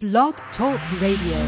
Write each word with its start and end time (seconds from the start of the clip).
Blog 0.00 0.34
Talk 0.56 0.78
Radio. 1.00 1.38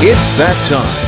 It's 0.00 0.38
that 0.38 0.70
time. 0.70 1.03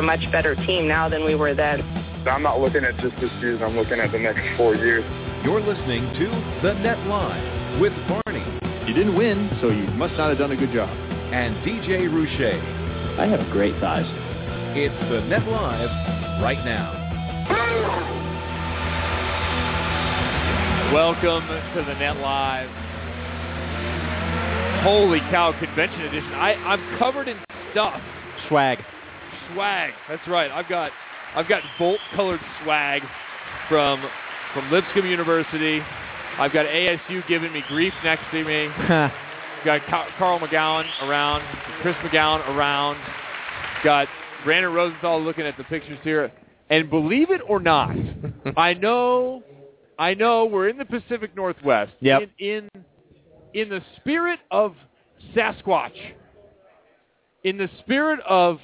A 0.00 0.02
much 0.02 0.24
better 0.32 0.56
team 0.64 0.88
now 0.88 1.10
than 1.10 1.26
we 1.26 1.34
were 1.34 1.54
then. 1.54 1.82
I'm 2.26 2.42
not 2.42 2.58
looking 2.58 2.84
at 2.84 2.96
just 3.00 3.14
this 3.20 3.30
season. 3.36 3.62
I'm 3.62 3.76
looking 3.76 4.00
at 4.00 4.10
the 4.10 4.18
next 4.18 4.40
four 4.56 4.74
years. 4.74 5.04
You're 5.44 5.60
listening 5.60 6.08
to 6.14 6.26
The 6.62 6.72
Net 6.80 6.98
Live 7.06 7.80
with 7.80 7.92
Barney 8.08 8.40
You 8.88 8.94
didn't 8.94 9.14
win, 9.14 9.50
so 9.60 9.68
you 9.68 9.84
must 10.00 10.14
not 10.14 10.30
have 10.30 10.38
done 10.38 10.52
a 10.52 10.56
good 10.56 10.72
job. 10.72 10.88
and 10.88 11.54
DJ 11.66 12.10
Rouche. 12.10 12.40
I 13.20 13.26
have 13.26 13.52
great 13.52 13.78
thighs. 13.78 14.08
It's 14.74 14.96
The 15.12 15.20
Net 15.28 15.46
Live 15.46 15.90
right 16.40 16.64
now. 16.64 16.96
Welcome 20.94 21.46
to 21.46 21.84
the 21.86 21.94
Net 22.00 22.16
Live. 22.16 22.70
Holy 24.82 25.20
cow, 25.30 25.52
convention 25.60 26.00
edition. 26.00 26.32
I, 26.32 26.54
I'm 26.54 26.98
covered 26.98 27.28
in 27.28 27.36
stuff. 27.72 28.00
Swag. 28.48 28.78
Swag. 29.54 29.92
That's 30.08 30.26
right. 30.28 30.50
I've 30.50 30.68
got 30.68 30.92
I've 31.34 31.48
got 31.48 31.62
bolt 31.78 32.00
colored 32.14 32.40
swag 32.62 33.02
from 33.68 34.04
from 34.54 34.70
Lipscomb 34.70 35.06
University. 35.06 35.80
I've 36.38 36.52
got 36.52 36.66
ASU 36.66 37.26
giving 37.28 37.52
me 37.52 37.62
grief 37.68 37.92
next 38.02 38.24
to 38.32 38.44
me. 38.44 38.68
got 39.64 39.80
Ca- 39.88 40.08
Carl 40.18 40.38
McGown 40.40 40.84
around, 41.02 41.42
Chris 41.82 41.96
McGown 41.96 42.46
around. 42.48 42.98
Got 43.84 44.08
Brandon 44.44 44.72
Rosenthal 44.72 45.22
looking 45.22 45.44
at 45.44 45.56
the 45.56 45.64
pictures 45.64 45.98
here. 46.02 46.32
And 46.70 46.88
believe 46.88 47.30
it 47.30 47.40
or 47.48 47.60
not, 47.60 47.94
I 48.56 48.74
know, 48.74 49.42
I 49.98 50.14
know 50.14 50.46
we're 50.46 50.68
in 50.68 50.78
the 50.78 50.84
Pacific 50.84 51.34
Northwest. 51.34 51.92
Yep. 52.00 52.30
In, 52.38 52.46
in 52.74 52.84
in 53.52 53.68
the 53.68 53.82
spirit 53.96 54.38
of 54.52 54.74
Sasquatch, 55.34 55.96
in 57.42 57.58
the 57.58 57.68
spirit 57.80 58.20
of 58.28 58.60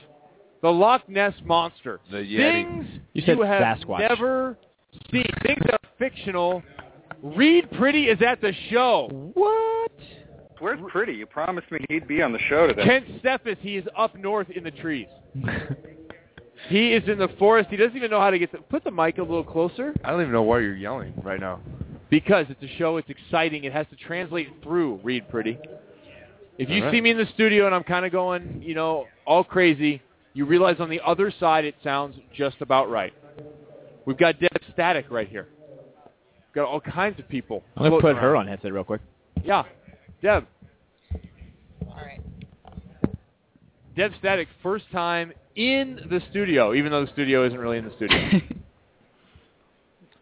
the 0.66 0.72
Loch 0.72 1.08
Ness 1.08 1.32
monster, 1.44 2.00
The 2.10 2.16
Yeti. 2.16 2.36
things 2.52 2.86
You 3.12 3.22
said 3.24 3.38
have 3.38 3.78
Sasquatch. 3.78 4.00
never 4.00 4.58
seen, 5.12 5.24
things 5.44 5.60
that 5.66 5.74
are 5.74 5.88
fictional. 5.96 6.60
Reid 7.22 7.70
Priddy 7.70 8.12
is 8.12 8.20
at 8.20 8.40
the 8.40 8.52
show. 8.68 9.08
What? 9.34 9.92
Where's 10.58 10.80
Priddy? 10.92 11.16
You 11.16 11.26
promised 11.26 11.70
me 11.70 11.78
he'd 11.88 12.08
be 12.08 12.20
on 12.20 12.32
the 12.32 12.40
show 12.48 12.66
today. 12.66 12.82
Kent 12.82 13.22
Steffes, 13.22 13.58
he 13.60 13.76
is 13.76 13.84
up 13.96 14.16
north 14.16 14.50
in 14.50 14.64
the 14.64 14.72
trees. 14.72 15.06
He 16.68 16.94
is 16.94 17.06
in 17.08 17.18
the 17.18 17.28
forest. 17.38 17.68
He 17.70 17.76
doesn't 17.76 17.96
even 17.96 18.10
know 18.10 18.18
how 18.18 18.30
to 18.30 18.38
get 18.40 18.50
the. 18.50 18.58
Put 18.58 18.82
the 18.82 18.90
mic 18.90 19.18
a 19.18 19.22
little 19.22 19.44
closer. 19.44 19.94
I 20.02 20.10
don't 20.10 20.22
even 20.22 20.32
know 20.32 20.42
why 20.42 20.60
you're 20.60 20.74
yelling 20.74 21.12
right 21.22 21.38
now. 21.38 21.60
Because 22.10 22.46
it's 22.48 22.60
a 22.62 22.76
show, 22.78 22.96
it's 22.96 23.08
exciting. 23.10 23.62
It 23.64 23.72
has 23.72 23.86
to 23.90 23.96
translate 23.96 24.48
through. 24.64 24.98
Reid 25.04 25.28
Priddy. 25.28 25.58
If 26.58 26.68
you 26.70 26.78
All 26.78 26.86
right. 26.86 26.92
see 26.92 27.00
me 27.02 27.10
in 27.10 27.18
the 27.18 27.26
studio 27.34 27.66
and 27.66 27.74
I'm 27.74 27.84
kind 27.84 28.04
of 28.06 28.10
going, 28.10 28.62
you 28.64 28.74
know, 28.74 29.04
all 29.26 29.44
crazy, 29.44 30.02
you 30.36 30.44
realize 30.44 30.76
on 30.80 30.90
the 30.90 31.00
other 31.00 31.32
side 31.40 31.64
it 31.64 31.74
sounds 31.82 32.14
just 32.34 32.60
about 32.60 32.90
right. 32.90 33.14
We've 34.04 34.18
got 34.18 34.38
Deb 34.38 34.50
Static 34.74 35.06
right 35.10 35.26
here. 35.26 35.48
Got 36.54 36.66
all 36.66 36.80
kinds 36.80 37.18
of 37.18 37.26
people. 37.26 37.64
I'm 37.74 37.84
gonna 37.84 38.00
floating 38.00 38.16
put 38.18 38.22
her 38.22 38.36
on 38.36 38.46
headset 38.46 38.72
real 38.72 38.84
quick. 38.84 39.00
Yeah, 39.42 39.64
Deb. 40.20 40.46
All 41.88 41.96
right. 41.96 42.20
Deb 43.96 44.12
Static, 44.18 44.48
first 44.62 44.84
time 44.92 45.32
in 45.54 46.00
the 46.10 46.20
studio, 46.30 46.74
even 46.74 46.92
though 46.92 47.06
the 47.06 47.12
studio 47.12 47.46
isn't 47.46 47.58
really 47.58 47.78
in 47.78 47.86
the 47.86 47.94
studio. 47.96 48.18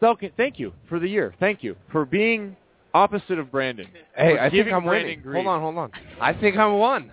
Falcon, 0.01 0.31
thank 0.37 0.61
you 0.61 0.73
for 0.89 1.01
the 1.01 1.09
year. 1.09 1.35
Thank 1.41 1.65
you 1.65 1.75
for 1.91 2.05
being 2.05 2.57
opposite 2.93 3.41
of 3.41 3.51
Brandon. 3.51 3.89
Hey, 4.17 4.39
I 4.39 4.49
think 4.49 4.69
I'm 4.73 4.85
Brandon 4.85 5.09
winning. 5.09 5.23
grief. 5.23 5.45
Hold 5.45 5.47
on, 5.49 5.61
hold 5.61 5.79
on. 5.79 5.91
I 6.21 6.33
think 6.35 6.57
I 6.57 6.67
won. 6.67 7.11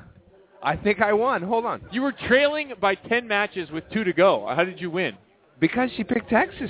I 0.63 0.75
think 0.75 1.01
I 1.01 1.13
won. 1.13 1.41
Hold 1.41 1.65
on. 1.65 1.81
You 1.91 2.03
were 2.03 2.11
trailing 2.11 2.73
by 2.79 2.95
10 2.95 3.27
matches 3.27 3.71
with 3.71 3.83
two 3.91 4.03
to 4.03 4.13
go. 4.13 4.47
How 4.55 4.63
did 4.63 4.79
you 4.79 4.91
win? 4.91 5.17
Because 5.59 5.89
she 5.95 6.03
picked 6.03 6.29
Texas. 6.29 6.69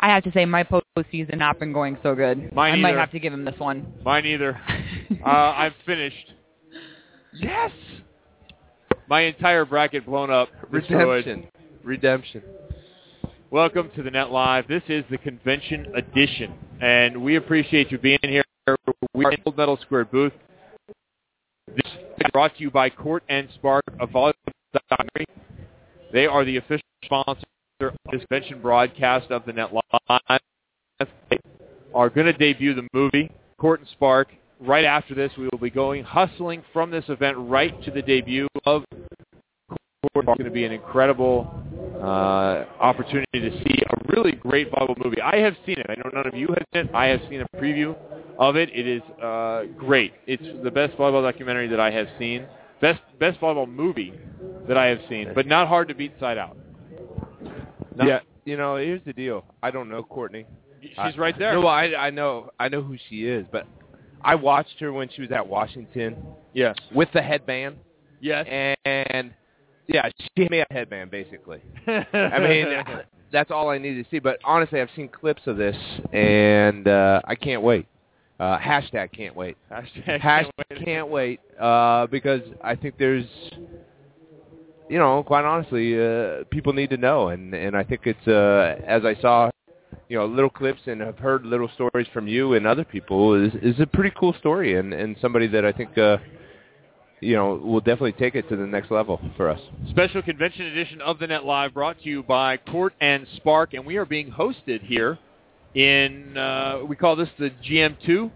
I 0.00 0.08
have 0.08 0.24
to 0.24 0.32
say 0.32 0.44
my 0.44 0.64
postseason 0.64 1.38
not 1.38 1.58
been 1.58 1.72
going 1.72 1.98
so 2.02 2.14
good. 2.14 2.52
Mine 2.52 2.74
I 2.74 2.76
might 2.76 2.96
have 2.96 3.10
to 3.12 3.18
give 3.18 3.32
him 3.32 3.44
this 3.44 3.58
one. 3.58 3.92
Mine 4.04 4.26
either. 4.26 4.60
uh, 5.24 5.28
I'm 5.28 5.74
finished. 5.86 6.32
Yes. 7.34 7.72
My 9.08 9.22
entire 9.22 9.64
bracket 9.64 10.06
blown 10.06 10.30
up. 10.30 10.48
destroyed. 10.72 11.26
Redemption. 11.26 11.48
Redemption. 11.82 12.42
Welcome 13.50 13.90
to 13.96 14.02
the 14.02 14.10
Net 14.10 14.30
Live. 14.30 14.68
This 14.68 14.82
is 14.88 15.04
the 15.10 15.18
convention 15.18 15.86
edition, 15.96 16.52
and 16.80 17.22
we 17.22 17.36
appreciate 17.36 17.90
you 17.90 17.98
being 17.98 18.18
here. 18.22 18.44
We 19.14 19.24
are 19.24 19.32
in 19.32 19.38
Gold 19.42 19.56
Medal 19.56 19.78
Squared 19.82 20.10
booth. 20.10 20.34
This 21.68 21.86
is 21.86 21.97
brought 22.32 22.56
to 22.56 22.62
you 22.62 22.70
by 22.70 22.90
Court 22.90 23.22
and 23.28 23.48
Spark. 23.54 23.84
They 26.12 26.26
are 26.26 26.44
the 26.44 26.56
official 26.56 26.86
sponsor 27.04 27.44
of 27.80 27.94
this 28.10 28.20
convention 28.28 28.60
broadcast 28.60 29.30
of 29.30 29.44
the 29.44 29.52
Net 29.52 29.70
Live. 29.72 30.40
They 31.30 31.38
are 31.94 32.10
going 32.10 32.26
to 32.26 32.32
debut 32.32 32.74
the 32.74 32.88
movie 32.92 33.30
Court 33.58 33.80
and 33.80 33.88
Spark. 33.90 34.28
Right 34.60 34.84
after 34.84 35.14
this, 35.14 35.30
we 35.38 35.48
will 35.52 35.58
be 35.58 35.70
going 35.70 36.02
hustling 36.02 36.64
from 36.72 36.90
this 36.90 37.04
event 37.08 37.36
right 37.38 37.80
to 37.84 37.90
the 37.90 38.02
debut 38.02 38.48
of 38.66 38.84
Court. 39.68 39.78
It's 40.16 40.26
going 40.26 40.44
to 40.44 40.50
be 40.50 40.64
an 40.64 40.72
incredible 40.72 41.62
uh, 41.96 42.64
opportunity 42.80 43.40
to 43.40 43.50
see 43.58 43.82
a 43.90 44.12
really 44.12 44.32
great 44.32 44.70
volleyball 44.72 45.02
movie. 45.04 45.20
I 45.20 45.36
have 45.36 45.54
seen 45.66 45.78
it. 45.78 45.86
I 45.88 45.94
know 45.96 46.10
none 46.12 46.26
of 46.26 46.34
you 46.34 46.48
have 46.48 46.64
seen 46.72 46.86
it. 46.86 46.94
I 46.94 47.06
have 47.06 47.20
seen 47.28 47.40
a 47.42 47.56
preview 47.56 47.96
of 48.38 48.56
it. 48.56 48.68
It 48.72 48.86
is 48.86 49.02
uh, 49.22 49.64
great. 49.76 50.12
It's 50.26 50.42
the 50.62 50.70
best 50.70 50.96
volleyball 50.96 51.22
documentary 51.22 51.68
that 51.68 51.80
I 51.80 51.90
have 51.90 52.08
seen. 52.18 52.46
Best 52.80 53.00
best 53.18 53.40
volleyball 53.40 53.68
movie 53.68 54.12
that 54.68 54.76
I 54.76 54.86
have 54.86 55.00
seen, 55.08 55.32
but 55.34 55.46
not 55.46 55.66
hard 55.66 55.88
to 55.88 55.94
beat 55.94 56.12
Side 56.20 56.38
Out. 56.38 56.56
Not- 57.96 58.06
Yeah. 58.06 58.20
You 58.44 58.56
know, 58.56 58.76
here's 58.76 59.02
the 59.04 59.12
deal. 59.12 59.44
I 59.62 59.70
don't 59.70 59.90
know 59.90 60.02
Courtney. 60.02 60.46
she's 60.80 60.92
I- 60.96 61.12
right 61.18 61.38
there. 61.38 61.52
No, 61.54 61.66
I 61.66 62.06
I 62.06 62.10
know 62.10 62.50
I 62.58 62.68
know 62.68 62.80
who 62.82 62.96
she 63.10 63.26
is, 63.26 63.44
but 63.52 63.66
I 64.22 64.36
watched 64.36 64.78
her 64.80 64.92
when 64.92 65.08
she 65.10 65.20
was 65.20 65.30
at 65.32 65.46
Washington 65.46 66.16
yes, 66.54 66.74
with 66.94 67.08
the 67.12 67.20
headband, 67.20 67.76
yes. 68.20 68.46
and 68.84 69.32
yeah, 69.88 70.08
she 70.36 70.48
made 70.50 70.64
a 70.70 70.72
headband 70.72 71.10
basically. 71.10 71.62
I 71.86 72.38
mean, 72.38 72.84
that's 73.32 73.50
all 73.50 73.70
I 73.70 73.78
needed 73.78 74.04
to 74.04 74.10
see. 74.10 74.18
But 74.18 74.38
honestly, 74.44 74.80
I've 74.80 74.90
seen 74.94 75.08
clips 75.08 75.42
of 75.46 75.56
this, 75.56 75.76
and 76.12 76.86
uh, 76.86 77.22
I 77.24 77.34
can't 77.34 77.62
wait. 77.62 77.86
Uh, 78.38 78.58
hashtag 78.58 79.12
can't 79.12 79.34
wait. 79.34 79.56
hashtag 79.72 80.20
Hashtag 80.20 80.84
can't 80.84 81.08
wait 81.08 81.40
uh, 81.60 82.06
because 82.06 82.42
I 82.62 82.76
think 82.76 82.96
there's, 82.98 83.24
you 84.88 84.98
know, 84.98 85.22
quite 85.24 85.44
honestly, 85.44 85.98
uh, 86.00 86.44
people 86.50 86.72
need 86.72 86.90
to 86.90 86.96
know, 86.98 87.28
and 87.28 87.54
and 87.54 87.76
I 87.76 87.82
think 87.82 88.02
it's 88.04 88.28
uh, 88.28 88.76
as 88.86 89.04
I 89.04 89.20
saw, 89.20 89.50
you 90.08 90.18
know, 90.18 90.26
little 90.26 90.50
clips 90.50 90.82
and 90.86 91.00
have 91.00 91.18
heard 91.18 91.44
little 91.44 91.70
stories 91.74 92.06
from 92.12 92.28
you 92.28 92.54
and 92.54 92.66
other 92.66 92.84
people 92.84 93.34
is 93.34 93.54
is 93.62 93.80
a 93.80 93.86
pretty 93.86 94.14
cool 94.18 94.34
story, 94.34 94.78
and 94.78 94.92
and 94.92 95.16
somebody 95.20 95.46
that 95.48 95.64
I 95.64 95.72
think. 95.72 95.96
Uh, 95.96 96.18
you 97.20 97.34
know, 97.34 97.54
will 97.54 97.80
definitely 97.80 98.12
take 98.12 98.34
it 98.34 98.48
to 98.48 98.56
the 98.56 98.66
next 98.66 98.90
level 98.90 99.20
for 99.36 99.48
us. 99.48 99.60
Special 99.90 100.22
convention 100.22 100.66
edition 100.66 101.00
of 101.00 101.18
the 101.18 101.26
Net 101.26 101.44
Live 101.44 101.74
brought 101.74 102.00
to 102.02 102.08
you 102.08 102.22
by 102.22 102.56
Court 102.56 102.94
and 103.00 103.26
Spark, 103.36 103.74
and 103.74 103.84
we 103.84 103.96
are 103.96 104.06
being 104.06 104.30
hosted 104.30 104.82
here 104.82 105.18
in 105.74 106.36
uh, 106.36 106.80
we 106.88 106.96
call 106.96 107.16
this 107.16 107.28
the 107.38 107.50
GM2 107.68 108.30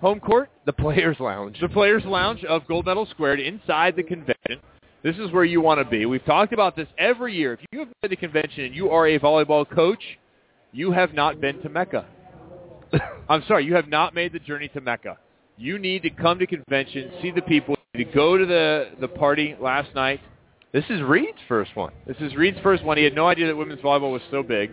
home 0.00 0.18
court, 0.18 0.50
The 0.66 0.72
Players 0.72 1.18
Lounge. 1.20 1.58
the 1.60 1.68
Players 1.68 2.04
Lounge 2.04 2.44
of 2.44 2.66
Gold 2.66 2.86
Medal 2.86 3.06
Squared 3.06 3.38
inside 3.38 3.94
the 3.96 4.02
convention. 4.02 4.60
This 5.02 5.16
is 5.16 5.30
where 5.30 5.44
you 5.44 5.60
want 5.60 5.80
to 5.80 5.84
be. 5.84 6.06
We've 6.06 6.24
talked 6.24 6.52
about 6.52 6.76
this 6.76 6.88
every 6.98 7.34
year. 7.34 7.54
If 7.54 7.60
you 7.70 7.80
have 7.80 7.88
been 7.88 8.08
to 8.10 8.16
the 8.16 8.16
convention 8.16 8.64
and 8.64 8.74
you 8.74 8.90
are 8.90 9.06
a 9.06 9.18
volleyball 9.18 9.68
coach, 9.68 10.02
you 10.72 10.92
have 10.92 11.12
not 11.12 11.40
been 11.40 11.60
to 11.62 11.68
Mecca. 11.68 12.06
I'm 13.28 13.42
sorry, 13.46 13.64
you 13.64 13.74
have 13.74 13.88
not 13.88 14.14
made 14.14 14.32
the 14.32 14.38
journey 14.38 14.68
to 14.68 14.80
Mecca. 14.80 15.18
You 15.56 15.78
need 15.78 16.02
to 16.02 16.10
come 16.10 16.38
to 16.38 16.46
convention, 16.46 17.12
see 17.20 17.30
the 17.30 17.42
people, 17.42 17.76
to 17.94 18.04
go 18.04 18.38
to 18.38 18.46
the 18.46 18.88
the 19.02 19.08
party 19.08 19.54
last 19.60 19.94
night. 19.94 20.18
This 20.72 20.84
is 20.88 21.02
Reid's 21.02 21.36
first 21.46 21.76
one. 21.76 21.92
This 22.06 22.16
is 22.20 22.34
Reid's 22.34 22.56
first 22.62 22.82
one. 22.82 22.96
He 22.96 23.04
had 23.04 23.14
no 23.14 23.26
idea 23.26 23.46
that 23.48 23.54
women's 23.54 23.82
volleyball 23.82 24.10
was 24.12 24.22
so 24.30 24.42
big 24.42 24.70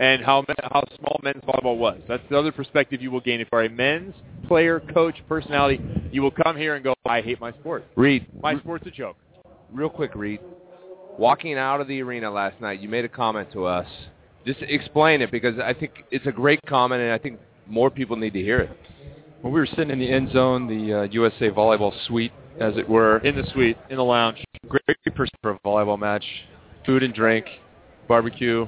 and 0.00 0.24
how 0.24 0.42
how 0.62 0.82
small 0.98 1.20
men's 1.22 1.42
volleyball 1.44 1.76
was. 1.76 2.00
That's 2.08 2.22
the 2.30 2.38
other 2.38 2.50
perspective 2.50 3.02
you 3.02 3.10
will 3.10 3.20
gain 3.20 3.42
if 3.42 3.48
you 3.52 3.58
are 3.58 3.64
a 3.64 3.68
men's 3.68 4.14
player, 4.48 4.80
coach, 4.94 5.16
personality, 5.28 5.82
you 6.10 6.22
will 6.22 6.30
come 6.30 6.56
here 6.56 6.74
and 6.74 6.82
go, 6.82 6.94
I 7.04 7.20
hate 7.20 7.40
my 7.42 7.52
sport. 7.52 7.84
Reid, 7.94 8.26
My 8.42 8.58
sport's 8.58 8.86
a 8.86 8.90
joke. 8.90 9.16
real 9.70 9.90
quick, 9.90 10.14
Reid. 10.14 10.40
Walking 11.18 11.58
out 11.58 11.82
of 11.82 11.88
the 11.88 12.00
arena 12.00 12.30
last 12.30 12.58
night, 12.62 12.80
you 12.80 12.88
made 12.88 13.04
a 13.04 13.08
comment 13.08 13.52
to 13.52 13.66
us. 13.66 13.86
Just 14.46 14.62
explain 14.62 15.20
it 15.20 15.30
because 15.30 15.58
I 15.58 15.74
think 15.74 16.04
it's 16.10 16.26
a 16.26 16.32
great 16.32 16.60
comment, 16.66 17.02
and 17.02 17.12
I 17.12 17.18
think 17.18 17.38
more 17.66 17.90
people 17.90 18.16
need 18.16 18.32
to 18.32 18.40
hear 18.40 18.60
it. 18.60 18.70
Well, 19.42 19.52
we 19.52 19.60
were 19.60 19.66
sitting 19.66 19.90
in 19.90 19.98
the 19.98 20.10
end 20.10 20.32
zone, 20.32 20.66
the 20.66 21.00
uh, 21.00 21.02
USA 21.02 21.50
volleyball 21.50 21.92
suite, 22.06 22.32
as 22.60 22.76
it 22.76 22.88
were. 22.88 23.18
In 23.18 23.36
the 23.36 23.44
suite, 23.52 23.76
in 23.90 23.96
the 23.96 24.04
lounge. 24.04 24.44
Great 24.68 25.14
person 25.14 25.34
for 25.42 25.52
a 25.52 25.58
volleyball 25.60 25.98
match. 25.98 26.24
Food 26.86 27.02
and 27.02 27.14
drink, 27.14 27.46
barbecue, 28.08 28.66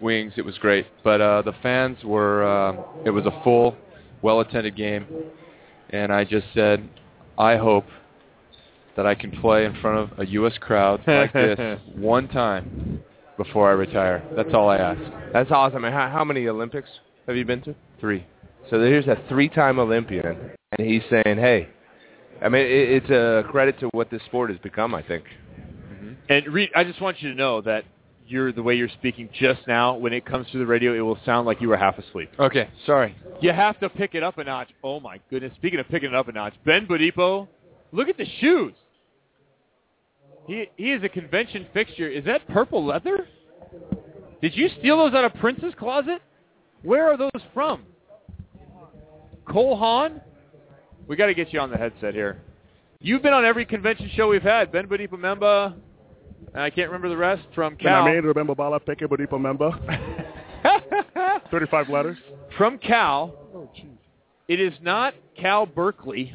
wings. 0.00 0.32
It 0.36 0.44
was 0.44 0.58
great. 0.58 0.86
But 1.04 1.20
uh, 1.20 1.42
the 1.42 1.54
fans 1.62 1.98
were. 2.04 2.44
Uh, 2.44 2.82
it 3.04 3.10
was 3.10 3.24
a 3.26 3.42
full, 3.42 3.76
well-attended 4.22 4.76
game, 4.76 5.06
and 5.90 6.12
I 6.12 6.24
just 6.24 6.46
said, 6.54 6.88
I 7.38 7.56
hope 7.56 7.84
that 8.96 9.06
I 9.06 9.14
can 9.14 9.30
play 9.30 9.66
in 9.66 9.78
front 9.80 9.98
of 9.98 10.18
a 10.18 10.26
U.S. 10.30 10.54
crowd 10.58 11.02
like 11.06 11.32
this 11.32 11.78
one 11.94 12.28
time 12.28 13.02
before 13.36 13.68
I 13.68 13.72
retire. 13.72 14.24
That's 14.34 14.54
all 14.54 14.70
I 14.70 14.78
ask. 14.78 15.00
That's 15.32 15.50
awesome. 15.50 15.84
And 15.84 15.94
how, 15.94 16.08
how 16.08 16.24
many 16.24 16.48
Olympics 16.48 16.88
have 17.26 17.36
you 17.36 17.44
been 17.44 17.60
to? 17.62 17.74
Three. 18.00 18.26
So 18.70 18.80
here's 18.80 19.06
a 19.06 19.16
three-time 19.28 19.78
Olympian, 19.78 20.50
and 20.76 20.88
he's 20.88 21.02
saying, 21.08 21.38
"Hey, 21.38 21.68
I 22.42 22.48
mean, 22.48 22.62
it, 22.62 23.02
it's 23.02 23.10
a 23.10 23.44
credit 23.50 23.78
to 23.80 23.86
what 23.88 24.10
this 24.10 24.22
sport 24.26 24.50
has 24.50 24.58
become. 24.60 24.94
I 24.94 25.02
think." 25.02 25.24
Mm-hmm. 25.24 26.12
And 26.28 26.48
Reid, 26.48 26.70
I 26.74 26.84
just 26.84 27.00
want 27.00 27.22
you 27.22 27.30
to 27.30 27.34
know 27.36 27.60
that 27.62 27.84
you're 28.26 28.52
the 28.52 28.62
way 28.62 28.74
you're 28.74 28.88
speaking 28.88 29.28
just 29.38 29.60
now. 29.66 29.96
When 29.96 30.12
it 30.12 30.24
comes 30.26 30.46
to 30.52 30.58
the 30.58 30.66
radio, 30.66 30.94
it 30.94 31.00
will 31.00 31.18
sound 31.24 31.46
like 31.46 31.60
you 31.60 31.68
were 31.68 31.76
half 31.76 31.98
asleep. 31.98 32.30
Okay, 32.38 32.68
sorry. 32.84 33.16
You 33.40 33.52
have 33.52 33.78
to 33.80 33.88
pick 33.88 34.14
it 34.14 34.22
up 34.22 34.38
a 34.38 34.44
notch. 34.44 34.68
Oh 34.82 35.00
my 35.00 35.20
goodness! 35.30 35.52
Speaking 35.56 35.80
of 35.80 35.88
picking 35.88 36.10
it 36.10 36.14
up 36.14 36.28
a 36.28 36.32
notch, 36.32 36.54
Ben 36.64 36.86
Bodipo, 36.86 37.48
look 37.92 38.08
at 38.08 38.16
the 38.16 38.26
shoes. 38.40 38.72
He 40.46 40.66
he 40.76 40.92
is 40.92 41.02
a 41.02 41.08
convention 41.08 41.66
fixture. 41.72 42.08
Is 42.08 42.24
that 42.24 42.46
purple 42.48 42.84
leather? 42.84 43.26
Did 44.40 44.54
you 44.54 44.68
steal 44.78 44.98
those 44.98 45.14
out 45.14 45.24
of 45.24 45.34
Prince's 45.34 45.74
closet? 45.78 46.20
Where 46.82 47.10
are 47.10 47.16
those 47.16 47.42
from? 47.54 47.82
Cole 49.48 49.76
Haan? 49.76 50.20
We 51.08 51.16
got 51.16 51.26
to 51.26 51.34
get 51.34 51.52
you 51.52 51.60
on 51.60 51.70
the 51.70 51.76
headset 51.76 52.14
here. 52.14 52.40
You've 53.00 53.22
been 53.22 53.32
on 53.34 53.44
every 53.44 53.64
convention 53.64 54.10
show 54.14 54.28
we've 54.28 54.42
had. 54.42 54.72
Ben 54.72 54.86
Bodipo 54.86 55.12
Memba, 55.12 55.74
and 56.54 56.62
I 56.62 56.70
can't 56.70 56.88
remember 56.88 57.08
the 57.08 57.16
rest 57.16 57.42
from 57.54 57.76
Cal. 57.76 58.00
And 58.00 58.08
I 58.10 58.14
mean, 58.14 58.24
remember 58.24 58.54
Bala 58.54 58.80
Peke 58.80 59.02
Bodipo 59.02 59.40
Memba. 59.40 59.70
35 61.50 61.88
letters. 61.88 62.16
from 62.56 62.78
Cal. 62.78 63.34
Oh, 63.54 63.70
It 64.48 64.60
is 64.60 64.72
not 64.82 65.14
Cal 65.38 65.66
Berkeley, 65.66 66.34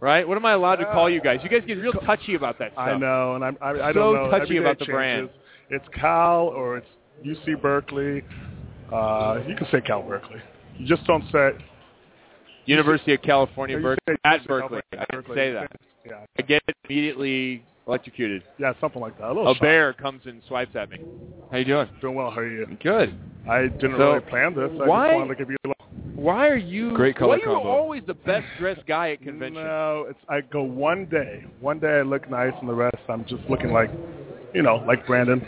right? 0.00 0.26
What 0.26 0.36
am 0.36 0.44
I 0.44 0.52
allowed 0.52 0.76
to 0.76 0.84
call 0.86 1.08
you 1.08 1.20
guys? 1.20 1.40
You 1.42 1.48
guys 1.48 1.62
get 1.66 1.78
real 1.78 1.92
touchy 1.92 2.34
about 2.34 2.58
that 2.58 2.72
stuff. 2.72 2.86
I 2.88 2.96
know, 2.98 3.34
and 3.36 3.44
I'm, 3.44 3.56
I, 3.62 3.70
I 3.70 3.92
So 3.92 4.12
don't 4.14 4.14
know. 4.14 4.30
touchy 4.38 4.56
about 4.58 4.78
the 4.78 4.86
brand. 4.86 5.30
It's 5.70 5.86
Cal 5.94 6.48
or 6.48 6.78
it's 6.78 6.86
UC 7.24 7.62
Berkeley. 7.62 8.22
Uh, 8.92 9.38
you 9.46 9.54
can 9.54 9.66
say 9.70 9.80
Cal 9.80 10.02
Berkeley. 10.02 10.40
You 10.76 10.86
just 10.86 11.06
don't 11.06 11.24
say 11.30 11.50
University 12.66 13.14
of 13.14 13.22
California, 13.22 13.78
Berkeley. 13.78 14.14
At 14.24 14.42
University 14.42 14.68
Berkeley. 14.92 14.98
I 14.98 15.04
didn't 15.10 15.34
say 15.34 15.52
that. 15.52 15.72
Yeah, 16.06 16.24
I 16.38 16.42
get 16.42 16.62
immediately 16.88 17.64
electrocuted. 17.86 18.42
yeah, 18.58 18.72
something 18.80 19.00
like 19.02 19.18
that. 19.18 19.24
A, 19.26 19.38
A 19.38 19.54
bear 19.60 19.92
comes 19.92 20.22
and 20.26 20.40
swipes 20.48 20.74
at 20.76 20.90
me. 20.90 20.98
How 21.50 21.58
you 21.58 21.64
doing? 21.64 21.88
Doing 22.00 22.14
well. 22.14 22.30
How 22.30 22.40
are 22.40 22.46
you? 22.48 22.66
Good. 22.82 23.14
I 23.48 23.62
didn't 23.62 23.96
So, 23.96 24.12
really 24.12 24.20
plan 24.20 24.54
this. 24.54 24.70
I 24.80 24.86
why- 24.86 25.08
just 25.08 25.16
wanted 25.18 25.28
to 25.28 25.34
give 25.36 25.50
you 25.50 25.56
a 25.64 25.68
little. 25.68 25.76
Why 26.14 26.48
are 26.48 26.56
you? 26.56 26.92
Great 26.94 27.16
color 27.16 27.30
Why 27.30 27.34
are 27.36 27.38
you 27.38 27.44
combo. 27.46 27.68
always 27.70 28.02
the 28.06 28.14
best 28.14 28.46
dressed 28.58 28.86
guy 28.86 29.12
at 29.12 29.22
convention? 29.22 29.62
No, 29.64 30.06
it's 30.10 30.18
I 30.28 30.42
go 30.42 30.62
one 30.62 31.06
day. 31.06 31.44
One 31.60 31.78
day 31.78 31.98
I 31.98 32.02
look 32.02 32.28
nice, 32.30 32.52
and 32.60 32.68
the 32.68 32.74
rest 32.74 32.96
I'm 33.08 33.24
just 33.24 33.42
looking 33.48 33.72
like, 33.72 33.90
you 34.54 34.62
know, 34.62 34.76
like 34.86 35.06
Brandon. 35.06 35.46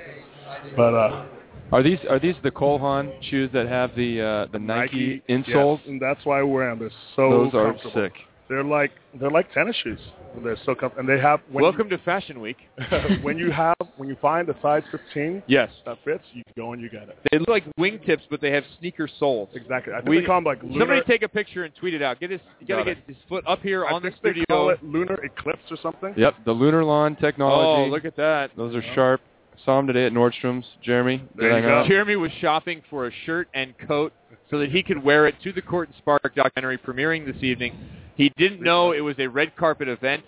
But 0.74 0.94
uh, 0.94 1.24
Are 1.72 1.82
these 1.82 1.98
are 2.10 2.18
these 2.20 2.34
the 2.42 2.50
Cole 2.50 2.78
Haan 2.78 3.10
shoes 3.30 3.50
that 3.54 3.66
have 3.66 3.94
the 3.96 4.20
uh, 4.20 4.52
the 4.52 4.58
Nike, 4.58 5.22
insoles? 5.28 5.78
yes, 5.78 5.88
and 5.88 6.00
that's 6.00 6.24
why 6.24 6.40
I 6.40 6.42
wear 6.42 6.68
them. 6.68 6.80
They're 6.80 6.90
so 7.16 7.30
Those 7.50 7.54
are 7.54 7.74
sick. 7.94 8.12
They're 8.48 8.62
like 8.62 8.90
they're 9.18 9.30
like 9.30 9.50
tennis 9.54 9.74
shoes. 9.82 9.98
They're 10.44 10.56
so 10.66 10.74
comfortable, 10.74 11.00
and 11.00 11.08
they 11.08 11.22
have 11.22 11.40
Welcome 11.50 11.88
to 11.88 11.96
Fashion 11.98 12.40
Week. 12.42 12.58
when 13.22 13.38
you 13.38 13.50
have 13.50 13.74
when 13.96 14.06
you 14.10 14.16
find 14.20 14.46
a 14.50 14.56
size 14.60 14.82
15 14.90 15.44
Yes. 15.46 15.70
that 15.86 15.96
fits, 16.04 16.24
you 16.34 16.42
go 16.56 16.74
and 16.74 16.82
you 16.82 16.90
get 16.90 17.04
it. 17.08 17.16
They 17.30 17.38
look 17.38 17.48
like 17.48 17.64
wingtips, 17.80 18.20
but 18.30 18.42
they 18.42 18.50
have 18.50 18.64
sneaker 18.78 19.08
soles. 19.18 19.48
Exactly. 19.54 19.94
I 19.94 19.98
think 19.98 20.08
We- 20.10 20.20
they 20.20 20.26
call 20.26 20.36
them 20.36 20.44
like 20.44 20.62
lunar. 20.62 20.80
Somebody 20.80 21.00
take 21.06 21.22
a 21.22 21.28
picture 21.28 21.64
and 21.64 21.74
tweet 21.74 21.94
it 21.94 22.02
out. 22.02 22.20
Get 22.20 22.30
his, 22.30 22.40
you 22.60 22.66
gotta 22.66 22.84
Got 22.84 22.96
get 22.96 23.06
his 23.06 23.16
foot 23.30 23.44
up 23.46 23.60
here 23.62 23.86
I 23.86 23.92
on 23.92 24.02
the 24.02 24.10
think 24.10 24.22
they 24.22 24.28
studio. 24.30 24.44
call 24.50 24.70
it 24.70 24.82
lunar 24.84 25.18
eclipse 25.24 25.62
or 25.70 25.78
something. 25.82 26.12
Yep, 26.18 26.34
the 26.44 26.52
Lunarlon 26.54 27.18
technology. 27.18 27.88
Oh, 27.88 27.90
look 27.90 28.04
at 28.04 28.16
that. 28.16 28.50
Those 28.56 28.74
are 28.74 28.82
sharp. 28.94 29.22
Saw 29.64 29.78
him 29.78 29.86
today 29.86 30.06
at 30.06 30.12
Nordstrom's. 30.12 30.66
Jeremy, 30.82 31.22
There 31.36 31.56
you 31.56 31.62
go. 31.62 31.84
Jeremy 31.86 32.16
was 32.16 32.32
shopping 32.40 32.82
for 32.90 33.06
a 33.06 33.12
shirt 33.26 33.48
and 33.54 33.74
coat 33.86 34.12
so 34.50 34.58
that 34.58 34.70
he 34.70 34.82
could 34.82 35.02
wear 35.02 35.26
it 35.28 35.36
to 35.44 35.52
the 35.52 35.62
Court 35.62 35.88
and 35.88 35.96
Spark 35.98 36.34
documentary 36.34 36.78
premiering 36.78 37.24
this 37.24 37.40
evening. 37.42 37.74
He 38.16 38.32
didn't 38.36 38.60
know 38.60 38.92
it 38.92 39.00
was 39.00 39.14
a 39.18 39.26
red 39.28 39.54
carpet 39.56 39.88
event. 39.88 40.24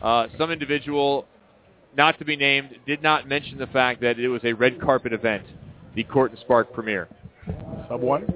Uh, 0.00 0.28
some 0.38 0.52
individual, 0.52 1.26
not 1.96 2.18
to 2.20 2.24
be 2.24 2.36
named, 2.36 2.76
did 2.86 3.02
not 3.02 3.26
mention 3.28 3.58
the 3.58 3.66
fact 3.66 4.00
that 4.02 4.18
it 4.18 4.28
was 4.28 4.42
a 4.44 4.52
red 4.52 4.80
carpet 4.80 5.12
event, 5.12 5.42
the 5.96 6.04
Court 6.04 6.30
and 6.30 6.38
Spark 6.40 6.72
premiere. 6.72 7.08
Sub 7.88 8.00
one. 8.00 8.26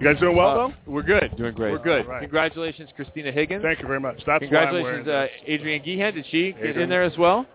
You 0.00 0.04
guys 0.12 0.18
doing 0.20 0.36
well 0.36 0.48
Uh, 0.48 0.54
though? 0.68 0.74
we're 0.86 1.02
good. 1.02 1.36
Doing 1.36 1.54
great. 1.54 1.72
We're 1.72 1.78
good. 1.78 2.02
All 2.06 2.12
right. 2.12 2.20
Congratulations, 2.20 2.90
Christina 2.96 3.30
Higgins. 3.30 3.62
Thank 3.62 3.80
you 3.80 3.86
very 3.86 4.00
much. 4.00 4.16
That's 4.18 4.26
why 4.26 4.34
I'm 4.34 4.40
Congratulations, 4.40 5.08
uh, 5.08 5.26
this. 5.46 5.60
Adrienne 5.60 5.82
Gehan. 5.82 6.14
Did 6.14 6.26
she 6.30 6.52
get 6.52 6.76
in 6.76 6.88
there 6.88 7.02
as 7.02 7.16
well? 7.16 7.46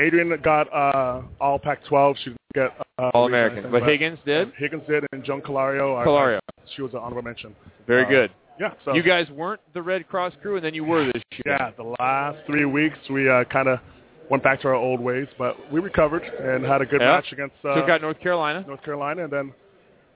Adrienne 0.00 0.40
got 0.42 0.72
uh, 0.72 1.22
all 1.40 1.58
Pac-12. 1.58 2.16
She 2.24 2.34
get 2.54 2.72
uh, 2.98 3.10
All 3.14 3.26
American. 3.26 3.70
But 3.70 3.82
Higgins 3.84 4.18
did? 4.24 4.52
Higgins 4.56 4.82
did, 4.88 5.04
and 5.12 5.22
Joan 5.24 5.40
Calario. 5.42 6.02
Calario. 6.04 6.38
I- 6.38 6.62
she 6.74 6.82
was 6.82 6.92
an 6.92 6.98
honorable 7.00 7.22
mention. 7.22 7.54
Very 7.86 8.04
Uh, 8.04 8.08
good. 8.08 8.30
Yeah. 8.60 8.72
So 8.84 8.94
You 8.94 9.02
guys 9.02 9.28
weren't 9.30 9.60
the 9.74 9.82
Red 9.82 10.06
Cross 10.08 10.34
crew, 10.42 10.56
and 10.56 10.64
then 10.64 10.74
you 10.74 10.84
were 10.84 11.06
this 11.06 11.22
year. 11.32 11.56
Yeah, 11.58 11.70
the 11.76 11.94
last 11.98 12.38
three 12.46 12.64
weeks 12.66 12.98
we 13.08 13.28
uh, 13.28 13.44
kind 13.44 13.68
of 13.68 13.78
went 14.30 14.42
back 14.42 14.60
to 14.62 14.68
our 14.68 14.74
old 14.74 15.00
ways, 15.00 15.26
but 15.38 15.56
we 15.72 15.80
recovered 15.80 16.22
and 16.22 16.64
had 16.64 16.80
a 16.82 16.86
good 16.86 17.00
Yeah. 17.00 17.12
match 17.12 17.32
against 17.32 17.56
uh, 17.64 17.74
Took 17.74 17.88
out 17.88 18.02
North 18.02 18.20
Carolina. 18.20 18.64
North 18.66 18.82
Carolina, 18.84 19.24
and 19.24 19.32
then 19.32 19.52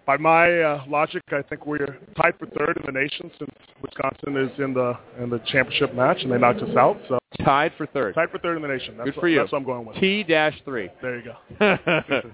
by 0.07 0.17
my 0.17 0.61
uh, 0.61 0.85
logic, 0.89 1.23
I 1.31 1.43
think 1.43 1.67
we're 1.67 1.99
tied 2.21 2.35
for 2.39 2.47
third 2.47 2.77
in 2.77 2.83
the 2.87 2.93
nation 2.93 3.31
since 3.39 3.51
Wisconsin 3.83 4.37
is 4.37 4.51
in 4.59 4.75
the 4.75 4.95
in 5.21 5.31
the 5.31 5.39
championship 5.47 5.95
match, 5.95 6.19
and 6.23 6.31
they 6.33 6.39
knocked 6.39 6.63
us 6.63 6.77
out. 6.77 6.99
So 7.09 7.19
Tied 7.45 7.73
for 7.77 7.87
third. 7.87 8.15
tied 8.15 8.31
for 8.31 8.39
third 8.39 8.57
in 8.57 8.63
the 8.63 8.69
nation. 8.69 8.97
That's 8.97 9.07
Good 9.07 9.15
for 9.15 9.21
what, 9.23 9.27
you. 9.29 9.39
That's 9.39 9.53
what 9.53 9.59
I'm 9.59 9.65
going 9.65 9.87
with. 9.87 9.97
T 9.97 10.23
dash 10.23 10.55
three. 10.65 10.89
There 11.03 11.19
you 11.19 11.25
go. 11.25 11.35
Thanks 11.59 12.25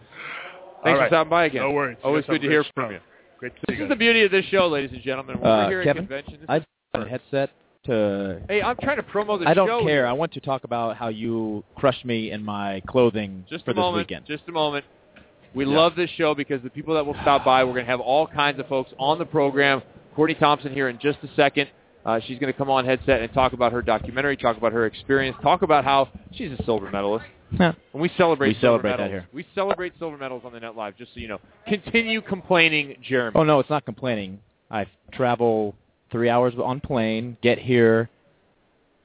All 0.84 0.96
for 0.96 1.06
stopping 1.08 1.30
by 1.30 1.44
again. 1.46 1.62
No 1.62 1.70
worries. 1.72 1.98
Always 2.02 2.24
good 2.26 2.40
to 2.42 2.48
hear 2.48 2.62
great 2.62 2.74
from 2.74 2.84
show. 2.86 2.90
you. 2.94 3.00
Great 3.38 3.54
to 3.54 3.60
This 3.68 3.74
see 3.76 3.82
is 3.82 3.84
you 3.84 3.88
the 3.88 3.96
beauty 3.96 4.22
of 4.24 4.30
this 4.30 4.44
show, 4.46 4.66
ladies 4.68 4.90
and 4.92 5.02
gentlemen. 5.02 5.38
When 5.40 5.50
Uh, 5.50 5.56
we're 5.64 5.68
here 5.70 5.84
Kevin, 5.84 6.04
at 6.04 6.08
convention, 6.08 6.40
this 6.40 6.46
I 6.48 6.56
is 6.58 6.64
a 6.94 7.08
headset 7.08 7.50
to. 7.86 8.40
Hey, 8.48 8.62
I'm 8.62 8.76
trying 8.82 8.96
to 8.96 9.02
promo 9.02 9.38
the 9.38 9.44
show. 9.44 9.50
I 9.50 9.54
don't 9.54 9.68
show. 9.68 9.84
care. 9.86 10.06
I 10.06 10.12
want 10.12 10.32
to 10.32 10.40
talk 10.40 10.64
about 10.64 10.96
how 10.96 11.08
you 11.08 11.64
crushed 11.76 12.04
me 12.04 12.30
in 12.30 12.44
my 12.44 12.82
clothing 12.88 13.44
Just 13.48 13.64
for 13.64 13.70
a 13.70 13.74
this 13.74 13.78
moment. 13.80 14.08
weekend. 14.08 14.26
Just 14.26 14.42
a 14.48 14.52
moment. 14.52 14.84
We 15.54 15.64
Yeah. 15.66 15.76
love 15.76 15.96
this 15.96 16.10
show 16.10 16.34
because 16.34 16.62
the 16.62 16.70
people 16.70 16.94
that 16.94 17.04
will 17.04 17.16
stop 17.22 17.44
by, 17.44 17.64
we're 17.64 17.72
going 17.72 17.84
to 17.86 17.90
have 17.90 18.00
all 18.00 18.26
kinds 18.26 18.58
of 18.60 18.66
folks 18.68 18.92
on 18.98 19.18
the 19.18 19.26
program. 19.26 19.82
Courtney 20.14 20.34
Thompson 20.34 20.72
here 20.72 20.88
in 20.88 20.98
just 20.98 21.18
a 21.22 21.28
second. 21.34 21.68
Uh, 22.04 22.18
she's 22.20 22.38
going 22.38 22.52
to 22.52 22.56
come 22.56 22.70
on 22.70 22.84
headset 22.84 23.20
and 23.20 23.32
talk 23.32 23.52
about 23.52 23.72
her 23.72 23.82
documentary, 23.82 24.36
talk 24.36 24.56
about 24.56 24.72
her 24.72 24.86
experience, 24.86 25.36
talk 25.42 25.62
about 25.62 25.84
how 25.84 26.08
she's 26.32 26.50
a 26.58 26.62
silver 26.64 26.90
medalist. 26.90 27.26
Yeah. 27.58 27.72
And 27.92 28.00
we 28.00 28.08
celebrate 28.16 28.48
We 28.48 28.54
silver 28.54 28.64
celebrate 28.82 28.90
that 28.92 28.98
medals. 28.98 29.10
here. 29.10 29.28
We 29.32 29.46
celebrate 29.54 29.92
silver 29.98 30.16
medals 30.16 30.42
on 30.44 30.52
the 30.52 30.60
Net 30.60 30.76
Live, 30.76 30.96
just 30.96 31.12
so 31.14 31.20
you 31.20 31.28
know. 31.28 31.40
Continue 31.66 32.20
complaining, 32.22 32.96
Jeremy. 33.02 33.32
Oh 33.34 33.42
no, 33.44 33.58
it's 33.58 33.68
not 33.70 33.84
complaining. 33.84 34.38
I 34.70 34.86
travel 35.12 35.74
three 36.12 36.28
hours 36.30 36.54
on 36.62 36.80
plane, 36.80 37.36
get 37.42 37.58
here. 37.58 38.08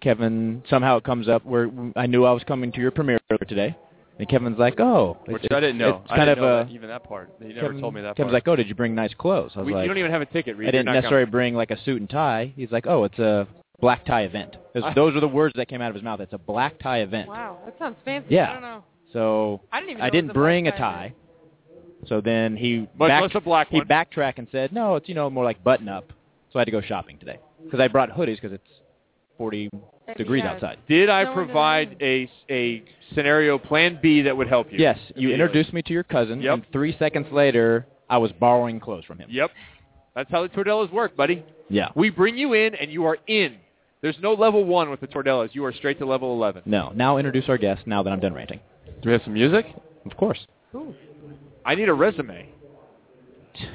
Kevin 0.02 0.62
somehow 0.70 0.98
it 0.98 1.04
comes 1.04 1.28
up 1.28 1.44
where 1.46 1.70
I 1.96 2.06
knew 2.06 2.26
I 2.26 2.32
was 2.32 2.44
coming 2.44 2.72
to 2.74 2.80
your 2.80 2.92
premiere 2.92 3.20
today, 3.48 3.76
and 4.18 4.28
Kevin's 4.30 4.58
like, 4.58 4.80
"Oh, 4.80 5.18
Which 5.26 5.44
it's- 5.44 5.56
I 5.56 5.60
didn't 5.60 5.78
know. 5.78 6.02
It's 6.04 6.12
I 6.12 6.16
kind 6.18 6.28
didn't 6.30 6.44
of 6.44 6.50
know 6.50 6.60
a 6.62 6.64
that, 6.66 6.72
even 6.74 6.90
that 6.90 7.04
part. 7.04 7.30
He 7.40 7.48
never 7.50 7.62
Kevin, 7.68 7.82
told 7.82 7.94
me 7.94 8.02
that 8.02 8.16
Kevin's 8.16 8.32
part. 8.32 8.34
like, 8.34 8.48
"Oh, 8.48 8.56
did 8.56 8.68
you 8.70 8.76
bring 8.76 8.96
nice 8.96 9.14
clothes?" 9.14 9.52
I 9.56 9.60
was 9.60 9.68
We, 9.68 9.74
like, 9.74 9.84
you 9.84 9.88
don't 9.90 9.98
even 9.98 10.12
have 10.12 10.22
a 10.22 10.26
ticket, 10.26 10.58
Reid. 10.58 10.68
I 10.68 10.72
didn't 10.72 10.86
You're 10.88 10.94
not 10.94 11.02
necessarily 11.02 11.30
bring 11.30 11.56
like 11.56 11.72
a 11.72 11.78
suit 11.84 12.00
and 12.00 12.10
tie. 12.10 12.54
He's 12.56 12.72
like, 12.72 12.88
"Oh, 12.88 13.04
it's 13.04 13.20
a 13.20 13.48
black 13.82 14.06
tie 14.06 14.22
event." 14.24 14.56
Those- 14.74 14.84
Those 14.96 15.16
are 15.16 15.20
the 15.20 15.28
words 15.28 15.54
that 15.58 15.68
came 15.68 15.82
out 15.82 15.90
of 15.90 15.96
his 15.96 16.04
mouth. 16.04 16.20
It's 16.22 16.34
a 16.34 16.38
black 16.38 16.80
tie 16.80 17.00
event. 17.00 17.28
Wow, 17.30 17.58
that 17.66 17.78
sounds 17.78 17.98
fancy. 18.06 18.34
Yeah. 18.36 18.50
I 18.50 18.54
don't 18.54 18.62
know. 18.62 18.84
So 19.14 19.62
I 19.72 19.80
didn't 19.80 19.92
even. 19.92 20.02
I 20.02 20.06
know 20.06 20.08
it 20.08 20.12
didn't 20.12 20.30
a 20.32 20.34
bring 20.34 20.68
a 20.68 20.72
black 20.72 20.80
tie. 20.80 21.14
So 22.08 22.22
then 22.22 22.56
he 22.56 22.88
back, 23.00 23.22
less 23.22 23.32
a 23.36 23.40
black 23.42 23.70
he 23.70 23.78
one. 23.80 23.88
backtracked 23.88 24.38
and 24.40 24.48
said, 24.52 24.72
"No, 24.72 24.96
it's 24.96 25.10
you 25.10 25.16
know 25.16 25.30
more 25.30 25.44
like 25.44 25.64
button 25.64 25.88
up." 25.90 26.12
So 26.52 26.60
I 26.60 26.62
had 26.62 26.66
to 26.66 26.72
go 26.72 26.82
shopping 26.82 27.18
today 27.18 27.40
because 27.64 27.80
I 27.80 27.88
brought 27.88 28.10
hoodies 28.12 28.36
because 28.36 28.54
it's 28.54 28.70
40 29.38 29.70
uh, 30.08 30.14
degrees 30.14 30.44
Yeah. 30.46 30.52
outside. 30.54 30.78
Did 30.88 31.10
I 31.10 31.24
No 31.24 31.34
provide 31.34 31.98
a, 32.02 32.30
a 32.50 32.84
scenario 33.14 33.58
plan 33.58 34.00
B 34.02 34.22
that 34.24 34.36
would 34.36 34.48
help 34.48 34.72
you? 34.72 34.78
Yes, 34.80 34.98
you 35.16 35.32
introduced 35.32 35.74
me 35.74 35.82
to 35.84 35.94
your 35.94 36.04
cousin, 36.04 36.42
Yep. 36.42 36.54
and 36.54 36.66
three 36.72 36.96
seconds 36.98 37.28
later, 37.32 37.86
I 38.10 38.18
was 38.18 38.32
borrowing 38.34 38.80
clothes 38.80 39.06
from 39.06 39.18
him. 39.20 39.28
Yep. 39.32 39.52
That's 40.16 40.32
how 40.32 40.44
the 40.44 40.50
Tordellas 40.50 40.92
work, 40.92 41.16
buddy. 41.18 41.44
Yeah. 41.70 41.90
We 41.96 42.10
bring 42.10 42.38
you 42.38 42.54
in, 42.54 42.76
and 42.76 42.92
you 42.92 43.06
are 43.06 43.18
in. 43.28 43.58
There's 44.02 44.18
no 44.22 44.34
level 44.34 44.64
one 44.64 44.90
with 44.92 45.02
the 45.02 45.08
Tordellas. 45.08 45.50
You 45.54 45.66
are 45.66 45.74
straight 45.74 45.98
to 46.00 46.06
level 46.06 46.34
11. 46.34 46.64
No. 46.66 46.92
Now 46.96 47.18
introduce 47.18 47.50
our 47.50 47.58
guest. 47.58 47.88
Now 47.88 48.04
that 48.04 48.12
I'm 48.14 48.20
done 48.20 48.34
ranting. 48.34 48.60
Do 49.02 49.10
we 49.10 49.14
have 49.14 49.24
some 49.24 49.34
music? 49.34 49.66
Of 50.06 50.16
course. 50.16 50.46
I 51.66 51.74
need 51.76 51.90
a 51.90 51.94
resume. 51.94 52.50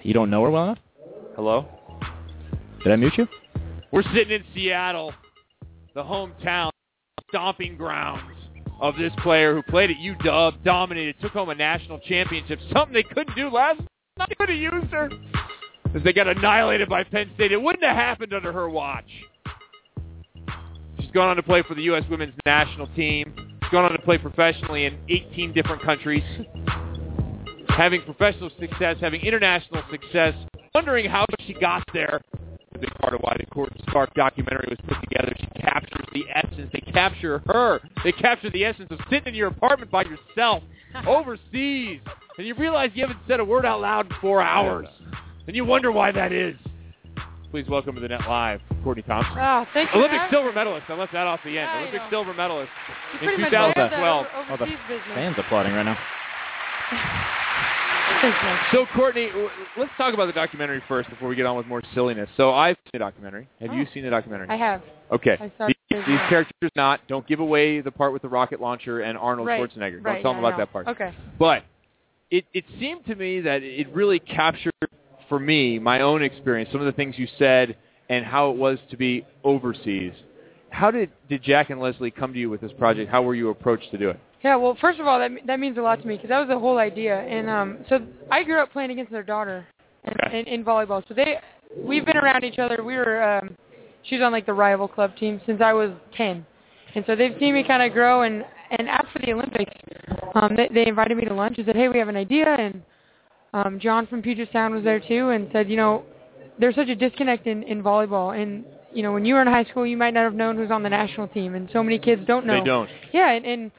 You 0.02 0.14
don't 0.14 0.30
know 0.30 0.44
her 0.44 0.50
well 0.50 0.64
enough. 0.64 0.78
Hello? 1.34 1.66
Did 2.84 2.92
I 2.92 2.96
mute 2.96 3.14
you? 3.16 3.26
We're 3.90 4.02
sitting 4.14 4.30
in 4.30 4.44
Seattle, 4.54 5.12
the 5.94 6.02
hometown, 6.02 6.70
stomping 7.28 7.76
grounds 7.76 8.22
of 8.80 8.96
this 8.96 9.12
player 9.22 9.54
who 9.54 9.62
played 9.62 9.90
at 9.90 9.96
UW, 9.96 10.62
dominated, 10.64 11.16
took 11.20 11.32
home 11.32 11.50
a 11.50 11.54
national 11.54 11.98
championship, 12.00 12.58
something 12.72 12.94
they 12.94 13.02
couldn't 13.02 13.34
do 13.36 13.50
last 13.50 13.80
night. 14.18 14.28
They 14.28 14.34
could 14.34 14.48
have 14.48 14.58
used 14.58 14.92
her. 14.92 15.10
As 15.94 16.02
they 16.04 16.12
got 16.12 16.28
annihilated 16.28 16.88
by 16.88 17.04
Penn 17.04 17.30
State. 17.34 17.52
It 17.52 17.60
wouldn't 17.60 17.84
have 17.84 17.96
happened 17.96 18.32
under 18.32 18.52
her 18.52 18.70
watch. 18.70 19.08
She's 21.00 21.10
gone 21.10 21.28
on 21.28 21.36
to 21.36 21.42
play 21.42 21.62
for 21.66 21.74
the 21.74 21.82
U.S. 21.82 22.04
women's 22.08 22.34
national 22.46 22.86
team. 22.88 23.34
She's 23.36 23.72
gone 23.72 23.84
on 23.84 23.92
to 23.92 23.98
play 23.98 24.18
professionally 24.18 24.84
in 24.84 24.98
18 25.08 25.52
different 25.52 25.82
countries. 25.82 26.22
Having 27.68 28.02
professional 28.02 28.50
success, 28.60 28.96
having 29.00 29.20
international 29.22 29.82
success, 29.90 30.34
wondering 30.74 31.10
how 31.10 31.24
she 31.46 31.54
got 31.54 31.82
there. 31.92 32.20
A 32.80 32.86
big 32.86 32.94
part 32.94 33.12
of 33.12 33.20
why 33.20 33.36
the 33.38 33.44
Court 33.46 33.70
Spark 33.88 34.14
documentary 34.14 34.66
was 34.70 34.78
put 34.88 34.98
together. 35.02 35.34
She 35.38 35.46
captures 35.60 36.06
the 36.14 36.24
essence. 36.34 36.70
They 36.72 36.80
capture 36.92 37.42
her. 37.46 37.80
They 38.04 38.12
capture 38.12 38.48
the 38.48 38.64
essence 38.64 38.88
of 38.90 38.98
sitting 39.10 39.28
in 39.28 39.34
your 39.34 39.48
apartment 39.48 39.90
by 39.90 40.04
yourself 40.04 40.62
overseas, 41.06 42.00
and 42.38 42.46
you 42.46 42.54
realize 42.54 42.90
you 42.94 43.02
haven't 43.02 43.18
said 43.28 43.38
a 43.38 43.44
word 43.44 43.66
out 43.66 43.82
loud 43.82 44.06
in 44.06 44.16
four 44.22 44.40
hours, 44.40 44.86
and 45.46 45.54
you 45.54 45.64
wonder 45.66 45.92
why 45.92 46.10
that 46.12 46.32
is. 46.32 46.56
Please 47.50 47.66
welcome 47.68 47.94
to 47.96 48.00
the 48.00 48.08
Net 48.08 48.22
Live, 48.26 48.60
Courtney 48.82 49.02
Thompson. 49.02 49.34
Oh, 49.38 49.66
thanks 49.74 49.90
for 49.92 49.98
Olympic 49.98 50.18
having 50.20 50.32
silver 50.32 50.52
medalist. 50.52 50.86
I 50.88 50.94
left 50.94 51.12
that 51.12 51.26
off 51.26 51.40
the 51.44 51.58
end. 51.58 51.68
I 51.68 51.78
Olympic 51.80 52.00
know. 52.00 52.06
silver 52.10 52.32
medalist 52.32 52.70
You 53.12 53.18
in 53.18 53.26
pretty 53.26 53.42
much 53.42 53.52
nailed 53.52 53.72
that 53.76 53.90
2012. 53.90 54.26
over- 54.26 54.52
Oh, 54.52 54.56
the 54.56 54.62
overseas 54.62 54.78
business. 54.88 55.14
fans 55.14 55.34
applauding 55.36 55.72
right 55.74 55.82
now. 55.84 55.98
Man. 58.22 58.58
So, 58.72 58.86
Courtney, 58.94 59.28
let's 59.76 59.90
talk 59.96 60.14
about 60.14 60.26
the 60.26 60.32
documentary 60.32 60.82
first 60.86 61.10
before 61.10 61.28
we 61.28 61.36
get 61.36 61.46
on 61.46 61.56
with 61.56 61.66
more 61.66 61.82
silliness. 61.94 62.28
So, 62.36 62.52
I've 62.52 62.76
seen 62.84 62.90
the 62.94 62.98
documentary. 63.00 63.48
Have 63.60 63.72
you 63.72 63.82
Oh. 63.82 63.94
seen 63.94 64.04
the 64.04 64.10
documentary? 64.10 64.48
I 64.48 64.56
have. 64.56 64.82
Okay. 65.10 65.36
I 65.40 65.66
These, 65.66 65.76
these 66.06 66.20
characters 66.28 66.70
not. 66.76 67.00
Don't 67.08 67.26
give 67.26 67.40
away 67.40 67.80
the 67.80 67.90
part 67.90 68.12
with 68.12 68.22
the 68.22 68.28
rocket 68.28 68.60
launcher 68.60 69.00
and 69.00 69.18
Arnold 69.18 69.48
Right. 69.48 69.60
Schwarzenegger. 69.60 70.02
Don't 70.02 70.22
tell 70.22 70.32
yeah, 70.32 70.36
them 70.36 70.44
about 70.44 70.58
that 70.58 70.72
part. 70.72 70.86
Okay. 70.86 71.12
But 71.38 71.64
it, 72.30 72.44
it 72.54 72.64
seemed 72.78 73.06
to 73.06 73.14
me 73.16 73.40
that 73.40 73.62
it 73.62 73.88
really 73.92 74.20
captured 74.20 74.72
for 75.28 75.38
me 75.40 75.78
my 75.78 76.00
own 76.00 76.22
experience, 76.22 76.70
some 76.70 76.80
of 76.80 76.86
the 76.86 76.92
things 76.92 77.18
you 77.18 77.26
said, 77.38 77.76
and 78.08 78.24
how 78.24 78.50
it 78.50 78.56
was 78.56 78.78
to 78.90 78.96
be 78.96 79.26
overseas. 79.42 80.12
How 80.70 80.90
did, 80.90 81.10
did 81.28 81.42
Jack 81.42 81.70
and 81.70 81.80
Leslie 81.80 82.10
come 82.12 82.32
to 82.32 82.38
you 82.38 82.50
with 82.50 82.60
this 82.60 82.72
project? 82.78 83.10
How 83.10 83.22
were 83.22 83.34
you 83.34 83.48
approached 83.50 83.90
to 83.90 83.98
do 83.98 84.10
it? 84.10 84.20
Yeah, 84.42 84.56
well, 84.56 84.76
first 84.80 84.98
of 85.00 85.06
all, 85.06 85.18
that 85.18 85.30
that 85.46 85.60
means 85.60 85.76
a 85.76 85.82
lot 85.82 86.00
to 86.00 86.06
me 86.06 86.16
because 86.16 86.30
that 86.30 86.38
was 86.38 86.48
the 86.48 86.58
whole 86.58 86.78
idea. 86.78 87.18
And 87.20 87.50
um, 87.50 87.78
so 87.88 87.98
I 88.30 88.42
grew 88.42 88.60
up 88.60 88.72
playing 88.72 88.90
against 88.90 89.12
their 89.12 89.22
daughter 89.22 89.66
in, 90.04 90.34
in, 90.34 90.46
in 90.46 90.64
volleyball. 90.64 91.02
So 91.08 91.14
they, 91.14 91.36
we've 91.76 92.06
been 92.06 92.16
around 92.16 92.44
each 92.44 92.58
other. 92.58 92.82
We 92.82 92.96
were, 92.96 93.22
um, 93.22 93.56
she 94.02 94.16
was 94.16 94.24
on 94.24 94.32
like 94.32 94.46
the 94.46 94.54
rival 94.54 94.88
club 94.88 95.14
team 95.16 95.40
since 95.44 95.60
I 95.60 95.74
was 95.74 95.90
10, 96.16 96.46
and 96.94 97.04
so 97.06 97.14
they've 97.14 97.36
seen 97.38 97.52
me 97.52 97.64
kind 97.66 97.82
of 97.82 97.92
grow. 97.92 98.22
And 98.22 98.44
and 98.70 98.88
after 98.88 99.18
the 99.18 99.32
Olympics, 99.32 99.74
um, 100.34 100.56
they, 100.56 100.70
they 100.72 100.88
invited 100.88 101.16
me 101.16 101.24
to 101.24 101.34
lunch 101.34 101.58
and 101.58 101.66
said, 101.66 101.76
hey, 101.76 101.88
we 101.88 101.98
have 101.98 102.08
an 102.08 102.16
idea. 102.16 102.46
And 102.46 102.82
um, 103.52 103.78
John 103.78 104.06
from 104.06 104.22
Puget 104.22 104.48
Sound 104.52 104.74
was 104.74 104.84
there 104.84 105.00
too, 105.00 105.30
and 105.30 105.50
said, 105.52 105.68
you 105.68 105.76
know, 105.76 106.04
there's 106.58 106.76
such 106.76 106.88
a 106.88 106.94
disconnect 106.94 107.46
in 107.46 107.62
in 107.64 107.82
volleyball, 107.82 108.40
and 108.40 108.64
you 108.92 109.02
know, 109.02 109.12
when 109.12 109.26
you 109.26 109.34
were 109.34 109.42
in 109.42 109.48
high 109.48 109.64
school, 109.64 109.86
you 109.86 109.98
might 109.98 110.14
not 110.14 110.24
have 110.24 110.34
known 110.34 110.56
who's 110.56 110.70
on 110.70 110.82
the 110.82 110.88
national 110.88 111.28
team, 111.28 111.54
and 111.54 111.68
so 111.72 111.82
many 111.82 111.98
kids 111.98 112.22
don't 112.26 112.46
know. 112.46 112.58
They 112.58 112.64
don't. 112.64 112.90
Yeah, 113.12 113.32
and, 113.32 113.44
and 113.44 113.70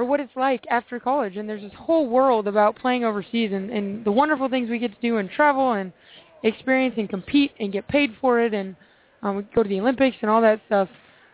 or 0.00 0.04
what 0.06 0.18
it's 0.18 0.34
like 0.34 0.64
after 0.70 0.98
college. 0.98 1.36
And 1.36 1.46
there's 1.48 1.62
this 1.62 1.72
whole 1.76 2.08
world 2.08 2.48
about 2.48 2.76
playing 2.76 3.04
overseas 3.04 3.50
and, 3.52 3.70
and 3.70 4.02
the 4.04 4.10
wonderful 4.10 4.48
things 4.48 4.70
we 4.70 4.78
get 4.78 4.94
to 4.94 5.00
do 5.02 5.18
and 5.18 5.30
travel 5.30 5.72
and 5.72 5.92
experience 6.42 6.94
and 6.96 7.08
compete 7.08 7.52
and 7.60 7.70
get 7.70 7.86
paid 7.86 8.10
for 8.20 8.40
it 8.40 8.54
and 8.54 8.74
um, 9.22 9.36
we 9.36 9.42
go 9.54 9.62
to 9.62 9.68
the 9.68 9.78
Olympics 9.78 10.16
and 10.22 10.30
all 10.30 10.40
that 10.40 10.60
stuff. 10.66 10.88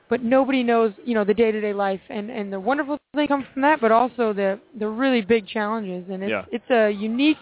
But 0.09 0.23
nobody 0.23 0.63
knows, 0.65 0.93
you 1.05 1.15
know, 1.15 1.25
the 1.25 1.35
day-to-day 1.35 1.73
life 1.73 2.01
and 2.11 2.31
and 2.31 2.53
the 2.53 2.59
wonderful 2.59 2.99
thing 3.15 3.29
comes 3.29 3.45
from 3.53 3.63
that, 3.63 3.81
but 3.81 3.93
also 3.93 4.33
the 4.33 4.59
the 4.79 4.89
really 4.89 5.23
big 5.23 5.47
challenges. 5.47 6.05
And 6.11 6.23
it's 6.25 6.31
Yeah. 6.31 6.45
it's 6.51 6.71
a 6.71 6.91
unique, 6.91 7.39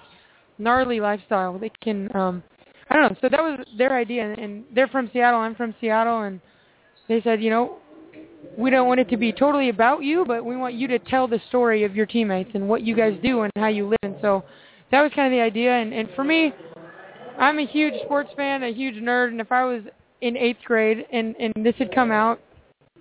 gnarly 0.59 1.01
lifestyle 1.01 1.59
that 1.59 1.79
can. 1.81 2.15
um 2.15 2.43
I 2.91 2.95
don't 2.95 3.05
know. 3.11 3.17
So 3.23 3.29
that 3.31 3.41
was 3.41 3.61
their 3.79 3.97
idea, 3.97 4.23
and, 4.27 4.39
and 4.39 4.65
they're 4.75 4.89
from 4.89 5.09
Seattle. 5.13 5.41
I'm 5.41 5.55
from 5.55 5.75
Seattle, 5.81 6.21
and 6.23 6.39
they 7.09 7.21
said, 7.23 7.43
you 7.43 7.51
know, 7.51 7.79
we 8.57 8.71
don't 8.71 8.89
want 8.89 9.01
it 9.01 9.09
to 9.11 9.17
be 9.17 9.33
totally 9.33 9.69
about 9.69 10.03
you, 10.03 10.25
but 10.27 10.45
we 10.45 10.57
want 10.57 10.75
you 10.75 10.89
to 10.89 10.99
tell 10.99 11.27
the 11.27 11.41
story 11.49 11.85
of 11.85 11.95
your 11.97 12.07
teammates 12.07 12.51
and 12.55 12.69
what 12.69 12.83
you 12.83 12.97
guys 12.97 13.19
do 13.23 13.43
and 13.43 13.53
how 13.57 13.69
you 13.69 13.89
live. 13.89 13.99
And 14.03 14.17
so 14.21 14.45
that 14.91 15.03
was 15.03 15.11
kind 15.15 15.33
of 15.33 15.37
the 15.37 15.43
idea. 15.43 15.73
And, 15.73 15.93
and 15.93 16.09
for 16.15 16.25
me, 16.25 16.53
I'm 17.39 17.59
a 17.59 17.67
huge 17.67 17.95
sports 18.05 18.31
fan, 18.37 18.63
a 18.63 18.73
huge 18.73 18.97
nerd, 18.97 19.29
and 19.29 19.41
if 19.41 19.51
I 19.51 19.65
was 19.65 19.83
in 20.21 20.37
eighth 20.37 20.63
grade 20.65 21.05
and, 21.13 21.35
and 21.37 21.53
this 21.65 21.75
had 21.79 21.95
come 21.95 22.11
out, 22.11 22.41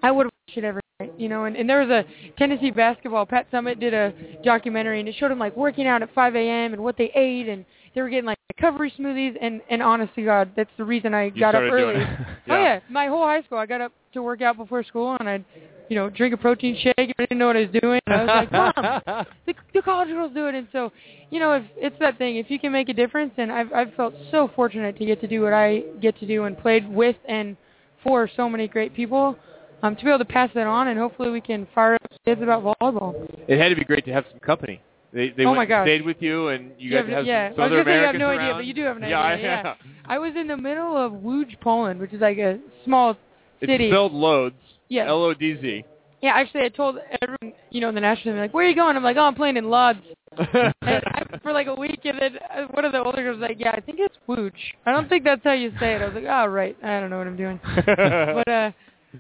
I 0.02 0.12
would 0.12 0.26
have 0.26 0.32
watched 0.48 0.58
it 0.58 0.64
every 0.64 0.82
night, 1.00 1.14
you 1.18 1.30
know. 1.30 1.46
And, 1.46 1.56
and 1.56 1.70
there 1.70 1.82
was 1.82 1.90
a 1.90 2.04
Tennessee 2.38 2.72
basketball. 2.72 3.26
Pat 3.26 3.50
Summitt 3.52 3.80
did 3.80 3.94
a 3.94 4.14
documentary, 4.44 5.00
and 5.00 5.08
it 5.08 5.16
showed 5.18 5.32
them 5.32 5.40
like 5.40 5.56
working 5.56 5.88
out 5.88 6.02
at 6.02 6.14
5 6.14 6.36
a.m. 6.36 6.74
and 6.74 6.84
what 6.84 6.98
they 6.98 7.12
ate, 7.16 7.48
and 7.48 7.64
they 7.96 8.02
were 8.02 8.10
getting 8.10 8.26
like 8.26 8.38
recovery 8.58 8.94
smoothies. 8.98 9.36
And 9.42 9.62
and 9.70 9.82
honest 9.82 10.14
to 10.16 10.24
God, 10.24 10.52
that's 10.56 10.70
the 10.78 10.84
reason 10.84 11.14
I 11.14 11.26
You 11.26 11.40
got 11.40 11.56
up 11.56 11.62
early. 11.64 11.94
doing 11.94 12.02
it. 12.02 12.20
Oh 12.50 12.56
yeah, 12.62 12.80
my 12.90 13.08
whole 13.08 13.24
high 13.24 13.42
school, 13.44 13.58
I 13.58 13.66
got 13.66 13.80
up 13.82 13.94
to 14.14 14.22
work 14.22 14.42
out 14.42 14.58
before 14.58 14.84
school, 14.84 15.16
and 15.20 15.30
I'd, 15.30 15.46
you 15.90 15.96
know, 15.96 16.10
drink 16.10 16.34
a 16.34 16.38
protein 16.38 16.76
shake. 16.76 16.94
And 16.98 17.14
I 17.18 17.24
didn't 17.24 17.38
know 17.40 17.48
what 17.48 17.56
I 17.56 17.62
was 17.62 17.82
doing. 17.82 18.02
And 18.06 18.16
I 18.16 18.24
was 18.24 18.28
like, 18.28 18.52
Mom, 18.52 19.26
the, 19.48 19.54
the 19.74 19.82
college 19.82 20.10
girls 20.10 20.34
do 20.34 20.48
it, 20.48 20.56
and 20.56 20.68
so, 20.74 20.92
you 21.30 21.40
know, 21.40 21.54
if 21.54 21.64
it's 21.78 21.96
that 22.00 22.18
thing, 22.18 22.36
if 22.36 22.52
you 22.52 22.60
can 22.60 22.72
make 22.74 22.90
a 22.90 22.94
difference, 22.94 23.32
and 23.38 23.52
I've 23.52 23.72
I've 23.74 23.94
felt 23.96 24.14
so 24.30 24.50
fortunate 24.56 24.98
to 24.98 25.06
get 25.06 25.22
to 25.22 25.28
do 25.28 25.42
what 25.42 25.54
I 25.54 25.84
get 26.02 26.20
to 26.20 26.28
do 26.28 26.44
and 26.44 26.58
played 26.58 26.88
with 26.90 27.16
and 27.28 27.56
for 28.04 28.30
so 28.36 28.50
many 28.50 28.68
great 28.68 28.94
people, 28.94 29.38
um, 29.82 29.96
to 29.96 30.04
be 30.04 30.10
able 30.10 30.20
to 30.20 30.26
pass 30.26 30.50
that 30.54 30.68
on, 30.68 30.90
and 30.90 31.00
hopefully 31.00 31.30
we 31.32 31.40
can 31.42 31.66
fire 31.74 31.96
up 31.96 32.02
kids 32.26 32.42
about 32.42 32.62
volleyball. 32.64 33.14
It 33.48 33.58
had 33.58 33.70
to 33.70 33.76
be 33.76 33.86
great 33.86 34.04
to 34.06 34.12
have 34.12 34.26
some 34.30 34.40
company. 34.42 34.82
They 35.14 35.30
they 35.30 35.44
Oh 35.44 35.50
went 35.52 35.58
my 35.58 35.66
gosh. 35.66 35.86
stayed 35.86 36.04
with 36.04 36.18
you, 36.22 36.48
and 36.48 36.72
you, 36.80 36.90
got 36.92 37.06
have, 37.06 37.08
have 37.10 37.26
yeah. 37.26 37.52
some 37.52 37.62
other 37.62 37.84
gonna 37.84 37.96
you 37.98 38.06
have 38.06 38.16
Americans 38.16 38.20
no 38.20 38.30
idea, 38.30 38.54
but 38.56 38.66
you 38.66 38.74
do 38.74 38.84
have 38.84 38.98
an 38.98 39.04
yeah, 39.04 39.22
idea. 39.22 39.48
I- 39.48 39.64
yeah. 39.64 39.74
I 40.06 40.18
was 40.18 40.34
in 40.36 40.48
the 40.48 40.58
middle 40.58 40.98
of 40.98 41.14
Łódź, 41.14 41.60
Poland, 41.62 42.00
which 42.00 42.12
is 42.14 42.20
like 42.20 42.38
a 42.40 42.60
small 42.84 43.16
city. 43.60 43.86
It's 43.86 43.92
spelled 43.92 44.12
loads. 44.12 44.56
Yeah. 44.90 45.08
L 45.08 45.24
O 45.24 45.34
D 45.34 45.56
Z. 45.62 45.86
Yeah, 46.22 46.32
actually, 46.36 46.62
I 46.64 46.70
told 46.70 46.98
everyone, 47.22 47.58
you 47.70 47.82
know, 47.82 47.90
in 47.90 47.96
the 47.96 48.02
national, 48.02 48.34
they're 48.34 48.44
like, 48.44 48.54
"Where 48.54 48.66
are 48.66 48.70
you 48.70 48.76
going?" 48.76 48.96
I'm 48.96 49.04
like, 49.04 49.18
"Oh, 49.18 49.22
I'm 49.24 49.36
playing 49.36 49.58
in 49.58 49.66
Lodz." 49.70 50.00
and 50.38 50.74
I, 50.82 51.24
for 51.44 51.52
like 51.54 51.68
a 51.68 51.76
week, 51.76 52.00
and 52.06 52.18
then 52.20 52.38
uh, 52.50 52.64
one 52.72 52.86
of 52.86 52.92
the 52.92 53.04
older 53.04 53.22
girls 53.22 53.40
was 53.40 53.48
like, 53.48 53.60
"Yeah, 53.60 53.72
I 53.72 53.82
think 53.82 54.00
it's 54.00 54.16
Wooch. 54.26 54.54
I 54.86 54.92
don't 54.92 55.08
think 55.10 55.26
that's 55.26 55.44
how 55.44 55.52
you 55.54 55.72
say 55.80 55.96
it." 55.96 56.02
I 56.02 56.06
was 56.06 56.16
like, 56.16 56.26
"Oh, 56.28 56.46
right. 56.48 56.76
I 56.84 57.00
don't 57.00 57.10
know 57.10 57.18
what 57.18 57.28
I'm 57.28 57.36
doing." 57.38 57.60
but 57.86 58.48
uh, 58.50 58.72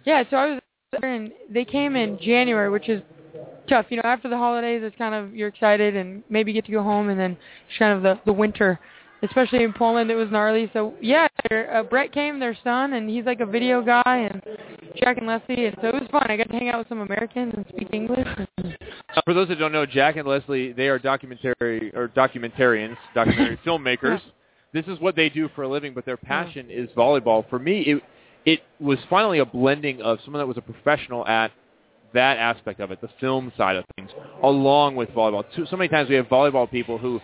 yeah, 0.06 0.24
so 0.30 0.38
I 0.38 0.46
was 0.54 0.62
there, 1.00 1.14
and 1.14 1.32
they 1.50 1.66
came 1.66 1.96
in 1.96 2.18
January, 2.20 2.70
which 2.70 2.90
is 2.90 3.02
tough. 3.67 3.86
You 3.89 3.98
know, 3.98 4.03
after 4.05 4.29
the 4.29 4.38
holidays, 4.38 4.82
it's 4.84 4.96
kind 4.98 5.15
of 5.15 5.36
you're 5.36 5.48
excited 5.50 5.96
and 5.96 6.24
maybe 6.29 6.53
get 6.53 6.65
to 6.65 6.72
go 6.72 6.84
home, 6.84 7.10
and 7.10 7.20
then 7.20 7.32
it's 7.67 7.77
kind 7.79 7.93
of 7.93 8.03
the 8.03 8.20
the 8.25 8.34
winter. 8.34 8.79
Especially 9.22 9.63
in 9.63 9.72
Poland, 9.72 10.12
it 10.12 10.15
was 10.15 10.29
gnarly. 10.32 10.70
So 10.74 10.96
yeah, 11.01 11.27
uh, 11.50 11.84
Brett 11.84 12.12
came, 12.12 12.39
their 12.39 12.58
son, 12.62 12.91
and 12.91 13.10
he's 13.10 13.24
like 13.24 13.39
a 13.39 13.46
video 13.46 13.82
guy, 13.82 14.29
and 14.29 14.41
Jack 14.98 15.17
and 15.17 15.25
Leslie, 15.27 15.67
and 15.67 15.77
so 15.82 15.88
it 15.88 15.93
was 15.93 16.10
fun. 16.12 16.25
I 16.29 16.36
got 16.36 16.50
to 16.50 16.53
hang 16.53 16.67
out 16.67 16.79
with 16.79 16.89
some 16.89 17.00
Americans 17.00 17.53
and 17.55 17.65
speak 17.70 17.88
English. 17.93 18.27
And, 18.58 18.77
Uh, 19.15 19.22
For 19.24 19.34
those 19.34 19.48
that 19.48 19.60
don't 19.60 19.72
know, 19.72 19.86
Jack 19.86 20.17
and 20.17 20.27
Leslie, 20.27 20.74
they 20.74 20.89
are 20.89 21.00
documentary 21.00 21.96
or 21.96 22.10
documentarians, 22.10 22.98
documentary 23.15 23.58
filmmakers. 23.65 24.20
This 24.74 24.88
is 24.88 25.00
what 25.00 25.15
they 25.15 25.29
do 25.29 25.48
for 25.55 25.63
a 25.63 25.70
living, 25.70 25.93
but 25.93 26.05
their 26.05 26.17
passion 26.17 26.70
is 26.70 26.89
volleyball. 26.89 27.48
For 27.50 27.60
me, 27.60 27.82
it 27.82 28.03
it 28.46 28.60
was 28.82 29.00
finally 29.10 29.39
a 29.39 29.46
blending 29.46 30.01
of 30.01 30.20
someone 30.25 30.41
that 30.41 30.48
was 30.48 30.58
a 30.58 30.62
professional 30.62 31.25
at 31.27 31.51
that 32.13 32.38
aspect 32.38 32.79
of 32.79 32.91
it, 32.91 33.01
the 33.01 33.10
film 33.20 33.51
side 33.58 33.75
of 33.75 33.86
things, 33.96 34.10
along 34.43 34.96
with 34.96 35.10
volleyball. 35.10 35.43
So, 35.55 35.65
so 35.70 35.75
many 35.77 35.88
times 35.89 36.10
we 36.10 36.15
have 36.15 36.27
volleyball 36.27 36.70
people 36.70 36.98
who 36.98 37.20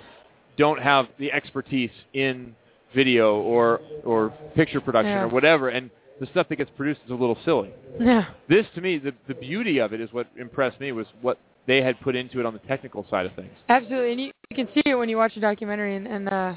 don't 0.58 0.82
have 0.82 1.08
the 1.18 1.32
expertise 1.32 1.92
in 2.14 2.56
video 2.96 3.36
or 3.42 3.82
or 4.04 4.30
picture 4.56 4.82
production 4.82 5.12
Yeah. 5.14 5.24
or 5.24 5.28
whatever, 5.28 5.70
and 5.70 5.90
the 6.20 6.26
stuff 6.28 6.50
that 6.50 6.58
gets 6.58 6.72
produced 6.76 7.00
is 7.06 7.12
a 7.12 7.16
little 7.16 7.38
silly. 7.46 7.72
yeah. 8.00 8.26
This, 8.50 8.66
to 8.76 8.82
me, 8.82 8.98
the 8.98 9.14
the 9.28 9.36
beauty 9.36 9.80
of 9.80 9.94
it 9.94 10.02
is 10.02 10.12
what 10.12 10.28
impressed 10.38 10.80
me 10.80 10.92
was 10.92 11.06
what 11.22 11.38
they 11.68 11.82
had 11.82 12.00
put 12.02 12.16
into 12.16 12.40
it 12.40 12.46
on 12.46 12.54
the 12.54 12.60
technical 12.68 13.06
side 13.10 13.26
of 13.28 13.34
things. 13.36 13.52
Absolutely, 13.70 14.12
and 14.12 14.22
you, 14.22 14.32
you 14.50 14.56
can 14.56 14.68
see 14.74 14.82
it 14.86 14.96
when 14.96 15.08
you 15.08 15.18
watch 15.18 15.36
the 15.36 15.42
documentary. 15.42 15.96
And, 15.96 16.08
and 16.08 16.28
uh, 16.28 16.54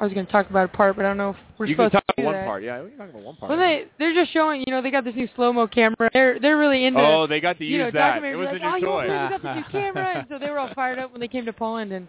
I 0.00 0.04
was 0.04 0.14
going 0.14 0.24
to 0.24 0.32
talk 0.32 0.48
about 0.48 0.64
a 0.64 0.68
part, 0.68 0.96
but 0.96 1.04
I 1.04 1.08
don't 1.08 1.18
know 1.18 1.30
if 1.30 1.36
we're 1.58 1.66
you 1.66 1.76
can 1.76 1.90
supposed 1.90 1.92
talk 1.92 2.16
to 2.16 2.22
do 2.22 2.22
about 2.22 2.32
one 2.32 2.40
that. 2.40 2.46
part, 2.46 2.62
yeah. 2.62 2.82
We 2.82 2.88
can 2.88 2.98
talk 2.98 3.10
about 3.10 3.22
one 3.22 3.36
part. 3.36 3.50
Well, 3.50 3.58
they 3.58 3.84
they're 3.98 4.14
just 4.14 4.32
showing. 4.32 4.64
You 4.66 4.72
know, 4.72 4.80
they 4.80 4.90
got 4.90 5.04
this 5.04 5.14
new 5.14 5.28
slow 5.36 5.52
mo 5.52 5.66
camera. 5.66 6.08
They're 6.14 6.40
they're 6.40 6.56
really 6.56 6.86
into. 6.86 7.00
oh, 7.00 7.26
they 7.26 7.38
got 7.38 7.58
to 7.58 7.64
you 7.66 7.78
know, 7.78 7.84
use 7.86 7.92
that. 7.92 8.24
It 8.24 8.34
was 8.34 8.46
like, 8.46 8.62
a 8.62 8.64
new 8.64 8.70
oh, 8.76 8.80
toy. 8.80 8.88
won't 8.88 9.06
believe 9.06 9.20
we 9.20 9.28
got 9.28 9.42
the 9.42 9.54
new 9.54 9.64
camera, 9.70 10.18
and 10.18 10.26
so 10.30 10.38
they 10.38 10.48
were 10.48 10.58
all 10.58 10.72
fired 10.74 10.98
up 10.98 11.12
when 11.12 11.20
they 11.20 11.28
came 11.28 11.44
to 11.44 11.52
Poland. 11.52 11.92
And 11.92 12.08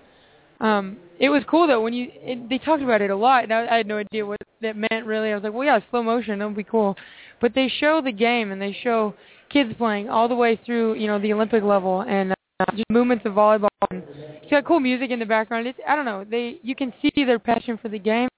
um, 0.62 0.98
it 1.20 1.30
was 1.30 1.44
cool 1.50 1.68
though 1.68 1.82
when 1.82 1.92
you 1.92 2.10
it, 2.14 2.48
they 2.48 2.60
talked 2.60 2.82
about 2.82 3.02
it 3.02 3.10
a 3.10 3.16
lot, 3.16 3.44
and 3.44 3.54
I, 3.54 3.68
I 3.68 3.78
had 3.78 3.88
no 3.88 3.98
idea 3.98 4.26
what 4.26 4.40
that 4.62 4.78
meant 4.78 5.06
really. 5.06 5.32
I 5.32 5.36
was 5.36 5.44
like, 5.44 5.54
well, 5.54 5.66
yeah, 5.66 5.80
slow 5.90 6.02
motion, 6.02 6.40
that 6.40 6.48
would 6.48 6.56
be 6.56 6.64
cool. 6.64 6.96
But 7.42 7.54
they 7.56 7.68
show 7.68 8.02
the 8.02 8.14
game 8.14 8.52
and 8.54 8.62
they 8.62 8.78
show 8.84 9.16
kids 9.50 9.74
playing 9.78 10.10
all 10.10 10.30
the 10.30 10.36
way 10.36 10.60
through, 10.66 10.94
you 10.94 11.08
know, 11.08 11.20
the 11.20 11.34
Olympic 11.34 11.64
level 11.64 12.02
and 12.02 12.32
uh, 12.32 12.36
just 12.72 12.90
movements 12.90 13.26
of 13.26 13.34
volleyball. 13.34 13.68
And 13.90 14.04
it's 14.42 14.52
got 14.52 14.66
cool 14.66 14.80
music 14.80 15.12
in 15.12 15.20
the 15.20 15.26
background. 15.26 15.68
It's 15.68 15.80
I 15.88 15.96
don't 15.96 16.06
know. 16.06 16.26
They 16.30 16.60
you 16.64 16.76
can 16.76 16.94
see 17.02 17.26
their 17.26 17.40
passion 17.40 17.78
for 17.82 17.90
the 17.90 18.00
game, 18.00 18.30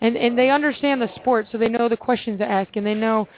and 0.00 0.16
and 0.16 0.38
they 0.38 0.50
understand 0.50 1.00
the 1.00 1.08
sport, 1.16 1.46
so 1.50 1.58
they 1.58 1.68
know 1.68 1.88
the 1.88 1.96
questions 1.96 2.38
to 2.40 2.44
ask, 2.44 2.74
and 2.76 2.86
they 2.86 2.94
know. 2.94 3.28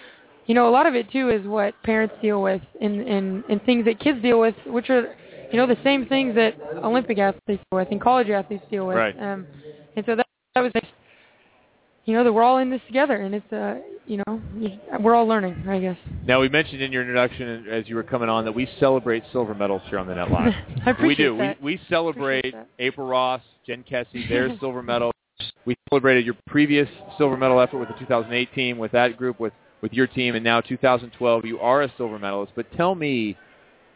You 0.46 0.54
know, 0.54 0.66
a 0.66 0.72
lot 0.72 0.86
of 0.86 0.94
it 0.94 1.12
too 1.12 1.28
is 1.28 1.46
what 1.46 1.74
parents 1.82 2.14
deal 2.22 2.40
with 2.40 2.62
and, 2.80 3.06
and, 3.06 3.44
and 3.50 3.62
things 3.64 3.84
that 3.84 4.00
kids 4.00 4.22
deal 4.22 4.40
with, 4.40 4.54
which 4.64 4.88
are 4.88 5.14
you 5.52 5.58
know, 5.58 5.66
the 5.66 5.76
same 5.82 6.06
things 6.06 6.34
that 6.34 6.54
Olympic 6.82 7.18
athletes 7.18 7.42
deal 7.70 7.78
with 7.78 7.88
and 7.90 8.00
college 8.00 8.28
athletes 8.28 8.64
deal 8.70 8.86
with. 8.86 8.96
Right. 8.96 9.18
Um, 9.18 9.46
and 9.96 10.04
so 10.04 10.16
that, 10.16 10.26
that 10.54 10.60
was, 10.60 10.72
you 12.08 12.14
know, 12.14 12.24
that 12.24 12.32
we're 12.32 12.42
all 12.42 12.56
in 12.56 12.70
this 12.70 12.80
together, 12.86 13.16
and 13.16 13.34
it's, 13.34 13.52
uh, 13.52 13.74
you 14.06 14.22
know, 14.26 14.40
we're 15.00 15.14
all 15.14 15.28
learning, 15.28 15.66
I 15.68 15.78
guess. 15.78 15.96
Now, 16.26 16.40
we 16.40 16.48
mentioned 16.48 16.80
in 16.80 16.90
your 16.90 17.02
introduction 17.02 17.66
as 17.70 17.86
you 17.86 17.96
were 17.96 18.02
coming 18.02 18.30
on 18.30 18.46
that 18.46 18.52
we 18.52 18.66
celebrate 18.80 19.24
silver 19.30 19.54
medals 19.54 19.82
here 19.90 19.98
on 19.98 20.06
the 20.06 20.14
Net 20.14 20.30
Line. 20.30 20.54
I 20.86 20.92
appreciate 20.92 21.32
we 21.32 21.36
do. 21.36 21.36
that. 21.36 21.62
We, 21.62 21.74
we 21.74 21.80
celebrate 21.90 22.54
April 22.78 23.06
Ross, 23.06 23.42
Jen 23.66 23.84
Kessy, 23.84 24.26
their 24.26 24.56
silver 24.60 24.82
medal. 24.82 25.12
We 25.66 25.76
celebrated 25.90 26.24
your 26.24 26.36
previous 26.46 26.88
silver 27.18 27.36
medal 27.36 27.60
effort 27.60 27.76
with 27.76 27.88
the 27.88 27.94
2008 27.98 28.54
team, 28.54 28.78
with 28.78 28.92
that 28.92 29.18
group, 29.18 29.38
with, 29.38 29.52
with 29.82 29.92
your 29.92 30.06
team, 30.06 30.34
and 30.34 30.42
now 30.42 30.62
2012. 30.62 31.44
You 31.44 31.58
are 31.58 31.82
a 31.82 31.92
silver 31.98 32.18
medalist. 32.18 32.52
But 32.56 32.72
tell 32.72 32.94
me 32.94 33.36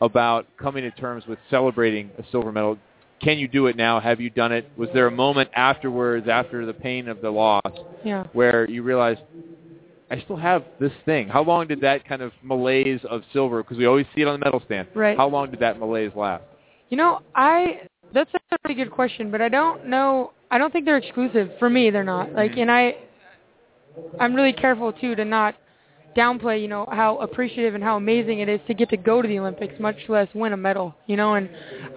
about 0.02 0.46
coming 0.58 0.82
to 0.82 0.90
terms 0.90 1.24
with 1.26 1.38
celebrating 1.48 2.10
a 2.18 2.24
silver 2.30 2.52
medal. 2.52 2.76
Can 3.22 3.38
you 3.38 3.46
do 3.46 3.66
it 3.66 3.76
now? 3.76 4.00
Have 4.00 4.20
you 4.20 4.30
done 4.30 4.52
it? 4.52 4.68
Was 4.76 4.88
there 4.92 5.06
a 5.06 5.10
moment 5.10 5.50
afterwards, 5.54 6.26
after 6.28 6.66
the 6.66 6.74
pain 6.74 7.08
of 7.08 7.20
the 7.20 7.30
loss, 7.30 7.62
Yeah. 8.04 8.24
where 8.32 8.68
you 8.68 8.82
realized 8.82 9.20
I 10.10 10.20
still 10.20 10.36
have 10.36 10.64
this 10.78 10.92
thing? 11.06 11.28
How 11.28 11.42
long 11.42 11.66
did 11.68 11.80
that 11.80 12.04
kind 12.04 12.20
of 12.20 12.32
malaise 12.42 13.00
of 13.04 13.22
silver? 13.32 13.62
Because 13.62 13.78
we 13.78 13.86
always 13.86 14.06
see 14.14 14.22
it 14.22 14.28
on 14.28 14.38
the 14.38 14.44
medal 14.44 14.60
stand. 14.66 14.88
Right. 14.94 15.16
How 15.16 15.28
long 15.28 15.50
did 15.50 15.60
that 15.60 15.78
malaise 15.78 16.12
last? 16.14 16.44
You 16.90 16.96
know, 16.98 17.20
I 17.34 17.82
that's 18.12 18.30
a 18.34 18.58
pretty 18.58 18.74
good 18.74 18.90
question, 18.90 19.30
but 19.30 19.40
I 19.40 19.48
don't 19.48 19.86
know. 19.86 20.32
I 20.50 20.58
don't 20.58 20.70
think 20.70 20.84
they're 20.84 20.98
exclusive. 20.98 21.50
For 21.58 21.70
me, 21.70 21.90
they're 21.90 22.04
not. 22.04 22.32
Like, 22.34 22.52
mm-hmm. 22.52 22.60
and 22.60 22.70
I, 22.70 22.96
I'm 24.20 24.34
really 24.34 24.52
careful 24.52 24.92
too 24.92 25.14
to 25.14 25.24
not 25.24 25.54
downplay, 26.16 26.60
you 26.60 26.68
know, 26.68 26.86
how 26.90 27.18
appreciative 27.18 27.74
and 27.74 27.82
how 27.82 27.96
amazing 27.96 28.40
it 28.40 28.48
is 28.48 28.60
to 28.66 28.74
get 28.74 28.88
to 28.90 28.96
go 28.96 29.22
to 29.22 29.28
the 29.28 29.38
Olympics, 29.38 29.74
much 29.80 29.96
less 30.08 30.28
win 30.34 30.52
a 30.52 30.56
medal. 30.56 30.94
You 31.06 31.16
know, 31.16 31.34
and 31.34 31.48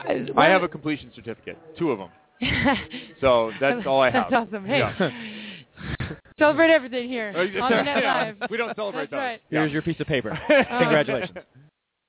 uh, 0.08 0.32
I, 0.38 0.46
I 0.46 0.50
have 0.50 0.64
a 0.64 0.68
completion 0.68 1.12
certificate, 1.16 1.58
two 1.78 1.92
of 1.92 2.00
them. 2.00 2.10
So 3.22 3.52
that's 3.62 3.88
all 3.88 4.02
I 4.02 4.12
have. 4.12 4.28
That's 4.30 4.48
awesome. 4.50 4.66
Hey, 4.66 4.80
Yeah. 4.80 5.10
celebrate 6.40 6.70
everything 6.70 7.08
here 7.08 7.34
Oh, 7.36 7.40
on 7.64 7.72
the 7.72 7.82
Net 7.84 8.04
yeah, 8.04 8.14
Live. 8.14 8.50
we 8.50 8.58
don't 8.58 8.76
celebrate 8.76 9.10
That's 9.10 9.12
those. 9.12 9.18
right. 9.18 9.42
Here's 9.50 9.72
your 9.72 9.82
piece 9.82 10.00
of 10.00 10.08
paper. 10.08 10.38
Uh, 10.50 10.80
Congratulations. 10.80 11.38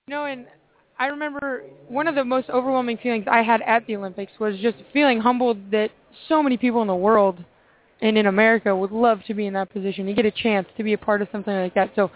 You 0.09 0.15
know, 0.15 0.25
and 0.27 0.47
I 0.99 1.07
remember 1.07 1.63
one 1.89 2.09
of 2.09 2.15
the 2.15 2.25
most 2.25 2.49
overwhelming 2.51 2.97
feelings 2.99 3.25
I 3.31 3.43
had 3.43 3.63
at 3.63 3.87
the 3.87 3.97
Olympics 3.97 4.33
was 4.41 4.57
just 4.59 4.77
feeling 4.93 5.21
humbled 5.21 5.71
that 5.71 5.91
so 6.29 6.43
many 6.43 6.57
people 6.57 6.83
in 6.83 6.89
the 6.89 6.95
world 6.95 7.45
and 8.03 8.19
in 8.19 8.27
America 8.27 8.75
would 8.75 8.93
love 8.93 9.21
to 9.27 9.35
be 9.35 9.47
in 9.47 9.55
that 9.55 9.73
position. 9.73 10.07
You 10.07 10.15
get 10.15 10.27
a 10.27 10.31
chance 10.31 10.67
to 10.77 10.83
be 10.83 10.93
a 10.93 10.99
part 10.99 11.23
of 11.23 11.29
something 11.33 11.55
like 11.55 11.75
that. 11.75 11.93
So, 11.97 12.11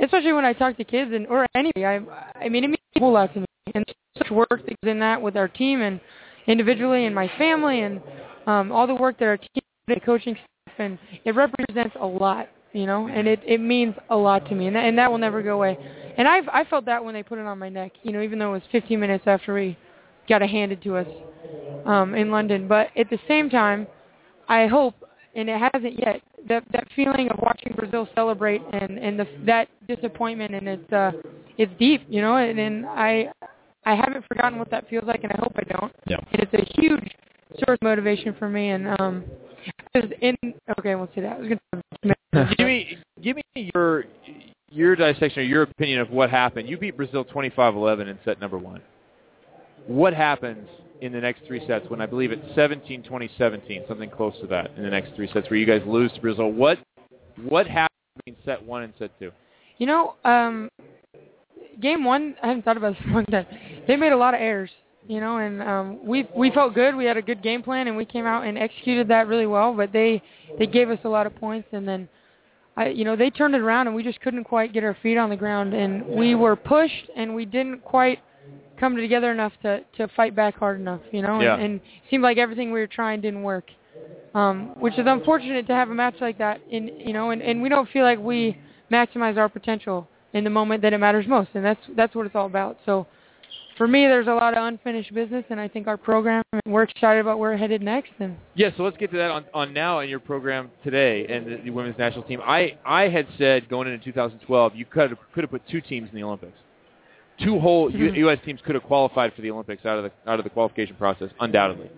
especially 0.00 0.32
when 0.32 0.44
I 0.44 0.52
talk 0.52 0.76
to 0.76 0.84
kids 0.84 1.10
and 1.12 1.26
or 1.26 1.46
anybody, 1.54 1.84
I 1.84 2.00
I 2.36 2.48
mean, 2.48 2.64
it 2.64 2.68
means 2.68 2.78
a 2.96 3.00
whole 3.00 3.12
lot 3.12 3.32
to 3.34 3.40
me. 3.40 3.46
And 3.74 3.84
such 4.18 4.30
work 4.30 4.48
that 4.50 4.80
goes 4.82 4.90
in 4.90 4.98
that 5.00 5.20
with 5.20 5.36
our 5.36 5.48
team 5.48 5.80
and 5.80 6.00
individually 6.46 7.06
and 7.06 7.14
my 7.14 7.30
family 7.38 7.80
and 7.80 8.00
um, 8.46 8.70
all 8.70 8.86
the 8.86 8.94
work 8.94 9.18
that 9.18 9.24
our 9.24 9.38
team, 9.38 9.62
the 9.88 9.98
coaching 10.04 10.34
staff, 10.34 10.78
and 10.78 10.98
it 11.24 11.34
represents 11.34 11.96
a 12.00 12.06
lot, 12.06 12.48
you 12.72 12.86
know, 12.86 13.08
and 13.08 13.26
it 13.26 13.40
it 13.46 13.60
means 13.60 13.94
a 14.10 14.16
lot 14.16 14.46
to 14.48 14.54
me, 14.54 14.66
and 14.66 14.76
that, 14.76 14.84
and 14.84 14.98
that 14.98 15.10
will 15.10 15.18
never 15.18 15.42
go 15.42 15.54
away. 15.54 15.76
And 16.16 16.28
I've 16.28 16.48
I 16.48 16.64
felt 16.64 16.84
that 16.86 17.04
when 17.04 17.14
they 17.14 17.22
put 17.22 17.38
it 17.38 17.46
on 17.46 17.58
my 17.58 17.68
neck, 17.68 17.92
you 18.02 18.12
know, 18.12 18.22
even 18.22 18.38
though 18.38 18.50
it 18.50 18.58
was 18.58 18.62
15 18.70 19.00
minutes 19.00 19.24
after 19.26 19.54
we 19.54 19.76
got 20.28 20.42
it 20.42 20.50
handed 20.50 20.82
to 20.82 20.96
us 20.96 21.06
um, 21.86 22.14
in 22.14 22.30
London. 22.30 22.68
But 22.68 22.88
at 22.96 23.10
the 23.10 23.18
same 23.28 23.50
time, 23.50 23.86
I 24.48 24.66
hope, 24.66 24.94
and 25.36 25.48
it 25.48 25.60
hasn't 25.60 25.98
yet, 25.98 26.20
that 26.48 26.64
that 26.72 26.86
feeling 26.94 27.28
of 27.30 27.38
watching 27.42 27.72
Brazil 27.76 28.08
celebrate 28.14 28.62
and 28.72 28.98
and 28.98 29.18
the, 29.18 29.26
that 29.46 29.68
disappointment 29.88 30.54
and 30.54 30.68
it's 30.68 30.92
uh 30.92 31.12
it's 31.56 31.72
deep, 31.78 32.02
you 32.08 32.20
know, 32.20 32.36
and, 32.36 32.58
and 32.58 32.86
I 32.86 33.30
I 33.86 33.94
haven't 33.94 34.24
forgotten 34.26 34.58
what 34.58 34.70
that 34.70 34.88
feels 34.88 35.04
like, 35.04 35.24
and 35.24 35.32
I 35.32 35.36
hope 35.38 35.52
I 35.56 35.62
don't. 35.64 35.92
Yeah. 36.06 36.16
And 36.32 36.42
it's 36.42 36.54
a 36.54 36.80
huge 36.80 37.10
source 37.64 37.78
of 37.80 37.82
motivation 37.82 38.34
for 38.38 38.48
me. 38.48 38.70
And 38.70 38.88
um, 38.98 39.24
'cause 39.92 40.10
in 40.20 40.36
okay, 40.78 40.92
I 40.92 40.94
won't 40.94 41.10
say 41.14 41.20
that. 41.20 41.36
I 41.36 41.38
was 41.38 41.48
gonna. 41.48 42.54
give 42.56 42.66
me 42.66 42.98
give 43.22 43.36
me 43.36 43.70
your 43.74 44.04
your 44.70 44.96
dissection 44.96 45.40
or 45.40 45.42
your 45.42 45.62
opinion 45.62 46.00
of 46.00 46.10
what 46.10 46.30
happened. 46.30 46.68
You 46.68 46.76
beat 46.76 46.96
Brazil 46.96 47.24
25-11 47.24 48.08
in 48.08 48.18
set 48.24 48.40
number 48.40 48.58
one. 48.58 48.80
What 49.86 50.14
happens 50.14 50.68
in 51.04 51.12
the 51.12 51.20
next 51.20 51.42
three 51.46 51.64
sets 51.66 51.84
when 51.88 52.00
I 52.00 52.06
believe 52.06 52.32
it's 52.32 52.42
17-20-17, 52.56 53.86
something 53.86 54.08
close 54.08 54.34
to 54.40 54.46
that 54.46 54.70
in 54.76 54.82
the 54.82 54.88
next 54.88 55.14
three 55.14 55.30
sets 55.32 55.50
where 55.50 55.58
you 55.58 55.66
guys 55.66 55.82
lose 55.86 56.10
to 56.12 56.20
Brazil? 56.20 56.50
What 56.50 56.78
what 57.42 57.66
happened 57.66 57.90
in 58.26 58.36
set 58.44 58.64
one 58.64 58.84
and 58.84 58.94
set 58.98 59.10
two? 59.18 59.30
You 59.76 59.86
know, 59.86 60.14
um, 60.24 60.70
game 61.82 62.04
one, 62.04 62.36
I 62.42 62.48
haven't 62.48 62.64
thought 62.64 62.78
about 62.78 62.94
this 62.94 63.26
time. 63.30 63.46
They 63.86 63.96
made 63.96 64.12
a 64.12 64.16
lot 64.16 64.32
of 64.32 64.40
errors, 64.40 64.70
you 65.06 65.20
know, 65.20 65.38
and 65.38 65.62
um, 65.62 66.06
we 66.06 66.26
we 66.34 66.50
felt 66.50 66.74
good. 66.74 66.96
We 66.96 67.04
had 67.04 67.18
a 67.18 67.22
good 67.22 67.42
game 67.42 67.62
plan, 67.62 67.86
and 67.86 67.96
we 67.98 68.06
came 68.06 68.24
out 68.24 68.46
and 68.46 68.56
executed 68.56 69.08
that 69.08 69.26
really 69.26 69.46
well. 69.46 69.74
But 69.74 69.92
they 69.92 70.22
they 70.58 70.66
gave 70.66 70.88
us 70.88 71.00
a 71.04 71.08
lot 71.08 71.26
of 71.26 71.36
points, 71.36 71.68
and 71.72 71.86
then, 71.86 72.08
I 72.78 72.88
you 72.88 73.04
know, 73.04 73.14
they 73.14 73.28
turned 73.28 73.54
it 73.54 73.60
around, 73.60 73.88
and 73.88 73.96
we 73.96 74.02
just 74.02 74.22
couldn't 74.22 74.44
quite 74.44 74.72
get 74.72 74.84
our 74.84 74.96
feet 75.02 75.18
on 75.18 75.28
the 75.28 75.36
ground, 75.36 75.74
and 75.74 76.06
we 76.06 76.34
were 76.34 76.56
pushed, 76.56 77.10
and 77.14 77.34
we 77.34 77.44
didn't 77.44 77.84
quite 77.84 78.20
come 78.78 78.96
together 78.96 79.30
enough 79.30 79.52
to 79.62 79.80
to 79.96 80.08
fight 80.08 80.34
back 80.34 80.56
hard 80.56 80.80
enough, 80.80 81.00
you 81.10 81.22
know, 81.22 81.40
Yeah. 81.40 81.54
and, 81.54 81.62
and 81.64 81.80
seemed 82.10 82.22
like 82.22 82.38
everything 82.38 82.72
we 82.72 82.80
were 82.80 82.86
trying 82.86 83.20
didn't 83.20 83.42
work. 83.42 83.70
Um, 84.34 84.72
which 84.80 84.94
is 84.98 85.04
unfortunate 85.06 85.68
to 85.68 85.74
have 85.74 85.90
a 85.90 85.94
match 85.94 86.16
like 86.20 86.38
that 86.38 86.60
in 86.68 86.88
you 86.98 87.12
know, 87.12 87.30
and, 87.30 87.40
and 87.40 87.62
we 87.62 87.68
don't 87.68 87.88
feel 87.90 88.02
like 88.04 88.18
we 88.18 88.58
maximize 88.90 89.36
our 89.36 89.48
potential 89.48 90.08
in 90.32 90.42
the 90.42 90.50
moment 90.50 90.82
that 90.82 90.92
it 90.92 90.98
matters 90.98 91.26
most, 91.28 91.50
and 91.54 91.64
that's 91.64 91.80
that's 91.96 92.14
what 92.16 92.26
it's 92.26 92.34
all 92.34 92.46
about. 92.46 92.76
So, 92.84 93.06
for 93.78 93.86
me, 93.86 94.02
there's 94.06 94.26
a 94.26 94.32
lot 94.34 94.56
of 94.56 94.64
unfinished 94.64 95.14
business, 95.14 95.44
and 95.50 95.60
I 95.60 95.68
think 95.68 95.86
our 95.86 95.96
program, 95.96 96.42
we're 96.66 96.82
excited 96.82 97.20
about 97.20 97.38
where 97.38 97.52
we're 97.52 97.56
headed 97.56 97.82
next. 97.82 98.10
And 98.18 98.36
Yeah, 98.54 98.70
so 98.76 98.82
let's 98.82 98.96
get 98.96 99.10
to 99.12 99.16
that 99.16 99.30
on, 99.30 99.44
on 99.54 99.72
now 99.72 100.00
in 100.00 100.08
your 100.08 100.20
program 100.20 100.70
today 100.82 101.26
and 101.28 101.46
the, 101.46 101.56
the 101.64 101.70
women's 101.70 101.98
national 101.98 102.24
team. 102.24 102.40
I, 102.42 102.76
I 102.84 103.08
had 103.08 103.26
said 103.38 103.68
going 103.68 103.88
into 103.88 104.04
2012 104.04 104.74
you 104.76 104.84
could 104.84 105.10
have, 105.10 105.18
could 105.32 105.44
have 105.44 105.50
put 105.50 105.62
two 105.68 105.80
teams 105.80 106.08
in 106.10 106.16
the 106.16 106.22
Olympics. 106.22 106.58
Two 107.42 107.58
whole 107.58 107.90
U, 107.90 108.10
Mhm. 108.10 108.16
U.S. 108.18 108.38
teams 108.44 108.60
could 108.64 108.74
have 108.76 108.84
qualified 108.84 109.32
for 109.34 109.42
the 109.42 109.50
Olympics 109.50 109.84
out 109.84 109.98
of 109.98 110.04
the 110.04 110.30
out 110.30 110.38
of 110.38 110.44
the 110.44 110.50
qualification 110.50 110.94
process, 110.96 111.30
undoubtedly. 111.40 111.90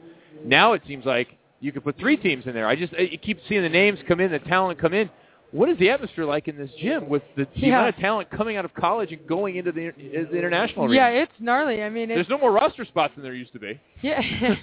Now 0.44 0.72
it 0.72 0.82
seems 0.86 1.04
like 1.04 1.28
you 1.60 1.72
could 1.72 1.84
put 1.84 1.98
three 1.98 2.16
teams 2.16 2.46
in 2.46 2.54
there. 2.54 2.66
I 2.66 2.74
just 2.76 2.94
I 2.94 3.18
keep 3.22 3.38
seeing 3.48 3.62
the 3.62 3.68
names 3.68 3.98
come 4.08 4.20
in, 4.20 4.30
the 4.30 4.38
talent 4.38 4.78
come 4.78 4.94
in. 4.94 5.10
What 5.52 5.68
is 5.68 5.78
the 5.78 5.90
atmosphere 5.90 6.24
like 6.24 6.48
in 6.48 6.56
this 6.56 6.70
gym 6.80 7.08
with 7.08 7.22
the, 7.36 7.44
the 7.54 7.60
Yeah. 7.60 7.78
amount 7.78 7.88
of 7.90 7.96
talent 8.00 8.30
coming 8.30 8.56
out 8.56 8.64
of 8.64 8.74
college 8.74 9.12
and 9.12 9.24
going 9.26 9.56
into 9.56 9.72
the, 9.72 9.90
the 9.96 10.36
international 10.36 10.86
arena? 10.86 10.96
yeah, 10.96 11.08
it's 11.22 11.32
gnarly. 11.38 11.82
I 11.82 11.88
mean, 11.88 12.08
There's 12.08 12.28
no 12.28 12.36
more 12.38 12.50
roster 12.52 12.84
spots 12.84 13.14
than 13.14 13.22
there 13.22 13.32
used 13.32 13.52
to 13.52 13.58
be. 13.60 13.78
Yeah, 14.02 14.20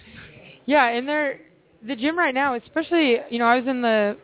yeah, 0.65 0.88
and 0.89 1.07
they're 1.07 1.39
the 1.88 1.95
gym 1.95 2.17
right 2.17 2.33
now, 2.33 2.55
especially 2.55 3.17
you 3.29 3.39
know, 3.39 3.45
I 3.45 3.57
was 3.57 3.67
in 3.67 3.81
the 3.81 4.17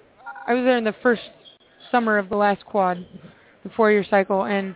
I 0.48 0.54
was 0.54 0.64
there 0.64 0.78
in 0.78 0.84
the 0.84 0.96
first 1.04 1.22
summer 1.92 2.18
of 2.18 2.30
the 2.30 2.36
last 2.36 2.66
quad, 2.66 3.06
the 3.64 3.70
four 3.76 3.92
year 3.92 4.06
cycle, 4.10 4.46
and 4.46 4.76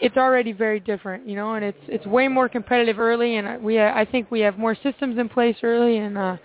it's 0.00 0.16
already 0.16 0.52
very 0.52 0.80
different, 0.80 1.28
you 1.28 1.36
know, 1.36 1.54
and 1.54 1.64
it's 1.64 1.78
it's 1.88 2.06
way 2.06 2.28
more 2.28 2.48
competitive 2.48 2.98
early, 2.98 3.36
and 3.36 3.62
we 3.62 3.80
I 3.80 4.06
think 4.10 4.30
we 4.30 4.40
have 4.40 4.58
more 4.58 4.74
systems 4.74 5.18
in 5.18 5.28
place 5.28 5.56
early, 5.62 5.98
and 5.98 6.16
uh, 6.16 6.36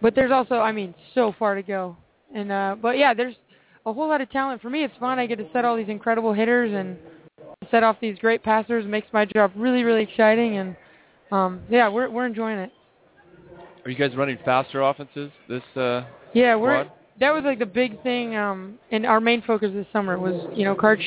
but 0.00 0.14
there's 0.14 0.32
also 0.32 0.56
I 0.56 0.72
mean 0.72 0.94
so 1.14 1.34
far 1.38 1.54
to 1.54 1.62
go, 1.62 1.96
and 2.34 2.50
uh, 2.50 2.76
but 2.80 2.98
yeah, 2.98 3.14
there's 3.14 3.34
a 3.86 3.92
whole 3.92 4.08
lot 4.08 4.20
of 4.20 4.30
talent 4.30 4.60
for 4.60 4.70
me. 4.70 4.84
It's 4.84 4.96
fun. 4.98 5.18
I 5.18 5.26
get 5.26 5.38
to 5.38 5.48
set 5.52 5.64
all 5.64 5.76
these 5.76 5.88
incredible 5.88 6.32
hitters 6.32 6.72
and 6.74 6.96
set 7.70 7.82
off 7.82 7.96
these 8.00 8.18
great 8.18 8.42
passers. 8.42 8.84
It 8.84 8.88
makes 8.88 9.08
my 9.12 9.24
job 9.24 9.52
really 9.56 9.82
really 9.84 10.02
exciting, 10.02 10.58
and 10.58 10.76
um, 11.30 11.62
yeah, 11.68 11.88
we're 11.88 12.10
we're 12.10 12.26
enjoying 12.26 12.58
it. 12.58 12.72
Are 13.84 13.90
you 13.90 13.96
guys 13.96 14.16
running 14.16 14.38
faster 14.44 14.82
offenses 14.82 15.30
this 15.48 15.62
uh, 15.76 16.04
Yeah, 16.34 16.56
we're 16.56 16.84
squad? 16.84 16.97
That 17.20 17.32
was 17.32 17.44
like 17.44 17.58
the 17.58 17.66
big 17.66 18.00
thing, 18.02 18.36
um, 18.36 18.78
and 18.90 19.04
our 19.06 19.20
main 19.20 19.42
focus 19.42 19.70
this 19.74 19.86
summer 19.92 20.18
was, 20.18 20.34
you 20.54 20.64
know, 20.64 20.74
Karch 20.74 21.00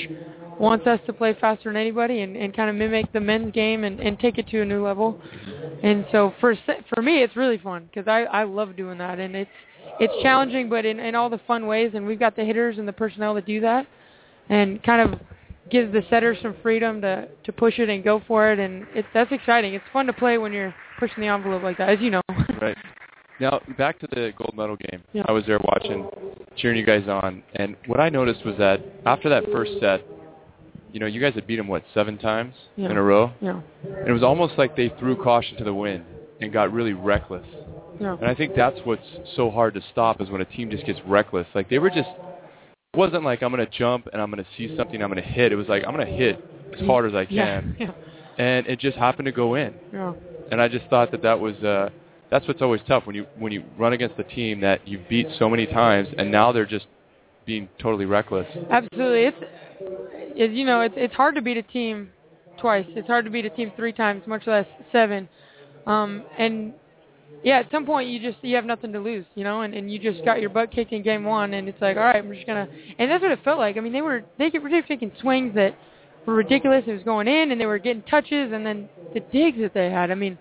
wants 0.59 0.85
us 0.85 0.99
to 1.05 1.13
play 1.13 1.35
faster 1.39 1.69
than 1.69 1.77
anybody 1.77 2.21
and, 2.21 2.35
and 2.35 2.55
kind 2.55 2.69
of 2.69 2.75
mimic 2.75 3.11
the 3.13 3.19
men's 3.19 3.51
game 3.53 3.83
and, 3.83 3.99
and 3.99 4.19
take 4.19 4.37
it 4.37 4.47
to 4.49 4.61
a 4.61 4.65
new 4.65 4.83
level. 4.83 5.17
And 5.83 6.05
so 6.11 6.33
for 6.39 6.55
for 6.93 7.01
me, 7.01 7.23
it's 7.23 7.35
really 7.35 7.57
fun 7.57 7.89
because 7.91 8.07
I 8.07 8.21
I 8.23 8.43
love 8.43 8.75
doing 8.75 8.97
that, 8.99 9.19
and 9.19 9.35
it's 9.35 9.49
it's 9.99 10.13
challenging, 10.21 10.69
but 10.69 10.85
in 10.85 10.99
in 10.99 11.15
all 11.15 11.29
the 11.29 11.39
fun 11.47 11.65
ways. 11.65 11.91
And 11.95 12.05
we've 12.05 12.19
got 12.19 12.35
the 12.35 12.43
hitters 12.43 12.77
and 12.77 12.87
the 12.87 12.93
personnel 12.93 13.33
to 13.33 13.41
do 13.41 13.59
that, 13.61 13.87
and 14.49 14.81
kind 14.83 15.01
of 15.13 15.19
gives 15.71 15.91
the 15.91 16.03
setters 16.09 16.37
some 16.43 16.55
freedom 16.61 17.01
to 17.01 17.27
to 17.43 17.51
push 17.51 17.79
it 17.79 17.89
and 17.89 18.03
go 18.03 18.21
for 18.27 18.51
it, 18.51 18.59
and 18.59 18.85
it's 18.93 19.07
that's 19.13 19.31
exciting. 19.31 19.73
It's 19.73 19.85
fun 19.91 20.05
to 20.05 20.13
play 20.13 20.37
when 20.37 20.53
you're 20.53 20.75
pushing 20.99 21.21
the 21.21 21.27
envelope 21.29 21.63
like 21.63 21.79
that, 21.79 21.89
as 21.89 21.99
you 21.99 22.11
know. 22.11 22.21
Right. 22.61 22.77
Now 23.41 23.59
back 23.77 23.99
to 23.99 24.07
the 24.11 24.31
gold 24.37 24.53
medal 24.55 24.75
game. 24.77 25.01
Yeah. 25.13 25.23
I 25.27 25.31
was 25.31 25.43
there 25.47 25.59
watching, 25.63 26.07
cheering 26.57 26.77
you 26.77 26.85
guys 26.85 27.07
on, 27.07 27.41
and 27.55 27.75
what 27.87 27.99
I 27.99 28.07
noticed 28.09 28.45
was 28.45 28.55
that 28.59 28.79
after 29.05 29.29
that 29.29 29.43
first 29.51 29.71
set, 29.79 30.01
you 30.93 30.99
know, 30.99 31.07
you 31.07 31.19
guys 31.19 31.33
had 31.33 31.47
beat 31.47 31.55
them 31.55 31.67
what 31.67 31.83
seven 31.93 32.17
times 32.19 32.53
Yeah. 32.75 32.91
in 32.91 32.97
a 32.97 33.01
row. 33.01 33.31
Yeah. 33.41 33.61
And 33.83 34.07
it 34.07 34.11
was 34.11 34.21
almost 34.23 34.53
like 34.57 34.75
they 34.75 34.89
threw 34.99 35.15
caution 35.21 35.57
to 35.57 35.63
the 35.63 35.73
wind 35.73 36.05
and 36.39 36.53
got 36.53 36.71
really 36.71 36.93
reckless. 36.93 37.45
Yeah. 37.99 38.15
And 38.19 38.25
I 38.29 38.35
think 38.35 38.53
that's 38.55 38.77
what's 38.83 39.05
so 39.35 39.49
hard 39.49 39.73
to 39.73 39.81
stop 39.91 40.21
is 40.21 40.29
when 40.29 40.41
a 40.41 40.45
team 40.45 40.69
just 40.69 40.85
gets 40.85 40.99
reckless. 41.07 41.47
Like 41.55 41.67
they 41.69 41.79
were 41.79 41.89
just 41.89 42.09
it 42.93 42.97
wasn't 42.97 43.23
like 43.23 43.41
I'm 43.41 43.51
going 43.51 43.65
to 43.65 43.71
jump 43.77 44.07
and 44.13 44.21
I'm 44.21 44.29
going 44.29 44.43
to 44.43 44.49
see 44.57 44.75
something 44.77 45.01
I'm 45.01 45.09
going 45.11 45.23
to 45.23 45.27
hit. 45.27 45.51
It 45.51 45.55
was 45.55 45.67
like 45.67 45.83
I'm 45.87 45.95
going 45.95 46.05
to 46.05 46.13
hit 46.13 46.43
as 46.79 46.85
hard 46.85 47.09
as 47.09 47.15
I 47.15 47.25
can. 47.25 47.75
Yeah. 47.79 47.87
Yeah. 47.87 47.91
And 48.45 48.65
it 48.67 48.79
just 48.79 48.97
happened 48.97 49.25
to 49.25 49.31
go 49.31 49.55
in. 49.55 49.73
Yeah. 49.93 50.13
And 50.51 50.61
I 50.61 50.67
just 50.67 50.85
thought 50.89 51.11
that 51.11 51.21
that 51.23 51.39
was 51.39 51.55
uh 51.63 51.89
that's 52.31 52.47
what's 52.47 52.61
always 52.61 52.81
tough 52.87 53.05
when 53.05 53.15
you 53.15 53.27
when 53.37 53.51
you 53.51 53.63
run 53.77 53.93
against 53.93 54.17
a 54.17 54.23
team 54.23 54.61
that 54.61 54.87
you've 54.87 55.07
beat 55.07 55.27
so 55.37 55.49
many 55.49 55.67
times 55.67 56.07
and 56.17 56.31
now 56.31 56.51
they're 56.51 56.65
just 56.65 56.87
being 57.45 57.67
totally 57.79 58.05
reckless. 58.05 58.47
Absolutely. 58.71 59.25
It's 59.25 59.37
it, 60.37 60.51
you 60.51 60.65
know, 60.65 60.81
it's 60.81 60.95
it's 60.97 61.13
hard 61.13 61.35
to 61.35 61.41
beat 61.41 61.57
a 61.57 61.63
team 61.63 62.09
twice. 62.59 62.85
It's 62.89 63.07
hard 63.07 63.25
to 63.25 63.31
beat 63.31 63.45
a 63.45 63.49
team 63.49 63.71
three 63.75 63.91
times, 63.91 64.23
much 64.25 64.47
less 64.47 64.65
seven. 64.91 65.27
Um 65.85 66.23
and 66.39 66.73
yeah, 67.43 67.59
at 67.59 67.71
some 67.71 67.85
point 67.85 68.09
you 68.09 68.19
just 68.19 68.41
you 68.43 68.55
have 68.55 68.65
nothing 68.65 68.93
to 68.93 68.99
lose, 68.99 69.25
you 69.35 69.43
know, 69.43 69.61
and, 69.61 69.73
and 69.73 69.91
you 69.91 69.99
just 69.99 70.23
got 70.23 70.39
your 70.39 70.49
butt 70.49 70.71
kicked 70.71 70.93
in 70.93 71.03
game 71.03 71.25
one 71.25 71.53
and 71.53 71.67
it's 71.67 71.81
like, 71.81 71.97
all 71.97 72.03
right, 72.03 72.23
I'm 72.23 72.33
just 72.33 72.47
gonna 72.47 72.67
and 72.97 73.11
that's 73.11 73.21
what 73.21 73.31
it 73.31 73.43
felt 73.43 73.59
like. 73.59 73.75
I 73.75 73.81
mean 73.81 73.91
they 73.93 74.01
were 74.01 74.23
they 74.39 74.49
were 74.57 74.69
taking 74.87 75.11
swings 75.19 75.53
that 75.55 75.75
were 76.25 76.35
ridiculous. 76.35 76.85
It 76.87 76.93
was 76.93 77.03
going 77.03 77.27
in 77.27 77.51
and 77.51 77.59
they 77.59 77.65
were 77.65 77.79
getting 77.79 78.03
touches 78.03 78.53
and 78.53 78.65
then 78.65 78.87
the 79.13 79.19
digs 79.19 79.57
that 79.59 79.73
they 79.73 79.89
had. 79.89 80.11
I 80.11 80.15
mean, 80.15 80.37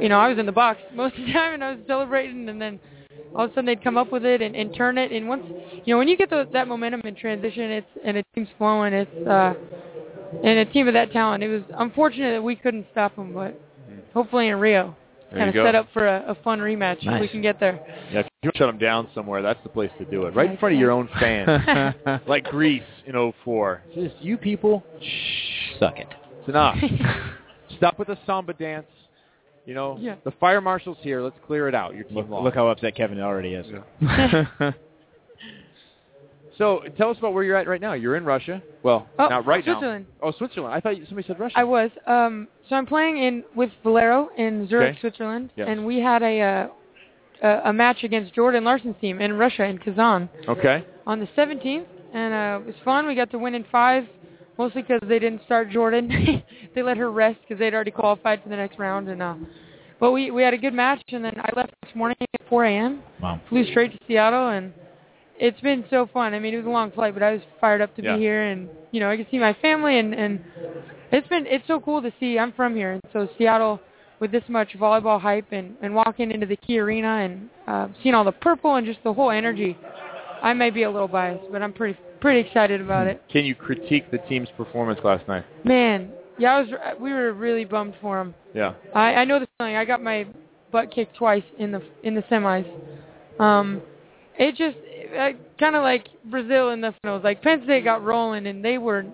you 0.00 0.08
know, 0.08 0.18
I 0.18 0.28
was 0.28 0.38
in 0.38 0.46
the 0.46 0.52
box 0.52 0.80
most 0.94 1.16
of 1.16 1.26
the 1.26 1.32
time 1.32 1.54
and 1.54 1.64
I 1.64 1.70
was 1.72 1.80
celebrating 1.86 2.48
and 2.48 2.60
then 2.60 2.80
all 3.34 3.44
of 3.44 3.50
a 3.50 3.54
sudden 3.54 3.66
they'd 3.66 3.82
come 3.82 3.96
up 3.96 4.12
with 4.12 4.24
it 4.24 4.42
and, 4.42 4.54
and 4.56 4.74
turn 4.74 4.98
it 4.98 5.12
and 5.12 5.28
once 5.28 5.42
you 5.84 5.94
know 5.94 5.98
when 5.98 6.08
you 6.08 6.16
get 6.16 6.30
the, 6.30 6.48
that 6.52 6.66
momentum 6.66 7.00
in 7.04 7.14
transition 7.14 7.70
it's 7.70 7.86
and 8.04 8.16
a 8.16 8.24
team's 8.34 8.48
flowing 8.58 8.92
it's 8.92 9.26
uh 9.26 9.54
and 10.42 10.58
a 10.58 10.64
team 10.66 10.88
of 10.88 10.94
that 10.94 11.12
talent 11.12 11.42
it 11.42 11.48
was 11.48 11.62
unfortunate 11.78 12.32
that 12.32 12.42
we 12.42 12.56
couldn't 12.56 12.86
stop 12.90 13.14
them 13.16 13.32
but 13.32 13.60
hopefully 14.14 14.48
in 14.48 14.56
Rio 14.56 14.96
There 15.30 15.38
kind 15.38 15.48
of 15.48 15.54
go. 15.54 15.64
set 15.64 15.74
up 15.74 15.88
for 15.92 16.06
a, 16.06 16.24
a 16.28 16.34
fun 16.42 16.58
rematch 16.58 16.98
if 17.02 17.20
we 17.20 17.28
can 17.28 17.42
get 17.42 17.60
there 17.60 17.80
Yeah, 18.12 18.20
if 18.20 18.26
you 18.42 18.50
shut 18.56 18.68
them 18.68 18.78
down 18.78 19.08
somewhere, 19.14 19.42
that's 19.42 19.62
the 19.62 19.68
place 19.68 19.90
to 19.98 20.04
do 20.06 20.24
it. 20.26 20.34
Right 20.34 20.50
in 20.50 20.56
front 20.56 20.74
of 20.74 20.80
your 20.80 20.90
own 20.90 21.08
fans. 21.20 22.20
like 22.26 22.44
Greece 22.44 22.82
in 23.06 23.32
04. 23.44 23.82
Just 23.94 24.14
you 24.20 24.38
people, 24.38 24.82
shh, 25.00 25.78
suck 25.78 25.98
it. 25.98 26.08
It's 26.38 26.48
enough. 26.48 26.76
Stop 27.76 27.98
with 27.98 28.08
the 28.08 28.18
samba 28.26 28.54
dance. 28.54 28.86
You 29.66 29.74
know, 29.74 29.96
Yeah. 30.00 30.14
the 30.24 30.30
fire 30.32 30.60
marshal's 30.60 30.98
here. 31.02 31.20
Let's 31.20 31.36
clear 31.46 31.68
it 31.68 31.74
out. 31.74 31.94
Your 31.94 32.04
team 32.04 32.16
Look, 32.16 32.28
lost. 32.30 32.44
look 32.44 32.54
how 32.54 32.68
upset 32.68 32.94
Kevin 32.94 33.20
already 33.20 33.54
is. 33.54 33.66
So 36.58 36.82
tell 36.98 37.08
us 37.08 37.16
about 37.18 37.32
where 37.32 37.42
you're 37.42 37.56
at 37.56 37.66
right 37.66 37.80
now. 37.80 37.94
You're 37.94 38.16
in 38.16 38.24
Russia. 38.24 38.62
Well, 38.82 39.08
Oh, 39.18 39.28
not 39.28 39.46
right 39.46 39.64
Switzerland. 39.64 40.04
now. 40.20 40.28
Oh, 40.28 40.32
Switzerland. 40.32 40.74
I 40.74 40.80
thought 40.80 40.94
somebody 41.08 41.26
said 41.26 41.40
Russia. 41.40 41.54
I 41.58 41.64
was. 41.64 41.90
Um, 42.06 42.48
so 42.68 42.76
I'm 42.76 42.84
playing 42.84 43.16
in 43.16 43.44
with 43.54 43.70
Volero 43.82 44.28
in 44.36 44.68
Zurich, 44.68 44.90
Okay. 44.90 45.00
Switzerland, 45.00 45.50
Yes. 45.56 45.68
and 45.70 45.86
we 45.86 46.00
had 46.00 46.22
a, 46.22 46.40
uh, 46.40 46.68
a 47.42 47.60
a 47.70 47.72
match 47.72 48.04
against 48.04 48.34
Jordan 48.34 48.62
Larson's 48.64 48.96
team 49.00 49.22
in 49.22 49.38
Russia 49.38 49.64
in 49.64 49.78
Kazan 49.78 50.28
Okay. 50.48 50.84
on 51.06 51.18
the 51.20 51.26
17th, 51.34 51.86
and 52.12 52.34
uh, 52.34 52.58
it 52.62 52.66
was 52.66 52.76
fun. 52.84 53.06
We 53.06 53.14
got 53.14 53.30
to 53.30 53.38
win 53.38 53.54
in 53.54 53.64
five, 53.72 54.06
mostly 54.60 54.82
because 54.82 55.00
they 55.08 55.18
didn't 55.18 55.42
start 55.44 55.70
Jordan. 55.70 56.10
they 56.74 56.82
let 56.82 56.98
her 56.98 57.10
rest 57.10 57.40
because 57.40 57.58
they'd 57.58 57.72
already 57.72 57.90
qualified 57.90 58.42
for 58.42 58.50
the 58.50 58.56
next 58.56 58.78
round, 58.78 59.08
and 59.08 59.22
uh, 59.22 59.34
but 59.98 60.12
we 60.12 60.30
we 60.30 60.42
had 60.42 60.52
a 60.52 60.58
good 60.58 60.74
match, 60.74 61.00
and 61.12 61.24
then 61.24 61.32
I 61.38 61.50
left 61.56 61.72
this 61.82 61.94
morning 61.94 62.16
at 62.20 62.48
4 62.48 62.66
a.m. 62.66 63.02
Wow. 63.22 63.40
Flew 63.48 63.64
straight 63.64 63.92
to 63.92 63.98
Seattle, 64.06 64.50
and 64.50 64.74
it's 65.38 65.60
been 65.62 65.82
so 65.88 66.06
fun. 66.12 66.34
I 66.34 66.38
mean, 66.38 66.52
it 66.52 66.58
was 66.58 66.66
a 66.66 66.70
long 66.70 66.90
flight, 66.92 67.14
but 67.14 67.22
I 67.22 67.32
was 67.32 67.40
fired 67.58 67.80
up 67.80 67.96
to 67.96 68.02
Yeah. 68.02 68.16
be 68.16 68.20
here, 68.20 68.42
and 68.42 68.68
you 68.92 69.00
know, 69.00 69.08
I 69.08 69.16
can 69.16 69.26
see 69.30 69.38
my 69.38 69.54
family, 69.62 69.98
and 69.98 70.14
and 70.14 70.44
it's 71.10 71.28
been 71.28 71.46
it's 71.46 71.66
so 71.66 71.80
cool 71.80 72.02
to 72.02 72.12
see. 72.20 72.38
I'm 72.38 72.52
from 72.52 72.76
here, 72.76 72.92
and 72.92 73.00
so 73.14 73.28
Seattle 73.38 73.80
with 74.20 74.30
this 74.30 74.44
much 74.48 74.74
volleyball 74.78 75.18
hype, 75.18 75.52
and 75.52 75.74
and 75.80 75.94
walking 75.94 76.30
into 76.30 76.46
the 76.46 76.56
Key 76.56 76.78
Arena 76.80 77.24
and 77.24 77.48
uh, 77.66 77.88
seeing 78.02 78.14
all 78.14 78.24
the 78.24 78.32
purple 78.32 78.74
and 78.74 78.86
just 78.86 79.02
the 79.04 79.14
whole 79.14 79.30
energy. 79.30 79.78
I 80.42 80.52
may 80.52 80.68
be 80.70 80.82
a 80.82 80.90
little 80.90 81.08
biased, 81.08 81.50
but 81.50 81.62
I'm 81.62 81.72
pretty 81.72 81.98
pretty 82.20 82.46
excited 82.46 82.80
about 82.80 83.06
it. 83.06 83.22
Can 83.30 83.44
you 83.44 83.54
critique 83.54 84.10
the 84.10 84.18
team's 84.18 84.48
performance 84.56 85.00
last 85.04 85.26
night? 85.28 85.44
Man, 85.64 86.10
yeah, 86.38 86.54
I 86.56 86.60
was 86.60 86.68
we 87.00 87.12
were 87.12 87.32
really 87.32 87.64
bummed 87.64 87.94
for 88.00 88.20
him. 88.20 88.34
Yeah. 88.54 88.74
I, 88.94 89.14
I 89.14 89.24
know 89.24 89.38
the 89.38 89.48
feeling. 89.58 89.76
I 89.76 89.84
got 89.84 90.02
my 90.02 90.26
butt 90.72 90.90
kicked 90.90 91.16
twice 91.16 91.42
in 91.58 91.72
the 91.72 91.82
in 92.02 92.14
the 92.14 92.22
semis. 92.22 92.66
Um, 93.40 93.82
it 94.38 94.56
just 94.56 94.76
uh, 95.18 95.30
kind 95.58 95.76
of 95.76 95.82
like 95.82 96.08
Brazil 96.24 96.70
in 96.70 96.80
the 96.80 96.94
finals. 97.02 97.24
Like 97.24 97.42
Penn 97.42 97.62
State 97.64 97.84
got 97.84 98.02
rolling, 98.02 98.46
and 98.46 98.64
they 98.64 98.78
were, 98.78 99.04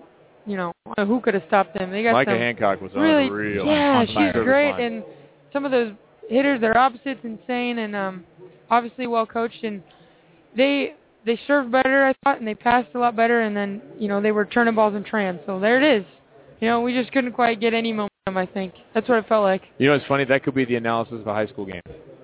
you 0.45 0.57
know, 0.57 0.71
who 0.97 1.19
could 1.21 1.33
have 1.33 1.43
stopped 1.47 1.77
them? 1.77 1.91
They 1.91 2.03
got 2.03 2.15
Micha 2.15 2.25
some 2.25 2.37
Hancock 2.37 2.81
was 2.81 2.91
really, 2.93 3.27
unreal. 3.27 3.65
Yeah, 3.65 4.05
she's 4.05 4.43
great, 4.43 4.71
line. 4.71 4.81
and 4.81 5.03
some 5.51 5.65
of 5.65 5.71
those 5.71 5.93
hitters, 6.29 6.61
their 6.61 6.77
opposites, 6.77 7.19
insane, 7.23 7.79
and 7.79 7.95
um, 7.95 8.25
obviously 8.69 9.07
well 9.07 9.25
coached, 9.25 9.63
and 9.63 9.83
they 10.55 10.95
they 11.25 11.39
served 11.47 11.71
better, 11.71 12.05
I 12.05 12.13
thought, 12.23 12.39
and 12.39 12.47
they 12.47 12.55
passed 12.55 12.89
a 12.95 12.99
lot 12.99 13.15
better, 13.15 13.41
and 13.41 13.55
then 13.55 13.81
you 13.99 14.07
know 14.07 14.21
they 14.21 14.31
were 14.31 14.45
turning 14.45 14.75
balls 14.75 14.95
in 14.95 15.03
trans. 15.03 15.39
So 15.45 15.59
there 15.59 15.77
it 15.81 15.99
is. 16.01 16.05
You 16.61 16.67
know, 16.67 16.81
we 16.81 16.93
just 16.93 17.11
couldn't 17.11 17.33
quite 17.33 17.59
get 17.59 17.73
any 17.73 17.91
momentum. 17.91 18.09
I 18.27 18.45
think 18.45 18.73
that's 18.93 19.07
what 19.07 19.19
it 19.19 19.27
felt 19.27 19.43
like. 19.43 19.61
You 19.77 19.87
know, 19.87 19.93
it's 19.93 20.05
funny. 20.07 20.25
That 20.25 20.43
could 20.43 20.55
be 20.55 20.65
the 20.65 20.75
analysis 20.75 21.15
of 21.19 21.27
a 21.27 21.33
high 21.33 21.47
school 21.47 21.65
game. 21.65 21.81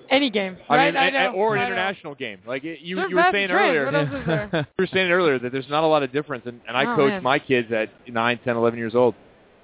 Any 0.10 0.30
game, 0.30 0.58
I 0.70 0.76
right? 0.76 0.94
mean, 0.94 0.98
I 1.02 1.08
a- 1.08 1.12
know, 1.12 1.38
or 1.38 1.56
an 1.56 1.62
I 1.62 1.66
international 1.66 2.14
game. 2.16 2.40
Like 2.46 2.64
it- 2.64 2.80
you, 2.82 3.00
you 3.08 3.16
were 3.16 3.26
saying 3.32 3.52
earlier. 3.52 3.86
What 3.86 3.96
else 3.96 4.10
is 4.14 4.26
there? 4.28 4.50
you 4.54 4.84
were 4.84 4.88
saying 4.88 5.12
earlier 5.12 5.40
that 5.40 5.52
there's 5.52 5.70
not 5.70 5.84
a 5.84 5.88
lot 5.88 6.04
of 6.04 6.12
difference, 6.12 6.44
and, 6.46 6.60
and 6.68 6.76
I 6.78 6.84
Oh, 6.92 6.96
coach 6.96 7.10
man. 7.12 7.24
my 7.24 7.40
kids 7.40 7.72
at 7.72 7.90
9, 8.08 8.40
10, 8.44 8.56
11 8.56 8.78
years 8.80 8.96
old. 8.96 9.16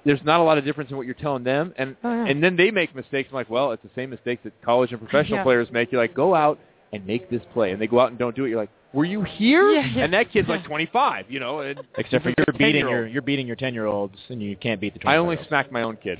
There's 0.04 0.22
not 0.24 0.40
a 0.40 0.42
lot 0.42 0.56
of 0.58 0.64
difference 0.64 0.90
in 0.90 0.96
what 0.96 1.04
you're 1.06 1.14
telling 1.14 1.44
them, 1.44 1.74
and 1.76 1.94
Oh, 2.02 2.10
yeah. 2.24 2.30
and 2.30 2.42
then 2.42 2.56
they 2.56 2.70
make 2.70 2.94
mistakes. 2.96 3.28
I'm 3.30 3.34
like, 3.34 3.50
well, 3.50 3.70
it's 3.72 3.82
the 3.82 3.90
same 3.94 4.10
mistakes 4.10 4.42
that 4.44 4.60
college 4.62 4.90
and 4.92 5.00
professional 5.00 5.36
Yeah. 5.40 5.42
players 5.44 5.68
make. 5.70 5.92
You're 5.92 6.00
like, 6.00 6.14
go 6.14 6.34
out 6.34 6.58
and 6.92 7.06
make 7.06 7.28
this 7.30 7.42
play, 7.52 7.70
and 7.72 7.80
they 7.80 7.86
go 7.86 8.00
out 8.00 8.08
and 8.10 8.18
don't 8.18 8.34
do 8.34 8.44
it. 8.44 8.48
You're 8.48 8.58
like, 8.60 8.70
were 8.92 9.04
you 9.04 9.22
here? 9.22 9.70
Yeah, 9.70 9.86
yeah. 9.94 10.04
And 10.04 10.12
that 10.14 10.32
kid's 10.32 10.48
like 10.48 10.64
25, 10.64 11.26
you 11.30 11.40
know. 11.40 11.60
And 11.60 11.80
Except 11.98 12.24
for 12.24 12.32
you're 12.36 12.46
beating 12.58 12.88
your 12.88 13.06
you're 13.06 13.22
beating 13.22 13.46
your 13.46 13.56
ten 13.56 13.74
year 13.74 13.86
olds 13.86 14.16
and 14.28 14.42
you 14.42 14.56
can't 14.56 14.80
beat 14.80 14.94
the. 14.94 15.08
I 15.08 15.16
only 15.16 15.36
-year-olds. 15.36 15.48
smacked 15.48 15.72
my 15.72 15.82
own 15.82 15.96
kid 15.96 16.18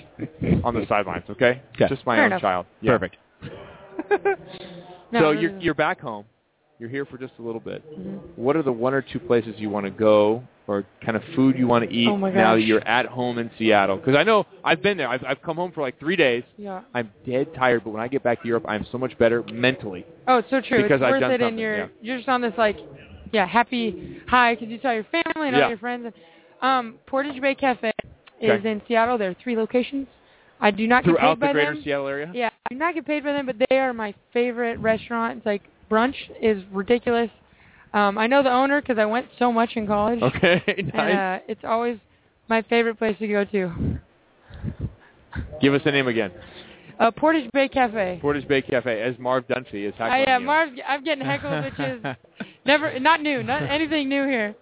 on 0.64 0.74
the 0.74 0.86
sidelines. 0.86 1.24
Okay, 1.30 1.60
Okay. 1.74 1.88
just 1.88 2.04
my 2.06 2.16
Fair 2.16 2.24
own 2.24 2.32
enough. 2.32 2.40
child. 2.42 2.66
Yeah. 2.80 2.98
Perfect. 2.98 3.16
No, 5.12 5.20
so 5.20 5.30
you're 5.32 5.58
you're 5.58 5.74
back 5.74 6.00
home. 6.00 6.24
You're 6.78 6.88
here 6.88 7.04
for 7.04 7.18
just 7.18 7.32
a 7.40 7.42
little 7.42 7.60
bit. 7.60 7.82
Mhm. 7.98 8.20
What 8.36 8.54
are 8.56 8.62
the 8.62 8.72
one 8.72 8.94
or 8.94 9.02
two 9.02 9.18
places 9.18 9.54
you 9.58 9.68
want 9.68 9.84
to 9.86 9.90
go, 9.90 10.42
or 10.70 10.86
kind 11.04 11.16
of 11.16 11.22
food 11.34 11.58
you 11.58 11.66
want 11.66 11.84
to 11.84 11.90
eat 11.94 12.08
Oh 12.08 12.16
now 12.16 12.54
that 12.54 12.62
you're 12.62 12.86
at 12.86 13.06
home 13.06 13.38
in 13.38 13.50
Seattle? 13.58 13.96
Because 13.96 14.14
I 14.14 14.22
know 14.22 14.46
I've 14.64 14.80
been 14.80 14.96
there. 14.96 15.08
I've 15.08 15.24
I've 15.26 15.42
come 15.42 15.56
home 15.56 15.72
for 15.72 15.80
like 15.80 15.98
three 15.98 16.14
days. 16.14 16.44
Yeah. 16.56 16.82
I'm 16.94 17.10
dead 17.26 17.52
tired, 17.54 17.82
but 17.82 17.90
when 17.90 18.00
I 18.00 18.06
get 18.06 18.22
back 18.22 18.40
to 18.42 18.48
Europe, 18.48 18.64
I'm 18.68 18.86
so 18.92 18.96
much 18.98 19.18
better 19.18 19.42
mentally. 19.52 20.06
Oh, 20.28 20.38
it's 20.38 20.48
so 20.48 20.60
true. 20.60 20.82
Because 20.82 20.96
it's 21.00 21.04
I've 21.04 21.10
worth 21.10 21.20
done 21.22 21.32
it, 21.32 21.42
and 21.42 21.58
you're 21.58 21.76
yeah. 21.76 21.86
you're 22.00 22.16
just 22.18 22.28
on 22.28 22.40
this 22.40 22.52
like, 22.56 22.76
yeah, 23.32 23.46
happy 23.46 24.20
high 24.28 24.54
because 24.54 24.68
you 24.68 24.78
saw 24.80 24.92
your 24.92 25.04
family 25.10 25.48
and 25.48 25.56
Yeah. 25.56 25.64
all 25.64 25.68
your 25.70 25.78
friends. 25.78 26.04
And, 26.06 26.14
um, 26.62 26.94
Portage 27.06 27.40
Bay 27.40 27.56
Cafe 27.56 27.90
is 28.40 28.50
Okay. 28.50 28.70
in 28.70 28.80
Seattle. 28.86 29.18
There 29.18 29.30
are 29.30 29.36
three 29.42 29.56
locations. 29.56 30.06
I 30.60 30.70
do 30.70 30.86
not 30.86 31.02
get 31.04 31.10
Throughout 31.10 31.40
paid 31.40 31.40
the 31.40 31.46
by 31.46 31.52
greater 31.52 31.74
them. 31.74 31.82
Seattle 31.82 32.06
area. 32.06 32.30
Yeah, 32.34 32.50
I 32.70 32.74
do 32.74 32.78
not 32.78 32.94
get 32.94 33.06
paid 33.06 33.24
by 33.24 33.32
them, 33.32 33.46
but 33.46 33.56
they 33.68 33.78
are 33.78 33.92
my 33.92 34.14
favorite 34.32 34.78
restaurant. 34.78 35.38
It's 35.38 35.46
like 35.46 35.62
brunch 35.90 36.14
is 36.40 36.62
ridiculous. 36.70 37.30
Um, 37.92 38.18
I 38.18 38.26
know 38.26 38.42
the 38.42 38.52
owner 38.52 38.80
because 38.80 38.98
I 38.98 39.04
went 39.06 39.26
so 39.38 39.52
much 39.52 39.70
in 39.76 39.86
college. 39.86 40.22
Okay, 40.22 40.62
And, 40.78 40.92
nice. 40.94 41.14
uh, 41.40 41.44
it's 41.48 41.62
always 41.64 41.98
my 42.48 42.62
favorite 42.62 42.98
place 42.98 43.16
to 43.18 43.26
go 43.28 43.44
to. 43.46 43.98
Give 45.60 45.74
us 45.74 45.82
the 45.84 45.92
name 45.92 46.08
again. 46.08 46.30
Uh, 46.98 47.10
Portage 47.10 47.50
Bay 47.52 47.68
Cafe. 47.68 48.18
Portage 48.20 48.46
Bay 48.46 48.62
Cafe, 48.62 49.00
as 49.00 49.18
Marv 49.18 49.46
Dunphy 49.48 49.88
is 49.88 49.94
I, 49.98 50.04
heckling 50.18 50.24
yeah, 50.26 50.38
you. 50.38 50.44
Marv, 50.44 50.68
I'm 50.86 51.04
getting 51.04 51.24
heckled, 51.24 51.64
which 51.64 51.78
is 51.80 52.04
never, 52.66 52.98
not 53.00 53.22
new, 53.22 53.42
not 53.42 53.62
anything 53.62 54.08
new 54.08 54.24
here. 54.26 54.54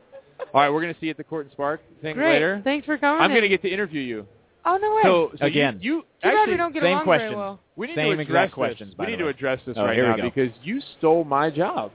All 0.54 0.60
right, 0.62 0.70
we're 0.70 0.80
going 0.80 0.94
to 0.94 1.00
see 1.00 1.06
you 1.06 1.10
at 1.10 1.16
the 1.16 1.24
Court 1.24 1.46
and 1.46 1.52
Spark 1.52 1.80
thing 2.00 2.14
Great. 2.14 2.34
later. 2.34 2.60
Thanks 2.62 2.86
for 2.86 2.96
coming. 2.96 3.20
I'm 3.20 3.30
going 3.30 3.42
to 3.42 3.48
get 3.48 3.60
to 3.62 3.68
interview 3.68 4.00
you. 4.00 4.26
Oh 4.64 4.76
no 4.76 4.94
way. 4.94 5.02
So, 5.02 5.30
so 5.38 5.46
you- 5.46 5.50
Again. 5.50 5.78
you, 5.82 6.00
Too 6.02 6.06
bad 6.22 6.34
actually 6.34 6.56
don't 6.58 6.72
get 6.72 6.82
same 6.82 6.92
along 6.92 7.04
question. 7.04 7.28
very 7.28 7.36
well. 7.36 7.60
we 7.76 7.86
need 7.88 7.96
Same 7.96 8.16
to 8.16 8.20
exact 8.22 8.28
address 8.30 8.54
questions, 8.54 8.90
This. 8.92 8.98
We 8.98 9.04
the 9.06 9.10
need 9.12 9.18
to 9.18 9.28
address 9.28 9.60
this 9.66 9.76
Oh, 9.78 9.84
right 9.84 9.94
here 9.96 10.16
now 10.16 10.22
because 10.22 10.50
you 10.62 10.80
stole 10.98 11.24
my 11.24 11.50
job. 11.50 11.90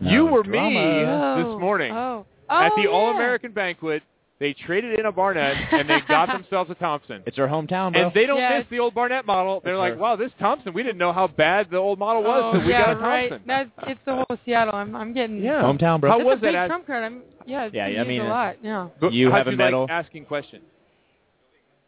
No 0.00 0.10
you 0.10 0.26
were 0.26 0.42
drama. 0.42 0.70
me 0.70 1.04
Oh. 1.06 1.36
this 1.54 1.60
morning 1.60 1.92
Oh. 1.92 2.26
at 2.48 2.72
Oh, 2.72 2.76
the 2.76 2.82
yeah. 2.82 2.88
All 2.88 3.10
American 3.10 3.52
banquet. 3.52 4.02
They 4.40 4.52
traded 4.52 4.96
in 5.00 5.04
a 5.06 5.10
Barnett 5.10 5.56
and 5.72 5.90
they 5.90 5.98
got 6.06 6.28
themselves 6.32 6.70
a 6.70 6.76
Thompson. 6.76 7.24
It's 7.26 7.36
our 7.40 7.48
hometown, 7.48 7.92
bro. 7.92 8.02
And 8.04 8.14
they 8.14 8.24
don't 8.24 8.38
Yeah, 8.38 8.58
miss 8.58 8.68
the 8.70 8.78
old 8.78 8.94
Barnett 8.94 9.26
model. 9.26 9.60
They're 9.64 9.76
like, 9.76 9.94
her. 9.94 9.98
wow, 9.98 10.14
this 10.14 10.30
Thompson, 10.38 10.72
we 10.72 10.84
didn't 10.84 10.98
know 10.98 11.12
how 11.12 11.26
bad 11.26 11.70
the 11.72 11.76
old 11.78 11.98
model 11.98 12.22
was, 12.22 12.42
Oh, 12.44 12.52
so 12.60 12.64
we 12.64 12.70
yeah, 12.70 12.94
got 12.94 12.96
a 12.98 13.00
right. 13.00 13.28
Thompson. 13.30 13.46
That's 13.48 13.70
it's 13.88 14.00
the 14.06 14.14
whole 14.14 14.38
Seattle. 14.44 14.74
I'm 14.76 14.94
I'm 14.94 15.12
getting 15.12 15.42
Yeah. 15.42 15.62
hometown, 15.62 16.00
bro. 16.00 16.10
How 16.12 16.18
That's 16.18 16.26
was 16.28 16.38
a 16.38 16.42
big 16.42 16.52
that? 16.54 16.66
Trump 16.68 16.86
card. 16.86 17.02
I'm 17.02 17.22
Yeah, 17.46 17.64
it's 17.64 17.74
Yeah, 17.74 17.86
I 18.00 18.04
mean, 18.04 18.20
a 18.20 18.28
lot. 18.28 18.56
Yeah. 18.62 18.86
But 19.00 19.12
You 19.12 19.30
how'd 19.30 19.38
have 19.38 19.48
a 19.48 19.50
you 19.50 19.56
medal. 19.56 19.80
Like 19.82 19.90
asking 19.90 20.26
questions. 20.26 20.62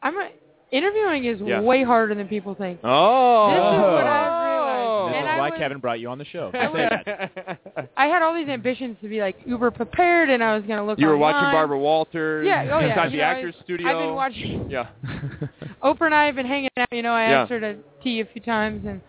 I'm 0.03 0.19
a, 0.19 0.31
interviewing 0.73 1.27
is 1.27 1.41
Yeah. 1.41 1.61
way 1.61 1.85
harder 1.85 2.17
than 2.17 2.27
people 2.27 2.55
think. 2.57 2.81
Oh. 2.83 3.51
This 3.51 3.59
is 3.59 3.93
what 3.93 4.07
I've 4.07 4.50
This 5.11 5.17
realized. 5.17 5.17
and 5.19 5.27
is 5.27 5.31
I 5.35 5.39
why 5.39 5.51
was, 5.51 5.59
Kevin 5.59 5.79
brought 5.79 6.01
you 6.01 6.09
on 6.09 6.19
the 6.19 6.25
show. 6.25 6.51
I 6.55 6.59
I 6.59 6.73
say 6.73 6.89
that. 7.07 7.91
I 7.97 8.07
had 8.07 8.23
all 8.23 8.35
these 8.35 8.49
ambitions 8.49 8.97
to 9.03 9.09
be 9.09 9.21
like 9.21 9.37
uber 9.47 9.71
prepared, 9.71 10.31
and 10.31 10.43
I 10.43 10.55
was 10.57 10.65
gonna 10.67 10.85
look. 10.85 10.99
You 10.99 11.07
were 11.09 11.17
watching. 11.19 11.51
Barbara 11.53 11.79
Walters. 11.79 12.47
Yeah, 12.47 12.71
oh 12.73 12.79
yeah. 12.81 12.89
Inside 12.91 13.13
the 13.13 13.17
know, 13.19 13.23
Actors 13.23 13.55
I, 13.59 13.65
Studio. 13.65 13.89
I've 13.89 14.07
been 14.07 14.15
watching. 14.15 14.71
Yeah. 14.71 14.89
Oprah 15.83 16.07
and 16.07 16.15
I 16.15 16.27
have 16.27 16.35
been 16.37 16.47
hanging 16.47 16.71
out. 16.77 16.89
You 16.93 17.03
know, 17.03 17.13
I 17.13 17.29
Yeah. 17.31 17.41
asked 17.43 17.51
her 17.51 17.61
to 17.61 17.77
tea 18.03 18.21
a 18.21 18.25
few 18.27 18.41
times, 18.43 18.85
and 18.87 19.01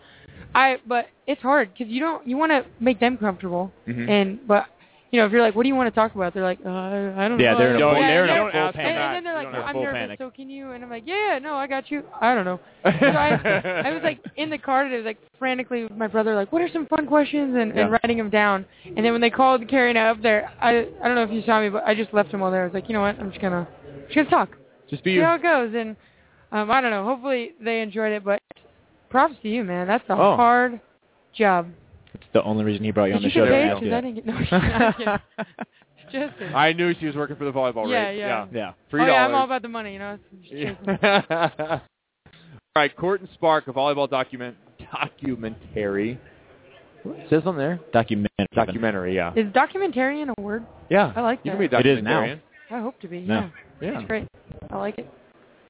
I. 0.54 0.76
But 0.86 1.06
it's 1.26 1.42
hard 1.42 1.72
because 1.72 1.92
you 1.92 2.00
don't. 2.00 2.26
You 2.26 2.36
want 2.36 2.50
to 2.52 2.64
make 2.80 2.98
them 3.00 3.16
comfortable, 3.16 3.72
Mhm. 3.86 4.08
and 4.08 4.46
but 4.48 4.66
you 5.12 5.20
know 5.20 5.26
if 5.26 5.32
you're 5.32 5.42
like, 5.42 5.54
what 5.54 5.62
do 5.64 5.68
you 5.68 5.74
want 5.74 5.92
to 5.92 5.94
talk 5.94 6.14
about? 6.14 6.32
They're 6.32 6.42
like, 6.42 6.58
uh, 6.64 6.70
I 6.70 7.28
don't 7.28 7.38
Yeah, 7.38 7.52
know. 7.52 7.58
they're 7.58 7.76
in 7.76 7.82
a 7.82 8.00
yeah, 8.00 8.06
they're 8.08 8.24
in 8.24 8.30
a 8.30 8.32
yeah. 8.34 8.72
full 8.72 8.80
and, 8.80 8.88
and 8.88 9.14
then 9.14 9.24
they're 9.24 9.34
like, 9.34 9.44
don't 9.44 9.52
no, 9.52 9.58
have 9.66 9.76
I'm 9.76 9.82
nervous. 9.82 9.98
panic. 10.00 10.18
So 10.18 10.30
can 10.30 10.48
you? 10.48 10.70
And 10.72 10.82
I'm 10.82 10.88
like, 10.88 11.02
yeah, 11.06 11.38
no, 11.40 11.54
I 11.54 11.66
got 11.66 11.90
you. 11.90 12.02
I 12.20 12.34
don't 12.34 12.46
know. 12.46 12.58
So 12.82 13.06
I, 13.08 13.82
I 13.84 13.90
was 13.92 14.00
like 14.02 14.20
in 14.36 14.48
the 14.48 14.56
car 14.56 14.84
today, 14.84 15.04
like 15.04 15.18
frantically 15.38 15.82
with 15.82 15.92
my 15.92 16.06
brother, 16.06 16.34
like, 16.34 16.50
what 16.50 16.62
are 16.62 16.68
some 16.72 16.86
fun 16.86 17.06
questions, 17.06 17.54
and, 17.56 17.74
Yeah. 17.74 17.82
and 17.82 17.92
writing 17.92 18.16
them 18.16 18.30
down. 18.30 18.64
And 18.86 19.04
then 19.04 19.12
when 19.12 19.20
they 19.20 19.28
called 19.30 19.68
Carrie 19.68 19.90
and 19.90 19.98
I 19.98 20.08
up 20.08 20.22
there, 20.22 20.50
I 20.62 20.86
I 21.02 21.06
don't 21.08 21.14
know 21.14 21.24
if 21.24 21.30
you 21.30 21.42
saw 21.44 21.60
me, 21.60 21.68
but 21.68 21.84
I 21.86 21.94
just 21.94 22.14
left 22.14 22.32
them 22.32 22.42
all 22.42 22.50
there. 22.50 22.62
I 22.62 22.64
was 22.64 22.74
like, 22.74 22.88
you 22.88 22.94
know 22.94 23.02
what? 23.02 23.18
I'm 23.20 23.28
just 23.30 23.42
gonna 23.42 23.68
just 24.06 24.14
gonna 24.16 24.30
talk 24.30 24.56
Just 24.88 25.04
be 25.04 25.10
see 25.10 25.14
you. 25.16 25.24
how 25.24 25.34
it 25.34 25.42
goes. 25.42 25.74
And 25.76 25.94
um, 26.52 26.70
I 26.70 26.80
don't 26.80 26.90
know. 26.90 27.04
Hopefully 27.04 27.52
they 27.62 27.82
enjoyed 27.82 28.12
it. 28.12 28.24
But 28.24 28.40
props 29.10 29.34
to 29.42 29.48
you, 29.50 29.62
man. 29.62 29.86
That's 29.86 30.04
a 30.08 30.14
Oh. 30.14 30.36
hard 30.36 30.80
job. 31.34 31.68
It's 32.14 32.24
the 32.32 32.42
only 32.42 32.64
reason 32.64 32.84
he 32.84 32.90
brought 32.90 33.06
you 33.06 33.12
Did 33.14 33.16
on 33.16 33.22
the 33.22 33.28
you 33.28 33.34
show. 33.34 33.44
get 33.46 33.50
to 33.50 33.74
paid? 33.74 33.80
do 33.80 33.90
'Cause 33.90 33.94
I 33.94 34.00
didn't 34.00 34.14
get 34.16 34.26
no. 34.26 34.34
I'm 34.34 34.92
kidding. 36.10 36.26
just 36.28 36.38
kidding. 36.38 36.54
I 36.54 36.72
knew 36.72 36.94
she 37.00 37.06
was 37.06 37.16
working 37.16 37.36
for 37.36 37.44
the 37.44 37.52
volleyball 37.52 37.88
Yeah, 37.90 38.08
rate. 38.08 38.18
yeah. 38.18 38.46
Yeah. 38.52 38.72
Three 38.90 39.02
oh 39.02 39.06
dollars. 39.06 39.16
yeah, 39.18 39.24
I'm 39.26 39.34
all 39.34 39.44
about 39.44 39.62
the 39.62 39.68
money. 39.68 39.92
You 39.94 39.98
know. 39.98 40.18
It's 40.32 40.50
just. 40.50 41.02
Yeah. 41.02 41.80
All 42.74 42.80
right, 42.80 42.96
Court 42.96 43.20
and 43.20 43.28
Spark, 43.34 43.68
a 43.68 43.72
volleyball 43.72 44.08
document 44.08 44.56
documentary. 44.92 46.18
It 47.04 47.26
says 47.28 47.42
on 47.44 47.58
there. 47.58 47.80
Documentary. 47.92 48.30
Documentary, 48.54 49.14
yeah. 49.14 49.32
Is 49.34 49.46
documentarian 49.52 50.32
a 50.36 50.40
word? 50.40 50.64
Yeah. 50.88 51.12
I 51.14 51.20
like 51.20 51.40
You 51.44 51.50
can 51.52 51.58
be 51.60 51.66
a 51.76 51.78
It 51.80 51.86
is 51.86 52.02
now. 52.02 52.24
I 52.70 52.80
hope 52.80 52.98
to 53.00 53.08
be. 53.08 53.20
No. 53.20 53.50
Yeah. 53.80 53.90
Yeah. 53.92 53.98
It's 53.98 54.06
great. 54.06 54.26
I 54.70 54.76
like 54.78 54.98
it. 54.98 55.10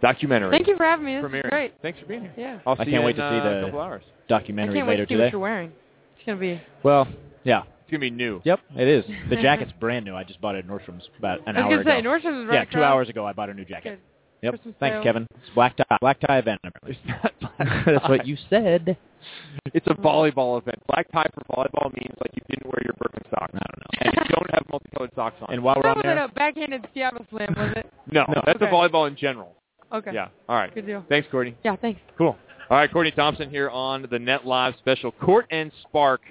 Documentary. 0.01 0.51
Thank 0.53 0.69
you 0.69 0.77
for 0.77 0.85
having 0.85 1.07
me. 1.07 1.17
This 1.17 1.25
Premiering. 1.25 1.45
is 1.47 1.51
great. 1.51 1.73
Thanks 1.83 1.99
for 1.99 2.07
being 2.07 2.23
here. 2.23 2.33
Yeah. 2.37 2.59
I'll 2.67 2.75
I 2.75 2.85
can't 2.85 2.89
you 2.91 3.01
wait 3.03 3.17
in, 3.17 3.23
to 3.23 3.31
see 3.31 3.39
uh, 3.39 3.43
the- 3.43 3.59
a 3.59 3.65
couple. 3.65 3.81
I 3.81 3.99
Documentary 4.29 4.75
can't 4.77 4.87
wait 4.87 4.93
later 4.95 5.07
to 5.07 5.09
see 5.09 5.15
what 5.17 5.21
today. 5.25 5.31
you're 5.33 5.41
wearing. 5.41 5.73
It's 6.23 6.27
gonna 6.27 6.39
be. 6.39 6.61
Well, 6.85 7.09
yeah. 7.43 7.63
It's 7.63 7.91
gonna 7.91 7.99
be 8.01 8.11
new. 8.11 8.41
Yep, 8.45 8.61
it 8.77 8.87
is. 8.89 9.05
The 9.29 9.37
jacket's 9.43 9.73
brand 9.81 10.05
new. 10.05 10.15
I 10.15 10.23
just 10.23 10.41
bought 10.41 10.55
it 10.55 10.59
at 10.65 10.67
Nordstrom's 10.71 11.09
about 11.19 11.41
an 11.49 11.57
I 11.57 11.61
was 11.61 11.65
hour 11.65 11.83
gonna 11.83 11.91
say 11.91 11.99
ago. 11.99 12.09
Nordstrom's 12.11 12.47
right 12.49 12.55
yeah, 12.55 12.65
two 12.65 12.79
across. 12.79 12.85
hours 12.93 13.09
ago 13.09 13.27
I 13.27 13.33
bought 13.33 13.51
a 13.51 13.55
new 13.55 13.65
jacket. 13.65 13.91
Good. 13.91 13.99
Yep. 14.43 14.53
Christmas 14.55 14.75
Thanks, 14.79 14.95
sale. 14.95 15.03
Kevin. 15.03 15.27
It's 15.35 15.55
black 15.55 15.77
tie, 15.77 15.97
black 16.01 16.21
tie 16.21 16.39
event. 16.39 16.61
apparently. 16.65 16.99
That's 17.93 18.09
what 18.09 18.25
you 18.27 18.37
said. 18.49 18.97
It's 19.75 19.87
a 19.89 19.95
volleyball 19.95 20.61
event. 20.61 20.79
Black 20.89 21.11
tie 21.13 21.27
for 21.35 21.43
volleyball 21.57 21.93
means 21.95 22.15
like 22.21 22.31
you 22.35 22.43
didn't 22.49 22.67
wear 22.67 22.81
your 22.85 22.95
Birkenstocks. 22.95 23.51
I 23.55 23.59
don't 23.59 23.79
know. 23.79 24.01
And 24.01 24.15
you 24.15 24.35
don't 24.35 24.51
have 24.55 24.65
multicolored 24.71 25.11
socks 25.17 25.37
on. 25.43 25.53
And 25.55 25.63
while 25.63 25.77
we're 25.77 25.83
That 25.83 25.89
on 25.91 25.97
wasn't 25.97 26.15
there, 26.17 26.25
a 26.25 26.29
backhanded 26.29 26.87
Seattle 26.95 27.27
slam, 27.31 27.55
was 27.57 27.73
it? 27.77 27.93
no, 28.13 28.25
No. 28.29 28.43
that's 28.47 28.57
Okay. 28.63 28.67
a 28.67 28.73
volleyball 28.73 29.07
in 29.09 29.17
general. 29.17 29.55
Okay. 29.93 30.11
Yeah. 30.15 30.29
All 30.49 30.57
right. 30.57 30.75
Good 30.75 30.87
deal. 30.87 31.05
Thanks, 31.09 31.29
Courtney. 31.31 31.55
Yeah. 31.65 31.77
Thanks. 31.77 32.01
Cool. 32.17 32.37
All 32.73 32.79
right, 32.79 32.91
Courtney 32.91 33.11
Thompson 33.11 33.51
here 33.51 33.69
on 33.69 34.07
the 34.11 34.19
Net 34.19 34.47
Live 34.47 34.73
special 34.79 35.13
Court 35.13 35.45
and 35.51 35.71
Spark 35.83 36.23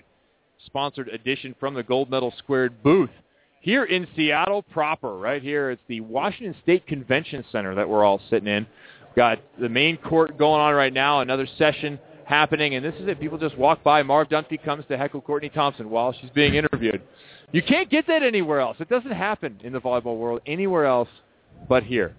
sponsored 0.65 1.07
edition 1.09 1.53
from 1.59 1.75
the 1.75 1.83
Gold 1.83 2.09
Medal 2.09 2.33
Squared 2.39 2.81
booth 2.81 3.11
here 3.59 3.83
in 3.83 4.07
Seattle 4.15 4.63
proper. 4.63 5.19
Right 5.19 5.43
here, 5.43 5.69
it's 5.69 5.83
the 5.87 6.01
Washington 6.01 6.55
State 6.63 6.87
Convention 6.87 7.45
Center 7.51 7.75
that 7.75 7.87
we're 7.87 8.03
all 8.03 8.19
sitting 8.31 8.47
in. 8.47 8.65
We've 9.09 9.15
got 9.15 9.37
the 9.59 9.69
main 9.69 9.97
court 9.97 10.39
going 10.39 10.59
on 10.59 10.73
right 10.73 10.91
now, 10.91 11.19
another 11.19 11.47
session 11.59 11.99
happening, 12.25 12.73
and 12.73 12.83
this 12.83 12.95
is 12.95 13.07
it. 13.07 13.19
People 13.19 13.37
just 13.37 13.55
walk 13.55 13.83
by. 13.83 14.01
Marv 14.01 14.27
Dunphy 14.29 14.65
comes 14.65 14.83
to 14.87 14.97
heckle 14.97 15.21
Courtney 15.21 15.49
Thompson 15.49 15.91
while 15.91 16.11
she's 16.11 16.31
being 16.31 16.55
interviewed. 16.55 17.03
You 17.51 17.61
can't 17.61 17.91
get 17.91 18.07
that 18.07 18.23
anywhere 18.23 18.61
else. 18.61 18.77
It 18.79 18.89
doesn't 18.89 19.11
happen 19.11 19.59
in 19.63 19.73
the 19.73 19.79
volleyball 19.79 20.17
world 20.17 20.41
anywhere 20.47 20.87
else 20.87 21.09
but 21.69 21.83
here. 21.83 22.15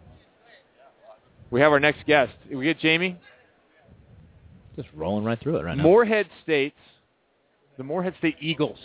We 1.51 1.61
have 1.61 1.73
our 1.73 1.81
next 1.81 2.07
guest. 2.07 2.33
We 2.49 2.67
get 2.67 2.79
Jamie? 2.79 3.19
Just 4.77 4.89
rolling 4.95 5.25
right 5.25 5.41
through 5.41 5.57
it 5.57 5.65
right 5.65 5.77
now. 5.77 5.83
Moorhead 5.83 6.27
State, 6.43 6.75
the 7.77 7.85
Moorhead 7.85 8.15
State 8.19 8.37
Eagles. 8.41 8.79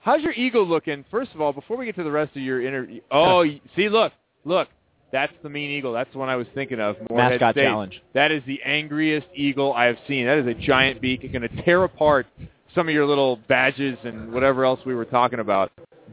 How's 0.00 0.22
your 0.22 0.32
eagle 0.34 0.66
looking? 0.66 1.04
First 1.10 1.32
of 1.34 1.40
all, 1.40 1.52
before 1.52 1.76
we 1.76 1.84
get 1.84 1.96
to 1.96 2.04
the 2.04 2.10
rest 2.10 2.36
of 2.36 2.42
your 2.42 2.64
interview, 2.64 3.00
oh, 3.10 3.44
see, 3.74 3.88
look, 3.88 4.12
look, 4.44 4.68
that's 5.12 5.32
the 5.42 5.48
mean 5.48 5.70
eagle. 5.70 5.92
That's 5.92 6.12
the 6.12 6.18
one 6.18 6.28
I 6.28 6.36
was 6.36 6.46
thinking 6.54 6.80
of. 6.80 6.96
Moorhead 7.10 7.32
Mascot 7.32 7.54
State. 7.54 7.64
challenge. 7.64 8.02
That 8.14 8.30
is 8.30 8.42
the 8.46 8.60
angriest 8.64 9.26
eagle 9.34 9.72
I 9.72 9.86
have 9.86 9.96
seen. 10.06 10.26
That 10.26 10.38
is 10.38 10.46
a 10.46 10.54
giant 10.54 11.00
beak. 11.00 11.24
It's 11.24 11.32
going 11.32 11.48
to 11.48 11.62
tear 11.62 11.82
apart 11.84 12.26
some 12.74 12.88
of 12.88 12.94
your 12.94 13.06
little 13.06 13.36
badges 13.48 13.98
and 14.04 14.32
whatever 14.32 14.64
else 14.64 14.80
we 14.84 14.94
were 14.94 15.04
talking 15.04 15.40
about. 15.40 15.72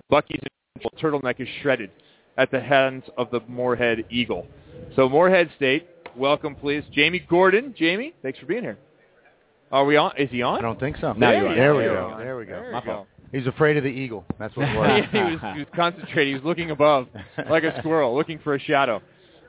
Bucky's 0.09 0.41
turtleneck 0.99 1.39
is 1.39 1.47
shredded 1.61 1.91
at 2.37 2.49
the 2.49 2.59
hands 2.59 3.03
of 3.17 3.29
the 3.31 3.41
Moorhead 3.47 4.05
Eagle. 4.09 4.47
So 4.95 5.07
Moorhead 5.07 5.49
State, 5.55 5.87
welcome, 6.17 6.55
please, 6.55 6.83
Jamie 6.91 7.25
Gordon. 7.29 7.73
Jamie, 7.77 8.13
thanks 8.21 8.39
for 8.39 8.45
being 8.45 8.63
here. 8.63 8.77
Are 9.71 9.85
we 9.85 9.97
on? 9.97 10.13
Is 10.17 10.29
he 10.29 10.41
on? 10.41 10.59
I 10.59 10.61
don't 10.61 10.79
think 10.79 10.97
so. 11.01 11.13
Now 11.13 11.31
There 11.31 11.37
you 11.37 11.43
you 11.43 11.49
are. 11.49 11.55
There 11.55 11.75
we 11.75 11.83
There 11.83 11.93
go. 11.95 12.09
you 12.17 12.23
There 12.23 12.37
we 12.37 12.45
go. 12.45 12.51
There 12.51 12.71
My 12.71 12.79
go. 12.81 12.85
fault. 12.85 13.07
He's 13.31 13.47
afraid 13.47 13.77
of 13.77 13.83
the 13.83 13.89
eagle. 13.89 14.23
That's 14.37 14.55
what 14.55 14.67
it 14.69 14.73
Yeah, 14.73 14.79
was. 14.99 15.05
he 15.11 15.17
was 15.19 15.53
he 15.55 15.59
was 15.61 15.67
concentrating. 15.75 16.27
He 16.27 16.39
was 16.39 16.43
looking 16.43 16.69
above 16.71 17.07
like 17.49 17.63
a 17.63 17.77
squirrel, 17.79 18.15
looking 18.15 18.37
for 18.39 18.53
a 18.53 18.59
shadow. 18.59 19.01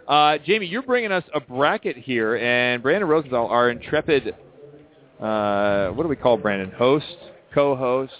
Uh, 0.09 0.39
Jamie, 0.39 0.67
you're 0.67 0.83
bringing 0.83 1.13
us 1.13 1.25
a 1.35 1.41
bracket 1.41 1.97
here, 1.97 2.37
and 2.37 2.83
Brandon 2.83 3.09
Rosenthal, 3.09 3.47
our 3.49 3.71
intrepid, 3.71 4.35
uh, 5.21 5.89
what 5.91 6.03
do 6.03 6.09
we 6.09 6.17
call 6.17 6.37
Brandon? 6.37 6.71
Host, 6.73 7.07
co-host, 7.55 8.13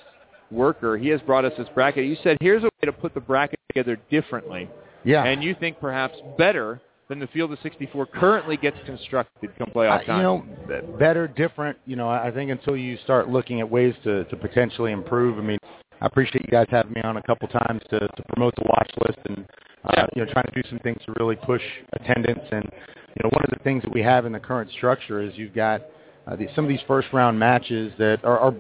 worker. 0.51 0.97
He 0.99 1.09
has 1.09 1.21
brought 1.23 1.45
us 1.45 1.53
this 1.59 1.69
bracket. 1.75 2.05
You 2.07 2.17
said 2.23 2.37
here's 2.41 2.63
a 2.63 2.67
way 2.67 2.87
to 2.87 2.93
put 2.93 3.15
the 3.15 3.21
bracket 3.21 3.59
together 3.69 3.99
differently, 4.11 4.69
yeah. 5.05 5.25
and 5.25 5.43
you 5.43 5.55
think 5.59 5.79
perhaps 5.81 6.15
better 6.39 6.81
than 7.09 7.19
the 7.19 7.27
field 7.29 7.53
of 7.53 7.59
64 7.63 8.07
currently 8.07 8.57
gets 8.57 8.77
constructed 8.87 9.51
come 9.59 9.69
playoff 9.75 10.03
Uh, 10.03 10.05
time. 10.05 10.17
you 10.17 10.23
know, 10.23 10.87
better, 10.99 11.29
different. 11.29 11.77
You 11.87 11.97
know, 11.97 12.09
I 12.09 12.31
think 12.31 12.51
until 12.51 12.77
you 12.77 12.97
start 13.05 13.29
looking 13.29 13.61
at 13.61 13.71
ways 13.71 13.95
to, 14.05 14.25
to 14.25 14.37
potentially 14.37 14.93
improve. 14.93 15.39
I 15.39 15.43
mean, 15.43 15.59
I 16.01 16.07
appreciate 16.07 16.43
you 16.45 16.51
guys 16.51 16.67
having 16.71 16.93
me 16.93 17.03
on 17.03 17.17
a 17.17 17.23
couple 17.23 17.49
times 17.49 17.83
to, 17.91 18.01
to 18.01 18.23
promote 18.33 18.55
the 18.57 18.65
watch 18.69 18.91
list 19.07 19.19
and 19.29 19.47
uh, 19.85 20.07
you 20.17 20.25
know 20.25 20.33
trying 20.33 20.47
to 20.47 20.63
do 20.63 20.69
some 20.69 20.79
things 20.81 20.99
to 21.07 21.13
really 21.19 21.37
push 21.37 21.63
attendance. 21.93 22.41
And 22.51 22.65
you 22.65 23.23
know, 23.23 23.31
one 23.31 23.45
of 23.45 23.51
the 23.51 23.63
things 23.63 23.83
that 23.83 23.93
we 23.93 24.03
have 24.03 24.27
in 24.27 24.33
the 24.33 24.41
current 24.41 24.71
structure 24.73 25.21
is 25.23 25.33
you've 25.37 25.55
got 25.55 25.83
uh, 26.27 26.37
the, 26.37 26.49
some 26.57 26.65
of 26.65 26.69
these 26.71 26.81
first 26.87 27.09
round 27.13 27.39
matches 27.39 27.93
that 27.99 28.25
are 28.25 28.39
are, 28.39 28.55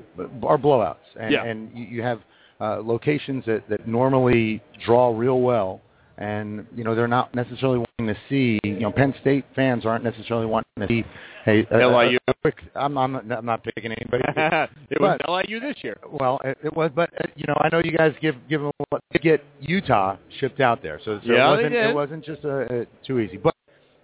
are 0.45 0.59
blowouts, 0.59 0.97
and, 1.19 1.33
Yeah. 1.33 1.45
and 1.45 1.71
you, 1.75 1.85
you 1.87 2.03
have 2.03 2.21
uh, 2.61 2.81
locations 2.83 3.45
that, 3.47 3.69
that 3.69 3.89
normally 3.89 4.63
draw 4.85 5.09
real 5.17 5.41
well 5.41 5.81
and 6.19 6.67
you 6.75 6.85
know 6.85 6.95
they're 6.95 7.09
not 7.09 7.35
necessarily 7.35 7.79
wanting 7.79 8.15
to 8.15 8.21
see. 8.29 8.61
You 8.63 8.81
know, 8.81 8.93
Penn 8.93 9.15
State 9.21 9.45
fans 9.55 9.85
aren't 9.85 10.05
necessarily 10.05 10.47
wanting 10.47 10.71
to 10.81 10.87
see. 10.87 11.05
Hey, 11.45 11.67
a, 11.71 11.77
LIU. 11.77 12.19
A, 12.27 12.31
a 12.31 12.35
quick, 12.41 12.57
I'm, 12.75 12.97
I'm, 12.97 13.13
not, 13.13 13.31
I'm 13.31 13.45
not 13.45 13.63
picking 13.63 13.93
anybody. 13.93 14.25
it 14.91 15.01
was 15.01 15.19
LIU 15.29 15.61
this 15.61 15.77
year. 15.83 15.99
well, 16.11 16.41
it, 16.45 16.57
it 16.65 16.75
was, 16.75 16.91
but 16.95 17.11
uh, 17.21 17.27
you 17.37 17.45
know, 17.47 17.55
I 17.61 17.69
know 17.69 17.83
you 17.85 17.93
guys 17.93 18.15
give 18.21 18.37
give 18.49 18.63
them 18.63 18.73
what 18.89 19.03
to 19.13 19.19
get 19.19 19.45
Utah 19.61 20.17
shipped 20.41 20.61
out 20.61 20.83
there, 20.83 21.01
so, 21.05 21.21
so 21.25 21.33
Yeah, 21.33 21.49
it 21.49 21.57
wasn't 21.57 21.75
it 21.75 21.95
wasn't 21.95 22.25
just 22.25 22.45
a, 22.45 22.83
a, 22.83 22.87
too 23.07 23.19
easy. 23.19 23.37
But 23.37 23.55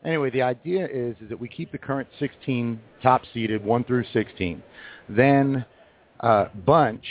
anyway, 0.04 0.30
the 0.30 0.42
idea 0.42 0.86
is 0.86 1.16
is 1.20 1.28
that 1.28 1.40
we 1.40 1.48
keep 1.48 1.72
the 1.72 1.78
current 1.78 2.08
16 2.18 2.80
top 3.02 3.22
seeded 3.32 3.64
one 3.64 3.84
through 3.84 4.04
16, 4.12 4.62
then 5.08 5.64
uh, 6.20 6.46
bunch 6.66 7.04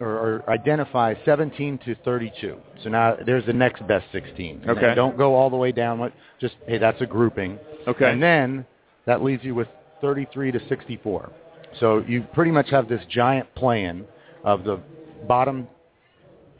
or, 0.00 0.08
or 0.08 0.50
identify 0.50 1.14
17 1.24 1.78
to 1.84 1.94
32. 1.96 2.56
So 2.82 2.88
now 2.88 3.16
there's 3.24 3.44
the 3.46 3.52
next 3.52 3.86
best 3.86 4.06
16. 4.12 4.62
And 4.62 4.70
Okay. 4.70 4.94
Don't 4.94 5.16
go 5.16 5.34
all 5.34 5.50
the 5.50 5.56
way 5.56 5.72
down. 5.72 5.98
What 5.98 6.12
just 6.40 6.54
hey, 6.66 6.78
that's 6.78 7.00
a 7.00 7.06
grouping. 7.06 7.58
Okay. 7.86 8.10
And 8.10 8.22
then 8.22 8.66
that 9.06 9.22
leaves 9.22 9.44
you 9.44 9.54
with 9.54 9.68
33 10.00 10.52
to 10.52 10.68
64. 10.68 11.30
So 11.78 12.04
you 12.08 12.22
pretty 12.32 12.50
much 12.50 12.70
have 12.70 12.88
this 12.88 13.02
giant 13.08 13.54
plan 13.54 14.04
of 14.42 14.64
the 14.64 14.80
bottom 15.28 15.68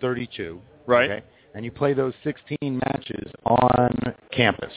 32. 0.00 0.60
Right. 0.86 1.10
Okay? 1.10 1.24
And 1.54 1.64
you 1.64 1.70
play 1.72 1.94
those 1.94 2.14
16 2.22 2.58
matches 2.62 3.32
on 3.44 4.14
campus. 4.30 4.72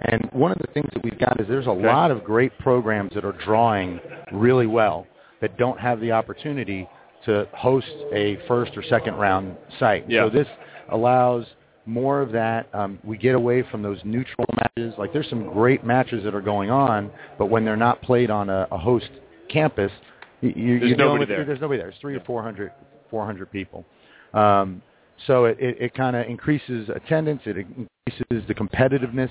And 0.00 0.28
one 0.32 0.50
of 0.52 0.58
the 0.58 0.66
things 0.72 0.88
that 0.94 1.04
we've 1.04 1.18
got 1.18 1.40
is 1.40 1.46
there's 1.48 1.66
a 1.66 1.70
lot 1.70 2.10
of 2.10 2.24
great 2.24 2.56
programs 2.58 3.12
that 3.14 3.24
are 3.24 3.36
drawing 3.44 4.00
really 4.32 4.66
well 4.66 5.06
that 5.40 5.56
don't 5.58 5.78
have 5.78 6.00
the 6.00 6.12
opportunity 6.12 6.88
to 7.26 7.48
host 7.52 7.86
a 8.12 8.38
first 8.48 8.76
or 8.76 8.82
second 8.82 9.14
round 9.14 9.56
site. 9.78 10.08
Yeah. 10.10 10.26
So 10.26 10.30
this 10.30 10.46
allows 10.90 11.46
more 11.86 12.20
of 12.20 12.32
that. 12.32 12.68
Um, 12.74 12.98
we 13.04 13.16
get 13.18 13.34
away 13.34 13.62
from 13.70 13.82
those 13.82 13.98
neutral 14.04 14.46
matches. 14.56 14.94
Like 14.98 15.12
there's 15.12 15.28
some 15.28 15.52
great 15.52 15.84
matches 15.84 16.24
that 16.24 16.34
are 16.34 16.40
going 16.40 16.70
on, 16.70 17.10
but 17.38 17.46
when 17.46 17.64
they're 17.64 17.76
not 17.76 18.00
played 18.02 18.30
on 18.30 18.48
a, 18.48 18.66
a 18.70 18.78
host 18.78 19.10
campus, 19.48 19.92
you, 20.40 20.50
you, 20.56 20.78
There's 20.78 20.88
you're 20.90 20.98
nobody 20.98 21.20
with- 21.20 21.28
there. 21.28 21.44
There's 21.44 21.60
nobody 21.60 21.78
there. 21.78 21.88
It's 21.90 21.98
three 22.00 22.14
to 22.18 22.24
400, 22.24 22.72
400 23.10 23.50
people. 23.52 23.84
Um, 24.32 24.82
so 25.26 25.44
it, 25.44 25.58
it, 25.60 25.76
it 25.80 25.94
kind 25.94 26.16
of 26.16 26.26
increases 26.26 26.88
attendance. 26.94 27.42
It 27.46 27.56
increases 27.58 28.46
the 28.48 28.54
competitiveness 28.54 29.30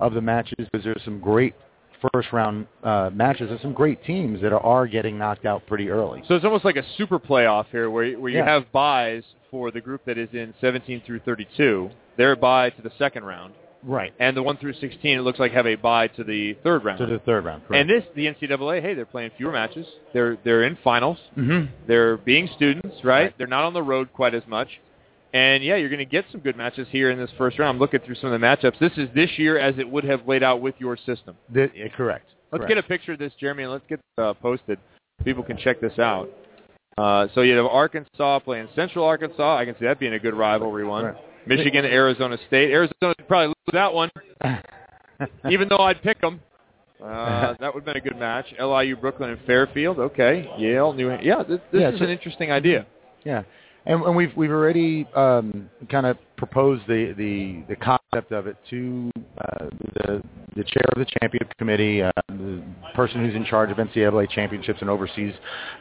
of 0.00 0.14
the 0.14 0.20
matches 0.20 0.66
because 0.70 0.84
there's 0.84 1.02
some 1.04 1.20
great 1.20 1.54
first 2.12 2.32
round 2.32 2.66
uh, 2.82 3.10
matches 3.12 3.50
and 3.50 3.60
some 3.60 3.72
great 3.72 4.02
teams 4.04 4.40
that 4.42 4.52
are, 4.52 4.60
are 4.60 4.86
getting 4.86 5.18
knocked 5.18 5.46
out 5.46 5.66
pretty 5.66 5.90
early. 5.90 6.22
So 6.28 6.34
it's 6.34 6.44
almost 6.44 6.64
like 6.64 6.76
a 6.76 6.84
super 6.96 7.18
playoff 7.18 7.66
here, 7.70 7.90
where 7.90 8.18
where 8.18 8.30
you 8.30 8.38
Yeah. 8.38 8.44
have 8.46 8.70
buys 8.72 9.22
for 9.50 9.70
the 9.70 9.80
group 9.80 10.04
that 10.06 10.18
is 10.18 10.28
in 10.32 10.52
17 10.60 11.02
through 11.06 11.20
32. 11.20 11.90
They're 12.16 12.34
to 12.36 12.72
the 12.82 12.90
second 12.98 13.24
round, 13.24 13.54
Right. 13.82 14.12
and 14.18 14.36
the 14.36 14.42
one 14.42 14.56
through 14.56 14.74
16 14.74 15.18
it 15.18 15.22
looks 15.22 15.38
like 15.38 15.52
have 15.52 15.66
a 15.66 15.74
bye 15.76 16.08
to 16.08 16.24
the 16.24 16.54
third 16.62 16.84
round. 16.84 16.98
To 16.98 17.06
the 17.06 17.18
third 17.20 17.44
round. 17.44 17.66
Correct. 17.66 17.80
and 17.80 17.90
this, 17.90 18.04
the 18.14 18.26
NCAA, 18.26 18.80
hey, 18.80 18.94
they're 18.94 19.04
playing 19.06 19.30
fewer 19.36 19.52
matches. 19.52 19.86
They're 20.12 20.36
they're 20.44 20.64
in 20.64 20.76
finals. 20.82 21.18
hmm 21.34 21.64
They're 21.86 22.16
being 22.16 22.48
students, 22.56 22.96
right? 23.04 23.24
Right. 23.24 23.34
They're 23.38 23.46
not 23.46 23.64
on 23.64 23.74
the 23.74 23.82
road 23.82 24.12
quite 24.12 24.34
as 24.34 24.46
much. 24.46 24.68
And 25.34 25.64
yeah, 25.64 25.74
you're 25.74 25.88
going 25.88 25.98
to 25.98 26.04
get 26.04 26.24
some 26.30 26.40
good 26.40 26.56
matches 26.56 26.86
here 26.90 27.10
in 27.10 27.18
this 27.18 27.28
first 27.36 27.58
round. 27.58 27.70
I'm 27.74 27.78
looking 27.80 27.98
through 28.00 28.14
some 28.14 28.32
of 28.32 28.40
the 28.40 28.46
matchups. 28.46 28.78
This 28.78 28.92
is 28.96 29.08
this 29.16 29.30
year 29.36 29.58
as 29.58 29.74
it 29.78 29.90
would 29.90 30.04
have 30.04 30.26
laid 30.28 30.44
out 30.44 30.60
with 30.60 30.76
your 30.78 30.96
system. 30.96 31.36
Th- 31.52 31.72
yeah, 31.74 31.88
correct. 31.88 32.28
Let's 32.52 32.60
Correct. 32.62 32.68
get 32.68 32.78
a 32.78 32.86
picture 32.86 33.12
of 33.14 33.18
this, 33.18 33.32
Jeremy, 33.40 33.64
and 33.64 33.72
let's 33.72 33.84
get 33.88 33.98
uh, 34.16 34.32
posted. 34.34 34.78
People 35.24 35.42
can 35.42 35.56
check 35.56 35.80
this 35.80 35.98
out. 35.98 36.28
Uh, 36.96 37.26
so 37.34 37.40
you 37.40 37.56
have 37.56 37.66
Arkansas 37.66 38.38
playing 38.38 38.68
Central 38.76 39.04
Arkansas. 39.04 39.58
I 39.58 39.64
can 39.64 39.74
see 39.76 39.86
that 39.86 39.98
being 39.98 40.12
a 40.14 40.20
good 40.20 40.34
rivalry 40.34 40.84
one. 40.84 41.06
Right. 41.06 41.16
Michigan, 41.48 41.84
Arizona 41.84 42.38
State. 42.46 42.70
Arizona 42.70 43.14
probably 43.26 43.48
lose 43.48 43.72
that 43.72 43.92
one, 43.92 44.10
even 45.50 45.68
though 45.68 45.78
I'd 45.78 46.00
pick 46.00 46.20
them. 46.20 46.40
Uh, 47.04 47.54
that 47.58 47.74
would 47.74 47.80
have 47.80 47.84
been 47.84 47.96
a 47.96 48.00
good 48.00 48.16
match. 48.18 48.46
LIU, 48.60 48.94
Brooklyn, 48.96 49.30
and 49.30 49.40
Fairfield. 49.46 49.98
Okay. 49.98 50.48
Yale, 50.56 50.92
New 50.92 51.08
Hampshire. 51.08 51.26
Yeah, 51.26 51.42
this, 51.42 51.60
this 51.72 51.80
Yeah, 51.80 51.90
is 51.90 52.00
an 52.00 52.08
interesting 52.08 52.52
idea. 52.52 52.86
Yeah, 53.24 53.42
and, 53.86 54.02
and 54.02 54.16
we've 54.16 54.34
we've 54.36 54.50
already 54.50 55.06
um, 55.14 55.68
kind 55.90 56.06
of 56.06 56.16
proposed 56.36 56.82
the, 56.86 57.14
the, 57.16 57.62
the 57.68 57.76
concept 57.76 58.32
of 58.32 58.46
it 58.46 58.56
to 58.70 59.10
uh, 59.38 59.66
the 59.94 60.22
the 60.56 60.64
chair 60.64 60.84
of 60.94 60.98
the 60.98 61.06
championship 61.20 61.56
committee, 61.58 62.02
uh, 62.02 62.10
the 62.28 62.62
person 62.94 63.24
who's 63.24 63.34
in 63.34 63.44
charge 63.44 63.70
of 63.70 63.76
NCAA 63.76 64.30
championships 64.30 64.80
and 64.80 64.88
overseas 64.88 65.34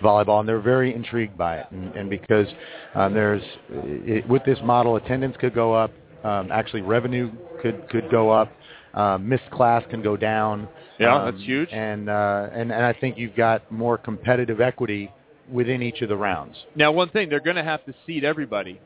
volleyball, 0.03 0.39
and 0.39 0.49
they're 0.49 0.59
very 0.59 0.93
intrigued 0.93 1.37
by 1.37 1.57
it. 1.57 1.67
And, 1.71 1.95
and 1.95 2.09
because 2.09 2.47
um, 2.95 3.13
there's 3.13 3.43
it, 3.69 4.27
with 4.27 4.43
this 4.45 4.59
model, 4.63 4.97
attendance 4.97 5.35
could 5.39 5.55
go 5.55 5.73
up, 5.73 5.91
um, 6.23 6.51
actually 6.51 6.81
revenue 6.81 7.31
could 7.61 7.87
could 7.89 8.09
go 8.11 8.29
up, 8.29 8.51
um, 8.95 9.27
missed 9.27 9.49
class 9.51 9.83
can 9.89 10.01
go 10.01 10.17
down. 10.17 10.67
Yeah, 10.99 11.15
um, 11.15 11.31
that's 11.31 11.43
huge. 11.43 11.69
And 11.71 12.09
uh, 12.09 12.49
and 12.51 12.71
and 12.71 12.83
I 12.83 12.93
think 12.93 13.17
you've 13.17 13.35
got 13.35 13.71
more 13.71 13.97
competitive 13.97 14.59
equity 14.59 15.09
within 15.51 15.81
each 15.81 16.01
of 16.01 16.09
the 16.09 16.15
rounds. 16.17 16.55
Now, 16.75 16.91
one 16.91 17.09
thing, 17.09 17.29
they're 17.29 17.39
going 17.39 17.55
to 17.55 17.63
have 17.63 17.83
to 17.85 17.93
seed 18.05 18.23
everybody, 18.23 18.79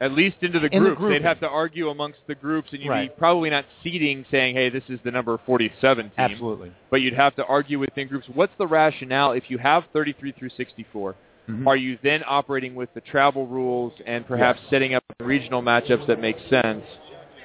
at 0.00 0.12
least 0.12 0.36
into 0.42 0.60
the 0.60 0.68
In 0.74 0.84
the 0.84 0.90
groups. 0.90 1.12
They'd 1.14 1.22
have 1.22 1.40
to 1.40 1.48
argue 1.48 1.88
amongst 1.88 2.18
the 2.26 2.34
groups, 2.34 2.68
and 2.72 2.82
you'd 2.82 2.90
Right. 2.90 3.10
be 3.14 3.18
probably 3.18 3.50
not 3.50 3.64
seeding 3.82 4.24
saying, 4.30 4.54
hey, 4.54 4.68
this 4.68 4.84
is 4.88 5.00
the 5.04 5.10
number 5.10 5.38
47 5.46 6.04
team. 6.06 6.12
Absolutely. 6.18 6.72
But 6.90 7.00
you'd 7.00 7.14
have 7.14 7.34
to 7.36 7.44
argue 7.46 7.78
within 7.78 8.08
groups. 8.08 8.26
What's 8.32 8.52
the 8.58 8.66
rationale 8.66 9.32
if 9.32 9.50
you 9.50 9.58
have 9.58 9.84
33 9.92 10.32
through 10.32 10.50
64? 10.50 11.14
Mhm. 11.48 11.66
Are 11.66 11.76
you 11.76 11.96
then 12.02 12.24
operating 12.26 12.74
with 12.74 12.92
the 12.94 13.00
travel 13.00 13.46
rules 13.46 13.92
and 14.04 14.26
perhaps 14.26 14.60
setting 14.68 14.94
up 14.94 15.04
regional 15.20 15.62
matchups 15.62 16.06
that 16.06 16.20
make 16.20 16.36
sense 16.50 16.84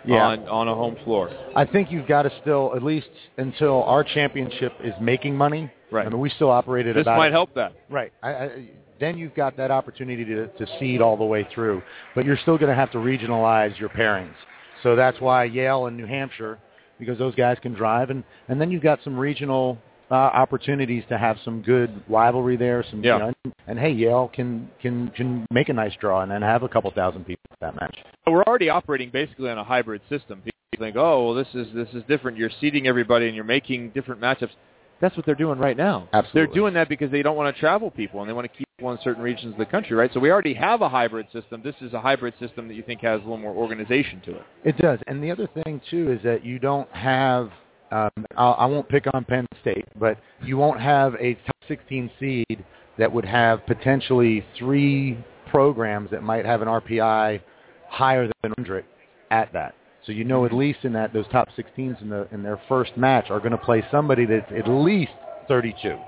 Yeah. 0.05 0.25
on, 0.25 0.47
on 0.47 0.67
a 0.67 0.75
home 0.75 0.97
floor? 1.03 1.29
I 1.55 1.65
think 1.65 1.91
you've 1.91 2.07
got 2.07 2.23
to 2.23 2.31
still, 2.41 2.73
at 2.75 2.83
least 2.83 3.09
until 3.37 3.83
our 3.83 4.03
championship 4.03 4.73
is 4.83 4.93
making 4.99 5.35
money. 5.35 5.71
Right. 5.91 6.05
I 6.05 6.09
mean, 6.09 6.19
we 6.19 6.29
still 6.29 6.49
operate 6.49 6.87
at 6.87 6.95
This 6.95 7.03
about 7.03 7.17
might 7.17 7.31
help 7.31 7.53
that. 7.55 7.73
Right. 7.89 8.11
I, 8.23 8.29
I, 8.29 8.69
then 8.99 9.17
you've 9.17 9.35
got 9.35 9.57
that 9.57 9.71
opportunity 9.71 10.23
to, 10.25 10.47
to 10.47 10.67
seed 10.79 11.01
all 11.01 11.17
the 11.17 11.25
way 11.25 11.47
through, 11.53 11.81
but 12.15 12.25
you're 12.25 12.37
still 12.37 12.57
going 12.57 12.69
to 12.69 12.75
have 12.75 12.91
to 12.91 12.99
regionalize 12.99 13.77
your 13.79 13.89
pairings. 13.89 14.35
So 14.83 14.95
that's 14.95 15.19
why 15.19 15.45
Yale 15.45 15.87
and 15.87 15.97
New 15.97 16.05
Hampshire, 16.05 16.59
because 16.99 17.17
those 17.17 17.35
guys 17.35 17.57
can 17.61 17.73
drive, 17.73 18.09
and 18.09 18.23
and 18.47 18.61
then 18.61 18.71
you've 18.71 18.83
got 18.83 18.99
some 19.03 19.17
regional 19.17 19.77
uh, 20.11 20.15
opportunities 20.15 21.03
to 21.09 21.17
have 21.17 21.37
some 21.45 21.61
good 21.61 22.03
rivalry 22.09 22.57
there. 22.57 22.83
Some, 22.89 23.03
Yeah. 23.03 23.13
you 23.13 23.19
know, 23.19 23.33
and, 23.45 23.53
and 23.67 23.79
hey, 23.79 23.91
Yale 23.91 24.29
can 24.33 24.69
can 24.81 25.09
can 25.15 25.45
make 25.51 25.69
a 25.69 25.73
nice 25.73 25.93
draw 25.99 26.21
and 26.21 26.29
then 26.31 26.41
have 26.41 26.63
a 26.63 26.69
couple 26.69 26.91
thousand 26.91 27.25
people 27.25 27.41
at 27.51 27.59
that 27.61 27.75
match. 27.81 27.97
We're 28.27 28.43
already 28.43 28.69
operating 28.69 29.09
basically 29.09 29.49
on 29.49 29.57
a 29.57 29.63
hybrid 29.63 30.01
system. 30.09 30.41
People 30.43 30.51
think, 30.77 30.95
oh, 30.97 31.25
well, 31.25 31.33
this 31.33 31.47
is 31.53 31.67
this 31.73 31.87
is 31.93 32.03
different. 32.07 32.37
You're 32.37 32.51
seeding 32.59 32.87
everybody 32.87 33.27
and 33.27 33.35
you're 33.35 33.45
making 33.45 33.91
different 33.91 34.21
matchups. 34.21 34.51
That's 34.99 35.15
what 35.17 35.25
they're 35.25 35.33
doing 35.33 35.57
right 35.57 35.75
now. 35.77 36.07
Absolutely. 36.13 36.45
They're 36.45 36.53
doing 36.53 36.73
that 36.75 36.87
because 36.87 37.09
they 37.09 37.23
don't 37.23 37.35
want 37.35 37.55
to 37.55 37.59
travel 37.59 37.89
people 37.89 38.19
and 38.19 38.29
they 38.29 38.33
want 38.33 38.51
to 38.51 38.55
keep 38.55 38.67
people 38.77 38.91
in 38.91 38.99
certain 39.03 39.23
regions 39.23 39.53
of 39.53 39.57
the 39.57 39.65
country, 39.65 39.95
right? 39.95 40.11
So 40.13 40.19
we 40.19 40.29
already 40.31 40.53
have 40.53 40.81
a 40.81 40.89
hybrid 40.89 41.25
system. 41.33 41.61
This 41.63 41.73
is 41.81 41.93
a 41.93 41.99
hybrid 41.99 42.35
system 42.39 42.67
that 42.67 42.75
you 42.75 42.83
think 42.83 43.01
has 43.01 43.19
a 43.19 43.23
little 43.23 43.37
more 43.37 43.53
organization 43.55 44.21
to 44.25 44.31
it. 44.35 44.43
It 44.63 44.77
does. 44.77 44.99
And 45.07 45.23
the 45.23 45.31
other 45.31 45.47
thing 45.63 45.81
too 45.89 46.11
is 46.11 46.21
that 46.23 46.45
you 46.45 46.59
don't 46.59 46.89
have. 46.91 47.49
Um, 47.91 48.09
I'll, 48.37 48.55
I 48.57 48.65
won't 48.65 48.87
pick 48.87 49.05
on 49.13 49.25
Penn 49.25 49.45
State, 49.61 49.85
but 49.99 50.17
you 50.43 50.57
won't 50.57 50.79
have 50.79 51.15
a 51.15 51.35
top 51.35 51.55
16 51.67 52.09
seed 52.19 52.65
that 52.97 53.11
would 53.11 53.25
have 53.25 53.65
potentially 53.65 54.45
three 54.57 55.17
programs 55.49 56.09
that 56.11 56.23
might 56.23 56.45
have 56.45 56.61
an 56.61 56.67
RPI 56.67 57.41
higher 57.89 58.23
than 58.41 58.51
100 58.57 58.85
at 59.31 59.51
that. 59.53 59.75
So 60.05 60.11
you 60.11 60.23
know 60.23 60.45
at 60.45 60.53
least 60.53 60.79
in 60.83 60.93
that 60.93 61.13
those 61.13 61.27
top 61.31 61.49
16s 61.57 62.01
in 62.01 62.09
the 62.09 62.27
in 62.31 62.41
their 62.41 62.59
first 62.67 62.97
match 62.97 63.29
are 63.29 63.39
going 63.39 63.51
to 63.51 63.57
play 63.57 63.83
somebody 63.91 64.25
that's 64.25 64.51
at 64.51 64.67
least 64.67 65.11
32. 65.47 65.99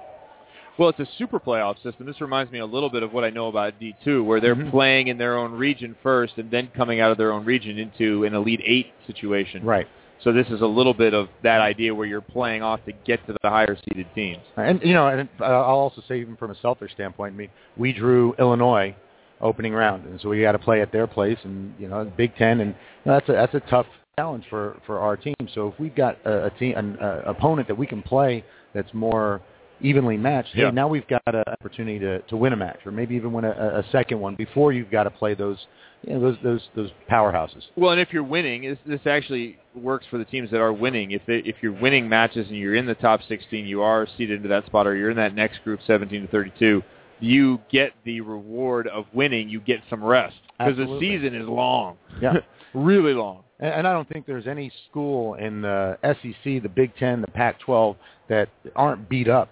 Well, 0.79 0.89
it's 0.89 0.99
a 0.99 1.07
super 1.19 1.39
playoff 1.39 1.75
system. 1.83 2.07
This 2.07 2.19
reminds 2.19 2.51
me 2.51 2.57
a 2.57 2.65
little 2.65 2.89
bit 2.89 3.03
of 3.03 3.13
what 3.13 3.23
I 3.23 3.29
know 3.29 3.47
about 3.47 3.79
D2, 3.79 4.25
where 4.25 4.39
they're 4.39 4.55
Mhm. 4.55 4.71
playing 4.71 5.07
in 5.09 5.19
their 5.19 5.37
own 5.37 5.51
region 5.51 5.95
first 6.01 6.39
and 6.39 6.49
then 6.49 6.69
coming 6.75 6.99
out 6.99 7.11
of 7.11 7.17
their 7.19 7.31
own 7.31 7.45
region 7.45 7.77
into 7.77 8.23
an 8.25 8.33
Elite 8.33 8.61
Eight 8.63 8.91
situation. 9.05 9.63
Right. 9.63 9.87
So 10.23 10.31
this 10.31 10.47
is 10.47 10.61
a 10.61 10.65
little 10.65 10.93
bit 10.93 11.13
of 11.13 11.27
that 11.43 11.59
idea 11.59 11.93
where 11.93 12.07
you're 12.07 12.21
playing 12.21 12.61
off 12.61 12.79
to 12.85 12.93
get 13.05 13.25
to 13.27 13.35
the 13.43 13.49
higher 13.49 13.77
seeded 13.87 14.07
teams. 14.15 14.41
And 14.55 14.81
you 14.81 14.93
know, 14.93 15.07
and 15.07 15.27
I'll 15.39 15.63
also 15.63 16.01
say 16.07 16.19
even 16.21 16.37
from 16.37 16.51
a 16.51 16.55
selfish 16.61 16.93
standpoint, 16.93 17.33
I 17.33 17.37
mean, 17.37 17.49
we 17.75 17.91
drew 17.91 18.33
Illinois 18.39 18.95
opening 19.41 19.73
round, 19.73 20.05
and 20.05 20.19
so 20.21 20.29
we 20.29 20.41
got 20.41 20.53
to 20.53 20.59
play 20.59 20.81
at 20.81 20.91
their 20.91 21.07
place, 21.07 21.37
and 21.43 21.73
you 21.77 21.89
know, 21.89 22.09
Big 22.15 22.35
Ten, 22.37 22.61
and 22.61 22.69
you 23.03 23.11
know, 23.11 23.13
that's 23.13 23.29
a 23.29 23.33
that's 23.33 23.53
a 23.53 23.69
tough 23.69 23.87
challenge 24.17 24.45
for 24.49 24.77
for 24.85 24.99
our 24.99 25.17
team. 25.17 25.35
So 25.53 25.67
if 25.67 25.79
we've 25.79 25.95
got 25.95 26.17
a, 26.25 26.45
a 26.45 26.49
team, 26.51 26.77
an 26.77 26.97
uh, 26.99 27.23
opponent 27.25 27.67
that 27.67 27.75
we 27.75 27.85
can 27.85 28.01
play 28.01 28.45
that's 28.73 28.93
more 28.93 29.41
evenly 29.83 30.17
matched, 30.17 30.55
Yeah. 30.55 30.67
hey, 30.67 30.71
now 30.71 30.87
we've 30.87 31.07
got 31.07 31.21
an 31.27 31.43
opportunity 31.47 31.99
to 31.99 32.19
to 32.21 32.37
win 32.37 32.53
a 32.53 32.55
match, 32.55 32.79
or 32.85 32.91
maybe 32.91 33.15
even 33.15 33.33
win 33.33 33.45
a, 33.45 33.51
a 33.51 33.83
second 33.91 34.19
one 34.19 34.35
before 34.35 34.71
you've 34.71 34.89
got 34.89 35.03
to 35.03 35.11
play 35.11 35.35
those 35.35 35.57
you 36.03 36.13
know 36.13 36.19
those 36.19 36.37
those 36.43 36.61
those 36.75 36.89
powerhouses. 37.09 37.63
Well, 37.75 37.91
and 37.91 38.01
if 38.01 38.11
you're 38.11 38.23
winning, 38.23 38.63
this, 38.63 38.77
this 38.85 39.01
actually 39.05 39.57
works 39.75 40.05
for 40.09 40.17
the 40.17 40.25
teams 40.25 40.49
that 40.51 40.59
are 40.59 40.73
winning. 40.73 41.11
If 41.11 41.27
it, 41.27 41.45
if 41.45 41.57
you're 41.61 41.79
winning 41.79 42.09
matches 42.09 42.47
and 42.47 42.57
you're 42.57 42.75
in 42.75 42.85
the 42.85 42.95
top 42.95 43.21
16, 43.27 43.65
you 43.65 43.81
are 43.81 44.07
seeded 44.17 44.37
into 44.37 44.49
that 44.49 44.65
spot, 44.65 44.87
or 44.87 44.95
you're 44.95 45.09
in 45.09 45.17
that 45.17 45.35
next 45.35 45.63
group, 45.63 45.79
17 45.85 46.21
to 46.23 46.27
32. 46.27 46.81
You 47.19 47.59
get 47.71 47.93
the 48.03 48.21
reward 48.21 48.87
of 48.87 49.05
winning. 49.13 49.47
You 49.49 49.61
get 49.61 49.81
some 49.89 50.03
rest 50.03 50.35
because 50.57 50.77
the 50.77 50.97
season 50.99 51.35
is 51.35 51.47
long. 51.47 51.97
Yeah. 52.21 52.33
really 52.73 53.13
long. 53.13 53.43
And, 53.59 53.73
and 53.73 53.87
I 53.87 53.93
don't 53.93 54.09
think 54.09 54.25
there's 54.25 54.47
any 54.47 54.71
school 54.89 55.35
in 55.35 55.61
the 55.61 55.97
SEC, 56.03 56.61
the 56.61 56.69
Big 56.73 56.95
Ten, 56.97 57.21
the 57.21 57.27
Pac-12 57.27 57.95
that 58.27 58.49
aren't 58.75 59.07
beat 59.07 59.29
up 59.29 59.51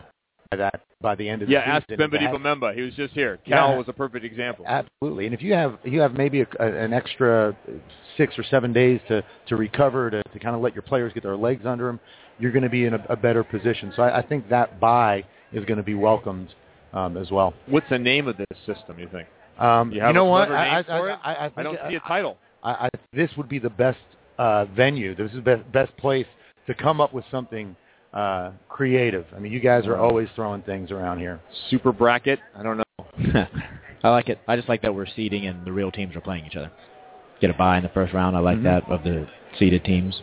that 0.57 0.81
by 1.01 1.15
the 1.15 1.27
end 1.27 1.41
of 1.41 1.47
the 1.47 1.53
year. 1.53 1.63
Yeah, 1.65 1.79
season. 1.79 2.01
ask 2.01 2.11
Bembadi 2.11 2.31
That- 2.31 2.35
Bamemba. 2.35 2.75
He 2.75 2.81
was 2.81 2.93
just 2.95 3.13
here. 3.13 3.37
Cal 3.47 3.69
Yeah. 3.71 3.77
was 3.77 3.87
a 3.87 3.93
perfect 3.93 4.25
example. 4.25 4.65
Absolutely. 4.67 5.25
And 5.25 5.33
if 5.33 5.41
you 5.41 5.53
have 5.53 5.79
you 5.83 6.01
have 6.01 6.13
maybe 6.13 6.41
a, 6.41 6.47
a, 6.59 6.65
an 6.67 6.93
extra 6.93 7.55
six 8.17 8.37
or 8.37 8.43
seven 8.43 8.73
days 8.73 8.99
to 9.07 9.23
to 9.47 9.55
recover 9.55 10.09
to, 10.09 10.23
to 10.23 10.39
kind 10.39 10.55
of 10.55 10.61
let 10.61 10.75
your 10.75 10.81
players 10.81 11.13
get 11.13 11.23
their 11.23 11.37
legs 11.37 11.65
under 11.65 11.87
them, 11.87 11.99
you're 12.39 12.51
going 12.51 12.63
to 12.63 12.69
be 12.69 12.85
in 12.85 12.93
a, 12.93 13.05
a 13.09 13.15
better 13.15 13.43
position. 13.43 13.93
So 13.95 14.03
I, 14.03 14.19
I 14.19 14.21
think 14.21 14.49
that 14.49 14.79
buy 14.79 15.23
is 15.53 15.65
going 15.65 15.77
to 15.77 15.83
be 15.83 15.95
welcomed 15.95 16.53
um, 16.93 17.17
as 17.17 17.31
well. 17.31 17.53
What's 17.67 17.89
the 17.89 17.99
name 17.99 18.27
of 18.27 18.37
this 18.37 18.57
system? 18.65 18.99
You 18.99 19.07
think? 19.11 19.27
Um, 19.57 19.91
You 19.91 20.01
have 20.01 20.15
know 20.15 20.25
what? 20.25 20.51
I, 20.51 20.79
I, 20.79 21.43
I. 21.45 21.51
I, 21.55 21.63
don't 21.63 21.77
see 21.87 21.95
a 21.95 21.99
title. 22.01 22.37
I, 22.63 22.71
I, 22.71 22.89
this 23.13 23.29
would 23.37 23.47
be 23.49 23.59
the 23.59 23.69
best 23.69 23.99
uh, 24.37 24.65
venue. 24.65 25.15
This 25.15 25.29
is 25.29 25.37
the 25.37 25.41
best, 25.41 25.71
best 25.71 25.95
place 25.97 26.25
to 26.67 26.73
come 26.73 26.99
up 27.01 27.13
with 27.13 27.25
something 27.31 27.75
uh, 28.13 28.51
creative. 28.69 29.25
I 29.35 29.39
mean, 29.39 29.51
you 29.51 29.59
guys 29.59 29.85
are 29.87 29.97
always 29.97 30.27
throwing 30.35 30.61
things 30.63 30.91
around 30.91 31.19
here. 31.19 31.39
Super 31.69 31.91
bracket. 31.91 32.39
I 32.55 32.63
don't 32.63 32.77
know. 32.77 32.83
I 34.03 34.09
like 34.09 34.29
it. 34.29 34.39
I 34.47 34.55
just 34.55 34.67
like 34.67 34.81
that 34.81 34.93
we're 34.93 35.05
seeding 35.15 35.45
and 35.47 35.65
the 35.65 35.71
real 35.71 35.91
teams 35.91 36.15
are 36.15 36.21
playing 36.21 36.45
each 36.45 36.55
other. 36.55 36.71
Get 37.39 37.49
a 37.49 37.53
bye 37.53 37.77
in 37.77 37.83
the 37.83 37.89
first 37.89 38.13
round. 38.13 38.35
I 38.35 38.39
like 38.39 38.57
Mhm. 38.57 38.63
that 38.63 38.89
of 38.91 39.03
the 39.03 39.27
seeded 39.57 39.83
teams. 39.85 40.21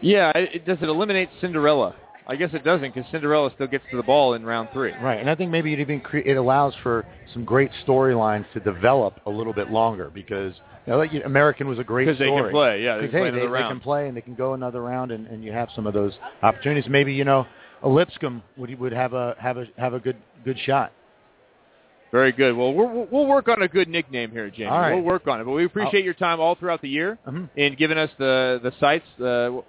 Yeah, 0.00 0.30
it, 0.34 0.54
it- 0.56 0.66
does 0.66 0.78
it 0.80 0.88
eliminate 0.88 1.28
Cinderella? 1.40 1.94
I 2.26 2.36
guess 2.36 2.50
it 2.52 2.64
doesn't 2.64 2.94
because 2.94 3.10
Cinderella 3.10 3.50
still 3.54 3.66
gets 3.66 3.84
to 3.90 3.96
the 3.96 4.02
ball 4.02 4.34
in 4.34 4.44
round 4.44 4.68
three. 4.72 4.92
Right, 5.02 5.18
and 5.18 5.28
I 5.28 5.34
think 5.34 5.50
maybe 5.50 5.72
it 5.72 5.80
even 5.80 6.00
cre- 6.00 6.18
it 6.18 6.36
allows 6.36 6.74
for 6.82 7.04
some 7.32 7.44
great 7.44 7.70
storylines 7.86 8.44
to 8.52 8.60
develop 8.60 9.20
a 9.26 9.30
little 9.30 9.52
bit 9.52 9.70
longer 9.70 10.10
because 10.12 10.54
you 10.86 10.92
know, 10.92 10.98
like, 10.98 11.10
American 11.24 11.68
was 11.68 11.78
a 11.78 11.84
great 11.84 12.06
'Cause 12.08 12.18
they 12.18 12.28
can 12.28 12.50
play, 12.50 12.82
yeah, 12.82 12.96
they, 12.96 13.02
can 13.02 13.10
play 13.10 13.20
hey, 13.22 13.28
another 13.28 13.40
they, 13.40 13.46
round. 13.48 13.64
they 13.64 13.68
can 13.68 13.80
play 13.80 14.08
and 14.08 14.16
they 14.16 14.20
can 14.20 14.34
go 14.34 14.54
another 14.54 14.82
round, 14.82 15.10
and, 15.10 15.26
and 15.26 15.44
you 15.44 15.52
have 15.52 15.68
some 15.74 15.86
of 15.86 15.94
those 15.94 16.12
opportunities. 16.42 16.88
Maybe 16.88 17.12
you 17.12 17.24
know, 17.24 17.46
a 17.82 17.88
Lipscomb 17.88 18.42
would 18.56 18.78
would 18.78 18.92
have 18.92 19.14
a 19.14 19.34
have 19.38 19.58
a 19.58 19.66
have 19.76 19.94
a 19.94 20.00
good 20.00 20.16
good 20.44 20.58
shot. 20.60 20.92
Very 22.12 22.30
good. 22.32 22.54
Well, 22.54 22.74
we'll, 22.74 23.08
we'll 23.10 23.26
work 23.26 23.48
on 23.48 23.62
a 23.62 23.68
good 23.68 23.88
nickname 23.88 24.30
here, 24.30 24.50
Jamie. 24.50 24.68
Right. 24.70 24.92
We'll 24.94 25.02
work 25.02 25.26
on 25.26 25.40
it. 25.40 25.44
But 25.44 25.52
we 25.52 25.64
appreciate 25.64 26.04
your 26.04 26.12
time 26.14 26.40
all 26.40 26.54
throughout 26.54 26.82
the 26.82 26.88
year 26.88 27.18
Mhm. 27.26 27.48
in 27.56 27.74
giving 27.74 27.96
us 27.96 28.10
the 28.18 28.60
the 28.62 28.70
sites, 28.78 29.06
the 29.18 29.62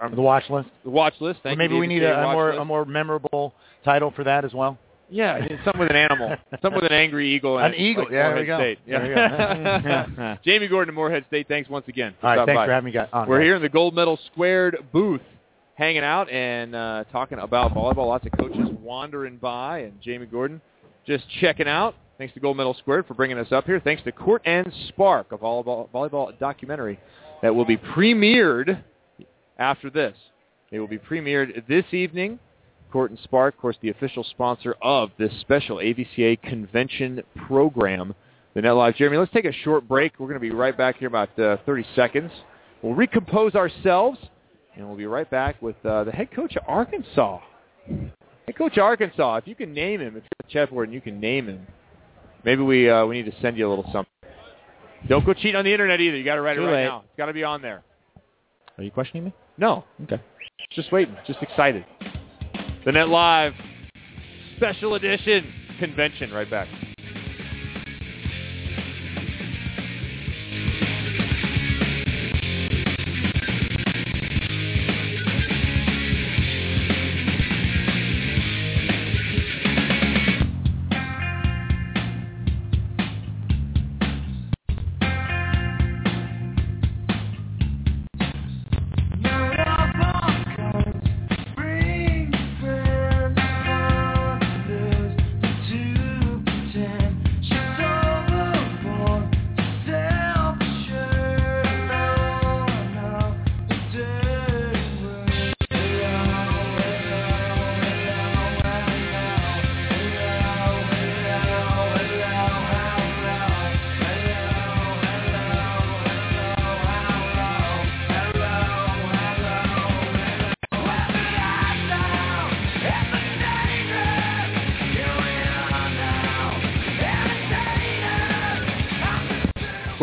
uh, 0.00 0.08
The 0.08 0.20
watch 0.22 0.48
list. 0.48 0.70
the 0.82 0.88
watch 0.90 1.12
list. 1.20 1.40
Thank 1.42 1.58
maybe 1.58 1.74
you, 1.74 1.80
we 1.80 1.86
need 1.86 2.02
a, 2.02 2.18
a 2.18 2.32
more 2.32 2.48
list. 2.50 2.60
a 2.60 2.64
more 2.64 2.84
memorable 2.86 3.52
title 3.84 4.10
for 4.16 4.24
that 4.24 4.46
as 4.46 4.54
well. 4.54 4.78
Yeah, 5.12 5.46
something 5.64 5.80
with 5.80 5.90
an 5.90 5.96
animal. 5.96 6.36
something 6.62 6.80
with 6.80 6.84
an 6.90 6.96
angry 6.96 7.34
eagle. 7.34 7.58
An 7.58 7.66
and 7.66 7.74
eagle, 7.74 8.04
Like 8.04 8.12
yeah, 8.12 8.28
there 8.28 8.36
we 8.40 8.46
go. 8.46 8.56
State. 8.58 8.78
There 8.86 9.12
Yeah. 9.12 10.06
we 10.06 10.14
go. 10.16 10.36
Jamie 10.44 10.68
Gordon 10.68 10.88
of 10.90 10.94
Morehead 10.94 11.24
State. 11.28 11.48
Thanks 11.48 11.68
once 11.68 11.86
again. 11.88 12.14
All 12.22 12.30
right, 12.30 12.46
thanks 12.46 12.56
by. 12.56 12.66
for 12.66 12.72
having 12.72 12.86
me 12.86 12.92
guys 12.92 13.08
on. 13.12 13.28
We're 13.28 13.38
guys. 13.40 13.44
here 13.44 13.56
in 13.56 13.62
the 13.62 13.68
gold 13.68 13.94
medal 13.94 14.18
squared 14.32 14.78
booth, 14.92 15.20
hanging 15.74 16.04
out 16.04 16.30
and 16.30 16.74
uh, 16.74 17.04
talking 17.12 17.40
about 17.40 17.74
volleyball. 17.74 18.06
Lots 18.06 18.24
of 18.24 18.32
coaches 18.38 18.68
wandering 18.80 19.36
by, 19.36 19.80
and 19.80 20.00
Jamie 20.00 20.26
Gordon 20.26 20.60
just 21.10 21.28
checking 21.40 21.66
out. 21.66 21.96
Thanks 22.18 22.34
to 22.34 22.40
Gold 22.40 22.56
Medal 22.56 22.72
Squared 22.74 23.04
for 23.06 23.14
bringing 23.14 23.36
us 23.36 23.50
up 23.50 23.64
here. 23.64 23.80
Thanks 23.80 24.00
to 24.04 24.12
Court 24.12 24.42
and 24.44 24.72
Spark, 24.88 25.32
a 25.32 25.38
volleyball, 25.38 25.88
volleyball 25.90 26.38
documentary 26.38 27.00
that 27.42 27.52
will 27.52 27.64
be 27.64 27.76
premiered 27.76 28.80
after 29.58 29.90
this. 29.90 30.16
It 30.70 30.78
will 30.78 30.86
be 30.86 30.98
premiered 30.98 31.66
this 31.66 31.84
evening. 31.92 32.38
Court 32.92 33.10
and 33.10 33.18
Spark, 33.24 33.54
of 33.54 33.60
course, 33.60 33.76
the 33.82 33.88
official 33.88 34.22
sponsor 34.22 34.76
of 34.80 35.10
this 35.18 35.32
special 35.40 35.78
AVCA 35.78 36.40
convention 36.42 37.22
program, 37.48 38.14
the 38.54 38.62
Net 38.62 38.76
Live. 38.76 38.94
Jeremy, 38.94 39.16
let's 39.16 39.32
take 39.32 39.46
a 39.46 39.52
short 39.52 39.88
break. 39.88 40.12
We're 40.20 40.28
going 40.28 40.34
to 40.34 40.40
be 40.40 40.50
right 40.50 40.76
back 40.76 40.98
here 40.98 41.08
about 41.08 41.36
uh, 41.40 41.56
30 41.66 41.86
seconds. 41.96 42.30
We'll 42.82 42.94
recompose 42.94 43.56
ourselves, 43.56 44.18
and 44.76 44.86
we'll 44.86 44.96
be 44.96 45.06
right 45.06 45.28
back 45.28 45.60
with 45.60 45.74
uh, 45.84 46.04
the 46.04 46.12
head 46.12 46.30
coach 46.30 46.54
of 46.54 46.62
Arkansas. 46.68 47.40
Head 48.50 48.58
coach 48.58 48.78
Arkansas, 48.78 49.36
if 49.36 49.46
you 49.46 49.54
can 49.54 49.72
name 49.72 50.00
him, 50.00 50.16
if 50.16 50.24
you're 50.52 50.82
and 50.82 50.92
you 50.92 51.00
can 51.00 51.20
name 51.20 51.46
him, 51.46 51.66
maybe 52.44 52.62
we 52.62 52.90
uh, 52.90 53.06
we 53.06 53.22
need 53.22 53.30
to 53.30 53.40
send 53.40 53.56
you 53.56 53.68
a 53.68 53.70
little 53.70 53.84
something. 53.92 54.10
Don't 55.08 55.24
go 55.24 55.32
cheating 55.34 55.54
on 55.54 55.64
the 55.64 55.70
internet 55.70 56.00
either. 56.00 56.16
You 56.16 56.24
got 56.24 56.34
to 56.34 56.42
write 56.42 56.56
Too 56.56 56.62
it 56.62 56.66
right 56.66 56.72
late. 56.72 56.84
now. 56.84 57.04
It's 57.06 57.16
got 57.16 57.26
to 57.26 57.32
be 57.32 57.44
on 57.44 57.62
there. 57.62 57.84
Are 58.76 58.82
you 58.82 58.90
questioning 58.90 59.24
me? 59.24 59.32
No. 59.56 59.84
Okay. 60.02 60.20
Just 60.72 60.90
waiting. 60.90 61.16
Just 61.28 61.40
excited. 61.42 61.84
The 62.84 62.90
Net 62.90 63.08
Live 63.08 63.52
special 64.56 64.96
edition 64.96 65.52
convention. 65.78 66.32
Right 66.32 66.50
back. 66.50 66.66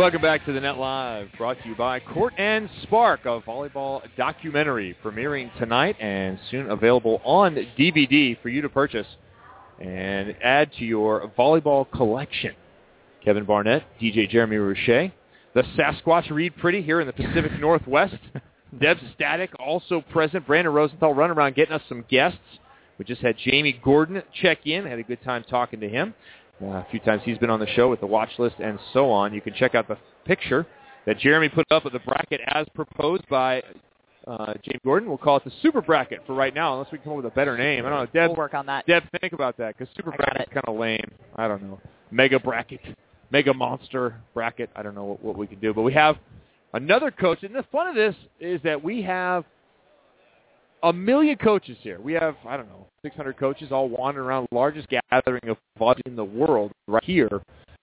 Welcome 0.08 0.22
back 0.22 0.46
to 0.46 0.54
the 0.54 0.62
Net 0.62 0.78
Live, 0.78 1.28
brought 1.38 1.62
to 1.62 1.68
you 1.68 1.76
by 1.76 2.00
Court 2.00 2.34
and 2.38 2.70
Spark, 2.84 3.26
a 3.26 3.42
volleyball 3.42 4.02
documentary 4.16 4.96
premiering 5.04 5.54
tonight 5.58 5.98
and 6.00 6.40
soon 6.50 6.72
available 6.72 7.20
on 7.26 7.56
DVD 7.78 8.42
for 8.42 8.48
you 8.48 8.62
to 8.62 8.70
purchase 8.70 9.06
and 9.82 10.34
add 10.42 10.72
to 10.80 10.86
your 10.86 11.30
volleyball 11.38 11.92
collection. 11.92 12.56
Kevin 13.22 13.44
Barnett, 13.44 13.84
DJ 14.02 14.30
Jeremy 14.30 14.56
Roche, 14.56 15.12
the 15.54 15.64
Sasquatch 15.78 16.32
Reid 16.32 16.56
Priddy 16.56 16.86
here 16.86 17.02
in 17.02 17.08
the 17.08 17.12
Pacific 17.12 17.52
Northwest. 17.60 18.16
Deb 18.80 19.00
Static 19.14 19.50
also 19.60 20.00
present. 20.00 20.48
Brandon 20.48 20.74
Rosenthal 20.74 21.14
running 21.16 21.36
around 21.36 21.56
getting 21.56 21.74
us 21.74 21.84
some 21.90 22.06
guests. 22.08 22.40
We 22.98 23.04
just 23.04 23.22
had 23.22 23.36
Jamie 23.38 23.78
Gordon 23.84 24.24
check 24.42 24.66
in. 24.66 24.86
Had 24.86 25.00
a 25.00 25.04
good 25.04 25.22
time 25.22 25.44
talking 25.50 25.82
to 25.82 25.90
him. 25.90 26.14
Uh, 26.62 26.66
a 26.68 26.88
few 26.90 27.00
times 27.00 27.22
he's 27.24 27.38
been 27.38 27.50
on 27.50 27.60
the 27.60 27.68
show 27.68 27.90
with 27.90 28.00
the 28.00 28.08
watch 28.08 28.32
list 28.40 28.56
and 28.60 28.80
so 28.94 29.12
on. 29.12 29.34
You 29.34 29.42
can 29.42 29.54
check 29.54 29.76
out 29.76 29.88
the 29.88 29.98
picture 30.26 30.66
that 31.06 31.20
Jeremy 31.20 31.50
put 31.50 31.66
up 31.72 31.86
of 31.86 31.94
the 31.94 32.00
bracket 32.00 32.42
as 32.48 32.66
proposed 32.74 33.28
by 33.30 33.62
uh, 34.26 34.54
James 34.64 34.82
Gordon. 34.84 35.08
We'll 35.08 35.18
call 35.18 35.38
it 35.38 35.44
the 35.44 35.52
super 35.62 35.82
bracket 35.82 36.20
for 36.26 36.34
right 36.34 36.54
now, 36.54 36.74
unless 36.74 36.92
we 36.92 36.98
come 36.98 37.14
up 37.14 37.18
with 37.18 37.26
a 37.28 37.36
better 37.36 37.58
name. 37.58 37.86
I 37.86 37.90
don't 37.90 38.00
know. 38.00 38.06
Deb, 38.06 38.30
We'll 38.30 38.38
work 38.38 38.54
on 38.54 38.66
that. 38.66 38.86
Deb, 38.86 39.04
think 39.22 39.34
about 39.34 39.58
that 39.58 39.78
because 39.78 39.94
super 39.96 40.12
bracket's 40.12 40.52
kind 40.52 40.66
of 40.68 40.78
lame. 40.78 41.10
I 41.36 41.48
don't 41.48 41.64
know. 41.64 41.80
Mega 42.12 42.40
bracket, 42.40 42.82
mega 43.32 43.54
monster 43.54 44.16
bracket. 44.34 44.70
I 44.76 44.82
don't 44.84 44.96
know 44.96 45.06
what, 45.06 45.24
what 45.24 45.38
we 45.38 45.48
can 45.48 45.60
do, 45.60 45.74
but 45.74 45.84
we 45.84 45.94
have 45.94 46.18
another 46.74 47.12
coach, 47.12 47.44
and 47.44 47.56
the 47.56 47.64
fun 47.72 47.88
of 47.88 47.96
this 47.96 48.16
is 48.40 48.60
that 48.64 48.84
we 48.84 49.02
have 49.04 49.46
a 50.84 50.94
million 50.94 51.38
coaches 51.38 51.78
here. 51.82 52.00
We 52.00 52.14
have, 52.14 52.36
I 52.48 52.58
don't 52.58 52.68
know, 52.68 52.88
600 53.04 53.38
coaches 53.38 53.72
all 53.72 53.90
wandering 53.90 54.28
around, 54.28 54.48
largest 54.52 54.88
gathering 54.90 55.48
of 55.48 55.58
volleyball 55.80 56.02
in 56.06 56.16
the 56.16 56.26
world 56.26 56.72
right 56.88 57.04
here 57.04 57.42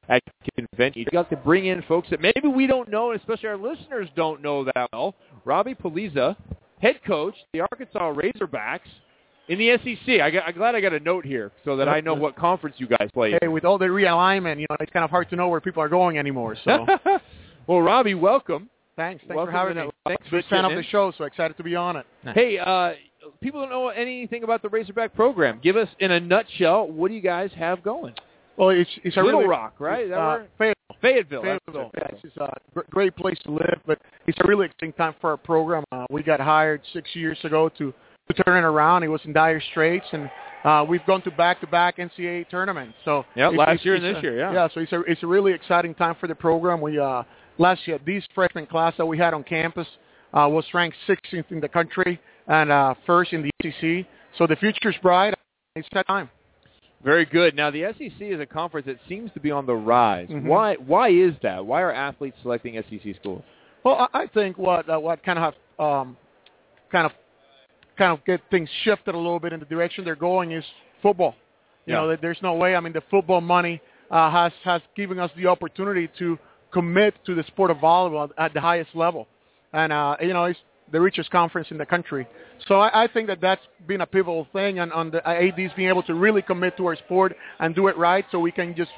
at 0.09 0.22
convention. 0.57 1.01
You 1.01 1.07
got 1.07 1.30
to 1.30 1.36
bring 1.36 1.66
in 1.66 1.82
folks 1.82 2.09
that 2.11 2.20
maybe 2.20 2.49
we 2.49 2.66
don't 2.66 2.90
know, 2.90 3.11
and 3.11 3.20
especially 3.20 3.49
our 3.49 3.57
listeners 3.57 4.09
don't 4.16 4.42
know 4.42 4.64
that 4.64 4.88
well. 4.92 5.14
Robbie 5.45 5.74
Pulliza, 5.74 6.36
head 6.80 7.01
coach, 7.07 7.34
the 7.53 7.61
Arkansas 7.61 8.12
Razorbacks 8.12 8.80
in 9.49 9.59
the 9.59 9.76
SEC. 9.78 10.20
I 10.20 10.30
got, 10.30 10.45
I'm 10.47 10.55
glad 10.55 10.74
I 10.74 10.80
got 10.80 10.92
a 10.92 11.01
note 11.01 11.24
here 11.24 11.53
so 11.64 11.76
that 11.76 11.88
I 11.88 12.01
know 12.01 12.14
what 12.14 12.36
conference 12.36 12.76
you 12.78 12.86
guys 12.86 13.09
play. 13.12 13.36
Hey, 13.40 13.49
with 13.49 13.64
all 13.64 13.78
the 13.78 13.86
realignment, 13.86 14.61
you 14.61 14.66
know, 14.70 14.76
it's 14.80 14.92
kind 14.92 15.05
of 15.05 15.11
hard 15.11 15.28
to 15.30 15.36
know 15.36 15.49
where 15.49 15.61
people 15.61 15.82
are 15.82 15.88
going 15.88 16.18
anymore. 16.18 16.57
So 16.64 16.86
well, 17.66 17.80
Robbie, 17.80 18.14
welcome. 18.14 18.68
Thanks, 18.97 19.22
thanks 19.22 19.34
Welcome 19.36 19.53
for 19.53 19.59
having 19.59 19.76
me. 19.76 19.82
the- 19.84 19.92
thanks 20.11 20.26
for 20.28 20.36
Big 20.42 20.53
up 20.64 20.70
of 20.70 20.76
the 20.76 20.82
show, 20.84 21.12
so 21.16 21.24
excited 21.24 21.57
to 21.57 21.62
be 21.62 21.74
on 21.76 21.97
it. 21.97 22.07
Hey, 22.34 22.59
uh, 22.59 22.92
people 23.40 23.61
don't 23.61 23.70
know 23.70 23.88
anything 23.88 24.45
about 24.45 24.62
the 24.62 24.68
Razorback 24.68 25.14
program. 25.14 25.61
Give 25.62 25.76
us, 25.76 25.88
in 26.01 26.11
a 26.11 26.20
nutshell, 26.20 26.88
what 26.88 27.09
do 27.09 27.14
you 27.14 27.20
guys 27.20 27.51
have 27.57 27.82
going? 27.82 28.14
Well, 28.57 28.68
it's 28.70 28.90
it's 29.03 29.16
a 29.16 29.20
Little 29.20 29.40
really, 29.40 29.51
Rock, 29.51 29.74
right? 29.80 30.05
Is 30.05 30.11
that 30.11 30.18
Uh, 30.18 30.38
where- 30.59 30.74
Fayetteville. 31.01 31.42
Fayetteville. 31.42 31.42
that's 31.42 31.64
Fayetteville. 31.64 31.90
it. 31.95 32.22
It's 32.24 32.36
a 32.76 32.90
great 32.90 33.16
place 33.16 33.38
to 33.45 33.51
live, 33.51 33.80
but 33.86 33.99
it's 34.26 34.38
a 34.40 34.47
really 34.47 34.66
exciting 34.66 34.92
time 34.92 35.14
for 35.20 35.30
our 35.30 35.36
program. 35.36 35.82
Uh, 35.92 36.07
we 36.09 36.22
got 36.22 36.38
hired 36.40 36.80
six 36.92 37.14
years 37.16 37.38
ago 37.45 37.68
to, 37.70 37.92
to 38.32 38.42
turn 38.45 38.62
it 38.62 38.66
around. 38.66 39.03
It 39.03 39.09
was 39.09 39.20
in 39.24 39.32
dire 39.32 39.61
straits, 39.61 40.07
and 40.12 40.30
uh, 40.64 40.84
we've 40.88 41.05
gone 41.05 41.20
to 41.22 41.30
back-to-back 41.32 41.97
NCAA 41.99 42.49
tournaments. 42.49 42.95
So 43.05 43.24
Yeah, 43.34 43.49
last 43.49 43.70
it's- 43.80 43.84
year 43.84 43.97
and 43.97 44.05
this 44.05 44.18
a- 44.18 44.22
year, 44.22 44.38
yeah. 44.38 44.53
Yeah, 44.53 44.68
so 44.72 44.80
it's 44.80 44.92
a 44.92 45.01
it's 45.03 45.22
a 45.22 45.26
really 45.26 45.53
exciting 45.53 45.95
time 45.95 46.14
for 46.20 46.26
the 46.28 46.34
program. 46.34 46.80
We 46.80 46.99
uh, 46.99 47.24
last 47.59 47.86
year 47.86 47.98
this 48.05 48.24
freshman 48.34 48.66
class 48.66 48.94
that 48.98 49.07
we 49.07 49.18
had 49.18 49.34
on 49.34 49.44
campus 49.44 49.86
uh, 50.32 50.48
was 50.50 50.64
ranked 50.74 50.96
16th 51.09 51.50
in 51.50 51.61
the 51.61 51.68
country 51.68 52.20
and 52.48 52.70
uh, 52.70 52.94
first 53.07 53.32
in 53.32 53.42
the 53.42 53.50
SEC. 53.62 54.07
So 54.36 54.46
the 54.46 54.57
future's 54.57 54.96
bright. 55.02 55.34
It's 55.76 55.88
that 55.92 56.07
time. 56.07 56.28
Very 57.05 57.26
good. 57.26 57.55
Now, 57.55 57.70
the 57.70 57.84
SEC 57.98 58.12
is 58.20 58.40
a 58.40 58.46
conference 58.46 58.86
that 58.86 58.96
seems 59.09 59.30
to 59.32 59.40
be 59.40 59.50
on 59.50 59.66
the 59.66 59.74
rise. 59.74 60.28
Mhm. 60.28 60.44
Why? 60.44 60.74
Why 60.76 61.11
is 61.11 61.34
that? 61.42 61.64
Why 61.64 61.82
are 61.82 61.92
athletes 61.92 62.36
selecting 62.42 62.76
SEC 62.78 63.14
schools? 63.16 63.42
Well, 63.84 64.09
I 64.14 64.26
think 64.28 64.57
what 64.57 64.88
uh, 64.88 64.98
what 64.98 65.22
kind 65.22 65.38
of 65.38 65.55
um, 65.78 66.16
kind 66.90 67.05
of 67.05 67.12
kind 67.98 68.12
of 68.12 68.24
get 68.24 68.40
things 68.50 68.68
shifted 68.82 69.14
a 69.14 69.18
little 69.18 69.38
bit 69.38 69.52
in 69.52 69.61
the 69.61 69.66
direction 69.66 70.05
they're 70.05 70.16
going 70.16 70.52
is 70.52 70.64
football. 71.02 71.34
You 71.86 71.92
Yeah. 71.94 72.00
know, 72.00 72.16
there's 72.16 72.40
no 72.40 72.55
way. 72.55 72.74
I 72.74 72.80
mean, 72.80 72.94
the 72.94 73.02
football 73.11 73.42
money 73.42 73.82
uh, 74.11 74.30
has 74.30 74.52
has 74.64 74.80
given 74.96 75.18
us 75.18 75.30
the 75.36 75.46
opportunity 75.46 76.09
to 76.18 76.38
commit 76.74 77.14
to 77.24 77.34
the 77.34 77.44
sport 77.44 77.70
of 77.70 77.78
volleyball 77.78 78.28
at 78.36 78.52
the 78.52 78.60
highest 78.60 78.90
level, 78.94 79.26
and 79.72 79.90
uh, 79.92 80.16
you 80.20 80.34
know, 80.34 80.44
it's 80.44 80.60
the 80.92 81.00
richest 81.00 81.30
conference 81.30 81.68
in 81.70 81.78
the 81.78 81.86
country. 81.86 82.28
So 82.68 82.74
I, 82.80 83.04
I 83.04 83.06
think 83.08 83.28
that 83.28 83.40
that's 83.40 83.62
been 83.86 84.02
a 84.02 84.06
pivotal 84.06 84.46
thing, 84.52 84.80
and 84.80 84.92
on 84.92 85.10
the 85.10 85.26
ADs 85.26 85.72
being 85.76 85.88
able 85.88 86.02
to 86.02 86.14
really 86.14 86.42
commit 86.42 86.76
to 86.76 86.86
our 86.86 86.96
sport 86.96 87.34
and 87.60 87.74
do 87.74 87.88
it 87.88 87.96
right, 87.96 88.26
so 88.30 88.38
we 88.38 88.52
can 88.52 88.74
just 88.76 88.90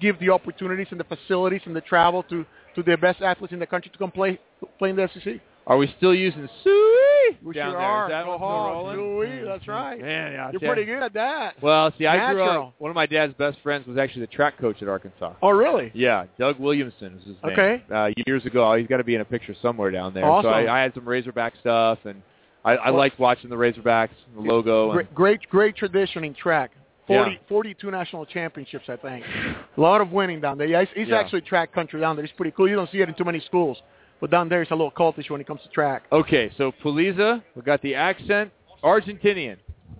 give 0.00 0.18
the 0.20 0.30
opportunities 0.30 0.86
and 0.90 0.98
the 0.98 1.04
facilities 1.04 1.60
and 1.66 1.76
the 1.76 1.82
travel 1.82 2.22
to 2.24 2.46
to 2.74 2.82
the 2.82 2.96
best 2.96 3.20
athletes 3.22 3.52
in 3.52 3.60
the 3.60 3.66
country 3.66 3.90
to 3.90 3.98
come 3.98 4.10
play 4.10 4.40
play 4.78 4.90
in 4.90 4.96
the 4.96 5.08
SEC. 5.12 5.40
Are 5.66 5.76
we 5.78 5.92
still 5.96 6.14
using 6.14 6.46
sweet 6.62 7.38
We 7.42 7.54
down 7.54 7.72
sure 7.72 7.78
there. 7.80 7.88
are. 7.88 8.06
Is 8.06 8.10
that 8.10 8.24
Go 8.24 8.30
what's 8.32 8.40
Hogs. 8.40 8.74
rolling? 8.74 8.98
Ooh-wee, 8.98 9.42
that's 9.46 9.66
right. 9.66 9.98
Man, 10.00 10.32
yeah, 10.32 10.50
You're 10.52 10.60
see, 10.60 10.66
pretty 10.66 10.84
good 10.84 11.02
at 11.02 11.14
that. 11.14 11.54
Well, 11.62 11.90
see, 11.96 12.06
I 12.06 12.32
grew 12.32 12.42
up. 12.42 12.74
One 12.78 12.90
of 12.90 12.94
my 12.94 13.06
dad's 13.06 13.32
best 13.34 13.58
friends 13.62 13.86
was 13.86 13.96
actually 13.96 14.22
the 14.22 14.26
track 14.28 14.58
coach 14.58 14.82
at 14.82 14.88
Arkansas. 14.88 15.32
Oh, 15.42 15.50
really? 15.50 15.90
Yeah, 15.94 16.26
Doug 16.38 16.58
Williamson 16.58 17.14
is 17.18 17.24
his 17.26 17.36
name. 17.42 17.52
Okay. 17.52 17.82
Uh, 17.92 18.10
years 18.26 18.44
ago, 18.44 18.74
he's 18.76 18.86
got 18.86 18.98
to 18.98 19.04
be 19.04 19.14
in 19.14 19.22
a 19.22 19.24
picture 19.24 19.54
somewhere 19.62 19.90
down 19.90 20.12
there. 20.12 20.24
Awesome. 20.26 20.50
So 20.50 20.54
I, 20.54 20.80
I 20.80 20.82
had 20.82 20.92
some 20.92 21.08
Razorback 21.08 21.54
stuff, 21.60 21.98
and 22.04 22.20
I, 22.62 22.72
I 22.76 22.90
Well- 22.90 22.98
liked 23.00 23.18
watching 23.18 23.48
the 23.48 23.56
Razorbacks, 23.56 24.10
the 24.34 24.40
logo. 24.42 24.90
And, 24.90 24.96
Great, 24.98 25.14
great, 25.14 25.40
great 25.48 25.76
tradition 25.76 26.24
in 26.24 26.34
track. 26.34 26.72
40, 27.06 27.30
Yeah. 27.32 27.36
42 27.48 27.90
national 27.90 28.26
championships, 28.26 28.84
I 28.88 28.96
think. 28.96 29.24
A 29.76 29.80
lot 29.80 30.00
of 30.02 30.12
winning 30.12 30.40
down 30.42 30.58
there. 30.58 30.66
Yeah, 30.66 30.80
it's, 30.80 30.92
it's 30.94 31.10
Yeah. 31.10 31.20
actually 31.20 31.40
track 31.42 31.72
country 31.72 32.00
down 32.00 32.16
there. 32.16 32.24
He's 32.24 32.34
pretty 32.36 32.52
cool. 32.54 32.68
You 32.68 32.76
don't 32.76 32.90
see 32.90 33.00
it 33.00 33.08
in 33.08 33.14
too 33.14 33.24
many 33.24 33.40
schools, 33.40 33.78
but 34.24 34.30
down 34.30 34.48
there 34.48 34.62
it's 34.62 34.70
a 34.70 34.74
little 34.74 34.90
cultish 34.90 35.28
when 35.28 35.38
it 35.42 35.46
comes 35.46 35.60
to 35.64 35.68
track. 35.68 36.04
Okay, 36.10 36.50
so 36.56 36.72
Pulliza, 36.82 37.42
we 37.54 37.60
got 37.60 37.82
the 37.82 37.94
accent, 37.94 38.50
Argentinian, 38.82 39.58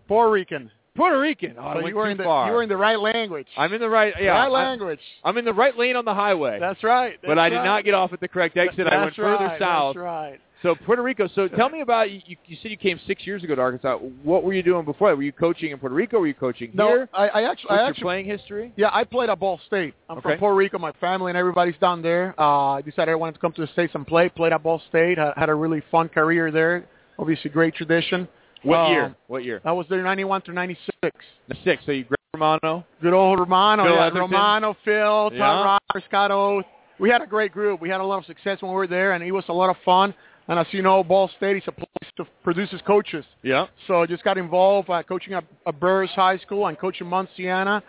Puerto 0.09 0.31
Rican. 0.31 0.71
Puerto 0.97 1.21
Rican. 1.21 1.57
Oh, 1.59 1.75
so 1.75 1.87
you 1.87 1.95
were 1.95 2.09
in 2.09 2.17
the 2.17 2.25
far. 2.25 2.47
you 2.47 2.55
were 2.55 2.63
in 2.63 2.71
the 2.71 2.77
right 2.77 2.99
language. 2.99 3.49
I'm 3.55 3.75
in 3.75 3.83
the 3.83 3.89
right. 3.91 4.15
Yeah, 4.19 4.31
right 4.31 4.47
I- 4.47 4.49
language. 4.49 5.01
I'm 5.25 5.37
in 5.37 5.45
the 5.45 5.53
right 5.53 5.77
lane 5.77 5.95
on 5.95 6.07
the 6.07 6.15
highway. 6.15 6.59
That's 6.59 6.83
right. 6.83 7.19
but 7.21 7.35
that's 7.35 7.39
I 7.39 7.49
did 7.51 7.57
right. 7.57 7.65
not 7.67 7.85
get 7.85 7.93
off 7.93 8.15
at 8.15 8.21
the 8.21 8.29
correct 8.29 8.57
exit. 8.57 8.87
I 8.87 8.97
went 8.97 9.09
That's 9.09 9.17
further 9.17 9.57
south. 9.59 9.95
That's 9.95 10.03
right. 10.03 10.41
So 10.65 10.75
Puerto 10.75 11.03
Rico. 11.03 11.29
So 11.35 11.47
tell 11.47 11.69
me 11.69 11.83
about 11.83 12.11
you. 12.11 12.23
You 12.27 12.57
said 12.63 12.71
you 12.71 12.79
came 12.79 12.99
six 13.07 13.27
years 13.27 13.45
ago 13.45 13.55
to 13.55 13.61
Arkansas. 13.61 13.99
What 14.23 14.45
were 14.45 14.55
you 14.55 14.63
doing 14.63 14.87
before 14.87 15.11
that? 15.11 15.17
Were 15.17 15.23
you 15.23 15.31
coaching 15.31 15.73
in 15.73 15.79
Puerto 15.79 15.95
Rico? 15.95 16.19
Were 16.21 16.27
you 16.27 16.33
coaching 16.33 16.71
No, 16.73 16.89
here? 16.89 17.09
I, 17.13 17.29
I 17.29 17.51
actually, 17.51 17.69
What's 17.77 17.83
I 17.83 17.87
your 17.89 17.95
playing 17.97 18.25
history? 18.25 18.73
yeah, 18.77 18.89
I 18.91 19.05
played 19.05 19.29
at 19.29 19.39
Ball 19.39 19.61
State. 19.67 19.93
I'm 20.09 20.17
Okay. 20.19 20.31
from 20.31 20.39
Puerto 20.39 20.57
Rico. 20.57 20.79
My 20.79 20.93
family 20.93 21.31
and 21.31 21.37
everybody's 21.37 21.77
down 21.83 22.01
there. 22.01 22.35
Uh, 22.41 22.71
I 22.73 22.81
decided 22.81 23.13
I 23.13 23.15
wanted 23.15 23.35
to 23.35 23.41
come 23.41 23.53
to 23.53 23.61
the 23.61 23.67
states 23.75 23.93
and 23.95 24.07
play. 24.07 24.31
Played 24.31 24.55
at 24.55 24.63
Ball 24.63 24.81
State. 24.89 25.19
Had, 25.19 25.35
had 25.37 25.49
a 25.51 25.55
really 25.55 25.83
fun 25.91 26.09
career 26.09 26.51
there. 26.51 26.87
Obviously, 27.19 27.51
great 27.51 27.75
tradition. 27.75 28.27
What 28.63 28.79
Um, 28.79 28.91
year? 28.93 29.15
What 29.27 29.45
year? 29.45 29.61
I 29.67 29.73
was 29.73 29.85
there 29.91 30.03
91 30.03 30.41
through 30.41 30.55
96. 30.55 31.15
Six. 31.63 31.83
So 31.85 31.93
you 31.93 32.07
Romano. 32.33 32.87
Good 33.03 33.13
old 33.13 33.39
Romano, 33.39 33.85
Phil 33.85 33.95
yeah, 33.95 34.07
Edmonton? 34.07 34.31
Romano, 34.33 34.77
Phil, 34.83 35.31
Todd 35.31 35.33
Yeah. 35.35 35.65
Roberts, 35.93 36.07
Scott 36.09 36.31
Oath. 36.31 36.65
We 36.99 37.11
had 37.11 37.23
a 37.23 37.27
great 37.27 37.53
group. 37.53 37.81
We 37.81 37.89
had 37.91 38.01
a 38.01 38.05
lot 38.05 38.19
of 38.19 38.25
success 38.25 38.63
when 38.63 38.71
we 38.71 38.77
were 38.77 38.87
there, 38.87 39.13
and 39.13 39.23
it 39.23 39.31
was 39.31 39.45
a 39.49 39.53
lot 39.53 39.69
of 39.69 39.77
fun. 39.85 40.15
And 40.49 40.59
as 40.59 40.67
you 40.73 40.83
know, 40.83 41.03
Ball 41.03 41.31
State 41.37 41.57
is 41.57 41.63
a 41.67 41.73
place 41.73 42.13
to 42.17 42.27
produces 42.43 42.81
coaches. 42.87 43.25
Yeah. 43.43 43.67
So 43.87 44.03
I 44.03 44.07
just 44.07 44.25
got 44.25 44.37
involved 44.37 44.91
uh, 44.91 45.03
coaching 45.03 45.33
at, 45.33 45.45
at 45.67 45.81
Burris 45.81 46.11
High 46.15 46.39
School 46.39 46.67
and 46.67 46.79
coaching 46.79 47.07
Munciana, 47.07 47.83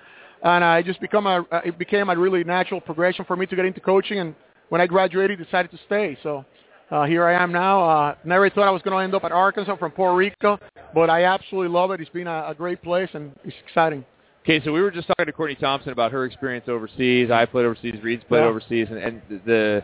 and 0.43 0.63
I 0.63 0.81
just 0.81 1.01
become 1.01 1.27
a 1.27 1.45
uh, 1.51 1.61
it 1.65 1.77
became 1.77 2.09
a 2.09 2.17
really 2.17 2.43
natural 2.43 2.79
progression 2.79 3.25
for 3.25 3.35
me 3.35 3.45
to 3.45 3.55
get 3.55 3.65
into 3.65 3.81
coaching. 3.81 4.19
And 4.19 4.35
when 4.69 4.79
I 4.81 4.87
graduated, 4.87 5.37
decided 5.37 5.71
to 5.71 5.79
stay. 5.85 6.17
So 6.23 6.45
uh, 6.91 7.03
here 7.03 7.25
I 7.25 7.33
am 7.41 7.51
now. 7.51 7.89
Uh, 7.89 8.15
never 8.23 8.49
thought 8.49 8.67
I 8.67 8.71
was 8.71 8.81
going 8.83 8.97
to 8.97 9.03
end 9.03 9.13
up 9.13 9.23
at 9.25 9.31
Arkansas 9.33 9.75
from 9.75 9.91
Puerto 9.91 10.15
Rico, 10.15 10.57
but 10.93 11.09
I 11.09 11.25
absolutely 11.25 11.73
love 11.73 11.91
it. 11.91 11.99
It's 11.99 12.09
been 12.09 12.27
a, 12.27 12.47
a 12.49 12.55
great 12.55 12.81
place 12.81 13.09
and 13.13 13.33
it's 13.43 13.55
exciting. 13.67 14.05
Okay, 14.43 14.63
so 14.63 14.71
we 14.71 14.81
were 14.81 14.91
just 14.91 15.07
talking 15.07 15.25
to 15.25 15.31
Courtney 15.33 15.55
Thompson 15.55 15.91
about 15.91 16.11
her 16.11 16.23
experience 16.23 16.65
overseas. 16.69 17.31
I 17.31 17.45
played 17.47 17.65
overseas. 17.65 17.95
Reid's 18.03 18.23
played 18.25 18.41
Yeah. 18.41 18.45
overseas, 18.45 18.87
and, 18.91 18.99
and 18.99 19.21
the 19.45 19.83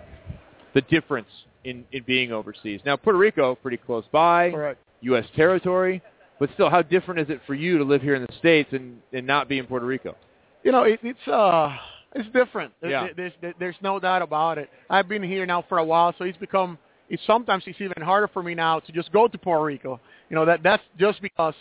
the 0.74 0.82
difference 0.82 1.28
in 1.64 1.86
in 1.92 2.04
being 2.04 2.32
overseas. 2.32 2.82
Now 2.86 2.96
Puerto 2.98 3.20
Rico, 3.20 3.56
pretty 3.56 3.78
close 3.78 4.06
by, 4.12 4.52
Correct. 4.52 4.80
U.S. 5.02 5.26
territory, 5.36 6.02
but 6.40 6.50
still, 6.54 6.70
how 6.70 6.82
different 6.82 7.20
is 7.22 7.30
it 7.30 7.42
for 7.48 7.54
you 7.54 7.78
to 7.78 7.84
live 7.84 8.02
here 8.02 8.16
in 8.16 8.22
the 8.24 8.34
states 8.40 8.70
and 8.72 9.00
and 9.14 9.26
not 9.26 9.48
be 9.50 9.58
in 9.60 9.66
Puerto 9.66 9.86
Rico? 9.86 10.16
You 10.64 10.72
know, 10.72 10.84
it, 10.84 11.00
it's 11.04 11.28
uh, 11.28 11.76
it's 12.14 12.30
different. 12.34 12.74
Yeah. 12.84 13.08
There's, 13.16 13.34
there's 13.42 13.54
there's 13.60 13.76
no 13.82 14.00
doubt 14.00 14.22
about 14.22 14.58
it. 14.58 14.70
I've 14.90 15.08
been 15.08 15.24
here 15.24 15.46
now 15.46 15.64
for 15.68 15.78
a 15.80 15.84
while, 15.84 16.14
so 16.18 16.24
it's 16.26 16.38
become. 16.38 16.78
It's 17.10 17.22
sometimes 17.28 17.64
it's 17.68 17.82
even 17.82 18.02
harder 18.02 18.30
for 18.30 18.42
me 18.42 18.56
now 18.56 18.80
to 18.80 18.92
just 18.94 19.12
go 19.12 19.28
to 19.28 19.38
Puerto 19.38 19.64
Rico. 19.64 20.00
You 20.30 20.36
know 20.36 20.46
that 20.46 20.62
that's 20.64 20.84
just 20.98 21.22
because 21.22 21.54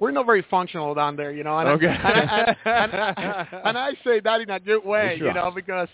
we're 0.00 0.10
not 0.10 0.24
very 0.26 0.44
functional 0.50 0.94
down 0.94 1.14
there. 1.16 1.30
You 1.32 1.44
know, 1.44 1.58
and, 1.58 1.68
I- 1.68 1.72
Okay. 1.72 1.86
and, 1.86 1.96
I, 2.30 2.56
and, 2.64 2.92
I, 2.94 3.46
and 3.66 3.78
I 3.78 3.90
say 4.04 4.20
that 4.20 4.40
in 4.40 4.50
a 4.50 4.58
good 4.58 4.84
way. 4.84 5.16
Sure. 5.18 5.28
You 5.28 5.34
know, 5.34 5.52
because 5.54 5.88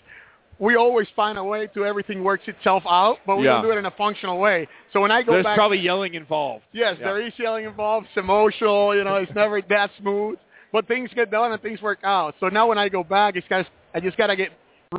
we 0.59 0.77
always 0.77 1.07
find 1.15 1.37
a 1.39 1.45
way 1.45 1.67
to 1.75 1.85
everything 1.85 2.25
works 2.25 2.45
itself 2.47 2.83
out, 2.89 3.19
but 3.27 3.37
we 3.37 3.45
Yeah. 3.45 3.55
don't 3.55 3.65
do 3.65 3.71
it 3.73 3.77
in 3.79 3.87
a 3.87 3.91
functional 3.91 4.39
way. 4.39 4.67
So 4.93 5.01
when 5.01 5.11
I 5.11 5.23
go 5.23 5.33
There's 5.33 5.45
back, 5.45 5.57
probably 5.57 5.79
yelling 5.79 6.15
involved. 6.15 6.65
Yes, 6.73 6.97
Yeah. 6.99 7.07
there 7.07 7.21
is 7.21 7.39
yelling 7.39 7.67
involved. 7.67 8.07
It's 8.09 8.17
emotional. 8.17 8.95
You 8.95 9.05
know, 9.05 9.17
it's 9.17 9.35
never 9.35 9.61
that 9.69 9.91
smooth. 9.99 10.39
But 10.73 10.87
things 10.89 11.11
get 11.15 11.31
done 11.31 11.53
and 11.53 11.63
things 11.63 11.81
work 11.83 12.01
out. 12.03 12.35
So 12.41 12.49
now 12.49 12.67
when 12.67 12.79
I 12.79 12.89
go 12.89 13.05
back, 13.05 13.37
it's 13.37 13.47
got 13.49 13.67
I 13.95 14.01
just 14.01 14.17
got 14.17 14.27
to 14.29 14.37
get 14.37 14.51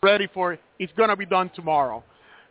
ready 0.04 0.28
for 0.34 0.54
it. 0.54 0.60
It's 0.80 0.92
gonna 0.94 1.16
be 1.16 1.26
done 1.26 1.50
tomorrow, 1.56 2.04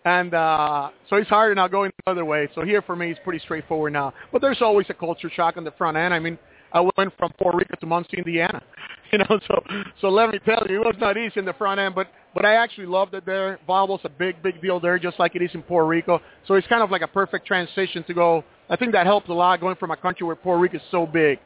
and 0.05 0.33
uh, 0.33 0.91
so 1.09 1.17
it's 1.17 1.29
harder 1.29 1.55
now 1.55 1.67
going 1.69 1.91
the 2.05 2.11
other 2.11 2.25
way. 2.25 2.49
So 2.55 2.63
here 2.63 2.83
for 2.83 2.95
me, 2.97 3.11
it's 3.11 3.21
pretty 3.25 3.41
straightforward 3.41 3.93
now. 3.93 4.13
But 4.33 4.43
there's 4.43 4.63
always 4.63 4.87
a 4.91 4.95
culture 4.95 5.31
shock 5.31 5.57
on 5.57 5.65
the 5.65 5.73
front 5.73 5.97
end. 5.97 6.15
I 6.15 6.19
mean, 6.19 6.39
I 6.73 6.81
went 6.81 7.13
from 7.19 7.33
Puerto 7.41 7.57
Rico 7.59 7.75
to 7.81 7.87
Muncie, 7.87 8.19
Indiana. 8.19 8.63
You 9.13 9.19
know, 9.19 9.39
so 9.47 9.63
so 10.01 10.09
let 10.09 10.31
me 10.31 10.39
tell 10.45 10.65
you, 10.69 10.83
it 10.83 10.87
was 10.87 10.97
not 11.01 11.17
easy 11.17 11.39
in 11.39 11.45
the 11.45 11.53
front 11.53 11.79
end, 11.81 11.95
but 11.95 12.09
but 12.35 12.45
I 12.45 12.55
actually 12.55 12.87
loved 12.87 13.15
it 13.15 13.25
there. 13.25 13.59
Volleyball's 13.69 14.01
a 14.05 14.09
big 14.09 14.43
big 14.43 14.61
deal 14.61 14.81
there, 14.81 14.99
just 14.99 15.19
like 15.19 15.37
it 15.37 15.43
is 15.43 15.51
in 15.55 15.63
Puerto 15.63 15.87
Rico. 15.87 16.21
So 16.47 16.55
it's 16.55 16.67
kind 16.67 16.83
of 16.83 16.91
like 16.91 17.03
a 17.03 17.07
perfect 17.07 17.47
transition 17.47 18.03
to 18.05 18.15
go. 18.15 18.45
I 18.69 18.77
think 18.77 18.93
that 18.93 19.07
helped 19.07 19.29
a 19.29 19.35
lot 19.35 19.61
going 19.61 19.77
from 19.77 19.93
a 19.93 19.97
country 19.97 20.27
where 20.27 20.35
Puerto 20.37 20.61
Rico 20.61 20.77
is 20.77 20.83
so 20.91 21.07
big 21.07 21.39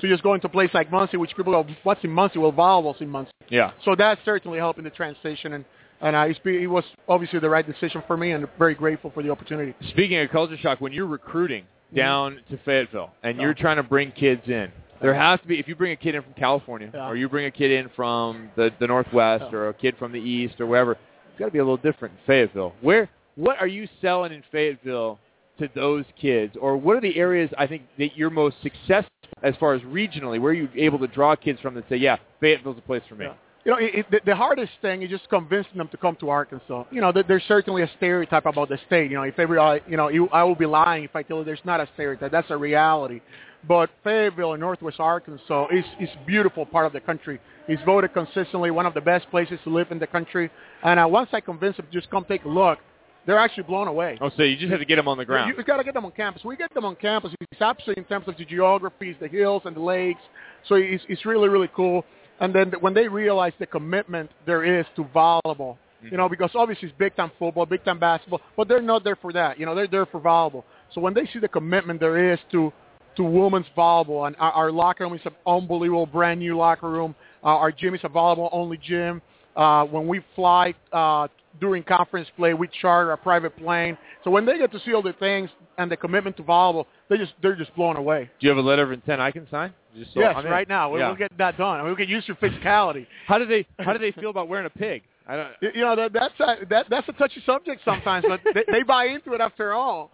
to 0.00 0.08
just 0.08 0.22
going 0.22 0.40
to 0.42 0.46
a 0.46 0.50
place 0.50 0.70
like 0.74 0.90
Muncie, 0.92 1.16
which 1.16 1.34
people 1.34 1.52
go, 1.52 1.66
what's 1.84 2.04
in 2.04 2.10
Muncie? 2.10 2.38
Well, 2.38 2.52
volleyball's 2.52 3.00
in 3.00 3.08
Muncie. 3.08 3.32
Yeah. 3.48 3.70
So 3.84 3.94
that's 3.96 4.20
certainly 4.24 4.58
helped 4.58 4.78
in 4.78 4.84
the 4.84 4.90
transition, 4.90 5.54
and 5.54 5.64
and 6.02 6.14
uh, 6.14 6.28
be- 6.44 6.62
it 6.64 6.66
was 6.66 6.84
obviously 7.08 7.38
the 7.38 7.48
right 7.48 7.66
decision 7.66 8.02
for 8.06 8.16
me, 8.18 8.32
and 8.32 8.46
very 8.58 8.74
grateful 8.74 9.10
for 9.10 9.22
the 9.22 9.30
opportunity. 9.30 9.74
Speaking 9.88 10.18
of 10.18 10.28
culture 10.30 10.58
shock, 10.58 10.80
when 10.80 10.92
you're 10.92 11.06
recruiting 11.06 11.64
Mm-hmm. 11.86 11.96
down 11.98 12.40
to 12.50 12.58
Fayetteville 12.64 13.12
and 13.22 13.38
you're 13.38 13.54
trying 13.54 13.76
to 13.76 13.84
bring 13.84 14.10
kids 14.10 14.42
in, 14.48 14.72
there 15.00 15.14
has 15.14 15.40
to 15.40 15.46
be 15.46 15.58
if 15.58 15.68
you 15.68 15.76
bring 15.76 15.92
a 15.92 15.96
kid 15.96 16.14
in 16.14 16.22
from 16.22 16.34
California 16.34 16.90
Yeah. 16.92 17.08
or 17.08 17.16
you 17.16 17.28
bring 17.28 17.46
a 17.46 17.50
kid 17.50 17.70
in 17.70 17.88
from 17.96 18.50
the 18.56 18.72
the 18.78 18.86
Northwest 18.86 19.44
Yeah. 19.50 19.58
or 19.58 19.68
a 19.68 19.74
kid 19.74 19.96
from 19.98 20.12
the 20.12 20.20
East 20.20 20.60
or 20.60 20.66
wherever, 20.66 20.92
it's 20.92 21.38
got 21.38 21.46
to 21.46 21.50
be 21.50 21.58
a 21.58 21.64
little 21.64 21.76
different 21.76 22.14
in 22.14 22.20
Fayetteville. 22.26 22.72
Where 22.80 23.08
what 23.36 23.58
are 23.60 23.66
you 23.66 23.88
selling 24.00 24.32
in 24.32 24.42
Fayetteville 24.50 25.18
to 25.58 25.68
those 25.74 26.04
kids, 26.20 26.56
or 26.60 26.76
what 26.76 26.96
are 26.96 27.00
the 27.00 27.16
areas 27.16 27.50
I 27.56 27.66
think 27.66 27.82
that 27.98 28.16
you're 28.16 28.30
most 28.30 28.56
successful 28.62 29.10
as 29.42 29.54
far 29.56 29.74
as 29.74 29.82
regionally? 29.82 30.40
Where 30.40 30.50
are 30.52 30.54
you 30.54 30.68
able 30.76 30.98
to 30.98 31.06
draw 31.06 31.34
kids 31.34 31.60
from 31.60 31.74
that 31.74 31.88
say, 31.88 31.96
yeah, 31.96 32.16
Fayetteville's 32.40 32.78
a 32.78 32.82
place 32.82 33.02
for 33.08 33.14
me? 33.14 33.26
Yeah. 33.26 33.32
You 33.64 33.72
know, 33.72 33.78
it, 33.80 34.10
the, 34.12 34.20
the 34.24 34.36
hardest 34.36 34.72
thing 34.80 35.02
is 35.02 35.10
just 35.10 35.28
convincing 35.28 35.76
them 35.76 35.88
to 35.88 35.96
come 35.96 36.14
to 36.20 36.28
Arkansas. 36.28 36.84
You 36.92 37.00
know, 37.00 37.10
there, 37.10 37.24
there's 37.26 37.42
certainly 37.48 37.82
a 37.82 37.90
stereotype 37.96 38.46
about 38.46 38.68
the 38.68 38.78
state. 38.86 39.10
You 39.10 39.16
know, 39.16 39.24
if 39.24 39.38
every, 39.40 39.58
you 39.88 39.96
know, 39.96 40.06
you, 40.08 40.28
I 40.28 40.44
will 40.44 40.54
be 40.54 40.66
lying 40.66 41.02
if 41.02 41.16
I 41.16 41.22
tell 41.24 41.38
you 41.38 41.44
there's 41.44 41.58
not 41.64 41.80
a 41.80 41.88
stereotype. 41.94 42.30
That's 42.30 42.50
a 42.50 42.56
reality. 42.56 43.20
But 43.68 43.90
Fayetteville 44.04 44.54
in 44.54 44.60
Northwest 44.60 45.00
Arkansas 45.00 45.68
is 45.72 45.84
is 46.00 46.08
beautiful 46.26 46.64
part 46.66 46.86
of 46.86 46.92
the 46.92 47.00
country. 47.00 47.40
It's 47.68 47.82
voted 47.82 48.12
consistently 48.12 48.70
one 48.70 48.86
of 48.86 48.94
the 48.94 49.00
best 49.00 49.28
places 49.30 49.58
to 49.64 49.70
live 49.70 49.90
in 49.90 49.98
the 49.98 50.06
country. 50.06 50.50
And 50.82 51.00
uh, 51.00 51.06
once 51.08 51.30
I 51.32 51.40
convince 51.40 51.76
them 51.76 51.86
to 51.86 51.92
just 51.92 52.10
come 52.10 52.24
take 52.28 52.44
a 52.44 52.48
look, 52.48 52.78
they're 53.26 53.38
actually 53.38 53.64
blown 53.64 53.88
away. 53.88 54.18
Oh, 54.20 54.30
so 54.36 54.44
you 54.44 54.56
just 54.56 54.70
have 54.70 54.78
to 54.78 54.86
get 54.86 54.96
them 54.96 55.08
on 55.08 55.18
the 55.18 55.24
ground. 55.24 55.50
You, 55.50 55.56
you 55.58 55.64
got 55.64 55.78
to 55.78 55.84
get 55.84 55.94
them 55.94 56.04
on 56.04 56.12
campus. 56.12 56.44
We 56.44 56.56
get 56.56 56.72
them 56.72 56.84
on 56.84 56.94
campus. 56.94 57.32
It's 57.50 57.60
absolutely 57.60 58.02
in 58.02 58.08
terms 58.08 58.28
of 58.28 58.36
the 58.36 58.44
geographies, 58.44 59.16
the 59.20 59.26
hills 59.26 59.62
and 59.64 59.74
the 59.74 59.80
lakes. 59.80 60.20
So 60.68 60.76
it's, 60.76 61.02
it's 61.08 61.26
really, 61.26 61.48
really 61.48 61.70
cool. 61.74 62.04
And 62.38 62.54
then 62.54 62.72
when 62.80 62.94
they 62.94 63.08
realize 63.08 63.52
the 63.58 63.66
commitment 63.66 64.30
there 64.44 64.62
is 64.62 64.86
to 64.94 65.04
volleyball, 65.04 65.76
you 66.02 66.16
know, 66.16 66.28
because 66.28 66.50
obviously 66.54 66.88
it's 66.88 66.98
big 66.98 67.16
time 67.16 67.32
football, 67.38 67.66
big 67.66 67.84
time 67.84 67.98
basketball, 67.98 68.40
but 68.56 68.68
they're 68.68 68.82
not 68.82 69.02
there 69.02 69.16
for 69.16 69.32
that. 69.32 69.58
You 69.58 69.66
know, 69.66 69.74
they're 69.74 69.88
there 69.88 70.06
for 70.06 70.20
volleyball. 70.20 70.62
So 70.94 71.00
when 71.00 71.14
they 71.14 71.26
see 71.32 71.40
the 71.40 71.48
commitment 71.48 71.98
there 71.98 72.32
is 72.32 72.38
to 72.52 72.72
to 73.16 73.22
women's 73.22 73.66
volleyball, 73.76 74.26
and 74.26 74.36
our, 74.38 74.52
our 74.52 74.72
locker 74.72 75.04
room 75.04 75.14
is 75.14 75.20
an 75.24 75.32
unbelievable 75.46 76.06
brand 76.06 76.40
new 76.40 76.56
locker 76.56 76.88
room. 76.90 77.14
Uh, 77.42 77.48
our 77.48 77.72
gym 77.72 77.94
is 77.94 78.00
a 78.04 78.08
volleyball 78.08 78.48
only 78.52 78.78
gym. 78.78 79.22
Uh, 79.56 79.84
when 79.84 80.06
we 80.06 80.20
fly 80.34 80.74
uh, 80.92 81.26
during 81.60 81.82
conference 81.82 82.28
play, 82.36 82.52
we 82.54 82.68
charter 82.80 83.12
a 83.12 83.16
private 83.16 83.56
plane. 83.56 83.96
So 84.24 84.30
when 84.30 84.44
they 84.44 84.58
get 84.58 84.70
to 84.72 84.80
see 84.80 84.92
all 84.92 85.00
the 85.02 85.14
things 85.14 85.48
and 85.78 85.90
the 85.90 85.96
commitment 85.96 86.36
to 86.36 86.42
volleyball, 86.42 86.84
they 87.08 87.16
just 87.16 87.32
they're 87.40 87.56
just 87.56 87.74
blown 87.74 87.96
away. 87.96 88.30
Do 88.40 88.46
you 88.46 88.50
have 88.50 88.58
a 88.58 88.66
letter 88.68 88.82
of 88.82 88.92
intent 88.92 89.20
I 89.20 89.30
can 89.30 89.48
sign? 89.50 89.72
Just 89.96 90.12
so 90.12 90.20
yes, 90.20 90.34
I'm 90.36 90.44
in. 90.44 90.52
right 90.52 90.68
now 90.68 90.94
Yeah. 90.94 91.06
we'll 91.06 91.16
get 91.16 91.32
that 91.38 91.56
done. 91.56 91.80
I 91.80 91.82
mean, 91.82 91.90
we 91.90 91.96
can 91.96 92.08
use 92.10 92.24
your 92.26 92.36
physicality. 92.36 93.06
How 93.26 93.38
do 93.38 93.46
they 93.46 93.66
How 93.78 93.92
do 93.94 93.98
they 93.98 94.12
feel 94.12 94.28
about 94.30 94.48
wearing 94.48 94.66
a 94.66 94.70
pig? 94.70 95.02
I 95.26 95.36
don't. 95.36 95.74
You 95.74 95.80
know 95.80 95.96
that 95.96 96.12
that's 96.12 96.34
a, 96.40 96.66
that 96.66 96.86
that's 96.90 97.08
a 97.08 97.12
touchy 97.12 97.42
subject 97.46 97.80
sometimes, 97.84 98.24
but 98.28 98.40
they, 98.54 98.64
they 98.70 98.82
buy 98.82 99.06
into 99.06 99.32
it 99.32 99.40
after 99.40 99.72
all. 99.72 100.10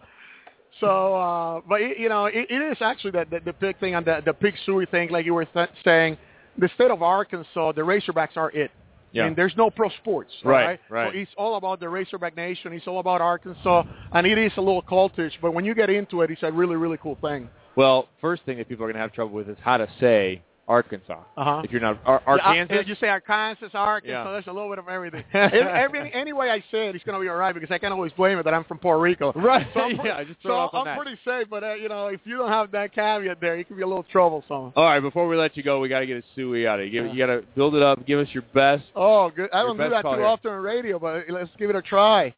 So, 0.79 1.15
uh, 1.15 1.61
but 1.67 1.81
it, 1.81 1.97
you 1.99 2.09
know, 2.09 2.25
it, 2.25 2.47
it 2.49 2.71
is 2.71 2.77
actually 2.81 3.11
that 3.11 3.29
the, 3.29 3.39
the 3.39 3.53
big 3.53 3.79
thing 3.79 3.95
on 3.95 4.03
the 4.03 4.21
the 4.25 4.33
pig 4.33 4.55
suey 4.65 4.85
thing, 4.85 5.09
like 5.09 5.25
you 5.25 5.33
were 5.33 5.45
th- 5.45 5.69
saying. 5.83 6.17
The 6.55 6.69
state 6.75 6.91
of 6.91 7.01
Arkansas, 7.01 7.71
the 7.71 7.81
Razorbacks 7.81 8.37
are 8.37 8.51
it. 8.51 8.69
Yeah. 9.11 9.25
Mean, 9.25 9.35
there's 9.35 9.55
no 9.57 9.71
pro 9.71 9.89
sports, 9.89 10.31
Right, 10.43 10.65
right? 10.65 10.79
right. 10.89 11.11
So 11.13 11.17
it's 11.19 11.31
all 11.35 11.55
about 11.55 11.79
the 11.79 11.89
Razorback 11.89 12.35
Nation. 12.35 12.73
It's 12.73 12.87
all 12.87 12.99
about 12.99 13.21
Arkansas, 13.21 13.83
and 14.11 14.27
it 14.27 14.37
is 14.37 14.51
a 14.57 14.61
little 14.61 14.83
cultish. 14.83 15.31
But 15.41 15.53
when 15.55 15.65
you 15.65 15.73
get 15.73 15.89
into 15.89 16.21
it, 16.21 16.29
it's 16.29 16.43
a 16.43 16.51
really, 16.51 16.75
really 16.75 16.97
cool 16.97 17.17
thing. 17.21 17.49
Well, 17.75 18.07
first 18.21 18.43
thing 18.45 18.57
that 18.57 18.69
people 18.69 18.85
are 18.85 18.87
going 18.87 18.95
to 18.95 19.01
have 19.01 19.13
trouble 19.13 19.33
with 19.33 19.49
is 19.49 19.57
how 19.61 19.77
to 19.77 19.87
say 19.99 20.43
Arkansas. 20.67 21.19
Uh-huh. 21.35 21.61
If 21.63 21.71
you're 21.71 21.81
not 21.81 21.99
Ar- 22.05 22.21
Yeah, 22.25 22.31
Arkansas, 22.45 22.75
uh, 22.75 22.83
you 22.85 22.95
say 22.99 23.07
Arkansas, 23.09 23.77
Arkansas. 23.77 24.23
Yeah. 24.25 24.31
There's 24.31 24.47
a 24.47 24.53
little 24.53 24.69
bit 24.69 24.79
of 24.79 24.87
everything. 24.87 25.23
every, 25.33 26.13
any 26.13 26.31
way 26.31 26.49
I 26.49 26.59
say 26.71 26.87
it, 26.87 26.95
it's 26.95 27.03
going 27.03 27.17
to 27.17 27.21
be 27.21 27.27
all 27.29 27.35
right 27.35 27.53
because 27.53 27.69
I 27.69 27.77
can't 27.77 27.93
always 27.93 28.11
blame 28.13 28.37
it 28.39 28.43
that 28.43 28.53
I'm 28.53 28.63
from 28.63 28.79
Puerto 28.79 29.01
Rico. 29.01 29.33
Right. 29.33 29.67
So 29.73 29.81
I'm, 29.81 29.99
Yeah, 30.05 30.23
just 30.23 30.41
throw 30.41 30.69
so 30.71 30.77
I'm 30.77 30.85
that. 30.85 30.97
pretty 30.97 31.17
safe, 31.25 31.47
but 31.49 31.63
uh, 31.63 31.73
you 31.73 31.89
know, 31.89 32.07
if 32.07 32.21
you 32.23 32.37
don't 32.37 32.49
have 32.49 32.71
that 32.71 32.93
caveat 32.95 33.41
there, 33.41 33.57
you 33.57 33.65
can 33.65 33.75
be 33.75 33.81
a 33.81 33.87
little 33.87 34.03
troublesome. 34.03 34.71
All 34.75 34.83
right, 34.85 34.99
before 35.01 35.27
we 35.27 35.35
let 35.35 35.57
you 35.57 35.63
go, 35.63 35.79
we 35.79 35.89
got 35.89 35.99
to 35.99 36.05
get 36.07 36.17
a 36.17 36.23
suey 36.35 36.65
out 36.65 36.79
of 36.79 36.85
you. 36.85 36.91
Give, 36.91 37.13
You 37.13 37.17
got 37.17 37.33
to 37.33 37.43
build 37.55 37.75
it 37.75 37.81
up. 37.83 38.05
Give 38.05 38.19
us 38.19 38.27
your 38.31 38.43
best. 38.53 38.83
Oh, 38.95 39.29
good. 39.29 39.49
I 39.53 39.63
don't 39.63 39.77
do 39.77 39.89
that 39.89 40.01
too 40.03 40.09
here. 40.11 40.25
often 40.25 40.51
on 40.51 40.61
radio, 40.61 40.97
but 40.99 41.25
let's 41.29 41.49
give 41.57 41.69
it 41.69 41.75
a 41.75 41.81
try. 41.81 42.33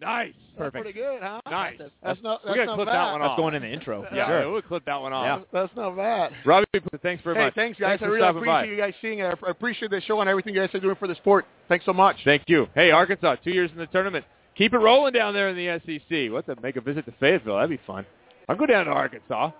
Nice. 0.00 0.34
That's 0.58 0.70
pretty 0.72 0.92
good, 0.92 1.22
huh? 1.22 1.40
Nice. 1.50 1.78
That's 2.02 2.22
not. 2.22 2.40
We're 2.44 2.48
That's 2.54 2.56
gonna 2.56 2.66
not 2.66 2.74
clip 2.76 2.86
bad. 2.88 2.94
that 2.94 3.12
one 3.12 3.22
off. 3.22 3.28
That's 3.30 3.38
going 3.40 3.54
in 3.54 3.62
the 3.62 3.68
intro. 3.68 4.02
Yeah, 4.12 4.26
Sure. 4.26 4.40
yeah, 4.42 4.46
we'll 4.46 4.62
clip 4.62 4.84
that 4.86 5.00
one 5.00 5.12
off. 5.12 5.24
Yeah. 5.52 5.60
That's 5.60 5.76
not 5.76 5.96
bad. 5.96 6.32
Robbie, 6.44 6.66
thanks 7.02 7.22
very 7.22 7.36
hey, 7.36 7.44
much. 7.44 7.54
thanks, 7.54 7.78
guys. 7.78 7.88
Thanks 7.90 8.02
I 8.02 8.06
for 8.06 8.10
really 8.12 8.22
stopping 8.24 8.36
appreciate 8.42 8.60
by. 8.62 8.64
you 8.64 8.76
guys 8.76 8.94
seeing 9.02 9.18
it. 9.20 9.38
I 9.46 9.50
appreciate 9.50 9.90
the 9.90 10.00
show 10.00 10.20
and 10.20 10.30
everything 10.30 10.54
you 10.54 10.60
guys 10.60 10.74
are 10.74 10.80
doing 10.80 10.96
for 10.96 11.08
the 11.08 11.14
sport. 11.16 11.44
Thanks 11.68 11.84
so 11.84 11.92
much. 11.92 12.16
Thank 12.24 12.44
you. 12.46 12.66
Hey, 12.74 12.90
Arkansas, 12.90 13.36
two 13.44 13.50
years 13.50 13.70
in 13.72 13.78
the 13.78 13.86
tournament. 13.86 14.24
Keep 14.56 14.72
it 14.72 14.78
rolling 14.78 15.12
down 15.12 15.34
there 15.34 15.48
in 15.50 15.56
the 15.56 15.78
SEC. 15.84 16.32
What 16.32 16.46
to 16.46 16.60
make 16.62 16.76
a 16.76 16.80
visit 16.80 17.04
to 17.06 17.12
Fayetteville? 17.20 17.56
That'd 17.56 17.68
be 17.70 17.80
fun. 17.86 18.06
I'll 18.48 18.56
go 18.56 18.64
down 18.66 18.86
to 18.86 18.90
Arkansas. 18.92 19.50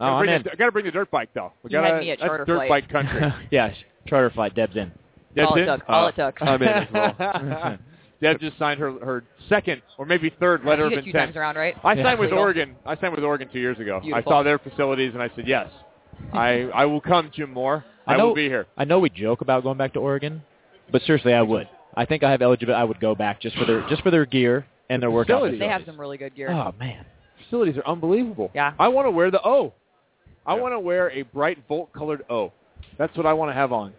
Oh, 0.00 0.04
I'm 0.04 0.28
in. 0.28 0.42
the- 0.42 0.52
I 0.52 0.56
got 0.56 0.66
to 0.66 0.72
bring 0.72 0.84
the 0.84 0.90
dirt 0.90 1.10
bike 1.10 1.30
though. 1.34 1.52
We 1.62 1.70
You 1.70 1.78
gotta, 1.78 1.94
had 1.94 2.00
me 2.00 2.10
at 2.10 2.18
charter 2.18 2.44
dirt 2.44 2.56
flight. 2.56 2.68
bike 2.68 2.88
country. 2.90 3.32
yeah, 3.50 3.72
charter 4.06 4.30
flight. 4.30 4.54
Deb's 4.54 4.74
in. 4.76 4.90
Deb's 5.34 5.48
all 5.50 5.56
it 5.56 5.60
in? 5.60 5.66
took. 5.68 5.88
All 5.88 6.02
Oh. 6.02 6.06
Uh, 6.06 6.08
it 6.08 6.16
took. 6.16 6.42
I'm 6.42 6.62
in 6.62 6.68
as 6.68 6.88
well. 6.92 7.78
Deb 8.20 8.40
just 8.40 8.58
signed 8.58 8.80
her 8.80 8.92
her 9.04 9.24
second 9.48 9.82
or 9.98 10.06
maybe 10.06 10.30
third 10.40 10.64
letter 10.64 10.82
you 10.82 10.86
of 10.86 10.92
get 10.92 11.00
two 11.04 11.06
intent. 11.10 11.26
times 11.28 11.36
around, 11.36 11.56
right? 11.56 11.74
I 11.84 11.92
Yeah. 11.94 12.02
signed 12.04 12.18
with 12.18 12.30
Legal. 12.30 12.38
Oregon. 12.40 12.76
I 12.86 12.96
signed 12.96 13.14
with 13.14 13.24
Oregon 13.24 13.48
two 13.52 13.58
years 13.60 13.78
ago. 13.78 14.00
Beautiful. 14.00 14.32
I 14.32 14.34
saw 14.36 14.42
their 14.42 14.58
facilities 14.58 15.12
and 15.14 15.22
I 15.22 15.28
said 15.36 15.46
yes. 15.46 15.68
I 16.32 16.68
I 16.74 16.84
will 16.86 17.00
come, 17.00 17.30
Jim 17.34 17.52
Moore. 17.52 17.84
I, 18.06 18.14
I 18.14 18.16
know- 18.16 18.28
will 18.28 18.34
be 18.34 18.48
here. 18.48 18.66
I 18.76 18.84
know 18.84 18.98
we 19.00 19.10
joke 19.10 19.40
about 19.42 19.62
going 19.62 19.76
back 19.78 19.92
to 19.94 19.98
Oregon, 20.00 20.42
but 20.90 21.02
seriously, 21.02 21.34
I 21.34 21.42
would. 21.42 21.68
I 21.94 22.04
think 22.04 22.22
I 22.22 22.30
have 22.30 22.42
eligibility. 22.42 22.80
I 22.80 22.84
would 22.84 23.00
go 23.00 23.14
back 23.14 23.40
just 23.40 23.56
for 23.56 23.64
their 23.64 23.86
just 23.88 24.02
for 24.02 24.10
their 24.10 24.26
gear 24.26 24.66
and 24.88 25.02
their 25.02 25.10
workout 25.10 25.40
facilities. 25.40 25.60
They 25.60 25.68
have 25.68 25.82
some 25.84 25.98
really 26.00 26.16
good 26.18 26.34
gear. 26.34 26.50
Oh 26.50 26.72
man, 26.78 27.04
Facilities 27.44 27.76
are 27.76 27.86
unbelievable. 27.86 28.50
Yeah. 28.54 28.72
I 28.78 28.88
want 28.88 29.06
to 29.06 29.10
wear 29.10 29.30
the 29.30 29.40
O. 29.46 29.72
I 30.46 30.54
Yeah. 30.54 30.60
want 30.62 30.72
to 30.74 30.80
wear 30.80 31.10
a 31.10 31.22
bright 31.22 31.58
volt 31.68 31.92
colored 31.92 32.22
O. 32.30 32.52
That's 32.98 33.16
what 33.16 33.26
I 33.26 33.32
want 33.32 33.50
to 33.50 33.54
have 33.54 33.72
on. 33.72 33.92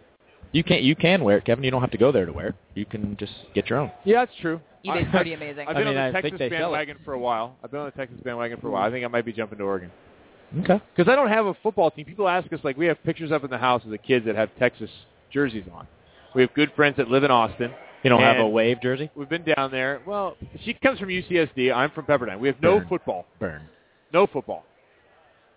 You 0.52 0.64
can 0.64 0.82
you 0.82 0.96
can 0.96 1.22
wear 1.24 1.38
it, 1.38 1.44
Kevin. 1.44 1.64
You 1.64 1.70
don't 1.70 1.80
have 1.80 1.90
to 1.92 1.98
go 1.98 2.10
there 2.12 2.26
to 2.26 2.32
wear. 2.32 2.48
it. 2.48 2.54
You 2.74 2.86
can 2.86 3.16
just 3.18 3.32
get 3.54 3.68
your 3.70 3.78
own. 3.80 3.90
Yeah, 4.04 4.24
that's 4.24 4.36
true. 4.40 4.60
eBay's 4.84 5.06
I- 5.08 5.10
pretty 5.16 5.34
amazing. 5.34 5.66
I've 5.68 5.76
I 5.76 5.80
been 5.80 5.88
mean, 5.88 5.96
on 5.96 6.02
I 6.04 6.06
the 6.10 6.12
think 6.22 6.24
Texas 6.24 6.38
they 6.38 6.48
sell 6.48 6.56
it. 6.74 6.76
bandwagon 6.76 6.96
for 7.04 7.14
a 7.14 7.18
while. 7.18 7.56
I've 7.62 7.70
been 7.70 7.80
on 7.80 7.86
the 7.86 7.92
Texas 7.92 8.18
bandwagon 8.24 8.60
for 8.60 8.68
a 8.68 8.70
while. 8.70 8.84
I 8.84 8.90
think 8.90 9.04
I 9.04 9.08
might 9.08 9.24
be 9.24 9.32
jumping 9.32 9.58
to 9.58 9.64
Oregon. 9.64 9.90
Okay. 10.60 10.80
Because 10.96 11.10
I 11.12 11.16
don't 11.16 11.28
have 11.28 11.44
a 11.46 11.54
football 11.62 11.90
team. 11.90 12.06
People 12.06 12.26
ask 12.26 12.50
us, 12.54 12.60
like, 12.62 12.78
we 12.78 12.86
have 12.86 13.02
pictures 13.04 13.30
up 13.32 13.44
in 13.44 13.50
the 13.50 13.58
house 13.58 13.84
of 13.84 13.90
the 13.90 13.98
kids 13.98 14.24
that 14.24 14.34
have 14.34 14.48
Texas 14.58 14.88
jerseys 15.30 15.64
on. 15.74 15.86
We 16.34 16.40
have 16.42 16.54
good 16.54 16.72
friends 16.74 16.96
that 16.96 17.08
live 17.08 17.22
in 17.24 17.30
Austin. 17.30 17.70
You 18.02 18.08
don't 18.10 18.22
have 18.22 18.38
a 18.38 18.46
wave 18.48 18.80
jersey? 18.80 19.10
We've 19.14 19.28
been 19.28 19.44
down 19.44 19.70
there. 19.70 20.00
Well, 20.06 20.36
she 20.64 20.72
comes 20.72 20.98
from 21.00 21.08
UCSD. 21.10 21.74
I'm 21.74 21.90
from 21.90 22.06
Pepperdine. 22.06 22.38
We 22.38 22.48
have 22.48 22.62
no 22.62 22.78
Burn. 22.78 22.88
football. 22.88 23.26
Burn. 23.40 23.62
No 24.12 24.26
football. 24.26 24.64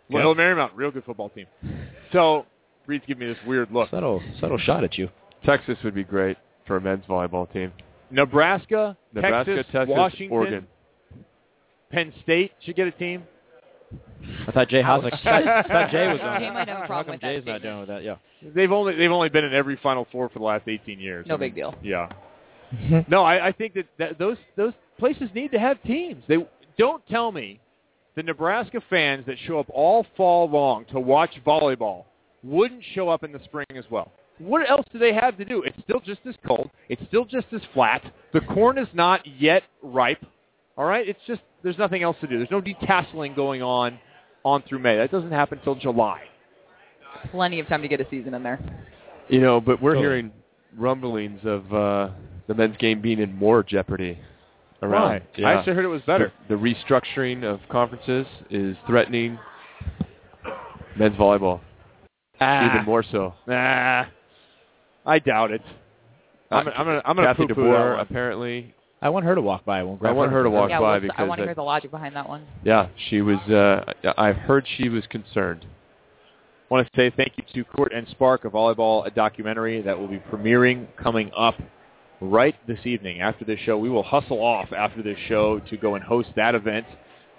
Okay. 0.09 0.17
Loyola 0.17 0.35
Marymount, 0.35 0.71
real 0.75 0.91
good 0.91 1.05
football 1.05 1.29
team. 1.29 1.45
So, 2.11 2.45
Reid's 2.87 3.05
giving 3.07 3.27
me 3.27 3.33
this 3.33 3.43
weird 3.45 3.71
look. 3.71 3.89
Subtle 3.89 4.21
subtle 4.39 4.57
shot 4.57 4.83
at 4.83 4.97
you. 4.97 5.09
Texas 5.45 5.77
would 5.83 5.95
be 5.95 6.03
great 6.03 6.37
for 6.65 6.77
a 6.77 6.81
men's 6.81 7.05
volleyball 7.05 7.51
team. 7.51 7.71
Nebraska, 8.09 8.97
Nebraska, 9.13 9.55
Texas, 9.55 9.71
Texas, 9.71 9.95
Washington, 9.95 10.31
Oregon. 10.37 10.67
Penn 11.91 12.13
State 12.23 12.51
should 12.61 12.75
get 12.75 12.87
a 12.87 12.91
team. 12.91 13.23
I 14.47 14.51
thought 14.51 14.69
Jay 14.69 14.81
Hosnick. 14.81 15.13
I 15.25 15.63
thought 15.67 15.91
Jay 15.91 16.07
was 16.07 16.19
on. 16.21 16.39
Jay 16.39 16.47
it. 16.47 16.53
might 16.53 16.67
have 16.67 16.77
a 16.77 16.81
How 16.81 16.87
problem 16.87 17.05
come 17.05 17.13
with 17.15 17.21
that 17.21 17.27
Jay's 17.27 17.45
not 17.45 17.59
statement. 17.59 17.63
doing 17.63 17.79
with 17.79 17.87
that? 17.89 18.03
Yeah. 18.03 18.15
They've 18.53 18.71
only 18.71 18.95
they've 18.95 19.11
only 19.11 19.29
been 19.29 19.45
in 19.45 19.53
every 19.53 19.77
Final 19.77 20.07
Four 20.11 20.29
for 20.29 20.39
the 20.39 20.45
last 20.45 20.67
18 20.67 20.99
years. 20.99 21.25
No 21.27 21.35
I 21.35 21.37
mean, 21.37 21.49
big 21.49 21.55
deal. 21.55 21.75
Yeah. 21.81 22.09
no, 23.09 23.23
I, 23.23 23.47
I 23.47 23.51
think 23.51 23.73
that, 23.73 23.85
that 23.99 24.19
those 24.19 24.37
those 24.55 24.73
places 24.97 25.29
need 25.33 25.51
to 25.51 25.59
have 25.59 25.81
teams. 25.83 26.23
They 26.27 26.37
don't 26.77 27.05
tell 27.07 27.31
me 27.31 27.59
the 28.15 28.23
Nebraska 28.23 28.81
fans 28.89 29.25
that 29.25 29.37
show 29.45 29.59
up 29.59 29.67
all 29.69 30.05
fall 30.15 30.49
long 30.49 30.85
to 30.91 30.99
watch 30.99 31.31
volleyball 31.45 32.05
wouldn't 32.43 32.83
show 32.93 33.09
up 33.09 33.23
in 33.23 33.31
the 33.31 33.43
spring 33.43 33.67
as 33.75 33.85
well. 33.89 34.11
What 34.39 34.67
else 34.69 34.85
do 34.91 34.97
they 34.97 35.13
have 35.13 35.37
to 35.37 35.45
do? 35.45 35.61
It's 35.63 35.77
still 35.83 35.99
just 35.99 36.21
as 36.27 36.35
cold. 36.45 36.69
It's 36.89 37.01
still 37.07 37.25
just 37.25 37.47
as 37.53 37.61
flat. 37.73 38.03
The 38.33 38.41
corn 38.41 38.77
is 38.77 38.87
not 38.93 39.21
yet 39.25 39.63
ripe. 39.83 40.23
All 40.77 40.85
right, 40.85 41.07
it's 41.07 41.19
just 41.27 41.41
there's 41.63 41.77
nothing 41.77 42.01
else 42.01 42.17
to 42.21 42.27
do. 42.27 42.37
There's 42.37 42.49
no 42.49 42.61
detasseling 42.61 43.35
going 43.35 43.61
on 43.61 43.99
on 44.43 44.63
through 44.67 44.79
May. 44.79 44.97
That 44.97 45.11
doesn't 45.11 45.31
happen 45.31 45.59
until 45.59 45.75
July. 45.75 46.21
Plenty 47.29 47.59
of 47.59 47.67
time 47.67 47.83
to 47.83 47.87
get 47.87 48.01
a 48.01 48.07
season 48.09 48.33
in 48.33 48.41
there. 48.41 48.59
You 49.27 49.41
know, 49.41 49.61
but 49.61 49.81
we're 49.81 49.91
Totally. 49.93 50.03
hearing 50.03 50.31
rumblings 50.75 51.41
of 51.43 51.71
uh, 51.71 52.09
the 52.47 52.55
men's 52.55 52.77
game 52.77 53.01
being 53.01 53.19
in 53.19 53.35
more 53.35 53.61
jeopardy 53.61 54.17
around. 54.81 55.21
Why? 55.37 55.43
I 55.43 55.53
actually 55.53 55.75
heard 55.75 55.85
it 55.85 55.89
was 55.89 56.01
better. 56.03 56.33
The, 56.49 56.55
the 56.55 56.61
restructuring 56.61 57.43
of 57.43 57.59
conferences 57.69 58.25
is 58.49 58.75
threatening 58.87 59.37
men's 60.97 61.15
volleyball 61.15 61.59
Ah. 62.41 62.73
even 62.73 62.85
more 62.85 63.03
so. 63.03 63.33
Nah, 63.47 64.05
I 65.05 65.19
doubt 65.19 65.51
it. 65.51 65.61
I'm, 66.49 66.67
Uh, 66.67 66.71
I'm 66.71 66.85
gonna 66.85 67.01
I'm 67.05 67.15
gonna 67.15 67.27
Kathy 67.27 67.47
poo-poo 67.47 67.61
DeBoer 67.61 67.73
that 67.73 67.89
one. 67.91 67.99
apparently. 67.99 68.73
I 69.03 69.09
want 69.09 69.25
her 69.25 69.33
to 69.33 69.41
walk 69.41 69.65
by. 69.65 69.79
I 69.79 69.83
won't 69.83 69.99
grab 69.99 70.11
I 70.11 70.13
want 70.13 70.31
her 70.31 70.43
to 70.43 70.49
walk 70.49 70.69
yeah, 70.69 70.79
by 70.79 70.91
what's- 70.93 71.01
because 71.03 71.15
I 71.17 71.23
want 71.23 71.39
to 71.39 71.45
hear 71.45 71.55
the 71.55 71.63
logic 71.63 71.89
behind 71.91 72.15
that 72.15 72.27
one. 72.27 72.45
Yeah, 72.63 72.87
she 73.09 73.21
was. 73.21 73.39
Uh, 73.49 73.83
I've 74.17 74.35
heard 74.35 74.67
she 74.77 74.89
was 74.89 75.05
concerned. 75.07 75.65
I 75.65 76.73
want 76.73 76.87
to 76.87 76.99
say 76.99 77.09
thank 77.15 77.33
you 77.37 77.43
to 77.53 77.63
Court 77.69 77.91
and 77.93 78.07
Spark, 78.09 78.45
a 78.45 78.49
volleyball 78.49 79.05
a 79.05 79.11
documentary 79.11 79.81
that 79.81 79.97
will 79.97 80.07
be 80.07 80.19
premiering 80.19 80.87
coming 80.97 81.31
up 81.35 81.55
right 82.21 82.55
this 82.67 82.79
evening. 82.85 83.21
After 83.21 83.43
this 83.43 83.59
show, 83.59 83.77
we 83.77 83.89
will 83.89 84.03
hustle 84.03 84.41
off 84.41 84.71
after 84.71 85.01
this 85.01 85.17
show 85.27 85.59
to 85.59 85.77
go 85.77 85.95
and 85.95 86.03
host 86.03 86.29
that 86.35 86.55
event. 86.55 86.85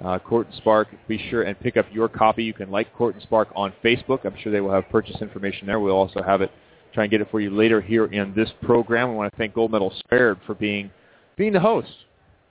Uh, 0.04 0.18
Court 0.18 0.48
and 0.48 0.56
Spark, 0.56 0.88
be 1.06 1.18
sure 1.30 1.42
and 1.42 1.58
pick 1.60 1.76
up 1.76 1.86
your 1.92 2.08
copy. 2.08 2.42
You 2.42 2.52
can 2.52 2.70
like 2.70 2.92
Court 2.94 3.14
and 3.14 3.22
Spark 3.22 3.48
on 3.54 3.72
Facebook. 3.84 4.24
I'm 4.24 4.36
sure 4.42 4.50
they 4.50 4.60
will 4.60 4.72
have 4.72 4.88
purchase 4.88 5.20
information 5.20 5.66
there. 5.66 5.78
We'll 5.78 5.94
also 5.94 6.22
have 6.22 6.42
it, 6.42 6.50
try 6.92 7.04
and 7.04 7.10
get 7.10 7.20
it 7.20 7.28
for 7.30 7.40
you 7.40 7.50
later 7.50 7.80
here 7.80 8.06
in 8.06 8.34
this 8.34 8.50
program. 8.62 9.10
We 9.10 9.16
want 9.16 9.32
to 9.32 9.38
thank 9.38 9.54
Gold 9.54 9.70
Medal 9.70 9.92
Squared 10.04 10.38
for 10.46 10.54
being 10.54 10.90
being 11.36 11.52
the 11.52 11.60
host 11.60 11.92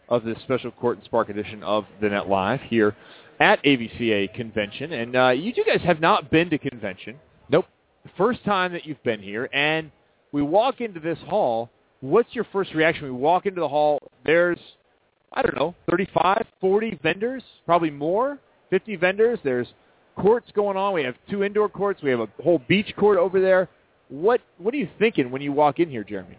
of 0.10 0.24
this 0.24 0.38
special 0.43 0.72
Court 0.72 0.97
and 0.97 1.06
Spark 1.06 1.30
edition 1.30 1.62
of 1.64 1.86
the 2.02 2.10
Net 2.10 2.28
Live 2.28 2.62
here 2.62 2.95
at 3.39 3.64
AVCA 3.64 4.34
convention. 4.34 4.93
And 4.93 5.16
uh, 5.16 5.30
you 5.30 5.54
two 5.54 5.64
guys 5.66 5.82
have 5.82 5.99
not 5.99 6.30
been 6.30 6.49
to 6.52 6.58
convention. 6.58 7.20
Nope. 7.49 7.66
The 8.04 8.12
first 8.18 8.43
time 8.45 8.72
that 8.74 8.86
you've 8.86 9.04
been 9.04 9.22
here, 9.22 9.49
and 9.52 9.91
we 10.32 10.41
walk 10.41 10.80
into 10.80 10.99
this 10.99 11.20
hall. 11.28 11.70
What's 12.02 12.34
your 12.34 12.45
first 12.52 12.74
reaction? 12.74 13.04
We 13.06 13.12
walk 13.12 13.45
into 13.45 13.62
the 13.62 13.68
hall. 13.68 13.99
There's, 14.26 14.60
I 15.34 15.41
don't 15.41 15.55
know, 15.55 15.75
35, 15.89 16.45
40 16.59 16.99
vendors, 17.01 17.43
probably 17.65 17.89
more, 17.89 18.38
50 18.69 18.95
vendors. 18.97 19.39
There's 19.43 19.67
courts 20.17 20.51
going 20.53 20.77
on. 20.77 20.93
We 20.93 21.03
have 21.03 21.15
two 21.29 21.43
indoor 21.43 21.69
courts. 21.69 22.01
We 22.01 22.09
have 22.11 22.19
a 22.19 22.27
whole 22.43 22.61
beach 22.67 22.93
court 22.97 23.17
over 23.17 23.39
there. 23.39 23.69
What 24.09 24.41
What 24.57 24.73
are 24.73 24.77
you 24.77 24.89
thinking 24.99 25.32
when 25.32 25.41
you 25.41 25.53
walk 25.53 25.79
in 25.79 25.89
here, 25.89 26.03
Jeremy? 26.03 26.38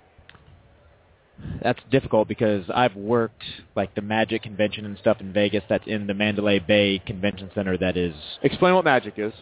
That's 1.62 1.80
difficult 1.90 2.28
because 2.28 2.64
I've 2.72 2.94
worked 2.94 3.42
like 3.74 3.94
the 3.94 4.02
Magic 4.02 4.42
convention 4.42 4.84
and 4.84 4.96
stuff 4.98 5.16
in 5.20 5.32
Vegas. 5.32 5.64
That's 5.68 5.86
in 5.86 6.06
the 6.06 6.14
Mandalay 6.14 6.58
Bay 6.58 7.00
Convention 7.04 7.50
Center. 7.54 7.76
That 7.78 7.96
is 7.96 8.14
Explain 8.42 8.74
what 8.74 8.84
magic 8.84 9.14
is. 9.16 9.32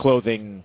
clothing 0.00 0.64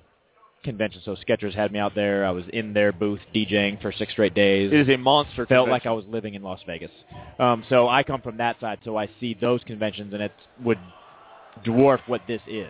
convention. 0.64 1.02
So 1.04 1.16
Skechers 1.16 1.54
had 1.54 1.72
me 1.72 1.80
out 1.80 1.96
there. 1.96 2.26
I 2.26 2.32
was 2.32 2.46
in 2.54 2.74
their 2.74 2.92
booth 2.92 3.20
DJing 3.34 3.82
for 3.82 3.92
six 3.92 4.12
straight 4.14 4.34
days. 4.34 4.72
It 4.72 4.80
is 4.80 4.90
a 4.90 4.98
monster. 4.98 5.46
Felt 5.46 5.68
convention. 5.68 5.72
like 5.72 5.86
I 5.86 5.92
was 5.92 6.06
living 6.06 6.34
in 6.34 6.44
Las 6.44 6.60
Vegas. 6.66 6.92
Um, 7.40 7.64
so 7.70 7.88
I 7.88 8.04
come 8.04 8.22
from 8.22 8.38
that 8.38 8.60
side, 8.60 8.80
so 8.84 8.98
I 8.98 9.10
see 9.20 9.38
those 9.40 9.64
conventions, 9.64 10.14
and 10.14 10.22
it 10.22 10.34
would 10.64 10.80
dwarf 11.66 12.00
what 12.08 12.22
this 12.28 12.42
is. 12.48 12.70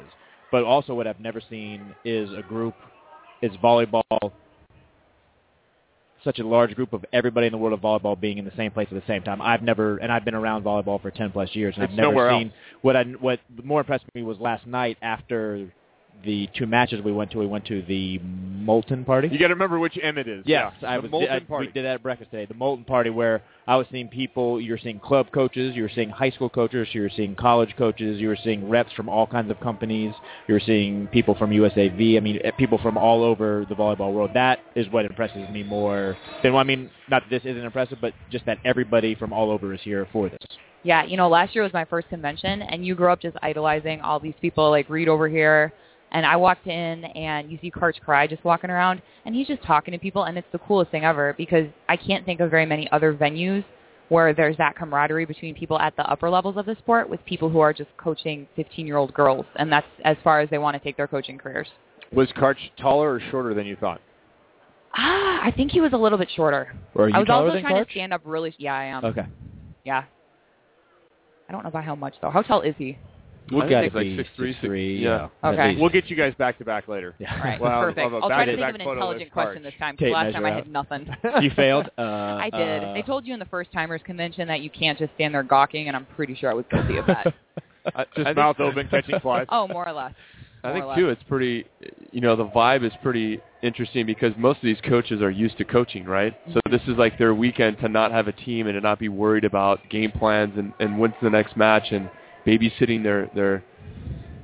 But 0.52 0.64
also, 0.64 0.94
what 0.94 1.08
I've 1.08 1.20
never 1.20 1.42
seen 1.50 1.96
is 2.04 2.30
a 2.38 2.42
group, 2.42 2.76
is 3.42 3.52
volleyball. 3.64 4.32
Such 6.24 6.38
a 6.38 6.44
large 6.44 6.76
group 6.76 6.94
of 6.94 7.04
everybody 7.14 7.48
in 7.48 7.52
the 7.52 7.58
world 7.58 7.74
of 7.74 7.80
volleyball 7.80 8.20
being 8.20 8.38
in 8.38 8.46
the 8.46 8.52
same 8.56 8.72
place 8.72 8.88
at 8.92 8.94
the 8.94 9.08
same 9.08 9.24
time. 9.24 9.42
I've 9.42 9.64
never, 9.64 9.98
and 9.98 10.12
I've 10.12 10.24
been 10.24 10.36
around 10.36 10.64
volleyball 10.64 11.02
for 11.02 11.10
ten 11.10 11.32
plus 11.32 11.50
years, 11.54 11.74
and 11.76 11.84
It's 11.84 11.92
I've 11.92 11.98
never 11.98 12.30
seen 12.30 12.54
what 12.82 12.96
I 12.96 13.04
what 13.06 13.40
more 13.64 13.80
impressed 13.80 14.06
me 14.14 14.22
was 14.22 14.38
last 14.40 14.68
night 14.68 14.98
after 15.02 15.72
the 16.24 16.50
two 16.56 16.66
matches 16.66 17.02
we 17.04 17.12
went 17.12 17.32
to. 17.32 17.40
We 17.40 17.48
went 17.48 17.66
to 17.66 17.82
the 17.84 18.20
Molten 18.20 19.04
Party. 19.06 19.28
You 19.32 19.40
got 19.40 19.48
to 19.48 19.54
remember 19.54 19.80
which 19.80 19.98
M 20.02 20.18
it 20.18 20.28
is. 20.28 20.44
Yes, 20.46 20.74
yeah. 20.82 20.90
I 20.92 20.96
the 20.98 21.04
was. 21.04 21.12
molten 21.12 21.30
I, 21.30 21.40
party. 21.40 21.68
We 21.68 21.74
did 21.74 21.86
that 21.86 21.96
at 21.96 22.04
breakfast 22.04 22.32
today. 22.32 22.46
The 22.46 22.54
Molten 22.54 22.86
Party, 22.86 23.10
where 23.10 23.42
I 23.68 23.76
was 23.76 23.88
seeing 23.92 24.08
people. 24.08 24.62
You 24.62 24.72
were 24.74 24.80
seeing 24.82 25.00
club 25.00 25.32
coaches. 25.32 25.76
You 25.76 25.84
were 25.84 25.92
seeing 25.94 26.10
high 26.10 26.30
school 26.32 26.50
coaches. 26.50 26.90
You 26.92 27.02
were 27.02 27.12
seeing 27.16 27.36
college 27.36 27.76
coaches. 27.78 28.20
You 28.20 28.28
were 28.28 28.38
seeing 28.44 28.70
reps 28.70 28.94
from 28.94 29.10
all 29.10 29.26
kinds 29.26 29.50
of 29.50 29.60
companies. 29.60 30.14
You 30.48 30.54
were 30.54 30.60
seeing 30.60 31.08
people 31.08 31.36
from 31.36 31.52
USAV. 31.52 32.18
I 32.18 32.20
mean, 32.20 32.40
eh, 32.44 32.52
people 32.52 32.78
from 32.78 32.98
all 32.98 33.24
over 33.24 33.66
the 33.68 33.76
volleyball 33.76 34.14
world. 34.14 34.32
That 34.34 34.60
is 34.76 34.88
what 34.92 35.06
impresses 35.06 35.50
me 35.50 35.64
more 35.64 36.18
than. 36.44 36.54
Well, 36.54 36.62
I 36.62 36.66
mean, 36.66 36.90
not 37.10 37.24
that 37.24 37.30
this 37.30 37.50
isn't 37.50 37.64
impressive, 37.64 37.98
but 38.00 38.14
just 38.32 38.46
that 38.46 38.60
everybody 38.64 39.16
from 39.16 39.34
all 39.34 39.50
over 39.52 39.74
is 39.74 39.82
here 39.82 40.08
for 40.12 40.30
this. 40.30 40.38
Yeah, 40.84 41.04
you 41.04 41.16
know, 41.16 41.30
last 41.30 41.54
year 41.54 41.64
was 41.64 41.74
my 41.74 41.86
first 41.86 42.10
convention, 42.10 42.64
and 42.64 42.86
you 42.86 42.96
grew 42.96 43.12
up 43.12 43.22
just 43.22 43.38
idolizing 43.44 44.02
all 44.02 44.20
these 44.20 44.34
people 44.42 44.72
like 44.72 44.90
Reed 44.90 45.08
over 45.08 45.30
here, 45.30 45.72
And 46.12 46.26
I 46.26 46.36
walked 46.36 46.68
in 46.68 47.06
and 47.06 47.50
you 47.50 47.58
see 47.62 47.72
Karch 47.72 47.94
Kiraly 48.06 48.30
just 48.30 48.44
walking 48.44 48.70
around 48.70 49.02
and 49.26 49.34
he's 49.34 49.48
just 49.48 49.64
talking 49.64 49.94
to 49.94 49.98
people 49.98 50.24
and 50.24 50.38
it's 50.38 50.48
the 50.52 50.60
coolest 50.60 50.92
thing 50.92 51.06
ever 51.06 51.34
because 51.38 51.68
I 51.88 51.96
can't 51.96 52.26
think 52.26 52.42
of 52.42 52.52
very 52.52 52.66
many 52.66 52.90
other 52.92 53.14
venues 53.14 53.64
where 54.10 54.34
there's 54.34 54.58
that 54.58 54.76
camaraderie 54.76 55.26
between 55.26 55.56
people 55.56 55.80
at 55.80 55.96
the 55.96 56.04
upper 56.12 56.30
levels 56.30 56.58
of 56.58 56.66
the 56.66 56.76
sport 56.76 57.10
with 57.10 57.24
people 57.26 57.50
who 57.50 57.62
are 57.62 57.72
just 57.72 57.90
coaching 57.96 58.46
15-year-old 58.58 59.14
girls 59.14 59.46
and 59.56 59.72
that's 59.72 59.88
as 60.04 60.18
far 60.22 60.42
as 60.42 60.50
they 60.50 60.58
want 60.58 60.76
to 60.76 60.84
take 60.84 60.98
their 60.98 61.08
coaching 61.08 61.38
careers. 61.38 61.68
Was 62.12 62.28
Karch 62.36 62.58
taller 62.78 63.14
or 63.14 63.22
shorter 63.32 63.54
than 63.54 63.66
you 63.66 63.78
thought? 63.78 64.02
Ah, 64.94 65.40
I 65.42 65.54
think 65.56 65.72
he 65.72 65.80
was 65.80 65.94
a 65.94 65.98
little 65.98 66.18
bit 66.18 66.30
shorter. 66.36 66.76
Or 66.94 67.06
are 67.06 67.10
you 67.10 67.16
I 67.16 67.20
was 67.20 67.28
taller 67.28 67.46
also 67.46 67.54
than 67.54 67.64
trying 67.64 67.76
Karch? 67.76 67.88
to 67.88 67.92
stand 67.92 68.14
up 68.14 68.22
really. 68.26 68.54
Yeah, 68.58 68.76
I 68.76 68.84
am. 68.84 69.06
Okay. 69.06 69.26
Yeah. 69.86 70.04
I 71.48 71.54
don't 71.54 71.64
know 71.64 71.70
by 71.72 71.82
how 71.82 71.96
much 71.96 72.16
though. 72.22 72.30
How 72.30 72.42
tall 72.42 72.62
is 72.62 72.76
he? 72.78 72.98
We'll 73.52 73.70
get 73.70 73.84
it 73.86 73.94
like 73.94 74.04
be 74.04 74.18
6'3", 74.38 74.62
6'3", 74.62 75.02
yeah. 75.02 75.28
Okay. 75.44 75.76
We'll 75.80 75.90
get 75.90 76.10
you 76.10 76.16
guys 76.16 76.34
back 76.38 76.58
to 76.60 76.66
back 76.66 76.88
later. 76.88 77.16
Yeah. 77.20 77.34
All 77.36 77.40
right, 77.44 77.60
Well, 77.60 77.82
perfect. 77.82 78.06
of 78.06 78.14
a 78.14 78.18
I'll 78.18 78.30
try 78.30 78.46
to 78.46 78.56
think 78.56 78.68
of 78.70 78.76
an 78.76 78.82
intelligent 78.82 79.32
question 79.32 79.64
this 79.64 79.74
time. 79.80 79.96
'cause 79.98 80.06
Tape 80.06 80.14
last 80.14 80.34
time 80.34 80.46
I 80.46 80.52
had 80.52 80.68
nothing. 80.72 81.08
you 81.42 81.52
failed. 81.52 81.90
Uh, 81.98 82.38
I 82.42 82.50
did. 82.50 82.84
uh, 82.84 82.94
they 82.94 83.02
told 83.02 83.26
you 83.28 83.34
in 83.34 83.40
the 83.40 83.46
first 83.46 83.72
timers 83.72 84.02
convention 84.04 84.48
that 84.48 84.62
you 84.62 84.70
can't 84.70 84.98
just 84.98 85.14
stand 85.16 85.34
there 85.34 85.44
gawking, 85.44 85.88
and 85.88 85.96
I'm 85.96 86.06
pretty 86.06 86.36
sure 86.36 86.50
I 86.50 86.54
was 86.54 86.66
guilty 86.72 86.98
of 86.98 87.06
that. 87.08 87.34
I, 87.96 88.06
Just 88.16 88.28
I 88.28 88.34
mouth 88.34 88.60
open, 88.60 88.88
catching 88.90 89.20
flies. 89.20 89.46
oh, 89.50 89.68
more 89.68 89.88
or 89.88 89.92
less. 89.94 90.14
I 90.64 90.72
think 90.74 90.86
less. 90.86 90.98
too, 90.98 91.10
it's 91.10 91.24
pretty. 91.24 91.66
You 92.12 92.22
know, 92.22 92.36
the 92.36 92.46
vibe 92.46 92.84
is 92.86 92.94
pretty 93.02 93.40
interesting 93.64 94.06
because 94.06 94.34
most 94.38 94.58
of 94.58 94.64
these 94.64 94.80
coaches 94.88 95.22
are 95.22 95.32
used 95.32 95.58
to 95.58 95.66
coaching, 95.66 96.06
right? 96.06 96.36
So 96.54 96.60
Mm-hmm. 96.60 96.72
this 96.72 96.82
is 96.88 96.98
like 96.98 97.18
their 97.18 97.34
weekend 97.34 97.80
to 97.80 97.90
not 97.90 98.12
have 98.12 98.28
a 98.28 98.32
team 98.32 98.68
and 98.68 98.76
to 98.76 98.82
not 98.82 99.00
be 99.00 99.10
worried 99.10 99.44
about 99.44 99.80
game 99.90 100.12
plans 100.12 100.54
and 100.58 100.72
and 100.80 100.98
when's 101.00 101.16
the 101.22 101.30
next 101.32 101.58
match 101.58 101.88
and 101.92 102.10
babysitting 102.46 103.04
their 103.04 103.30
their 103.36 103.64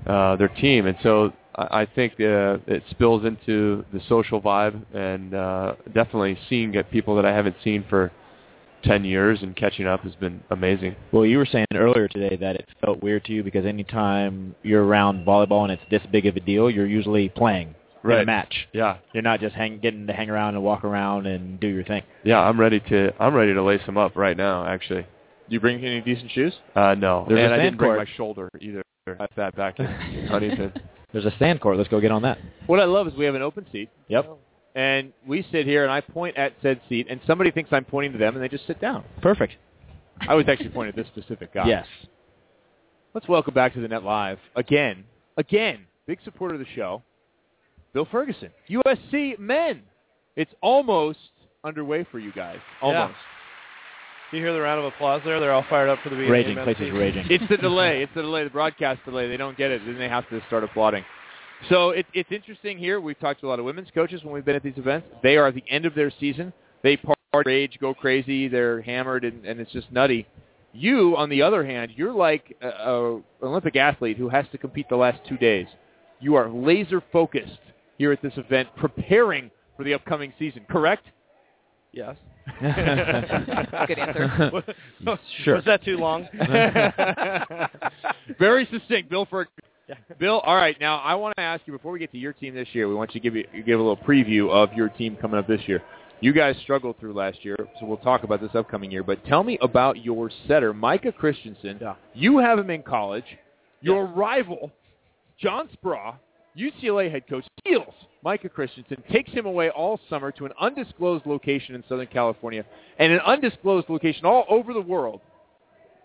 uh, 0.05 0.35
their 0.35 0.47
team. 0.49 0.85
And 0.85 0.97
so 1.03 1.33
I, 1.55 1.81
I 1.81 1.85
think 1.85 2.13
uh, 2.13 2.57
it 2.67 2.83
spills 2.89 3.25
into 3.25 3.83
the 3.91 3.99
social 4.07 4.41
vibe 4.41 4.81
and 4.95 5.33
uh, 5.33 5.75
definitely 5.93 6.37
seeing 6.49 6.71
get 6.71 6.89
people 6.91 7.15
that 7.15 7.25
I 7.25 7.33
haven't 7.33 7.55
seen 7.63 7.85
for 7.89 8.11
10 8.83 9.03
years 9.03 9.39
and 9.41 9.55
catching 9.55 9.87
up 9.87 10.01
has 10.01 10.15
been 10.15 10.41
amazing. 10.49 10.95
Well, 11.11 11.25
you 11.25 11.37
were 11.37 11.45
saying 11.45 11.65
earlier 11.73 12.07
today 12.07 12.37
that 12.37 12.55
it 12.55 12.67
felt 12.83 13.01
weird 13.01 13.25
to 13.25 13.33
you 13.33 13.43
because 13.43 13.65
anytime 13.65 14.55
you're 14.63 14.85
around 14.85 15.25
volleyball 15.25 15.63
and 15.63 15.71
it's 15.71 15.83
this 15.89 16.01
big 16.11 16.25
of 16.25 16.35
a 16.35 16.39
deal, 16.39 16.69
you're 16.69 16.85
usually 16.85 17.29
playing 17.29 17.75
right. 18.03 18.17
in 18.17 18.23
a 18.23 18.25
match. 18.25 18.67
Yeah. 18.73 18.97
You're 19.13 19.23
not 19.23 19.39
just 19.39 19.55
hang, 19.55 19.79
getting 19.79 20.07
to 20.07 20.13
hang 20.13 20.29
around 20.29 20.55
and 20.55 20.63
walk 20.63 20.83
around 20.83 21.27
and 21.27 21.59
do 21.59 21.67
your 21.67 21.83
thing. 21.83 22.03
Yeah, 22.23 22.39
I'm 22.39 22.59
ready 22.59 22.79
to 22.79 23.11
I'm 23.19 23.33
ready 23.33 23.53
to 23.53 23.63
lace 23.63 23.85
them 23.85 23.97
up 23.97 24.15
right 24.15 24.37
now 24.37 24.65
actually. 24.65 25.05
You 25.49 25.59
bring 25.59 25.83
any 25.83 26.01
decent 26.01 26.31
shoes? 26.31 26.53
Uh, 26.75 26.95
no, 26.95 27.25
There's 27.27 27.39
a 27.39 27.43
and 27.45 27.53
I 27.53 27.57
didn't 27.63 27.77
bring 27.77 27.95
my 27.95 28.05
shoulder 28.17 28.49
either. 28.59 28.83
I 29.07 29.27
sat 29.35 29.55
back 29.55 29.79
in 29.79 29.85
Huntington. 30.29 30.73
There's 31.13 31.25
a 31.25 31.33
sand 31.39 31.61
court. 31.61 31.77
Let's 31.77 31.89
go 31.89 32.01
get 32.01 32.11
on 32.11 32.21
that. 32.23 32.37
What 32.65 32.79
I 32.81 32.83
love 32.85 33.07
is 33.07 33.13
we 33.15 33.23
have 33.25 33.35
an 33.35 33.41
open 33.41 33.65
seat, 33.71 33.89
Yep. 34.09 34.37
and 34.75 35.13
we 35.25 35.45
sit 35.51 35.65
here, 35.65 35.83
and 35.83 35.91
I 35.91 36.01
point 36.01 36.35
at 36.35 36.53
said 36.61 36.81
seat, 36.89 37.07
and 37.09 37.21
somebody 37.25 37.51
thinks 37.51 37.71
I'm 37.71 37.85
pointing 37.85 38.11
to 38.11 38.17
them, 38.17 38.35
and 38.35 38.43
they 38.43 38.49
just 38.49 38.67
sit 38.67 38.81
down. 38.81 39.05
Perfect. 39.21 39.53
I 40.27 40.33
was 40.35 40.45
actually 40.49 40.69
pointing 40.69 40.89
at 40.89 40.95
this 40.95 41.07
specific 41.07 41.53
guy. 41.53 41.67
Yes. 41.67 41.85
Let's 43.13 43.27
welcome 43.29 43.53
back 43.53 43.73
to 43.75 43.79
the 43.81 43.87
Net 43.87 44.03
Live 44.03 44.39
again, 44.55 45.05
again, 45.37 45.79
big 46.05 46.19
supporter 46.25 46.55
of 46.55 46.59
the 46.59 46.65
show, 46.75 47.01
Bill 47.93 48.07
Ferguson, 48.11 48.49
USC 48.69 49.39
men. 49.39 49.81
It's 50.35 50.51
almost 50.61 51.17
underway 51.63 52.05
for 52.11 52.19
you 52.19 52.31
guys. 52.33 52.59
Almost. 52.81 53.13
Do 53.13 53.36
you 54.31 54.39
hear 54.39 54.53
the 54.53 54.61
round 54.61 54.79
of 54.79 54.85
applause 54.85 55.21
there? 55.23 55.39
They're 55.39 55.53
all 55.53 55.65
fired 55.69 55.89
up 55.89 55.99
for 56.03 56.09
the 56.09 56.15
BNA 56.15 56.29
Raging. 56.29 56.55
men's 56.55 56.65
Places 56.65 56.93
raging. 56.93 57.25
It's 57.29 57.43
the 57.49 57.57
delay. 57.57 58.03
It's 58.03 58.13
the 58.13 58.21
delay. 58.21 58.43
The 58.43 58.49
broadcast 58.49 58.99
delay. 59.05 59.27
They 59.27 59.37
don't 59.37 59.57
get 59.57 59.71
it. 59.71 59.81
Then 59.85 59.97
they 59.97 60.09
have 60.09 60.27
to 60.29 60.41
start 60.47 60.63
applauding. 60.63 61.03
So 61.69 61.91
it, 61.91 62.05
it's 62.13 62.31
interesting 62.31 62.77
here. 62.77 63.01
We've 63.01 63.19
talked 63.19 63.41
to 63.41 63.47
a 63.47 63.49
lot 63.49 63.59
of 63.59 63.65
women's 63.65 63.89
coaches 63.93 64.23
when 64.23 64.33
we've 64.33 64.45
been 64.45 64.55
at 64.55 64.63
these 64.63 64.77
events. 64.77 65.07
They 65.23 65.37
are 65.37 65.47
at 65.47 65.55
the 65.55 65.63
end 65.69 65.85
of 65.85 65.95
their 65.95 66.11
season. 66.19 66.53
They 66.83 66.97
party, 66.97 67.49
rage, 67.49 67.77
go 67.79 67.93
crazy. 67.93 68.47
They're 68.47 68.81
hammered, 68.81 69.23
and, 69.23 69.45
and 69.45 69.59
it's 69.59 69.71
just 69.71 69.91
nutty. 69.91 70.27
You, 70.73 71.15
on 71.17 71.29
the 71.29 71.41
other 71.41 71.65
hand, 71.65 71.91
you're 71.95 72.13
like 72.13 72.55
a, 72.61 72.67
a 72.67 73.21
Olympic 73.41 73.75
athlete 73.75 74.17
who 74.17 74.29
has 74.29 74.45
to 74.51 74.57
compete 74.57 74.87
the 74.89 74.95
last 74.95 75.19
two 75.27 75.37
days. 75.37 75.65
You 76.19 76.35
are 76.35 76.49
laser 76.49 77.01
focused 77.11 77.59
here 77.97 78.11
at 78.11 78.21
this 78.21 78.33
event, 78.37 78.69
preparing 78.75 79.49
for 79.75 79.83
the 79.83 79.93
upcoming 79.93 80.33
season. 80.37 80.65
Correct? 80.69 81.05
Yes. 81.91 82.15
Good 82.61 83.99
answer. 83.99 84.51
Sure. 85.43 85.55
Was 85.55 85.65
that 85.65 85.83
too 85.83 85.97
long? 85.97 86.27
Very 88.39 88.67
succinct, 88.71 89.09
Bill. 89.09 89.25
For 89.25 89.47
Bill, 90.19 90.39
all 90.39 90.55
right. 90.55 90.75
Now 90.79 90.97
I 90.97 91.15
want 91.15 91.35
to 91.37 91.41
ask 91.41 91.61
you 91.65 91.73
before 91.73 91.91
we 91.91 91.99
get 91.99 92.11
to 92.11 92.17
your 92.17 92.33
team 92.33 92.55
this 92.55 92.67
year. 92.73 92.87
We 92.87 92.95
want 92.95 93.13
you 93.13 93.21
to 93.21 93.23
give 93.23 93.35
you 93.35 93.63
give 93.63 93.79
a 93.79 93.83
little 93.83 93.97
preview 93.97 94.49
of 94.49 94.73
your 94.73 94.89
team 94.89 95.15
coming 95.15 95.39
up 95.39 95.47
this 95.47 95.61
year. 95.67 95.81
You 96.19 96.33
guys 96.33 96.55
struggled 96.63 96.99
through 96.99 97.13
last 97.13 97.45
year, 97.45 97.55
so 97.79 97.85
we'll 97.85 97.97
talk 97.97 98.23
about 98.23 98.41
this 98.41 98.49
upcoming 98.55 98.89
year. 98.89 99.03
But 99.03 99.23
tell 99.25 99.43
me 99.43 99.59
about 99.61 100.03
your 100.03 100.31
setter, 100.47 100.73
Micah 100.73 101.11
Christensen. 101.11 101.77
You 102.15 102.39
have 102.39 102.57
him 102.57 102.71
in 102.71 102.81
college. 102.81 103.25
Your 103.81 104.05
rival, 104.05 104.71
John 105.39 105.69
Speraw, 105.77 106.15
UCLA 106.57 107.11
head 107.11 107.27
coach, 107.27 107.45
steals 107.59 107.93
Micah 108.23 108.49
Christensen, 108.49 109.01
takes 109.11 109.31
him 109.31 109.45
away 109.45 109.69
all 109.69 109.99
summer 110.09 110.31
to 110.33 110.45
an 110.45 110.51
undisclosed 110.59 111.25
location 111.25 111.75
in 111.75 111.83
Southern 111.87 112.07
California 112.07 112.65
and 112.99 113.13
an 113.13 113.19
undisclosed 113.19 113.89
location 113.89 114.25
all 114.25 114.45
over 114.49 114.73
the 114.73 114.81
world, 114.81 115.21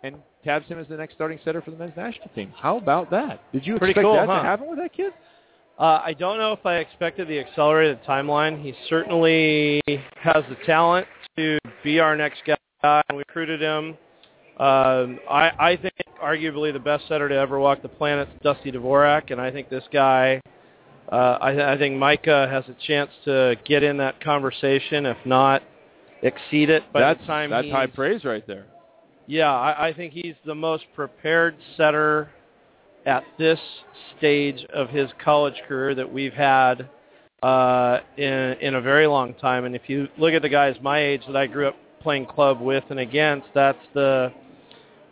and 0.03 0.17
tabs 0.45 0.67
him 0.67 0.79
as 0.79 0.89
the 0.89 0.97
next 0.97 1.15
starting 1.15 1.39
setter 1.45 1.63
for 1.63 1.71
the 1.71 1.77
men's 1.77 1.97
national 1.97 2.29
team. 2.35 2.53
How 2.57 2.77
about 2.77 3.11
that? 3.11 3.41
Did 3.53 3.67
you 3.67 3.79
Pretty 3.79 3.93
expect 3.93 4.05
cool, 4.05 4.15
that 4.15 4.29
huh? 4.29 4.37
to 4.37 4.43
happen 4.43 4.69
with 4.69 4.79
that 4.79 4.93
kid? 4.93 5.13
Uh, 5.79 6.01
I 6.05 6.13
don't 6.13 6.39
know 6.39 6.53
if 6.53 6.65
I 6.67 6.77
expected 6.77 7.29
the 7.29 7.39
accelerated 7.39 8.05
timeline. 8.05 8.63
He 8.63 8.75
certainly 8.89 9.81
has 10.17 10.45
the 10.49 10.57
talent 10.67 11.07
to 11.37 11.59
be 11.83 11.99
our 11.99 12.17
next 12.17 12.43
guy. 12.47 13.03
We 13.11 13.19
recruited 13.19 13.61
him. 13.61 13.97
Um, 14.59 15.19
I, 15.31 15.51
I 15.59 15.79
think 15.81 15.95
arguably 16.23 16.73
the 16.73 16.79
best 16.79 17.09
setter 17.09 17.29
to 17.29 17.35
ever 17.35 17.59
walk 17.59 17.83
the 17.83 17.89
planet 17.89 18.29
is 18.29 18.35
Dusty 18.43 18.71
Dvorak, 18.71 19.31
and 19.31 19.41
I 19.41 19.51
think 19.51 19.69
this 19.69 19.85
guy, 19.93 20.41
uh, 21.11 21.39
I, 21.41 21.73
I 21.73 21.79
think 21.79 21.97
Micah 21.99 22.49
has 22.51 22.65
a 22.69 22.77
chance 22.87 23.11
to 23.25 23.57
get 23.65 23.83
in 23.83 23.97
that 23.99 24.21
conversation, 24.21 25.07
if 25.07 25.17
not 25.25 25.63
exceed 26.23 26.71
it 26.71 26.91
by 26.93 27.01
that's 27.01 27.21
the 27.21 27.27
time 27.27 27.51
that's 27.51 27.69
high 27.71 27.87
praise 27.87 28.25
right 28.25 28.47
there. 28.47 28.67
Yeah, 29.27 29.53
I, 29.53 29.89
I 29.89 29.93
think 29.95 30.13
he's 30.13 30.35
the 30.45 30.55
most 30.55 30.85
prepared 30.95 31.57
setter 31.77 32.31
at 33.07 33.25
this 33.39 33.59
stage 34.19 34.65
of 34.73 34.89
his 34.91 35.11
college 35.25 35.61
career 35.67 35.95
that 35.95 36.13
we've 36.13 36.33
had 36.33 36.89
uh, 37.43 37.99
in 38.17 38.57
in 38.61 38.75
a 38.75 38.81
very 38.81 39.07
long 39.07 39.35
time. 39.35 39.65
And 39.65 39.75
if 39.75 39.83
you 39.89 40.09
look 40.19 40.35
at 40.35 40.43
the 40.43 40.49
guys 40.49 40.77
my 40.83 41.01
age 41.01 41.23
that 41.27 41.37
I 41.37 41.47
grew 41.47 41.69
up 41.69 41.77
playing 42.03 42.27
club 42.27 42.61
with 42.61 42.85
and 42.91 43.01
against, 43.01 43.49
that's 43.55 43.79
the 43.95 44.33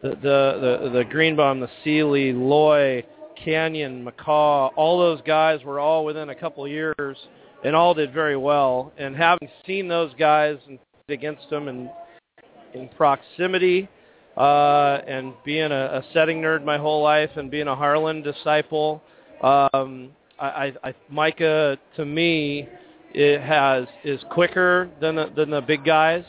the 0.02 0.10
the 0.10 0.80
the, 0.82 0.90
the 0.98 1.04
Greenbaum, 1.04 1.60
the 1.60 1.70
Sealy, 1.84 2.32
Lloy, 2.32 3.04
Canyon, 3.42 4.04
McCaw. 4.04 4.70
All 4.76 4.98
those 4.98 5.20
guys 5.22 5.62
were 5.64 5.80
all 5.80 6.04
within 6.04 6.30
a 6.30 6.34
couple 6.34 6.66
years 6.66 7.16
and 7.64 7.76
all 7.76 7.94
did 7.94 8.12
very 8.12 8.36
well. 8.36 8.92
And 8.98 9.16
having 9.16 9.48
seen 9.66 9.88
those 9.88 10.12
guys 10.18 10.56
and 10.68 10.78
against 11.08 11.48
them 11.50 11.68
and 11.68 11.90
in 12.74 12.88
proximity 12.96 13.88
uh, 14.36 15.00
and 15.06 15.34
being 15.44 15.72
a, 15.72 16.02
a 16.02 16.04
setting 16.12 16.40
nerd 16.40 16.64
my 16.64 16.78
whole 16.78 17.02
life 17.02 17.30
and 17.36 17.50
being 17.50 17.66
a 17.66 17.74
Harlan 17.74 18.22
disciple, 18.22 19.02
um, 19.42 20.10
I, 20.38 20.46
I, 20.46 20.72
I, 20.84 20.94
Micah 21.08 21.78
to 21.96 22.04
me 22.04 22.68
it 23.12 23.40
has 23.40 23.86
is 24.04 24.20
quicker 24.30 24.88
than 25.00 25.16
the, 25.16 25.32
than 25.34 25.50
the 25.50 25.60
big 25.60 25.84
guys. 25.84 26.24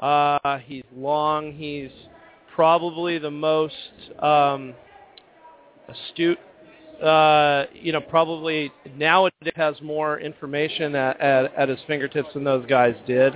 Uh, 0.00 0.58
he's 0.58 0.84
long. 0.96 1.52
He's 1.52 1.90
probably 2.54 3.18
the 3.18 3.30
most 3.30 3.74
um, 4.18 4.74
astute. 5.88 6.38
Uh, 7.02 7.64
you 7.72 7.92
know, 7.92 8.00
probably 8.00 8.70
nowadays 8.96 9.52
has 9.56 9.74
more 9.80 10.20
information 10.20 10.94
at, 10.94 11.18
at, 11.20 11.54
at 11.54 11.68
his 11.68 11.78
fingertips 11.86 12.28
than 12.34 12.44
those 12.44 12.66
guys 12.66 12.94
did, 13.06 13.34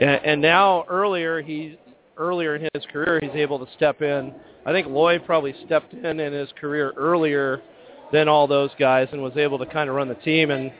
and, 0.00 0.20
and 0.24 0.42
now 0.42 0.84
earlier 0.88 1.40
he's 1.40 1.76
earlier 2.16 2.56
in 2.56 2.68
his 2.74 2.84
career 2.92 3.20
he's 3.22 3.34
able 3.34 3.64
to 3.64 3.72
step 3.74 4.02
in. 4.02 4.34
I 4.66 4.72
think 4.72 4.88
Lloy 4.88 5.18
probably 5.18 5.54
stepped 5.66 5.92
in 5.92 6.18
in 6.18 6.32
his 6.32 6.48
career 6.60 6.92
earlier 6.96 7.62
than 8.12 8.28
all 8.28 8.46
those 8.46 8.70
guys 8.78 9.08
and 9.12 9.22
was 9.22 9.36
able 9.36 9.58
to 9.58 9.66
kind 9.66 9.90
of 9.90 9.96
run 9.96 10.08
the 10.08 10.14
team. 10.14 10.50
And 10.50 10.72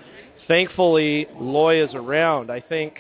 thankfully, 0.49 1.27
Lloy 1.37 1.85
is 1.85 1.95
around. 1.95 2.51
I 2.51 2.61
think, 2.61 2.95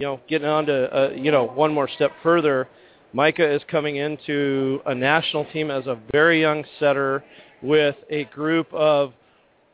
you 0.00 0.06
know, 0.06 0.18
getting 0.28 0.48
on 0.48 0.64
to, 0.64 0.96
uh, 0.96 1.10
you 1.10 1.30
know, 1.30 1.44
one 1.44 1.74
more 1.74 1.86
step 1.86 2.10
further, 2.22 2.66
Micah 3.12 3.54
is 3.54 3.60
coming 3.70 3.96
into 3.96 4.80
a 4.86 4.94
national 4.94 5.44
team 5.52 5.70
as 5.70 5.86
a 5.86 5.98
very 6.10 6.40
young 6.40 6.64
setter 6.78 7.22
with 7.60 7.96
a 8.08 8.24
group 8.24 8.72
of 8.72 9.12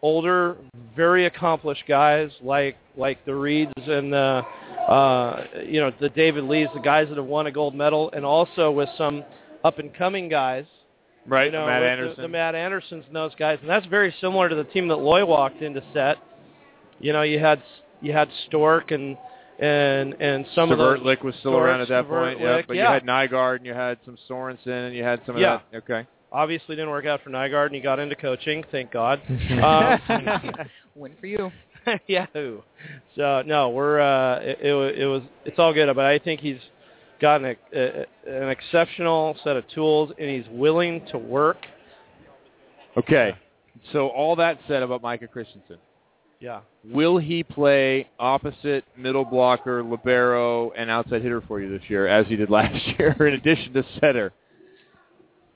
older, 0.03 0.57
very 0.97 1.27
accomplished 1.27 1.85
guys 1.87 2.31
like 2.43 2.77
like 2.97 3.25
the 3.25 3.31
Reids 3.31 3.89
and 3.89 4.13
the 4.13 4.43
uh, 4.91 5.45
you 5.65 5.81
know 5.81 5.93
the 6.01 6.09
David 6.09 6.45
Lees, 6.45 6.67
the 6.75 6.81
guys 6.81 7.09
that 7.09 7.19
have 7.19 7.27
won 7.27 7.47
a 7.47 7.53
gold 7.53 7.77
medal, 7.77 8.11
and 8.13 8.25
also 8.25 8.73
with 8.73 8.89
some 8.99 9.23
up 9.65 9.79
and 9.79 9.95
coming 9.95 10.29
guys 10.29 10.65
Right, 11.29 11.47
You 11.47 11.53
know, 11.53 11.67
Matt 11.67 11.83
Anderson. 11.83 12.15
The, 12.17 12.23
the 12.23 12.29
Matt 12.29 12.55
Andersons 12.55 13.05
and 13.07 13.17
those 13.17 13.35
guys, 13.37 13.59
and 13.61 13.69
that's 13.69 13.87
very 13.87 14.15
similar 14.21 14.49
to 14.49 14.55
the 14.55 14.65
team 14.65 14.89
that 14.89 14.97
Lloy 14.97 15.25
walked 15.25 15.61
into 15.61 15.83
set. 15.93 16.19
You 17.01 17.13
know, 17.13 17.23
you 17.23 17.39
had 17.41 17.63
you 18.01 18.13
had 18.13 18.29
Stork 18.47 18.93
and 18.93 19.17
and 19.59 20.15
and 20.21 20.47
some 20.55 20.71
of 20.71 20.79
the 20.79 20.85
Ctvrtlik 20.85 21.25
was 21.25 21.35
still 21.37 21.53
Stork, 21.53 21.65
around 21.65 21.81
at 21.81 21.89
that 21.89 22.09
point. 22.09 22.41
Yeah, 22.41 22.47
Ctvrtlik, 22.47 22.67
but 22.67 22.77
yeah. 22.77 22.89
you 22.89 22.93
had 22.93 23.05
Nygaard 23.05 23.57
and 23.57 23.67
you 23.67 23.75
had 23.75 23.99
some 24.05 24.19
Sorensen 24.29 24.89
and 24.89 24.95
you 24.97 25.03
had 25.03 25.21
some 25.27 25.37
of 25.37 25.41
Yeah. 25.41 25.61
that. 25.73 25.79
Okay. 25.79 26.07
Obviously, 26.33 26.77
didn't 26.77 26.91
work 26.91 27.07
out 27.07 27.23
for 27.23 27.31
Nygaard, 27.31 27.67
and 27.67 27.75
he 27.75 27.81
got 27.81 27.99
into 27.99 28.17
coaching. 28.17 28.65
Thank 28.71 28.91
God. 28.91 29.23
um, 29.63 30.67
Win 30.95 31.13
for 31.21 31.27
you. 31.27 31.51
Yahoo! 32.09 32.63
So 33.15 33.43
no, 33.47 33.71
we're 33.71 34.01
uh, 34.01 34.41
it, 34.41 34.59
it, 34.61 34.99
it 34.99 35.07
was 35.07 35.23
it's 35.45 35.59
all 35.59 35.73
good, 35.73 35.95
but 35.95 36.05
I 36.05 36.19
think 36.19 36.41
he's 36.41 36.59
got 37.21 37.43
an, 37.43 37.57
a, 37.73 38.07
an 38.27 38.49
exceptional 38.51 39.37
set 39.45 39.57
of 39.57 39.67
tools, 39.69 40.11
and 40.19 40.29
he's 40.29 40.45
willing 40.51 41.07
to 41.13 41.19
work. 41.19 41.59
Okay. 42.97 43.37
So 43.93 44.09
all 44.09 44.37
that 44.37 44.59
said 44.67 44.83
about 44.83 45.03
Micah 45.03 45.29
Christensen. 45.29 45.79
Yeah. 46.41 46.61
Will 46.85 47.19
he 47.19 47.43
play 47.43 48.09
opposite 48.19 48.85
middle 48.97 49.25
blocker, 49.25 49.83
libero, 49.83 50.71
and 50.73 50.91
outside 50.91 51.23
hitter 51.23 51.41
for 51.41 51.61
you 51.61 51.71
this 51.71 51.89
year, 51.89 52.07
as 52.07 52.27
he 52.27 52.37
did 52.37 52.51
last 52.51 52.77
year, 52.99 53.13
in 53.21 53.35
addition 53.35 53.73
to 53.73 53.85
center? 54.01 54.33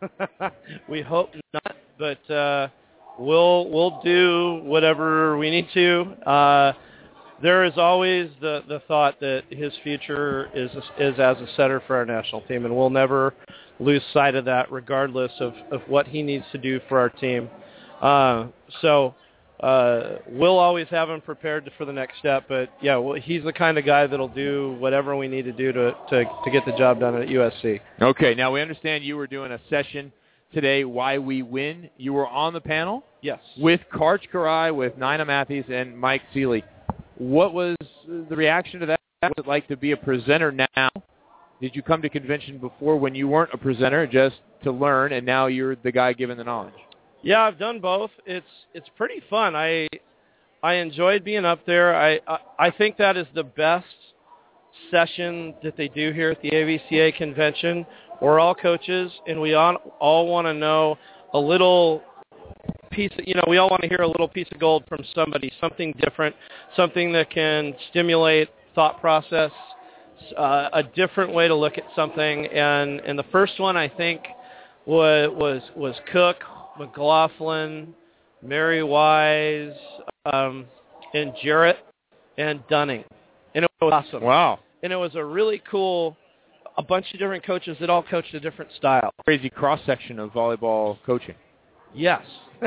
we 0.89 1.03
hope 1.03 1.31
not, 1.53 1.77
but 1.99 2.31
uh, 2.31 2.69
we'll 3.19 3.69
we'll 3.71 4.01
do 4.03 4.63
whatever 4.65 5.37
we 5.37 5.51
need 5.51 5.69
to. 5.75 6.01
Uh, 6.27 6.73
there 7.43 7.65
is 7.65 7.75
always 7.77 8.31
the 8.41 8.63
the 8.67 8.81
thought 8.89 9.21
that 9.21 9.43
his 9.51 9.73
future 9.83 10.49
is 10.55 10.71
is 10.99 11.19
as 11.19 11.37
a 11.37 11.47
setter 11.57 11.83
for 11.87 11.97
our 11.97 12.07
national 12.07 12.41
team, 12.43 12.65
and 12.65 12.75
we'll 12.75 12.89
never 12.89 13.35
lose 13.79 14.03
sight 14.15 14.35
of 14.35 14.47
that, 14.47 14.73
regardless 14.73 15.33
of 15.41 15.53
of 15.71 15.83
what 15.87 16.09
he 16.09 16.23
needs 16.23 16.45
to 16.53 16.59
do 16.59 16.81
for 16.89 16.99
our 16.99 17.11
team. 17.11 17.51
Uh, 18.01 18.47
so. 18.81 19.15
Uh, 19.63 20.17
we'll 20.27 20.59
always 20.59 20.89
have 20.89 21.11
him 21.11 21.21
prepared 21.21 21.71
for 21.77 21.85
the 21.85 21.93
next 21.93 22.19
step, 22.19 22.45
but 22.49 22.71
yeah, 22.81 22.97
well, 22.97 23.21
he's 23.21 23.45
the 23.45 23.53
kind 23.53 23.77
of 23.77 23.85
guy 23.85 24.07
that'll 24.07 24.27
do 24.29 24.75
whatever 24.81 25.15
we 25.17 25.29
need 25.29 25.43
to 25.45 25.53
do 25.53 25.71
to, 25.73 25.95
to, 26.09 26.25
to 26.45 26.51
get 26.51 26.65
the 26.65 26.73
job 26.73 26.99
done 27.01 27.15
at 27.21 27.29
USC. 27.29 27.79
Okay. 28.01 28.35
Now 28.35 28.51
we 28.53 28.63
understand 28.63 29.05
you 29.05 29.17
were 29.19 29.27
doing 29.27 29.53
a 29.53 29.61
session 29.69 30.13
today, 30.55 30.85
Why 30.85 31.19
We 31.19 31.43
Win. 31.43 31.91
You 31.99 32.15
were 32.15 32.27
on 32.27 32.55
the 32.55 32.61
panel 32.61 33.05
Yes. 33.21 33.41
with 33.59 33.81
Karch 33.93 34.23
Kiraly, 34.33 34.75
with 34.75 34.95
Nina 34.95 35.27
Matthies, 35.27 35.71
and 35.71 35.99
Mike 35.99 36.23
Sealy. 36.33 36.65
What 37.19 37.53
was 37.53 37.77
the 38.09 38.35
reaction 38.35 38.81
to 38.81 38.87
that? 38.87 39.01
What 39.21 39.37
was 39.37 39.45
it 39.45 39.49
like 39.49 39.69
to 39.69 39.77
be 39.77 39.93
a 39.93 39.97
presenter 39.99 40.51
now? 40.53 40.89
Did 41.61 41.77
you 41.77 41.83
come 41.83 42.01
to 42.01 42.09
convention 42.09 42.57
before 42.57 42.97
when 42.97 43.15
you 43.15 43.29
weren't 43.29 43.51
a 43.53 43.59
presenter 43.59 44.07
just 44.07 44.37
to 44.65 44.73
learn, 44.73 45.13
and 45.13 45.27
now 45.27 45.47
you're 45.49 45.77
the 45.77 45.93
guy 45.93 46.15
giving 46.15 46.39
the 46.39 46.45
knowledge? 46.45 46.73
Yeah, 47.23 47.43
I've 47.43 47.59
done 47.59 47.81
both. 47.81 48.11
It's 48.27 48.47
it's 48.75 48.89
pretty 48.97 49.23
fun. 49.29 49.55
I 49.55 49.89
I 50.63 50.75
enjoyed 50.75 51.25
being 51.25 51.45
up 51.45 51.65
there. 51.67 51.95
I 51.95 52.21
I, 52.27 52.39
I 52.59 52.71
think 52.71 52.97
that 52.97 53.17
is 53.17 53.27
the 53.35 53.45
best 53.45 53.87
session 54.91 55.55
that 55.63 55.77
they 55.77 55.89
do 55.89 56.13
here 56.13 56.31
at 56.31 56.41
the 56.43 56.51
AVCA 56.51 57.17
convention. 57.17 57.87
We're 58.21 58.39
all 58.39 58.55
coaches, 58.55 59.13
and 59.27 59.41
we 59.41 59.55
all 59.55 59.77
all 59.99 60.29
want 60.29 60.47
to 60.47 60.55
know 60.55 60.97
a 61.35 61.39
little 61.39 62.03
piece. 62.91 63.13
Of, 63.19 63.27
you 63.27 63.35
know, 63.35 63.45
we 63.49 63.59
all 63.59 63.69
want 63.69 63.83
to 63.83 63.89
hear 63.89 64.01
a 64.01 64.09
little 64.09 64.29
piece 64.29 64.49
of 64.53 64.59
gold 64.59 64.85
from 64.89 65.05
somebody, 65.15 65.53
something 65.61 65.95
different, 66.01 66.35
something 66.77 67.13
that 67.13 67.31
can 67.31 67.75
stimulate 67.91 68.49
thought 68.75 69.01
process, 69.01 69.51
uh, 70.39 70.69
a 70.73 70.83
different 70.83 71.35
way 71.35 71.49
to 71.49 71.55
look 71.55 71.77
at 71.77 71.85
something. 71.95 72.47
And 72.47 73.01
and 73.01 73.19
the 73.19 73.25
first 73.31 73.61
one 73.61 73.77
I 73.77 73.89
think 73.89 74.23
was 74.87 75.31
was 75.35 75.63
was 75.77 75.95
Cook, 76.13 76.37
McLaughlin, 76.81 77.95
Mary 78.43 78.83
Wise, 78.83 79.77
um, 80.25 80.65
and 81.13 81.35
Jarrett 81.43 81.77
and 82.39 82.67
Dunning, 82.69 83.05
and 83.55 83.65
it 83.67 83.71
was 83.83 83.93
awesome. 83.93 84.23
Wow. 84.23 84.61
And 84.83 84.91
it 84.91 84.97
was 84.97 85.15
a 85.15 85.23
really 85.23 85.63
cool, 85.71 86.17
a 86.79 86.83
bunch 86.83 87.13
of 87.13 87.19
different 87.19 87.45
coaches 87.45 87.77
that 87.81 87.91
all 87.91 88.03
coached 88.03 88.33
a 88.33 88.41
different 88.41 88.73
style. 88.79 89.11
Crazy 89.25 89.51
cross 89.51 89.81
section 89.85 90.19
of 90.19 90.31
volleyball 90.31 90.97
coaching. 91.05 91.35
Yes, 91.95 92.23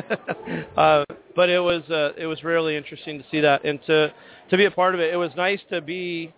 uh, 0.78 1.04
but 1.36 1.50
it 1.50 1.60
was 1.60 1.82
uh, 1.90 2.12
it 2.16 2.28
was 2.28 2.44
really 2.44 2.78
interesting 2.78 3.18
to 3.18 3.26
see 3.32 3.40
that 3.40 3.66
and 3.66 3.80
to 3.88 4.14
to 4.52 4.58
be 4.58 4.66
a 4.66 4.72
part 4.72 4.94
of 4.94 5.02
it. 5.02 5.12
It 5.12 5.18
was 5.18 5.32
nice 5.36 5.60
to 5.72 5.82
be 5.82 6.32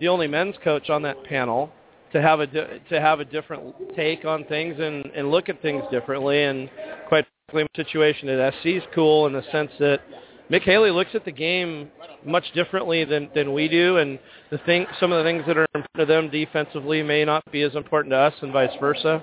the 0.00 0.08
only 0.08 0.26
men's 0.26 0.56
coach 0.64 0.90
on 0.90 1.02
that 1.02 1.22
panel 1.24 1.70
to 2.12 2.20
have 2.20 2.40
a 2.40 2.46
di- 2.46 2.80
to 2.88 3.00
have 3.00 3.20
a 3.20 3.24
different 3.24 3.74
take 3.96 4.24
on 4.24 4.44
things 4.44 4.76
and 4.78 5.06
and 5.14 5.30
look 5.30 5.48
at 5.48 5.60
things 5.62 5.82
differently. 5.90 6.44
And 6.44 6.70
quite 7.08 7.26
frankly, 7.50 7.64
my 7.64 7.84
situation 7.84 8.28
at 8.28 8.54
SC 8.54 8.66
is 8.66 8.82
cool 8.94 9.26
in 9.26 9.32
the 9.32 9.42
sense 9.50 9.70
that 9.78 10.00
Mick 10.50 10.62
Haley 10.62 10.90
looks 10.90 11.10
at 11.14 11.24
the 11.24 11.32
game 11.32 11.90
much 12.24 12.44
differently 12.54 13.04
than 13.04 13.30
than 13.34 13.52
we 13.52 13.68
do, 13.68 13.98
and 13.98 14.18
the 14.50 14.58
thing 14.58 14.86
some 14.98 15.12
of 15.12 15.22
the 15.22 15.28
things 15.28 15.44
that 15.46 15.56
are 15.56 15.66
important 15.74 15.98
to 15.98 16.06
them 16.06 16.30
defensively 16.30 17.02
may 17.02 17.24
not 17.24 17.44
be 17.52 17.62
as 17.62 17.74
important 17.74 18.12
to 18.12 18.16
us, 18.16 18.34
and 18.42 18.52
vice 18.52 18.74
versa. 18.80 19.22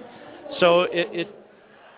So 0.59 0.83
it, 0.83 1.07
it 1.11 1.35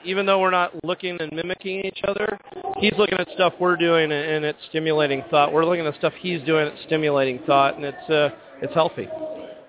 even 0.05 0.25
though 0.25 0.39
we're 0.39 0.51
not 0.51 0.73
looking 0.83 1.17
and 1.19 1.31
mimicking 1.31 1.81
each 1.81 1.99
other, 2.07 2.39
he's 2.77 2.93
looking 2.97 3.19
at 3.19 3.27
stuff 3.35 3.53
we're 3.59 3.75
doing 3.75 4.05
and, 4.05 4.13
and 4.13 4.45
it's 4.45 4.59
stimulating 4.69 5.23
thought. 5.29 5.51
We're 5.51 5.65
looking 5.65 5.85
at 5.85 5.95
stuff 5.95 6.13
he's 6.19 6.41
doing, 6.43 6.67
it's 6.67 6.81
stimulating 6.85 7.39
thought, 7.45 7.75
and 7.75 7.85
it's 7.85 8.09
uh, 8.09 8.29
it's 8.61 8.73
healthy. 8.73 9.07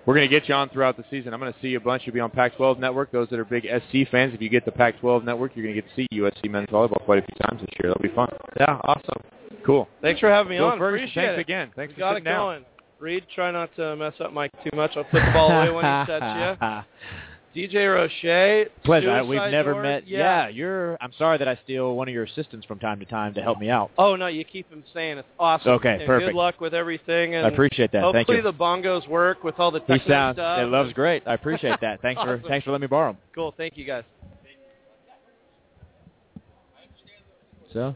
We're 0.05 0.15
going 0.15 0.27
to 0.27 0.39
get 0.39 0.49
you 0.49 0.55
on 0.55 0.69
throughout 0.69 0.97
the 0.97 1.03
season. 1.11 1.33
I'm 1.33 1.39
going 1.39 1.53
to 1.53 1.59
see 1.61 1.69
you 1.69 1.77
a 1.77 1.81
bunch. 1.81 2.03
You'll 2.05 2.13
be 2.15 2.19
on 2.19 2.31
Pac-12 2.31 2.79
Network. 2.79 3.11
Those 3.11 3.29
that 3.29 3.39
are 3.39 3.45
big 3.45 3.65
SC 3.65 4.09
fans, 4.09 4.33
if 4.33 4.41
you 4.41 4.49
get 4.49 4.65
the 4.65 4.71
Pac-12 4.71 5.23
Network, 5.23 5.55
you're 5.55 5.63
going 5.65 5.75
to 5.75 5.81
get 5.81 5.89
to 5.89 5.95
see 5.95 6.07
USC 6.13 6.49
men's 6.49 6.69
volleyball 6.69 7.03
quite 7.05 7.19
a 7.19 7.25
few 7.25 7.35
times 7.47 7.61
this 7.61 7.69
year. 7.81 7.91
That'll 7.93 8.01
be 8.01 8.13
fun. 8.15 8.29
Yeah, 8.59 8.79
awesome. 8.85 9.21
Cool. 9.65 9.87
Thanks 10.01 10.19
for 10.19 10.29
having 10.29 10.49
me 10.49 10.57
Bill 10.57 10.67
on. 10.69 10.79
Ferguson, 10.79 11.03
Appreciate 11.03 11.25
thanks 11.27 11.37
it. 11.37 11.41
again. 11.41 11.71
Thanks 11.75 11.91
we 11.91 11.95
for 11.95 11.99
got 11.99 12.11
sitting 12.15 12.25
it 12.25 12.29
down. 12.29 12.39
going. 12.55 12.65
Reid, 12.99 13.25
try 13.33 13.51
not 13.51 13.75
to 13.75 13.95
mess 13.95 14.13
up 14.19 14.33
Mike 14.33 14.51
too 14.63 14.75
much. 14.75 14.91
I'll 14.95 15.03
put 15.03 15.23
the 15.25 15.31
ball 15.33 15.51
away 15.51 15.69
when 15.71 15.85
he 15.85 16.05
sets 16.11 16.23
you. 16.61 17.30
DJ 17.55 17.93
Roche. 17.93 18.69
Pleasure. 18.83 19.11
I- 19.11 19.21
We've 19.23 19.39
never 19.51 19.73
Door, 19.73 19.81
met. 19.83 20.07
Yeah. 20.07 20.47
you're. 20.47 20.97
I'm 21.01 21.11
sorry 21.17 21.37
that 21.37 21.47
I 21.47 21.59
steal 21.63 21.95
one 21.95 22.07
of 22.07 22.13
your 22.13 22.23
assistants 22.23 22.65
from 22.65 22.79
time 22.79 22.99
to 22.99 23.05
time 23.05 23.33
to 23.33 23.41
help 23.41 23.59
me 23.59 23.69
out. 23.69 23.91
Oh 23.97 24.15
no, 24.15 24.27
you 24.27 24.43
keep 24.45 24.69
him 24.71 24.83
saying 24.93 25.17
it's 25.17 25.27
awesome. 25.39 25.71
Okay, 25.73 25.95
and 25.95 26.05
perfect. 26.05 26.29
Good 26.31 26.37
luck 26.37 26.61
with 26.61 26.73
everything. 26.73 27.35
And 27.35 27.45
I 27.45 27.49
appreciate 27.49 27.91
that. 27.91 28.03
Hopefully 28.03 28.23
Thank 28.25 28.37
you. 28.37 28.41
the 28.43 28.53
bongos 28.53 29.07
work 29.07 29.43
with 29.43 29.59
all 29.59 29.71
the 29.71 29.81
He 29.87 29.99
sounds. 30.07 30.35
stuff. 30.37 30.59
It 30.59 30.67
loves 30.67 30.93
great. 30.93 31.23
I 31.25 31.33
appreciate 31.33 31.79
that. 31.81 32.01
Thanks 32.01 32.19
Awesome. 32.21 32.41
for 32.41 32.47
thanks 32.47 32.63
for 32.65 32.71
letting 32.71 32.81
me 32.83 32.87
borrow 32.87 33.09
'em. 33.09 33.17
Cool. 33.35 33.53
Thank 33.57 33.77
you 33.77 33.85
guys. 33.85 34.03
So, 37.73 37.95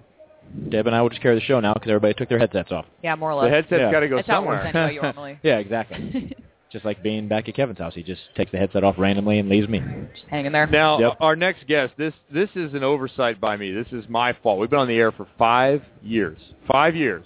Deb 0.70 0.88
and 0.88 0.96
I 0.96 1.02
will 1.02 1.10
just 1.10 1.22
carry 1.22 1.36
the 1.36 1.42
show 1.42 1.60
now 1.60 1.74
because 1.74 1.90
everybody 1.90 2.14
took 2.14 2.30
their 2.30 2.40
headsets 2.40 2.72
off. 2.72 2.86
Yeah, 3.04 3.16
more 3.16 3.32
or 3.32 3.36
less. 3.36 3.44
The 3.44 3.52
less. 3.52 3.64
headset's 3.64 3.80
Yeah. 3.82 3.92
got 3.92 4.00
to 4.02 4.08
go 4.08 4.16
That's 4.18 4.28
how 4.28 4.34
it 4.34 4.38
somewhere. 4.38 4.64
works 4.64 4.76
anyway, 4.76 5.02
normally. 5.02 5.40
yeah, 5.44 5.58
exactly. 5.58 6.36
just 6.76 6.84
like 6.84 7.02
being 7.02 7.30
back 7.30 7.48
at 7.48 7.56
Kevin's 7.56 7.80
house, 7.80 7.94
he 7.96 8.04
just 8.04 8.20
takes 8.36 8.52
the 8.52 8.58
headset 8.58 8.84
off 8.84 8.96
randomly 8.98 9.40
and 9.40 9.48
leaves 9.48 9.70
me. 9.70 9.80
Just 10.14 10.26
hanging 10.28 10.52
there. 10.52 10.68
Now, 10.68 11.00
Yep. 11.00 11.18
our 11.22 11.34
next 11.38 11.66
guest, 11.68 11.94
this 11.96 12.14
this 12.30 12.50
is 12.54 12.74
an 12.74 12.84
oversight 12.84 13.40
by 13.40 13.56
me. 13.56 13.72
This 13.72 13.88
is 13.94 14.10
my 14.10 14.34
fault. 14.44 14.60
We've 14.60 14.70
been 14.70 14.80
on 14.80 14.90
the 14.90 14.98
air 14.98 15.14
for 15.14 15.26
five 15.38 15.82
years. 16.04 16.38
Five 16.70 16.94
years. 16.94 17.26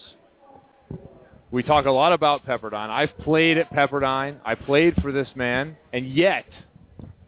We 1.50 1.64
talk 1.64 1.88
a 1.88 1.91
lot 1.91 2.14
about 2.14 2.45
Pepperdine. 2.45 2.91
I've 2.91 3.18
played 3.18 3.58
at 3.58 3.74
Pepperdine. 3.74 4.36
I 4.45 4.54
played 4.54 4.93
for 5.02 5.12
this 5.12 5.28
man, 5.34 5.76
and 5.93 6.06
yet 6.08 6.45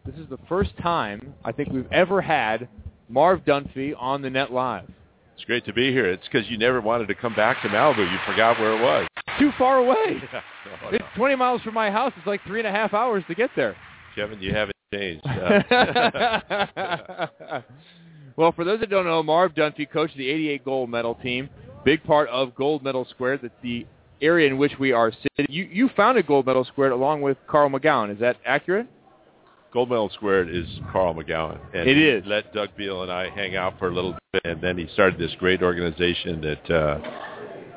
this 0.06 0.14
is 0.14 0.28
the 0.30 0.38
first 0.48 0.76
time 0.80 1.34
I 1.44 1.50
think 1.50 1.70
we've 1.72 1.90
ever 1.90 2.22
had 2.22 2.68
Marv 3.08 3.40
Dunphy 3.44 3.94
on 3.98 4.22
the 4.22 4.30
net 4.30 4.52
live. 4.52 4.88
It's 5.34 5.44
great 5.44 5.64
to 5.64 5.72
be 5.72 5.90
here. 5.90 6.08
It's 6.08 6.28
because 6.30 6.48
you 6.48 6.56
never 6.56 6.80
wanted 6.80 7.08
to 7.08 7.16
come 7.16 7.34
back 7.34 7.60
to 7.62 7.68
Malibu. 7.68 8.08
You 8.08 8.18
forgot 8.24 8.60
where 8.60 8.78
it 8.78 8.80
was. 8.80 9.08
Too 9.42 9.50
far 9.58 9.78
away. 9.78 10.22
Yeah. 10.32 10.40
No, 10.80 10.90
It's 10.96 11.04
20 11.16 11.34
miles 11.34 11.60
from 11.62 11.74
my 11.74 11.90
house. 11.90 12.12
It's 12.16 12.26
like 12.26 12.40
three 12.46 12.60
and 12.60 12.68
a 12.68 12.70
half 12.70 12.94
hours 12.94 13.24
to 13.26 13.34
get 13.34 13.50
there. 13.56 13.74
Kevin, 14.14 14.40
you 14.40 14.54
haven't 14.54 14.76
changed. 14.94 15.24
Uh, 15.32 17.26
well, 18.36 18.52
for 18.52 18.64
those 18.64 18.78
that 18.80 18.90
don't 18.90 19.04
know, 19.04 19.22
Marv 19.22 19.54
Dunphy 19.54 19.90
coached 19.90 20.16
the 20.16 20.28
88 20.30 20.64
gold 20.64 20.90
medal 20.90 21.16
team. 21.16 21.48
Big 21.84 22.02
part 22.04 22.28
of 22.28 22.54
Gold 22.54 22.84
Medal 22.84 23.04
Square, 23.10 23.38
that's 23.42 23.54
the 23.62 23.84
area 24.20 24.46
in 24.46 24.56
which 24.56 24.72
we 24.78 24.92
are 24.92 25.10
sitting. 25.10 25.52
You, 25.52 25.64
you 25.64 25.90
founded 25.96 26.28
Gold 26.28 26.46
Medal 26.46 26.64
Squared 26.64 26.92
along 26.92 27.22
with 27.22 27.36
Carl 27.48 27.68
McGown. 27.68 28.12
Is 28.12 28.20
that 28.20 28.36
accurate? 28.46 28.86
Gold 29.72 29.88
Medal 29.88 30.10
Squared 30.14 30.48
is 30.48 30.66
Carl 30.92 31.14
McGown. 31.14 31.58
And 31.74 31.88
It 31.88 32.22
he. 32.22 32.28
Let 32.28 32.54
Doug 32.54 32.68
Beal 32.76 33.02
and 33.02 33.10
I 33.10 33.30
hang 33.30 33.56
out 33.56 33.78
for 33.80 33.88
a 33.88 33.94
little 33.94 34.16
bit, 34.32 34.42
and 34.44 34.62
then 34.62 34.78
he 34.78 34.86
started 34.92 35.18
this 35.18 35.34
great 35.40 35.60
organization 35.62 36.40
that, 36.42 36.70
uh, 36.70 37.00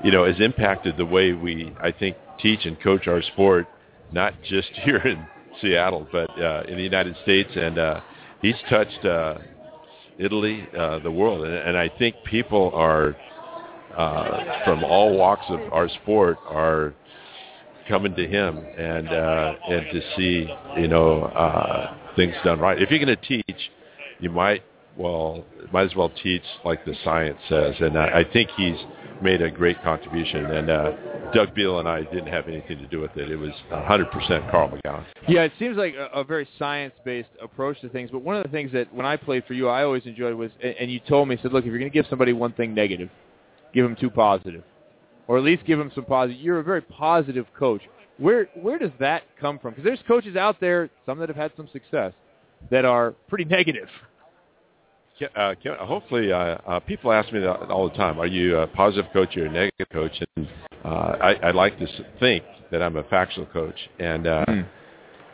you 0.03 0.11
know, 0.11 0.25
has 0.25 0.39
impacted 0.39 0.97
the 0.97 1.05
way 1.05 1.33
we, 1.33 1.73
I 1.81 1.91
think, 1.91 2.17
teach 2.39 2.65
and 2.65 2.79
coach 2.81 3.07
our 3.07 3.21
sport, 3.21 3.67
not 4.11 4.33
just 4.43 4.69
here 4.83 4.97
in 4.97 5.25
Seattle, 5.61 6.07
but 6.11 6.29
uh, 6.39 6.63
in 6.67 6.77
the 6.77 6.83
United 6.83 7.15
States. 7.23 7.49
And 7.55 7.77
uh, 7.77 8.01
he's 8.41 8.55
touched 8.69 9.05
uh, 9.05 9.37
Italy, 10.17 10.67
uh, 10.77 10.99
the 10.99 11.11
world. 11.11 11.45
And, 11.45 11.53
and 11.53 11.77
I 11.77 11.89
think 11.97 12.15
people 12.25 12.71
are, 12.73 13.15
uh, 13.97 14.63
from 14.65 14.83
all 14.83 15.17
walks 15.17 15.45
of 15.49 15.59
our 15.71 15.89
sport, 15.89 16.37
are 16.47 16.93
coming 17.87 18.15
to 18.15 18.27
him 18.27 18.57
and 18.57 19.07
uh, 19.09 19.53
and 19.69 19.85
to 19.91 20.01
see 20.17 20.47
you 20.75 20.87
know 20.87 21.23
uh, 21.23 21.95
things 22.15 22.33
done 22.43 22.59
right. 22.59 22.81
If 22.81 22.89
you're 22.89 23.03
going 23.03 23.15
to 23.15 23.43
teach, 23.43 23.69
you 24.19 24.31
might 24.31 24.63
well, 24.97 25.45
might 25.71 25.89
as 25.89 25.95
well 25.95 26.11
teach 26.23 26.43
like 26.63 26.85
the 26.85 26.95
science 27.03 27.37
says, 27.49 27.75
and 27.79 27.97
I, 27.97 28.19
I 28.19 28.23
think 28.31 28.49
he's 28.55 28.77
made 29.21 29.41
a 29.41 29.49
great 29.49 29.81
contribution. 29.83 30.45
And 30.45 30.69
uh, 30.69 30.91
Doug 31.33 31.53
Beal 31.53 31.79
and 31.79 31.87
I 31.87 32.03
didn't 32.03 32.27
have 32.27 32.47
anything 32.47 32.77
to 32.79 32.87
do 32.87 32.99
with 32.99 33.15
it. 33.17 33.29
It 33.29 33.37
was 33.37 33.51
100% 33.71 34.51
Carl 34.51 34.69
McGown. 34.69 35.05
Yeah, 35.27 35.41
it 35.41 35.53
seems 35.57 35.77
like 35.77 35.95
a, 35.95 36.07
a 36.13 36.23
very 36.23 36.47
science-based 36.59 37.29
approach 37.41 37.81
to 37.81 37.89
things. 37.89 38.09
But 38.11 38.21
one 38.21 38.35
of 38.35 38.43
the 38.43 38.49
things 38.49 38.71
that 38.73 38.93
when 38.93 39.05
I 39.05 39.17
played 39.17 39.43
for 39.45 39.53
you, 39.53 39.67
I 39.67 39.83
always 39.83 40.05
enjoyed 40.05 40.33
was, 40.35 40.51
and 40.61 40.75
and 40.79 40.91
you 40.91 40.99
told 40.99 41.27
me, 41.27 41.37
said, 41.41 41.53
look, 41.53 41.63
if 41.63 41.69
you're 41.69 41.79
going 41.79 41.91
to 41.91 41.93
give 41.93 42.05
somebody 42.09 42.33
one 42.33 42.53
thing 42.53 42.73
negative, 42.73 43.09
give 43.73 43.83
them 43.83 43.95
two 43.99 44.09
positive, 44.09 44.63
or 45.27 45.37
at 45.37 45.43
least 45.43 45.65
give 45.65 45.77
them 45.77 45.91
some 45.93 46.05
positive. 46.05 46.41
You're 46.41 46.59
a 46.59 46.63
very 46.63 46.81
positive 46.81 47.45
coach. 47.57 47.81
Where 48.17 48.49
where 48.55 48.77
does 48.77 48.91
that 48.99 49.23
come 49.39 49.59
from? 49.59 49.71
Because 49.71 49.83
there's 49.83 49.99
coaches 50.07 50.35
out 50.35 50.59
there, 50.59 50.89
some 51.05 51.19
that 51.19 51.29
have 51.29 51.35
had 51.35 51.51
some 51.57 51.67
success, 51.73 52.13
that 52.71 52.85
are 52.85 53.11
pretty 53.27 53.45
negative. 53.45 53.89
Uh, 55.35 55.55
Ke- 55.55 55.77
hopefully, 55.79 56.31
uh, 56.31 56.57
uh, 56.67 56.79
people 56.81 57.11
ask 57.11 57.31
me 57.31 57.39
that 57.39 57.69
all 57.69 57.89
the 57.89 57.95
time. 57.95 58.19
Are 58.19 58.27
you 58.27 58.57
a 58.57 58.67
positive 58.67 59.09
coach 59.13 59.37
or 59.37 59.45
a 59.45 59.51
negative 59.51 59.87
coach? 59.89 60.11
And 60.35 60.47
uh, 60.83 60.87
I, 61.21 61.33
I 61.35 61.51
like 61.51 61.79
to 61.79 61.87
think 62.19 62.43
that 62.71 62.81
I'm 62.81 62.97
a 62.97 63.03
factual 63.03 63.45
coach, 63.45 63.77
and 63.99 64.27
uh, 64.27 64.45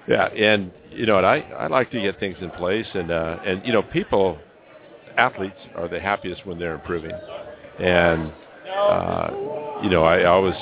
yeah, 0.07 0.25
and 0.27 0.71
you 0.91 1.07
know, 1.07 1.17
and 1.17 1.25
I 1.25 1.37
I 1.57 1.67
like 1.67 1.89
to 1.91 2.01
get 2.01 2.19
things 2.19 2.37
in 2.41 2.51
place, 2.51 2.85
and 2.93 3.09
uh, 3.09 3.39
and 3.43 3.65
you 3.65 3.73
know, 3.73 3.81
people, 3.81 4.37
athletes 5.17 5.57
are 5.75 5.87
the 5.87 5.99
happiest 5.99 6.45
when 6.45 6.59
they're 6.59 6.75
improving, 6.75 7.15
and 7.79 8.31
uh, 8.69 9.79
you 9.81 9.89
know, 9.89 10.03
I 10.03 10.25
always 10.25 10.55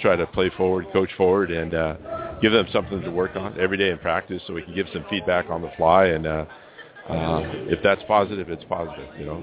try 0.00 0.16
to 0.16 0.26
play 0.28 0.50
forward, 0.56 0.86
coach 0.94 1.10
forward, 1.18 1.50
and 1.50 1.74
uh, 1.74 2.38
give 2.40 2.52
them 2.52 2.66
something 2.72 3.02
to 3.02 3.10
work 3.10 3.36
on 3.36 3.60
every 3.60 3.76
day 3.76 3.90
in 3.90 3.98
practice, 3.98 4.40
so 4.46 4.54
we 4.54 4.62
can 4.62 4.74
give 4.74 4.86
some 4.94 5.04
feedback 5.10 5.50
on 5.50 5.60
the 5.60 5.70
fly, 5.76 6.06
and 6.06 6.26
uh, 6.26 6.46
uh, 7.08 7.40
if 7.68 7.82
that's 7.82 8.02
positive, 8.06 8.48
it's 8.48 8.64
positive, 8.64 9.08
you 9.18 9.26
know. 9.26 9.42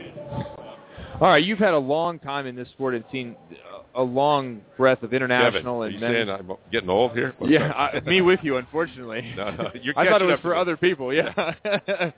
All 1.21 1.27
right, 1.27 1.43
you've 1.43 1.59
had 1.59 1.73
a 1.73 1.77
long 1.79 2.19
time 2.19 2.47
in 2.47 2.55
this 2.55 2.69
sport 2.69 2.95
and 2.95 3.03
seen 3.11 3.35
a 3.95 4.01
long 4.01 4.61
breadth 4.77 5.03
of 5.03 5.13
international 5.13 5.83
and 5.83 5.93
you 5.95 5.99
men's. 5.99 6.15
saying 6.15 6.29
I'm 6.29 6.51
getting 6.71 6.89
old 6.89 7.11
here? 7.11 7.33
What's 7.37 7.51
yeah. 7.53 7.71
I, 7.73 7.99
me 8.01 8.21
with 8.21 8.39
you, 8.43 8.57
unfortunately. 8.57 9.33
No, 9.35 9.51
no, 9.51 9.71
you're 9.81 9.97
I 9.97 10.07
thought 10.07 10.21
it 10.21 10.25
was 10.25 10.39
for 10.41 10.55
other 10.55 10.77
people. 10.77 11.13
Yeah. 11.13 11.53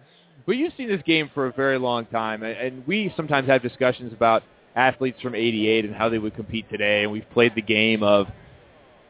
but 0.45 0.51
you've 0.57 0.73
seen 0.77 0.87
this 0.87 1.01
game 1.03 1.31
for 1.33 1.47
a 1.47 1.51
very 1.53 1.79
long 1.79 2.05
time, 2.07 2.43
and- 2.43 2.57
and 2.57 2.87
we 2.87 3.11
sometimes 3.15 3.47
have 3.47 3.61
discussions 3.63 4.13
about 4.13 4.43
athletes 4.75 5.19
from 5.21 5.33
'88 5.35 5.85
and 5.85 5.95
how 5.95 6.07
they 6.09 6.19
would 6.19 6.35
compete 6.35 6.69
today. 6.69 7.03
And 7.03 7.11
we've 7.11 7.29
played 7.31 7.55
the 7.55 7.61
game 7.61 8.03
of 8.03 8.27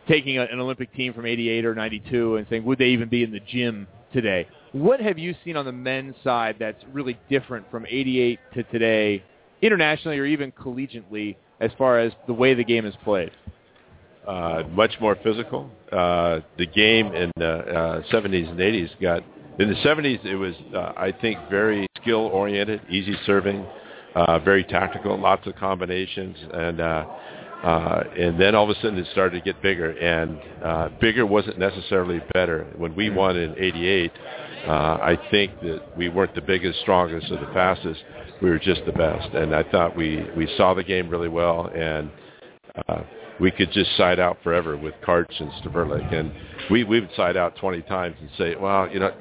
taking 0.07 0.37
a, 0.37 0.43
an 0.43 0.59
Olympic 0.59 0.93
team 0.93 1.13
from 1.13 1.25
'88 1.25 1.65
or 1.65 1.75
'92 1.75 2.37
and 2.37 2.47
saying, 2.49 2.63
would 2.63 2.79
they 2.79 2.87
even 2.89 3.09
be 3.09 3.23
in 3.23 3.31
the 3.31 3.39
gym 3.41 3.87
today? 4.13 4.47
What 4.71 4.99
have 4.99 5.17
you 5.19 5.35
seen 5.43 5.57
on 5.57 5.65
the 5.65 5.71
men's 5.71 6.15
side 6.23 6.55
that's 6.59 6.83
really 6.93 7.19
different 7.29 7.69
from 7.69 7.85
'88 7.85 8.39
to 8.53 8.63
today, 8.63 9.23
internationally 9.61 10.19
or 10.19 10.25
even 10.25 10.51
collegiately, 10.51 11.35
as 11.59 11.71
far 11.77 11.99
as 11.99 12.13
the 12.27 12.33
way 12.33 12.53
the 12.53 12.63
game 12.63 12.85
is 12.85 12.95
played? 13.03 13.31
uh, 14.27 14.63
much 14.71 14.93
more 14.99 15.17
physical. 15.23 15.69
Uh, 15.91 16.39
the 16.57 16.65
game 16.65 17.13
in 17.13 17.31
the 17.37 17.49
uh, 17.49 18.01
70s 18.11 18.49
and 18.49 18.59
80s 18.59 18.89
got 19.01 19.23
in 19.59 19.69
the 19.69 19.75
70s. 19.75 20.23
It 20.25 20.35
was, 20.35 20.55
uh, 20.73 20.93
I 20.95 21.11
think, 21.11 21.37
very 21.49 21.87
skill 22.01 22.27
oriented, 22.27 22.81
easy 22.89 23.15
serving, 23.25 23.65
uh, 24.15 24.39
very 24.39 24.63
tactical, 24.63 25.19
lots 25.19 25.47
of 25.47 25.55
combinations, 25.55 26.37
and 26.53 26.81
uh, 26.81 27.05
uh, 27.63 28.03
and 28.17 28.39
then 28.39 28.55
all 28.55 28.69
of 28.69 28.75
a 28.75 28.81
sudden 28.81 28.97
it 28.97 29.07
started 29.11 29.37
to 29.37 29.43
get 29.43 29.61
bigger, 29.61 29.91
and 29.91 30.39
uh, 30.63 30.89
bigger 30.99 31.25
wasn't 31.25 31.57
necessarily 31.59 32.21
better. 32.33 32.65
When 32.77 32.95
we 32.95 33.09
won 33.09 33.37
in 33.37 33.55
'88, 33.57 34.11
uh, 34.67 34.71
I 34.71 35.17
think 35.29 35.59
that 35.61 35.97
we 35.97 36.09
weren't 36.09 36.35
the 36.35 36.41
biggest, 36.41 36.79
strongest, 36.81 37.31
or 37.31 37.39
the 37.39 37.51
fastest. 37.53 38.01
We 38.41 38.49
were 38.49 38.59
just 38.59 38.81
the 38.85 38.91
best, 38.91 39.33
and 39.33 39.55
I 39.55 39.63
thought 39.63 39.95
we 39.95 40.25
we 40.35 40.47
saw 40.57 40.73
the 40.73 40.83
game 40.83 41.09
really 41.09 41.29
well, 41.29 41.69
and 41.75 42.09
uh, 42.87 43.03
we 43.41 43.51
could 43.51 43.71
just 43.71 43.97
side 43.97 44.19
out 44.19 44.37
forever 44.43 44.77
with 44.77 44.93
Karch 45.05 45.39
and 45.39 45.51
Ctvrtlik. 45.51 46.13
And 46.13 46.31
we, 46.69 46.83
we 46.83 47.01
would 47.01 47.09
side 47.15 47.35
out 47.35 47.55
20 47.57 47.81
times 47.83 48.15
and 48.21 48.29
say, 48.37 48.55
well, 48.55 48.87
you 48.89 48.99
know, 48.99 49.11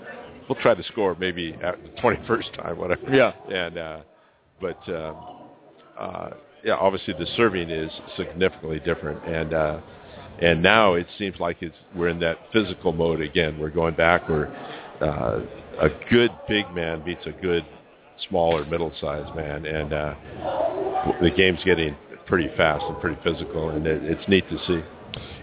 we'll 0.49 0.61
try 0.61 0.75
to 0.75 0.83
score 0.85 1.17
maybe 1.19 1.57
at 1.63 1.83
the 1.83 1.89
21st 2.01 2.57
time, 2.57 2.79
whatever. 2.79 3.03
Yeah. 3.11 3.33
And, 3.51 3.79
uh, 3.79 4.01
but, 4.61 4.89
um, 4.95 5.17
uh, 5.99 6.31
yeah, 6.65 6.75
obviously 6.75 7.15
the 7.15 7.27
serving 7.37 7.71
is 7.71 7.91
significantly 8.17 8.81
different. 8.81 9.25
And, 9.25 9.55
uh, 9.55 9.81
and 10.41 10.63
now 10.63 10.95
it 10.95 11.07
seems 11.19 11.39
like 11.39 11.59
it's, 11.61 11.77
we're 11.95 12.09
in 12.09 12.21
that 12.21 12.39
physical 12.53 12.93
mode 12.93 13.21
again. 13.21 13.59
We're 13.59 13.71
going 13.71 13.95
back. 13.95 14.29
We're, 14.29 14.47
uh, 15.01 15.41
a 15.81 15.89
good 16.11 16.31
big 16.49 16.71
man 16.75 17.03
beats 17.05 17.27
a 17.27 17.33
good 17.33 17.65
small 18.29 18.57
or 18.57 18.65
middle-sized 18.67 19.35
man. 19.35 19.65
And, 19.67 19.93
uh, 19.93 20.15
the 21.23 21.31
game's 21.31 21.63
getting 21.65 21.97
pretty 22.27 22.49
fast 22.57 22.85
and 22.85 22.99
pretty 23.01 23.19
physical, 23.25 23.71
and 23.71 23.87
it, 23.87 24.03
it's 24.05 24.29
neat 24.29 24.49
to 24.49 24.59
see. 24.67 24.83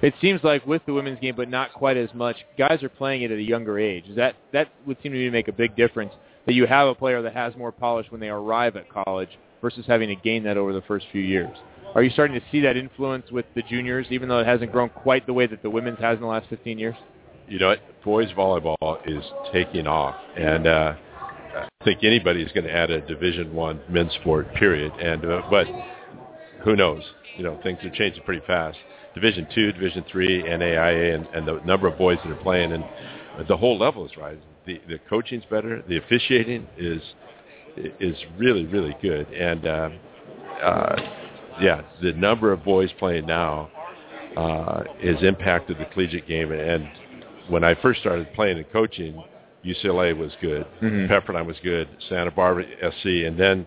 It 0.02 0.14
seems 0.22 0.44
like 0.44 0.66
with 0.66 0.86
the 0.86 0.94
women's 0.94 1.20
game, 1.20 1.36
but 1.36 1.50
not 1.50 1.74
quite 1.74 1.98
as 1.98 2.10
much. 2.14 2.38
Guys 2.58 2.82
are 2.82 2.90
playing 2.90 3.24
it 3.24 3.32
at 3.32 3.38
a 3.38 3.44
younger 3.44 3.78
age. 3.78 4.06
That 4.16 4.36
that 4.54 4.70
would 4.86 4.98
seem 5.04 5.12
to 5.12 5.18
me 5.18 5.26
to 5.26 5.32
make 5.32 5.50
a 5.50 5.54
big 5.54 5.76
difference. 5.76 6.14
That 6.46 6.54
you 6.54 6.66
have 6.66 6.88
a 6.88 6.96
player 6.96 7.22
that 7.22 7.34
has 7.34 7.56
more 7.58 7.74
polish 7.74 8.08
when 8.10 8.22
they 8.22 8.30
arrive 8.30 8.78
at 8.78 8.86
college 8.90 9.30
versus 9.62 9.86
having 9.88 10.10
to 10.10 10.16
gain 10.16 10.44
that 10.44 10.58
over 10.58 10.74
the 10.74 10.82
first 10.82 11.06
few 11.12 11.22
years. 11.22 11.56
Are 11.96 12.04
you 12.04 12.10
starting 12.10 12.40
to 12.40 12.46
see 12.52 12.60
that 12.62 12.78
influence 12.78 13.32
with 13.32 13.46
the 13.56 13.64
juniors, 13.64 14.08
even 14.12 14.30
though 14.30 14.40
it 14.40 14.46
hasn't 14.46 14.72
grown 14.72 14.90
quite 14.90 15.26
the 15.26 15.34
way 15.34 15.48
that 15.48 15.64
the 15.64 15.70
women's 15.70 16.00
has 16.00 16.16
in 16.16 16.22
the 16.22 16.28
last 16.28 16.48
15 16.50 16.78
years? 16.78 16.96
You 17.48 17.60
know, 17.60 17.76
boys 18.04 18.30
volleyball 18.38 18.98
is 19.06 19.24
taking 19.54 19.88
off, 19.88 20.16
and 20.36 20.68
uh, 20.68 20.96
I 21.56 21.68
think 21.86 22.04
anybody's 22.04 22.52
going 22.52 22.66
to 22.66 22.74
add 22.74 22.92
a 22.92 23.02
Division 23.02 23.54
One 23.54 23.80
men's 23.90 24.14
sport. 24.16 24.54
Period. 24.56 24.92
And 24.94 25.26
uh, 25.26 25.42
but 25.50 25.66
who 26.64 26.76
knows? 26.76 27.04
You 27.38 27.44
know, 27.44 27.60
things 27.64 27.80
are 27.84 27.90
changing 27.90 28.24
pretty 28.24 28.46
fast. 28.46 28.78
Division 29.16 29.48
Two, 29.56 29.72
Division 29.72 30.04
Three, 30.12 30.44
NAIA, 30.44 31.16
and, 31.16 31.28
and 31.34 31.48
the 31.48 31.62
number 31.66 31.88
of 31.88 31.98
boys 31.98 32.18
that 32.24 32.32
are 32.32 32.44
playing, 32.44 32.74
and 32.74 32.84
the 33.48 33.58
whole 33.58 33.80
level 33.80 34.06
is 34.06 34.16
rising. 34.18 34.42
The 34.66 34.82
the 34.88 35.00
coaching's 35.10 35.46
better. 35.46 35.82
The 35.88 35.98
officiating 35.98 36.68
is 36.78 37.02
is 38.00 38.16
really 38.38 38.66
really 38.66 38.96
good, 39.02 39.28
and 39.34 39.66
uh, 39.66 39.90
uh, 40.62 40.96
yeah, 41.62 41.82
the 42.02 42.14
number 42.14 42.52
of 42.52 42.64
boys 42.64 42.90
playing 43.00 43.26
now 43.26 43.70
uh, 44.36 44.84
has 45.04 45.22
impacted 45.24 45.78
the 45.80 45.86
collegiate 45.86 46.28
game. 46.28 46.52
And 46.52 46.88
when 47.50 47.64
I 47.64 47.74
first 47.82 48.02
started 48.02 48.32
playing 48.34 48.58
and 48.58 48.72
coaching, 48.72 49.24
UCLA 49.66 50.16
was 50.16 50.32
good, 50.42 50.66
Mhm. 50.82 51.08
Pepperdine 51.10 51.46
was 51.46 51.58
good, 51.64 51.88
Santa 52.10 52.32
Barbara 52.32 52.66
SC, 52.82 53.26
and 53.26 53.38
then 53.38 53.66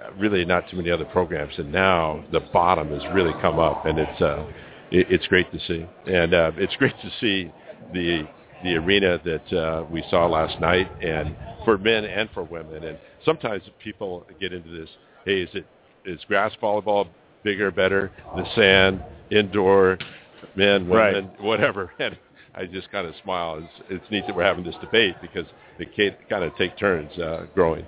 uh, 0.00 0.10
really 0.18 0.44
not 0.44 0.68
too 0.70 0.76
many 0.76 0.90
other 0.90 1.04
programs. 1.06 1.58
And 1.58 1.72
now 1.72 2.24
the 2.30 2.40
bottom 2.40 2.88
has 2.90 3.02
really 3.12 3.32
come 3.40 3.58
up, 3.58 3.86
and 3.86 3.98
it's 3.98 4.20
uh, 4.22 4.44
it, 4.90 5.06
it's 5.10 5.26
great 5.26 5.50
to 5.52 5.58
see. 5.60 5.86
And 6.06 6.32
uh, 6.34 6.52
it's 6.56 6.76
great 6.76 6.94
to 7.02 7.10
see 7.20 7.50
the 7.92 8.26
the 8.62 8.76
arena 8.76 9.20
that 9.24 9.52
uh, 9.52 9.84
we 9.90 10.02
saw 10.10 10.26
last 10.26 10.58
night, 10.60 10.90
and 11.02 11.34
for 11.64 11.78
men 11.78 12.04
and 12.04 12.28
for 12.34 12.42
women. 12.42 12.84
And 12.84 12.98
sometimes 13.24 13.62
people 13.82 14.26
get 14.40 14.52
into 14.52 14.70
this. 14.70 14.88
Hey, 15.24 15.42
is 15.42 15.50
it 15.54 15.66
is 16.04 16.20
grass 16.28 16.52
volleyball 16.62 17.08
bigger, 17.42 17.70
better? 17.70 18.10
The 18.36 18.44
sand, 18.54 19.02
indoor, 19.30 19.98
men, 20.56 20.88
women, 20.88 21.30
whatever. 21.40 21.92
And 21.98 22.16
I 22.56 22.66
just 22.66 22.90
kind 22.92 23.06
of 23.06 23.14
smile. 23.24 23.58
It's, 23.58 23.86
it's 23.90 24.10
neat 24.12 24.24
that 24.28 24.36
we're 24.36 24.44
having 24.44 24.64
this 24.64 24.76
debate 24.80 25.16
because 25.20 25.46
the 25.78 25.86
kid 25.86 26.16
kind 26.30 26.44
of 26.44 26.54
take 26.56 26.78
turns 26.78 27.10
uh, 27.18 27.46
growing. 27.52 27.84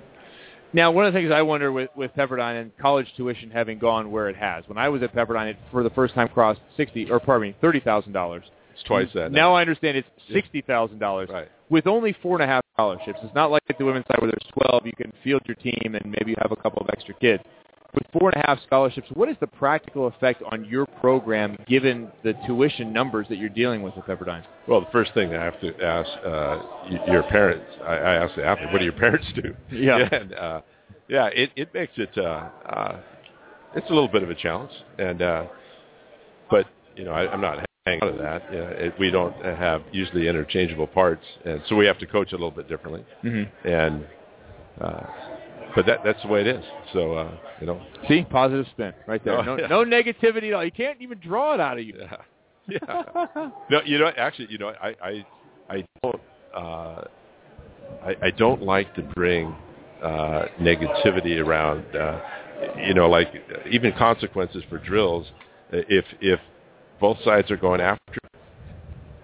Now, 0.73 0.91
one 0.91 1.05
of 1.05 1.13
the 1.13 1.19
things 1.19 1.31
I 1.31 1.41
wonder 1.41 1.71
with, 1.71 1.89
with 1.95 2.11
Pepperdine 2.15 2.61
and 2.61 2.77
college 2.77 3.07
tuition 3.15 3.49
having 3.49 3.79
gone 3.79 4.11
where 4.11 4.27
it 4.29 4.35
has. 4.35 4.65
When 4.67 4.77
I 4.77 4.89
was 4.89 5.01
at 5.01 5.15
Pepperdine, 5.15 5.51
it 5.51 5.57
for 5.71 5.83
the 5.83 5.89
first 5.91 6.13
time 6.13 6.27
crossed 6.27 6.59
sixty, 6.75 7.09
or 7.09 7.19
pardon 7.19 7.49
me, 7.49 7.55
thirty 7.61 7.79
thousand 7.79 8.11
dollars. 8.11 8.43
It's 8.73 8.83
twice 8.83 9.07
that. 9.15 9.31
Now 9.31 9.53
I 9.53 9.61
understand 9.61 9.97
it's 9.97 10.07
sixty 10.31 10.61
thousand 10.61 10.99
dollars 10.99 11.29
Right. 11.31 11.47
With 11.69 11.87
only 11.87 12.15
four 12.21 12.39
and 12.39 12.43
a 12.43 12.47
half 12.47 12.63
scholarships. 12.73 13.19
It's 13.23 13.35
not 13.35 13.51
like 13.51 13.63
the 13.77 13.85
women's 13.85 14.05
side 14.07 14.19
where 14.19 14.31
there's 14.31 14.51
twelve. 14.53 14.85
You 14.85 14.93
can 14.93 15.11
field 15.23 15.41
your 15.45 15.55
team 15.55 15.95
and 15.95 16.05
maybe 16.05 16.31
you 16.31 16.35
have 16.41 16.51
a 16.51 16.61
couple 16.61 16.81
of 16.81 16.89
extra 16.89 17.13
kids. 17.15 17.43
With 17.93 18.03
four 18.11 18.29
and 18.29 18.43
a 18.43 18.45
half 18.45 18.59
scholarships, 18.65 19.07
what 19.13 19.29
is 19.29 19.37
the 19.39 19.47
practical 19.47 20.07
effect 20.07 20.43
on 20.51 20.65
your 20.65 20.85
program 20.85 21.57
given 21.67 22.11
the 22.23 22.33
tuition 22.45 22.91
numbers 22.91 23.27
that 23.29 23.37
you're 23.37 23.49
dealing 23.49 23.81
with 23.81 23.97
at 23.97 24.05
Pepperdine? 24.05 24.43
Well, 24.67 24.81
the 24.81 24.91
first 24.91 25.13
thing 25.13 25.33
I 25.33 25.43
have 25.43 25.59
to 25.61 25.83
ask 25.83 26.09
uh, 26.25 27.11
your 27.11 27.23
parents, 27.23 27.65
I, 27.83 27.93
I 27.93 28.13
ask 28.15 28.35
the 28.35 28.45
athlete, 28.45 28.71
what 28.71 28.79
do 28.79 28.83
your 28.83 28.93
parents 28.93 29.25
do? 29.33 29.55
Yeah. 29.71 30.07
and, 30.11 30.33
uh, 30.33 30.61
yeah, 31.07 31.27
it, 31.27 31.51
it 31.55 31.73
makes 31.73 31.93
it, 31.95 32.15
uh, 32.17 32.49
uh, 32.69 32.99
it's 33.73 33.89
a 33.89 33.93
little 33.93 34.09
bit 34.09 34.21
of 34.21 34.29
a 34.29 34.35
challenge. 34.35 34.71
And, 34.99 35.21
uh, 35.21 35.45
but, 36.51 36.67
you 36.97 37.05
know, 37.05 37.11
I, 37.11 37.31
I'm 37.31 37.41
not 37.41 37.66
hanging 37.87 38.03
out 38.03 38.09
of 38.09 38.17
that. 38.19 38.41
It, 38.53 38.93
we 38.99 39.09
don't 39.11 39.33
have 39.43 39.81
usually 39.91 40.27
interchangeable 40.27 40.87
parts. 40.87 41.23
And 41.45 41.61
so 41.67 41.75
we 41.75 41.85
have 41.85 41.97
to 41.99 42.05
coach 42.05 42.31
a 42.31 42.35
little 42.35 42.51
bit 42.51 42.67
differently. 42.67 43.03
Mhm. 43.23 43.49
And, 43.65 44.05
uh, 44.81 45.05
but 45.75 45.85
that, 45.85 45.99
that's 46.03 46.21
the 46.23 46.27
way 46.27 46.41
it 46.41 46.47
is. 46.47 46.63
So, 46.93 47.13
uh, 47.13 47.31
you 47.61 47.67
know. 47.67 47.81
See, 48.07 48.23
positive 48.29 48.65
spin 48.71 48.93
right 49.07 49.23
there. 49.23 49.37
Oh, 49.37 49.41
No, 49.43 49.57
yeah. 49.57 49.67
no 49.67 49.83
negativity 49.85 50.47
at 50.49 50.53
all. 50.53 50.63
You 50.65 50.71
can't 50.71 51.01
even 51.01 51.19
draw 51.19 51.53
it 51.53 51.59
out 51.59 51.77
of 51.77 51.85
you. 51.85 51.95
Yeah. 51.99 52.17
Yeah. 52.69 53.49
no, 53.69 53.79
you 53.85 53.97
know, 53.97 54.11
actually, 54.17 54.47
you 54.51 54.57
know, 54.57 54.73
I, 54.81 54.93
I, 55.01 55.25
I 55.69 55.85
don't, 56.03 56.21
uh, 56.53 57.01
I, 58.03 58.15
I 58.23 58.31
don't 58.31 58.61
like 58.61 58.93
to 58.95 59.03
bring 59.15 59.55
uh, 60.03 60.47
negativity 60.59 61.41
around, 61.41 61.85
uh, 61.95 62.19
you 62.85 62.93
know, 62.93 63.09
like 63.09 63.29
even 63.71 63.93
consequences 63.93 64.63
for 64.67 64.79
drills. 64.79 65.27
If 65.71 66.03
if 66.19 66.41
both 66.99 67.17
sides 67.23 67.51
are 67.51 67.57
going 67.57 67.81
after, 67.81 68.13
it, 68.13 68.31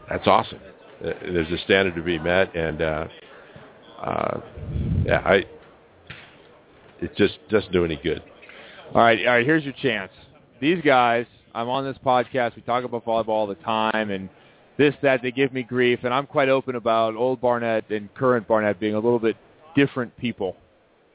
that's 0.09 0.27
awesome. 0.27 0.59
Uh, 1.03 1.11
there's 1.21 1.51
a 1.51 1.57
standard 1.63 1.95
to 1.95 2.01
be 2.01 2.19
met, 2.19 2.55
and 2.55 2.81
uh, 2.81 3.07
uh, 4.01 4.41
yeah, 5.05 5.19
I 5.25 5.43
it 7.01 7.15
just 7.17 7.37
doesn't 7.49 7.71
do 7.71 7.83
any 7.83 7.97
good. 7.97 8.23
All 8.93 9.01
right, 9.01 9.19
all 9.19 9.33
right. 9.33 9.45
Here's 9.45 9.63
your 9.63 9.73
chance. 9.73 10.11
These 10.61 10.81
guys, 10.81 11.25
I'm 11.53 11.67
on 11.67 11.83
this 11.83 11.97
podcast. 12.05 12.55
We 12.55 12.61
talk 12.61 12.83
about 12.83 13.05
volleyball 13.05 13.29
all 13.29 13.47
the 13.47 13.55
time, 13.55 14.11
and 14.11 14.29
this, 14.77 14.93
that. 15.01 15.21
They 15.21 15.31
give 15.31 15.51
me 15.51 15.63
grief, 15.63 15.99
and 16.03 16.13
I'm 16.13 16.27
quite 16.27 16.49
open 16.49 16.75
about 16.75 17.15
old 17.15 17.41
Barnett 17.41 17.89
and 17.89 18.13
current 18.13 18.47
Barnett 18.47 18.79
being 18.79 18.93
a 18.93 18.99
little 18.99 19.19
bit 19.19 19.35
different 19.75 20.15
people. 20.17 20.55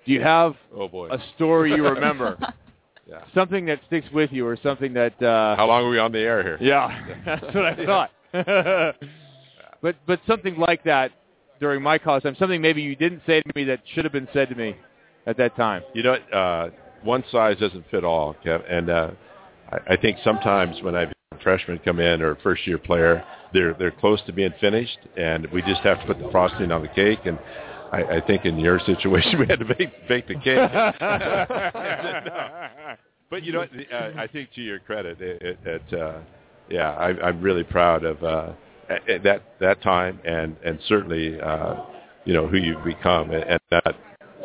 Do 0.04 0.12
you 0.12 0.20
have 0.22 0.54
oh 0.74 0.88
boy. 0.88 1.08
a 1.10 1.18
story 1.36 1.74
you 1.74 1.86
remember? 1.86 2.38
yeah. 3.08 3.22
Something 3.34 3.66
that 3.66 3.80
sticks 3.86 4.06
with 4.12 4.32
you, 4.32 4.46
or 4.46 4.58
something 4.62 4.92
that? 4.94 5.20
Uh, 5.22 5.56
How 5.56 5.66
long 5.66 5.84
are 5.84 5.90
we 5.90 5.98
on 5.98 6.12
the 6.12 6.18
air 6.18 6.42
here? 6.42 6.58
Yeah, 6.60 7.22
that's 7.24 7.54
what 7.54 7.64
I 7.64 7.86
thought. 7.86 8.10
but 9.82 9.96
but 10.06 10.20
something 10.26 10.56
like 10.56 10.84
that 10.84 11.12
during 11.60 11.82
my 11.82 11.98
college 11.98 12.22
time, 12.22 12.36
something 12.38 12.60
maybe 12.60 12.82
you 12.82 12.96
didn't 12.96 13.22
say 13.26 13.40
to 13.40 13.50
me 13.54 13.64
that 13.64 13.80
should 13.94 14.04
have 14.04 14.12
been 14.12 14.28
said 14.32 14.48
to 14.48 14.54
me 14.54 14.76
at 15.26 15.36
that 15.38 15.56
time. 15.56 15.82
You 15.94 16.02
know, 16.02 16.12
uh, 16.14 16.70
one 17.02 17.24
size 17.30 17.56
doesn't 17.58 17.84
fit 17.90 18.04
all, 18.04 18.36
Kev. 18.44 18.62
And 18.70 18.90
uh, 18.90 19.10
I, 19.70 19.94
I 19.94 19.96
think 19.96 20.18
sometimes 20.22 20.82
when 20.82 20.94
I've 20.94 21.12
freshmen 21.42 21.78
come 21.84 22.00
in 22.00 22.20
or 22.20 22.36
first 22.42 22.66
year 22.66 22.78
player, 22.78 23.24
they're 23.52 23.74
they're 23.74 23.90
close 23.90 24.20
to 24.26 24.32
being 24.32 24.52
finished, 24.60 24.98
and 25.16 25.46
we 25.52 25.62
just 25.62 25.80
have 25.82 26.00
to 26.00 26.06
put 26.06 26.18
the 26.18 26.28
frosting 26.30 26.70
on 26.72 26.82
the 26.82 26.88
cake. 26.88 27.20
And 27.24 27.38
I, 27.92 28.16
I 28.16 28.20
think 28.26 28.44
in 28.44 28.58
your 28.58 28.78
situation, 28.80 29.38
we 29.40 29.46
had 29.46 29.60
to 29.60 29.64
bake 29.64 30.08
bake 30.08 30.28
the 30.28 30.34
cake. 30.34 30.70
but 33.30 33.42
you 33.42 33.52
know, 33.52 33.62
uh, 33.62 34.10
I 34.16 34.26
think 34.26 34.52
to 34.54 34.60
your 34.60 34.78
credit, 34.80 35.20
it, 35.20 35.42
it, 35.42 35.58
it 35.64 36.00
uh, 36.00 36.18
yeah, 36.68 36.90
I, 36.90 37.28
I'm 37.28 37.40
really 37.40 37.64
proud 37.64 38.04
of 38.04 38.22
uh, 38.22 38.52
at 39.08 39.22
that 39.24 39.42
that 39.60 39.82
time, 39.82 40.20
and 40.24 40.56
and 40.64 40.78
certainly, 40.86 41.40
uh, 41.40 41.76
you 42.24 42.34
know, 42.34 42.46
who 42.46 42.58
you've 42.58 42.84
become, 42.84 43.30
and, 43.30 43.44
and 43.44 43.60
not 43.70 43.96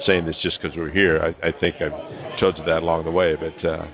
saying 0.06 0.26
this 0.26 0.38
just 0.42 0.62
because 0.62 0.76
we're 0.78 0.92
here. 0.92 1.20
I, 1.20 1.48
I 1.48 1.52
think 1.60 1.76
I've 1.82 2.40
told 2.40 2.58
you 2.58 2.66
that 2.66 2.84
along 2.84 3.06
the 3.06 3.12
way, 3.12 3.36
but 3.36 3.66
uh, 3.66 3.86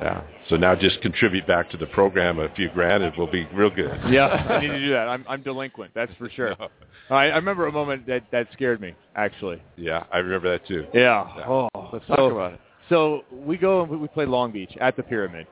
yeah. 0.00 0.22
So 0.48 0.56
now 0.56 0.76
just 0.76 1.00
contribute 1.00 1.46
back 1.46 1.70
to 1.70 1.76
the 1.76 1.86
program 1.86 2.38
a 2.38 2.48
few 2.54 2.70
grand, 2.70 3.02
and 3.02 3.12
we'll 3.16 3.30
be 3.30 3.46
real 3.52 3.70
good. 3.70 3.98
yeah, 4.08 4.26
I 4.26 4.60
need 4.60 4.68
to 4.68 4.78
do 4.78 4.90
that. 4.90 5.08
I'm 5.08 5.24
I'm 5.28 5.42
delinquent, 5.42 5.92
that's 5.94 6.12
for 6.18 6.30
sure. 6.30 6.54
No. 7.08 7.14
I, 7.14 7.26
I 7.26 7.36
remember 7.36 7.68
a 7.68 7.72
moment 7.72 8.04
that 8.08 8.24
that 8.32 8.48
scared 8.52 8.80
me 8.80 8.92
actually. 9.14 9.62
Yeah, 9.76 10.02
I 10.10 10.18
remember 10.18 10.50
that 10.50 10.66
too. 10.66 10.86
Yeah. 10.92 11.24
Yeah. 11.36 11.44
Oh, 11.46 11.68
Let's 11.92 12.04
so, 12.08 12.16
talk 12.16 12.32
about 12.32 12.52
it. 12.54 12.60
So 12.88 13.22
we 13.30 13.56
go 13.56 13.82
and 13.82 14.00
we 14.00 14.08
play 14.08 14.26
Long 14.26 14.50
Beach 14.50 14.72
at 14.80 14.96
the 14.96 15.04
Pyramid, 15.04 15.46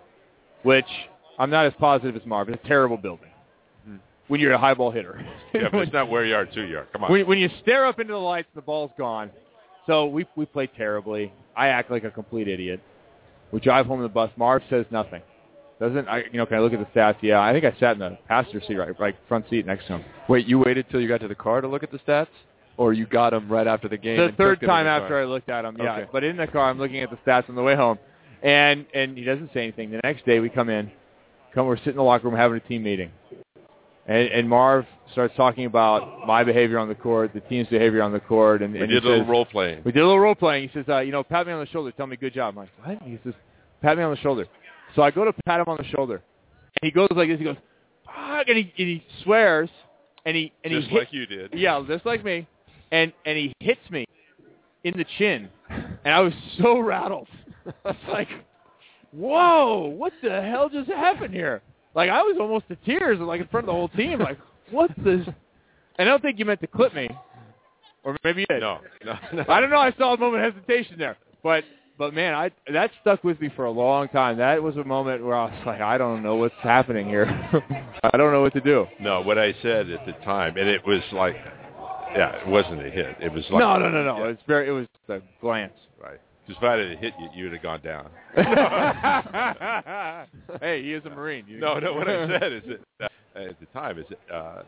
which 0.65 0.85
I'm 1.39 1.51
not 1.51 1.67
as 1.67 1.73
positive 1.79 2.17
as 2.21 2.27
Marv. 2.27 2.49
It's 2.49 2.61
a 2.65 2.67
terrible 2.67 2.97
building. 2.97 3.29
Hmm. 3.87 3.97
When 4.27 4.41
you're 4.41 4.53
a 4.53 4.59
high 4.59 4.75
ball 4.75 4.91
hitter. 4.91 5.25
Yeah, 5.53 5.69
but 5.71 5.83
it's 5.83 5.93
not 5.93 6.11
where 6.11 6.25
you 6.25 6.35
are, 6.35 6.45
two 6.45 6.63
you 6.63 6.79
are. 6.79 6.87
Come 6.87 7.05
on. 7.05 7.13
When, 7.13 7.25
when 7.29 7.39
you 7.39 7.49
stare 7.63 7.87
up 7.87 8.01
into 8.01 8.13
the 8.13 8.19
lights, 8.19 8.49
the 8.57 8.63
ball's 8.63 8.91
gone. 8.99 9.31
So 9.87 10.07
we 10.07 10.27
we 10.35 10.47
play 10.47 10.67
terribly. 10.67 11.33
I 11.57 11.69
act 11.69 11.89
like 11.91 12.03
a 12.03 12.11
complete 12.11 12.49
idiot. 12.49 12.81
We 13.53 13.61
drive 13.61 13.87
home 13.87 14.01
in 14.01 14.03
the 14.03 14.09
bus. 14.09 14.31
Marv 14.37 14.63
says 14.69 14.87
nothing. 14.91 15.23
Doesn't 15.81 16.09
I? 16.09 16.25
You 16.33 16.39
know? 16.39 16.47
Can 16.47 16.57
I 16.57 16.61
look 16.61 16.73
at 16.73 16.79
the 16.79 16.99
stats? 16.99 17.17
Yeah, 17.21 17.41
I 17.41 17.53
think 17.53 17.65
I 17.65 17.79
sat 17.79 17.93
in 17.93 17.99
the 17.99 18.17
passenger 18.29 18.61
seat, 18.67 18.77
right, 18.77 18.99
like 19.01 19.17
front 19.29 19.45
seat 19.51 19.67
next 19.67 19.87
to 19.87 19.95
him. 19.95 20.05
Wait, 20.29 20.47
you 20.47 20.59
waited 20.59 20.87
till 20.91 21.01
you 21.01 21.09
got 21.09 21.21
to 21.21 21.29
the 21.29 21.35
car 21.35 21.61
to 21.61 21.69
look 21.69 21.83
at 21.83 21.91
the 21.91 21.99
stats, 21.99 22.29
or 22.77 22.93
you 22.93 23.07
got 23.07 23.31
them 23.31 23.51
right 23.51 23.67
after 23.67 23.89
the 23.89 23.97
game? 23.97 24.17
The 24.17 24.33
third 24.37 24.61
took 24.61 24.63
it 24.63 24.67
in 24.67 24.69
time 24.69 24.85
the 24.85 24.91
after 24.91 25.09
car? 25.09 25.23
I 25.23 25.25
looked 25.25 25.49
at 25.49 25.63
them, 25.63 25.77
yeah. 25.79 25.97
Okay. 25.97 26.09
But 26.13 26.25
in 26.25 26.37
the 26.37 26.47
car, 26.47 26.71
I'm 26.71 26.79
looking 26.79 27.01
at 27.01 27.11
the 27.11 27.17
stats 27.27 27.49
on 27.49 27.57
the 27.57 27.63
way 27.63 27.75
home, 27.75 27.99
and 28.43 28.87
and 28.95 29.19
he 29.19 29.25
doesn't 29.25 29.53
say 29.53 29.63
anything. 29.63 29.91
The 29.91 30.01
next 30.05 30.25
day, 30.25 30.39
we 30.39 30.49
come 30.49 30.71
in, 30.71 30.91
come 31.53 31.67
we're 31.67 31.77
sitting 31.79 31.93
in 31.93 31.97
the 31.97 32.03
locker 32.05 32.29
room 32.29 32.37
having 32.37 32.57
a 32.57 32.61
team 32.61 32.85
meeting, 32.85 33.11
and, 34.07 34.29
and 34.29 34.49
Marv 34.49 34.87
starts 35.13 35.35
talking 35.37 35.67
about 35.67 36.27
my 36.27 36.43
behavior 36.45 36.79
on 36.79 36.89
the 36.89 36.95
court, 36.95 37.33
the 37.35 37.41
team's 37.41 37.69
behavior 37.69 38.03
on 38.03 38.13
the 38.13 38.21
court, 38.21 38.63
and, 38.63 38.73
we 38.73 38.81
and 38.81 38.89
did 38.89 39.05
a 39.05 39.07
little 39.07 39.25
says, 39.25 39.31
role 39.31 39.45
playing. 39.47 39.83
We 39.85 39.93
did 39.93 40.01
a 40.01 40.07
little 40.07 40.21
role 40.21 40.35
playing. 40.35 40.69
He 40.69 40.75
says, 40.75 40.87
uh, 40.89 40.99
you 41.01 41.13
know, 41.13 41.23
pat 41.23 41.47
me 41.47 41.53
on 41.53 41.61
the 41.61 41.67
shoulder, 41.71 41.93
tell 41.93 42.07
me 42.07 42.17
good 42.17 42.35
job. 42.35 42.55
I'm 42.57 42.65
like, 42.65 42.71
what? 42.83 43.03
He 43.09 43.19
says, 43.25 43.35
pat 43.83 43.97
me 43.97 44.03
on 44.03 44.11
the 44.11 44.21
shoulder. 44.21 44.47
So 44.97 45.03
I 45.03 45.11
go 45.11 45.25
to 45.25 45.33
pat 45.47 45.61
him 45.61 45.69
on 45.69 45.77
the 45.77 45.85
shoulder, 45.85 46.15
and 46.17 46.81
he 46.83 46.91
goes 46.91 47.09
like 47.11 47.29
this. 47.29 47.39
He 47.39 47.45
goes, 47.45 47.57
fuck, 48.07 48.49
and 48.49 48.57
he 48.57 48.73
and 48.79 48.89
he 48.89 49.05
swears, 49.23 49.69
and 50.25 50.37
he 50.37 50.53
and 50.65 50.73
Just 50.73 50.89
he 50.89 50.95
hit, 50.95 50.99
like 51.01 51.13
you 51.13 51.27
did. 51.27 51.53
yeah, 51.55 51.83
just 51.87 52.07
like 52.07 52.25
me, 52.25 52.47
and 52.93 53.13
and 53.27 53.37
he 53.37 53.53
hits 53.61 53.81
me 53.91 54.07
in 54.85 54.97
the 54.97 55.05
chin, 55.19 55.49
and 55.69 56.15
I 56.15 56.21
was 56.21 56.33
so 56.63 56.79
rattled. 56.79 57.29
It's 57.87 57.99
like, 58.11 58.29
whoa, 59.13 59.87
what 59.97 60.13
the 60.23 60.43
hell 60.43 60.69
just 60.69 60.91
happened 60.91 61.33
here? 61.33 61.63
Like 61.95 62.11
I 62.11 62.23
was 62.23 62.37
almost 62.39 62.69
to 62.69 62.77
tears, 62.85 63.19
like 63.21 63.41
in 63.41 63.47
front 63.49 63.65
of 63.65 63.69
the 63.69 63.73
whole 63.73 63.89
team. 63.89 64.19
Like, 64.19 64.39
what 64.71 64.91
this? 64.99 65.27
And 65.99 66.09
I 66.09 66.12
don't 66.12 66.23
think 66.23 66.39
you 66.39 66.45
meant 66.45 66.61
to 66.61 66.67
clip 66.67 66.95
me, 66.95 67.09
or 68.03 68.17
maybe 68.25 68.41
you 68.41 68.47
did. 68.47 68.61
No, 68.61 68.81
no, 69.05 69.19
no. 69.33 69.45
I 69.49 69.61
don't 69.61 69.71
know. 69.71 69.79
I 69.79 69.93
saw 69.97 70.15
a 70.15 70.19
moment 70.19 70.45
of 70.45 70.55
hesitation 70.55 70.99
there, 70.99 71.17
but 71.43 71.65
but 71.97 72.12
man, 72.12 72.35
I 72.35 72.51
that 72.73 72.91
stuck 73.01 73.23
with 73.23 73.41
me 73.41 73.51
for 73.55 73.67
a 73.67 73.71
long 73.71 74.09
time. 74.09 74.39
That 74.39 74.62
was 74.62 74.77
a 74.77 74.85
moment 74.85 75.25
where 75.25 75.37
I 75.37 75.45
was 75.45 75.67
like, 75.67 75.81
I 75.81 75.97
don't 75.97 76.23
know 76.23 76.37
what's 76.37 76.55
happening 76.62 77.07
here. 77.07 77.27
I 78.03 78.17
don't 78.17 78.33
know 78.33 78.43
what 78.43 78.53
to 78.55 78.61
do. 78.61 78.87
No, 79.01 79.21
what 79.21 79.39
I 79.39 79.55
said 79.62 79.91
at 79.91 80.05
the 80.07 80.12
time, 80.25 80.57
and 80.57 80.69
it 80.69 80.85
was 80.85 81.03
like, 81.12 81.37
yeah, 82.17 82.37
it 82.43 82.49
wasn't 82.49 82.85
a 82.85 82.91
hit. 82.91 83.17
It 83.21 83.33
was 83.33 83.45
like 83.51 83.61
no, 83.61 83.79
no, 83.79 83.89
no, 83.89 84.03
no. 84.03 84.25
It's 84.25 84.43
very. 84.47 84.69
It 84.69 84.73
was 84.73 84.87
a 85.09 85.21
glance. 85.41 85.73
Right. 86.47 86.47
Because 86.47 86.63
if 86.63 86.65
I 86.65 86.77
had 86.89 86.99
hit 86.99 87.15
you, 87.19 87.29
you 87.35 87.45
would 87.45 87.53
have 87.55 87.63
gone 87.63 87.81
down. 87.83 88.11
hey, 90.61 90.83
he 90.83 90.93
is 90.93 91.05
a 91.05 91.11
Marine. 91.11 91.45
You- 91.49 91.59
No, 91.59 91.79
no. 91.79 91.93
What 91.95 92.09
I 92.09 92.27
said 92.41 92.53
is 92.53 92.63
that 92.99 93.11
uh, 93.37 93.39
at 93.51 93.61
the 93.61 93.67
time 93.73 93.99
is 93.99 94.07
that, 94.11 94.35
uh, 94.35 94.63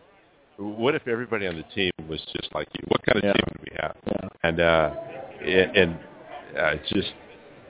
what 0.58 0.94
if 0.94 1.06
everybody 1.06 1.46
on 1.46 1.56
the 1.56 1.64
team 1.74 1.90
was 2.08 2.20
just 2.34 2.48
like 2.54 2.68
you? 2.74 2.84
What 2.88 3.04
kind 3.04 3.18
of 3.18 3.24
Yeah. 3.24 3.32
team 3.34 3.44
would 3.52 3.70
we 3.70 3.76
have? 3.80 3.96
And 4.42 4.60
uh, 4.60 4.94
and, 5.44 5.76
and 5.76 5.94
uh, 6.56 6.76
it's 6.76 6.88
just 6.90 7.12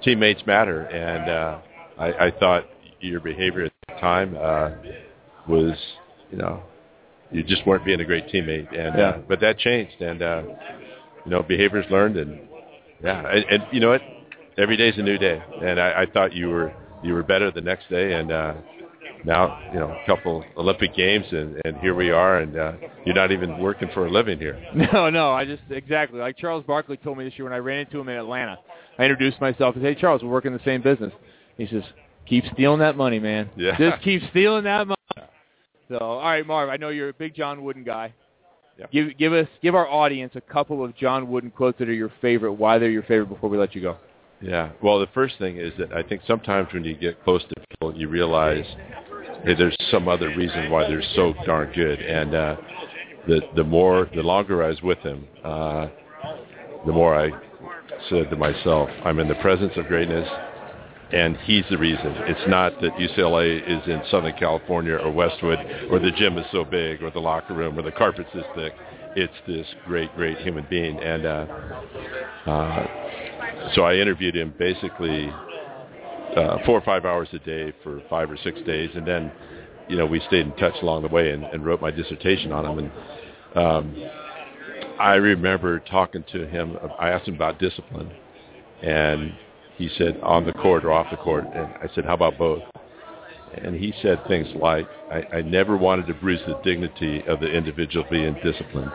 teammates 0.03 0.43
matter. 0.47 0.83
And 0.83 1.29
uh, 1.31 1.59
I, 1.99 2.27
I 2.27 2.31
thought 2.39 2.65
your 3.01 3.21
behavior 3.21 3.65
at 3.65 3.73
the 3.89 3.95
time 4.01 4.37
uh, 4.41 4.71
was, 5.49 5.77
you 6.31 6.39
know, 6.39 6.63
you 7.33 7.43
just 7.43 7.67
weren't 7.67 7.85
being 7.85 8.01
a 8.01 8.05
great 8.05 8.29
teammate. 8.29 8.69
And 8.69 8.97
Yeah. 8.97 9.09
uh, 9.09 9.19
but 9.29 9.41
that 9.41 9.59
changed, 9.59 10.01
and 10.01 10.23
uh, 10.23 10.43
you 11.25 11.31
know, 11.33 11.43
behaviors 11.43 11.87
learned, 11.91 12.17
and 12.17 12.46
yeah, 13.03 13.29
and, 13.29 13.45
and 13.45 13.63
you 13.73 13.81
know 13.81 13.91
what? 13.91 14.03
Every 14.59 14.77
day's 14.77 14.95
a 14.97 15.03
new 15.03 15.19
day, 15.19 15.43
and 15.63 15.79
I, 15.81 16.03
I 16.03 16.07
thought 16.07 16.33
you 16.33 16.49
were 16.49 16.73
you 17.03 17.13
were 17.13 17.23
better 17.23 17.51
the 17.51 17.61
next 17.61 17.91
day, 17.91 18.15
and 18.15 18.33
uh, 18.33 18.55
now 19.25 19.61
you 19.73 19.79
know 19.79 19.91
a 19.91 20.07
couple 20.07 20.45
Olympic 20.57 20.95
games, 20.95 21.27
and, 21.31 21.61
and 21.65 21.77
here 21.79 21.95
we 21.95 22.11
are, 22.11 22.39
and 22.39 22.57
uh, 22.57 22.73
you're 23.05 23.15
not 23.15 23.33
even 23.33 23.59
working 23.59 23.89
for 23.93 24.07
a 24.07 24.11
living 24.11 24.39
here. 24.39 24.63
No, 24.93 25.11
no, 25.11 25.31
I 25.33 25.45
just 25.45 25.63
exactly 25.71 26.21
like 26.21 26.39
Charles 26.39 26.65
Barkley 26.67 26.97
told 26.97 27.19
me 27.19 27.25
this 27.25 27.35
year 27.37 27.45
when 27.45 27.53
I 27.53 27.59
ran 27.59 27.81
into 27.81 28.01
him 28.01 28.09
in 28.09 28.17
Atlanta. 28.17 28.59
I 28.99 29.03
introduced 29.03 29.41
myself 29.41 29.75
and 29.75 29.85
said, 29.85 29.95
"Hey, 29.95 30.01
Charles, 30.01 30.23
we 30.23 30.29
work 30.29 30.47
in 30.47 30.53
the 30.53 30.61
same 30.65 30.81
business." 30.81 31.13
He 31.59 31.67
says, 31.67 31.83
"Keep 32.27 32.45
stealing 32.55 32.79
that 32.81 32.97
money, 32.97 33.19
man. 33.19 33.51
Yeah. 33.57 33.77
Just 33.77 34.03
keep 34.03 34.23
stealing 34.31 34.65
that 34.65 34.87
money." 34.87 34.97
So, 35.89 35.99
all 35.99 36.21
right, 36.21 36.47
Marv, 36.47 36.69
I 36.69 36.77
know 36.77 36.89
you're 36.89 37.11
a 37.11 37.15
big 37.15 37.35
John 37.35 37.63
Wooden 37.63 37.85
guy. 37.85 38.13
Yep. 38.79 38.91
Give 38.91 39.19
give 39.19 39.33
us 39.33 39.49
give 39.63 39.75
our 39.75 39.89
audience 39.89 40.33
a 40.35 40.41
couple 40.41 40.85
of 40.85 40.95
John 40.97 41.31
Wooden 41.31 41.51
quotes 41.51 41.79
that 41.79 41.89
are 41.89 41.95
your 41.95 42.13
favorite. 42.21 42.53
Why 42.53 42.79
they're 42.79 42.91
your 42.91 43.03
favorite 43.03 43.29
before 43.29 43.49
we 43.49 43.57
let 43.57 43.75
you 43.75 43.81
go. 43.81 43.97
Yeah. 44.41 44.71
Well, 44.83 45.01
the 45.01 45.07
first 45.15 45.39
thing 45.39 45.57
is 45.57 45.73
that 45.79 45.93
I 45.93 46.03
think 46.03 46.23
sometimes 46.27 46.69
when 46.73 46.85
you 46.85 46.95
get 46.95 47.23
close 47.25 47.43
to 47.43 47.55
people, 47.71 47.99
you 47.99 48.09
realize 48.09 48.67
that 49.47 49.57
there's 49.57 49.77
some 49.91 50.09
other 50.09 50.29
reason 50.37 50.71
why 50.71 50.87
they're 50.89 51.03
so 51.15 51.35
darn 51.47 51.73
good. 51.73 52.01
And 52.01 52.35
uh, 52.35 52.57
the 53.27 53.41
the 53.57 53.65
more, 53.65 54.11
the 54.15 54.23
longer 54.23 54.63
I 54.63 54.69
was 54.69 54.83
with 54.83 54.99
him, 54.99 55.27
uh, 55.43 55.89
the 56.85 56.93
more 56.93 57.15
I 57.15 57.31
said 58.11 58.29
to 58.31 58.37
myself, 58.37 58.91
I'm 59.05 59.19
in 59.19 59.29
the 59.29 59.35
presence 59.37 59.73
of 59.77 59.87
greatness, 59.87 60.29
and 61.13 61.37
he's 61.39 61.65
the 61.71 61.79
reason. 61.79 62.13
It's 62.27 62.49
not 62.49 62.81
that 62.81 62.93
UCLA 62.95 63.63
is 63.63 63.87
in 63.87 64.03
Southern 64.11 64.35
California 64.37 64.95
or 64.95 65.13
Westwood, 65.13 65.59
or 65.91 66.01
the 66.01 66.11
gym 66.11 66.37
is 66.37 66.47
so 66.51 66.65
big, 66.65 67.03
or 67.03 67.11
the 67.11 67.21
locker 67.21 67.55
room, 67.55 67.79
or 67.79 67.83
the 67.83 67.93
carpet's 67.93 68.31
this 68.35 68.45
thick. 68.57 68.73
It's 69.15 69.33
this 69.47 69.67
great, 69.87 70.15
great 70.17 70.39
human 70.39 70.67
being. 70.69 70.99
And 70.99 71.25
uh, 71.25 71.47
uh, 72.47 72.87
so 73.75 73.83
I 73.83 73.95
interviewed 73.97 74.35
him 74.35 74.53
basically 74.59 75.29
uh, 76.37 76.59
four 76.67 76.77
or 76.77 76.83
five 76.83 77.05
hours 77.05 77.29
a 77.33 77.39
day 77.39 77.73
for 77.83 78.03
five 78.11 78.31
or 78.31 78.37
six 78.37 78.61
days, 78.63 78.91
and 78.95 79.07
then, 79.07 79.31
you 79.89 79.97
know, 79.97 80.07
we 80.07 80.21
stayed 80.27 80.47
in 80.47 80.53
touch 80.57 80.75
along 80.83 81.03
the 81.03 81.09
way 81.09 81.31
and, 81.31 81.45
and 81.45 81.65
wrote 81.65 81.81
my 81.81 81.93
dissertation 81.93 82.51
on 82.51 82.67
him. 82.67 82.91
And 83.55 83.67
um, 83.67 84.11
I 84.99 85.15
remember 85.15 85.79
talking 85.79 86.25
to 86.33 86.49
him. 86.49 86.77
I 86.99 87.11
asked 87.11 87.29
him 87.29 87.37
about 87.37 87.61
discipline, 87.61 88.11
and 88.83 89.33
he 89.77 89.91
said 89.99 90.19
on 90.23 90.47
the 90.47 90.53
court 90.53 90.85
or 90.85 90.93
off 90.93 91.07
the 91.11 91.17
court, 91.17 91.45
and 91.45 91.67
I 91.67 91.89
said, 91.95 92.05
how 92.05 92.15
about 92.15 92.39
both? 92.39 92.63
And 93.55 93.75
he 93.75 93.93
said 94.03 94.21
things 94.29 94.47
like, 94.57 94.87
I, 95.11 95.37
I 95.37 95.43
never 95.43 95.77
wanted 95.77 96.07
to 96.09 96.15
bruise 96.15 96.41
the 96.47 96.59
dignity 96.63 97.23
of 97.27 97.41
the 97.41 97.47
individual 97.47 98.05
being 98.11 98.35
disciplined. 98.43 98.91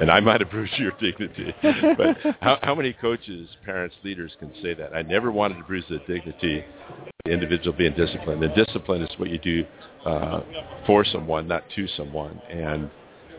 and 0.00 0.10
I 0.10 0.20
might 0.20 0.40
have 0.40 0.50
bruised 0.50 0.78
your 0.78 0.92
dignity. 1.00 1.54
but 1.62 2.16
how, 2.40 2.58
how 2.62 2.74
many 2.74 2.92
coaches, 2.92 3.48
parents, 3.64 3.94
leaders 4.02 4.32
can 4.38 4.52
say 4.62 4.74
that? 4.74 4.94
I 4.94 5.02
never 5.02 5.30
wanted 5.30 5.58
to 5.58 5.64
bruise 5.64 5.84
the 5.88 5.98
dignity 6.06 6.60
of 6.60 7.12
the 7.24 7.30
individual 7.30 7.76
being 7.76 7.94
disciplined. 7.94 8.42
And 8.42 8.54
discipline 8.54 9.02
is 9.02 9.10
what 9.18 9.30
you 9.30 9.38
do 9.38 9.64
uh, 10.06 10.40
for 10.86 11.04
someone, 11.04 11.46
not 11.46 11.64
to 11.76 11.86
someone. 11.96 12.40
And 12.50 12.90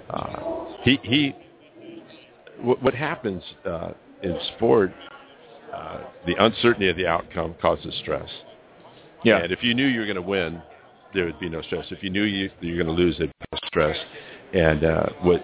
uh, 0.09 0.65
he, 0.83 0.99
he, 1.03 1.35
what, 2.61 2.93
happens 2.93 3.43
uh, 3.65 3.91
in 4.21 4.37
sport, 4.55 4.93
uh, 5.73 6.01
the 6.25 6.35
uncertainty 6.43 6.89
of 6.89 6.97
the 6.97 7.07
outcome 7.07 7.55
causes 7.61 7.93
stress. 8.01 8.29
Yeah. 9.23 9.37
And 9.37 9.51
if 9.51 9.63
you 9.63 9.73
knew 9.73 9.85
you 9.85 9.99
were 9.99 10.05
going 10.05 10.15
to 10.15 10.21
win, 10.21 10.61
there 11.13 11.25
would 11.25 11.39
be 11.39 11.49
no 11.49 11.61
stress. 11.61 11.85
If 11.91 12.03
you 12.03 12.09
knew 12.09 12.23
you, 12.23 12.49
you 12.59 12.75
were 12.75 12.83
going 12.83 12.95
to 12.95 13.01
lose, 13.01 13.17
there'd 13.17 13.31
be 13.51 13.59
stress. 13.67 13.97
And 14.53 14.83
uh, 14.83 15.05
what 15.21 15.43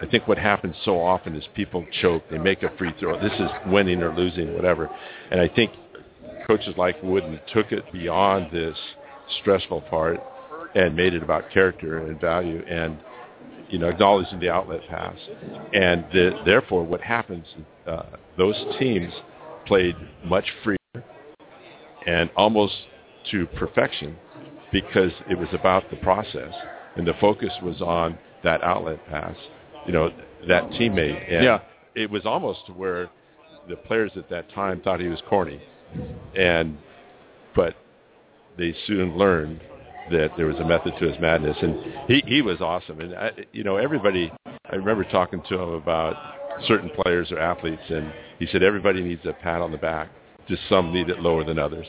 I 0.00 0.06
think 0.06 0.26
what 0.26 0.38
happens 0.38 0.74
so 0.84 1.00
often 1.00 1.36
is 1.36 1.44
people 1.54 1.86
choke. 2.00 2.24
They 2.28 2.38
make 2.38 2.64
a 2.64 2.76
free 2.76 2.92
throw. 2.98 3.20
This 3.20 3.32
is 3.38 3.50
winning 3.66 4.02
or 4.02 4.14
losing, 4.14 4.52
whatever. 4.54 4.90
And 5.30 5.40
I 5.40 5.48
think 5.48 5.70
coaches 6.46 6.74
like 6.76 7.00
Wooden 7.02 7.38
took 7.52 7.70
it 7.70 7.90
beyond 7.92 8.50
this 8.50 8.76
stressful 9.40 9.82
part 9.82 10.20
and 10.74 10.96
made 10.96 11.14
it 11.14 11.22
about 11.22 11.50
character 11.50 11.98
and 11.98 12.20
value 12.20 12.64
and 12.68 12.98
you 13.72 13.78
know 13.78 13.88
acknowledging 13.88 14.38
the 14.38 14.50
outlet 14.50 14.80
pass. 14.88 15.16
And 15.72 16.04
the, 16.12 16.42
therefore, 16.44 16.84
what 16.84 17.00
happens? 17.00 17.46
Uh, 17.86 18.02
those 18.38 18.54
teams 18.78 19.12
played 19.66 19.96
much 20.24 20.44
freer 20.62 20.76
and 22.06 22.30
almost 22.36 22.74
to 23.30 23.46
perfection 23.46 24.16
because 24.70 25.12
it 25.30 25.38
was 25.38 25.48
about 25.52 25.88
the 25.90 25.96
process 25.96 26.52
and 26.96 27.06
the 27.06 27.14
focus 27.20 27.52
was 27.62 27.80
on 27.80 28.18
that 28.44 28.62
outlet 28.62 29.00
pass, 29.08 29.36
you 29.86 29.92
know, 29.92 30.10
that 30.48 30.64
teammate. 30.70 31.32
And 31.32 31.44
Yeah. 31.44 31.60
it 31.94 32.10
was 32.10 32.26
almost 32.26 32.66
to 32.66 32.72
where 32.72 33.08
the 33.68 33.76
players 33.76 34.12
at 34.16 34.28
that 34.28 34.50
time 34.50 34.80
thought 34.80 35.00
he 35.00 35.08
was 35.08 35.22
corny. 35.28 35.60
And 36.36 36.76
but 37.54 37.74
they 38.58 38.74
soon 38.86 39.16
learned 39.16 39.60
that 40.12 40.30
there 40.36 40.46
was 40.46 40.56
a 40.56 40.64
method 40.64 40.92
to 40.98 41.08
his 41.08 41.18
madness 41.20 41.56
and 41.60 41.76
he 42.06 42.22
he 42.26 42.42
was 42.42 42.60
awesome 42.60 43.00
and 43.00 43.14
I, 43.14 43.30
you 43.52 43.64
know 43.64 43.76
everybody 43.76 44.32
I 44.46 44.76
remember 44.76 45.04
talking 45.04 45.42
to 45.48 45.58
him 45.58 45.70
about 45.70 46.16
certain 46.66 46.90
players 46.90 47.32
or 47.32 47.38
athletes 47.38 47.82
and 47.88 48.12
he 48.38 48.46
said 48.50 48.62
everybody 48.62 49.02
needs 49.02 49.22
a 49.24 49.32
pat 49.32 49.60
on 49.60 49.72
the 49.72 49.78
back 49.78 50.10
just 50.48 50.62
some 50.68 50.92
need 50.92 51.08
it 51.08 51.20
lower 51.20 51.44
than 51.44 51.58
others 51.58 51.86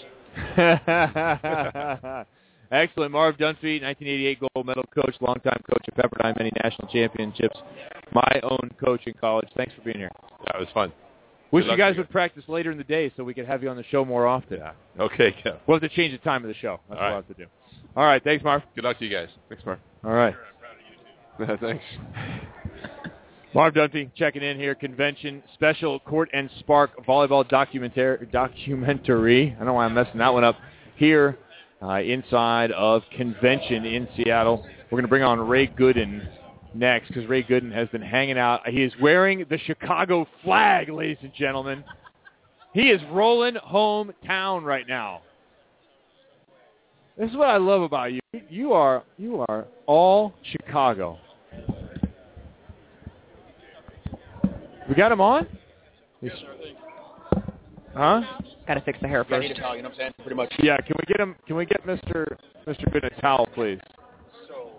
Excellent. 2.72 3.12
Marv 3.12 3.38
Dunphy, 3.38 3.84
1988 3.84 4.40
gold 4.40 4.66
medal 4.66 4.84
coach, 4.96 5.16
longtime 5.22 5.62
coach 5.70 5.86
at 5.88 5.96
Pepperdine, 5.96 6.36
many 6.40 6.52
national 6.64 6.88
championships. 6.88 7.56
My 8.14 8.40
own 8.42 8.72
coach 8.84 9.02
in 9.06 9.14
college. 9.14 9.48
Thanks 9.56 9.74
for 9.76 9.82
being 9.82 9.98
here. 9.98 10.10
that 10.48 10.60
was 10.60 10.68
fun 10.74 10.92
Wish 11.54 11.66
you 11.70 11.78
guys 11.78 11.96
would 11.98 12.10
practice 12.10 12.44
later 12.48 12.72
in 12.72 12.80
the 12.80 12.84
day 12.84 13.12
so 13.16 13.24
we 13.24 13.36
could 13.36 13.46
have 13.46 13.62
you 13.62 13.70
on 13.70 13.78
the 13.78 13.84
show 13.92 14.04
more 14.04 14.26
often. 14.26 14.58
Yeah. 14.58 14.72
okay 15.00 15.36
yeah. 15.46 15.54
We'll 15.68 15.80
have 15.80 15.88
to 15.88 15.96
change 15.96 16.12
the 16.12 16.24
time 16.24 16.44
of 16.44 16.48
the 16.48 16.56
show. 16.56 16.80
That's 16.90 17.00
All 17.00 17.06
what 17.06 17.10
we'll 17.10 17.16
have 17.18 17.28
to 17.28 17.44
do. 17.44 17.46
All 17.96 18.06
right. 18.06 18.24
Thanks, 18.24 18.44
Marv. 18.44 18.64
good 18.76 18.84
luck 18.84 18.98
to 19.00 19.06
you 19.06 19.12
guys 19.12 19.30
Thanks, 19.50 19.66
Mark. 19.66 19.80
All 20.04 20.14
right. 20.14 20.36
Thanks. 21.60 21.84
Marv 23.54 23.74
Dunphy 23.76 24.10
checking 24.16 24.42
in 24.42 24.58
here. 24.58 24.74
Convention 24.74 25.44
special 25.54 26.00
Court 26.00 26.30
and 26.34 26.50
Spark 26.60 26.92
volleyball 27.06 27.48
documentary. 27.48 28.28
Documentary. 28.32 29.52
I 29.52 29.58
don't 29.60 29.68
know 29.68 29.74
why 29.74 29.86
I'm 29.86 29.94
messing 29.94 30.18
that 30.18 30.34
one 30.34 30.44
up. 30.44 30.56
Here, 30.96 31.38
uh, 31.82 32.02
inside 32.02 32.72
of 32.72 33.04
Convention 33.16 33.86
in 33.86 34.08
Seattle. 34.16 34.66
We're 34.86 34.98
going 34.98 35.04
to 35.04 35.10
bring 35.10 35.24
on 35.24 35.40
Ray 35.40 35.68
Gooden 35.68 36.28
next 36.74 37.10
because 37.10 37.28
Ray 37.28 37.44
Gooden 37.44 37.72
has 37.74 37.88
been 37.90 38.02
hanging 38.02 38.38
out. 38.38 38.68
He 38.68 38.84
is 38.84 38.94
wearing 39.02 39.46
the 39.50 39.58
Chicago 39.60 40.28
flag, 40.44 40.90
ladies 40.90 41.18
and 41.22 41.34
gentlemen. 41.34 41.84
He 42.74 42.90
is 42.90 43.02
rolling 43.12 43.56
hometown 43.56 44.64
right 44.64 44.88
now. 44.88 45.22
This 47.18 47.30
is 47.30 47.36
what 47.38 47.50
I 47.50 47.58
love 47.58 47.82
about 47.82 48.12
you. 48.12 48.20
You 48.50 48.74
are 48.74 49.04
you 49.18 49.46
are 49.50 49.66
all 49.86 50.34
Chicago. 50.52 51.18
We 54.90 54.96
got 54.96 55.12
him 55.12 55.22
on? 55.22 55.48
He's- 56.22 56.34
Huh? 57.96 58.22
Got 58.68 58.74
to 58.76 58.82
fix 58.82 58.98
the 59.02 59.08
hair 59.08 59.20
Yeah, 59.30 59.36
I 59.36 59.40
first. 59.40 59.48
need 59.50 59.58
a 59.58 59.62
towel, 59.62 59.76
you 59.76 59.84
know 59.84 59.90
what 59.90 59.94
I'm 59.94 60.00
saying? 60.00 60.14
Pretty 60.22 60.36
much. 60.36 60.52
Yeah, 60.58 60.78
can 60.78 60.96
we 60.98 61.06
get 61.06 61.20
him 61.20 61.36
can 61.46 61.56
we 61.56 61.66
get 61.68 61.86
Mr. 61.86 62.26
Mr. 62.66 62.92
Good 62.92 63.04
a 63.04 63.10
towel, 63.22 63.46
please? 63.54 63.80
So, 64.48 64.72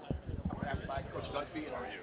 I'm 0.50 0.56
going 0.56 0.62
to 0.62 0.68
have 0.68 0.80
to 0.80 0.86
buy 0.88 1.02
Coach 1.12 1.22
Dunphy. 1.32 1.70
How 1.70 1.76
are 1.76 1.86
you? 1.86 2.00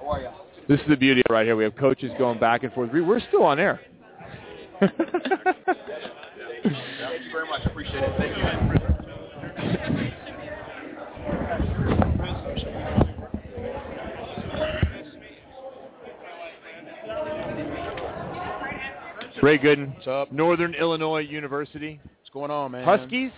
How 0.00 0.08
are 0.08 0.20
you? 0.20 0.28
This 0.68 0.80
is 0.80 0.86
the 0.88 0.96
beauty 0.96 1.22
right 1.30 1.46
here. 1.46 1.54
We 1.54 1.62
have 1.64 1.76
coaches 1.76 2.10
going 2.18 2.40
back 2.40 2.64
and 2.64 2.72
forth. 2.72 2.90
We- 2.92 3.02
We're 3.02 3.20
still 3.28 3.44
on 3.44 3.60
air. 3.60 3.80
Thank 4.80 4.92
you 7.24 7.30
very 7.32 7.46
much. 7.48 7.64
Appreciate 7.66 8.02
it. 8.02 8.12
Thank 8.18 8.36
you. 8.36 8.96
Ray 19.42 19.58
Gooden, 19.58 19.94
What's 19.94 20.06
up? 20.06 20.32
Northern 20.32 20.74
Illinois 20.74 21.20
University. 21.20 21.98
What's 22.02 22.30
going 22.30 22.50
on, 22.50 22.72
man? 22.72 22.84
Huskies? 22.84 23.30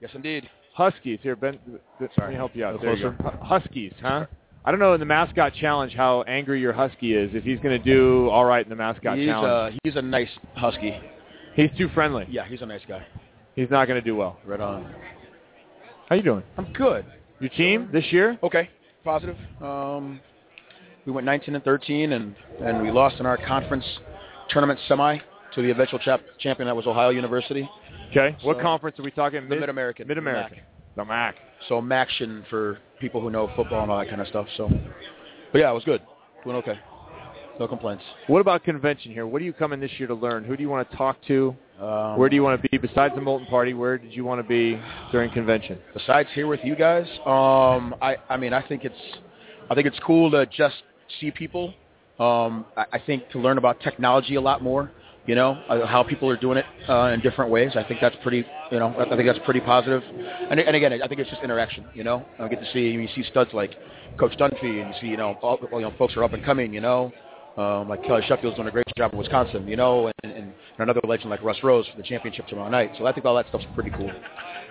Yes, 0.00 0.10
indeed. 0.14 0.48
Huskies. 0.74 1.18
Here, 1.22 1.34
Ben, 1.34 1.58
let 2.00 2.10
Sorry. 2.14 2.30
me 2.30 2.36
help 2.36 2.54
you 2.54 2.64
out. 2.64 2.80
There 2.80 2.94
you 2.94 3.10
go. 3.10 3.30
Huskies, 3.42 3.92
huh? 4.00 4.26
I 4.64 4.70
don't 4.70 4.78
know 4.78 4.92
in 4.94 5.00
the 5.00 5.06
mascot 5.06 5.54
challenge 5.54 5.94
how 5.94 6.22
angry 6.22 6.60
your 6.60 6.72
husky 6.72 7.14
is. 7.14 7.30
If 7.34 7.42
he's 7.42 7.58
going 7.58 7.76
to 7.76 7.84
do 7.84 8.28
all 8.28 8.44
right 8.44 8.64
in 8.64 8.68
the 8.70 8.76
mascot 8.76 9.16
He's, 9.18 9.26
challenge, 9.26 9.74
uh, 9.74 9.78
he's 9.82 9.96
a 9.96 10.02
nice 10.02 10.28
husky. 10.54 10.94
he's 11.54 11.70
too 11.76 11.88
friendly. 11.94 12.26
Yeah, 12.30 12.46
he's 12.46 12.62
a 12.62 12.66
nice 12.66 12.82
guy. 12.86 13.04
He's 13.56 13.70
not 13.70 13.88
going 13.88 14.00
to 14.00 14.04
do 14.04 14.14
well. 14.14 14.38
Right 14.44 14.60
on. 14.60 14.94
How 16.08 16.16
you 16.16 16.22
doing? 16.22 16.42
I'm 16.56 16.72
good. 16.72 17.04
Your 17.38 17.50
team 17.50 17.90
this 17.92 18.04
year? 18.10 18.38
Okay, 18.42 18.70
positive. 19.04 19.36
Um, 19.60 20.20
we 21.04 21.12
went 21.12 21.26
19 21.26 21.54
and 21.54 21.62
13, 21.64 22.12
and 22.12 22.34
and 22.62 22.82
we 22.82 22.90
lost 22.90 23.16
in 23.20 23.26
our 23.26 23.36
conference 23.36 23.84
tournament 24.48 24.80
semi 24.88 25.18
to 25.54 25.62
the 25.62 25.70
eventual 25.70 25.98
chap- 25.98 26.22
champion 26.38 26.66
that 26.66 26.74
was 26.74 26.86
Ohio 26.86 27.10
University. 27.10 27.68
Okay. 28.10 28.36
What 28.42 28.60
conference 28.60 28.98
are 28.98 29.02
we 29.02 29.10
talking? 29.10 29.48
The 29.48 29.56
Mid 29.56 29.68
American. 29.68 30.08
Mid 30.08 30.18
American. 30.18 30.60
The 30.96 31.04
MAC. 31.04 31.36
So 31.68 31.80
MACtion 31.82 32.44
for 32.48 32.78
people 33.00 33.20
who 33.20 33.30
know 33.30 33.50
football 33.54 33.82
and 33.82 33.90
all 33.92 33.98
that 33.98 34.08
kind 34.08 34.20
of 34.20 34.28
stuff. 34.28 34.46
So, 34.56 34.70
but 35.52 35.58
yeah, 35.58 35.70
it 35.70 35.74
was 35.74 35.84
good. 35.84 36.00
Doing 36.42 36.56
okay. 36.56 36.78
No 37.60 37.68
complaints. 37.68 38.04
What 38.28 38.40
about 38.40 38.64
convention 38.64 39.12
here? 39.12 39.26
What 39.26 39.42
are 39.42 39.44
you 39.44 39.52
coming 39.52 39.78
this 39.80 39.90
year 39.98 40.06
to 40.08 40.14
learn? 40.14 40.44
Who 40.44 40.56
do 40.56 40.62
you 40.62 40.70
want 40.70 40.90
to 40.90 40.96
talk 40.96 41.18
to? 41.26 41.54
Um, 41.80 42.18
where 42.18 42.28
do 42.28 42.34
you 42.34 42.42
want 42.42 42.60
to 42.60 42.68
be 42.68 42.76
besides 42.76 43.14
the 43.14 43.20
Molten 43.20 43.46
Party? 43.46 43.72
Where 43.72 43.98
did 43.98 44.12
you 44.12 44.24
want 44.24 44.40
to 44.40 44.48
be 44.48 44.80
during 45.12 45.30
convention? 45.30 45.78
besides 45.94 46.28
here 46.34 46.48
with 46.48 46.60
you 46.64 46.74
guys, 46.74 47.06
um, 47.24 47.94
I 48.02 48.16
I 48.28 48.36
mean 48.36 48.52
I 48.52 48.66
think 48.66 48.84
it's 48.84 48.98
I 49.70 49.74
think 49.74 49.86
it's 49.86 49.98
cool 50.04 50.30
to 50.32 50.46
just 50.46 50.76
see 51.20 51.30
people. 51.30 51.72
Um, 52.18 52.66
I, 52.76 52.84
I 52.94 52.98
think 52.98 53.28
to 53.30 53.38
learn 53.38 53.58
about 53.58 53.80
technology 53.80 54.34
a 54.34 54.40
lot 54.40 54.62
more. 54.62 54.90
You 55.26 55.34
know 55.34 55.50
uh, 55.68 55.86
how 55.86 56.02
people 56.02 56.28
are 56.30 56.36
doing 56.36 56.58
it 56.58 56.64
uh, 56.88 57.12
in 57.14 57.20
different 57.20 57.50
ways. 57.50 57.72
I 57.76 57.84
think 57.84 58.00
that's 58.00 58.16
pretty. 58.22 58.44
You 58.72 58.78
know 58.80 58.94
I 58.98 59.14
think 59.16 59.26
that's 59.26 59.44
pretty 59.44 59.60
positive. 59.60 60.02
And, 60.50 60.58
and 60.58 60.74
again, 60.74 60.92
I 60.92 61.06
think 61.06 61.20
it's 61.20 61.30
just 61.30 61.42
interaction. 61.44 61.86
You 61.94 62.02
know 62.02 62.26
I 62.40 62.48
get 62.48 62.60
to 62.60 62.72
see 62.72 62.90
you 62.90 63.06
see 63.14 63.22
studs 63.30 63.50
like 63.52 63.74
Coach 64.18 64.36
Dunphy, 64.36 64.82
and 64.82 64.92
you 64.92 65.00
see 65.00 65.06
you 65.06 65.16
know 65.16 65.38
all, 65.42 65.58
you 65.62 65.80
know 65.80 65.92
folks 65.96 66.16
are 66.16 66.24
up 66.24 66.32
and 66.32 66.44
coming. 66.44 66.74
You 66.74 66.80
know. 66.80 67.12
Um, 67.58 67.88
like 67.88 68.04
Kelly 68.04 68.22
Sheffield's 68.28 68.56
doing 68.56 68.68
a 68.68 68.70
great 68.70 68.86
job 68.96 69.12
in 69.12 69.18
Wisconsin, 69.18 69.66
you 69.66 69.74
know, 69.74 70.12
and, 70.22 70.32
and 70.32 70.52
another 70.78 71.00
legend 71.02 71.28
like 71.28 71.42
Russ 71.42 71.56
Rose 71.64 71.86
for 71.90 71.96
the 71.96 72.04
championship 72.04 72.46
tomorrow 72.46 72.70
night. 72.70 72.92
So 72.96 73.04
I 73.04 73.12
think 73.12 73.26
all 73.26 73.34
that 73.34 73.48
stuff's 73.48 73.64
pretty 73.74 73.90
cool. 73.90 74.12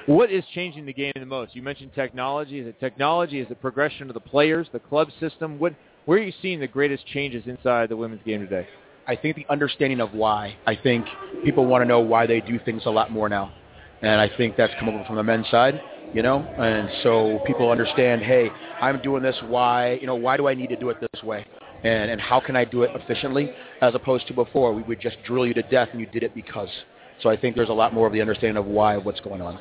What 0.05 0.31
is 0.31 0.41
changing 0.55 0.85
the 0.85 0.93
game 0.93 1.11
the 1.15 1.25
most? 1.25 1.53
You 1.53 1.61
mentioned 1.61 1.91
technology. 1.93 2.59
Is 2.59 2.67
it 2.67 2.79
technology? 2.79 3.41
Is 3.41 3.51
it 3.51 3.59
progression 3.59 4.09
of 4.09 4.13
the 4.13 4.21
players, 4.21 4.67
the 4.71 4.79
club 4.79 5.09
system? 5.19 5.59
What, 5.59 5.75
where 6.05 6.17
are 6.17 6.21
you 6.21 6.31
seeing 6.41 6.61
the 6.61 6.67
greatest 6.67 7.05
changes 7.07 7.43
inside 7.45 7.89
the 7.89 7.97
women's 7.97 8.23
game 8.23 8.39
today? 8.39 8.65
I 9.05 9.17
think 9.17 9.35
the 9.35 9.45
understanding 9.49 9.99
of 9.99 10.13
why. 10.13 10.55
I 10.65 10.75
think 10.75 11.05
people 11.43 11.65
want 11.65 11.81
to 11.81 11.85
know 11.85 11.99
why 11.99 12.25
they 12.25 12.39
do 12.39 12.57
things 12.63 12.83
a 12.85 12.89
lot 12.89 13.11
more 13.11 13.27
now, 13.27 13.53
and 14.01 14.21
I 14.21 14.29
think 14.37 14.55
that's 14.55 14.73
come 14.79 14.87
over 14.87 15.03
from 15.05 15.17
the 15.17 15.23
men's 15.23 15.49
side. 15.49 15.81
You 16.13 16.21
know, 16.21 16.39
and 16.39 16.89
so 17.03 17.39
people 17.45 17.69
understand. 17.69 18.21
Hey, 18.21 18.49
I'm 18.81 19.01
doing 19.01 19.21
this. 19.23 19.35
Why? 19.45 19.97
You 19.99 20.07
know, 20.07 20.15
why 20.15 20.37
do 20.37 20.47
I 20.47 20.53
need 20.53 20.69
to 20.69 20.77
do 20.77 20.89
it 20.89 20.97
this 21.01 21.21
way? 21.21 21.45
And 21.87 22.11
and 22.11 22.19
how 22.19 22.39
can 22.39 22.55
I 22.55 22.65
do 22.65 22.83
it 22.83 22.91
efficiently, 22.93 23.51
as 23.81 23.95
opposed 23.95 24.27
to 24.27 24.33
before 24.33 24.73
we 24.73 24.83
would 24.83 24.99
just 24.99 25.17
drill 25.25 25.45
you 25.45 25.53
to 25.53 25.63
death 25.63 25.89
and 25.91 25.99
you 25.99 26.07
did 26.07 26.23
it 26.23 26.33
because. 26.35 26.69
So 27.23 27.31
I 27.31 27.35
think 27.35 27.55
there's 27.55 27.69
a 27.69 27.73
lot 27.73 27.95
more 27.95 28.05
of 28.05 28.13
the 28.13 28.21
understanding 28.21 28.57
of 28.57 28.67
why 28.67 28.93
of 28.93 29.03
what's 29.03 29.19
going 29.21 29.41
on. 29.41 29.59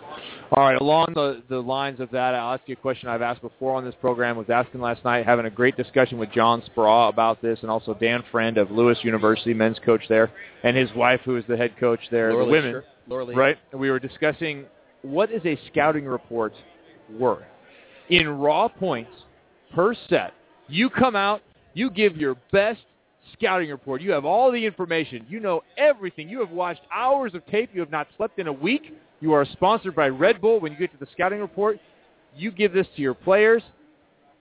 All 0.52 0.62
right, 0.62 0.78
along 0.78 1.12
the, 1.14 1.42
the 1.48 1.58
lines 1.58 2.00
of 2.00 2.10
that, 2.10 2.34
I'll 2.34 2.52
ask 2.52 2.62
you 2.66 2.74
a 2.74 2.76
question 2.76 3.08
I've 3.08 3.22
asked 3.22 3.40
before 3.40 3.74
on 3.74 3.82
this 3.82 3.94
program. 3.98 4.36
was 4.36 4.50
asking 4.50 4.82
last 4.82 5.02
night, 5.06 5.24
having 5.24 5.46
a 5.46 5.50
great 5.50 5.74
discussion 5.74 6.18
with 6.18 6.30
John 6.32 6.62
Speraw 6.68 7.08
about 7.08 7.40
this, 7.40 7.58
and 7.62 7.70
also 7.70 7.94
Dan 7.94 8.22
Friend 8.30 8.58
of 8.58 8.70
Lewis 8.70 8.98
University, 9.02 9.54
men's 9.54 9.78
coach 9.86 10.02
there, 10.06 10.30
and 10.64 10.76
his 10.76 10.92
wife, 10.94 11.22
who 11.24 11.36
is 11.38 11.44
the 11.48 11.56
head 11.56 11.72
coach 11.80 12.00
there, 12.10 12.30
Laura 12.30 12.44
the 12.44 12.50
women. 12.50 12.72
sure. 12.72 12.84
Laura 13.08 13.24
Lee. 13.24 13.34
Right? 13.34 13.56
And 13.72 13.80
we 13.80 13.90
were 13.90 14.00
discussing 14.00 14.66
what 15.00 15.30
is 15.30 15.40
a 15.46 15.58
scouting 15.68 16.04
report 16.04 16.52
worth 17.10 17.44
in 18.10 18.28
raw 18.28 18.68
points 18.68 19.10
per 19.74 19.94
set. 20.08 20.34
You 20.68 20.90
come 20.90 21.16
out, 21.16 21.42
You 21.76 21.90
give 21.90 22.16
your 22.16 22.36
best 22.52 22.80
scouting 23.34 23.68
report. 23.68 24.00
You 24.00 24.10
have 24.12 24.24
all 24.24 24.50
the 24.50 24.64
information. 24.64 25.26
You 25.28 25.40
know 25.40 25.62
everything. 25.76 26.26
You 26.26 26.40
have 26.40 26.50
watched 26.50 26.80
hours 26.90 27.34
of 27.34 27.44
tape. 27.48 27.68
You 27.74 27.80
have 27.80 27.90
not 27.90 28.08
slept 28.16 28.38
in 28.38 28.46
a 28.46 28.52
week. 28.52 28.96
You 29.20 29.34
are 29.34 29.44
sponsored 29.44 29.94
by 29.94 30.08
Red 30.08 30.40
Bull. 30.40 30.58
When 30.58 30.72
you 30.72 30.78
get 30.78 30.90
to 30.92 30.96
the 30.98 31.06
scouting 31.12 31.38
report, 31.38 31.78
you 32.34 32.50
give 32.50 32.72
this 32.72 32.86
to 32.96 33.02
your 33.02 33.12
players. 33.12 33.62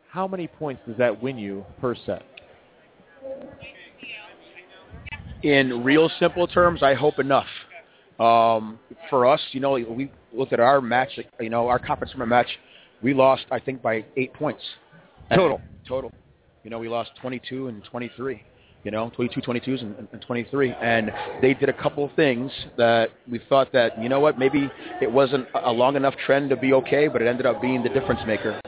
How 0.09 0.29
many 0.29 0.47
points 0.47 0.83
does 0.87 0.95
that 0.95 1.21
win 1.21 1.37
you 1.37 1.65
per 1.81 1.93
set? 2.05 2.23
In 5.43 5.83
real 5.83 6.09
simple 6.21 6.47
terms, 6.47 6.81
I 6.83 6.93
hope 6.93 7.19
enough. 7.19 7.47
Um, 8.17 8.79
for 9.09 9.25
us, 9.25 9.41
you 9.51 9.59
know, 9.59 9.73
we 9.73 10.09
looked 10.31 10.53
at 10.53 10.61
our 10.61 10.79
match, 10.79 11.19
you 11.41 11.49
know, 11.49 11.67
our 11.67 11.79
conference 11.79 12.13
tournament 12.13 12.29
match. 12.29 12.59
We 13.03 13.13
lost, 13.13 13.43
I 13.51 13.59
think, 13.59 13.81
by 13.81 14.05
eight 14.15 14.33
points 14.33 14.63
total. 15.33 15.59
Total. 15.85 16.13
You 16.65 16.71
know, 16.71 16.79
we 16.79 16.89
lost 16.89 17.11
22 17.21 17.67
and 17.67 17.83
23 17.83 18.41
you 18.83 18.91
know, 18.91 19.11
22, 19.15 19.41
22s, 19.41 19.81
and, 19.81 20.07
and 20.11 20.21
23. 20.21 20.71
And 20.79 21.11
they 21.41 21.55
did 21.55 21.69
a 21.69 21.73
couple 21.73 22.05
of 22.05 22.13
things 22.13 22.51
that 22.77 23.09
we 23.29 23.41
thought 23.49 23.73
that, 23.73 23.99
you 23.99 24.09
know 24.09 24.19
what, 24.19 24.37
maybe 24.37 24.69
it 25.01 25.11
wasn't 25.11 25.47
a 25.63 25.71
long 25.71 25.95
enough 25.95 26.13
trend 26.23 26.51
to 26.51 26.55
be 26.55 26.71
okay, 26.71 27.07
but 27.07 27.19
it 27.23 27.27
ended 27.27 27.47
up 27.47 27.59
being 27.59 27.81
the 27.81 27.89
difference 27.89 28.21
maker. 28.27 28.61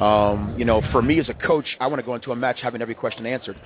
Um, 0.00 0.54
you 0.58 0.64
know, 0.64 0.82
for 0.90 1.02
me 1.02 1.20
as 1.20 1.28
a 1.28 1.34
coach, 1.34 1.66
I 1.80 1.86
want 1.86 2.00
to 2.00 2.04
go 2.04 2.14
into 2.14 2.32
a 2.32 2.36
match 2.36 2.58
having 2.60 2.82
every 2.82 2.94
question 2.94 3.26
answered. 3.26 3.56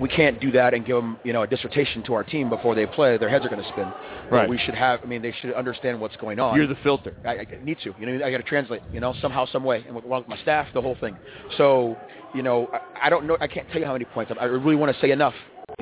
We 0.00 0.08
can't 0.08 0.40
do 0.40 0.50
that 0.52 0.74
and 0.74 0.84
give 0.84 0.96
them, 0.96 1.18
you 1.24 1.32
know, 1.32 1.42
a 1.42 1.46
dissertation 1.46 2.02
to 2.04 2.14
our 2.14 2.24
team 2.24 2.50
before 2.50 2.74
they 2.74 2.86
play. 2.86 3.16
Their 3.16 3.30
heads 3.30 3.44
are 3.44 3.48
going 3.48 3.62
to 3.62 3.68
spin. 3.70 3.90
Right. 4.30 4.48
We 4.48 4.58
should 4.58 4.74
have. 4.74 5.00
I 5.02 5.06
mean, 5.06 5.22
they 5.22 5.34
should 5.40 5.54
understand 5.54 6.00
what's 6.00 6.16
going 6.16 6.38
on. 6.38 6.56
You're 6.56 6.66
the 6.66 6.76
filter. 6.82 7.14
I, 7.24 7.38
I 7.38 7.46
need 7.62 7.78
to. 7.84 7.94
You 7.98 8.06
know, 8.06 8.24
I 8.24 8.30
got 8.30 8.38
to 8.38 8.42
translate. 8.42 8.82
You 8.92 9.00
know, 9.00 9.14
somehow, 9.22 9.46
some 9.46 9.64
way, 9.64 9.84
and 9.86 9.96
with, 9.96 10.04
with 10.04 10.28
my 10.28 10.36
staff, 10.42 10.66
the 10.74 10.82
whole 10.82 10.96
thing. 11.00 11.16
So, 11.56 11.96
you 12.34 12.42
know, 12.42 12.68
I, 12.72 13.06
I 13.06 13.10
don't 13.10 13.26
know. 13.26 13.36
I 13.40 13.46
can't 13.46 13.68
tell 13.70 13.80
you 13.80 13.86
how 13.86 13.94
many 13.94 14.04
points. 14.04 14.32
I 14.38 14.44
really 14.44 14.76
want 14.76 14.94
to 14.94 15.00
say 15.00 15.10
enough. 15.10 15.34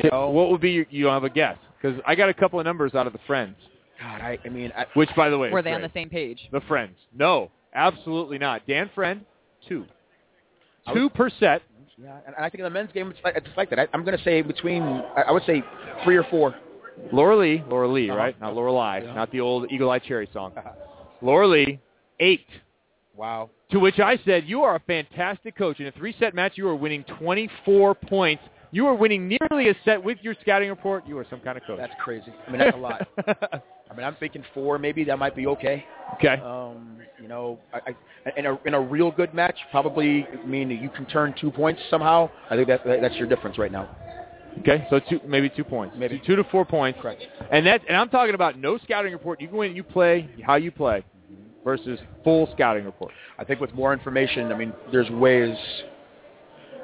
You 0.02 0.10
know, 0.10 0.30
what 0.30 0.50
would 0.50 0.60
be 0.60 0.70
your, 0.70 0.86
you 0.90 1.06
have 1.06 1.24
a 1.24 1.30
guess? 1.30 1.56
Because 1.80 2.00
I 2.06 2.14
got 2.14 2.28
a 2.28 2.34
couple 2.34 2.60
of 2.60 2.64
numbers 2.66 2.94
out 2.94 3.06
of 3.06 3.12
the 3.12 3.20
friends. 3.26 3.56
God, 4.00 4.20
I, 4.20 4.38
I 4.44 4.48
mean, 4.48 4.72
I, 4.76 4.86
which 4.94 5.10
by 5.16 5.28
the 5.28 5.38
way, 5.38 5.50
were 5.50 5.58
is 5.58 5.64
they 5.64 5.72
on 5.72 5.82
the 5.82 5.90
same 5.92 6.08
page? 6.08 6.40
The 6.52 6.60
friends? 6.62 6.96
No, 7.16 7.50
absolutely 7.74 8.38
not. 8.38 8.66
Dan 8.66 8.90
Friend, 8.94 9.24
two, 9.66 9.84
two 10.92 11.08
per 11.10 11.30
set. 11.30 11.62
Yeah, 12.00 12.16
and 12.26 12.34
I 12.36 12.42
think 12.48 12.60
in 12.60 12.64
the 12.64 12.70
men's 12.70 12.92
game 12.92 13.10
it's 13.10 13.18
like, 13.24 13.36
it's 13.36 13.48
like 13.56 13.70
that. 13.70 13.78
I, 13.80 13.88
I'm 13.92 14.04
going 14.04 14.16
to 14.16 14.22
say 14.22 14.40
between, 14.42 14.82
I, 14.84 15.22
I 15.28 15.32
would 15.32 15.42
say 15.44 15.64
three 16.04 16.16
or 16.16 16.24
four. 16.24 16.54
Laura 17.12 17.36
Lee, 17.36 17.62
Laura 17.68 17.88
Lee, 17.88 18.08
Uh-huh. 18.10 18.18
right? 18.18 18.40
Not 18.40 18.54
Laura 18.54 18.72
Lie, 18.72 18.98
Yeah. 19.00 19.14
not 19.14 19.30
the 19.32 19.40
old 19.40 19.70
Eagle 19.72 19.90
Eye 19.90 19.98
Cherry 19.98 20.28
song. 20.32 20.52
Laura 21.22 21.48
Lee, 21.48 21.80
eight. 22.20 22.46
Wow. 23.16 23.50
To 23.72 23.80
which 23.80 23.98
I 23.98 24.16
said, 24.24 24.44
"You 24.46 24.62
are 24.62 24.76
a 24.76 24.80
fantastic 24.80 25.56
coach. 25.56 25.80
In 25.80 25.86
a 25.86 25.92
three-set 25.92 26.34
match, 26.34 26.52
you 26.56 26.68
are 26.68 26.74
winning 26.76 27.04
24 27.18 27.94
points. 27.96 28.42
You 28.70 28.86
are 28.86 28.94
winning 28.94 29.26
nearly 29.28 29.68
a 29.70 29.74
set 29.84 30.02
with 30.02 30.18
your 30.22 30.34
scouting 30.40 30.68
report. 30.68 31.04
You 31.06 31.18
are 31.18 31.26
some 31.28 31.40
kind 31.40 31.58
of 31.58 31.64
coach." 31.64 31.78
That's 31.78 31.94
crazy. 32.00 32.32
I 32.46 32.50
mean, 32.50 32.58
that's 32.60 32.76
a 32.76 32.80
lot. 32.80 33.08
I 33.90 33.94
mean, 33.94 34.04
I'm 34.04 34.16
thinking 34.16 34.44
four, 34.54 34.78
maybe 34.78 35.04
that 35.04 35.18
might 35.18 35.34
be 35.34 35.46
okay. 35.46 35.84
Okay. 36.14 36.40
Um, 36.42 36.98
you 37.20 37.28
know, 37.28 37.58
I, 37.72 37.80
I, 38.26 38.38
in 38.38 38.46
a 38.46 38.58
in 38.66 38.74
a 38.74 38.80
real 38.80 39.10
good 39.10 39.34
match, 39.34 39.56
probably. 39.70 40.26
I 40.26 40.46
mean, 40.46 40.70
you 40.70 40.90
can 40.90 41.06
turn 41.06 41.34
two 41.40 41.50
points 41.50 41.80
somehow. 41.90 42.30
I 42.50 42.56
think 42.56 42.68
that 42.68 42.82
that's 42.84 43.16
your 43.16 43.28
difference 43.28 43.58
right 43.58 43.72
now. 43.72 43.88
Okay, 44.60 44.86
so 44.90 45.00
two, 45.08 45.20
maybe 45.26 45.48
two 45.48 45.64
points. 45.64 45.94
Maybe 45.98 46.20
two 46.24 46.36
to 46.36 46.44
four 46.44 46.64
points. 46.64 46.98
Correct. 47.00 47.22
And 47.50 47.66
that, 47.66 47.82
and 47.86 47.96
I'm 47.96 48.08
talking 48.08 48.34
about 48.34 48.58
no 48.58 48.78
scouting 48.78 49.12
report. 49.12 49.40
You 49.40 49.48
go 49.48 49.62
in, 49.62 49.68
and 49.68 49.76
you 49.76 49.84
play 49.84 50.28
how 50.44 50.56
you 50.56 50.72
play, 50.72 51.04
versus 51.64 52.00
full 52.24 52.48
scouting 52.54 52.84
report. 52.84 53.12
I 53.38 53.44
think 53.44 53.60
with 53.60 53.72
more 53.74 53.92
information, 53.92 54.50
I 54.52 54.56
mean, 54.56 54.72
there's 54.90 55.08
ways, 55.10 55.56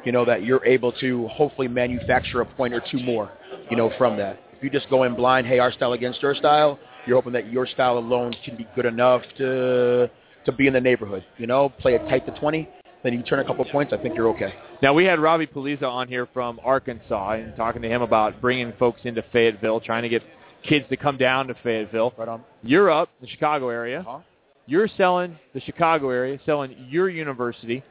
you 0.04 0.12
know, 0.12 0.24
that 0.24 0.44
you're 0.44 0.64
able 0.64 0.92
to 0.92 1.26
hopefully 1.28 1.68
manufacture 1.68 2.40
a 2.42 2.46
point 2.46 2.74
or 2.74 2.82
two 2.90 3.00
more, 3.00 3.30
you 3.70 3.76
know, 3.76 3.92
from 3.98 4.16
that. 4.18 4.40
If 4.56 4.62
you 4.62 4.70
just 4.70 4.88
go 4.88 5.04
in 5.04 5.14
blind, 5.14 5.46
hey, 5.46 5.58
our 5.58 5.72
style 5.72 5.94
against 5.94 6.22
your 6.22 6.34
style, 6.34 6.78
you're 7.06 7.16
hoping 7.16 7.32
that 7.32 7.50
your 7.50 7.66
style 7.66 7.98
alone 7.98 8.34
can 8.44 8.56
be 8.56 8.66
good 8.74 8.86
enough 8.86 9.22
to 9.38 10.10
to 10.44 10.52
be 10.52 10.66
in 10.66 10.74
the 10.74 10.80
neighborhood. 10.80 11.24
You 11.38 11.46
know, 11.46 11.68
play 11.68 11.94
it 11.94 12.06
tight 12.08 12.26
to 12.26 12.38
20, 12.38 12.68
then 13.02 13.12
you 13.12 13.22
turn 13.22 13.38
a 13.38 13.44
couple 13.44 13.64
points. 13.66 13.92
I 13.92 13.98
think 13.98 14.14
you're 14.14 14.28
okay. 14.30 14.54
Now 14.82 14.92
we 14.92 15.04
had 15.04 15.18
Robbie 15.18 15.46
Pulliza 15.46 15.84
on 15.84 16.08
here 16.08 16.28
from 16.32 16.60
Arkansas 16.62 17.32
and 17.32 17.56
talking 17.56 17.82
to 17.82 17.88
him 17.88 18.02
about 18.02 18.40
bringing 18.40 18.72
folks 18.78 19.00
into 19.04 19.22
Fayetteville, 19.32 19.80
trying 19.80 20.02
to 20.02 20.08
get 20.08 20.22
kids 20.62 20.86
to 20.88 20.96
come 20.96 21.16
down 21.16 21.46
to 21.48 21.54
Fayetteville. 21.62 22.14
Right 22.16 22.28
on. 22.28 22.42
You're 22.62 22.90
up, 22.90 23.10
the 23.20 23.28
Chicago 23.28 23.68
area. 23.68 24.00
Uh-huh. 24.00 24.20
You're 24.66 24.88
selling 24.96 25.38
the 25.52 25.60
Chicago 25.60 26.08
area, 26.08 26.38
selling 26.46 26.74
your 26.88 27.10
university. 27.10 27.82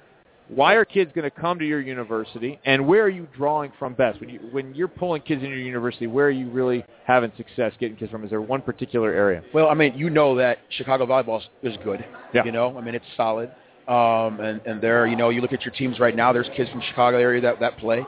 Why 0.56 0.74
are 0.74 0.86
kids 0.86 1.12
going 1.16 1.30
to 1.30 1.32
come 1.32 1.58
to 1.60 1.66
your 1.66 1.82
university, 1.82 2.60
and 2.64 2.86
where 2.86 3.04
are 3.04 3.10
you 3.10 3.28
drawing 3.36 3.72
from 3.80 3.96
best? 3.96 4.20
When, 4.20 4.30
you, 4.30 4.40
when 4.52 4.76
you're 4.76 4.88
pulling 4.88 5.24
kids 5.24 5.42
into 5.42 5.56
your 5.56 5.66
university, 5.66 6.06
where 6.06 6.28
are 6.28 6.32
you 6.32 6.50
really 6.50 6.86
having 7.06 7.32
success 7.38 7.74
getting 7.80 7.98
kids 7.98 8.12
from? 8.12 8.24
Is 8.24 8.30
there 8.30 8.42
one 8.42 8.62
particular 8.62 9.12
area? 9.12 9.42
Well, 9.54 9.70
I 9.70 9.74
mean, 9.74 9.98
you 9.98 10.12
know 10.12 10.36
that 10.36 10.60
Chicago 10.70 11.08
volleyball 11.08 11.42
is 11.64 11.76
good. 11.84 12.06
Yeah. 12.34 12.46
You 12.46 12.52
know, 12.52 12.78
I 12.78 12.82
mean, 12.82 12.94
it's 12.94 13.06
solid. 13.18 13.52
Um, 13.88 14.40
and, 14.40 14.62
and 14.66 14.82
there, 14.82 15.08
you 15.08 15.16
know, 15.16 15.30
you 15.30 15.42
look 15.42 15.54
at 15.54 15.64
your 15.66 15.74
teams 15.74 16.00
right 16.00 16.16
now, 16.16 16.32
there's 16.32 16.50
kids 16.56 16.70
from 16.70 16.82
Chicago 16.88 17.18
area 17.18 17.42
that, 17.42 17.60
that 17.60 17.78
play. 17.80 18.06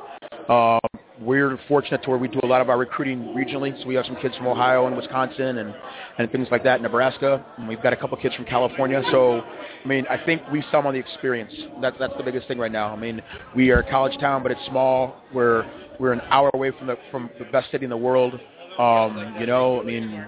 Um, 0.47 0.79
we're 1.21 1.57
fortunate 1.67 2.03
to 2.03 2.09
where 2.09 2.19
we 2.19 2.27
do 2.27 2.39
a 2.43 2.45
lot 2.45 2.61
of 2.61 2.69
our 2.69 2.77
recruiting 2.77 3.19
regionally. 3.35 3.79
So 3.81 3.87
we 3.87 3.95
have 3.95 4.05
some 4.05 4.17
kids 4.17 4.35
from 4.35 4.47
Ohio 4.47 4.87
and 4.87 4.97
Wisconsin 4.97 5.57
and, 5.59 5.73
and 6.17 6.31
things 6.31 6.47
like 6.51 6.63
that, 6.63 6.81
Nebraska. 6.81 7.45
And 7.57 7.67
we've 7.67 7.81
got 7.81 7.93
a 7.93 7.95
couple 7.95 8.17
kids 8.17 8.35
from 8.35 8.45
California. 8.45 9.01
So, 9.11 9.39
I 9.39 9.87
mean, 9.87 10.05
I 10.09 10.17
think 10.25 10.41
we 10.51 10.63
sell 10.71 10.85
on 10.85 10.93
the 10.93 10.99
experience. 10.99 11.53
That's, 11.81 11.95
that's 11.99 12.13
the 12.17 12.23
biggest 12.23 12.47
thing 12.47 12.57
right 12.57 12.71
now. 12.71 12.93
I 12.93 12.97
mean, 12.97 13.21
we 13.55 13.69
are 13.71 13.79
a 13.79 13.89
college 13.89 14.17
town, 14.19 14.43
but 14.43 14.51
it's 14.51 14.61
small. 14.69 15.15
We're, 15.33 15.65
we're 15.99 16.13
an 16.13 16.21
hour 16.29 16.51
away 16.53 16.71
from 16.77 16.87
the, 16.87 16.97
from 17.11 17.29
the 17.39 17.45
best 17.45 17.71
city 17.71 17.85
in 17.85 17.89
the 17.89 17.97
world. 17.97 18.33
Um, 18.77 19.37
you 19.39 19.45
know, 19.45 19.79
I 19.79 19.83
mean, 19.85 20.25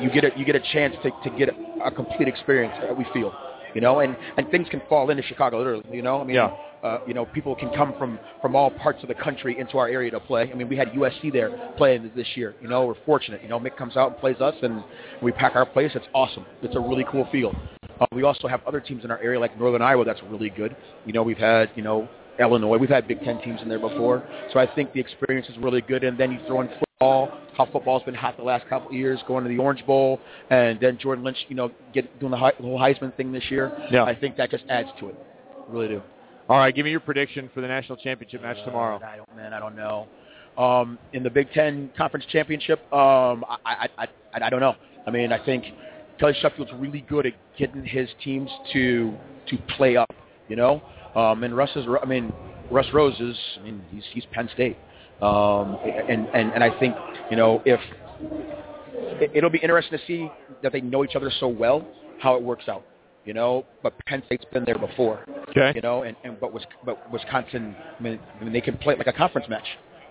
you, 0.00 0.10
get 0.10 0.24
a, 0.24 0.30
you 0.36 0.44
get 0.44 0.54
a 0.54 0.62
chance 0.72 0.94
to, 1.02 1.10
to 1.28 1.36
get 1.36 1.48
a, 1.48 1.86
a 1.86 1.90
complete 1.90 2.28
experience. 2.28 2.72
uh, 2.88 2.94
We 2.94 3.04
feel, 3.12 3.34
you 3.74 3.80
know, 3.80 3.98
and 3.98 4.16
and 4.36 4.48
things 4.50 4.68
can 4.70 4.80
fall 4.88 5.10
into 5.10 5.24
Chicago 5.24 5.58
literally. 5.58 5.84
You 5.90 6.02
know, 6.02 6.20
I 6.20 6.24
mean, 6.24 6.36
Yeah. 6.36 6.54
Uh, 6.84 6.98
you 7.06 7.14
know, 7.14 7.24
people 7.24 7.56
can 7.56 7.70
come 7.70 7.94
from 7.98 8.18
from 8.42 8.54
all 8.54 8.70
parts 8.70 9.02
of 9.02 9.08
the 9.08 9.14
country 9.14 9.58
into 9.58 9.78
our 9.78 9.88
area 9.88 10.10
to 10.10 10.20
play. 10.20 10.50
I 10.52 10.54
mean, 10.54 10.68
we 10.68 10.76
had 10.76 10.88
USC 10.88 11.32
there 11.32 11.72
playing 11.78 12.12
this 12.14 12.28
year. 12.34 12.54
You 12.60 12.68
know, 12.68 12.84
we're 12.84 12.94
fortunate. 13.06 13.42
You 13.42 13.48
know, 13.48 13.58
Mick 13.58 13.76
comes 13.76 13.96
out 13.96 14.12
and 14.12 14.20
plays 14.20 14.40
us, 14.40 14.54
and 14.62 14.84
we 15.22 15.32
pack 15.32 15.56
our 15.56 15.64
place. 15.64 15.92
It's 15.94 16.06
awesome. 16.14 16.44
It's 16.62 16.76
a 16.76 16.80
really 16.80 17.06
cool 17.10 17.26
field. 17.32 17.56
Uh, 18.00 18.06
we 18.12 18.22
also 18.22 18.48
have 18.48 18.60
other 18.66 18.80
teams 18.80 19.04
in 19.04 19.10
our 19.10 19.18
area 19.18 19.40
like 19.40 19.58
Northern 19.58 19.80
Iowa 19.80 20.04
that's 20.04 20.20
really 20.28 20.50
good. 20.50 20.76
You 21.06 21.14
know, 21.14 21.22
we've 21.22 21.38
had 21.38 21.70
you 21.74 21.82
know 21.82 22.06
Illinois. 22.38 22.76
We've 22.76 22.90
had 22.90 23.08
Big 23.08 23.20
Ten 23.22 23.40
teams 23.40 23.62
in 23.62 23.68
there 23.68 23.78
before, 23.78 24.22
so 24.52 24.58
I 24.58 24.72
think 24.74 24.92
the 24.92 25.00
experience 25.00 25.48
is 25.48 25.56
really 25.56 25.80
good. 25.80 26.04
And 26.04 26.18
then 26.18 26.32
you 26.32 26.38
throw 26.46 26.60
in 26.60 26.68
football, 26.68 27.32
how 27.56 27.64
football's 27.64 28.02
been 28.02 28.14
hot 28.14 28.36
the 28.36 28.42
last 28.42 28.68
couple 28.68 28.88
of 28.88 28.94
years, 28.94 29.20
going 29.26 29.44
to 29.44 29.48
the 29.48 29.58
Orange 29.58 29.86
Bowl, 29.86 30.20
and 30.50 30.78
then 30.80 30.98
Jordan 30.98 31.24
Lynch, 31.24 31.38
you 31.48 31.56
know, 31.56 31.70
get 31.94 32.20
doing 32.20 32.32
the, 32.32 32.36
the 32.36 32.62
whole 32.62 32.78
Heisman 32.78 33.16
thing 33.16 33.32
this 33.32 33.44
year. 33.50 33.72
Yeah. 33.90 34.04
I 34.04 34.14
think 34.14 34.36
that 34.36 34.50
just 34.50 34.64
adds 34.68 34.88
to 35.00 35.08
it. 35.08 35.16
Really 35.68 35.88
do. 35.88 36.02
All 36.46 36.58
right, 36.58 36.74
give 36.74 36.84
me 36.84 36.90
your 36.90 37.00
prediction 37.00 37.50
for 37.54 37.62
the 37.62 37.68
national 37.68 37.96
championship 37.96 38.42
match 38.42 38.58
tomorrow. 38.66 39.00
I 39.02 39.16
don't, 39.16 39.36
man, 39.36 39.54
I 39.54 39.58
don't 39.58 39.74
know. 39.74 40.06
Um, 40.58 40.98
in 41.14 41.22
the 41.22 41.30
Big 41.30 41.50
Ten 41.52 41.90
Conference 41.96 42.26
Championship, 42.30 42.80
um, 42.92 43.44
I, 43.48 43.56
I, 43.64 43.88
I, 43.96 44.08
I, 44.34 44.46
I 44.46 44.50
don't 44.50 44.60
know. 44.60 44.74
I 45.06 45.10
mean, 45.10 45.32
I 45.32 45.42
think 45.42 45.64
Kelly 46.20 46.34
Sheffield's 46.42 46.70
really 46.74 47.00
good 47.00 47.24
at 47.24 47.32
getting 47.58 47.84
his 47.84 48.08
teams 48.22 48.50
to 48.74 49.14
to 49.48 49.58
play 49.76 49.96
up. 49.96 50.12
You 50.48 50.56
know, 50.56 50.82
um, 51.14 51.42
and 51.44 51.56
Russ 51.56 51.70
is. 51.76 51.86
I 52.00 52.04
mean, 52.04 52.30
Russ 52.70 52.86
Rose 52.92 53.18
is. 53.20 53.36
I 53.58 53.62
mean, 53.62 53.82
he's 53.90 54.04
he's 54.12 54.24
Penn 54.32 54.50
State, 54.52 54.76
um, 55.22 55.78
and 55.84 56.28
and 56.34 56.52
and 56.52 56.62
I 56.62 56.78
think 56.78 56.94
you 57.30 57.36
know 57.36 57.62
if 57.64 57.80
it, 59.20 59.30
it'll 59.34 59.50
be 59.50 59.58
interesting 59.58 59.98
to 59.98 60.04
see 60.06 60.30
that 60.62 60.72
they 60.72 60.82
know 60.82 61.04
each 61.04 61.16
other 61.16 61.32
so 61.40 61.48
well 61.48 61.86
how 62.20 62.36
it 62.36 62.42
works 62.42 62.68
out. 62.68 62.84
You 63.24 63.32
know, 63.34 63.64
but 63.82 63.94
Penn 64.06 64.22
State's 64.26 64.44
been 64.52 64.64
there 64.64 64.78
before. 64.78 65.24
Okay. 65.50 65.72
You 65.74 65.80
know, 65.80 66.02
and 66.02 66.16
and 66.24 66.38
but, 66.40 66.52
Wis- 66.52 66.64
but 66.84 67.10
Wisconsin, 67.10 67.74
I 67.98 68.02
mean, 68.02 68.18
I 68.40 68.44
mean, 68.44 68.52
they 68.52 68.60
can 68.60 68.76
play 68.76 68.94
like 68.96 69.06
a 69.06 69.12
conference 69.12 69.48
match. 69.48 69.66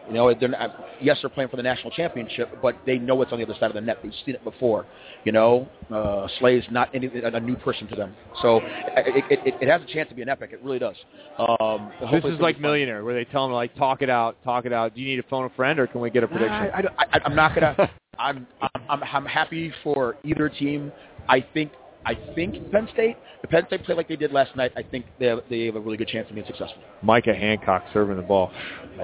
You 0.07 0.13
know, 0.15 0.33
they're 0.37 0.49
not, 0.49 0.85
yes, 1.01 1.17
they're 1.21 1.29
playing 1.29 1.49
for 1.49 1.55
the 1.55 1.63
national 1.63 1.91
championship, 1.91 2.49
but 2.61 2.75
they 2.85 2.97
know 2.97 3.15
what's 3.15 3.31
on 3.31 3.39
the 3.39 3.45
other 3.45 3.53
side 3.53 3.67
of 3.67 3.73
the 3.73 3.79
net. 3.79 3.99
They've 4.03 4.11
seen 4.25 4.35
it 4.35 4.43
before. 4.43 4.85
You 5.23 5.31
know, 5.31 5.69
uh, 5.89 6.27
Slay's 6.39 6.65
not 6.69 6.93
any, 6.93 7.07
a 7.07 7.39
new 7.39 7.55
person 7.55 7.87
to 7.87 7.95
them, 7.95 8.13
so 8.41 8.57
it, 8.97 9.23
it, 9.31 9.39
it, 9.45 9.53
it 9.61 9.69
has 9.69 9.81
a 9.81 9.85
chance 9.93 10.09
to 10.09 10.15
be 10.15 10.21
an 10.21 10.27
epic. 10.27 10.49
It 10.51 10.61
really 10.61 10.79
does. 10.79 10.97
Um, 11.39 11.89
This 12.11 12.25
is 12.25 12.39
like 12.41 12.57
be 12.57 12.61
fun. 12.61 12.61
Millionaire, 12.63 13.05
where 13.05 13.13
they 13.13 13.23
tell 13.23 13.45
them 13.45 13.53
like, 13.53 13.73
talk 13.75 14.01
it 14.01 14.09
out, 14.09 14.35
talk 14.43 14.65
it 14.65 14.73
out. 14.73 14.93
Do 14.93 14.99
you 14.99 15.07
need 15.07 15.21
to 15.21 15.29
phone 15.29 15.45
a 15.45 15.49
friend, 15.55 15.79
or 15.79 15.87
can 15.87 16.01
we 16.01 16.09
get 16.09 16.23
a 16.23 16.27
prediction? 16.27 16.51
I, 16.51 16.79
I, 16.79 16.83
I, 17.13 17.19
I'm 17.23 17.35
not 17.35 17.55
gonna. 17.55 17.89
I'm 18.19 18.45
I'm 18.61 19.03
I'm 19.03 19.25
happy 19.25 19.71
for 19.83 20.17
either 20.25 20.49
team. 20.49 20.91
I 21.29 21.43
think 21.53 21.71
I 22.05 22.15
think 22.35 22.71
Penn 22.71 22.87
State. 22.93 23.15
If 23.43 23.49
Penn 23.49 23.63
State 23.67 23.83
play 23.83 23.95
like 23.95 24.07
they 24.07 24.15
did 24.15 24.31
last 24.31 24.55
night, 24.55 24.71
I 24.75 24.83
think 24.83 25.05
they 25.19 25.27
have, 25.27 25.39
they 25.49 25.65
have 25.67 25.75
a 25.75 25.79
really 25.79 25.97
good 25.97 26.07
chance 26.07 26.27
of 26.29 26.35
being 26.35 26.47
successful. 26.47 26.81
Micah 27.01 27.33
Hancock 27.33 27.83
serving 27.93 28.17
the 28.17 28.21
ball. 28.23 28.51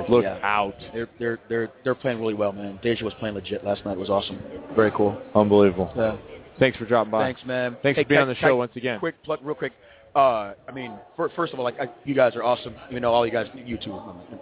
Look 0.09 0.23
Yeah. 0.23 0.39
out. 0.43 0.75
They're 0.93 1.09
they're 1.19 1.39
they're 1.49 1.69
they're 1.83 1.95
playing 1.95 2.19
really 2.19 2.33
well, 2.35 2.51
man. 2.51 2.79
Deja 2.81 3.03
was 3.05 3.13
playing 3.15 3.35
legit 3.35 3.63
last 3.63 3.83
night. 3.85 3.93
It 3.93 3.99
was 3.99 4.09
awesome. 4.09 4.39
Very 4.75 4.91
cool. 4.91 5.17
Unbelievable. 5.35 5.91
Yeah. 5.95 6.17
Thanks 6.59 6.77
for 6.77 6.85
dropping 6.85 7.11
by. 7.11 7.23
Thanks, 7.23 7.41
man. 7.45 7.77
Thanks 7.81 7.97
Hey, 7.97 8.03
for 8.03 8.09
being 8.09 8.19
can- 8.19 8.27
on 8.29 8.33
the 8.35 8.37
I- 8.45 8.49
show 8.49 8.55
once 8.57 8.75
again. 8.75 8.99
Quick 8.99 9.21
plug, 9.23 9.39
real 9.43 9.55
quick. 9.55 9.71
Uh, 10.15 10.53
I 10.67 10.71
mean, 10.73 10.91
for, 11.15 11.29
first 11.35 11.53
of 11.53 11.59
all, 11.59 11.63
like 11.65 11.79
I, 11.79 11.87
you 12.03 12.15
guys 12.15 12.35
are 12.35 12.43
awesome. 12.43 12.73
You 12.91 12.99
know, 12.99 13.11
all 13.13 13.25
you 13.25 13.31
guys, 13.31 13.47
you 13.55 13.77
too. 13.77 13.97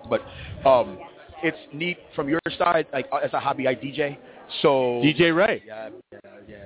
But 0.09 0.21
um, 0.67 0.97
it's 1.43 1.57
neat 1.73 1.97
from 2.15 2.27
your 2.29 2.39
side. 2.57 2.87
Like 2.93 3.07
as 3.23 3.31
a 3.33 3.39
hobby, 3.39 3.67
I 3.67 3.75
DJ. 3.75 4.17
So 4.61 5.01
DJ 5.03 5.35
Ray. 5.35 5.61
Yeah, 5.67 5.89
yeah, 6.11 6.19
yeah. 6.47 6.57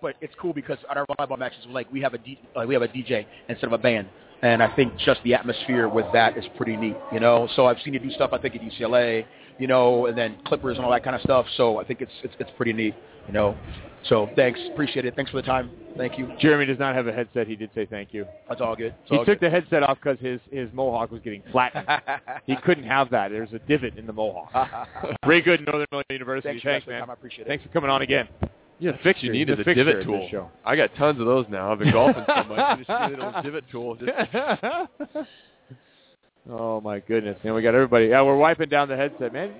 But 0.00 0.16
it's 0.20 0.34
cool 0.40 0.52
because 0.52 0.78
at 0.90 0.96
our 0.96 1.06
volleyball 1.06 1.38
matches, 1.38 1.58
like 1.68 1.90
we 1.92 2.00
have 2.00 2.14
a 2.14 2.18
D, 2.18 2.38
like 2.54 2.68
we 2.68 2.74
have 2.74 2.82
a 2.82 2.88
DJ 2.88 3.26
instead 3.48 3.66
of 3.66 3.72
a 3.72 3.78
band, 3.78 4.08
and 4.42 4.62
I 4.62 4.74
think 4.74 4.96
just 4.98 5.20
the 5.24 5.34
atmosphere 5.34 5.88
with 5.88 6.06
that 6.12 6.36
is 6.36 6.44
pretty 6.56 6.76
neat. 6.76 6.96
You 7.12 7.20
know, 7.20 7.48
so 7.56 7.66
I've 7.66 7.78
seen 7.84 7.94
you 7.94 8.00
do 8.00 8.10
stuff. 8.10 8.30
I 8.32 8.38
think 8.38 8.54
at 8.54 8.60
UCLA, 8.60 9.24
you 9.58 9.66
know, 9.66 10.06
and 10.06 10.16
then 10.16 10.36
Clippers 10.46 10.76
and 10.76 10.84
all 10.84 10.92
that 10.92 11.04
kind 11.04 11.16
of 11.16 11.22
stuff. 11.22 11.46
So 11.56 11.78
I 11.78 11.84
think 11.84 12.00
it's 12.00 12.12
it's 12.22 12.34
it's 12.38 12.50
pretty 12.56 12.72
neat. 12.72 12.94
You 13.26 13.34
know, 13.34 13.56
so 14.08 14.30
thanks, 14.36 14.58
appreciate 14.72 15.04
it. 15.04 15.14
Thanks 15.14 15.30
for 15.30 15.36
the 15.36 15.42
time. 15.42 15.70
Thank 15.96 16.16
you. 16.16 16.30
Jeremy 16.40 16.64
does 16.64 16.78
not 16.78 16.94
have 16.94 17.08
a 17.08 17.12
headset. 17.12 17.46
He 17.46 17.56
did 17.56 17.70
say 17.74 17.84
thank 17.84 18.14
you. 18.14 18.24
That's 18.48 18.60
all 18.60 18.76
good. 18.76 18.94
He 19.04 19.16
all 19.16 19.24
took 19.24 19.40
good. 19.40 19.46
the 19.46 19.50
headset 19.50 19.82
off 19.82 19.98
because 20.02 20.18
his, 20.20 20.40
his 20.50 20.68
mohawk 20.72 21.10
was 21.10 21.20
getting 21.22 21.42
flattened. 21.50 21.86
he 22.46 22.56
couldn't 22.56 22.84
have 22.84 23.10
that. 23.10 23.30
There's 23.30 23.52
a 23.52 23.58
divot 23.58 23.98
in 23.98 24.06
the 24.06 24.12
mohawk. 24.12 24.88
Ray 25.26 25.42
Good, 25.42 25.66
Northern 25.66 25.86
Illinois 25.92 26.04
University. 26.10 26.60
Thanks, 26.62 26.84
for 26.84 26.90
man. 26.90 27.00
time. 27.00 27.10
I 27.10 27.14
appreciate 27.14 27.46
it. 27.46 27.48
Thanks 27.48 27.64
for 27.64 27.70
coming 27.70 27.90
on 27.90 28.02
again. 28.02 28.28
Yeah, 28.80 28.92
The 28.92 28.96
the 28.98 29.02
fix 29.02 29.22
you 29.22 29.32
need 29.32 29.50
is 29.50 29.58
a 29.58 29.64
divot 29.64 30.04
tool. 30.04 30.28
show. 30.30 30.50
I 30.64 30.76
got 30.76 30.94
tons 30.96 31.18
of 31.18 31.26
those 31.26 31.46
now. 31.48 31.72
I've 31.72 31.78
been 31.80 31.92
golfing 31.92 32.24
so 32.26 32.44
much. 32.44 32.58
I 32.58 32.76
just 32.76 32.88
need 32.88 33.18
a 33.18 33.26
little 33.26 33.42
divot 33.42 33.64
tool. 33.70 33.96
Just 33.96 34.12
oh 36.50 36.80
my 36.80 37.00
goodness, 37.00 37.36
man! 37.42 37.54
We 37.54 37.62
got 37.62 37.74
everybody. 37.74 38.06
Yeah, 38.06 38.22
we're 38.22 38.36
wiping 38.36 38.68
down 38.68 38.88
the 38.88 38.96
headset, 38.96 39.32
man. 39.32 39.52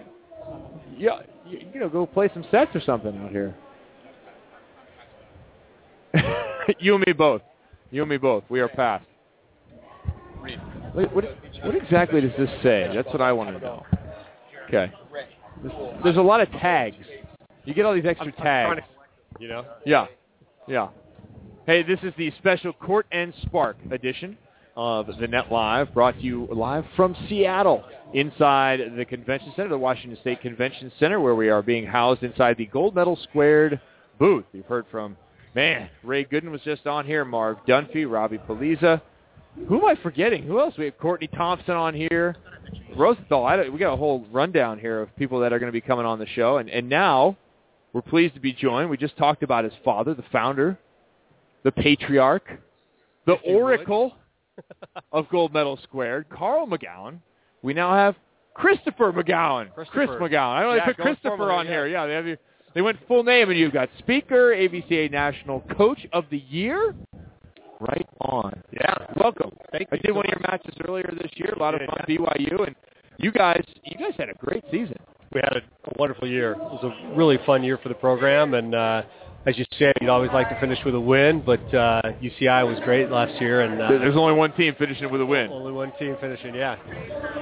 Yeah, 0.96 1.20
you, 1.46 1.60
you 1.74 1.80
know, 1.80 1.88
go 1.88 2.06
play 2.06 2.30
some 2.32 2.44
sets 2.50 2.70
or 2.74 2.80
something 2.80 3.16
out 3.18 3.30
here. 3.30 3.54
you 6.78 6.94
and 6.94 7.04
me 7.06 7.12
both. 7.12 7.42
You 7.90 8.02
and 8.02 8.10
me 8.10 8.16
both. 8.18 8.44
We 8.48 8.60
are 8.60 8.68
past. 8.68 9.04
What, 10.92 11.14
what, 11.14 11.24
what 11.64 11.74
exactly 11.74 12.20
does 12.20 12.32
this 12.38 12.50
say? 12.62 12.90
That's 12.94 13.08
what 13.08 13.20
I 13.20 13.32
want 13.32 13.54
to 13.54 13.60
know. 13.60 13.84
Okay. 14.68 14.92
There's, 15.62 15.74
there's 16.02 16.16
a 16.16 16.22
lot 16.22 16.40
of 16.40 16.50
tags. 16.52 16.96
You 17.64 17.74
get 17.74 17.84
all 17.84 17.94
these 17.94 18.06
extra 18.06 18.32
tags. 18.32 18.82
You 19.38 19.48
know. 19.48 19.64
Yeah. 19.84 20.06
Yeah. 20.66 20.88
Hey, 21.66 21.82
this 21.82 22.00
is 22.02 22.12
the 22.16 22.32
special 22.38 22.72
Court 22.72 23.06
and 23.12 23.32
Spark 23.42 23.76
edition 23.90 24.36
of 24.76 25.06
the 25.20 25.28
Net 25.28 25.52
Live, 25.52 25.92
brought 25.92 26.14
to 26.14 26.20
you 26.20 26.48
live 26.50 26.84
from 26.96 27.16
Seattle, 27.28 27.84
inside 28.14 28.80
the 28.96 29.04
Convention 29.04 29.52
Center, 29.54 29.68
the 29.68 29.78
Washington 29.78 30.18
State 30.20 30.40
Convention 30.40 30.90
Center, 30.98 31.20
where 31.20 31.34
we 31.34 31.50
are 31.50 31.62
being 31.62 31.86
housed 31.86 32.22
inside 32.22 32.56
the 32.56 32.66
Gold 32.66 32.94
Medal 32.94 33.18
Squared 33.28 33.80
booth. 34.18 34.44
You've 34.52 34.66
heard 34.66 34.86
from, 34.90 35.16
man, 35.54 35.90
Ray 36.02 36.24
Gooden 36.24 36.50
was 36.50 36.60
just 36.62 36.86
on 36.86 37.06
here, 37.06 37.24
Marv 37.24 37.58
Dunphy, 37.66 38.10
Robbie 38.10 38.38
Pulliza. 38.38 39.00
Who 39.68 39.78
am 39.78 39.84
I 39.84 39.94
forgetting? 40.02 40.44
Who 40.44 40.60
else? 40.60 40.74
We 40.78 40.86
have 40.86 40.98
Courtney 40.98 41.28
Thompson 41.28 41.74
on 41.74 41.94
here. 41.94 42.36
Rosenthal. 42.96 43.44
I 43.44 43.68
we 43.68 43.78
got 43.78 43.92
a 43.92 43.96
whole 43.96 44.26
rundown 44.30 44.78
here 44.78 45.00
of 45.00 45.14
people 45.16 45.40
that 45.40 45.52
are 45.52 45.58
going 45.58 45.68
to 45.68 45.72
be 45.72 45.80
coming 45.80 46.06
on 46.06 46.18
the 46.18 46.26
show. 46.26 46.58
And, 46.58 46.68
and 46.68 46.88
now 46.88 47.36
we're 47.98 48.10
pleased 48.10 48.34
to 48.34 48.40
be 48.40 48.52
joined. 48.52 48.88
We 48.88 48.96
just 48.96 49.16
talked 49.16 49.42
about 49.42 49.64
his 49.64 49.72
father, 49.84 50.14
the 50.14 50.22
founder, 50.30 50.78
the 51.64 51.72
patriarch, 51.72 52.48
the 53.26 53.32
oracle 53.44 54.14
of 55.12 55.28
Gold 55.30 55.52
Medal 55.52 55.76
Squared, 55.82 56.28
Carl 56.28 56.68
McGown. 56.68 57.18
We 57.62 57.74
now 57.74 57.92
have 57.92 58.14
Christopher 58.54 59.12
McGown. 59.12 59.74
Chris 59.74 59.88
Christopher. 59.88 60.20
McGown. 60.20 60.56
I 60.56 60.62
know 60.62 60.74
Yeah, 60.74 60.86
they 60.86 60.92
put 60.92 61.02
Christopher 61.02 61.36
forward, 61.38 61.52
on 61.52 61.66
yeah. 61.66 61.72
here. 61.72 61.86
Yeah, 61.88 62.06
they 62.06 62.14
have 62.14 62.26
you. 62.28 62.36
They 62.72 62.82
went 62.82 62.98
full 63.08 63.24
name, 63.24 63.50
and 63.50 63.58
you've 63.58 63.72
got 63.72 63.88
speaker, 63.98 64.54
AVCA 64.54 65.10
National 65.10 65.62
Coach 65.76 66.06
of 66.12 66.24
the 66.30 66.38
Year. 66.38 66.94
Right 67.80 68.08
on. 68.20 68.62
Yeah. 68.72 68.94
Welcome. 69.16 69.50
Thank 69.72 69.88
you. 69.90 69.94
I 69.94 69.96
did 69.96 70.06
so 70.10 70.14
one 70.14 70.26
of 70.26 70.30
your 70.30 70.40
matches 70.48 70.74
earlier 70.86 71.12
this 71.20 71.32
year. 71.34 71.52
A 71.56 71.58
lot 71.58 71.74
of 71.74 71.80
fun. 71.80 71.98
BYU, 72.08 72.64
and 72.64 72.76
you 73.16 73.32
guys, 73.32 73.64
you 73.84 73.98
guys 73.98 74.14
had 74.16 74.28
a 74.28 74.34
great 74.34 74.62
season. 74.70 74.98
We 75.32 75.40
had 75.42 75.56
a, 75.56 75.60
a 75.60 75.92
wonderful 75.98 76.26
year. 76.28 76.52
It 76.52 76.58
was 76.58 76.84
a 76.84 77.16
really 77.16 77.38
fun 77.46 77.62
year 77.64 77.78
for 77.82 77.88
the 77.88 77.94
program, 77.94 78.54
and 78.54 78.74
uh, 78.74 79.02
as 79.46 79.56
you 79.58 79.64
said, 79.78 79.94
you'd 80.00 80.10
always 80.10 80.30
like 80.32 80.48
to 80.48 80.58
finish 80.60 80.78
with 80.84 80.94
a 80.94 81.00
win, 81.00 81.42
but 81.44 81.60
uh, 81.74 82.02
UCI 82.22 82.66
was 82.66 82.78
great 82.84 83.10
last 83.10 83.40
year, 83.40 83.62
and 83.62 83.80
uh, 83.80 83.88
There's 83.88 84.16
only 84.16 84.34
one 84.34 84.52
team 84.52 84.74
finishing 84.78 85.10
with 85.10 85.20
a 85.20 85.26
win. 85.26 85.50
only 85.50 85.72
one 85.72 85.92
team 85.98 86.16
finishing. 86.20 86.54
Yeah, 86.54 86.76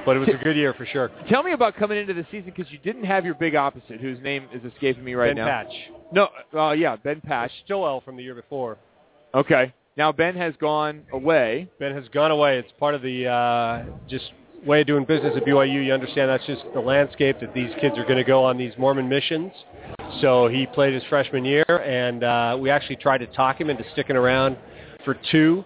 but 0.05 0.15
it 0.15 0.19
was 0.19 0.29
a 0.29 0.43
good 0.43 0.55
year 0.55 0.73
for 0.73 0.85
sure. 0.85 1.11
Tell 1.29 1.43
me 1.43 1.51
about 1.53 1.75
coming 1.75 1.97
into 1.97 2.13
the 2.13 2.25
season 2.31 2.53
because 2.55 2.71
you 2.71 2.77
didn't 2.79 3.03
have 3.03 3.25
your 3.25 3.35
big 3.35 3.55
opposite, 3.55 3.99
whose 3.99 4.21
name 4.21 4.47
is 4.53 4.63
escaping 4.71 5.03
me 5.03 5.15
right 5.15 5.35
now. 5.35 5.45
ben 5.45 5.45
now. 5.45 5.63
Patch, 5.63 6.29
No, 6.53 6.59
uh, 6.59 6.71
yeah, 6.71 6.95
Ben 6.95 7.21
Patch. 7.21 7.51
Joel 7.67 8.01
from 8.01 8.15
the 8.15 8.23
year 8.23 8.35
before. 8.35 8.77
Okay. 9.33 9.73
Now 9.97 10.11
Ben 10.11 10.35
has 10.35 10.53
gone 10.61 11.03
away. 11.11 11.67
Ben 11.79 11.91
has 11.93 12.07
gone 12.09 12.29
away. 12.31 12.59
It's 12.59 12.71
part 12.79 12.93
of 12.93 13.01
the 13.01 13.27
uh, 13.27 13.83
just 14.07 14.31
way 14.65 14.81
of 14.81 14.87
doing 14.87 15.05
business 15.05 15.33
at 15.35 15.45
BYU. 15.45 15.85
You 15.85 15.93
understand 15.93 16.29
that's 16.29 16.45
just 16.45 16.63
the 16.73 16.79
landscape 16.79 17.39
that 17.39 17.53
these 17.53 17.71
kids 17.79 17.97
are 17.97 18.03
going 18.03 18.17
to 18.17 18.23
go 18.23 18.43
on 18.43 18.57
these 18.57 18.73
Mormon 18.77 19.07
missions. 19.07 19.51
So 20.21 20.47
he 20.47 20.65
played 20.67 20.93
his 20.93 21.03
freshman 21.09 21.45
year, 21.45 21.65
and 21.67 22.23
uh, 22.23 22.57
we 22.59 22.69
actually 22.69 22.95
tried 22.97 23.19
to 23.19 23.27
talk 23.27 23.59
him 23.59 23.69
into 23.69 23.83
sticking 23.93 24.15
around 24.15 24.57
for 25.05 25.17
two, 25.31 25.63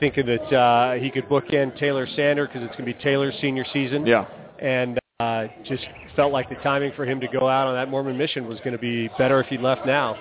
thinking 0.00 0.26
that 0.26 0.52
uh, 0.54 0.94
he 0.94 1.10
could 1.10 1.28
book 1.28 1.50
in 1.50 1.72
Taylor 1.78 2.06
Sander 2.14 2.46
because 2.46 2.62
it's 2.62 2.76
going 2.76 2.86
to 2.86 2.96
be 2.96 3.02
Taylor's 3.02 3.34
senior 3.40 3.64
season. 3.72 4.06
Yeah. 4.06 4.26
And 4.58 4.98
uh, 5.20 5.46
just 5.64 5.84
felt 6.16 6.32
like 6.32 6.48
the 6.48 6.56
timing 6.56 6.92
for 6.96 7.06
him 7.06 7.20
to 7.20 7.28
go 7.28 7.48
out 7.48 7.66
on 7.66 7.74
that 7.74 7.88
Mormon 7.88 8.16
mission 8.18 8.46
was 8.46 8.58
going 8.58 8.72
to 8.72 8.78
be 8.78 9.08
better 9.18 9.40
if 9.40 9.46
he 9.46 9.58
left 9.58 9.86
now. 9.86 10.16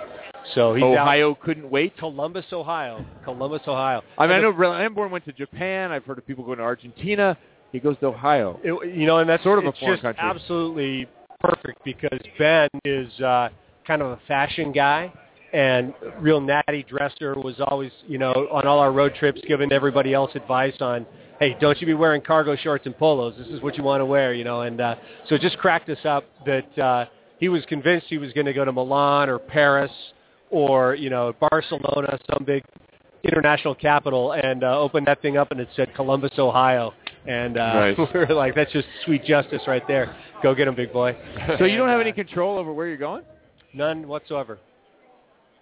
So 0.56 0.76
he's 0.76 0.84
out. 0.84 1.00
Ohio 1.00 1.36
couldn't 1.36 1.70
wait. 1.70 1.98
Columbus, 1.98 2.46
Ohio. 2.52 3.06
Columbus, 3.24 3.62
Ohio. 3.68 4.02
I 4.18 4.28
mean, 4.28 4.38
I 4.38 4.42
know 4.42 4.52
Lamborn 4.52 5.10
went 5.10 5.26
to 5.26 5.34
Japan. 5.34 5.92
I've 5.92 6.04
heard 6.04 6.18
of 6.18 6.28
people 6.28 6.44
going 6.44 6.58
to 6.58 6.64
Argentina. 6.64 7.38
He 7.74 7.80
goes 7.80 7.98
to 8.00 8.06
Ohio. 8.06 8.60
It, 8.64 8.96
you 8.96 9.06
know, 9.06 9.18
and 9.18 9.30
that's 9.30 9.44
Sort 9.44 9.60
of 9.60 9.66
a 9.66 9.74
foreign 9.74 9.96
just 9.96 10.04
country. 10.04 10.24
absolutely 10.24 11.08
perfect 11.42 11.84
because 11.84 12.20
Ben 12.38 12.70
is 12.86 13.12
uh, 13.20 13.50
kind 13.86 14.02
of 14.02 14.12
a 14.12 14.20
fashion 14.28 14.72
guy 14.72 15.12
and 15.52 15.94
real 16.20 16.40
natty 16.40 16.86
dresser. 16.88 17.34
Was 17.36 17.56
always, 17.68 17.92
you 18.08 18.20
know, 18.20 18.32
on 18.52 18.66
all 18.66 18.80
our 18.80 18.92
road 18.92 19.16
trips 19.16 19.42
giving 19.48 19.72
everybody 19.74 20.14
else 20.14 20.32
advice 20.36 20.76
on, 20.82 21.06
hey, 21.40 21.58
don't 21.60 21.80
you 21.82 21.88
be 21.88 21.96
wearing 21.96 22.22
cargo 22.22 22.56
shorts 22.56 22.86
and 22.86 22.96
polos. 22.98 23.36
This 23.38 23.48
is 23.48 23.62
what 23.62 23.76
you 23.76 23.84
want 23.84 24.02
to 24.02 24.06
wear, 24.06 24.34
you 24.34 24.44
know. 24.44 24.62
And 24.62 24.80
uh, 24.80 24.96
so 25.28 25.36
it 25.36 25.42
just 25.42 25.58
cracked 25.58 25.90
us 25.90 26.06
up 26.06 26.26
that 26.46 26.78
uh, 26.78 27.06
he 27.40 27.50
was 27.50 27.66
convinced 27.66 28.06
he 28.08 28.20
was 28.20 28.32
going 28.34 28.46
to 28.46 28.54
go 28.54 28.64
to 28.64 28.72
Milan 28.72 29.30
or 29.30 29.40
Paris 29.40 29.92
or 30.52 30.94
you 30.94 31.10
know 31.10 31.34
Barcelona, 31.50 32.20
some 32.32 32.46
big 32.46 32.64
international 33.24 33.74
capital, 33.74 34.34
and 34.34 34.64
uh, 34.64 34.80
opened 34.80 35.08
that 35.08 35.22
thing 35.24 35.38
up 35.38 35.52
and 35.52 35.60
it 35.60 35.70
said 35.76 35.94
Columbus, 35.96 36.32
Ohio. 36.38 36.94
And 37.28 37.58
uh, 37.58 37.74
Nice. 37.74 37.98
we 38.14 38.20
were 38.20 38.34
like, 38.34 38.56
that's 38.56 38.72
just 38.72 38.88
sweet 39.06 39.24
justice 39.24 39.62
right 39.68 39.86
there. 39.88 40.16
Go 40.42 40.54
get 40.54 40.68
him, 40.68 40.76
big 40.76 40.92
boy. 40.92 41.16
So 41.58 41.66
you 41.66 41.78
don't 41.78 41.90
have 41.90 42.02
any 42.02 42.12
control 42.12 42.58
over 42.58 42.74
where 42.74 42.88
you're 42.88 42.98
going? 42.98 43.24
uh, 43.24 43.28
none 43.74 44.08
whatsoever. 44.08 44.60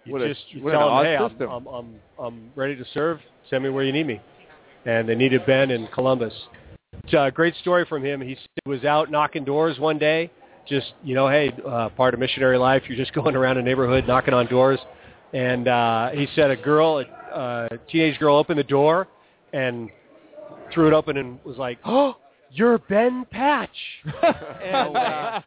You 0.04 0.12
What 0.12 0.22
a- 0.22 0.28
just 0.34 0.42
you 0.50 0.66
an 0.68 0.74
tell 0.74 0.96
them, 0.96 1.04
hey, 1.04 1.16
I'm. 1.16 1.40
I'm, 1.48 1.66
I'm, 1.66 1.94
I'm 2.18 2.50
ready 2.56 2.74
to 2.76 2.84
serve. 2.92 3.20
Send 3.48 3.62
me 3.62 3.70
where 3.70 3.84
you 3.84 3.92
need 3.92 4.06
me. 4.06 4.20
And 4.84 5.08
they 5.08 5.14
needed 5.14 5.46
Ben 5.46 5.70
in 5.70 5.86
Columbus. 5.88 6.34
It's 7.04 7.14
a 7.14 7.30
great 7.32 7.54
story 7.56 7.86
from 7.88 8.04
him. 8.04 8.20
He 8.20 8.36
was 8.66 8.84
out 8.84 9.10
knocking 9.10 9.44
doors 9.44 9.78
one 9.78 9.98
day. 9.98 10.30
Just, 10.68 10.92
you 11.04 11.14
know, 11.14 11.28
hey, 11.28 11.52
uh, 11.66 11.88
part 11.90 12.14
of 12.14 12.20
missionary 12.20 12.58
life, 12.58 12.82
you're 12.88 12.96
just 12.98 13.12
going 13.20 13.36
around 13.36 13.58
a 13.58 13.62
neighborhood 13.62 14.04
knocking 14.08 14.34
on 14.34 14.46
doors. 14.46 14.78
And 15.32 15.68
uh, 15.68 16.10
he 16.10 16.26
said 16.34 16.50
a 16.50 16.56
girl, 16.56 16.98
a, 16.98 17.34
a 17.72 17.78
teenage 17.90 18.18
girl 18.18 18.36
opened 18.36 18.58
the 18.58 18.64
door 18.64 19.08
and 19.52 19.88
threw 20.72 20.86
it 20.88 20.92
open 20.92 21.16
and 21.16 21.38
was 21.44 21.56
like, 21.56 21.78
oh, 21.84 22.16
you're 22.50 22.78
Ben 22.78 23.24
Patch. 23.30 23.70
and 24.62 24.96
uh, 24.96 25.40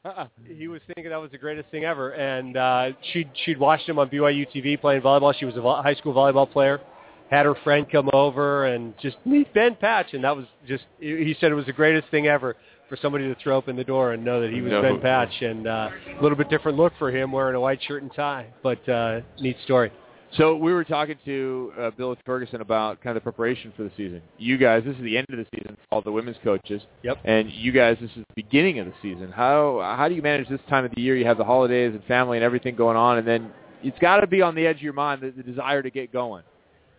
he 0.47 0.67
was 0.67 0.81
thinking 0.87 1.09
that 1.09 1.21
was 1.21 1.31
the 1.31 1.37
greatest 1.37 1.69
thing 1.69 1.83
ever. 1.83 2.11
And 2.11 2.57
uh, 2.57 2.91
she'd 3.13 3.29
she'd 3.45 3.59
watched 3.59 3.87
him 3.87 3.99
on 3.99 4.09
BYU 4.09 4.47
TV 4.53 4.79
playing 4.79 5.01
volleyball. 5.01 5.33
She 5.37 5.45
was 5.45 5.55
a 5.57 5.61
vo- 5.61 5.81
high 5.81 5.95
school 5.95 6.13
volleyball 6.13 6.51
player. 6.51 6.81
Had 7.29 7.45
her 7.47 7.55
friend 7.63 7.87
come 7.91 8.09
over 8.13 8.65
and 8.65 8.93
just 9.01 9.17
meet 9.25 9.51
Ben 9.53 9.75
Patch, 9.75 10.13
and 10.13 10.23
that 10.23 10.35
was 10.35 10.45
just. 10.67 10.83
He 10.99 11.35
said 11.39 11.51
it 11.51 11.55
was 11.55 11.65
the 11.65 11.73
greatest 11.73 12.09
thing 12.09 12.27
ever 12.27 12.55
for 12.87 12.97
somebody 13.01 13.27
to 13.27 13.35
throw 13.41 13.57
open 13.57 13.75
the 13.75 13.83
door 13.83 14.13
and 14.13 14.23
know 14.23 14.39
that 14.41 14.51
he 14.51 14.61
was 14.61 14.71
No. 14.71 14.81
Ben 14.83 15.01
Patch, 15.01 15.41
and 15.41 15.65
uh, 15.65 15.89
a 16.19 16.21
little 16.21 16.37
bit 16.37 16.49
different 16.49 16.77
look 16.77 16.93
for 16.99 17.09
him 17.09 17.31
wearing 17.31 17.55
a 17.55 17.59
white 17.59 17.81
shirt 17.81 18.03
and 18.03 18.13
tie, 18.13 18.45
but 18.61 18.87
uh, 18.87 19.21
neat 19.39 19.57
story. 19.63 19.91
So 20.37 20.57
we 20.57 20.73
were 20.73 20.83
talking 20.83 21.15
to 21.23 21.71
uh, 21.79 21.91
Bill 21.91 22.15
Ferguson 22.25 22.59
about 22.59 23.01
kind 23.01 23.15
of 23.15 23.23
the 23.23 23.31
preparation 23.31 23.71
for 23.77 23.83
the 23.83 23.91
season. 23.95 24.21
You 24.37 24.57
guys, 24.57 24.83
this 24.83 24.95
is 24.97 25.01
the 25.01 25.17
end 25.17 25.27
of 25.31 25.37
the 25.37 25.45
season 25.55 25.75
for 25.75 25.95
all 25.95 26.01
the 26.01 26.11
women's 26.11 26.35
coaches. 26.43 26.81
Yep. 27.03 27.19
And 27.23 27.49
you 27.51 27.71
guys, 27.71 27.97
this 28.01 28.11
is 28.11 28.17
the 28.17 28.43
beginning 28.43 28.79
of 28.79 28.87
the 28.87 28.93
season. 29.01 29.31
How 29.31 29.79
how 29.97 30.09
do 30.09 30.15
you 30.15 30.21
manage 30.21 30.49
this 30.49 30.59
time 30.69 30.83
of 30.83 30.91
the 30.93 31.01
year? 31.01 31.15
You 31.15 31.25
have 31.25 31.37
the 31.37 31.45
holidays 31.45 31.93
and 31.93 32.03
family 32.03 32.37
and 32.37 32.43
everything 32.43 32.75
going 32.75 32.97
on, 32.97 33.17
and 33.17 33.27
then 33.27 33.51
it's 33.81 33.97
got 33.99 34.21
to 34.21 34.27
be 34.27 34.41
on 34.41 34.55
the 34.55 34.67
edge 34.67 34.77
of 34.77 34.81
your 34.81 34.93
mind 34.93 35.21
the, 35.21 35.31
the 35.31 35.43
desire 35.43 35.81
to 35.81 35.89
get 35.89 36.11
going. 36.11 36.43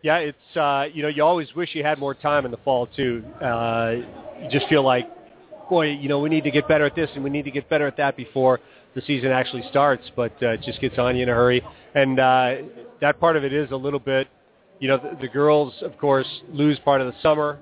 Yeah, 0.03 0.19
it's 0.19 0.57
uh, 0.57 0.87
you 0.93 1.03
know 1.03 1.09
you 1.09 1.23
always 1.23 1.55
wish 1.55 1.75
you 1.75 1.83
had 1.83 1.99
more 1.99 2.15
time 2.15 2.47
in 2.47 2.51
the 2.51 2.59
fall 2.59 2.87
too. 2.87 3.23
Uh, 3.43 3.95
you 4.41 4.49
just 4.51 4.67
feel 4.69 4.83
like, 4.83 5.07
boy, 5.69 5.91
you 5.91 6.09
know 6.09 6.21
we 6.21 6.31
need 6.31 6.45
to 6.45 6.51
get 6.51 6.69
better 6.69 6.87
at 6.87 6.97
this 6.97 7.11
and 7.15 7.23
we 7.23 7.31
need 7.31 7.45
to 7.45 7.51
get 7.51 7.69
better 7.69 7.87
at 7.87 7.99
that 7.99 8.17
before 8.17 8.61
the 8.97 9.03
season 9.03 9.31
actually 9.31 9.63
starts. 9.71 10.03
But 10.17 10.33
uh, 10.43 10.55
it 10.55 10.63
just 10.63 10.81
gets 10.81 10.99
on 10.99 11.15
you 11.17 11.23
in 11.23 11.29
a 11.29 11.35
hurry, 11.35 11.63
and 11.95 12.19
uh, 12.19 12.55
that 13.01 13.21
part 13.21 13.37
of 13.37 13.45
it 13.45 13.53
is 13.53 13.71
a 13.71 13.77
little 13.77 14.01
bit 14.01 14.27
you 14.79 14.89
know, 14.89 14.99
the, 14.99 15.17
the 15.23 15.29
girls, 15.29 15.73
of 15.83 15.97
course, 15.99 16.27
lose 16.53 16.79
part 16.81 17.01
of 17.01 17.07
the 17.07 17.15
summer 17.23 17.59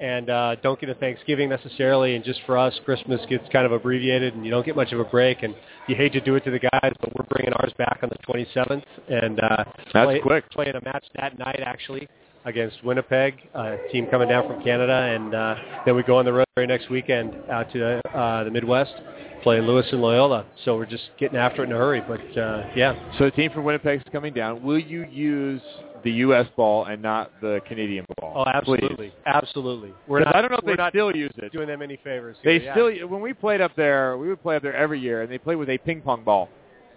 and 0.00 0.30
uh, 0.30 0.54
don't 0.62 0.80
get 0.80 0.88
a 0.88 0.94
Thanksgiving 0.94 1.48
necessarily. 1.48 2.14
And 2.14 2.24
just 2.24 2.40
for 2.46 2.56
us, 2.56 2.78
Christmas 2.84 3.20
gets 3.28 3.44
kind 3.52 3.66
of 3.66 3.72
abbreviated, 3.72 4.32
and 4.34 4.44
you 4.44 4.50
don't 4.50 4.64
get 4.64 4.76
much 4.76 4.92
of 4.92 5.00
a 5.00 5.04
break. 5.04 5.42
And 5.42 5.56
you 5.88 5.96
hate 5.96 6.12
to 6.12 6.20
do 6.20 6.36
it 6.36 6.44
to 6.44 6.52
the 6.52 6.60
guys, 6.60 6.92
but 7.00 7.10
we're 7.16 7.26
bringing 7.28 7.52
ours 7.54 7.72
back 7.78 7.98
on 8.02 8.08
the 8.10 8.32
27th, 8.32 8.84
and 9.08 9.40
uh, 9.40 9.64
That's 9.92 10.06
play, 10.06 10.20
quick. 10.20 10.50
playing 10.50 10.76
a 10.76 10.84
match 10.84 11.04
that 11.16 11.36
night 11.36 11.60
actually 11.64 12.08
against 12.44 12.82
Winnipeg, 12.84 13.34
a 13.54 13.76
team 13.90 14.06
coming 14.06 14.28
down 14.28 14.46
from 14.46 14.62
Canada, 14.62 15.12
and 15.14 15.34
uh, 15.34 15.56
then 15.84 15.96
we 15.96 16.04
go 16.04 16.16
on 16.16 16.24
the 16.24 16.32
road 16.32 16.46
very 16.54 16.68
next 16.68 16.88
weekend 16.88 17.34
out 17.50 17.70
to 17.72 18.00
uh, 18.16 18.44
the 18.44 18.50
Midwest, 18.50 18.94
playing 19.42 19.62
Lewis 19.64 19.86
and 19.92 20.00
Loyola. 20.00 20.46
So 20.64 20.76
we're 20.76 20.86
just 20.86 21.04
getting 21.18 21.36
after 21.36 21.62
it 21.62 21.66
in 21.66 21.72
a 21.72 21.76
hurry. 21.76 22.00
But 22.00 22.20
uh, 22.38 22.68
yeah, 22.76 22.94
So 23.18 23.24
the 23.24 23.30
team 23.30 23.50
from 23.52 23.64
Winnipeg's 23.64 24.04
coming 24.12 24.32
down. 24.32 24.62
Will 24.62 24.78
you 24.78 25.04
use 25.04 25.62
the 26.04 26.10
U.S. 26.12 26.46
ball 26.56 26.84
and 26.84 27.02
not 27.02 27.32
the 27.40 27.60
Canadian 27.66 28.04
ball? 28.20 28.44
oh, 28.46 28.50
absolutely, 28.50 29.08
Please? 29.08 29.12
absolutely. 29.26 29.92
We're 30.06 30.20
not. 30.20 30.34
I 30.34 30.40
don't 30.42 30.50
know 30.50 30.58
if 30.62 30.76
they 30.76 30.88
still 30.90 31.14
use 31.14 31.32
it. 31.36 31.52
doing 31.52 31.68
them 31.68 31.82
any 31.82 31.98
favors. 32.02 32.36
They 32.44 32.62
yeah. 32.62 32.74
still 32.74 33.08
when 33.08 33.20
we 33.20 33.32
played 33.32 33.60
up 33.60 33.74
there, 33.76 34.16
we 34.16 34.28
would 34.28 34.42
play 34.42 34.56
up 34.56 34.62
there 34.62 34.74
every 34.76 35.00
year, 35.00 35.22
and 35.22 35.30
they 35.30 35.38
played 35.38 35.56
with 35.56 35.68
a 35.68 35.78
ping 35.78 36.00
pong 36.00 36.24
ball. 36.24 36.48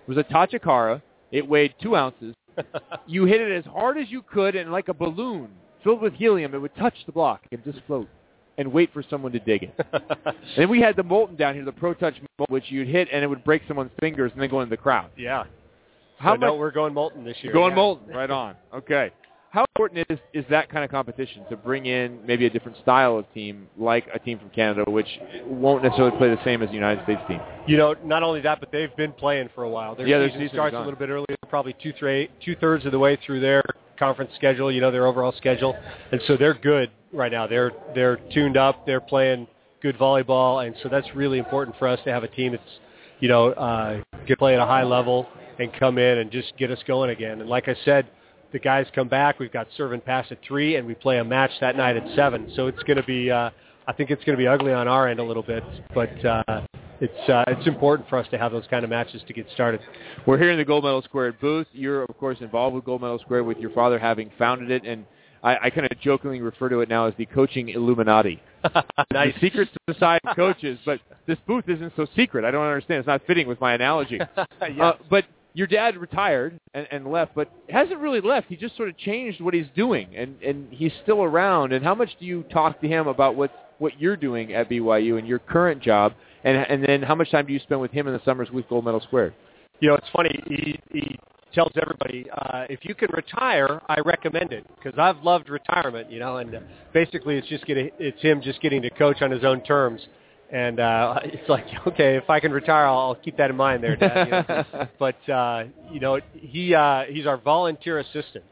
It 0.08 0.10
was 0.10 0.18
a 0.18 0.24
Tachikara. 0.24 1.02
It 1.32 1.48
weighed 1.48 1.74
two 1.82 1.96
ounces. 1.96 2.36
you 3.08 3.26
hit 3.26 3.40
it 3.40 3.52
as 3.52 3.66
hard 3.72 3.98
as 3.98 4.10
you 4.10 4.22
could, 4.22 4.56
and 4.56 4.72
like 4.72 4.90
a 4.90 4.94
balloon 4.94 5.50
filled 5.84 6.02
with 6.02 6.14
helium, 6.14 6.54
it 6.54 6.60
would 6.60 6.76
touch 6.76 6.94
the 7.06 7.12
block 7.12 7.42
and 7.52 7.64
just 7.64 7.80
float 7.88 8.08
and 8.58 8.72
wait 8.72 8.92
for 8.94 9.04
someone 9.10 9.32
to 9.32 9.40
dig 9.40 9.64
it. 9.64 9.88
and 9.94 10.36
then 10.58 10.70
we 10.70 10.82
had 10.82 10.96
the 10.96 11.04
Molten 11.04 11.36
down 11.36 11.56
here, 11.56 11.66
the 11.66 11.72
Pro 11.72 11.94
Touch 11.94 12.16
Molten, 12.38 12.54
which 12.54 12.66
you'd 12.70 12.88
hit, 12.88 13.08
and 13.12 13.24
it 13.24 13.28
would 13.28 13.44
break 13.44 13.62
someone's 13.68 13.92
fingers 14.00 14.32
and 14.34 14.42
then 14.42 14.50
go 14.50 14.62
into 14.62 14.70
the 14.70 14.82
crowd. 14.82 15.10
Yeah. 15.18 15.44
How 16.18 16.36
So, 16.36 16.42
no, 16.42 16.56
we're 16.56 16.72
going 16.72 16.94
molten 16.94 17.24
this 17.24 17.38
year. 17.42 17.52
Going 17.52 17.72
yeah. 17.72 17.76
molten, 17.76 18.14
right 18.14 18.30
on. 18.30 18.56
Okay. 18.74 19.12
How 19.52 19.66
important 19.76 20.06
is 20.10 20.18
is 20.34 20.46
that 20.50 20.70
kind 20.70 20.86
of 20.86 20.90
competition 20.90 21.44
to 21.50 21.58
bring 21.58 21.86
in 21.86 22.26
maybe 22.26 22.46
a 22.46 22.50
different 22.50 22.78
style 22.78 23.18
of 23.18 23.32
team, 23.34 23.68
like 23.78 24.08
a 24.14 24.18
team 24.18 24.40
from 24.40 24.50
Canada, 24.50 24.90
which 24.90 25.08
won't 25.46 25.84
necessarily 25.84 26.18
play 26.18 26.30
the 26.30 26.42
same 26.46 26.62
as 26.62 26.70
the 26.70 26.76
United 26.76 27.04
States 27.04 27.20
team? 27.28 27.42
You 27.68 27.76
know, 27.76 27.94
not 28.06 28.24
only 28.24 28.40
that, 28.42 28.62
but 28.62 28.72
they've 28.72 28.96
been 28.96 29.12
playing 29.12 29.50
for 29.54 29.66
a 29.66 29.70
while. 29.70 29.94
Their 29.94 30.08
Yeah, 30.08 30.20
their 30.20 30.30
season 30.30 30.50
starts 30.54 30.74
a 30.74 30.80
little 30.80 30.96
bit 30.96 31.10
earlier, 31.10 31.36
probably 31.50 31.76
two 31.84 31.92
three 32.00 32.30
two 32.44 32.56
thirds 32.56 32.86
of 32.86 32.94
the 32.94 33.00
way 33.00 33.18
through 33.26 33.42
their 33.42 33.62
conference 34.00 34.32
schedule. 34.36 34.72
You 34.72 34.80
know, 34.80 34.90
their 34.90 35.06
overall 35.06 35.34
schedule, 35.36 35.76
and 36.14 36.22
so 36.28 36.38
they're 36.38 36.54
good 36.54 36.90
right 37.12 37.32
now. 37.32 37.46
They're 37.46 37.72
they're 37.94 38.18
tuned 38.34 38.56
up. 38.56 38.86
They're 38.86 39.02
playing 39.02 39.48
good 39.82 39.98
volleyball, 39.98 40.66
and 40.66 40.76
so 40.82 40.88
that's 40.88 41.14
really 41.14 41.40
important 41.40 41.78
for 41.78 41.90
us 41.90 42.00
to 42.06 42.12
have 42.12 42.24
a 42.24 42.30
team 42.30 42.54
that's, 42.54 42.64
you 43.20 43.28
know, 43.28 43.50
uh, 43.52 44.02
can 44.28 44.38
play 44.38 44.54
at 44.54 44.62
a 44.62 44.66
high 44.66 44.84
level 44.84 45.28
and 45.60 45.74
come 45.74 45.98
in 45.98 46.20
and 46.20 46.32
just 46.32 46.54
get 46.58 46.72
us 46.72 46.80
going 46.88 47.10
again. 47.10 47.42
And 47.42 47.50
like 47.50 47.68
I 47.68 47.76
said, 47.84 48.08
the 48.52 48.60
guys 48.60 48.86
come 48.94 49.08
back. 49.08 49.40
We've 49.40 49.52
got 49.52 49.68
serve 49.76 49.94
and 49.94 50.04
pass 50.04 50.28
at 50.32 50.40
three, 50.48 50.76
and 50.76 50.88
we 50.88 50.96
play 50.96 51.20
a 51.20 51.24
match 51.24 51.52
that 51.62 51.76
night 51.76 51.98
at 51.98 52.16
seven. 52.16 52.52
So 52.56 52.68
it's 52.68 52.82
going 52.84 52.98
to 52.98 53.04
be. 53.04 53.32
Uh, 53.32 53.50
I 53.88 53.94
think 53.94 54.12
it's 54.12 54.24
going 54.24 54.38
to 54.38 54.42
be 54.42 54.48
ugly 54.48 54.74
on 54.74 54.88
our 54.88 55.08
end 55.08 55.20
a 55.20 55.24
little 55.24 55.44
bit, 55.44 55.64
but 55.94 56.24
uh, 56.24 56.62
it's 57.02 57.30
uh, 57.30 57.44
it's 57.48 57.68
important 57.68 58.08
for 58.08 58.18
us 58.18 58.28
to 58.32 58.38
have 58.38 58.52
those 58.52 58.66
kind 58.70 58.84
of 58.84 58.90
matches 58.90 59.22
to 59.28 59.34
get 59.34 59.48
started. 59.54 59.82
We're 60.28 60.38
here 60.38 60.52
in 60.52 60.58
the 60.58 60.66
Gold 60.66 60.84
Medal 60.84 61.02
Squared 61.02 61.40
booth. 61.40 61.68
You're 61.74 62.04
of 62.04 62.18
course 62.18 62.38
involved 62.42 62.76
with 62.76 62.86
Gold 62.86 63.02
Medal 63.02 63.20
Squared 63.20 63.46
with 63.46 63.58
your 63.58 63.72
father 63.72 63.98
having 63.98 64.32
founded 64.38 64.70
it, 64.70 64.86
and 64.86 65.06
I, 65.44 65.58
I 65.64 65.70
kind 65.72 65.92
of 65.92 66.00
jokingly 66.00 66.42
refer 66.42 66.70
to 66.70 66.82
it 66.82 66.90
now 66.90 67.08
as 67.08 67.14
the 67.18 67.26
coaching 67.26 67.70
Illuminati. 67.70 68.42
nice. 69.12 69.34
The 69.34 69.40
secret 69.42 69.70
society 69.90 70.28
of 70.28 70.36
coaches, 70.36 70.78
but 70.86 71.00
this 71.26 71.40
booth 71.48 71.68
isn't 71.68 71.94
so 71.96 72.06
secret. 72.16 72.46
I 72.46 72.52
don't 72.52 72.66
understand. 72.66 73.00
It's 73.00 73.08
not 73.08 73.22
fitting 73.26 73.48
with 73.48 73.60
my 73.60 73.74
analogy. 73.74 74.20
Uh, 74.80 74.94
but 75.10 75.26
your 75.54 75.68
dad 75.68 75.98
retired 75.98 76.60
and, 76.74 76.88
and 76.92 77.12
left, 77.12 77.36
but 77.36 77.52
hasn't 77.70 78.00
really 78.00 78.22
left. 78.22 78.48
He 78.48 78.56
just 78.56 78.76
sort 78.78 78.90
of 78.90 78.98
changed 78.98 79.42
what 79.42 79.54
he's 79.54 79.68
doing, 79.76 80.16
and 80.16 80.42
and 80.42 80.68
he's 80.72 80.94
still 81.04 81.24
around. 81.24 81.74
And 81.74 81.84
how 81.84 81.96
much 81.96 82.10
do 82.20 82.26
you 82.26 82.44
talk 82.44 82.80
to 82.82 82.88
him 82.88 83.08
about 83.08 83.36
what 83.36 83.52
what 83.80 84.00
you're 84.00 84.18
doing 84.18 84.54
at 84.54 84.70
BYU 84.70 85.18
and 85.18 85.28
your 85.28 85.40
current 85.40 85.82
job, 85.82 86.14
and 86.44 86.58
and 86.58 86.84
then 86.84 87.02
how 87.02 87.16
much 87.16 87.32
time 87.32 87.46
do 87.46 87.54
you 87.54 87.60
spend 87.60 87.82
with 87.82 87.92
him 87.92 88.08
in 88.08 88.14
the 88.14 88.22
summers 88.24 88.50
with 88.52 88.68
Gold 88.70 88.86
Medal 88.86 89.02
Square? 89.02 89.34
You 89.80 89.90
know, 89.90 89.96
it's 89.96 90.10
funny. 90.14 90.40
He 90.48 90.80
he 90.92 91.20
tells 91.54 91.72
everybody 91.82 92.26
uh, 92.32 92.66
if 92.70 92.80
you 92.84 92.96
can 92.96 93.10
retire, 93.14 93.82
I 93.90 94.00
recommend 94.00 94.54
it 94.54 94.66
because 94.78 94.98
I've 94.98 95.22
loved 95.24 95.50
retirement. 95.50 96.10
You 96.10 96.20
know, 96.20 96.38
and 96.38 96.60
basically 96.94 97.38
it's 97.38 97.48
just 97.48 97.66
getting 97.66 97.90
it's 98.00 98.22
him 98.22 98.42
just 98.42 98.62
getting 98.62 98.82
to 98.84 98.90
coach 98.90 99.22
on 99.22 99.32
his 99.32 99.44
own 99.44 99.62
terms. 99.64 100.02
And 100.52 100.80
uh, 100.80 101.20
it's 101.26 101.50
like, 101.50 101.66
okay, 101.88 102.18
if 102.18 102.30
I 102.30 102.40
can 102.40 102.52
retire, 102.52 102.86
I'll, 102.86 103.00
I'll 103.00 103.16
keep 103.16 103.38
that 103.38 103.50
in 103.50 103.56
mind 103.56 103.84
there, 103.84 103.96
Dad. 103.96 104.28
You 104.28 104.32
know? 104.32 104.88
but 105.00 105.30
uh, 105.30 105.64
you 105.92 106.00
know, 106.00 106.20
he 106.34 106.76
uh, 106.76 107.04
he's 107.10 107.26
our 107.26 107.38
volunteer 107.38 108.00
assistant, 108.00 108.46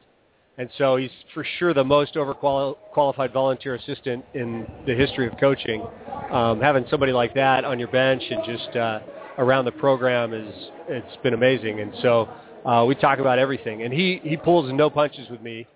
and 0.58 0.70
so 0.78 0.96
he's 0.96 1.12
for 1.34 1.46
sure 1.58 1.74
the 1.74 1.84
most 1.84 2.16
overqualified 2.16 3.34
volunteer 3.34 3.76
assistant 3.76 4.26
in 4.34 4.66
the 4.86 4.96
history 4.96 5.28
of 5.28 5.38
coaching. 5.40 5.86
Um, 6.32 6.62
having 6.62 6.86
somebody 6.90 7.12
like 7.12 7.34
that 7.36 7.66
on 7.66 7.80
your 7.80 7.88
bench 7.90 8.24
and 8.30 8.44
just 8.46 8.76
uh, 8.76 9.00
around 9.38 9.66
the 9.66 9.72
program 9.72 10.34
is 10.34 10.54
it's 10.88 11.18
been 11.24 11.34
amazing. 11.34 11.80
And 11.80 11.94
so 12.02 12.30
uh, 12.66 12.86
we 12.88 12.96
talk 12.96 13.20
about 13.20 13.40
everything, 13.40 13.84
and 13.84 13.94
he 13.94 14.22
he 14.24 14.38
pulls 14.38 14.72
no 14.72 14.90
punches 14.90 15.30
with 15.30 15.42
me. 15.42 15.68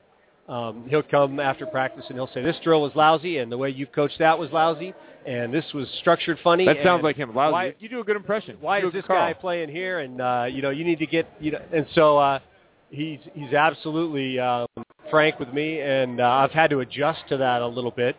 Um, 0.48 0.86
he'll 0.90 1.04
come 1.04 1.40
after 1.40 1.66
practice 1.66 2.06
and 2.10 2.18
he'll 2.18 2.30
say, 2.34 2.42
"This 2.42 2.58
drill 2.64 2.82
was 2.82 2.92
lousy, 2.96 3.38
and 3.38 3.52
the 3.52 3.58
way 3.58 3.70
you 3.70 3.88
coached 3.88 4.20
that 4.20 4.38
was 4.38 4.52
lousy, 4.52 4.94
and 5.26 5.54
this 5.54 5.66
was 5.74 5.88
structured 6.00 6.38
funny." 6.44 6.66
That 6.66 6.84
sounds 6.84 7.02
like 7.02 7.16
him. 7.16 7.34
Lousy. 7.34 7.54
Why, 7.54 7.76
you 7.80 7.88
do 7.88 8.02
a 8.02 8.04
good 8.04 8.18
impression. 8.18 8.58
why 8.60 8.80
is 8.80 8.86
this 8.86 8.92
good 8.94 9.06
Carl. 9.06 9.20
guy 9.22 9.34
playing 9.34 9.70
here? 9.70 10.00
And 10.00 10.20
uh, 10.20 10.48
you 10.50 10.62
know, 10.62 10.70
you 10.70 10.84
need 10.84 11.00
to 11.00 11.06
get 11.06 11.28
you 11.40 11.52
know. 11.52 11.62
And 11.72 11.86
so 11.96 12.18
uh, 12.18 12.40
he's 12.90 13.20
he's 13.34 13.54
absolutely 13.54 14.38
um, 14.40 14.68
frank 15.10 15.40
with 15.40 15.54
me, 15.54 15.80
and 15.80 16.20
uh, 16.20 16.28
I've 16.28 16.52
had 16.52 16.70
to 16.72 16.82
adjust 16.82 17.22
to 17.30 17.38
that 17.38 17.62
a 17.62 17.68
little 17.68 17.92
bit 17.92 18.18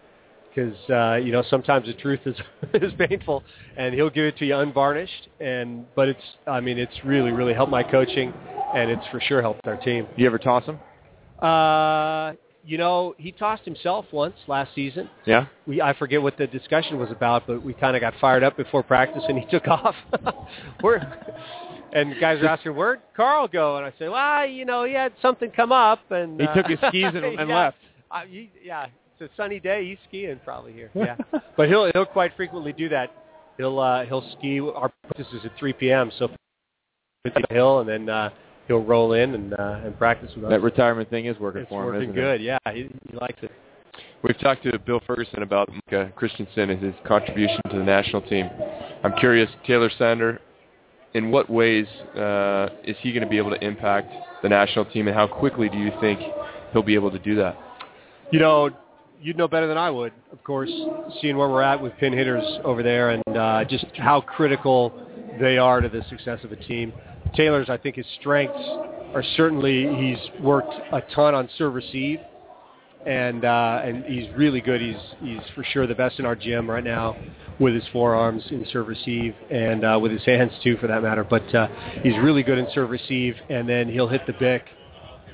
because 0.54 0.76
uh, 0.88 1.16
you 1.16 1.32
know 1.32 1.42
sometimes 1.50 1.86
the 1.86 1.94
truth 1.94 2.20
is 2.24 2.36
is 2.74 2.92
painful, 2.98 3.42
and 3.76 3.94
he'll 3.94 4.10
give 4.10 4.24
it 4.24 4.38
to 4.38 4.46
you 4.46 4.56
unvarnished. 4.56 5.28
And 5.40 5.84
but 5.94 6.08
it's 6.08 6.24
I 6.46 6.60
mean 6.60 6.78
it's 6.78 7.04
really 7.04 7.32
really 7.32 7.54
helped 7.54 7.70
my 7.70 7.82
coaching, 7.82 8.32
and 8.74 8.90
it's 8.90 9.06
for 9.10 9.20
sure 9.20 9.42
helped 9.42 9.66
our 9.66 9.76
team. 9.76 10.06
You 10.16 10.26
ever 10.26 10.38
toss 10.38 10.64
him? 10.64 10.78
Uh, 11.44 12.34
you 12.66 12.78
know, 12.78 13.14
he 13.18 13.32
tossed 13.32 13.64
himself 13.64 14.06
once 14.10 14.34
last 14.46 14.74
season. 14.74 15.10
Yeah. 15.26 15.46
We 15.66 15.82
I 15.82 15.92
forget 15.92 16.22
what 16.22 16.38
the 16.38 16.46
discussion 16.46 16.98
was 16.98 17.10
about, 17.10 17.46
but 17.46 17.62
we 17.62 17.74
kind 17.74 17.94
of 17.94 18.00
got 18.00 18.14
fired 18.20 18.42
up 18.42 18.56
before 18.56 18.82
practice, 18.82 19.22
and 19.28 19.38
he 19.38 19.44
took 19.50 19.68
off. 19.68 19.94
Where? 20.80 21.00
And 21.92 22.14
guys 22.20 22.42
are 22.42 22.46
asking, 22.46 22.74
"Where'd 22.74 23.00
Carl 23.14 23.48
go?" 23.48 23.76
And 23.76 23.84
I 23.84 23.92
say, 23.98 24.08
"Well, 24.08 24.46
you 24.46 24.64
know, 24.64 24.84
he 24.84 24.94
had 24.94 25.12
something 25.20 25.50
come 25.50 25.70
up, 25.72 26.10
and 26.10 26.40
He 26.40 26.46
uh, 26.46 26.54
took 26.54 26.66
his 26.66 26.78
skis 26.88 27.04
and, 27.04 27.16
and 27.24 27.48
yeah, 27.48 27.56
left. 27.56 27.76
Uh, 28.10 28.20
he, 28.28 28.50
yeah, 28.64 28.86
it's 29.18 29.30
a 29.30 29.36
sunny 29.36 29.60
day. 29.60 29.86
He's 29.86 29.98
skiing 30.08 30.40
probably 30.44 30.72
here. 30.72 30.90
Yeah, 30.94 31.16
but 31.56 31.68
he'll 31.68 31.90
he'll 31.92 32.06
quite 32.06 32.34
frequently 32.36 32.72
do 32.72 32.88
that. 32.88 33.10
He'll 33.58 33.78
uh, 33.78 34.06
he'll 34.06 34.28
ski. 34.38 34.60
Our 34.60 34.90
practice 35.02 35.32
is 35.34 35.44
at 35.44 35.56
3 35.58 35.74
p.m. 35.74 36.10
So 36.18 36.30
the 37.24 37.44
hill, 37.50 37.80
and 37.80 37.88
then 37.88 38.08
uh, 38.08 38.30
he'll 38.68 38.82
roll 38.82 39.12
in 39.12 39.34
and 39.34 39.54
uh, 39.54 39.80
and 39.84 39.96
practice 39.98 40.30
with 40.34 40.44
us. 40.44 40.50
That 40.50 40.62
retirement 40.62 41.10
thing 41.10 41.26
is 41.26 41.38
working 41.38 41.62
it's 41.62 41.68
for 41.68 41.82
him. 41.82 41.88
It's 41.88 41.94
working 41.94 42.10
isn't 42.10 42.14
good. 42.14 42.40
It? 42.40 42.44
Yeah, 42.44 42.58
he, 42.72 42.88
he 43.10 43.16
likes 43.16 43.38
it. 43.42 43.50
We've 44.22 44.38
talked 44.38 44.62
to 44.64 44.78
Bill 44.78 45.00
Ferguson 45.06 45.42
about 45.42 45.68
Micah 45.68 46.10
Christensen 46.16 46.70
and 46.70 46.82
his 46.82 46.94
contribution 47.06 47.60
to 47.70 47.76
the 47.76 47.84
national 47.84 48.22
team. 48.22 48.48
I'm 49.04 49.12
curious, 49.18 49.50
Taylor 49.66 49.90
Sander, 49.98 50.40
in 51.12 51.30
what 51.30 51.50
ways 51.50 51.86
uh, 52.16 52.68
is 52.84 52.96
he 53.00 53.12
going 53.12 53.22
to 53.22 53.28
be 53.28 53.36
able 53.36 53.50
to 53.50 53.62
impact 53.62 54.12
the 54.42 54.48
national 54.48 54.86
team, 54.86 55.08
and 55.08 55.16
how 55.16 55.26
quickly 55.26 55.68
do 55.68 55.76
you 55.76 55.92
think 56.00 56.20
he'll 56.72 56.82
be 56.82 56.94
able 56.94 57.10
to 57.10 57.18
do 57.18 57.36
that? 57.36 57.56
You 58.30 58.38
know, 58.38 58.70
you'd 59.20 59.36
know 59.36 59.46
better 59.46 59.66
than 59.66 59.78
I 59.78 59.90
would, 59.90 60.12
of 60.32 60.42
course, 60.42 60.70
seeing 61.20 61.36
where 61.36 61.48
we're 61.48 61.62
at 61.62 61.80
with 61.80 61.92
pin 61.98 62.12
hitters 62.12 62.44
over 62.64 62.82
there 62.82 63.10
and 63.10 63.22
uh, 63.36 63.64
just 63.64 63.84
how 63.96 64.20
critical 64.22 64.92
they 65.38 65.58
are 65.58 65.80
to 65.80 65.88
the 65.88 66.02
success 66.08 66.40
of 66.44 66.52
a 66.52 66.56
team. 66.56 66.92
Taylor's, 67.36 67.68
I 67.68 67.76
think, 67.76 67.96
his 67.96 68.06
strengths 68.20 68.58
are 69.14 69.24
certainly 69.36 69.86
he's 69.96 70.42
worked 70.42 70.74
a 70.92 71.00
ton 71.14 71.34
on 71.34 71.48
serve 71.56 71.74
receive, 71.74 72.18
and 73.06 73.44
uh, 73.44 73.82
and 73.84 74.04
he's 74.04 74.28
really 74.36 74.60
good. 74.60 74.80
He's 74.80 74.96
he's 75.20 75.42
for 75.54 75.64
sure 75.64 75.86
the 75.86 75.94
best 75.94 76.18
in 76.18 76.26
our 76.26 76.36
gym 76.36 76.68
right 76.70 76.84
now 76.84 77.16
with 77.60 77.74
his 77.74 77.84
forearms 77.92 78.42
in 78.50 78.66
serve 78.72 78.88
receive 78.88 79.34
and 79.50 79.84
uh, 79.84 79.98
with 80.00 80.10
his 80.10 80.24
hands 80.24 80.52
too, 80.62 80.76
for 80.78 80.86
that 80.88 81.02
matter. 81.02 81.24
But 81.24 81.54
uh, 81.54 81.68
he's 82.02 82.16
really 82.18 82.42
good 82.42 82.58
in 82.58 82.66
serve 82.74 82.90
receive, 82.90 83.34
and 83.48 83.68
then 83.68 83.88
he'll 83.88 84.08
hit 84.08 84.26
the 84.26 84.32
bic 84.32 84.64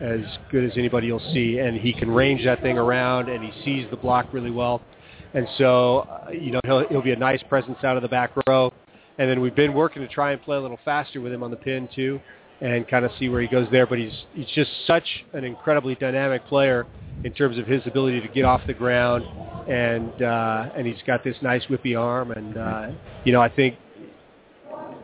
as 0.01 0.20
good 0.51 0.64
as 0.64 0.72
anybody 0.77 1.06
you'll 1.06 1.32
see, 1.32 1.59
and 1.59 1.78
he 1.78 1.93
can 1.93 2.10
range 2.10 2.44
that 2.44 2.62
thing 2.62 2.78
around, 2.78 3.28
and 3.28 3.44
he 3.44 3.64
sees 3.64 3.89
the 3.90 3.97
block 3.97 4.27
really 4.32 4.51
well. 4.51 4.81
And 5.35 5.47
so, 5.59 5.98
uh, 5.98 6.31
you 6.31 6.51
know, 6.51 6.60
he'll, 6.64 6.89
he'll 6.89 7.02
be 7.02 7.12
a 7.12 7.16
nice 7.16 7.43
presence 7.48 7.78
out 7.85 7.97
of 7.97 8.02
the 8.02 8.09
back 8.09 8.32
row. 8.47 8.72
And 9.20 9.28
then 9.28 9.40
we've 9.42 9.55
been 9.55 9.74
working 9.74 10.01
to 10.01 10.09
try 10.09 10.32
and 10.32 10.40
play 10.40 10.56
a 10.56 10.60
little 10.60 10.80
faster 10.84 11.20
with 11.20 11.30
him 11.30 11.42
on 11.42 11.51
the 11.51 11.56
pin 11.59 11.88
too, 11.94 12.18
and 12.62 12.88
kind 12.88 13.05
of 13.05 13.10
see 13.18 13.28
where 13.28 13.42
he 13.42 13.48
goes 13.48 13.68
there. 13.70 13.86
But 13.86 13.98
he's 13.98 14.24
he's 14.34 14.48
just 14.55 14.70
such 14.86 15.05
an 15.34 15.44
incredibly 15.44 15.94
dynamic 15.94 16.47
player 16.47 16.86
in 17.22 17.32
terms 17.34 17.59
of 17.59 17.66
his 17.66 17.82
ability 17.86 18.22
to 18.22 18.28
get 18.28 18.47
off 18.47 18.62
the 18.66 18.72
ground, 18.72 19.24
and 19.68 20.22
uh, 20.22 20.70
and 20.74 20.86
he's 20.86 21.02
got 21.06 21.22
this 21.22 21.36
nice 21.42 21.62
whippy 21.66 21.98
arm. 22.01 22.30
And 22.32 22.56
uh, 22.56 22.88
you 23.24 23.32
know, 23.32 23.42
I 23.42 23.51
think 23.51 23.76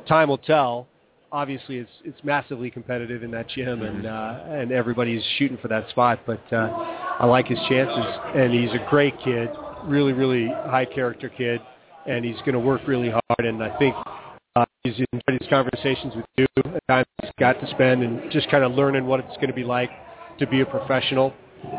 time 0.08 0.28
will 0.30 0.38
tell. 0.38 0.88
obviously 1.32 1.76
it's 1.78 1.90
it's 2.04 2.22
massively 2.24 2.70
competitive 2.70 3.22
in 3.22 3.30
that 3.32 3.48
gym, 3.48 3.82
and 3.82 4.06
uh, 4.06 4.40
and 4.48 4.72
everybody's 4.72 5.22
shooting 5.38 5.58
for 5.58 5.68
that 5.68 5.88
spot. 5.90 6.20
But 6.26 6.40
uh, 6.52 6.70
I 7.20 7.26
like 7.26 7.48
his 7.48 7.58
chances, 7.68 8.06
and 8.34 8.52
he's 8.52 8.70
a 8.70 8.84
great 8.88 9.14
kid, 9.22 9.50
really 9.84 10.12
really 10.12 10.48
high 10.48 10.86
character 10.86 11.28
kid, 11.28 11.60
and 12.08 12.24
he's 12.24 12.38
going 12.38 12.52
to 12.52 12.60
work 12.60 12.82
really 12.86 13.10
hard. 13.10 13.46
And 13.46 13.62
I 13.62 13.76
think 13.78 13.94
uh, 14.54 14.64
he's 14.82 14.94
enjoyed 15.12 15.40
his 15.40 15.48
conversations 15.48 16.14
with 16.16 16.24
you. 16.36 16.46
At 16.56 16.88
times 16.88 17.06
he's 17.22 17.30
got 17.38 17.60
to 17.60 17.70
spend 17.70 18.02
and 18.02 18.30
just 18.30 18.50
kind 18.50 18.64
of 18.64 18.72
learning 18.72 19.06
what 19.06 19.20
it's 19.20 19.36
going 19.36 19.48
to 19.48 19.54
be 19.54 19.64
like 19.64 19.90
to 20.38 20.46
be 20.46 20.60
a 20.60 20.66
professional. 20.66 21.32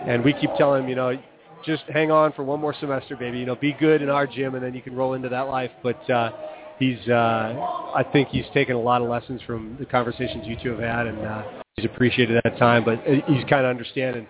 And 0.05 0.23
we 0.23 0.33
keep 0.33 0.49
telling 0.57 0.83
him, 0.83 0.89
you 0.89 0.95
know, 0.95 1.17
just 1.65 1.83
hang 1.93 2.11
on 2.11 2.33
for 2.33 2.43
one 2.43 2.59
more 2.59 2.75
semester, 2.79 3.15
baby. 3.15 3.39
You 3.39 3.45
know, 3.45 3.55
be 3.55 3.73
good 3.73 4.01
in 4.01 4.09
our 4.09 4.27
gym, 4.27 4.55
and 4.55 4.63
then 4.63 4.73
you 4.73 4.81
can 4.81 4.95
roll 4.95 5.13
into 5.13 5.29
that 5.29 5.47
life. 5.47 5.71
But 5.81 6.09
uh, 6.09 6.31
he's, 6.79 6.99
uh, 7.07 7.91
I 7.95 8.03
think 8.11 8.29
he's 8.29 8.45
taken 8.53 8.75
a 8.75 8.79
lot 8.79 9.01
of 9.01 9.09
lessons 9.09 9.41
from 9.45 9.75
the 9.79 9.85
conversations 9.85 10.45
you 10.45 10.57
two 10.61 10.71
have 10.71 10.79
had, 10.79 11.07
and 11.07 11.19
uh, 11.19 11.43
he's 11.75 11.85
appreciated 11.85 12.41
that 12.43 12.57
time. 12.57 12.83
But 12.83 12.99
uh, 12.99 13.21
he's 13.27 13.43
kind 13.49 13.65
of 13.65 13.69
understanding 13.69 14.27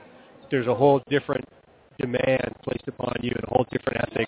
there's 0.50 0.68
a 0.68 0.76
whole 0.76 1.02
different 1.10 1.46
demand 2.00 2.54
placed 2.64 2.88
upon 2.88 3.16
you, 3.22 3.32
and 3.36 3.44
a 3.44 3.50
whole 3.50 3.66
different 3.72 4.00
ethic 4.10 4.28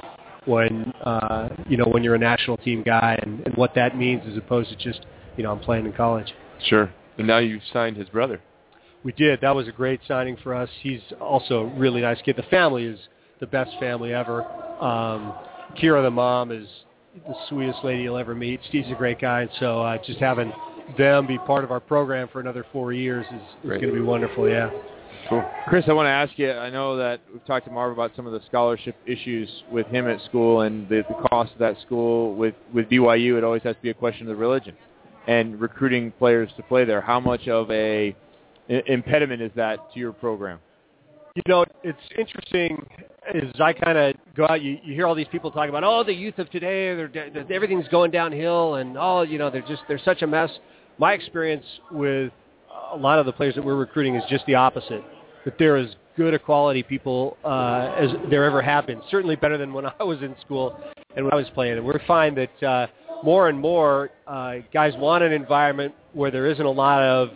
when 0.49 0.91
uh, 1.03 1.49
you 1.67 1.77
know 1.77 1.85
when 1.85 2.03
you're 2.03 2.15
a 2.15 2.19
national 2.19 2.57
team 2.57 2.83
guy, 2.83 3.17
and, 3.21 3.41
and 3.45 3.55
what 3.55 3.75
that 3.75 3.95
means 3.97 4.23
as 4.29 4.35
opposed 4.35 4.69
to 4.69 4.75
just 4.75 5.05
you 5.37 5.43
know 5.43 5.51
I'm 5.51 5.59
playing 5.59 5.85
in 5.85 5.93
college. 5.93 6.33
Sure. 6.65 6.91
And 7.17 7.27
now 7.27 7.37
you've 7.37 7.61
signed 7.71 7.95
his 7.95 8.09
brother. 8.09 8.41
We 9.03 9.11
did. 9.13 9.39
That 9.41 9.55
was 9.55 9.67
a 9.67 9.71
great 9.71 10.01
signing 10.07 10.37
for 10.43 10.53
us. 10.53 10.69
He's 10.81 11.01
also 11.21 11.61
a 11.61 11.79
really 11.79 12.01
nice 12.01 12.17
kid. 12.23 12.35
The 12.35 12.43
family 12.43 12.85
is 12.85 12.99
the 13.39 13.47
best 13.47 13.71
family 13.79 14.13
ever. 14.13 14.43
Um, 14.81 15.33
Kira, 15.81 16.03
the 16.03 16.11
mom, 16.11 16.51
is 16.51 16.67
the 17.27 17.35
sweetest 17.47 17.79
lady 17.83 18.03
you'll 18.03 18.17
ever 18.17 18.35
meet. 18.35 18.59
Steve's 18.67 18.91
a 18.91 18.95
great 18.95 19.19
guy, 19.19 19.41
and 19.41 19.49
so 19.59 19.81
uh, 19.81 19.97
just 20.05 20.19
having 20.19 20.51
them 20.97 21.27
be 21.27 21.37
part 21.39 21.63
of 21.63 21.71
our 21.71 21.79
program 21.79 22.27
for 22.31 22.39
another 22.39 22.65
four 22.71 22.91
years 22.93 23.25
is, 23.27 23.41
is 23.63 23.69
going 23.69 23.81
to 23.81 23.93
be 23.93 24.01
wonderful. 24.01 24.49
Yeah. 24.49 24.69
Cool. 25.29 25.45
Chris, 25.67 25.85
I 25.87 25.93
want 25.93 26.07
to 26.07 26.09
ask 26.09 26.39
you, 26.39 26.51
I 26.51 26.71
know 26.71 26.97
that 26.97 27.21
we've 27.31 27.45
talked 27.45 27.67
to 27.67 27.71
Marv 27.71 27.93
about 27.93 28.11
some 28.15 28.25
of 28.25 28.33
the 28.33 28.41
scholarship 28.47 28.95
issues 29.05 29.47
with 29.71 29.85
him 29.87 30.07
at 30.07 30.19
school 30.25 30.61
and 30.61 30.89
the, 30.89 31.03
the 31.07 31.27
cost 31.29 31.53
of 31.53 31.59
that 31.59 31.79
school. 31.85 32.33
With, 32.33 32.55
with 32.73 32.89
BYU, 32.89 33.37
it 33.37 33.43
always 33.43 33.61
has 33.61 33.75
to 33.75 33.81
be 33.83 33.91
a 33.91 33.93
question 33.93 34.23
of 34.23 34.29
the 34.29 34.35
religion 34.35 34.75
and 35.27 35.61
recruiting 35.61 36.11
players 36.13 36.49
to 36.57 36.63
play 36.63 36.83
there. 36.83 36.99
How 36.99 37.19
much 37.19 37.47
of 37.47 37.69
a 37.69 38.15
i- 38.71 38.83
impediment 38.87 39.43
is 39.43 39.51
that 39.55 39.93
to 39.93 39.99
your 39.99 40.13
program? 40.13 40.59
You 41.35 41.43
know, 41.47 41.63
it's 41.83 41.99
interesting 42.17 42.83
as 43.31 43.43
I 43.61 43.73
kind 43.73 43.99
of 43.99 44.15
go 44.35 44.47
out. 44.49 44.63
You, 44.63 44.79
you 44.83 44.95
hear 44.95 45.05
all 45.05 45.13
these 45.13 45.27
people 45.31 45.51
talking 45.51 45.69
about, 45.69 45.83
oh, 45.83 46.03
the 46.03 46.11
youth 46.11 46.39
of 46.39 46.49
today, 46.49 46.95
they're, 46.95 47.07
they're, 47.07 47.45
everything's 47.53 47.87
going 47.89 48.09
downhill, 48.09 48.75
and 48.75 48.97
oh, 48.97 49.21
you 49.21 49.37
know, 49.37 49.51
they're 49.51 49.61
just 49.61 49.83
they're 49.87 50.01
such 50.03 50.23
a 50.23 50.27
mess. 50.27 50.49
My 50.97 51.13
experience 51.13 51.65
with 51.91 52.31
a 52.91 52.97
lot 52.97 53.19
of 53.19 53.27
the 53.27 53.31
players 53.31 53.53
that 53.53 53.63
we're 53.63 53.75
recruiting 53.75 54.15
is 54.15 54.23
just 54.27 54.43
the 54.47 54.55
opposite. 54.55 55.03
That 55.45 55.57
they're 55.57 55.77
as 55.77 55.95
good 56.17 56.33
a 56.33 56.39
quality 56.39 56.83
people 56.83 57.37
uh, 57.45 57.93
as 57.97 58.09
there 58.29 58.43
ever 58.43 58.61
have 58.61 58.87
been. 58.87 59.01
Certainly 59.09 59.37
better 59.37 59.57
than 59.57 59.73
when 59.73 59.85
I 59.99 60.03
was 60.03 60.21
in 60.21 60.35
school 60.45 60.77
and 61.15 61.25
when 61.25 61.33
I 61.33 61.37
was 61.37 61.47
playing. 61.53 61.77
And 61.77 61.85
we 61.85 61.93
find 62.07 62.37
that 62.37 62.63
uh, 62.63 62.87
more 63.23 63.49
and 63.49 63.59
more 63.59 64.11
uh, 64.27 64.55
guys 64.73 64.93
want 64.97 65.23
an 65.23 65.31
environment 65.31 65.93
where 66.13 66.31
there 66.31 66.45
isn't 66.47 66.65
a 66.65 66.71
lot 66.71 67.01
of 67.01 67.29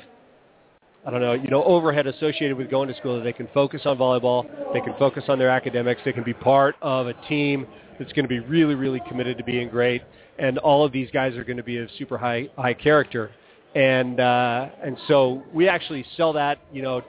I 1.05 1.11
don't 1.11 1.19
know, 1.19 1.33
you 1.33 1.49
know, 1.49 1.63
overhead 1.65 2.07
associated 2.07 2.57
with 2.57 2.69
going 2.69 2.87
to 2.87 2.95
school. 2.95 3.17
That 3.17 3.23
they 3.23 3.33
can 3.33 3.49
focus 3.53 3.81
on 3.85 3.97
volleyball, 3.97 4.45
they 4.73 4.79
can 4.79 4.93
focus 4.97 5.25
on 5.27 5.37
their 5.37 5.49
academics, 5.49 6.01
they 6.05 6.13
can 6.13 6.23
be 6.23 6.33
part 6.33 6.75
of 6.81 7.07
a 7.07 7.13
team 7.27 7.67
that's 7.99 8.13
going 8.13 8.23
to 8.23 8.29
be 8.29 8.39
really, 8.39 8.75
really 8.75 9.01
committed 9.07 9.37
to 9.37 9.43
being 9.43 9.67
great, 9.67 10.01
and 10.39 10.57
all 10.59 10.85
of 10.85 10.93
these 10.93 11.09
guys 11.11 11.35
are 11.35 11.43
going 11.43 11.57
to 11.57 11.63
be 11.63 11.77
of 11.77 11.89
super 11.97 12.17
high 12.17 12.47
high 12.57 12.73
character, 12.73 13.31
and 13.75 14.21
uh, 14.21 14.69
and 14.81 14.97
so 15.09 15.43
we 15.53 15.67
actually 15.67 16.05
sell 16.15 16.31
that, 16.33 16.59
you 16.71 16.81
know, 16.81 17.01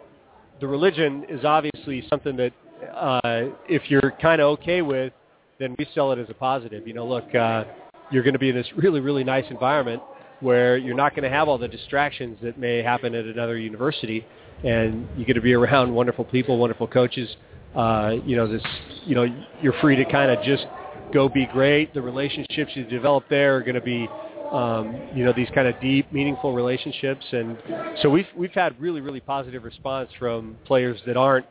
the 0.61 0.67
religion 0.67 1.25
is 1.29 1.45
obviously 1.45 2.07
something 2.09 2.37
that 2.37 2.53
uh, 2.95 3.21
if 3.69 3.91
you're 3.91 4.13
kind 4.21 4.41
of 4.41 4.59
okay 4.59 4.83
with, 4.83 5.13
then 5.59 5.75
we 5.79 5.87
sell 5.95 6.13
it 6.13 6.19
as 6.19 6.27
a 6.31 6.35
positive. 6.35 6.87
You 6.87 6.95
know, 6.95 7.07
look, 7.07 7.35
uh, 7.35 7.65
you're 8.11 8.23
going 8.23 8.35
to 8.35 8.39
be 8.39 8.51
in 8.51 8.55
this 8.55 8.67
really, 8.77 9.01
really 9.01 9.25
nice 9.25 9.45
environment 9.51 10.03
where 10.41 10.77
you're 10.77 10.97
not 10.97 11.15
going 11.15 11.23
to 11.23 11.31
have 11.31 11.49
all 11.49 11.59
the 11.59 11.69
distractions 11.69 12.39
that 12.43 12.59
may 12.59 12.83
happen 12.83 13.15
at 13.15 13.25
another 13.25 13.57
university, 13.57 14.27
and 14.63 15.09
you 15.17 15.25
get 15.25 15.35
to 15.35 15.41
be 15.41 15.55
around 15.55 15.93
wonderful 15.95 16.25
people, 16.25 16.59
wonderful 16.59 16.87
coaches. 16.87 17.29
Uh, 17.75 18.17
you 18.25 18.37
know, 18.37 18.51
this, 18.51 18.63
you 19.05 19.15
know, 19.15 19.27
you're 19.63 19.79
free 19.81 19.97
to 19.97 20.05
kind 20.05 20.31
of 20.31 20.45
just 20.45 20.67
go 21.13 21.29
be 21.29 21.47
great. 21.47 21.93
The 21.95 22.03
relationships 22.03 22.73
you 22.75 22.85
develop 22.85 23.25
there 23.29 23.57
are 23.57 23.61
going 23.61 23.75
to 23.75 23.81
be, 23.81 24.09
um, 24.53 25.01
you 25.15 25.25
know, 25.25 25.33
these 25.33 25.49
kind 25.55 25.67
of 25.67 25.81
deep, 25.81 26.13
meaningful 26.13 26.53
relationships, 26.53 27.25
and 27.33 27.57
so 28.03 28.11
we've 28.11 28.27
we've 28.37 28.53
had 28.53 28.81
really, 28.81 29.01
really 29.01 29.21
positive 29.21 29.65
response 29.65 30.11
from 30.19 30.57
players 30.65 31.01
that 31.07 31.17
aren't 31.17 31.47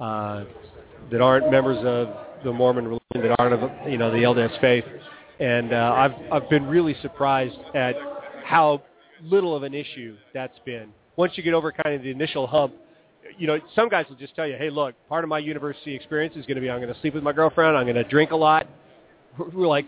uh, 0.00 0.44
that 1.10 1.20
aren't 1.20 1.50
members 1.50 1.78
of 1.84 2.08
the 2.44 2.52
Mormon 2.52 2.84
religion, 2.84 3.28
that 3.28 3.34
aren't 3.38 3.54
of 3.54 3.90
you 3.90 3.98
know 3.98 4.10
the 4.10 4.18
LDS 4.18 4.60
faith, 4.60 4.84
and 5.40 5.72
uh, 5.72 5.92
I've 5.96 6.32
I've 6.32 6.50
been 6.50 6.66
really 6.66 6.94
surprised 7.02 7.56
at 7.74 7.94
how 8.44 8.82
little 9.22 9.56
of 9.56 9.62
an 9.62 9.74
issue 9.74 10.16
that's 10.32 10.58
been. 10.64 10.90
Once 11.16 11.32
you 11.36 11.42
get 11.42 11.54
over 11.54 11.72
kind 11.72 11.94
of 11.94 12.02
the 12.02 12.10
initial 12.10 12.46
hump, 12.46 12.74
you 13.38 13.46
know, 13.46 13.58
some 13.74 13.88
guys 13.88 14.06
will 14.08 14.16
just 14.16 14.34
tell 14.36 14.46
you, 14.46 14.56
hey, 14.56 14.70
look, 14.70 14.94
part 15.08 15.24
of 15.24 15.30
my 15.30 15.38
university 15.38 15.94
experience 15.94 16.36
is 16.36 16.44
going 16.46 16.56
to 16.56 16.60
be 16.60 16.70
I'm 16.70 16.80
going 16.80 16.92
to 16.92 17.00
sleep 17.00 17.14
with 17.14 17.22
my 17.22 17.32
girlfriend, 17.32 17.76
I'm 17.76 17.84
going 17.84 17.96
to 17.96 18.04
drink 18.04 18.30
a 18.32 18.36
lot. 18.36 18.66
We're 19.38 19.66
like, 19.66 19.86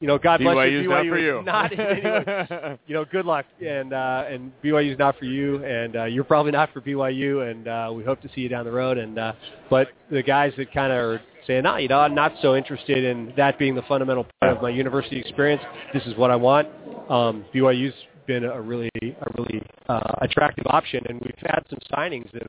you 0.00 0.06
know, 0.06 0.18
God 0.18 0.40
bless 0.40 0.56
BYU's 0.56 0.82
you. 0.82 0.88
not 0.88 1.06
for 1.06 1.18
you. 1.18 1.42
Not 1.42 1.72
in 1.72 1.80
any 1.80 2.02
way. 2.02 2.78
you 2.86 2.94
know, 2.94 3.04
good 3.04 3.26
luck, 3.26 3.44
and 3.64 3.92
uh, 3.92 4.24
and 4.28 4.50
BYU's 4.64 4.98
not 4.98 5.18
for 5.18 5.26
you, 5.26 5.62
and 5.62 5.94
uh, 5.94 6.04
you're 6.04 6.24
probably 6.24 6.52
not 6.52 6.72
for 6.72 6.80
BYU, 6.80 7.50
and 7.50 7.68
uh, 7.68 7.92
we 7.94 8.02
hope 8.02 8.20
to 8.22 8.28
see 8.34 8.40
you 8.40 8.48
down 8.48 8.64
the 8.64 8.72
road. 8.72 8.96
And 8.96 9.18
uh, 9.18 9.34
but 9.68 9.88
the 10.10 10.22
guys 10.22 10.54
that 10.56 10.72
kind 10.72 10.90
of 10.90 10.98
are 10.98 11.22
saying, 11.46 11.64
no, 11.64 11.76
you 11.76 11.88
know, 11.88 11.98
I'm 12.00 12.14
not 12.14 12.32
so 12.40 12.56
interested 12.56 13.04
in 13.04 13.34
that 13.36 13.58
being 13.58 13.74
the 13.74 13.82
fundamental 13.82 14.26
part 14.40 14.56
of 14.56 14.62
my 14.62 14.70
university 14.70 15.18
experience. 15.18 15.62
This 15.92 16.04
is 16.06 16.16
what 16.16 16.30
I 16.30 16.36
want. 16.36 16.68
Um, 17.10 17.44
BYU's 17.54 17.94
been 18.26 18.44
a 18.44 18.60
really 18.60 18.90
a 19.02 19.32
really 19.36 19.62
uh, 19.88 20.14
attractive 20.22 20.64
option, 20.68 21.04
and 21.10 21.20
we've 21.20 21.34
had 21.42 21.62
some 21.68 21.78
signings 21.92 22.32
of 22.34 22.48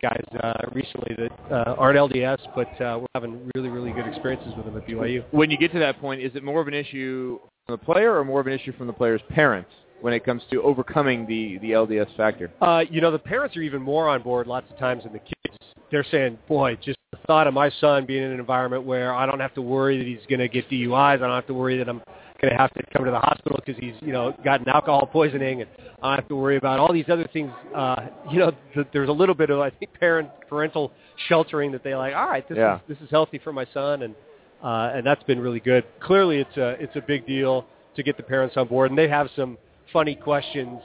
guys 0.00 0.22
uh, 0.42 0.52
recently 0.72 1.16
that 1.16 1.52
uh, 1.52 1.74
aren't 1.76 1.98
LDS, 1.98 2.38
but 2.54 2.68
uh, 2.80 2.98
we're 3.00 3.06
having 3.14 3.50
really 3.54 3.68
really 3.68 3.92
good 3.92 4.06
experiences 4.06 4.52
with 4.56 4.66
them 4.66 4.76
at 4.76 4.86
BYU. 4.86 5.24
When 5.30 5.50
you 5.50 5.58
get 5.58 5.72
to 5.72 5.78
that 5.78 6.00
point, 6.00 6.22
is 6.22 6.34
it 6.34 6.44
more 6.44 6.60
of 6.60 6.68
an 6.68 6.74
issue 6.74 7.38
from 7.66 7.74
the 7.78 7.84
player 7.84 8.16
or 8.16 8.24
more 8.24 8.40
of 8.40 8.46
an 8.46 8.52
issue 8.52 8.72
from 8.76 8.86
the 8.86 8.92
player's 8.92 9.20
parents 9.28 9.70
when 10.00 10.12
it 10.12 10.24
comes 10.24 10.42
to 10.50 10.62
overcoming 10.62 11.26
the, 11.26 11.58
the 11.58 11.72
LDS 11.72 12.16
factor? 12.16 12.50
Uh, 12.60 12.84
you 12.88 13.00
know, 13.00 13.10
the 13.10 13.18
parents 13.18 13.56
are 13.56 13.62
even 13.62 13.82
more 13.82 14.08
on 14.08 14.22
board 14.22 14.46
lots 14.46 14.70
of 14.70 14.78
times 14.78 15.04
than 15.04 15.12
the 15.12 15.18
kids. 15.18 15.58
They're 15.90 16.06
saying, 16.10 16.38
boy, 16.46 16.76
just 16.76 16.98
the 17.12 17.18
thought 17.26 17.46
of 17.46 17.54
my 17.54 17.70
son 17.80 18.06
being 18.06 18.22
in 18.22 18.30
an 18.30 18.40
environment 18.40 18.84
where 18.84 19.14
I 19.14 19.26
don't 19.26 19.40
have 19.40 19.54
to 19.54 19.62
worry 19.62 19.98
that 19.98 20.06
he's 20.06 20.24
going 20.28 20.40
to 20.40 20.48
get 20.48 20.68
DUIs. 20.70 21.14
I 21.14 21.16
don't 21.16 21.30
have 21.30 21.46
to 21.46 21.54
worry 21.54 21.78
that 21.78 21.88
I'm 21.88 22.02
going 22.40 22.52
to 22.52 22.56
have 22.58 22.72
to 22.74 22.82
come 22.92 23.04
to 23.04 23.10
the 23.10 23.18
hospital 23.18 23.58
because 23.64 23.80
he's, 23.80 23.94
you 24.00 24.12
know, 24.12 24.34
gotten 24.44 24.68
alcohol 24.68 25.06
poisoning, 25.06 25.62
and 25.62 25.70
I 26.02 26.14
have 26.14 26.28
to 26.28 26.36
worry 26.36 26.56
about 26.56 26.78
all 26.78 26.92
these 26.92 27.08
other 27.08 27.28
things. 27.32 27.50
Uh, 27.74 27.96
you 28.30 28.38
know, 28.38 28.52
th- 28.74 28.86
there's 28.92 29.08
a 29.08 29.12
little 29.12 29.34
bit 29.34 29.50
of, 29.50 29.60
I 29.60 29.70
think, 29.70 29.92
parent 29.98 30.28
parental 30.48 30.92
sheltering 31.28 31.72
that 31.72 31.82
they 31.82 31.94
like. 31.94 32.14
All 32.14 32.26
right, 32.28 32.48
this 32.48 32.56
Yeah. 32.58 32.76
is 32.76 32.80
this 32.88 32.98
is 32.98 33.10
healthy 33.10 33.38
for 33.38 33.52
my 33.52 33.66
son, 33.74 34.02
and 34.02 34.14
uh, 34.62 34.92
and 34.94 35.06
that's 35.06 35.22
been 35.24 35.40
really 35.40 35.60
good. 35.60 35.84
Clearly, 36.00 36.38
it's 36.38 36.56
a 36.56 36.70
it's 36.80 36.94
a 36.96 37.00
big 37.00 37.26
deal 37.26 37.66
to 37.96 38.02
get 38.02 38.16
the 38.16 38.22
parents 38.22 38.56
on 38.56 38.68
board, 38.68 38.90
and 38.90 38.98
they 38.98 39.08
have 39.08 39.28
some 39.34 39.58
funny 39.92 40.14
questions. 40.14 40.80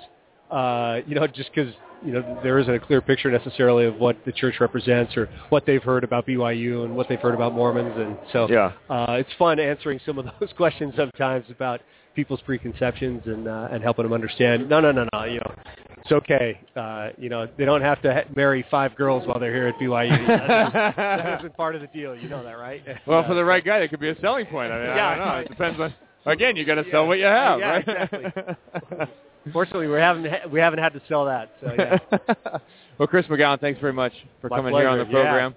Uh, 0.54 1.02
you 1.08 1.16
know, 1.16 1.26
just 1.28 1.50
because 1.54 1.74
you 2.06 2.12
know 2.14 2.40
there 2.44 2.60
isn't 2.60 2.74
a 2.74 2.80
clear 2.80 3.02
picture 3.02 3.32
necessarily 3.32 3.86
of 3.86 3.96
what 3.96 4.16
the 4.26 4.32
church 4.32 4.56
represents 4.60 5.16
or 5.18 5.28
what 5.50 5.66
they've 5.66 5.82
heard 5.84 6.04
about 6.04 6.28
BYU 6.28 6.84
and 6.86 6.96
what 6.96 7.08
they've 7.10 7.20
heard 7.20 7.34
about 7.34 7.54
Mormons, 7.54 7.94
and 7.98 8.18
so 8.32 8.48
Yeah. 8.50 8.72
uh, 8.90 9.14
it's 9.20 9.30
fun 9.40 9.60
answering 9.60 10.00
some 10.06 10.18
of 10.20 10.26
those 10.40 10.52
questions 10.56 10.94
sometimes 10.96 11.46
about 11.50 11.82
people's 12.16 12.42
preconceptions 12.42 13.24
and 13.26 13.48
uh, 13.48 13.70
and 13.72 13.82
helping 13.82 14.04
them 14.04 14.14
understand. 14.14 14.70
No, 14.70 14.80
no, 14.80 14.92
no, 14.92 15.08
no. 15.14 15.24
You 15.24 15.40
know, 15.40 15.56
it's 15.98 16.12
okay. 16.12 16.60
Uh, 16.76 17.10
you 17.18 17.30
know, 17.30 17.48
they 17.58 17.66
don't 17.66 17.82
have 17.82 18.02
to 18.04 18.14
ha- 18.14 18.30
marry 18.36 18.64
five 18.70 18.96
girls 18.96 19.26
while 19.26 19.40
they're 19.40 19.54
here 19.56 19.68
at 19.70 19.76
BYU. 19.80 20.28
That, 20.28 20.96
that 20.96 21.40
isn't 21.40 21.56
part 21.58 21.74
of 21.76 21.82
the 21.82 21.88
deal. 21.88 22.16
You 22.16 22.30
know 22.30 22.44
that, 22.44 22.60
right? 22.60 22.84
Well, 23.08 23.26
for 23.26 23.34
the 23.34 23.44
right 23.46 23.64
guy, 23.66 23.80
that 23.80 23.90
could 23.90 24.00
be 24.02 24.10
a 24.10 24.20
selling 24.20 24.46
point. 24.48 24.72
I 24.72 24.78
mean, 24.78 24.86
Yeah. 24.96 25.08
I 25.08 25.16
don't 25.16 25.28
know. 25.28 25.38
It 25.38 25.50
depends 25.50 25.80
on. 25.80 25.94
Again, 26.26 26.56
you 26.56 26.66
got 26.66 26.76
to 26.76 26.86
sell 26.92 27.08
what 27.08 27.20
you 27.20 27.26
have, 27.26 27.60
yeah, 27.60 27.70
right? 27.70 27.88
exactly. 27.88 29.06
Fortunately, 29.52 29.88
we 29.88 29.98
haven't 30.00 30.52
we 30.52 30.60
haven't 30.60 30.80
had 30.80 30.94
to 30.94 31.02
sell 31.10 31.26
that. 31.26 31.52
So 31.62 31.74
yeah. 31.78 31.98
well, 32.98 33.08
Chris 33.08 33.26
McGown, 33.28 33.60
thanks 33.60 33.80
very 33.82 33.92
much 33.92 34.14
for 34.40 34.50
My 34.50 34.58
coming 34.58 34.74
here 34.74 34.88
on 34.88 35.00
the 35.00 35.06
pleasure, 35.06 35.18
yeah. 35.24 35.30
program. 35.32 35.56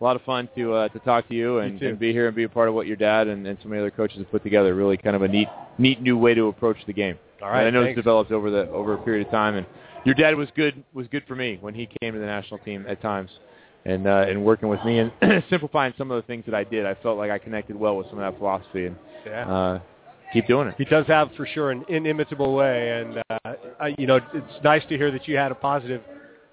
A 0.00 0.04
lot 0.04 0.14
of 0.14 0.22
fun 0.22 0.48
to 0.56 0.72
uh, 0.72 0.88
to 0.90 0.98
talk 1.00 1.26
to 1.28 1.34
you 1.34 1.58
and, 1.58 1.80
and 1.82 1.98
be 1.98 2.12
here 2.12 2.28
and 2.28 2.36
be 2.36 2.44
a 2.44 2.48
part 2.48 2.68
of 2.68 2.74
what 2.74 2.86
your 2.86 2.96
dad 2.96 3.26
and, 3.26 3.44
and 3.46 3.58
some 3.60 3.72
of 3.72 3.76
the 3.76 3.80
other 3.80 3.90
coaches 3.90 4.18
have 4.18 4.30
put 4.30 4.44
together. 4.44 4.74
Really, 4.74 4.96
kind 4.96 5.16
of 5.16 5.22
a 5.22 5.28
neat 5.28 5.48
neat 5.78 6.00
new 6.00 6.16
way 6.16 6.34
to 6.34 6.46
approach 6.46 6.76
the 6.86 6.92
game. 6.92 7.18
All 7.42 7.48
right, 7.50 7.66
And 7.66 7.68
I 7.68 7.70
know 7.80 7.84
thanks. 7.84 7.98
it's 7.98 8.04
developed 8.04 8.30
over 8.30 8.50
the 8.50 8.68
over 8.70 8.94
a 8.94 8.98
period 8.98 9.26
of 9.26 9.32
time. 9.32 9.56
And 9.56 9.66
your 10.04 10.14
dad 10.14 10.36
was 10.36 10.48
good 10.54 10.84
was 10.92 11.08
good 11.08 11.24
for 11.26 11.34
me 11.34 11.58
when 11.60 11.74
he 11.74 11.88
came 12.00 12.14
to 12.14 12.20
the 12.20 12.26
national 12.26 12.58
team 12.60 12.84
at 12.88 13.02
times. 13.02 13.30
And 13.84 14.06
uh, 14.06 14.26
and 14.28 14.44
working 14.44 14.68
with 14.68 14.82
me 14.84 14.98
and 15.00 15.12
simplifying 15.50 15.92
some 15.98 16.10
of 16.12 16.22
the 16.22 16.26
things 16.28 16.44
that 16.46 16.54
I 16.54 16.62
did, 16.64 16.86
I 16.86 16.94
felt 16.94 17.18
like 17.18 17.30
I 17.32 17.38
connected 17.38 17.74
well 17.74 17.96
with 17.96 18.08
some 18.10 18.18
of 18.20 18.32
that 18.32 18.38
philosophy. 18.38 18.86
And 18.86 18.96
Yeah. 19.26 19.48
uh, 19.48 19.80
keep 20.34 20.46
doing 20.46 20.68
it. 20.68 20.74
He 20.76 20.84
does 20.84 21.06
have 21.06 21.30
for 21.36 21.46
sure 21.46 21.70
an 21.70 21.84
inimitable 21.88 22.54
way, 22.54 23.00
and 23.00 23.18
uh, 23.30 23.54
I, 23.80 23.94
you 23.96 24.06
know 24.06 24.16
it's 24.16 24.64
nice 24.64 24.82
to 24.88 24.96
hear 24.98 25.10
that 25.10 25.26
you 25.26 25.36
had 25.36 25.52
a 25.52 25.54
positive 25.54 26.02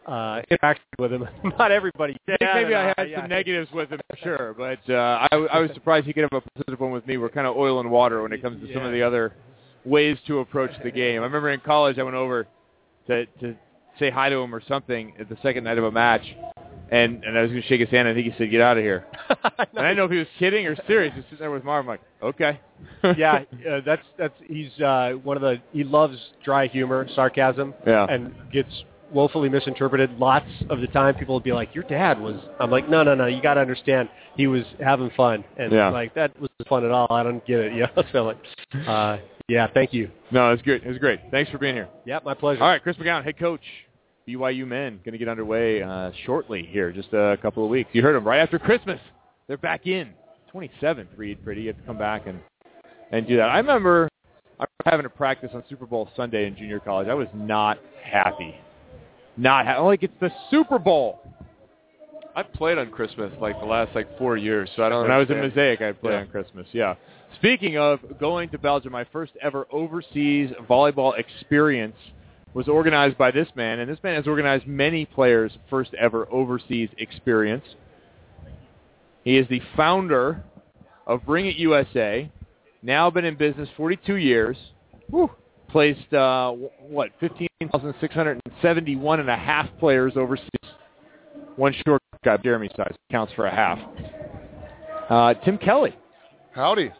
uh, 0.06 0.42
interaction 0.50 0.86
with 1.00 1.12
him. 1.12 1.28
Not 1.60 1.72
everybody. 1.72 2.16
I 2.28 2.38
think 2.38 2.52
maybe 2.54 2.76
I 2.76 2.94
had 2.98 3.08
some 3.16 3.28
negatives 3.28 3.70
with 3.72 3.90
him 3.90 4.00
for 4.10 4.18
sure, 4.18 4.56
but 4.58 4.80
uh, 4.90 5.28
I, 5.32 5.36
I 5.54 5.60
was 5.60 5.72
surprised 5.74 6.08
he 6.08 6.14
could 6.14 6.28
have 6.32 6.44
a 6.44 6.50
positive 6.56 6.80
one 6.80 6.92
with 6.92 7.06
me. 7.08 7.18
We're 7.18 7.30
kind 7.30 7.48
of 7.48 7.58
oil 7.58 7.80
and 7.80 7.92
water 7.92 8.22
when 8.22 8.32
it 8.32 8.42
comes 8.42 8.66
to 8.66 8.74
some 8.74 8.84
of 8.84 8.94
the 8.94 9.02
other 9.02 9.34
ways 9.84 10.18
to 10.28 10.40
approach 10.40 10.72
the 10.84 10.92
game. 10.92 11.22
I 11.22 11.26
remember 11.26 11.50
in 11.50 11.60
college 11.60 11.98
I 11.98 12.04
went 12.04 12.16
over 12.16 12.48
to 13.08 13.26
to 13.26 13.56
say 14.00 14.10
hi 14.10 14.30
to 14.30 14.38
him 14.38 14.56
or 14.56 14.62
something 14.68 15.14
at 15.20 15.28
the 15.28 15.38
second 15.42 15.64
night 15.66 15.78
of 15.78 15.84
a 15.84 15.92
match, 15.92 16.24
and 16.92 17.24
and 17.24 17.38
I 17.38 17.42
was 17.42 17.52
going 17.52 17.62
to 17.62 17.68
shake 17.68 17.80
his 17.80 17.90
hand. 17.90 18.08
I 18.08 18.14
think 18.14 18.28
he 18.32 18.34
said, 18.38 18.52
"Get 18.52 18.62
out 18.62 18.78
of 18.78 18.84
here." 18.84 19.06
and 19.30 19.40
I 19.58 19.66
didn't 19.82 19.98
know 19.98 20.06
if 20.06 20.12
he 20.12 20.18
was 20.18 20.28
kidding 20.38 20.68
or 20.68 20.76
serious. 20.88 21.14
Just 21.16 21.28
sitting 21.30 21.40
there 21.40 21.52
with 21.52 21.64
Marv. 21.64 21.86
I'm 21.86 21.88
like, 21.88 22.02
okay. 22.22 22.60
yeah, 23.18 23.44
uh, 23.70 23.80
that's 23.86 24.04
that's 24.18 24.34
he's 24.46 24.78
uh, 24.82 25.14
one 25.24 25.38
of 25.38 25.42
the 25.42 25.62
he 25.72 25.84
loves 25.84 26.18
dry 26.44 26.68
humor, 26.68 27.08
sarcasm, 27.16 27.74
Yeah. 27.88 28.06
and 28.10 28.34
gets 28.52 28.70
woefully 29.14 29.50
misinterpreted 29.50 30.12
lots 30.20 30.48
of 30.70 30.80
the 30.82 30.88
time. 30.88 31.16
People 31.16 31.36
will 31.36 31.40
be 31.40 31.54
like, 31.54 31.74
"Your 31.74 31.84
dad 31.86 32.20
was," 32.20 32.36
I'm 32.60 32.70
like, 32.72 32.90
"No, 32.90 33.04
no, 33.04 33.16
no. 33.16 33.26
You 33.28 33.42
got 33.42 33.54
to 33.56 33.62
understand, 33.62 34.10
he 34.36 34.48
was 34.48 34.64
having 34.84 35.10
fun, 35.16 35.44
and 35.58 35.72
Yeah. 35.72 35.90
like 35.90 36.14
that 36.16 36.40
was 36.40 36.50
fun 36.68 36.84
at 36.86 36.92
all. 36.92 37.08
I 37.10 37.24
don't 37.24 37.46
get 37.46 37.60
it." 37.60 37.74
You 37.76 37.82
know, 37.82 38.04
so 38.12 38.24
like, 38.26 38.38
uh, 38.88 39.18
yeah, 39.48 39.68
thank 39.74 39.94
you. 39.94 40.10
No, 40.32 40.50
it 40.50 40.54
was 40.54 40.62
good. 40.64 40.84
It 40.84 40.88
was 40.90 40.98
great. 40.98 41.20
Thanks 41.32 41.52
for 41.52 41.58
being 41.58 41.76
here. 41.76 41.88
Yep, 42.06 42.26
my 42.26 42.34
pleasure. 42.34 42.62
All 42.64 42.70
right, 42.70 42.82
Chris 42.82 42.96
McGown, 42.98 43.24
head 43.24 43.38
coach, 43.38 43.62
BYU 44.28 44.68
men, 44.68 45.00
going 45.04 45.14
to 45.14 45.18
get 45.18 45.28
underway 45.28 45.82
uh, 45.82 46.12
shortly 46.26 46.64
here, 46.70 46.92
just 46.92 47.12
a 47.14 47.38
couple 47.42 47.64
of 47.64 47.70
weeks. 47.70 47.90
You 47.94 48.02
heard 48.02 48.16
them 48.16 48.26
right 48.26 48.40
after 48.40 48.60
Christmas. 48.60 49.00
They're 49.48 49.58
back 49.58 49.88
in. 49.88 50.12
27th, 50.54 51.08
Reid 51.16 51.44
Priddy. 51.46 51.62
You 51.64 51.68
have 51.68 51.78
to 51.78 51.84
come 51.84 51.98
back 51.98 52.28
and 52.28 52.40
and 53.12 53.28
do 53.28 53.38
that. 53.38 53.50
I 53.50 53.58
remember 53.58 54.08
I 54.60 54.66
remember 54.66 54.86
having 54.86 55.04
to 55.04 55.10
practice 55.10 55.52
on 55.54 55.64
Super 55.70 55.86
Bowl 55.86 56.10
Sunday 56.16 56.46
in 56.46 56.56
junior 56.56 56.80
college. 56.80 57.08
I 57.08 57.14
was 57.14 57.28
not 57.34 57.80
happy. 58.04 58.56
Not 59.38 59.66
happy. 59.66 59.82
Like 59.82 60.04
it's 60.04 60.14
the 60.20 60.32
Super 60.50 60.78
Bowl. 60.78 61.20
I 62.36 62.44
played 62.44 62.78
on 62.78 62.90
Christmas 62.92 63.32
like 63.42 63.60
the 63.60 63.66
last 63.66 63.94
like 63.96 64.18
four 64.18 64.38
years, 64.38 64.70
so 64.76 64.84
I 64.84 64.90
don't. 64.90 65.04
When 65.04 65.12
I 65.12 65.18
was 65.18 65.30
in. 65.30 65.38
Mosaic, 65.38 65.82
I 65.82 65.92
played 65.94 66.14
Yeah. 66.14 66.20
on 66.20 66.28
Christmas. 66.28 66.68
Yeah. 66.72 66.96
Speaking 67.36 67.78
of 67.78 68.00
going 68.20 68.50
to 68.50 68.58
Belgium, 68.58 68.92
my 68.92 69.06
first 69.06 69.32
ever 69.42 69.66
overseas 69.72 70.52
volleyball 70.70 71.18
experience 71.18 71.96
was 72.54 72.68
organized 72.68 73.18
by 73.18 73.32
this 73.32 73.48
man, 73.56 73.80
and 73.80 73.90
this 73.90 74.00
man 74.04 74.16
has 74.16 74.28
organized 74.28 74.68
many 74.68 75.06
players' 75.06 75.58
first 75.70 75.94
ever 75.94 76.28
overseas 76.32 76.90
experience. 76.98 77.66
He 79.24 79.38
is 79.38 79.48
the 79.48 79.62
founder 79.76 80.44
of 81.08 81.26
Bring 81.26 81.46
It 81.46 81.56
USA. 81.58 82.30
Now 82.84 83.10
been 83.10 83.26
in 83.26 83.36
business 83.36 83.70
42 83.78 84.16
years. 84.16 84.58
Whew. 85.10 85.32
Placed 85.70 86.14
uh, 86.14 86.52
what 86.52 87.12
15,671 87.22 89.20
and 89.20 89.30
a 89.30 89.38
half 89.38 89.70
players 89.80 90.14
overseas. 90.18 90.48
One 91.56 91.74
short 91.86 92.02
guy, 92.26 92.38
Jeremy 92.38 92.70
size, 92.76 92.94
counts 93.10 93.32
for 93.34 93.46
a 93.46 93.56
half. 93.56 93.80
Uh, 95.10 95.34
Tim 95.46 95.58
Kelly, 95.58 95.96
Howdy. 96.54 96.92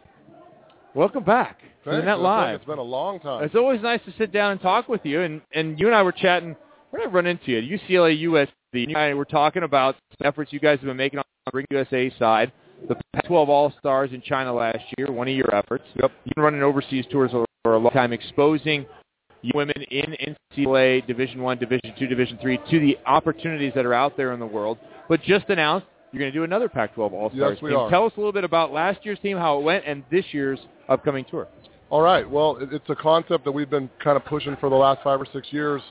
welcome 0.94 1.24
back 1.24 1.58
Thanks. 1.84 2.04
Net 2.04 2.20
Live. 2.20 2.56
It's 2.56 2.64
been 2.64 2.78
a 2.78 2.82
long 2.82 3.20
time. 3.20 3.44
It's 3.44 3.54
always 3.54 3.80
nice 3.82 4.00
to 4.06 4.12
sit 4.18 4.32
down 4.32 4.52
and 4.52 4.60
talk 4.60 4.88
with 4.88 5.00
you. 5.04 5.22
And, 5.22 5.40
and 5.54 5.78
you 5.78 5.86
and 5.86 5.94
I 5.94 6.02
were 6.02 6.12
chatting. 6.12 6.56
Where 6.90 7.02
did 7.02 7.10
I 7.10 7.12
run 7.12 7.26
into 7.26 7.50
you? 7.50 7.78
UCLA 7.78 8.22
USC. 8.22 8.48
You 8.72 8.86
and 8.88 8.96
I 8.96 9.14
were 9.14 9.24
talking 9.24 9.62
about 9.64 9.96
some 10.18 10.26
efforts 10.26 10.52
you 10.52 10.60
guys 10.60 10.78
have 10.78 10.86
been 10.86 10.96
making 10.96 11.18
on 11.18 11.24
the 11.46 11.52
Bring 11.52 11.66
USA 11.70 12.10
side. 12.18 12.52
The 12.88 12.96
Pac-12 13.14 13.48
All-Stars 13.48 14.10
in 14.12 14.22
China 14.22 14.52
last 14.52 14.80
year, 14.98 15.10
one 15.12 15.28
of 15.28 15.34
your 15.34 15.54
efforts. 15.54 15.84
Yep. 16.00 16.10
You've 16.24 16.34
been 16.34 16.44
running 16.44 16.62
overseas 16.62 17.04
tours 17.10 17.30
for 17.64 17.74
a 17.74 17.78
long 17.78 17.92
time, 17.92 18.12
exposing 18.12 18.86
women 19.54 19.82
in 19.90 20.16
NCAA 20.56 21.06
Division 21.06 21.42
One, 21.42 21.58
Division 21.58 21.94
Two, 21.98 22.06
Division 22.06 22.38
Three 22.40 22.58
to 22.70 22.80
the 22.80 22.96
opportunities 23.06 23.72
that 23.74 23.86
are 23.86 23.94
out 23.94 24.16
there 24.16 24.32
in 24.32 24.40
the 24.40 24.46
world. 24.46 24.78
But 25.08 25.22
just 25.22 25.48
announced 25.48 25.86
you're 26.12 26.20
going 26.20 26.32
to 26.32 26.38
do 26.38 26.44
another 26.44 26.68
Pac-12 26.68 27.12
All-Stars 27.12 27.52
Yes, 27.54 27.62
we 27.62 27.70
team. 27.70 27.78
are. 27.78 27.90
Tell 27.90 28.04
us 28.04 28.12
a 28.16 28.20
little 28.20 28.32
bit 28.32 28.44
about 28.44 28.72
last 28.72 29.00
year's 29.04 29.18
team, 29.20 29.36
how 29.36 29.58
it 29.58 29.62
went, 29.62 29.84
and 29.86 30.04
this 30.10 30.24
year's 30.32 30.58
upcoming 30.88 31.24
tour. 31.24 31.48
All 31.92 32.00
right. 32.00 32.28
Well, 32.28 32.56
it's 32.58 32.88
a 32.88 32.94
concept 32.94 33.44
that 33.44 33.52
we've 33.52 33.68
been 33.68 33.90
kind 34.02 34.16
of 34.16 34.24
pushing 34.24 34.56
for 34.56 34.70
the 34.70 34.76
last 34.76 35.02
five 35.04 35.20
or 35.20 35.26
six 35.30 35.48
years 35.50 35.82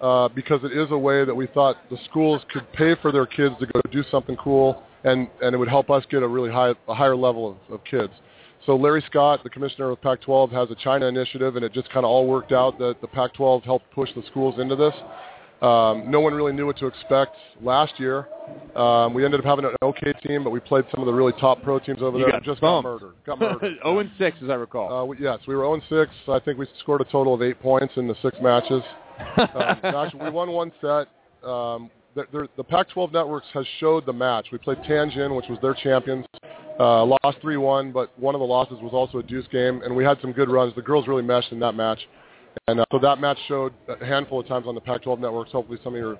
uh, 0.00 0.26
because 0.28 0.60
it 0.64 0.72
is 0.72 0.90
a 0.90 0.96
way 0.96 1.26
that 1.26 1.34
we 1.34 1.48
thought 1.48 1.76
the 1.90 1.98
schools 2.08 2.40
could 2.50 2.66
pay 2.72 2.94
for 3.02 3.12
their 3.12 3.26
kids 3.26 3.56
to 3.60 3.66
go 3.66 3.82
do 3.92 4.02
something 4.10 4.36
cool, 4.36 4.82
and, 5.04 5.28
and 5.42 5.54
it 5.54 5.58
would 5.58 5.68
help 5.68 5.90
us 5.90 6.02
get 6.10 6.22
a 6.22 6.26
really 6.26 6.50
high, 6.50 6.72
a 6.88 6.94
higher 6.94 7.14
level 7.14 7.50
of, 7.50 7.74
of 7.74 7.84
kids. 7.84 8.10
So 8.64 8.74
Larry 8.74 9.04
Scott, 9.04 9.44
the 9.44 9.50
commissioner 9.50 9.90
of 9.90 10.00
Pac-12, 10.00 10.50
has 10.50 10.70
a 10.70 10.76
China 10.76 11.04
initiative, 11.04 11.56
and 11.56 11.64
it 11.64 11.74
just 11.74 11.90
kind 11.90 12.06
of 12.06 12.10
all 12.10 12.26
worked 12.26 12.52
out 12.52 12.78
that 12.78 13.02
the 13.02 13.08
Pac-12 13.08 13.62
helped 13.62 13.90
push 13.90 14.08
the 14.14 14.22
schools 14.30 14.58
into 14.58 14.76
this. 14.76 14.94
Um, 15.62 16.10
no 16.10 16.20
one 16.20 16.32
really 16.32 16.52
knew 16.52 16.64
what 16.66 16.78
to 16.78 16.86
expect 16.86 17.36
last 17.62 17.92
year. 18.00 18.26
Um, 18.74 19.12
we 19.12 19.24
ended 19.24 19.40
up 19.40 19.46
having 19.46 19.66
an 19.66 19.72
okay 19.82 20.12
team, 20.26 20.42
but 20.42 20.50
we 20.50 20.60
played 20.60 20.84
some 20.90 21.00
of 21.00 21.06
the 21.06 21.12
really 21.12 21.32
top 21.38 21.62
pro 21.62 21.78
teams 21.78 22.00
over 22.00 22.16
You 22.18 22.24
there. 22.24 22.32
got 22.32 22.42
just 22.42 22.60
bumped. 22.62 22.84
got 22.86 22.92
murdered. 22.92 23.14
Got 23.26 23.40
murdered. 23.40 23.78
0 23.82 23.98
and 24.00 24.10
6, 24.16 24.36
as 24.42 24.48
I 24.50 24.54
recall. 24.54 24.92
Uh, 24.92 25.04
we, 25.04 25.18
yes, 25.20 25.38
we 25.46 25.54
were 25.54 25.62
0 25.64 25.74
and 25.74 25.82
6. 25.88 26.10
I 26.28 26.40
think 26.40 26.58
we 26.58 26.66
scored 26.80 27.02
a 27.02 27.04
total 27.04 27.34
of 27.34 27.42
eight 27.42 27.60
points 27.60 27.92
in 27.96 28.08
the 28.08 28.16
six 28.22 28.36
matches. 28.40 28.82
um, 29.36 29.48
actually, 29.84 30.24
we 30.24 30.30
won 30.30 30.50
one 30.50 30.72
set. 30.80 31.08
Um, 31.46 31.90
the, 32.14 32.24
the, 32.32 32.48
the 32.56 32.64
Pac-12 32.64 33.12
networks 33.12 33.46
has 33.52 33.64
showed 33.78 34.06
the 34.06 34.12
match. 34.12 34.46
We 34.50 34.58
played 34.58 34.78
Tianjin, 34.78 35.36
which 35.36 35.46
was 35.48 35.58
their 35.60 35.74
champions. 35.74 36.24
Uh, 36.80 37.04
lost 37.04 37.38
3-1, 37.44 37.92
but 37.92 38.18
one 38.18 38.34
of 38.34 38.38
the 38.40 38.46
losses 38.46 38.78
was 38.80 38.92
also 38.94 39.18
a 39.18 39.22
deuce 39.22 39.46
game, 39.48 39.82
and 39.84 39.94
we 39.94 40.02
had 40.04 40.18
some 40.22 40.32
good 40.32 40.48
runs. 40.48 40.74
The 40.74 40.80
girls 40.82 41.06
really 41.06 41.22
meshed 41.22 41.52
in 41.52 41.60
that 41.60 41.74
match. 41.74 41.98
And 42.66 42.80
uh, 42.80 42.84
so 42.92 42.98
that 42.98 43.20
match 43.20 43.38
showed 43.48 43.72
a 43.88 44.04
handful 44.04 44.40
of 44.40 44.46
times 44.46 44.66
on 44.66 44.74
the 44.74 44.80
Pac-12 44.80 45.18
networks. 45.18 45.52
Hopefully 45.52 45.78
some 45.82 45.94
of 45.94 45.98
your 45.98 46.18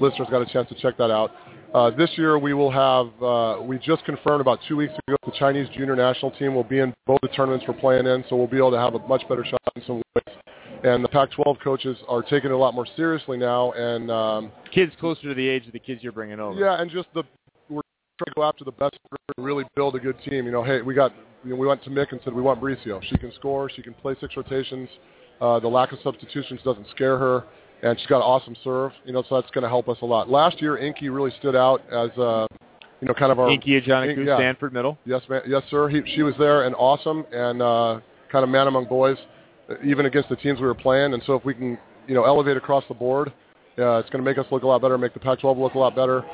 listeners 0.00 0.28
got 0.30 0.42
a 0.42 0.46
chance 0.46 0.68
to 0.68 0.74
check 0.76 0.96
that 0.98 1.10
out. 1.10 1.32
Uh, 1.74 1.90
this 1.90 2.10
year 2.16 2.38
we 2.38 2.54
will 2.54 2.70
have, 2.70 3.22
uh, 3.22 3.60
we 3.62 3.78
just 3.78 4.04
confirmed 4.04 4.40
about 4.40 4.58
two 4.66 4.76
weeks 4.76 4.94
ago 5.06 5.16
the 5.26 5.32
Chinese 5.38 5.68
junior 5.76 5.94
national 5.94 6.30
team 6.32 6.54
will 6.54 6.64
be 6.64 6.78
in 6.78 6.94
both 7.06 7.20
the 7.20 7.28
tournaments 7.28 7.64
we're 7.68 7.74
playing 7.74 8.06
in, 8.06 8.24
so 8.28 8.36
we'll 8.36 8.46
be 8.46 8.56
able 8.56 8.70
to 8.70 8.78
have 8.78 8.94
a 8.94 8.98
much 9.06 9.22
better 9.28 9.44
shot 9.44 9.60
in 9.76 9.82
some 9.86 9.96
ways. 9.96 10.36
And 10.84 11.04
the 11.04 11.08
Pac-12 11.08 11.60
coaches 11.60 11.96
are 12.08 12.22
taking 12.22 12.50
it 12.50 12.52
a 12.52 12.56
lot 12.56 12.72
more 12.72 12.86
seriously 12.96 13.36
now, 13.36 13.72
and 13.72 14.10
um, 14.10 14.52
kids 14.72 14.92
closer 15.00 15.22
to 15.22 15.34
the 15.34 15.46
age 15.46 15.66
of 15.66 15.72
the 15.72 15.78
kids 15.78 16.02
you're 16.02 16.12
bringing 16.12 16.40
over. 16.40 16.58
yeah, 16.58 16.80
and 16.80 16.90
just 16.90 17.08
the 17.14 17.24
we're 17.68 17.82
trying 18.18 18.32
to 18.32 18.34
go 18.36 18.44
after 18.44 18.64
the 18.64 18.72
best 18.72 18.96
and 19.12 19.44
really 19.44 19.64
build 19.74 19.96
a 19.96 19.98
good 19.98 20.16
team. 20.22 20.46
You 20.46 20.52
know, 20.52 20.62
hey, 20.62 20.80
we 20.80 20.94
got 20.94 21.12
you 21.44 21.50
know, 21.50 21.56
we 21.56 21.66
went 21.66 21.82
to 21.84 21.90
Mick 21.90 22.12
and 22.12 22.20
said 22.24 22.32
we 22.32 22.42
want 22.42 22.60
Bricio. 22.60 23.02
She 23.02 23.18
can 23.18 23.32
score. 23.34 23.68
She 23.68 23.82
can 23.82 23.92
play 23.94 24.14
six 24.20 24.36
rotations. 24.36 24.88
Uh, 25.40 25.60
the 25.60 25.68
lack 25.68 25.92
of 25.92 25.98
substitutions 26.02 26.60
doesn't 26.64 26.86
scare 26.90 27.18
her, 27.18 27.44
and 27.82 27.98
she's 27.98 28.06
got 28.08 28.16
an 28.16 28.22
awesome 28.22 28.56
serve. 28.64 28.92
You 29.04 29.12
know, 29.12 29.22
so 29.28 29.40
that's 29.40 29.50
going 29.52 29.62
to 29.62 29.68
help 29.68 29.88
us 29.88 29.98
a 30.02 30.06
lot. 30.06 30.28
Last 30.28 30.60
year, 30.60 30.76
Inky 30.78 31.08
really 31.08 31.32
stood 31.38 31.54
out 31.54 31.82
as 31.92 32.10
uh, 32.18 32.46
you 33.00 33.06
know, 33.08 33.14
kind 33.14 33.30
of 33.30 33.38
our 33.38 33.50
Inky 33.50 33.80
Ajanaku, 33.80 34.26
yeah. 34.26 34.36
Stanford 34.36 34.72
Middle. 34.72 34.98
Yes, 35.04 35.22
man. 35.28 35.42
Yes, 35.46 35.62
sir. 35.70 35.88
He, 35.88 36.02
she 36.14 36.22
was 36.22 36.34
there 36.38 36.64
and 36.64 36.74
awesome, 36.74 37.24
and 37.32 37.62
uh, 37.62 38.00
kind 38.30 38.42
of 38.42 38.48
man 38.48 38.66
among 38.66 38.86
boys, 38.86 39.16
uh, 39.70 39.74
even 39.84 40.06
against 40.06 40.28
the 40.28 40.36
teams 40.36 40.60
we 40.60 40.66
were 40.66 40.74
playing. 40.74 41.14
And 41.14 41.22
so 41.26 41.34
if 41.34 41.44
we 41.44 41.54
can, 41.54 41.78
you 42.06 42.14
know, 42.14 42.24
elevate 42.24 42.56
across 42.56 42.84
the 42.88 42.94
board, 42.94 43.32
uh, 43.78 43.98
it's 43.98 44.10
going 44.10 44.24
to 44.24 44.28
make 44.28 44.38
us 44.38 44.46
look 44.50 44.64
a 44.64 44.66
lot 44.66 44.82
better, 44.82 44.98
make 44.98 45.14
the 45.14 45.20
Pac-12 45.20 45.56
look 45.58 45.74
a 45.74 45.78
lot 45.78 45.94
better. 45.94 46.24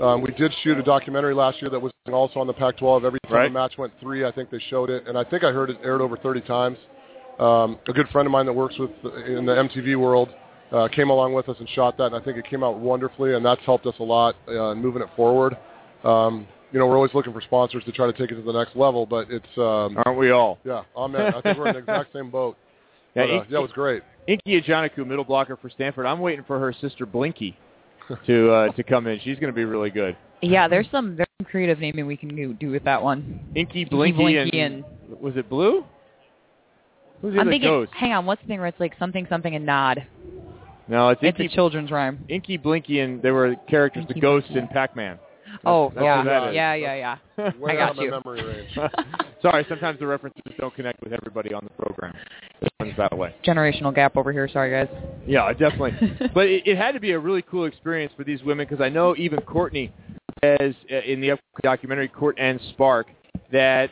Um, 0.00 0.22
we 0.22 0.30
did 0.32 0.52
shoot 0.62 0.78
a 0.78 0.82
documentary 0.82 1.34
last 1.34 1.60
year 1.60 1.70
that 1.70 1.80
was 1.80 1.92
also 2.12 2.40
on 2.40 2.46
the 2.46 2.52
Pac-12. 2.52 3.04
Every 3.04 3.18
time 3.26 3.32
Right. 3.32 3.48
the 3.48 3.52
match 3.52 3.76
went 3.76 3.92
three, 4.00 4.24
I 4.24 4.30
think 4.30 4.50
they 4.50 4.60
showed 4.70 4.88
it, 4.88 5.06
and 5.06 5.18
I 5.18 5.24
think 5.24 5.44
I 5.44 5.50
heard 5.50 5.70
it 5.70 5.78
aired 5.82 6.00
over 6.00 6.16
30 6.16 6.40
times. 6.42 6.78
Um, 7.38 7.78
a 7.88 7.92
good 7.92 8.08
friend 8.08 8.26
of 8.26 8.32
mine 8.32 8.46
that 8.46 8.52
works 8.52 8.76
with 8.78 8.90
in 9.26 9.46
the 9.46 9.52
MTV 9.52 9.98
world 9.98 10.28
uh, 10.70 10.88
came 10.88 11.10
along 11.10 11.32
with 11.34 11.48
us 11.48 11.56
and 11.58 11.68
shot 11.70 11.96
that, 11.98 12.06
and 12.06 12.16
I 12.16 12.20
think 12.20 12.36
it 12.38 12.46
came 12.48 12.62
out 12.62 12.78
wonderfully, 12.78 13.34
and 13.34 13.44
that's 13.44 13.60
helped 13.64 13.86
us 13.86 13.94
a 14.00 14.02
lot 14.02 14.36
uh, 14.48 14.70
in 14.70 14.82
moving 14.82 15.02
it 15.02 15.08
forward. 15.16 15.56
Um, 16.04 16.46
you 16.72 16.78
know, 16.78 16.86
we're 16.86 16.96
always 16.96 17.12
looking 17.14 17.32
for 17.32 17.40
sponsors 17.42 17.84
to 17.84 17.92
try 17.92 18.06
to 18.06 18.12
take 18.12 18.30
it 18.30 18.36
to 18.36 18.42
the 18.42 18.52
next 18.52 18.74
level, 18.76 19.04
but 19.04 19.26
it's 19.30 19.46
um, 19.58 19.98
Aren't 20.04 20.18
we 20.18 20.30
all? 20.30 20.58
yeah, 20.64 20.82
amen. 20.96 21.34
I 21.34 21.40
think 21.42 21.58
we're 21.58 21.68
in 21.68 21.74
the 21.74 21.80
exact 21.80 22.12
same 22.12 22.30
boat. 22.30 22.56
Yeah, 23.14 23.24
But, 23.24 23.30
uh, 23.30 23.34
Inky- 23.34 23.52
yeah, 23.52 23.58
it 23.58 23.62
was 23.62 23.72
great. 23.72 24.02
Inky 24.26 24.62
Ajanaku, 24.62 25.06
middle 25.06 25.24
blocker 25.24 25.58
for 25.58 25.68
Stanford. 25.68 26.06
I'm 26.06 26.20
waiting 26.20 26.46
for 26.46 26.58
her 26.58 26.72
sister 26.72 27.04
Blinky 27.04 27.58
to 28.26 28.50
uh, 28.50 28.72
to 28.72 28.82
come 28.82 29.06
in. 29.06 29.20
She's 29.22 29.38
going 29.38 29.52
to 29.52 29.54
be 29.54 29.66
really 29.66 29.90
good. 29.90 30.16
Yeah, 30.40 30.66
there's 30.66 30.86
some 30.90 31.14
very 31.16 31.26
creative 31.44 31.78
naming 31.78 32.06
we 32.06 32.16
can 32.16 32.34
do, 32.34 32.54
do 32.54 32.70
with 32.70 32.84
that 32.84 33.02
one. 33.02 33.38
Inky 33.54 33.82
Inky 33.82 33.84
Blinky, 33.84 34.16
Blinky 34.16 34.60
and, 34.60 34.82
was 35.20 35.36
it 35.36 35.50
Blue? 35.50 35.84
Who's 37.22 37.32
the 37.34 37.40
I'm 37.40 37.42
other 37.42 37.50
thinking, 37.52 37.70
ghost? 37.70 37.92
hang 37.94 38.12
on, 38.12 38.26
what's 38.26 38.42
the 38.42 38.48
thing 38.48 38.58
where 38.58 38.68
it's 38.68 38.80
like 38.80 38.92
something, 38.98 39.26
something, 39.30 39.54
and 39.54 39.64
nod? 39.64 40.06
No, 40.88 41.08
it's 41.10 41.20
It's 41.22 41.38
Inky, 41.38 41.52
a 41.52 41.56
children's 41.56 41.90
rhyme. 41.90 42.24
Inky 42.28 42.56
Blinky, 42.58 43.00
and 43.00 43.22
they 43.22 43.30
were 43.30 43.54
characters, 43.68 44.04
the 44.08 44.20
ghosts 44.20 44.50
in 44.54 44.66
Pac-Man. 44.68 45.18
Oh, 45.64 45.90
That's 45.94 46.02
yeah, 46.04 46.24
that 46.24 46.48
is. 46.48 46.54
yeah, 46.54 46.74
yeah, 46.74 47.16
yeah. 47.38 47.50
Way 47.60 47.72
I 47.72 47.76
got 47.76 47.90
out 47.90 47.96
you. 48.02 48.10
memory 48.10 48.42
range. 48.42 48.70
Sorry, 49.42 49.64
sometimes 49.68 49.98
the 50.00 50.06
references 50.06 50.42
don't 50.58 50.74
connect 50.74 51.02
with 51.02 51.12
everybody 51.12 51.52
on 51.54 51.62
the 51.64 51.82
program. 51.84 52.14
This 52.60 52.70
one's 52.80 52.96
that 52.96 53.16
way. 53.16 53.34
Generational 53.44 53.94
gap 53.94 54.16
over 54.16 54.32
here. 54.32 54.48
Sorry, 54.48 54.70
guys. 54.70 54.94
Yeah, 55.26 55.52
definitely. 55.52 56.28
but 56.34 56.46
it, 56.46 56.66
it 56.66 56.76
had 56.78 56.92
to 56.92 57.00
be 57.00 57.12
a 57.12 57.18
really 57.18 57.42
cool 57.42 57.66
experience 57.66 58.12
for 58.16 58.24
these 58.24 58.42
women 58.42 58.66
because 58.68 58.82
I 58.82 58.88
know 58.88 59.14
even 59.16 59.40
Courtney 59.42 59.92
says 60.42 60.74
uh, 60.90 60.96
in 61.06 61.20
the 61.20 61.32
upcoming 61.32 61.60
documentary 61.62 62.08
Court 62.08 62.36
and 62.38 62.58
Spark 62.70 63.08
that 63.52 63.90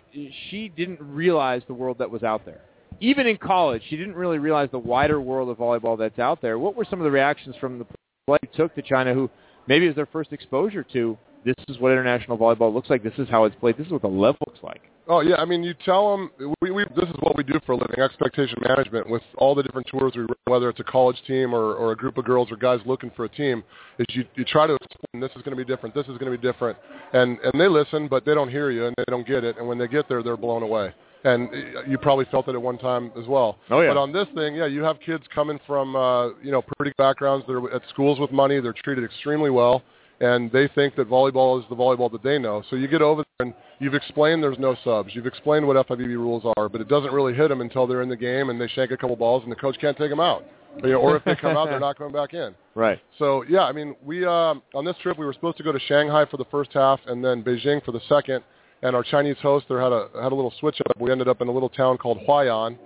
she 0.49 0.73
didn't 0.75 0.99
realize 1.01 1.63
the 1.69 1.75
world 1.75 1.99
that 1.99 2.11
was 2.11 2.23
out 2.23 2.45
there. 2.47 2.63
Even 3.01 3.27
in 3.27 3.37
college, 3.39 3.83
she 3.89 3.97
didn't 3.97 4.15
really 4.15 4.39
realize 4.39 4.69
the 4.71 4.79
wider 4.79 5.21
world 5.21 5.49
of 5.49 5.59
volleyball 5.59 5.99
that's 5.99 6.19
out 6.19 6.41
there. 6.43 6.59
What 6.59 6.77
were 6.77 6.85
some 6.89 7.01
of 7.01 7.05
the 7.05 7.11
reactions 7.11 7.57
from 7.61 7.79
the 7.79 7.87
players 8.27 8.41
who 8.43 8.57
took 8.57 8.75
to 8.75 8.83
China 8.83 9.15
who 9.15 9.31
maybe 9.67 9.87
was 9.87 9.97
their 9.97 10.07
first 10.07 10.33
exposure 10.33 10.85
to 10.93 11.19
this 11.45 11.55
is 11.69 11.79
what 11.79 11.93
international 11.93 12.37
volleyball 12.37 12.73
looks 12.73 12.91
like. 12.91 13.03
This 13.03 13.15
is 13.17 13.29
how 13.29 13.45
it's 13.45 13.57
played. 13.57 13.79
This 13.79 13.87
is 13.87 13.93
what 13.93 14.03
the 14.03 14.09
level 14.09 14.39
looks 14.47 14.63
like. 14.63 14.83
Oh 15.09 15.21
yeah, 15.21 15.37
I 15.37 15.45
mean, 15.45 15.63
you 15.63 15.75
tell 15.85 16.11
them 16.11 16.31
we, 16.61 16.71
we 16.71 16.85
this 16.95 17.09
is 17.09 17.17
what 17.21 17.37
we 17.37 17.43
do 17.43 17.59
for 17.67 17.73
a 17.73 17.77
living, 17.77 17.99
expectation 17.99 18.59
management. 18.61 19.09
With 19.09 19.23
all 19.39 19.55
the 19.55 19.63
different 19.63 19.89
tours 19.89 20.13
we 20.15 20.21
run, 20.21 20.29
whether 20.45 20.69
it's 20.69 20.79
a 20.81 20.85
college 20.85 21.17
team 21.27 21.55
or, 21.55 21.75
or 21.75 21.93
a 21.93 21.97
group 21.97 22.19
of 22.19 22.25
girls 22.25 22.53
or 22.53 22.57
guys 22.57 22.81
looking 22.85 23.11
for 23.17 23.25
a 23.25 23.29
team, 23.29 23.65
is 23.99 24.07
you 24.11 24.25
you 24.37 24.45
try 24.45 24.67
to 24.67 24.75
explain 24.75 25.21
this 25.21 25.31
is 25.35 25.43
going 25.43 25.57
to 25.57 25.65
be 25.65 25.65
different, 25.65 25.95
this 25.95 26.07
is 26.07 26.19
going 26.19 26.31
to 26.31 26.39
be 26.39 26.43
different, 26.47 26.79
and 27.13 27.39
and 27.41 27.61
they 27.61 27.67
listen, 27.67 28.07
but 28.07 28.25
they 28.25 28.35
don't 28.35 28.51
hear 28.51 28.71
you 28.71 28.87
and 28.87 28.95
they 28.99 29.05
don't 29.09 29.27
get 29.27 29.43
it, 29.43 29.57
and 29.59 29.67
when 29.67 29.79
they 29.79 29.89
get 29.89 30.09
there, 30.09 30.23
they're 30.23 30.37
blown 30.37 30.63
away. 30.63 30.93
And 31.23 31.51
you 31.87 31.99
probably 31.99 32.25
felt 32.31 32.49
it 32.49 32.55
at 32.55 32.63
one 32.63 32.79
time 32.79 33.13
as 33.21 33.27
well. 33.27 33.59
Oh, 33.69 33.83
yeah. 33.83 33.91
But 33.91 33.99
on 33.99 34.11
this 34.11 34.27
thing, 34.35 34.55
yeah, 34.55 34.67
you 34.67 34.83
have 34.83 34.99
kids 35.05 35.25
coming 35.35 35.61
from 35.67 35.95
uh, 35.95 36.29
you 36.43 36.51
know 36.51 36.63
pretty 36.77 36.93
backgrounds. 36.97 37.45
They're 37.47 37.75
at 37.75 37.83
schools 37.91 38.19
with 38.19 38.33
money. 38.33 38.59
They're 38.61 38.73
treated 38.73 39.05
extremely 39.05 39.51
well 39.51 39.83
and 40.21 40.53
they 40.53 40.69
think 40.69 40.97
that 40.97 41.09
volleyball 41.09 41.59
is 41.59 41.65
the 41.69 41.75
volleyball 41.75 42.13
that 42.13 42.23
they 42.23 42.39
know. 42.39 42.63
So 42.69 42.77
you 42.77 42.87
get 42.89 43.03
over 43.03 43.25
there 43.39 43.47
and 43.47 43.55
you've 43.79 43.95
explained 43.95 44.43
there's 44.43 44.59
no 44.59 44.77
subs. 44.85 45.15
You've 45.15 45.27
explained 45.27 45.67
what 45.67 45.77
FIVB 45.89 46.09
rules 46.09 46.43
are, 46.57 46.69
but 46.69 46.81
it 46.81 46.89
doesn't 46.89 47.13
really 47.13 47.35
hit 47.35 47.49
them 47.49 47.61
until 47.61 47.87
they're 47.87 48.03
in 48.03 48.09
the 48.09 48.17
game 48.17 48.51
and 48.51 48.61
they 48.61 48.69
shank 48.69 48.91
a 48.91 48.97
couple 48.97 49.17
balls 49.17 49.43
and 49.43 49.51
the 49.51 49.57
coach 49.57 49.79
can't 49.81 49.97
take 49.97 50.11
them 50.11 50.21
out. 50.21 50.45
You 50.85 50.91
know, 50.91 50.97
or 50.97 51.17
if 51.17 51.25
they 51.25 51.35
come 51.35 51.57
out, 51.57 51.69
they're 51.69 51.81
not 51.81 51.99
coming 51.99 52.13
back 52.13 52.35
in. 52.35 52.55
Right. 52.77 53.01
So 53.19 53.43
yeah, 53.49 53.65
I 53.65 53.73
mean, 53.73 53.97
we 54.03 54.25
um, 54.25 54.63
on 54.77 54.85
this 54.85 54.95
trip 55.03 55.19
we 55.19 55.27
were 55.27 55.33
supposed 55.33 55.57
to 55.57 55.65
go 55.65 55.73
to 55.73 55.81
Shanghai 55.81 56.25
for 56.31 56.37
the 56.37 56.45
first 56.53 56.71
half 56.73 57.01
and 57.09 57.23
then 57.23 57.43
Beijing 57.43 57.85
for 57.85 57.91
the 57.91 58.01
second. 58.09 58.45
And 58.83 58.97
our 58.97 59.03
Chinese 59.03 59.37
host 59.43 59.67
there 59.69 59.81
had 59.81 59.93
a 59.93 60.09
had 60.23 60.33
a 60.33 60.35
little 60.35 60.53
switch 60.59 60.81
up. 60.89 60.99
We 61.01 61.11
ended 61.11 61.29
up 61.29 61.41
in 61.41 61.49
a 61.49 61.53
little 61.53 61.69
town 61.69 61.99
called 61.99 62.19
Huai'an. 62.27 62.79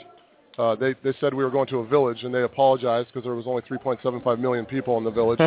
Uh, 0.59 0.75
they 0.75 0.95
they 1.03 1.13
said 1.21 1.35
we 1.35 1.45
were 1.45 1.51
going 1.51 1.69
to 1.69 1.79
a 1.79 1.87
village 1.87 2.23
and 2.25 2.35
they 2.35 2.43
apologized 2.43 3.09
because 3.09 3.25
there 3.25 3.35
was 3.35 3.47
only 3.47 3.63
3.75 3.63 4.39
million 4.39 4.67
people 4.67 4.99
in 4.99 5.05
the 5.05 5.11
village. 5.11 5.41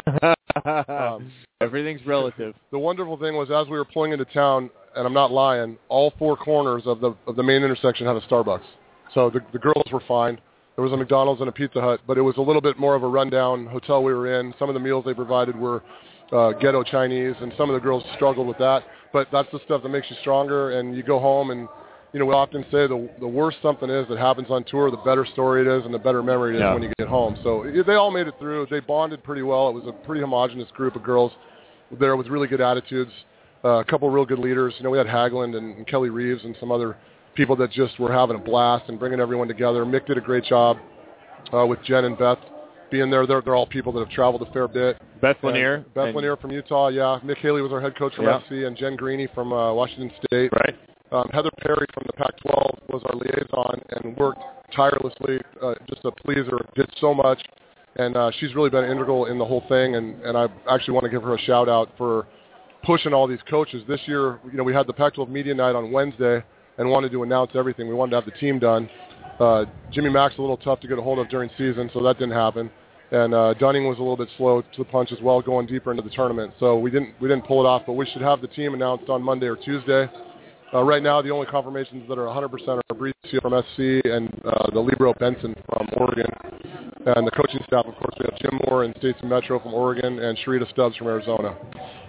um, 0.89 1.31
Everything's 1.61 2.05
relative. 2.05 2.53
The 2.71 2.79
wonderful 2.79 3.17
thing 3.17 3.35
was 3.35 3.49
as 3.51 3.69
we 3.69 3.77
were 3.77 3.85
pulling 3.85 4.11
into 4.11 4.25
town, 4.25 4.69
and 4.95 5.05
I'm 5.05 5.13
not 5.13 5.31
lying, 5.31 5.77
all 5.89 6.13
four 6.19 6.37
corners 6.37 6.83
of 6.85 7.01
the 7.01 7.15
of 7.25 7.35
the 7.35 7.43
main 7.43 7.63
intersection 7.63 8.07
had 8.07 8.15
a 8.15 8.21
Starbucks. 8.21 8.65
So 9.13 9.29
the 9.29 9.41
the 9.51 9.59
girls 9.59 9.87
were 9.91 10.03
fine. 10.07 10.39
There 10.75 10.83
was 10.83 10.93
a 10.93 10.97
McDonald's 10.97 11.41
and 11.41 11.49
a 11.49 11.51
Pizza 11.51 11.81
Hut, 11.81 12.01
but 12.05 12.19
it 12.19 12.21
was 12.21 12.37
a 12.37 12.41
little 12.41 12.61
bit 12.61 12.77
more 12.77 12.93
of 12.93 13.01
a 13.01 13.07
rundown 13.07 13.65
hotel 13.65 14.03
we 14.03 14.13
were 14.13 14.39
in. 14.39 14.53
Some 14.59 14.69
of 14.69 14.75
the 14.75 14.79
meals 14.79 15.05
they 15.05 15.13
provided 15.15 15.55
were 15.55 15.81
uh, 16.31 16.51
ghetto 16.51 16.83
Chinese, 16.83 17.33
and 17.41 17.51
some 17.57 17.69
of 17.69 17.73
the 17.73 17.79
girls 17.79 18.03
struggled 18.15 18.47
with 18.47 18.59
that. 18.59 18.83
But 19.13 19.27
that's 19.31 19.49
the 19.51 19.59
stuff 19.65 19.83
that 19.83 19.89
makes 19.89 20.07
you 20.09 20.15
stronger, 20.21 20.71
and 20.79 20.95
you 20.95 21.03
go 21.03 21.19
home 21.19 21.51
and 21.51 21.67
you 22.13 22.19
know, 22.21 22.25
we 22.25 22.33
often 22.33 22.63
say 22.71 22.87
the 22.87 23.09
the 23.19 23.27
worse 23.27 23.55
something 23.61 23.89
is 23.89 24.07
that 24.07 24.17
happens 24.17 24.47
on 24.49 24.63
tour, 24.63 24.89
the 24.89 24.97
better 24.97 25.25
story 25.25 25.61
it 25.61 25.67
is, 25.67 25.85
and 25.85 25.93
the 25.93 25.99
better 25.99 26.23
memory 26.23 26.53
it 26.53 26.57
is 26.57 26.61
Yeah. 26.61 26.73
when 26.73 26.83
you 26.83 26.91
get 26.97 27.07
home. 27.07 27.37
So 27.43 27.65
they 27.85 27.95
all 27.95 28.11
made 28.11 28.27
it 28.27 28.35
through. 28.39 28.67
They 28.71 28.79
bonded 28.79 29.23
pretty 29.23 29.41
well. 29.43 29.69
It 29.69 29.73
was 29.73 29.83
a 29.87 29.91
pretty 29.91 30.21
homogenous 30.21 30.69
group 30.71 30.95
of 30.95 31.03
girls 31.03 31.31
there 31.99 32.15
with 32.15 32.27
really 32.27 32.47
good 32.47 32.61
attitudes. 32.61 33.11
Uh, 33.63 33.79
a 33.79 33.83
couple 33.83 34.07
of 34.07 34.13
real 34.13 34.25
good 34.25 34.39
leaders. 34.39 34.73
You 34.77 34.83
know, 34.83 34.89
we 34.89 34.97
had 34.97 35.07
Hagland 35.07 35.57
and, 35.57 35.75
and 35.77 35.87
Kelly 35.87 36.09
Reeves 36.09 36.43
and 36.43 36.55
some 36.59 36.71
other 36.71 36.95
people 37.35 37.55
that 37.57 37.71
just 37.71 37.99
were 37.99 38.11
having 38.11 38.35
a 38.35 38.39
blast 38.39 38.85
and 38.87 38.97
bringing 38.97 39.19
everyone 39.19 39.47
together. 39.47 39.83
Mick 39.83 40.05
did 40.05 40.17
a 40.17 40.21
great 40.21 40.43
job 40.45 40.77
uh, 41.53 41.65
with 41.65 41.81
Jen 41.83 42.05
and 42.05 42.17
Beth 42.17 42.39
being 42.89 43.09
there. 43.09 43.25
They're, 43.27 43.41
they're 43.41 43.55
all 43.55 43.65
people 43.67 43.91
that 43.93 43.99
have 43.99 44.09
traveled 44.09 44.41
a 44.47 44.51
fair 44.51 44.67
bit. 44.67 44.97
Beth 45.21 45.37
And 45.43 45.53
Launiere. 45.53 45.85
Beth 45.93 46.07
and- 46.07 46.15
Launiere 46.17 46.39
from 46.39 46.51
Utah, 46.51 46.87
yeah. 46.89 47.19
Mick 47.23 47.37
Haley 47.37 47.61
was 47.61 47.71
our 47.71 47.81
head 47.81 47.97
coach 47.97 48.15
from 48.15 48.25
Yeah. 48.25 48.39
FC, 48.49 48.65
and 48.67 48.75
Jen 48.77 48.95
Greeny 48.95 49.27
from 49.33 49.51
uh, 49.53 49.73
Washington 49.73 50.11
State. 50.25 50.51
Right. 50.53 50.75
Um, 51.11 51.29
Heather 51.33 51.51
Perry 51.61 51.85
from 51.93 52.03
the 52.05 52.13
Pac-12 52.13 52.89
was 52.89 53.01
our 53.05 53.15
liaison 53.15 53.81
and 53.91 54.17
worked 54.17 54.41
tirelessly, 54.75 55.39
uh, 55.63 55.73
just 55.89 56.03
a 56.03 56.11
pleaser, 56.11 56.59
did 56.75 56.89
so 56.99 57.13
much, 57.13 57.41
and 57.95 58.17
uh, 58.17 58.29
she's 58.39 58.53
really 58.55 58.69
been 58.69 58.83
integral 58.83 59.27
in 59.27 59.37
the 59.39 59.45
whole 59.45 59.63
thing. 59.69 59.95
And, 59.95 60.21
and 60.23 60.37
I 60.37 60.47
actually 60.69 60.93
want 60.95 61.05
to 61.05 61.09
give 61.09 61.23
her 61.23 61.33
a 61.35 61.39
shout 61.39 61.69
out 61.69 61.89
for 61.97 62.27
pushing 62.83 63.13
all 63.13 63.25
these 63.25 63.39
coaches. 63.49 63.83
This 63.87 64.01
year, 64.05 64.39
you 64.51 64.57
know, 64.57 64.63
we 64.63 64.73
had 64.73 64.85
the 64.85 64.93
Pac-12 64.93 65.29
media 65.29 65.53
night 65.53 65.75
on 65.75 65.91
Wednesday 65.93 66.43
and 66.77 66.89
wanted 66.89 67.11
to 67.13 67.23
announce 67.23 67.51
everything. 67.55 67.87
We 67.87 67.95
wanted 67.95 68.11
to 68.11 68.15
have 68.17 68.25
the 68.25 68.37
team 68.37 68.59
done. 68.59 68.89
Uh, 69.39 69.65
Jimmy 69.91 70.09
Mack's 70.09 70.37
a 70.37 70.41
little 70.41 70.57
tough 70.57 70.79
to 70.81 70.87
get 70.87 70.97
a 70.97 71.01
hold 71.01 71.19
of 71.19 71.29
during 71.29 71.49
season, 71.57 71.89
so 71.93 72.01
that 72.03 72.17
didn't 72.17 72.35
happen. 72.35 72.71
And 73.11 73.33
uh, 73.33 73.53
Dunning 73.53 73.87
was 73.87 73.97
a 73.97 74.01
little 74.01 74.17
bit 74.17 74.29
slow 74.37 74.61
to 74.61 74.77
the 74.77 74.83
punch 74.85 75.11
as 75.11 75.21
well, 75.21 75.41
going 75.41 75.65
deeper 75.65 75.91
into 75.91 76.03
the 76.03 76.09
tournament. 76.09 76.53
So 76.59 76.77
we 76.77 76.91
didn't 76.91 77.13
we 77.21 77.29
didn't 77.29 77.45
pull 77.45 77.63
it 77.63 77.67
off, 77.67 77.83
but 77.85 77.93
we 77.93 78.05
should 78.05 78.21
have 78.21 78.41
the 78.41 78.47
team 78.47 78.73
announced 78.73 79.09
on 79.09 79.21
Monday 79.23 79.47
or 79.47 79.55
Tuesday. 79.55 80.09
Uh, 80.73 80.83
right 80.83 81.01
now, 81.01 81.21
the 81.21 81.29
only 81.29 81.45
confirmations 81.45 82.07
that 82.09 82.17
are 82.17 82.25
100% 82.25 82.67
are 82.67 82.81
Bricio 82.93 83.41
from 83.41 83.53
SC 83.73 84.05
and 84.05 84.29
uh, 84.45 84.69
the 84.71 84.79
Libero 84.79 85.13
Benson 85.19 85.55
from 85.65 85.87
Oregon. 85.95 86.25
And 87.05 87.25
the 87.25 87.31
coaching 87.31 87.61
staff, 87.65 87.85
of 87.85 87.95
course, 87.95 88.13
we 88.19 88.25
have 88.29 88.37
Jim 88.39 88.59
Moore 88.67 88.83
and 88.83 88.93
States 88.97 89.17
Metro 89.23 89.61
from 89.61 89.73
Oregon 89.73 90.19
and 90.19 90.37
Sharita 90.39 90.69
Stubbs 90.71 90.97
from 90.97 91.07
Arizona. 91.07 91.55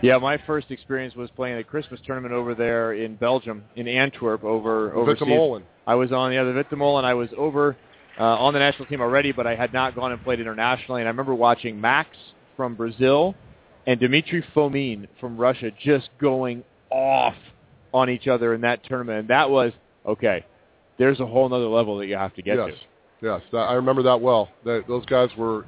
Yeah, 0.02 0.18
my 0.18 0.38
first 0.44 0.72
experience 0.72 1.14
was 1.14 1.30
playing 1.36 1.58
a 1.58 1.64
Christmas 1.64 2.00
tournament 2.04 2.34
over 2.34 2.56
there 2.56 2.94
in 2.94 3.14
Belgium, 3.14 3.62
in 3.76 3.86
Antwerp, 3.86 4.42
over 4.42 4.92
overseas. 4.92 5.62
I 5.86 5.94
was 5.94 6.10
on 6.10 6.32
yeah, 6.32 6.42
the 6.42 6.50
other 6.50 6.64
Vittemolen. 6.64 7.04
I 7.04 7.14
was 7.14 7.28
over 7.36 7.76
uh, 8.18 8.24
on 8.24 8.54
the 8.54 8.58
national 8.58 8.86
team 8.86 9.00
already, 9.00 9.30
but 9.30 9.46
I 9.46 9.54
had 9.54 9.72
not 9.72 9.94
gone 9.94 10.10
and 10.10 10.22
played 10.24 10.40
internationally. 10.40 11.00
And 11.00 11.06
I 11.08 11.10
remember 11.10 11.34
watching 11.34 11.80
Max 11.80 12.10
from 12.56 12.74
Brazil 12.74 13.36
and 13.86 14.00
Dmitry 14.00 14.44
Fomin 14.54 15.06
from 15.20 15.36
Russia 15.36 15.70
just 15.80 16.10
going 16.20 16.64
off 16.90 17.36
on 17.92 18.10
each 18.10 18.28
other 18.28 18.54
in 18.54 18.60
that 18.62 18.84
tournament. 18.84 19.20
And 19.20 19.28
that 19.28 19.48
was 19.48 19.72
okay. 20.06 20.44
There's 20.98 21.20
a 21.20 21.26
whole 21.26 21.52
other 21.52 21.66
level 21.66 21.98
that 21.98 22.06
you 22.06 22.16
have 22.16 22.34
to 22.34 22.42
get 22.42 22.56
yes, 22.56 22.70
to. 23.20 23.26
yes, 23.26 23.40
that, 23.52 23.58
I 23.58 23.74
remember 23.74 24.02
that 24.02 24.20
well. 24.20 24.48
That, 24.64 24.84
those 24.88 25.06
guys 25.06 25.28
were 25.38 25.64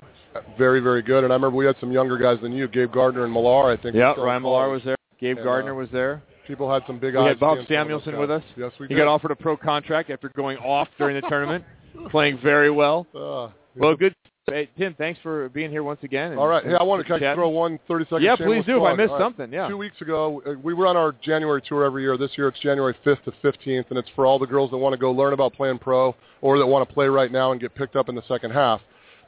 very, 0.58 0.80
very 0.80 1.02
good. 1.02 1.24
And 1.24 1.32
I 1.32 1.36
remember 1.36 1.56
we 1.56 1.66
had 1.66 1.76
some 1.80 1.92
younger 1.92 2.18
guys 2.18 2.38
than 2.42 2.52
you, 2.52 2.66
Gabe 2.68 2.92
Gardner 2.92 3.24
and 3.24 3.32
Millar. 3.32 3.70
I 3.70 3.76
think. 3.76 3.94
Yeah, 3.94 4.14
Ryan 4.18 4.42
Millar 4.42 4.68
was 4.70 4.82
there. 4.84 4.96
Gabe 5.20 5.36
And, 5.36 5.44
Gardner 5.44 5.72
uh, 5.72 5.76
was 5.76 5.88
there. 5.92 6.22
People 6.46 6.72
had 6.72 6.82
some 6.86 6.98
big 6.98 7.14
We 7.14 7.20
eyes. 7.20 7.28
had 7.28 7.40
Bob 7.40 7.58
seeing 7.58 7.66
some 7.68 7.74
of 7.82 7.88
those 7.88 8.04
Samuelson 8.04 8.18
with 8.18 8.30
us. 8.30 8.42
Yes, 8.56 8.72
we 8.80 8.88
he 8.88 8.94
did. 8.94 9.00
got 9.00 9.08
offered 9.08 9.30
a 9.30 9.36
pro 9.36 9.56
contract 9.56 10.10
after 10.10 10.28
going 10.30 10.58
off 10.58 10.88
during 10.98 11.20
the 11.20 11.28
tournament, 11.28 11.64
playing 12.10 12.38
very 12.42 12.70
well. 12.70 13.06
Uh, 13.14 13.50
Well, 13.76 13.94
good. 13.94 14.14
Hey, 14.46 14.68
Tim, 14.76 14.94
thanks 14.94 15.20
for 15.22 15.48
being 15.50 15.70
here 15.70 15.82
once 15.84 16.00
again. 16.02 16.32
and- 16.32 16.40
All 16.40 16.48
right. 16.48 16.64
Hey, 16.64 16.74
I 16.74 16.82
want 16.82 17.06
to 17.06 17.34
throw 17.34 17.48
one 17.50 17.78
30 17.86 18.04
second 18.06 18.22
Yeah, 18.22 18.36
please 18.36 18.64
do. 18.64 18.78
If 18.78 18.82
I 18.82 18.94
missed 18.94 19.12
right. 19.12 19.20
something, 19.20 19.52
yeah. 19.52 19.68
Two 19.68 19.76
weeks 19.76 20.00
ago, 20.00 20.42
uh, 20.44 20.54
we 20.62 20.74
were 20.74 20.86
on 20.86 20.96
our 20.96 21.12
January 21.20 21.62
tour 21.62 21.84
every 21.84 22.02
year. 22.02 22.16
This 22.16 22.36
year 22.36 22.48
it's 22.48 22.58
January 22.58 22.94
5th 23.04 23.22
to 23.24 23.32
15th, 23.42 23.90
and 23.90 23.98
it's 23.98 24.08
for 24.16 24.26
all 24.26 24.38
the 24.38 24.46
girls 24.46 24.70
that 24.70 24.78
want 24.78 24.92
to 24.92 24.98
go 24.98 25.12
learn 25.12 25.34
about 25.34 25.52
playing 25.52 25.78
pro 25.78 26.16
or 26.40 26.58
that 26.58 26.66
want 26.66 26.88
to 26.88 26.92
play 26.92 27.06
right 27.06 27.30
now 27.30 27.52
and 27.52 27.60
get 27.60 27.74
picked 27.74 27.94
up 27.94 28.08
in 28.08 28.14
the 28.16 28.22
second 28.26 28.50
half. 28.50 28.80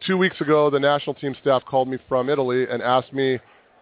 Two 0.04 0.18
weeks 0.18 0.40
ago, 0.40 0.70
the 0.70 0.80
national 0.80 1.14
team 1.14 1.36
staff 1.40 1.64
called 1.66 1.86
me 1.88 1.98
from 2.08 2.28
Italy 2.28 2.66
and 2.68 2.82
asked 2.82 3.12
me, 3.12 3.38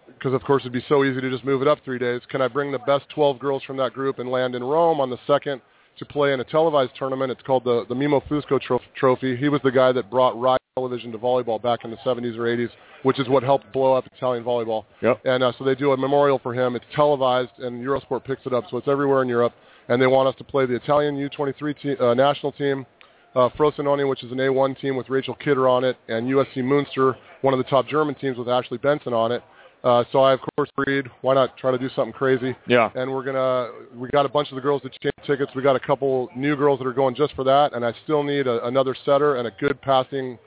because 0.09 0.35
of 0.35 0.43
course 0.43 0.63
it'd 0.63 0.73
be 0.73 0.85
so 0.89 1.05
easy 1.05 1.21
to 1.23 1.31
just 1.31 1.45
move 1.45 1.63
it 1.63 1.69
up 1.69 1.79
three 1.85 1.99
days, 1.99 2.21
can 2.29 2.43
I 2.43 2.49
bring 2.49 2.71
the 2.73 2.81
best 2.81 3.09
12 3.15 3.39
girls 3.39 3.63
from 3.63 3.79
that 3.79 3.95
group 3.95 4.19
and 4.19 4.31
land 4.31 4.55
in 4.55 4.63
Rome 4.63 5.01
on 5.01 5.09
the 5.09 5.19
second 5.27 5.63
to 5.99 6.05
play 6.05 6.35
in 6.35 6.41
a 6.41 6.45
televised 6.45 6.95
tournament? 6.99 7.31
It's 7.31 7.43
called 7.43 7.65
the, 7.65 7.87
the 7.89 7.95
Mimo 7.95 8.21
Fusco 8.29 8.61
tro- 8.61 8.81
Trophy. 8.95 9.37
He 9.37 9.49
was 9.49 9.63
the 9.63 9.71
guy 9.71 9.93
that 9.93 10.11
brought 10.11 10.39
Rai 10.39 10.59
television 10.77 11.11
to 11.11 11.19
volleyball 11.19 11.61
back 11.61 11.85
in 11.85 11.91
the 11.91 11.97
70s 11.99 12.39
or 12.39 12.43
80s, 12.43 12.71
which 13.03 13.19
is 13.19 13.29
what 13.29 13.43
helped 13.43 13.73
blow 13.73 13.93
up 13.93 14.07
Italian 14.17 14.45
volleyball. 14.45 14.85
Yep. 15.03 15.21
And 15.25 15.43
uh, 15.43 15.53
so 15.59 15.65
they 15.65 15.75
do 15.75 15.93
a 15.93 15.97
memorial 15.97 16.39
for 16.39 16.55
him. 16.55 16.77
It's 16.77 16.85
televised, 16.95 17.59
and 17.59 17.85
Eurosport 17.85 18.25
picks 18.25 18.47
it 18.47 18.55
up, 18.55 18.65
so 18.71 18.77
it's 18.77 18.87
everywhere 18.87 19.23
in 19.23 19.29
Europe. 19.29 19.53
And 19.89 20.01
they 20.01 20.07
want 20.07 20.29
us 20.29 20.37
to 20.39 20.45
play 20.45 20.67
the 20.67 20.77
Italian 20.77 21.17
U23 21.17 21.81
te- 21.83 21.97
uh, 21.97 22.15
national 22.15 22.53
team, 22.53 22.87
uh, 23.35 23.49
Frosinone, 23.59 24.09
which 24.09 24.23
is 24.23 24.31
an 24.31 24.39
A1 24.39 24.81
team 24.81 24.97
with 24.97 25.09
Rachel 25.09 25.35
Kidder 25.35 25.69
on 25.69 25.83
it, 25.83 25.97
and 26.09 26.29
USC 26.29 26.63
Munster, 26.63 27.17
one 27.41 27.53
of 27.53 27.59
the 27.59 27.65
top 27.65 27.89
German 27.89 28.15
teams 28.15 28.39
with 28.39 28.49
Ashley 28.49 28.79
Benson 28.79 29.13
on 29.13 29.33
it. 29.33 29.43
Uh, 29.83 30.05
so 30.13 30.21
I, 30.21 30.35
of 30.35 30.41
course, 30.57 30.71
agreed. 30.79 31.07
Why 31.23 31.35
not 31.35 31.57
try 31.57 31.73
to 31.73 31.79
do 31.79 31.89
something 31.97 32.13
crazy? 32.13 32.55
Yeah. 32.69 32.91
And 32.95 33.11
we're 33.11 33.25
gonna. 33.25 33.71
We 33.95 34.11
got 34.11 34.27
a 34.27 34.29
bunch 34.29 34.51
of 34.51 34.57
the 34.57 34.61
girls 34.61 34.83
that 34.83 34.93
change 35.01 35.15
tickets. 35.27 35.51
We 35.57 35.63
got 35.63 35.75
a 35.75 35.81
couple 35.81 36.29
new 36.37 36.55
girls 36.55 36.79
that 36.81 36.87
are 36.87 36.93
going 36.93 37.15
just 37.15 37.35
for 37.35 37.45
that, 37.45 37.73
and 37.73 37.83
I 37.85 37.95
still 38.05 38.23
need 38.23 38.47
a, 38.47 38.65
another 38.67 38.95
setter 39.07 39.37
and 39.37 39.49
a 39.49 39.51
good 39.59 39.81
passing, 39.81 40.39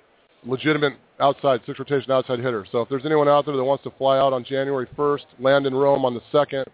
legitimate 0.45 0.93
outside 1.19 1.61
six 1.65 1.79
rotation 1.79 2.11
outside 2.11 2.39
hitter. 2.39 2.65
So 2.71 2.81
if 2.81 2.89
there's 2.89 3.05
anyone 3.05 3.27
out 3.27 3.45
there 3.45 3.55
that 3.55 3.63
wants 3.63 3.83
to 3.83 3.91
fly 3.91 4.17
out 4.17 4.33
on 4.33 4.43
January 4.43 4.87
1st, 4.97 5.25
land 5.39 5.65
in 5.65 5.73
Rome 5.73 6.05
on 6.05 6.13
the 6.13 6.21
second, 6.31 6.65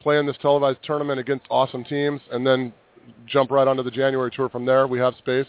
play 0.00 0.18
in 0.18 0.26
this 0.26 0.36
televised 0.40 0.78
tournament 0.82 1.20
against 1.20 1.44
awesome 1.50 1.84
teams, 1.84 2.20
and 2.30 2.46
then 2.46 2.72
jump 3.26 3.50
right 3.50 3.66
onto 3.66 3.82
the 3.82 3.90
January 3.90 4.30
tour 4.30 4.48
from 4.48 4.64
there, 4.64 4.86
we 4.86 4.98
have 4.98 5.14
space. 5.18 5.46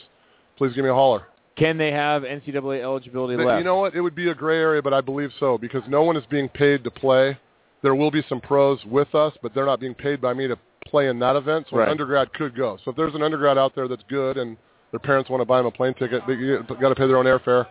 Please 0.57 0.73
give 0.73 0.83
me 0.83 0.89
a 0.89 0.93
holler. 0.93 1.27
Can 1.55 1.77
they 1.77 1.91
have 1.91 2.23
NCAA 2.23 2.81
eligibility 2.81 3.35
But 3.35 3.45
left? 3.45 3.57
You 3.59 3.63
know 3.63 3.77
what? 3.77 3.95
It 3.95 4.01
would 4.01 4.15
be 4.15 4.29
a 4.29 4.35
gray 4.35 4.59
area, 4.59 4.81
but 4.81 4.93
I 4.93 5.01
believe 5.01 5.31
so 5.39 5.57
because 5.57 5.83
no 5.87 6.01
one 6.03 6.17
is 6.17 6.23
being 6.29 6.49
paid 6.49 6.83
to 6.83 6.91
play. 6.91 7.37
There 7.83 7.95
will 7.95 8.11
be 8.11 8.23
some 8.27 8.41
pros 8.41 8.83
with 8.85 9.13
us, 9.13 9.33
but 9.41 9.53
they're 9.53 9.65
not 9.65 9.79
being 9.79 9.93
paid 9.93 10.21
by 10.21 10.33
me 10.33 10.47
to 10.47 10.57
play 10.85 11.09
in 11.09 11.19
that 11.19 11.35
event. 11.35 11.67
So 11.69 11.77
Right. 11.77 11.85
an 11.85 11.91
undergrad 11.91 12.33
could 12.33 12.55
go. 12.55 12.77
So 12.83 12.91
if 12.91 12.97
there's 12.97 13.13
an 13.13 13.21
undergrad 13.21 13.57
out 13.57 13.75
there 13.75 13.87
that's 13.87 14.03
good 14.03 14.37
and 14.37 14.57
their 14.93 14.99
parents 14.99 15.27
want 15.27 15.41
to 15.41 15.45
buy 15.45 15.57
them 15.57 15.65
a 15.65 15.71
plane 15.71 15.95
ticket, 15.95 16.21
they 16.27 16.35
got 16.35 16.89
to 16.89 16.95
pay 16.95 17.07
their 17.07 17.17
own 17.17 17.25
airfare. 17.25 17.65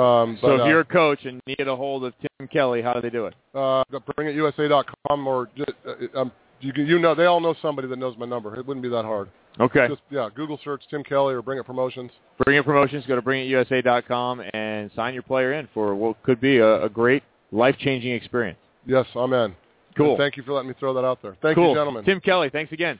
Um, 0.00 0.38
so 0.40 0.54
if 0.54 0.62
uh, 0.62 0.64
you're 0.64 0.80
a 0.80 0.84
coach 0.84 1.20
and 1.24 1.40
you 1.46 1.54
need 1.58 1.68
a 1.68 1.76
hold 1.76 2.04
of 2.04 2.14
Tim 2.20 2.48
Kelly, 2.48 2.80
how 2.80 2.94
do 2.94 3.02
they 3.02 3.10
do 3.10 3.26
it? 3.26 3.34
uh, 3.54 3.84
bring 4.16 4.28
it 4.28 4.34
USA.com 4.34 5.26
or 5.26 5.50
just, 5.54 5.70
uh, 5.86 6.18
um, 6.18 6.32
you 6.60 6.72
you 6.82 6.98
know 6.98 7.14
they 7.14 7.26
all 7.26 7.38
know 7.38 7.54
somebody 7.60 7.86
that 7.86 7.98
knows 7.98 8.16
my 8.18 8.24
number. 8.24 8.58
It 8.58 8.66
wouldn't 8.66 8.82
be 8.82 8.88
that 8.88 9.04
hard. 9.04 9.28
Okay. 9.60 9.86
Just 9.88 10.00
yeah, 10.10 10.30
Google 10.34 10.58
search 10.64 10.82
Tim 10.90 11.04
Kelly 11.04 11.34
or 11.34 11.42
Bring 11.42 11.58
It 11.58 11.66
Promotions. 11.66 12.10
Bring 12.42 12.56
It 12.56 12.64
Promotions. 12.64 13.04
Go 13.06 13.14
to 13.14 13.22
bringitusa.com 13.22 14.42
and 14.54 14.90
sign 14.96 15.12
your 15.12 15.22
player 15.22 15.52
in 15.52 15.68
for 15.74 15.94
what 15.94 16.20
could 16.22 16.40
be 16.40 16.56
a, 16.56 16.84
a 16.84 16.88
great 16.88 17.22
life-changing 17.52 18.10
experience. 18.10 18.58
Yes, 18.86 19.06
I'm 19.14 19.32
in. 19.34 19.54
Cool. 19.96 20.10
And 20.10 20.18
thank 20.18 20.36
you 20.36 20.42
for 20.42 20.54
letting 20.54 20.70
me 20.70 20.74
throw 20.80 20.94
that 20.94 21.04
out 21.04 21.20
there. 21.22 21.36
Thank 21.40 21.54
cool. 21.54 21.68
you, 21.68 21.74
gentlemen. 21.76 22.04
Tim 22.04 22.20
Kelly, 22.20 22.48
thanks 22.50 22.72
again. 22.72 22.98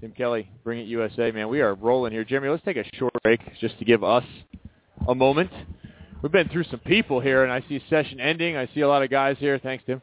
Tim 0.00 0.12
Kelly, 0.12 0.48
Bring 0.64 0.78
It 0.78 0.86
USA, 0.86 1.30
man. 1.30 1.50
We 1.50 1.60
are 1.60 1.74
rolling 1.74 2.12
here. 2.12 2.24
Jeremy, 2.24 2.48
let's 2.48 2.64
take 2.64 2.78
a 2.78 2.84
short 2.96 3.12
break 3.22 3.40
just 3.60 3.78
to 3.80 3.84
give 3.84 4.02
us 4.02 4.24
a 5.06 5.14
moment. 5.14 5.50
We've 6.22 6.32
been 6.32 6.48
through 6.48 6.64
some 6.64 6.80
people 6.80 7.20
here, 7.20 7.44
and 7.44 7.52
I 7.52 7.62
see 7.68 7.82
session 7.90 8.18
ending. 8.18 8.56
I 8.56 8.66
see 8.74 8.80
a 8.80 8.88
lot 8.88 9.02
of 9.02 9.10
guys 9.10 9.36
here. 9.38 9.58
Thanks, 9.58 9.84
Tim. 9.86 10.00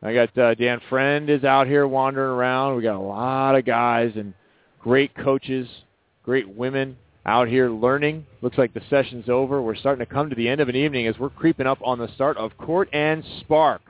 I 0.00 0.14
got 0.14 0.38
uh, 0.38 0.54
Dan 0.54 0.80
Friend 0.88 1.28
is 1.28 1.42
out 1.42 1.66
here 1.66 1.88
wandering 1.88 2.30
around. 2.30 2.76
We 2.76 2.84
got 2.84 2.96
a 2.96 3.00
lot 3.00 3.56
of 3.56 3.64
guys 3.64 4.12
and 4.14 4.32
great 4.80 5.12
coaches, 5.16 5.68
great 6.22 6.48
women 6.48 6.96
out 7.26 7.48
here 7.48 7.68
learning. 7.68 8.26
Looks 8.42 8.58
like 8.58 8.74
the 8.74 8.82
session's 8.90 9.28
over. 9.28 9.60
We're 9.60 9.74
starting 9.74 10.06
to 10.06 10.12
come 10.12 10.30
to 10.30 10.36
the 10.36 10.48
end 10.48 10.60
of 10.60 10.68
an 10.68 10.76
evening 10.76 11.08
as 11.08 11.18
we're 11.18 11.30
creeping 11.30 11.66
up 11.66 11.78
on 11.84 11.98
the 11.98 12.12
start 12.14 12.36
of 12.36 12.56
Court 12.58 12.88
and 12.92 13.24
Spark, 13.40 13.82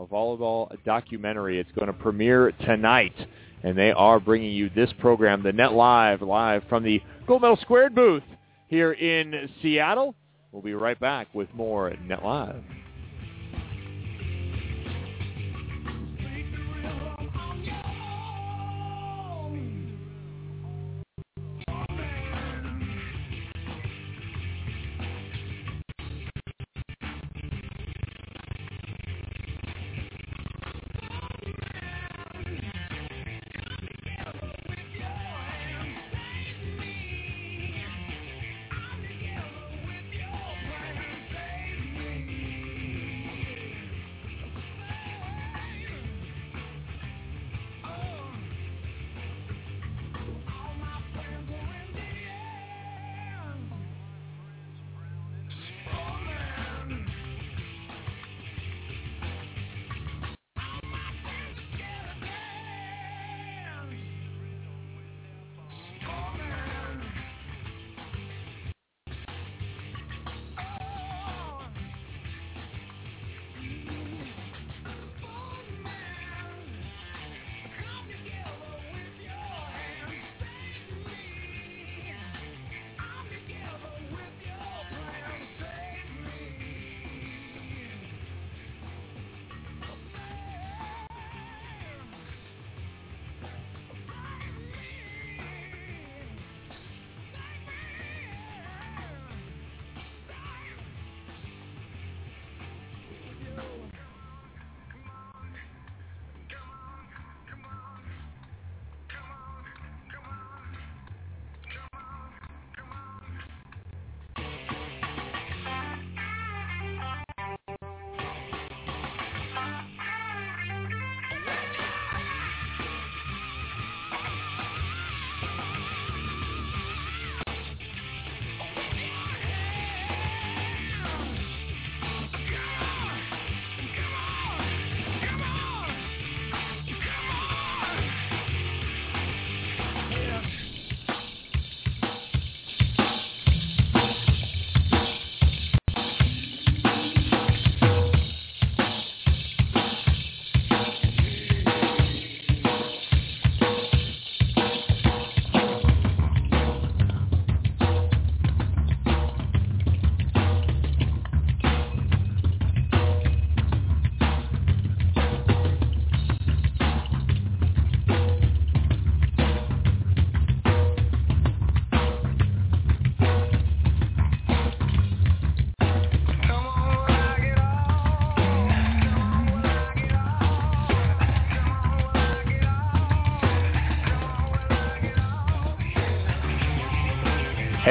a 0.00 0.04
volleyball 0.04 0.72
documentary. 0.84 1.60
It's 1.60 1.70
going 1.72 1.88
to 1.88 1.92
premiere 1.92 2.50
tonight, 2.52 3.14
and 3.62 3.76
they 3.76 3.92
are 3.92 4.20
bringing 4.20 4.52
you 4.52 4.70
this 4.70 4.90
program, 4.98 5.42
the 5.42 5.52
Net 5.52 5.72
Live, 5.72 6.22
live 6.22 6.62
from 6.68 6.82
the 6.82 7.02
Gold 7.26 7.42
Medal 7.42 7.58
Squared 7.60 7.94
booth 7.94 8.22
here 8.68 8.92
in 8.92 9.50
Seattle. 9.62 10.14
We'll 10.52 10.62
be 10.62 10.74
right 10.74 10.98
back 10.98 11.28
with 11.34 11.52
more 11.54 11.92
Net 12.06 12.24
Live. 12.24 12.62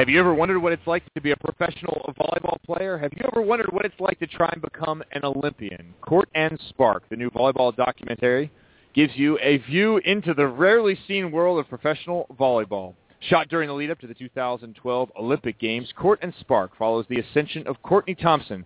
Have 0.00 0.08
you 0.08 0.18
ever 0.18 0.32
wondered 0.32 0.60
what 0.60 0.72
it's 0.72 0.86
like 0.86 1.02
to 1.12 1.20
be 1.20 1.32
a 1.32 1.36
professional 1.36 2.14
volleyball 2.18 2.56
player? 2.62 2.96
Have 2.96 3.12
you 3.12 3.22
ever 3.30 3.42
wondered 3.42 3.70
what 3.70 3.84
it's 3.84 4.00
like 4.00 4.18
to 4.20 4.26
try 4.26 4.48
and 4.50 4.62
become 4.62 5.02
an 5.12 5.26
Olympian? 5.26 5.92
Court 6.00 6.26
and 6.34 6.58
Spark, 6.70 7.02
the 7.10 7.16
new 7.16 7.28
volleyball 7.28 7.76
documentary, 7.76 8.50
gives 8.94 9.14
you 9.14 9.38
a 9.42 9.58
view 9.58 9.98
into 9.98 10.32
the 10.32 10.46
rarely 10.46 10.98
seen 11.06 11.30
world 11.30 11.58
of 11.58 11.68
professional 11.68 12.24
volleyball. 12.40 12.94
Shot 13.28 13.48
during 13.48 13.68
the 13.68 13.74
lead-up 13.74 14.00
to 14.00 14.06
the 14.06 14.14
2012 14.14 15.12
Olympic 15.20 15.58
Games, 15.58 15.92
Court 15.94 16.18
and 16.22 16.32
Spark 16.40 16.74
follows 16.78 17.04
the 17.10 17.20
ascension 17.20 17.66
of 17.66 17.82
Courtney 17.82 18.14
Thompson 18.14 18.64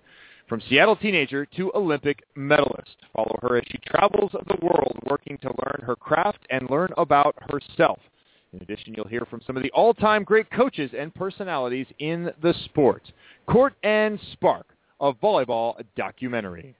from 0.48 0.62
Seattle 0.69 0.94
teenager 0.94 1.47
to 1.56 1.73
Olympic 1.74 2.23
medalist. 2.36 2.94
Follow 3.12 3.40
her 3.43 3.56
as 3.56 3.65
she 3.73 3.78
travels 3.85 4.31
the 4.31 4.59
world 4.62 5.01
working 5.11 5.36
to 5.39 5.48
learn 5.48 5.82
her 5.85 5.97
craft 5.97 6.47
and 6.51 6.70
learn 6.70 6.90
about 6.97 7.35
herself. 7.51 7.98
In 8.55 8.62
addition, 8.62 8.94
you'll 8.94 9.09
hear 9.09 9.26
from 9.28 9.40
some 9.44 9.56
of 9.56 9.64
the 9.64 9.70
all-time 9.72 10.22
great 10.22 10.48
coaches 10.52 10.93
and 10.97 11.12
personalities 11.12 11.89
in 11.98 12.31
the 12.40 12.55
sport. 12.66 13.02
Court 13.48 13.74
and 13.82 14.18
Spark, 14.32 14.76
a 15.01 15.12
volleyball 15.12 15.74
documentary. 15.97 16.76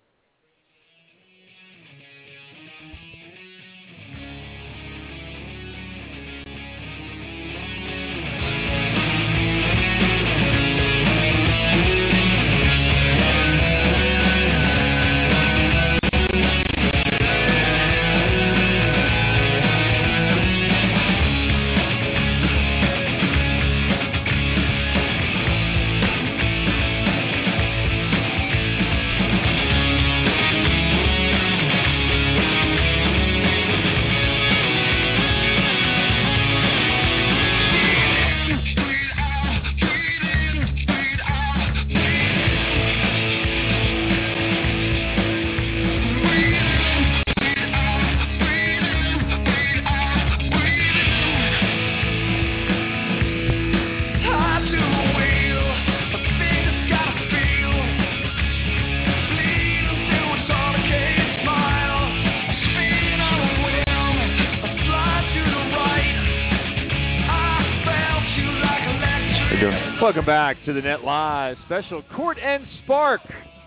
Welcome 70.25 70.57
back 70.57 70.65
to 70.65 70.73
the 70.73 70.81
Net 70.81 71.05
Live 71.05 71.59
special 71.67 72.03
Court 72.17 72.39
and 72.39 72.67
Spark 72.83 73.21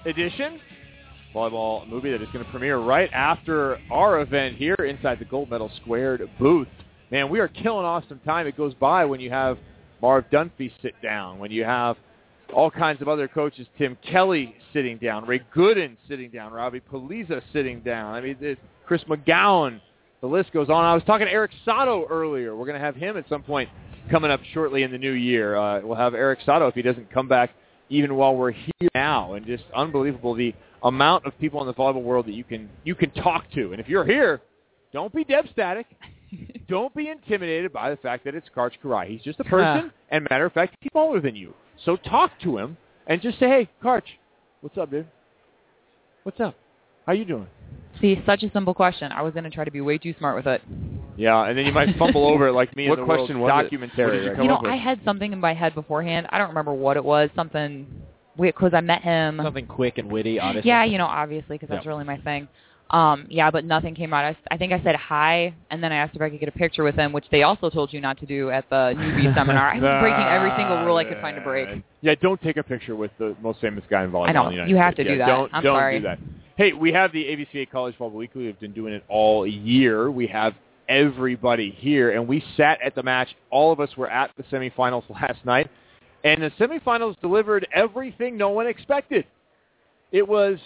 edition. 0.08 0.60
Volleyball 1.32 1.88
movie 1.88 2.10
that 2.10 2.20
is 2.20 2.28
going 2.34 2.44
to 2.44 2.50
premiere 2.50 2.80
right 2.80 3.12
after 3.14 3.78
our 3.92 4.22
event 4.22 4.56
here 4.56 4.74
inside 4.74 5.20
the 5.20 5.26
Gold 5.26 5.52
Medal 5.52 5.72
Squared 5.80 6.28
booth. 6.40 6.68
Man, 7.12 7.30
we 7.30 7.40
are 7.40 7.48
killing 7.48 7.86
off 7.86 8.06
some 8.10 8.18
time. 8.22 8.48
It 8.48 8.58
goes 8.58 8.74
by 8.74 9.06
when 9.06 9.20
you 9.20 9.30
have 9.30 9.60
Marv 10.02 10.26
Dunphy 10.32 10.72
sit 10.82 11.00
down, 11.00 11.38
when 11.38 11.52
you 11.52 11.64
have 11.64 11.96
all 12.52 12.72
kinds 12.72 13.04
of 13.04 13.08
other 13.08 13.28
coaches, 13.28 13.68
Tim 13.78 13.96
Kelly 14.10 14.56
sitting 14.74 14.98
down, 14.98 15.28
Ray 15.28 15.44
Gooden 15.56 15.96
sitting 16.08 16.32
down, 16.32 16.54
Robbie 16.54 16.82
Pulliza 16.82 17.40
sitting 17.54 17.82
down. 17.82 18.16
I 18.16 18.22
mean, 18.22 18.58
Chris 18.88 19.04
McGown. 19.04 19.80
The 20.22 20.28
list 20.28 20.52
goes 20.54 20.70
on. 20.70 20.84
I 20.84 20.96
was 20.96 21.04
talking 21.04 21.28
to 21.28 21.32
Eric 21.32 21.52
Sato 21.64 22.08
earlier. 22.10 22.56
We're 22.56 22.66
going 22.66 22.80
to 22.80 22.84
have 22.84 22.96
him 22.96 23.16
at 23.16 23.30
some 23.30 23.44
point 23.44 23.70
coming 24.10 24.32
up 24.32 24.42
shortly 24.54 24.84
in 24.84 24.92
the 24.92 24.98
new 24.98 25.12
year. 25.12 25.56
Uh, 25.56 25.82
we'll 25.82 25.98
have 25.98 26.14
Eric 26.14 26.40
Sato 26.46 26.68
if 26.68 26.76
he 26.76 26.82
doesn't 26.82 27.12
come 27.12 27.28
back 27.28 27.52
even 27.90 28.16
while 28.16 28.36
we're 28.36 28.52
here 28.52 28.90
now. 28.94 29.34
And 29.34 29.46
just 29.46 29.64
unbelievable 29.76 30.34
the 30.34 30.54
amount 30.84 31.26
of 31.26 31.38
people 31.40 31.62
in 31.62 31.68
the 31.68 31.74
volleyball 31.74 32.04
world 32.04 32.26
that 32.28 32.34
you 32.34 32.44
can 32.44 32.70
you 32.84 32.96
can 32.96 33.10
talk 33.12 33.50
to. 33.52 33.72
And 33.72 33.80
if 33.80 33.88
you're 33.88 34.06
here, 34.06 34.42
don't 34.94 35.14
be 35.14 35.24
dev 35.24 35.46
static. 35.52 35.88
don't 36.68 36.94
be 36.96 37.10
intimidated 37.10 37.72
by 37.72 37.90
the 37.90 37.98
fact 37.98 38.26
that 38.26 38.36
it's 38.36 38.48
Karch 38.56 38.74
Kiraly. 38.84 39.10
He's 39.10 39.22
just 39.22 39.40
a 39.40 39.44
person, 39.44 39.92
and 40.10 40.28
matter 40.30 40.46
of 40.46 40.54
fact, 40.54 40.76
he's 40.82 40.92
smaller 40.92 41.22
than 41.22 41.36
you. 41.36 41.54
So 41.86 41.96
talk 41.96 42.32
to 42.44 42.58
him 42.58 42.78
and 43.08 43.22
just 43.22 43.40
say, 43.40 43.48
"Hey, 43.48 43.70
Karch, 43.84 44.04
what's 44.62 44.78
up, 44.78 44.92
dude? 44.92 45.08
What's 46.24 46.40
up? 46.40 46.56
How 47.06 47.14
you 47.14 47.26
doing?" 47.26 47.48
See, 48.02 48.22
such 48.26 48.44
a 48.44 48.52
simple 48.52 48.74
question. 48.74 49.11
I 49.11 49.22
was 49.22 49.34
going 49.34 49.44
to 49.45 49.49
try 49.49 49.64
to 49.65 49.72
be 49.72 49.82
way 49.82 49.98
too 49.98 50.14
smart 50.19 50.36
with 50.36 50.48
it. 50.48 50.61
Yeah, 51.18 51.45
and 51.45 51.57
then 51.57 51.65
you 51.65 51.72
might 51.72 51.95
fumble 51.98 52.26
over 52.28 52.48
it 52.48 52.53
like 52.53 52.76
me 52.76 52.88
What 52.90 52.99
in 52.99 53.07
the 53.07 53.14
question 53.14 53.40
World's 53.40 53.53
was 53.53 53.61
it? 53.61 53.64
documentary. 53.64 54.06
What 54.06 54.11
did 54.11 54.24
you 54.24 54.28
right? 54.30 54.36
come 54.36 54.44
you 54.44 54.49
know, 54.49 54.56
up 54.57 54.61
with? 54.64 54.72
I 54.72 54.76
had 54.76 54.99
something 55.03 55.34
in 55.34 55.40
my 55.40 55.53
head 55.53 55.74
beforehand. 55.74 56.28
I 56.30 56.38
don't 56.38 56.49
remember 56.49 56.74
what 56.74 56.95
it 56.98 57.03
was. 57.03 57.30
Something 57.36 57.88
because 58.40 58.74
I 58.76 58.82
met 58.82 59.02
him. 59.02 59.40
Something 59.44 59.65
quick 59.65 59.98
and 59.98 60.11
witty, 60.11 60.40
honestly. 60.40 60.68
Yeah, 60.69 60.84
you 60.84 60.98
know, 60.99 61.07
obviously, 61.07 61.56
because 61.57 61.69
that's 61.69 61.86
Yeah. 61.86 61.90
really 61.90 62.03
my 62.03 62.18
thing. 62.18 62.48
Um, 62.90 63.26
yeah, 63.30 63.52
but 63.52 63.65
nothing 63.65 63.95
came 63.95 64.14
out. 64.14 64.24
I, 64.24 64.38
I 64.49 64.57
think 64.57 64.72
I 64.72 64.82
said 64.82 64.95
hi, 64.95 65.53
and 65.72 65.84
then 65.84 65.91
I 65.91 65.98
asked 65.98 66.15
if 66.15 66.22
I 66.22 66.30
could 66.30 66.40
get 66.40 66.48
a 66.48 66.53
picture 66.53 66.84
with 66.86 66.95
him, 66.95 67.11
which 67.11 67.26
they 67.32 67.44
also 67.44 67.69
told 67.69 67.91
you 67.91 67.99
not 67.99 68.18
to 68.19 68.26
do 68.26 68.49
at 68.49 68.69
the 68.69 68.94
newbie 68.95 69.34
seminar. 69.36 69.72
I 69.72 69.80
was 69.80 70.02
breaking 70.02 70.24
every 70.26 70.52
single 70.56 70.86
rule 70.86 70.95
I 70.95 71.03
could 71.03 71.19
find 71.19 71.36
to 71.36 71.41
break. 71.41 71.84
Yeah, 72.02 72.15
don't 72.22 72.41
take 72.41 72.56
a 72.57 72.64
picture 72.64 72.95
with 72.95 73.11
the 73.18 73.36
most 73.41 73.60
famous 73.60 73.84
guy 73.90 74.03
in 74.06 74.11
volleyball. 74.11 74.30
I 74.30 74.32
know. 74.32 74.44
in 74.44 74.49
the 74.49 74.53
United 74.56 74.69
You 74.72 74.78
have 74.78 74.94
States. 74.94 75.07
to 75.10 75.14
do 75.15 75.19
Yeah, 75.19 75.26
that. 75.26 75.36
Don't, 75.36 75.53
I'm 75.53 75.64
don't 75.64 75.76
sorry. 75.76 75.99
do 75.99 76.03
that. 76.03 76.19
Hey, 76.58 76.74
we 76.74 76.92
have 76.92 77.12
the 77.12 77.24
AVCA 77.24 77.70
College 77.70 77.96
Volleyball 78.00 78.14
Weekly. 78.14 78.46
We've 78.46 78.60
been 78.60 78.74
doing 78.74 78.92
it 78.92 79.04
all 79.10 79.46
year. 79.46 80.10
We 80.10 80.26
have 80.26 80.56
everybody 80.90 81.70
here, 81.70 82.14
and 82.14 82.28
we 82.28 82.44
sat 82.58 82.80
at 82.84 82.96
the 82.96 83.04
match. 83.04 83.28
All 83.52 83.72
of 83.72 83.80
us 83.80 83.96
were 83.96 84.10
at 84.10 84.32
the 84.38 84.44
semifinals 84.46 85.04
last 85.10 85.46
night, 85.46 85.70
and 86.24 86.42
the 86.42 86.50
semifinals 86.60 87.16
delivered 87.22 87.68
everything 87.76 88.38
no 88.38 88.50
one 88.50 88.66
expected. 88.66 89.28
It 90.12 90.28
was 90.28 90.58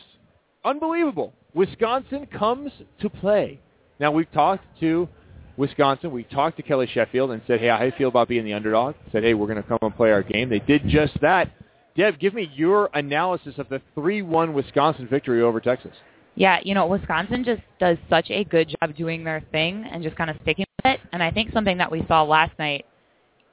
unbelievable. 0.63 1.33
Wisconsin 1.53 2.25
comes 2.25 2.71
to 3.01 3.09
play. 3.09 3.59
Now 3.99 4.13
we've 4.13 4.31
talked 4.31 4.63
to 4.79 5.09
Wisconsin. 5.57 6.11
We 6.11 6.23
talked 6.23 6.55
to 6.55 6.63
Kelly 6.63 6.87
Sheffield 6.93 7.31
and 7.31 7.41
said, 7.47 7.59
"Hey, 7.59 7.67
how 7.67 7.79
do 7.79 7.87
you 7.87 7.91
feel 7.97 8.07
about 8.07 8.29
being 8.29 8.45
the 8.45 8.53
underdog?" 8.53 8.95
Said, 9.11 9.23
"Hey, 9.23 9.33
we're 9.33 9.47
going 9.47 9.61
to 9.61 9.67
come 9.67 9.79
and 9.81 9.93
play 9.93 10.13
our 10.13 10.23
game." 10.23 10.47
They 10.47 10.59
did 10.59 10.87
just 10.87 11.19
that. 11.19 11.51
Deb, 11.95 12.19
give 12.19 12.33
me 12.33 12.49
your 12.55 12.89
analysis 12.93 13.55
of 13.57 13.67
the 13.69 13.81
3-1 13.97 14.53
Wisconsin 14.53 15.07
victory 15.07 15.41
over 15.41 15.59
Texas. 15.59 15.91
Yeah, 16.35 16.59
you 16.63 16.73
know, 16.73 16.87
Wisconsin 16.87 17.43
just 17.43 17.61
does 17.79 17.97
such 18.09 18.29
a 18.29 18.45
good 18.45 18.73
job 18.79 18.95
doing 18.95 19.23
their 19.23 19.43
thing 19.51 19.85
and 19.91 20.01
just 20.01 20.15
kind 20.15 20.29
of 20.29 20.37
sticking 20.43 20.65
with 20.77 20.93
it. 20.93 20.99
And 21.11 21.21
I 21.21 21.29
think 21.31 21.51
something 21.51 21.77
that 21.77 21.91
we 21.91 22.05
saw 22.07 22.23
last 22.23 22.57
night, 22.57 22.85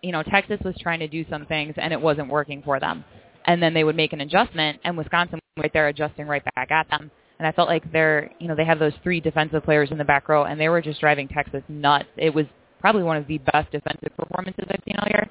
you 0.03 0.13
know, 0.13 0.23
Texas 0.23 0.61
was 0.65 0.77
trying 0.81 1.01
to 1.01 1.09
do 1.09 1.25
some 1.29 1.45
things 1.47 1.75
and 1.77 1.93
it 1.93 2.01
wasn't 2.01 2.29
working 2.29 2.63
for 2.63 2.79
them. 2.79 3.05
And 3.47 3.61
then 3.61 3.75
they 3.75 3.83
would 3.83 3.97
make 3.97 4.13
an 4.13 4.21
adjustment 4.21 4.79
and 4.85 4.97
Wisconsin 4.97 5.41
right 5.59 5.73
there 5.73 5.89
adjusting 5.89 6.27
right 6.27 6.43
back 6.55 6.71
at 6.71 6.89
them. 6.89 7.11
And 7.39 7.47
I 7.47 7.53
felt 7.53 7.69
like 7.69 7.91
they're, 7.93 8.31
you 8.39 8.47
know, 8.47 8.55
they 8.55 8.65
have 8.65 8.79
those 8.79 8.93
three 9.03 9.21
defensive 9.21 9.65
players 9.65 9.91
in 9.91 9.99
the 9.99 10.05
back 10.05 10.29
row 10.29 10.45
and 10.45 10.61
they 10.61 10.69
were 10.69 10.81
just 10.81 11.01
driving 11.01 11.27
Texas 11.27 11.63
nuts. 11.69 12.09
It 12.17 12.33
was 12.33 12.47
probably 12.81 13.03
one 13.03 13.17
of 13.17 13.27
the 13.27 13.39
best 13.39 13.73
defensive 13.73 14.17
performances 14.17 14.65
I've 14.71 14.83
seen 14.85 14.97
all 14.99 15.09
year. 15.09 15.29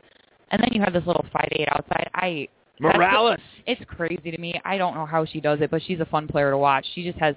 And 0.52 0.62
then 0.62 0.70
you 0.74 0.82
have 0.82 0.94
this 0.94 1.06
little 1.06 1.26
five 1.32 1.50
eight 1.54 1.68
outside. 1.72 2.10
I 2.14 2.48
Morales. 2.80 3.40
It's 3.66 3.82
crazy 3.88 4.32
to 4.32 4.38
me. 4.38 4.60
I 4.66 4.78
don't 4.78 4.96
know 4.96 5.06
how 5.06 5.26
she 5.26 5.40
does 5.40 5.60
it, 5.62 5.72
but 5.72 5.82
she's 5.86 6.00
a 6.00 6.06
fun 6.06 6.28
player 6.28 6.52
to 6.52 6.58
watch. 6.58 6.86
She 6.94 7.04
just 7.04 7.18
has 7.20 7.36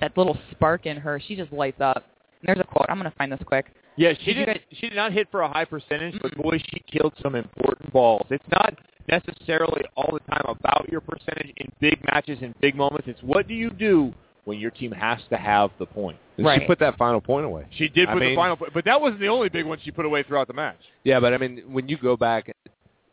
that 0.00 0.16
little 0.16 0.36
spark 0.50 0.86
in 0.86 0.96
her. 0.96 1.20
She 1.26 1.36
just 1.36 1.52
lights 1.52 1.80
up. 1.80 2.04
And 2.40 2.48
there's 2.48 2.60
a 2.60 2.64
quote. 2.64 2.86
I'm 2.88 2.98
going 2.98 3.10
to 3.10 3.16
find 3.16 3.32
this 3.32 3.40
quick. 3.44 3.66
Yeah, 3.96 4.12
she 4.20 4.32
Did 4.32 4.36
you 4.36 4.46
did. 4.46 4.60
She 4.72 4.88
did 4.88 4.96
not 4.96 5.12
hit 5.12 5.28
for 5.30 5.40
a 5.40 5.48
high 5.48 5.64
percentage, 5.64 6.14
but 6.22 6.30
mm-hmm. 6.32 6.42
boy, 6.42 6.58
she 6.70 6.82
killed 6.90 7.12
some 7.20 7.34
important 7.34 7.92
balls. 7.92 8.26
It's 8.30 8.44
not 8.50 8.78
necessarily 9.08 9.82
all 9.96 10.10
the 10.12 10.20
time 10.32 10.44
about 10.46 10.88
your 10.90 11.00
percentage 11.00 11.52
in 11.56 11.72
big 11.80 11.98
matches 12.12 12.38
and 12.42 12.54
big 12.60 12.76
moments. 12.76 13.08
It's 13.08 13.22
what 13.22 13.48
do 13.48 13.54
you 13.54 13.70
do 13.70 14.14
when 14.48 14.58
your 14.58 14.70
team 14.70 14.90
has 14.92 15.18
to 15.28 15.36
have 15.36 15.70
the 15.78 15.86
point. 15.86 16.16
And 16.38 16.48
She 16.58 16.66
put 16.66 16.78
that 16.78 16.96
final 16.96 17.20
point 17.20 17.44
away. 17.44 17.66
She 17.76 17.88
did 17.88 18.08
I 18.08 18.14
put 18.14 18.20
the 18.20 18.34
final, 18.34 18.56
point, 18.56 18.72
but 18.72 18.84
that 18.86 18.98
wasn't 18.98 19.20
the 19.20 19.28
only 19.28 19.50
big 19.50 19.66
one 19.66 19.78
she 19.84 19.90
put 19.90 20.06
away 20.06 20.22
throughout 20.22 20.46
the 20.46 20.54
match. 20.54 20.78
Yeah, 21.04 21.20
but 21.20 21.34
I 21.34 21.38
mean, 21.38 21.62
when 21.68 21.86
you 21.88 21.98
go 21.98 22.16
back, 22.16 22.50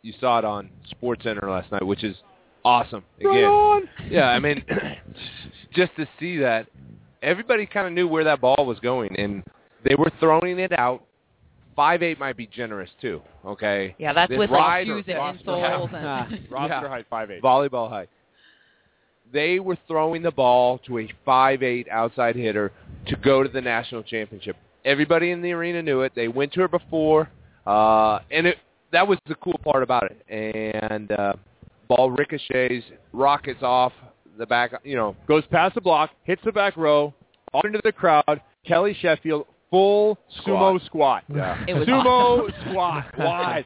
you 0.05 0.13
saw 0.19 0.37
it 0.37 0.45
on 0.45 0.69
Sports 0.91 1.23
Center 1.23 1.49
last 1.49 1.71
night, 1.71 1.83
which 1.85 2.03
is 2.03 2.15
awesome. 2.63 3.03
Again, 3.19 3.31
Right 3.31 3.43
on. 3.45 3.89
yeah, 4.09 4.27
I 4.29 4.39
mean, 4.39 4.63
just 5.73 5.95
to 5.97 6.07
see 6.19 6.37
that 6.37 6.67
everybody 7.23 7.65
kind 7.65 7.87
of 7.87 7.93
knew 7.93 8.07
where 8.07 8.23
that 8.23 8.39
ball 8.39 8.65
was 8.67 8.79
going, 8.81 9.15
and 9.17 9.43
they 9.83 9.95
were 9.95 10.11
throwing 10.19 10.59
it 10.59 10.71
out. 10.71 11.03
Five 11.75 12.03
eight 12.03 12.19
might 12.19 12.37
be 12.37 12.45
generous 12.47 12.89
too. 13.01 13.19
Okay. 13.45 13.95
Yeah, 13.97 14.13
that's 14.13 14.29
This 14.29 14.37
with 14.39 14.49
like 14.51 14.85
shoes 14.85 15.03
and 15.07 15.17
roster 15.17 15.43
insoles 15.45 15.93
and 15.93 16.47
Roster 16.51 16.67
Yeah. 16.73 16.87
height 16.87 17.05
five 17.09 17.31
eight. 17.31 17.41
volleyball 17.41 17.89
height. 17.89 18.07
They 19.33 19.59
were 19.59 19.77
throwing 19.87 20.21
the 20.21 20.31
ball 20.31 20.77
to 20.87 20.99
a 20.99 21.11
five 21.25 21.63
eight 21.63 21.87
outside 21.89 22.35
hitter 22.35 22.71
to 23.07 23.15
go 23.17 23.43
to 23.43 23.49
the 23.49 23.59
national 23.59 24.03
championship. 24.03 24.55
Everybody 24.85 25.31
in 25.31 25.41
the 25.41 25.51
arena 25.51 25.81
knew 25.81 26.01
it. 26.01 26.13
They 26.15 26.27
went 26.29 26.53
to 26.53 26.61
her 26.61 26.67
before, 26.69 27.29
uh, 27.65 28.19
and 28.31 28.45
it 28.47 28.57
that 28.91 29.07
was 29.07 29.17
the 29.27 29.35
cool 29.35 29.59
part 29.63 29.83
about 29.83 30.09
it. 30.11 30.21
And 30.83 31.11
uh, 31.11 31.33
ball 31.87 32.11
ricochets, 32.11 32.85
rockets 33.13 33.61
off 33.63 33.93
the 34.37 34.45
back. 34.45 34.71
You 34.83 34.95
know, 34.95 35.15
Goes 35.27 35.43
past 35.51 35.75
the 35.75 35.81
block, 35.81 36.11
hits 36.23 36.41
the 36.45 36.51
back 36.51 36.75
row, 36.77 37.13
off 37.53 37.65
into 37.65 37.79
the 37.83 37.91
crowd. 37.91 38.41
Kelly 38.65 38.95
Sheffield, 38.99 39.45
full 39.69 40.17
sumo 40.45 40.83
squat. 40.85 41.23
Yeah. 41.33 41.63
It 41.67 41.73
was 41.73 41.87
sumo 41.87 42.49
awesome. 42.49 42.69
squat, 42.71 43.05
wide. 43.17 43.65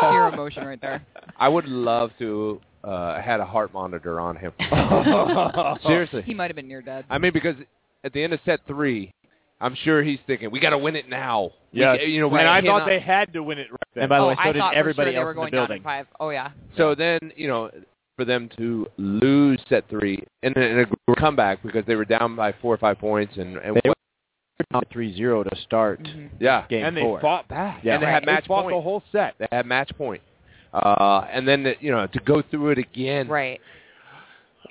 sheer 0.00 0.28
emotion 0.28 0.66
right 0.66 0.80
there. 0.80 1.04
I 1.38 1.48
would 1.48 1.66
love 1.66 2.10
to 2.18 2.60
uh, 2.84 3.20
had 3.20 3.40
a 3.40 3.44
heart 3.44 3.72
monitor 3.72 4.20
on 4.20 4.36
him. 4.36 4.52
Seriously. 5.86 6.22
He 6.22 6.34
might 6.34 6.48
have 6.50 6.56
been 6.56 6.68
near 6.68 6.82
dead. 6.82 7.04
I 7.10 7.18
mean, 7.18 7.32
because 7.32 7.56
at 8.04 8.12
the 8.12 8.22
end 8.22 8.32
of 8.32 8.40
set 8.44 8.60
three, 8.66 9.12
I'm 9.60 9.74
sure 9.84 10.02
he's 10.02 10.18
thinking, 10.26 10.50
we 10.50 10.60
got 10.60 10.70
to 10.70 10.78
win 10.78 10.96
it 10.96 11.08
now. 11.08 11.52
We- 11.72 11.80
Yes. 11.80 11.98
you 12.06 12.20
know, 12.20 12.28
we 12.28 12.38
and 12.38 12.48
I 12.48 12.60
cannot- 12.60 12.80
thought 12.80 12.86
they 12.88 13.00
had 13.00 13.32
to 13.34 13.42
win 13.42 13.58
it 13.58 13.68
right 13.70 13.70
then. 13.70 13.78
And 13.96 14.08
by 14.08 14.18
the 14.18 14.24
oh, 14.24 14.28
way, 14.28 14.34
so 14.36 14.40
I 14.40 14.52
did 14.52 14.62
everybody 14.74 15.12
sure 15.12 15.20
else 15.20 15.22
they 15.22 15.24
were 15.24 15.30
in 15.30 15.36
the 15.36 15.40
going 15.40 15.52
down 15.52 15.66
building. 15.68 15.82
five. 15.82 16.06
Oh 16.20 16.30
yeah. 16.30 16.50
So 16.76 16.94
then, 16.94 17.18
you 17.36 17.48
know, 17.48 17.70
for 18.16 18.24
them 18.24 18.48
to 18.58 18.86
lose 18.98 19.60
set 19.68 19.88
three 19.88 20.22
and 20.42 20.54
then 20.54 20.86
a 21.08 21.14
comeback 21.16 21.62
because 21.62 21.84
they 21.86 21.96
were 21.96 22.04
down 22.04 22.36
by 22.36 22.52
four 22.60 22.74
or 22.74 22.78
five 22.78 22.98
points 22.98 23.34
and, 23.36 23.56
and 23.56 23.76
They 23.76 23.88
what- 23.88 23.96
Down 24.72 24.82
3-0 24.94 25.48
to 25.48 25.56
start 25.62 26.02
Mhm. 26.02 26.28
yeah, 26.38 26.66
game 26.68 26.84
and 26.84 26.94
they 26.96 27.00
four. 27.00 27.18
fought 27.20 27.48
back. 27.48 27.82
Yeah. 27.82 27.94
and 27.94 28.02
they 28.02 28.06
Right. 28.06 28.12
had 28.12 28.26
match 28.26 28.44
they 28.44 28.48
fought 28.48 28.64
point. 28.64 28.76
the 28.76 28.80
whole 28.82 29.02
set. 29.10 29.34
They 29.38 29.48
had 29.50 29.64
match 29.66 29.90
point. 29.96 30.20
Uh, 30.74 31.26
and 31.32 31.48
then 31.48 31.62
the, 31.64 31.74
you 31.80 31.90
know 31.90 32.06
to 32.06 32.20
go 32.20 32.42
through 32.42 32.70
it 32.70 32.78
again. 32.78 33.26
Right. 33.26 33.60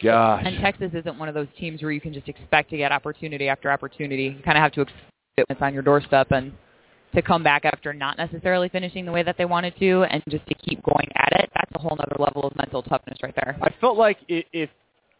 Gosh. 0.01 0.43
And 0.45 0.59
Texas 0.59 0.91
isn't 0.93 1.17
one 1.17 1.27
of 1.27 1.33
those 1.33 1.47
teams 1.57 1.81
where 1.81 1.91
you 1.91 1.99
can 1.99 2.13
just 2.13 2.29
expect 2.29 2.69
to 2.69 2.77
get 2.77 2.91
opportunity 2.91 3.49
after 3.49 3.69
opportunity. 3.71 4.25
You 4.37 4.43
kind 4.43 4.57
of 4.57 4.61
have 4.61 4.71
to 4.73 4.81
expect 4.81 5.01
it 5.37 5.45
when 5.49 5.55
it's 5.57 5.61
on 5.61 5.73
your 5.73 5.83
doorstep 5.83 6.31
and 6.31 6.53
to 7.15 7.21
come 7.21 7.43
back 7.43 7.65
after 7.65 7.93
not 7.93 8.17
necessarily 8.17 8.69
finishing 8.69 9.05
the 9.05 9.11
way 9.11 9.23
that 9.23 9.37
they 9.37 9.45
wanted 9.45 9.77
to 9.79 10.03
and 10.03 10.23
just 10.29 10.45
to 10.47 10.53
keep 10.55 10.81
going 10.83 11.07
at 11.15 11.39
it. 11.39 11.49
That's 11.55 11.71
a 11.75 11.79
whole 11.79 11.97
other 11.99 12.15
level 12.19 12.43
of 12.43 12.55
mental 12.55 12.83
toughness 12.83 13.17
right 13.23 13.33
there. 13.35 13.57
I 13.61 13.73
felt 13.81 13.97
like 13.97 14.17
if, 14.27 14.69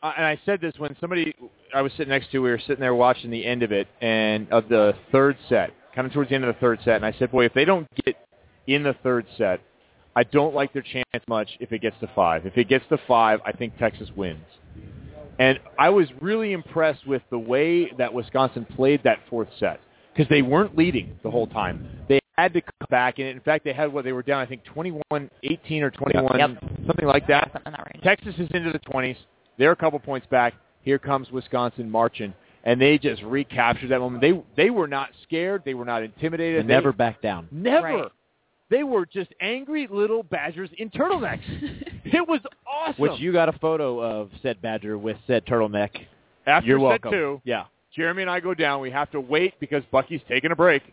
and 0.03 0.26
I 0.26 0.40
said 0.45 0.61
this 0.61 0.74
when 0.78 0.95
somebody 1.02 1.34
I 1.74 1.82
was 1.82 1.91
sitting 1.94 2.10
next 2.10 2.32
to, 2.32 2.40
we 2.40 2.49
were 2.49 2.60
sitting 2.60 2.80
there 2.80 2.95
watching 2.95 3.32
the 3.32 3.45
end 3.45 3.64
of 3.64 3.72
it 3.72 3.88
and 4.02 4.48
of 4.52 4.70
the 4.70 4.94
third 5.11 5.38
set, 5.49 5.72
kind 5.95 6.06
of 6.06 6.14
towards 6.14 6.30
the 6.30 6.36
end 6.36 6.45
of 6.45 6.53
the 6.53 6.60
third 6.60 6.80
set, 6.84 6.95
and 6.95 7.06
I 7.06 7.14
said, 7.18 7.32
boy, 7.32 7.45
if 7.45 7.53
they 7.53 7.66
don't 7.66 7.88
get 8.06 8.16
in 8.68 8.84
the 8.84 8.95
third 9.03 9.26
set, 9.38 9.61
I 10.16 10.24
don't 10.24 10.53
like 10.53 10.74
their 10.74 10.84
chance 10.84 11.24
much 11.28 11.49
if 11.60 11.72
it 11.72 11.82
gets 11.82 11.95
to 12.02 12.10
five. 12.16 12.45
If 12.45 12.57
it 12.57 12.68
gets 12.68 12.86
to 12.90 12.98
five, 13.07 13.40
I 13.45 13.52
think 13.52 13.78
Texas 13.78 14.10
wins. 14.16 14.45
And 15.40 15.60
I 15.78 15.90
was 15.90 16.07
really 16.20 16.52
impressed 16.52 17.07
with 17.07 17.22
the 17.30 17.40
way 17.40 17.90
that 17.98 18.14
Wisconsin 18.14 18.66
played 18.66 19.02
that 19.03 19.20
fourth 19.30 19.48
set 19.60 19.80
because 20.20 20.30
they 20.30 20.41
weren't 20.41 20.78
leading 20.78 21.18
the 21.24 21.32
whole 21.32 21.48
time. 21.48 21.88
They 22.10 22.20
had 22.38 22.52
to 22.54 22.60
come 22.62 22.88
back, 22.90 23.20
and 23.20 23.28
in 23.30 23.40
fact, 23.40 23.64
they 23.64 23.72
had 23.72 23.91
what 23.94 24.04
they 24.04 24.12
were 24.12 24.22
down, 24.22 24.41
I 24.41 24.46
think 24.46 24.64
21-18 24.66 25.82
or 25.82 25.91
21, 25.91 26.38
Yep. 26.40 26.50
something 26.88 27.06
like 27.08 27.26
that. 27.28 27.50
Something 27.54 27.72
that 27.72 27.90
range. 27.94 28.04
Texas 28.04 28.36
is 28.38 28.50
into 28.54 28.74
the 28.74 28.80
20s. 28.80 29.16
They're 29.58 29.72
a 29.72 29.76
couple 29.78 29.98
points 30.00 30.28
back. 30.28 30.56
Here 30.82 31.00
comes 31.00 31.32
Wisconsin 31.32 31.90
marching, 31.90 32.34
and 32.66 32.82
they 32.82 32.98
just 32.98 33.22
recaptured 33.24 33.91
that 33.91 34.00
moment. 34.00 34.20
They 34.22 34.41
they 34.62 34.70
were 34.72 34.88
not 34.88 35.10
scared. 35.24 35.62
They 35.64 35.74
were 35.74 35.86
not 35.86 36.04
intimidated. 36.04 36.66
They 36.66 36.68
never 36.68 36.91
They- 36.91 36.98
back 36.98 37.22
down. 37.22 37.48
never. 37.52 37.86
Right. 37.88 38.12
They 38.70 38.84
were 38.84 39.06
just 39.06 39.34
angry 39.40 39.88
little 39.90 40.24
badgers 40.24 40.70
in 40.78 40.90
turtlenecks. 40.90 41.44
it 42.06 42.28
was 42.28 42.41
awesome. 42.68 42.96
Which 43.02 43.20
you 43.22 43.32
got 43.32 43.48
a 43.50 43.54
photo 43.54 44.02
of 44.02 44.32
said 44.41 44.62
badger 44.62 44.98
with 44.98 45.16
said 45.28 45.46
turtleneck. 45.46 45.91
After 46.46 46.68
You're 46.68 46.80
set 46.80 46.84
welcome. 47.04 47.12
two, 47.12 47.41
Yeah. 47.46 47.66
Jeremy 47.95 48.22
and 48.24 48.32
I 48.32 48.40
go 48.40 48.53
down. 48.53 48.82
We 48.82 48.91
have 48.91 49.10
to 49.11 49.20
wait 49.22 49.53
because 49.60 49.84
Bucky's 49.91 50.22
taking 50.28 50.52
a 50.52 50.56
break. 50.56 50.84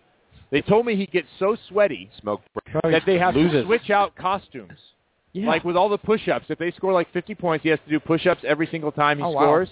They 0.51 0.61
told 0.63 0.87
me 0.87 0.95
he 0.97 1.07
gets 1.07 1.27
so 1.39 1.57
sweaty 1.69 2.09
Smoke 2.21 2.41
that 2.85 3.03
they 3.05 3.19
have 3.19 3.35
Loses. 3.35 3.63
to 3.63 3.67
switch 3.67 3.91
out 3.91 4.15
costumes. 4.17 4.79
Yeah. 5.33 5.49
Like 5.49 5.65
with 5.65 5.77
all 5.77 5.89
the 5.89 5.99
push-ups, 5.99 6.47
if 6.49 6.59
they 6.59 6.71
score 6.73 6.93
like 6.93 7.13
50 7.13 7.35
points, 7.35 7.63
he 7.63 7.69
has 7.69 7.79
to 7.85 7.91
do 7.91 8.01
push-ups 8.01 8.43
every 8.47 8.67
single 8.69 8.93
time 8.93 9.19
he 9.19 9.25
Oh, 9.25 9.31
wow. 9.31 9.41
scores. 9.43 9.69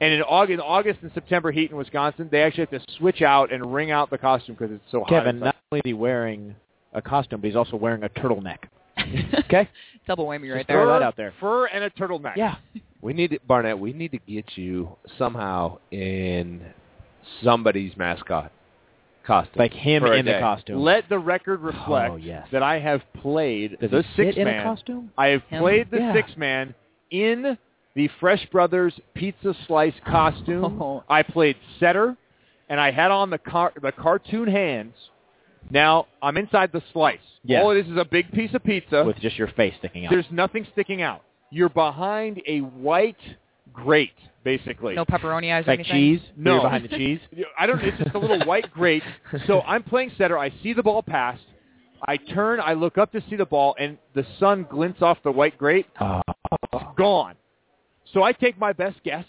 And 0.00 0.12
in 0.12 0.22
August, 0.22 0.60
August 0.64 1.00
and 1.02 1.10
September 1.12 1.52
heat 1.52 1.70
in 1.70 1.76
Wisconsin, 1.76 2.28
they 2.32 2.42
actually 2.42 2.66
have 2.70 2.84
to 2.86 2.92
switch 2.96 3.20
out 3.22 3.52
and 3.52 3.72
wring 3.72 3.90
out 3.90 4.10
the 4.10 4.18
costume 4.18 4.56
because 4.58 4.72
it's 4.74 4.84
so 4.90 5.00
hot. 5.00 5.08
Kevin, 5.08 5.40
not 5.40 5.56
only 5.70 5.80
is 5.80 5.82
he 5.84 5.92
wearing 5.92 6.54
a 6.94 7.02
costume, 7.02 7.40
but 7.40 7.46
he's 7.48 7.56
also 7.56 7.76
wearing 7.76 8.02
a 8.04 8.08
turtleneck. 8.08 8.58
okay? 9.44 9.68
Double 10.06 10.26
whammy 10.26 10.50
right 10.52 10.58
Just 10.60 10.68
there. 10.68 10.78
throw 10.82 10.88
that 10.92 11.02
out 11.02 11.16
there. 11.16 11.32
Fur 11.40 11.66
and 11.66 11.84
a 11.84 11.90
turtleneck. 11.90 12.36
Yeah. 12.36 12.56
We 13.00 13.12
need 13.12 13.30
to, 13.30 13.38
Barnett. 13.46 13.78
We 13.78 13.92
need 13.92 14.10
to 14.12 14.18
get 14.18 14.56
you 14.56 14.96
somehow 15.18 15.78
in 15.90 16.62
somebody's 17.42 17.96
mascot 17.96 18.50
costume, 19.26 19.58
Like 19.58 19.72
him 19.72 20.04
in 20.06 20.24
the 20.26 20.38
costume. 20.40 20.80
Let 20.80 21.08
the 21.08 21.18
record 21.18 21.60
reflect 21.60 22.12
Oh, 22.12 22.16
yes. 22.16 22.48
that 22.50 22.62
I 22.62 22.78
have 22.80 23.02
played 23.20 23.78
Does 23.80 23.90
the 23.90 24.04
six 24.16 24.36
in 24.36 24.42
a 24.42 24.50
man. 24.50 24.64
costume? 24.64 25.12
I 25.18 25.28
have 25.28 25.42
Him? 25.44 25.60
played 25.62 25.90
the 25.90 25.98
Yeah. 25.98 26.12
six 26.14 26.36
man 26.36 26.74
in 27.10 27.58
the 27.94 28.08
Fresh 28.20 28.46
Brothers 28.46 28.98
pizza 29.14 29.54
slice 29.66 29.94
costume. 30.06 30.64
Oh. 30.82 31.04
I 31.08 31.22
played 31.22 31.56
setter, 31.78 32.16
and 32.68 32.80
I 32.80 32.90
had 32.90 33.10
on 33.10 33.30
the 33.30 33.38
car- 33.38 33.72
the 33.80 33.92
cartoon 33.92 34.48
hands. 34.48 34.94
Now 35.70 36.06
I'm 36.22 36.36
inside 36.38 36.72
the 36.72 36.82
slice. 36.92 37.18
Yeah. 37.44 37.60
All 37.62 37.70
it 37.72 37.78
is 37.78 37.88
is 37.92 37.98
a 37.98 38.04
big 38.04 38.32
piece 38.32 38.54
of 38.54 38.64
pizza. 38.64 39.04
With 39.04 39.18
just 39.20 39.36
your 39.38 39.48
face 39.48 39.74
sticking 39.78 40.06
out. 40.06 40.10
There's 40.10 40.30
nothing 40.30 40.66
sticking 40.72 41.02
out. 41.02 41.22
You're 41.50 41.68
behind 41.68 42.42
a 42.46 42.60
white 42.60 43.16
grate, 43.72 44.12
basically. 44.44 44.94
No 44.94 45.04
pepperoni 45.04 45.52
eyes 45.52 45.64
or 45.66 45.72
like 45.72 45.80
anything? 45.80 46.18
cheese? 46.18 46.20
No. 46.36 46.54
You're 46.54 46.62
behind 46.62 46.84
the 46.84 46.88
cheese? 46.88 47.20
I 47.58 47.66
don't. 47.66 47.80
It's 47.80 47.98
just 47.98 48.14
a 48.14 48.18
little 48.18 48.44
white 48.46 48.70
grate. 48.72 49.02
So 49.46 49.60
I'm 49.62 49.82
playing 49.82 50.12
setter. 50.18 50.38
I 50.38 50.52
see 50.62 50.72
the 50.72 50.82
ball 50.82 51.02
pass. 51.02 51.38
I 52.06 52.16
turn. 52.16 52.60
I 52.60 52.74
look 52.74 52.98
up 52.98 53.12
to 53.12 53.22
see 53.28 53.36
the 53.36 53.46
ball, 53.46 53.74
and 53.78 53.98
the 54.14 54.24
sun 54.38 54.66
glints 54.70 55.02
off 55.02 55.18
the 55.24 55.32
white 55.32 55.58
grate. 55.58 55.86
Oh. 56.00 56.22
Gone. 56.96 57.34
So 58.12 58.22
I 58.22 58.32
take 58.32 58.58
my 58.58 58.72
best 58.72 59.02
guess. 59.04 59.24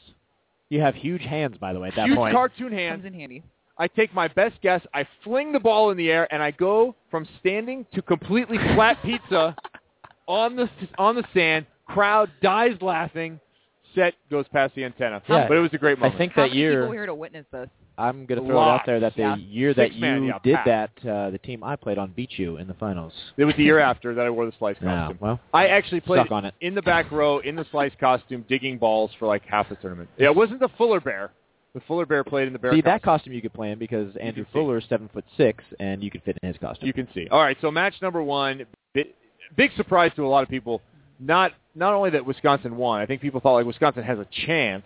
You 0.69 0.81
have 0.81 0.95
huge 0.95 1.23
hands, 1.23 1.57
by 1.59 1.73
the 1.73 1.79
way, 1.79 1.87
at 1.89 1.95
that 1.95 2.05
Huge 2.05 2.17
point. 2.17 2.33
cartoon 2.33 2.71
hands. 2.71 3.01
Comes 3.01 3.13
in 3.13 3.19
handy. 3.19 3.43
I 3.77 3.87
take 3.87 4.13
my 4.13 4.27
best 4.27 4.61
guess. 4.61 4.81
I 4.93 5.07
fling 5.23 5.51
the 5.51 5.59
ball 5.59 5.89
in 5.89 5.97
the 5.97 6.11
air, 6.11 6.31
and 6.33 6.43
I 6.43 6.51
go 6.51 6.95
from 7.09 7.27
standing 7.39 7.85
to 7.93 8.01
completely 8.01 8.57
flat 8.75 8.97
pizza 9.03 9.55
on 10.27 10.55
the 10.55 10.69
on 10.97 11.15
the 11.15 11.23
sand. 11.33 11.65
Crowd 11.89 12.29
dies 12.41 12.77
laughing. 12.81 13.39
Set 13.95 14.13
goes 14.29 14.45
past 14.53 14.75
the 14.75 14.83
antenna. 14.85 15.21
Yeah. 15.27 15.47
But 15.47 15.57
it 15.57 15.61
was 15.61 15.71
a 15.73 15.77
great 15.79 15.97
moment. 15.97 16.13
I 16.13 16.17
think 16.17 16.33
How 16.33 16.43
that 16.43 16.49
many 16.49 16.59
year, 16.59 16.81
people 16.83 16.91
here 16.93 17.05
to 17.07 17.15
witness 17.15 17.45
this? 17.51 17.67
I'm 17.97 18.25
going 18.27 18.39
to 18.39 18.47
throw 18.47 18.61
it 18.61 18.65
out 18.69 18.81
there 18.85 18.99
that 18.99 19.15
the 19.15 19.21
Yeah. 19.23 19.35
year 19.35 19.73
that 19.73 19.89
Six 19.89 19.99
man, 19.99 20.21
you 20.23 20.29
yeah, 20.29 20.39
did 20.43 20.55
packed. 20.57 21.03
that, 21.03 21.09
uh, 21.11 21.29
the 21.31 21.37
team 21.39 21.63
I 21.63 21.75
played 21.75 21.97
on 21.97 22.11
beat 22.11 22.37
you 22.37 22.57
in 22.57 22.67
the 22.67 22.75
finals. 22.75 23.11
It 23.35 23.45
was 23.45 23.55
the 23.55 23.63
year 23.63 23.79
after 23.91 24.13
that 24.13 24.25
I 24.25 24.29
wore 24.29 24.45
the 24.45 24.53
slice 24.59 24.77
Yeah, 24.81 25.07
costume. 25.07 25.17
well, 25.19 25.39
I 25.53 25.67
actually 25.67 26.01
played 26.01 26.31
on 26.31 26.45
it. 26.45 26.53
in 26.61 26.75
the 26.75 26.81
back 26.83 27.11
row 27.11 27.39
in 27.39 27.55
the 27.55 27.65
slice 27.71 27.91
costume, 27.99 28.45
digging 28.47 28.77
balls 28.77 29.11
for 29.19 29.25
like 29.27 29.43
half 29.45 29.67
the 29.69 29.75
tournament. 29.75 30.09
Yeah, 30.17 30.27
it 30.27 30.35
wasn't 30.35 30.59
the 30.59 30.69
Fuller 30.77 31.01
Bear. 31.01 31.31
The 31.73 31.81
Fuller 31.81 32.05
Bear 32.05 32.23
played 32.23 32.47
in 32.47 32.53
the 32.53 32.59
bear. 32.59 32.71
See, 32.73 32.81
that 32.81 33.01
costume. 33.01 33.13
costume 33.31 33.33
you 33.33 33.41
could 33.41 33.53
play 33.53 33.71
in 33.71 33.79
because 33.79 34.15
Andrew. 34.17 34.45
Fuller 34.53 34.77
is 34.77 34.85
seven 34.87 35.09
foot 35.13 35.25
six, 35.35 35.63
and 35.79 36.01
you 36.03 36.09
could 36.11 36.23
fit 36.23 36.37
in 36.41 36.47
his 36.47 36.57
costume. 36.59 36.87
You 36.87 36.93
can 36.93 37.07
see. 37.13 37.27
All 37.29 37.41
right, 37.41 37.57
so 37.59 37.69
match 37.69 37.95
number 38.01 38.23
one, 38.23 38.65
bi- 38.95 39.05
big 39.57 39.71
surprise 39.75 40.11
to 40.15 40.25
a 40.25 40.27
lot 40.27 40.41
of 40.43 40.49
people. 40.49 40.81
Not 41.19 41.53
not 41.75 41.93
only 41.93 42.09
that 42.11 42.25
Wisconsin 42.25 42.77
won, 42.77 43.01
I 43.01 43.05
think 43.05 43.21
people 43.21 43.39
thought 43.39 43.53
like 43.53 43.65
Wisconsin 43.65 44.03
has 44.03 44.19
a 44.19 44.27
chance, 44.47 44.85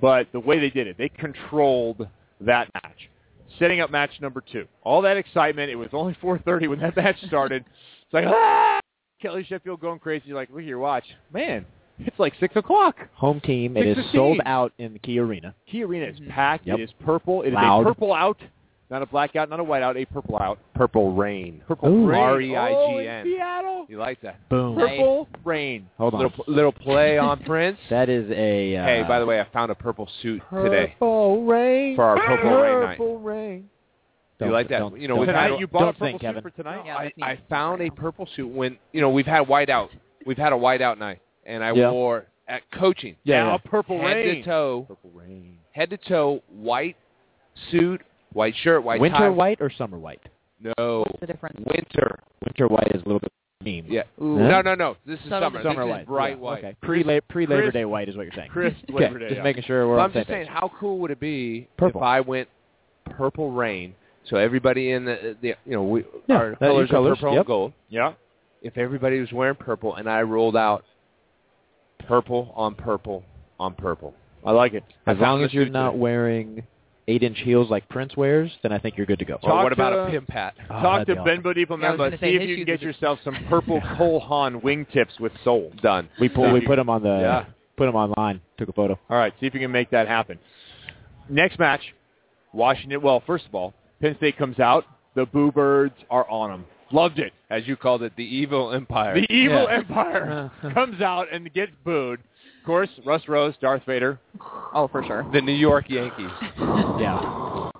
but 0.00 0.26
the 0.32 0.40
way 0.40 0.58
they 0.58 0.70
did 0.70 0.86
it, 0.86 0.96
they 0.98 1.08
controlled 1.08 2.06
that 2.40 2.68
match. 2.74 3.10
Setting 3.58 3.80
up 3.80 3.90
match 3.90 4.10
number 4.20 4.42
two. 4.52 4.66
All 4.82 5.02
that 5.02 5.16
excitement. 5.16 5.70
It 5.70 5.76
was 5.76 5.88
only 5.92 6.14
4:30 6.22 6.68
when 6.68 6.80
that 6.80 6.96
match 6.96 7.16
started. 7.26 7.64
It's 8.04 8.12
like 8.14 8.24
ah! 8.26 8.80
Kelly 9.20 9.44
Sheffield 9.48 9.80
going 9.80 10.00
crazy. 10.00 10.24
You're 10.26 10.36
like, 10.36 10.50
look 10.50 10.60
at 10.60 10.66
your 10.66 10.80
watch, 10.80 11.04
man. 11.32 11.64
It's 11.98 12.18
like 12.18 12.34
six 12.40 12.56
o'clock. 12.56 12.96
Home 13.14 13.40
team. 13.40 13.76
It 13.76 13.86
is 13.86 14.04
sold 14.12 14.40
out 14.44 14.72
in 14.78 14.92
the 14.92 14.98
Key 14.98 15.18
Arena. 15.20 15.54
Key 15.70 15.84
Arena 15.84 16.06
is 16.06 16.18
packed. 16.28 16.66
Yep. 16.66 16.78
It 16.78 16.82
is 16.82 16.90
purple. 17.04 17.42
It 17.42 17.48
is 17.48 17.54
Loud. 17.54 17.82
a 17.82 17.84
purple 17.84 18.12
out, 18.12 18.38
not 18.92 19.02
a 19.02 19.06
black 19.06 19.34
out, 19.34 19.48
not 19.50 19.58
a 19.58 19.64
white 19.64 19.82
out, 19.82 19.96
a 19.96 20.04
purple 20.04 20.36
out. 20.38 20.58
Purple 20.74 21.14
rain. 21.14 21.62
Purple 21.66 21.88
Ooh. 21.88 22.06
rain. 22.06 22.20
R-E-I-G-N. 22.20 22.76
Oh, 22.76 22.98
in 22.98 23.24
Seattle. 23.24 23.86
You 23.88 23.98
like 23.98 24.20
that? 24.20 24.48
Boom. 24.48 24.76
Purple 24.76 25.28
rain. 25.44 25.88
Hold 25.98 26.14
on. 26.14 26.22
Little 26.22 26.44
little 26.46 26.72
play 26.72 27.18
on 27.18 27.42
Prince. 27.44 27.78
That 27.90 28.08
is 28.08 28.30
a. 28.30 28.76
Uh, 28.76 28.84
hey, 28.84 29.02
by 29.08 29.18
the 29.18 29.26
way, 29.26 29.40
I 29.40 29.46
found 29.52 29.72
a 29.72 29.74
purple 29.74 30.08
suit 30.20 30.40
today 30.52 30.88
Purple 30.98 31.44
rain. 31.44 31.96
for 31.96 32.04
our 32.04 32.16
purple 32.24 32.50
rain 32.60 32.80
night. 32.82 32.98
Purple 32.98 33.18
rain. 33.18 33.68
You 34.40 34.46
Don't- 34.46 34.52
like 34.54 34.68
that? 34.68 34.78
don't- 34.80 35.00
You 35.00 35.08
know, 35.08 35.14
don't- 35.14 35.20
we've 35.20 35.26
Tonight 35.28 35.50
had- 35.52 35.60
you 35.60 35.66
bought 35.68 35.82
a 35.82 35.84
don't 35.86 35.92
purple 35.94 36.06
think, 36.08 36.20
suit 36.20 36.26
Kevin. 36.26 36.42
for 36.42 36.50
tonight. 36.50 36.82
Yeah, 36.84 36.96
I. 36.96 37.12
I 37.22 37.38
found 37.48 37.80
a 37.80 37.90
purple 37.90 38.28
suit 38.36 38.48
when 38.48 38.76
you 38.92 39.00
know 39.00 39.10
we've 39.10 39.26
had 39.26 39.42
white 39.48 39.70
out. 39.70 39.90
We've 40.26 40.36
had 40.38 40.52
a 40.52 40.56
white 40.56 40.82
out 40.82 40.98
night, 40.98 41.20
and 41.46 41.64
I 41.64 41.72
Yeah. 41.72 41.90
wore 41.92 42.26
at 42.48 42.62
coaching. 42.72 43.16
Yeah, 43.24 43.44
now 43.44 43.52
yeah. 43.52 43.58
purple 43.70 43.98
head 44.00 44.16
rain. 44.16 44.36
to 44.36 44.42
toe, 44.44 44.84
Purple 44.88 45.10
rain. 45.14 45.58
head 45.70 45.90
to 45.90 45.96
toe, 45.96 46.42
white 46.50 46.96
suit, 47.70 48.02
white 48.32 48.54
shirt, 48.62 48.82
white 48.82 49.00
Winter 49.00 49.18
tie. 49.18 49.28
white 49.28 49.58
or 49.60 49.70
summer 49.70 49.98
white? 49.98 50.20
No, 50.60 51.00
What's 51.06 51.20
the 51.20 51.26
difference? 51.26 51.58
winter. 51.66 52.18
Winter 52.44 52.68
white 52.68 52.92
is 52.94 53.02
a 53.02 53.04
little 53.06 53.18
bit 53.20 53.32
mean. 53.64 53.86
Yeah. 53.88 54.02
Ooh. 54.20 54.38
No, 54.38 54.60
no, 54.60 54.74
no. 54.74 54.96
This 55.06 55.18
is 55.20 55.28
Subtle 55.28 55.50
summer. 55.50 55.62
Summer 55.62 55.86
white. 55.86 56.00
is 56.02 56.06
bright 56.06 56.30
yeah. 56.36 56.42
white. 56.42 56.58
Okay. 56.64 56.76
Pre 56.82 57.02
pre 57.28 57.46
Labor 57.46 57.62
crisp- 57.62 57.72
Day 57.74 57.84
white 57.84 58.08
is 58.08 58.16
what 58.16 58.22
you're 58.24 58.32
saying. 58.34 58.50
crisp 58.50 58.76
okay. 58.90 59.04
Labor 59.04 59.18
Day, 59.20 59.28
Just 59.28 59.36
yeah. 59.38 59.42
making 59.44 59.62
sure 59.64 59.88
we're 59.88 59.96
But 59.96 60.00
on 60.02 60.06
I'm 60.10 60.12
just 60.14 60.28
saying, 60.28 60.46
page. 60.46 60.52
how 60.52 60.70
cool 60.80 60.98
would 60.98 61.10
it 61.10 61.20
be 61.20 61.68
Purple. 61.76 62.00
if 62.00 62.04
I 62.04 62.20
went 62.20 62.48
purple 63.04 63.52
rain? 63.52 63.94
So 64.28 64.36
everybody 64.36 64.92
in 64.92 65.04
the, 65.04 65.36
the 65.40 65.48
you 65.64 65.72
know, 65.72 65.82
we, 65.82 66.04
Yeah, 66.28 66.36
our 66.36 66.50
that- 66.50 66.58
colors 66.60 66.90
are 66.90 67.02
purple 67.16 67.30
yep. 67.32 67.38
and 67.38 67.46
gold. 67.46 67.72
Yeah. 67.88 68.12
If 68.62 68.78
everybody 68.78 69.18
was 69.20 69.32
wearing 69.32 69.56
purple 69.56 69.96
and 69.96 70.08
I 70.08 70.22
rolled 70.22 70.56
out 70.56 70.84
purple 72.06 72.52
on 72.56 72.74
purple 72.74 73.24
on 73.58 73.74
purple. 73.74 74.14
I 74.44 74.50
like 74.52 74.74
it. 74.74 74.84
I 75.06 75.12
As 75.12 75.16
long 75.18 75.38
found 75.38 75.44
as 75.44 75.50
the 75.50 75.56
you're 75.56 75.68
not 75.68 75.96
wearing 75.96 76.64
eight 77.08 77.22
inch 77.22 77.38
heels 77.40 77.68
like 77.70 77.88
Prince 77.88 78.16
wears, 78.16 78.50
then 78.62 78.72
I 78.72 78.78
think 78.78 78.96
you're 78.96 79.06
good 79.06 79.18
to 79.18 79.24
go. 79.24 79.34
Or 79.34 79.50
Talk 79.50 79.64
what 79.64 79.72
about 79.72 79.90
to- 79.90 80.02
a 80.04 80.10
pimp 80.10 80.30
hat? 80.30 80.54
Oh, 80.70 80.80
Talk 80.82 81.06
that'd 81.06 81.16
to 81.16 81.22
be 81.22 81.30
Ben 81.30 81.42
Bodipo 81.42 81.80
Yeah, 81.80 81.88
I 81.88 81.90
was 81.90 81.94
Memba. 81.94 81.98
gonna 81.98 82.18
say, 82.18 82.38
See 82.38 82.42
if 82.44 82.48
you 82.48 82.56
can 82.56 82.64
get 82.64 82.80
yourself 82.82 83.18
some 83.24 83.36
purple 83.48 83.80
Cole 83.96 84.20
Haan 84.20 84.60
wingtips 84.60 85.18
with 85.20 85.32
soles. 85.44 85.72
Done. 85.82 86.08
We 86.20 86.28
put 86.28 86.52
we 86.52 86.60
put 86.60 86.76
them 86.76 86.88
on 86.88 87.02
the 87.02 87.08
Yeah. 87.20 87.44
put 87.76 87.86
them 87.86 87.96
online. 87.96 88.40
Took 88.58 88.68
a 88.68 88.72
photo. 88.72 88.98
All 89.10 89.16
right, 89.16 89.32
see 89.40 89.46
if 89.46 89.54
you 89.54 89.60
can 89.60 89.72
make 89.72 89.90
that 89.90 90.06
happen. 90.08 90.38
Next 91.28 91.58
match, 91.58 91.80
Washington. 92.52 93.00
Well, 93.00 93.22
first 93.26 93.46
of 93.46 93.54
all, 93.54 93.74
Penn 94.00 94.16
State 94.18 94.36
comes 94.36 94.58
out. 94.60 94.84
The 95.14 95.26
Boo 95.26 95.52
Birds 95.52 95.94
are 96.10 96.28
on 96.30 96.50
them. 96.50 96.64
Loved 96.90 97.18
it. 97.18 97.32
As 97.50 97.66
you 97.66 97.76
called 97.76 98.02
it, 98.02 98.12
the 98.16 98.24
evil 98.24 98.72
empire. 98.72 99.14
The 99.14 99.32
evil 99.32 99.64
Yeah. 99.68 99.76
empire 99.78 100.50
comes 100.74 101.00
out 101.00 101.28
and 101.32 101.52
gets 101.52 101.72
booed. 101.84 102.20
Of 102.62 102.66
course, 102.66 102.88
Russ 103.04 103.22
Rose, 103.26 103.54
Darth 103.60 103.82
Vader. 103.86 104.20
Oh, 104.72 104.86
for 104.92 105.02
sure. 105.04 105.26
the 105.32 105.40
New 105.40 105.52
York 105.52 105.86
Yankees. 105.88 106.30
Yeah. 107.00 107.70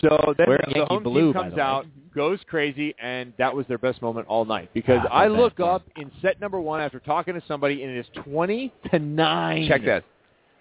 So 0.00 0.32
then 0.38 0.46
Wearing 0.48 0.62
the 0.68 0.76
Yankee 0.76 0.94
home 0.94 1.02
blue, 1.02 1.32
team 1.34 1.42
comes 1.42 1.58
out, 1.58 1.84
goes 2.14 2.38
crazy, 2.48 2.94
and 3.02 3.34
that 3.36 3.54
was 3.54 3.66
their 3.66 3.76
best 3.78 4.00
moment 4.00 4.26
all 4.28 4.44
night. 4.46 4.70
Because 4.72 5.00
Ah, 5.10 5.14
I 5.14 5.26
look 5.28 5.56
best 5.56 5.68
up 5.68 5.82
in 5.96 6.10
set 6.22 6.40
number 6.40 6.58
one 6.58 6.80
after 6.80 7.00
talking 7.00 7.34
to 7.34 7.42
somebody, 7.46 7.82
and 7.82 7.92
it 7.94 7.98
is 7.98 8.06
twenty 8.24 8.72
to 8.90 8.98
nine. 8.98 9.68
Check 9.68 9.84
that. 9.84 10.04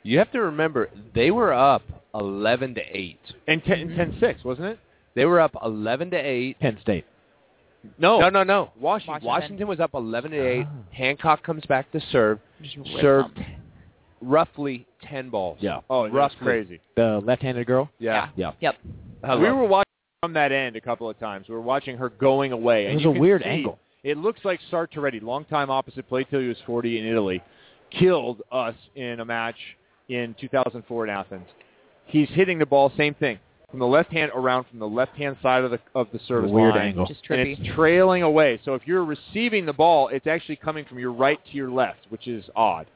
You 0.03 0.17
have 0.17 0.31
to 0.33 0.41
remember 0.41 0.89
they 1.15 1.31
were 1.31 1.53
up 1.53 1.83
11 2.15 2.75
to 2.75 2.81
8. 2.81 3.19
And 3.47 3.63
10, 3.63 3.89
10-6, 4.21 4.43
wasn't 4.43 4.67
it? 4.67 4.79
They 5.15 5.25
were 5.25 5.39
up 5.39 5.55
11 5.63 6.11
to 6.11 6.17
8. 6.17 6.59
Penn 6.59 6.77
State. 6.81 7.05
No, 7.97 8.19
No, 8.19 8.29
no, 8.29 8.43
no. 8.43 8.71
Washington. 8.79 9.23
Washington 9.23 9.67
was 9.67 9.79
up 9.79 9.91
11 9.93 10.31
to 10.31 10.37
8. 10.37 10.67
Hancock 10.91 11.43
comes 11.43 11.65
back 11.65 11.91
to 11.91 12.01
serve. 12.11 12.39
Just 12.61 12.75
Served 13.01 13.35
them. 13.37 13.45
roughly 14.21 14.85
10 15.03 15.29
balls. 15.29 15.57
Yeah. 15.61 15.77
Oh, 15.89 16.01
oh 16.01 16.03
it 16.05 16.11
was 16.13 16.17
Roughly. 16.17 16.37
crazy. 16.45 16.79
The 16.95 17.21
left-handed 17.23 17.65
girl. 17.67 17.89
Yeah. 17.99 18.29
Yeah. 18.35 18.51
Yep. 18.59 18.75
I 19.23 19.35
we 19.35 19.51
were 19.51 19.65
watching 19.65 19.83
from 20.21 20.33
that 20.33 20.51
end 20.51 20.75
a 20.75 20.81
couple 20.81 21.09
of 21.09 21.19
times. 21.19 21.47
We 21.47 21.55
were 21.55 21.61
watching 21.61 21.97
her 21.97 22.09
going 22.09 22.51
away. 22.51 22.87
It 22.87 22.95
was 22.95 23.05
a 23.05 23.11
weird 23.11 23.43
see- 23.43 23.49
angle. 23.49 23.79
It 24.03 24.17
looks 24.17 24.39
like 24.45 24.59
Sartoretti, 24.71 25.21
longtime 25.21 25.69
opposite, 25.69 26.07
played 26.07 26.27
till 26.29 26.39
he 26.39 26.47
was 26.47 26.57
40 26.65 26.99
in 26.99 27.05
Italy, 27.05 27.41
killed 27.91 28.41
us 28.51 28.75
in 28.95 29.19
a 29.19 29.25
match 29.25 29.57
in 30.07 30.33
2004 30.39 31.03
in 31.05 31.09
Athens. 31.09 31.47
He's 32.05 32.29
hitting 32.29 32.57
the 32.57 32.65
ball, 32.65 32.91
same 32.95 33.15
thing, 33.15 33.37
from 33.69 33.80
the 33.80 33.85
left 33.88 34.11
hand 34.11 34.31
around 34.34 34.65
from 34.69 34.80
the 34.80 34.88
left 34.88 35.15
hand 35.18 35.35
side 35.41 35.64
of 35.64 35.72
the 35.72 35.80
of 35.94 36.07
the 36.14 36.19
service 36.27 36.52
Weird 36.52 36.76
line, 36.76 36.89
angle. 36.89 37.06
Just 37.06 37.22
and 37.30 37.39
trippy. 37.39 37.60
it's 37.60 37.76
trailing 37.76 38.23
away. 38.23 38.60
So 38.64 38.76
if 38.76 38.84
you're 38.85 39.03
receiving 39.03 39.65
the 39.65 39.73
ball, 39.73 40.07
it's 40.10 40.27
actually 40.27 40.56
coming 40.57 40.85
from 40.85 40.99
your 40.99 41.11
right 41.11 41.39
to 41.45 41.52
your 41.57 41.69
left, 41.69 41.99
which 42.10 42.27
is 42.27 42.45
odd, 42.56 42.88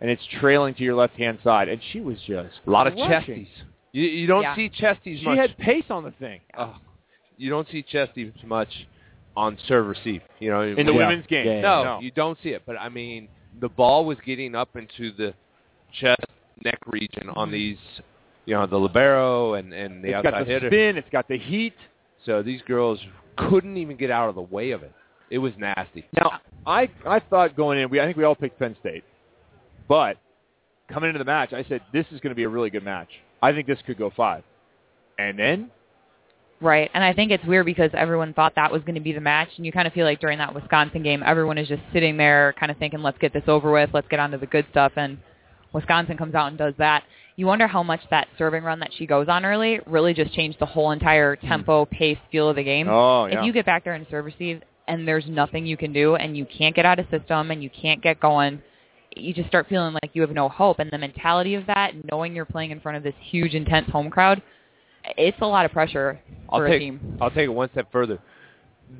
and 0.00 0.08
it's 0.10 0.22
trailing 0.40 0.74
to 0.74 0.82
your 0.84 0.94
left 0.94 1.14
hand 1.14 1.38
side. 1.42 1.68
And 1.68 1.80
she 1.92 2.00
was 2.00 2.18
just 2.26 2.54
A 2.66 2.70
lot 2.70 2.86
of 2.86 2.94
crushing. 2.94 3.46
chesties. 3.46 3.48
You, 3.92 4.04
you 4.04 4.26
don't 4.26 4.42
Yeah. 4.42 4.54
see 4.56 4.70
chesties 4.70 5.18
She 5.18 5.24
much. 5.24 5.38
had 5.38 5.58
pace 5.58 5.84
on 5.90 6.04
the 6.04 6.12
thing. 6.12 6.40
Oh, 6.56 6.76
you 7.36 7.50
don't 7.50 7.68
see 7.68 7.82
chesties 7.82 8.32
much 8.44 8.86
on 9.36 9.58
serve 9.66 9.86
receive. 9.88 10.22
You 10.38 10.50
know, 10.50 10.60
In 10.62 10.86
the 10.86 10.92
Yeah. 10.92 10.98
women's 11.08 11.26
game. 11.26 11.46
Yeah, 11.46 11.54
yeah, 11.56 11.60
no, 11.62 11.84
no. 11.84 12.00
you 12.00 12.10
don't 12.12 12.38
see 12.42 12.50
it. 12.50 12.62
But 12.64 12.76
I 12.80 12.88
mean, 12.88 13.28
the 13.60 13.68
ball 13.68 14.04
was 14.04 14.18
getting 14.24 14.54
up 14.54 14.76
into 14.76 15.10
the 15.12 15.34
chest 15.92 16.24
neck 16.64 16.78
region 16.86 17.28
on 17.30 17.50
these, 17.50 17.78
you 18.46 18.54
know, 18.54 18.66
the 18.66 18.76
libero 18.78 19.54
and 19.54 19.72
and 19.72 20.02
the 20.02 20.08
It's 20.08 20.16
outside 20.16 20.30
got 20.30 20.38
the 20.46 20.52
hitter. 20.52 20.68
spin. 20.68 20.96
It's 20.96 21.08
got 21.10 21.28
the 21.28 21.38
heat. 21.38 21.74
So 22.26 22.42
these 22.42 22.62
girls 22.62 22.98
couldn't 23.36 23.76
even 23.76 23.96
get 23.96 24.10
out 24.10 24.28
of 24.28 24.34
the 24.34 24.42
way 24.42 24.70
of 24.72 24.82
it. 24.82 24.92
It 25.30 25.38
was 25.38 25.52
nasty. 25.58 26.04
Now, 26.14 26.40
I 26.66 26.88
I 27.06 27.20
thought 27.20 27.56
going 27.56 27.78
in, 27.78 27.88
we 27.90 28.00
I 28.00 28.04
think 28.04 28.16
we 28.16 28.24
all 28.24 28.34
picked 28.34 28.58
Penn 28.58 28.76
State, 28.80 29.04
but 29.88 30.18
coming 30.88 31.08
into 31.08 31.18
the 31.18 31.24
match, 31.24 31.52
I 31.52 31.64
said 31.64 31.80
this 31.92 32.06
is 32.12 32.20
going 32.20 32.30
to 32.30 32.34
be 32.36 32.44
a 32.44 32.48
really 32.48 32.70
good 32.70 32.84
match. 32.84 33.08
I 33.40 33.52
think 33.52 33.66
this 33.66 33.78
could 33.86 33.98
go 33.98 34.10
five, 34.16 34.44
and 35.18 35.38
then 35.38 35.70
Right. 36.62 36.88
And 36.94 37.02
I 37.02 37.12
think 37.12 37.32
it's 37.32 37.44
weird 37.44 37.66
because 37.66 37.90
everyone 37.92 38.34
thought 38.34 38.54
that 38.54 38.70
was 38.70 38.82
going 38.82 38.94
to 38.94 39.00
be 39.00 39.12
the 39.12 39.20
match. 39.20 39.48
And 39.56 39.66
you 39.66 39.72
kind 39.72 39.88
of 39.88 39.92
feel 39.92 40.06
like 40.06 40.20
during 40.20 40.38
that 40.38 40.54
Wisconsin 40.54 41.02
game, 41.02 41.20
everyone 41.26 41.58
is 41.58 41.66
just 41.66 41.82
sitting 41.92 42.16
there 42.16 42.54
kind 42.58 42.70
of 42.70 42.78
thinking, 42.78 43.02
let's 43.02 43.18
get 43.18 43.32
this 43.32 43.42
over 43.48 43.72
with. 43.72 43.90
Let's 43.92 44.06
get 44.08 44.20
on 44.20 44.30
to 44.30 44.38
the 44.38 44.46
good 44.46 44.64
stuff. 44.70 44.92
And 44.94 45.18
Wisconsin 45.72 46.16
comes 46.16 46.36
out 46.36 46.46
and 46.48 46.56
does 46.56 46.74
that. 46.78 47.02
You 47.36 47.46
wonder 47.46 47.66
how 47.66 47.82
much 47.82 48.00
that 48.10 48.28
serving 48.36 48.62
run 48.62 48.80
that 48.80 48.90
she 48.96 49.06
goes 49.06 49.28
on 49.28 49.44
early 49.44 49.80
really 49.86 50.12
just 50.12 50.32
changed 50.34 50.58
the 50.58 50.66
whole 50.66 50.90
entire 50.90 51.34
tempo, 51.36 51.86
pace, 51.86 52.18
feel 52.30 52.48
of 52.50 52.56
the 52.56 52.62
game. 52.62 52.88
Oh, 52.88 53.26
yeah. 53.26 53.40
If 53.40 53.46
you 53.46 53.52
get 53.52 53.64
back 53.64 53.84
there 53.84 53.94
and 53.94 54.06
serve 54.10 54.26
receive 54.26 54.62
and 54.86 55.08
there's 55.08 55.26
nothing 55.26 55.64
you 55.64 55.76
can 55.76 55.92
do 55.92 56.16
and 56.16 56.36
you 56.36 56.44
can't 56.46 56.74
get 56.74 56.84
out 56.84 56.98
of 56.98 57.06
system 57.10 57.50
and 57.50 57.62
you 57.62 57.70
can't 57.70 58.02
get 58.02 58.20
going, 58.20 58.60
you 59.16 59.32
just 59.32 59.48
start 59.48 59.66
feeling 59.68 59.94
like 59.94 60.10
you 60.12 60.20
have 60.22 60.30
no 60.30 60.48
hope. 60.48 60.78
And 60.78 60.90
the 60.90 60.98
mentality 60.98 61.54
of 61.54 61.64
that, 61.66 61.92
knowing 62.10 62.34
you're 62.36 62.44
playing 62.44 62.70
in 62.70 62.80
front 62.80 62.96
of 62.98 63.02
this 63.02 63.14
huge, 63.20 63.54
intense 63.54 63.88
home 63.90 64.10
crowd, 64.10 64.42
it's 65.16 65.38
a 65.40 65.46
lot 65.46 65.64
of 65.64 65.72
pressure 65.72 66.20
I'll 66.50 66.60
for 66.60 66.68
take 66.68 66.76
a 66.76 66.78
team. 66.80 67.18
I'll 67.20 67.30
take 67.30 67.44
it 67.46 67.48
one 67.48 67.70
step 67.72 67.90
further. 67.90 68.18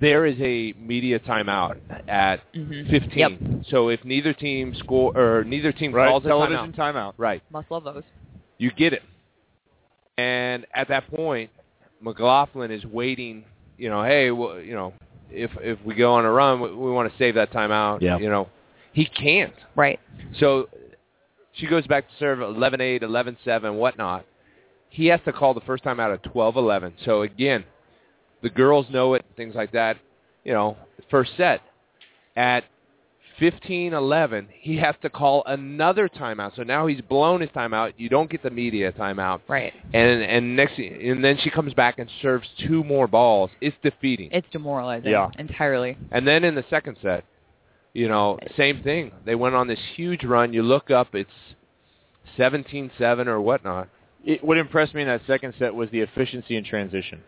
There 0.01 0.25
is 0.25 0.37
a 0.41 0.73
media 0.79 1.19
timeout 1.21 1.77
at 2.09 2.41
Mhm. 2.55 2.89
15. 2.89 3.63
So 3.69 3.89
if 3.91 4.03
neither 4.07 4.33
team 4.33 4.75
score 4.75 5.13
or 5.17 5.45
neither 5.45 5.71
team 5.71 5.93
Right, 5.93 6.09
calls 6.09 6.25
a 6.25 6.29
television 6.29 6.73
timeout, 6.73 6.95
timeout. 6.95 7.15
right, 7.19 7.43
Must 7.51 7.71
love 7.71 7.85
those. 7.85 8.05
You 8.63 8.71
get 8.71 8.93
it. 8.93 9.03
And 10.19 10.67
at 10.73 10.89
that 10.89 11.11
point, 11.11 11.51
McLaughlin 12.01 12.71
is 12.71 12.85
waiting. 12.85 13.45
You 13.77 13.91
know, 13.91 14.05
hey, 14.05 14.31
well, 14.31 14.61
you 14.61 14.75
know, 14.75 14.95
if 15.31 15.51
if 15.61 15.79
we 15.85 15.95
go 15.95 16.15
on 16.15 16.25
a 16.25 16.31
run, 16.31 16.61
we, 16.61 16.73
we 16.73 16.91
want 16.93 17.11
to 17.11 17.19
save 17.19 17.35
that 17.35 17.53
timeout. 17.53 18.03
Yeah. 18.03 18.19
You 18.19 18.29
know, 18.29 18.49
he 18.93 19.07
can't. 19.07 19.55
Right. 19.75 19.99
So 20.39 20.69
she 21.55 21.67
goes 21.67 21.87
back 21.87 22.09
to 22.09 22.15
serve 22.19 22.39
11-8, 22.39 23.03
11-7, 23.03 23.75
whatnot. 23.75 24.25
He 24.89 25.07
has 25.07 25.21
to 25.25 25.33
call 25.33 25.55
the 25.55 25.61
first 25.63 25.83
time 25.83 25.99
out 26.01 26.11
at 26.13 26.23
12-11. 26.25 26.93
So 27.05 27.23
again, 27.23 27.65
the 28.43 28.49
girls 28.51 28.87
know 28.91 29.15
it, 29.15 29.25
things 29.37 29.55
like 29.55 29.73
that. 29.73 29.97
You 30.45 30.53
know, 30.53 30.77
first 31.11 31.33
set 31.37 31.61
at 32.37 32.65
15-11, 33.43 34.47
he 34.61 34.77
has 34.77 34.95
to 35.03 35.11
call 35.11 35.43
another 35.47 36.09
timeout. 36.09 36.55
So 36.55 36.63
now 36.63 36.87
he's 36.87 37.01
blown 37.01 37.41
his 37.41 37.51
timeout. 37.51 37.93
You 37.97 38.09
don't 38.09 38.31
get 38.31 38.43
the 38.43 38.51
media 38.51 38.93
timeout. 38.93 39.41
Right. 39.49 39.73
And 39.93 40.23
and 40.23 40.55
next 40.57 40.79
and 40.79 41.25
then 41.25 41.37
she 41.43 41.51
comes 41.51 41.75
back 41.75 41.99
and 41.99 42.09
serves 42.23 42.49
two 42.69 42.85
more 42.85 43.09
balls. 43.09 43.51
It's 43.61 43.77
defeating. 43.83 44.31
It's 44.33 44.47
demoralizing 44.53 45.11
Yeah. 45.11 45.29
entirely. 45.39 45.97
And 46.13 46.27
then 46.27 46.45
in 46.45 46.55
the 46.55 46.65
second 46.71 46.97
set, 47.03 47.25
you 47.95 48.09
know, 48.09 48.39
same 48.57 48.83
thing. 48.83 49.11
They 49.25 49.35
went 49.35 49.55
on 49.57 49.67
this 49.67 49.81
huge 49.97 50.25
run. 50.25 50.53
You 50.53 50.63
look 50.63 50.91
up, 50.91 51.15
it's 51.15 51.31
17-7 52.39 53.27
or 53.27 53.41
whatnot. 53.41 53.89
it, 54.25 54.43
what 54.45 54.57
impressed 54.57 54.95
me 54.95 55.03
in 55.03 55.09
that 55.09 55.21
second 55.27 55.53
set 55.59 55.75
was 55.75 55.91
the 55.91 56.01
efficiency 56.01 56.57
in 56.57 56.63
transition 56.65 57.21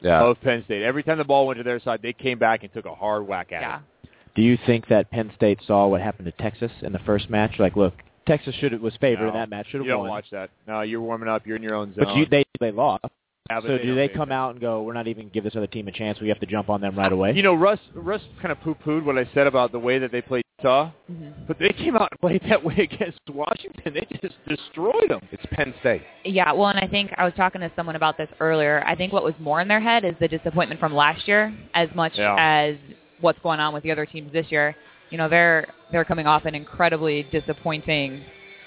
Yeah. 0.00 0.22
of 0.22 0.40
Penn 0.40 0.64
State. 0.64 0.82
Every 0.82 1.02
time 1.02 1.18
the 1.18 1.24
ball 1.24 1.46
went 1.46 1.58
to 1.58 1.62
their 1.64 1.78
side, 1.80 2.00
they 2.02 2.14
came 2.14 2.38
back 2.38 2.62
and 2.62 2.72
took 2.72 2.86
a 2.86 2.94
hard 2.94 3.26
whack 3.28 3.52
at 3.52 3.60
it. 3.80 3.82
Do 4.34 4.42
you 4.42 4.56
think 4.66 4.86
that 4.88 5.10
Penn 5.10 5.30
State 5.34 5.58
saw 5.66 5.86
what 5.88 6.00
happened 6.00 6.26
to 6.26 6.42
Texas 6.42 6.70
in 6.82 6.92
the 6.92 6.98
first 7.00 7.28
match? 7.30 7.54
Like, 7.58 7.76
look, 7.76 7.94
Texas 8.26 8.54
should 8.56 8.78
was 8.80 8.94
favored 9.00 9.28
in 9.28 9.34
that 9.34 9.50
match. 9.50 9.66
Should 9.70 9.80
have 9.80 9.80
won. 9.80 9.86
you 9.86 9.92
don't 9.92 10.00
won. 10.00 10.10
watch 10.10 10.26
that. 10.30 10.50
No, 10.68 10.82
you're 10.82 11.00
warming 11.00 11.28
up. 11.28 11.46
You're 11.46 11.56
in 11.56 11.62
your 11.62 11.74
own 11.74 11.94
zone. 11.94 12.04
But 12.04 12.16
you, 12.16 12.26
they 12.26 12.44
they 12.60 12.70
lost. 12.70 13.04
Yeah, 13.48 13.60
so 13.62 13.66
they 13.68 13.78
do 13.82 13.94
they 13.96 14.06
take 14.06 14.16
come 14.16 14.30
out 14.30 14.52
and 14.52 14.60
go, 14.60 14.82
"We're 14.82 14.92
not 14.92 15.08
even 15.08 15.28
give 15.30 15.42
this 15.42 15.56
other 15.56 15.66
team 15.66 15.88
a 15.88 15.92
chance. 15.92 16.20
We 16.20 16.28
have 16.28 16.38
to 16.40 16.46
jump 16.46 16.68
on 16.70 16.80
them 16.80 16.96
right 16.96 17.10
away"? 17.12 17.32
You 17.32 17.42
know, 17.42 17.54
Russ 17.54 17.80
Russ 17.94 18.22
kind 18.40 18.52
of 18.52 18.60
poo-pooed 18.60 19.04
what 19.04 19.18
I 19.18 19.28
said 19.34 19.48
about 19.48 19.72
the 19.72 19.80
way 19.80 19.98
that 19.98 20.12
they 20.12 20.20
played 20.22 20.44
Utah, 20.60 20.90
Mhm. 21.10 21.32
but 21.48 21.58
they 21.58 21.70
came 21.70 21.96
out 21.96 22.08
and 22.12 22.20
played 22.20 22.42
that 22.48 22.62
way 22.62 22.76
against 22.78 23.18
Washington. 23.28 23.94
They 23.94 24.06
just 24.22 24.36
destroyed 24.46 25.08
them. 25.08 25.20
It's 25.32 25.44
Penn 25.50 25.74
State. 25.80 26.02
Yeah, 26.24 26.52
well, 26.52 26.68
and 26.68 26.78
I 26.78 26.86
think 26.86 27.12
I 27.18 27.24
was 27.24 27.32
talking 27.34 27.62
to 27.62 27.72
someone 27.74 27.96
about 27.96 28.16
this 28.16 28.28
earlier. 28.38 28.84
I 28.86 28.94
think 28.94 29.12
what 29.12 29.24
was 29.24 29.34
more 29.40 29.60
in 29.60 29.66
their 29.66 29.80
head 29.80 30.04
is 30.04 30.14
the 30.20 30.28
disappointment 30.28 30.78
from 30.78 30.94
last 30.94 31.26
year, 31.26 31.52
as 31.74 31.88
much 31.96 32.12
Yeah. 32.18 32.36
as 32.38 32.76
what's 33.20 33.38
going 33.40 33.60
on 33.60 33.72
with 33.72 33.82
the 33.82 33.90
other 33.90 34.06
teams 34.06 34.32
this 34.32 34.46
year. 34.50 34.74
You 35.10 35.18
know, 35.18 35.28
they're 35.28 35.66
they're 35.90 36.04
coming 36.04 36.26
off 36.26 36.44
an 36.44 36.54
incredibly 36.54 37.24
disappointing 37.32 38.22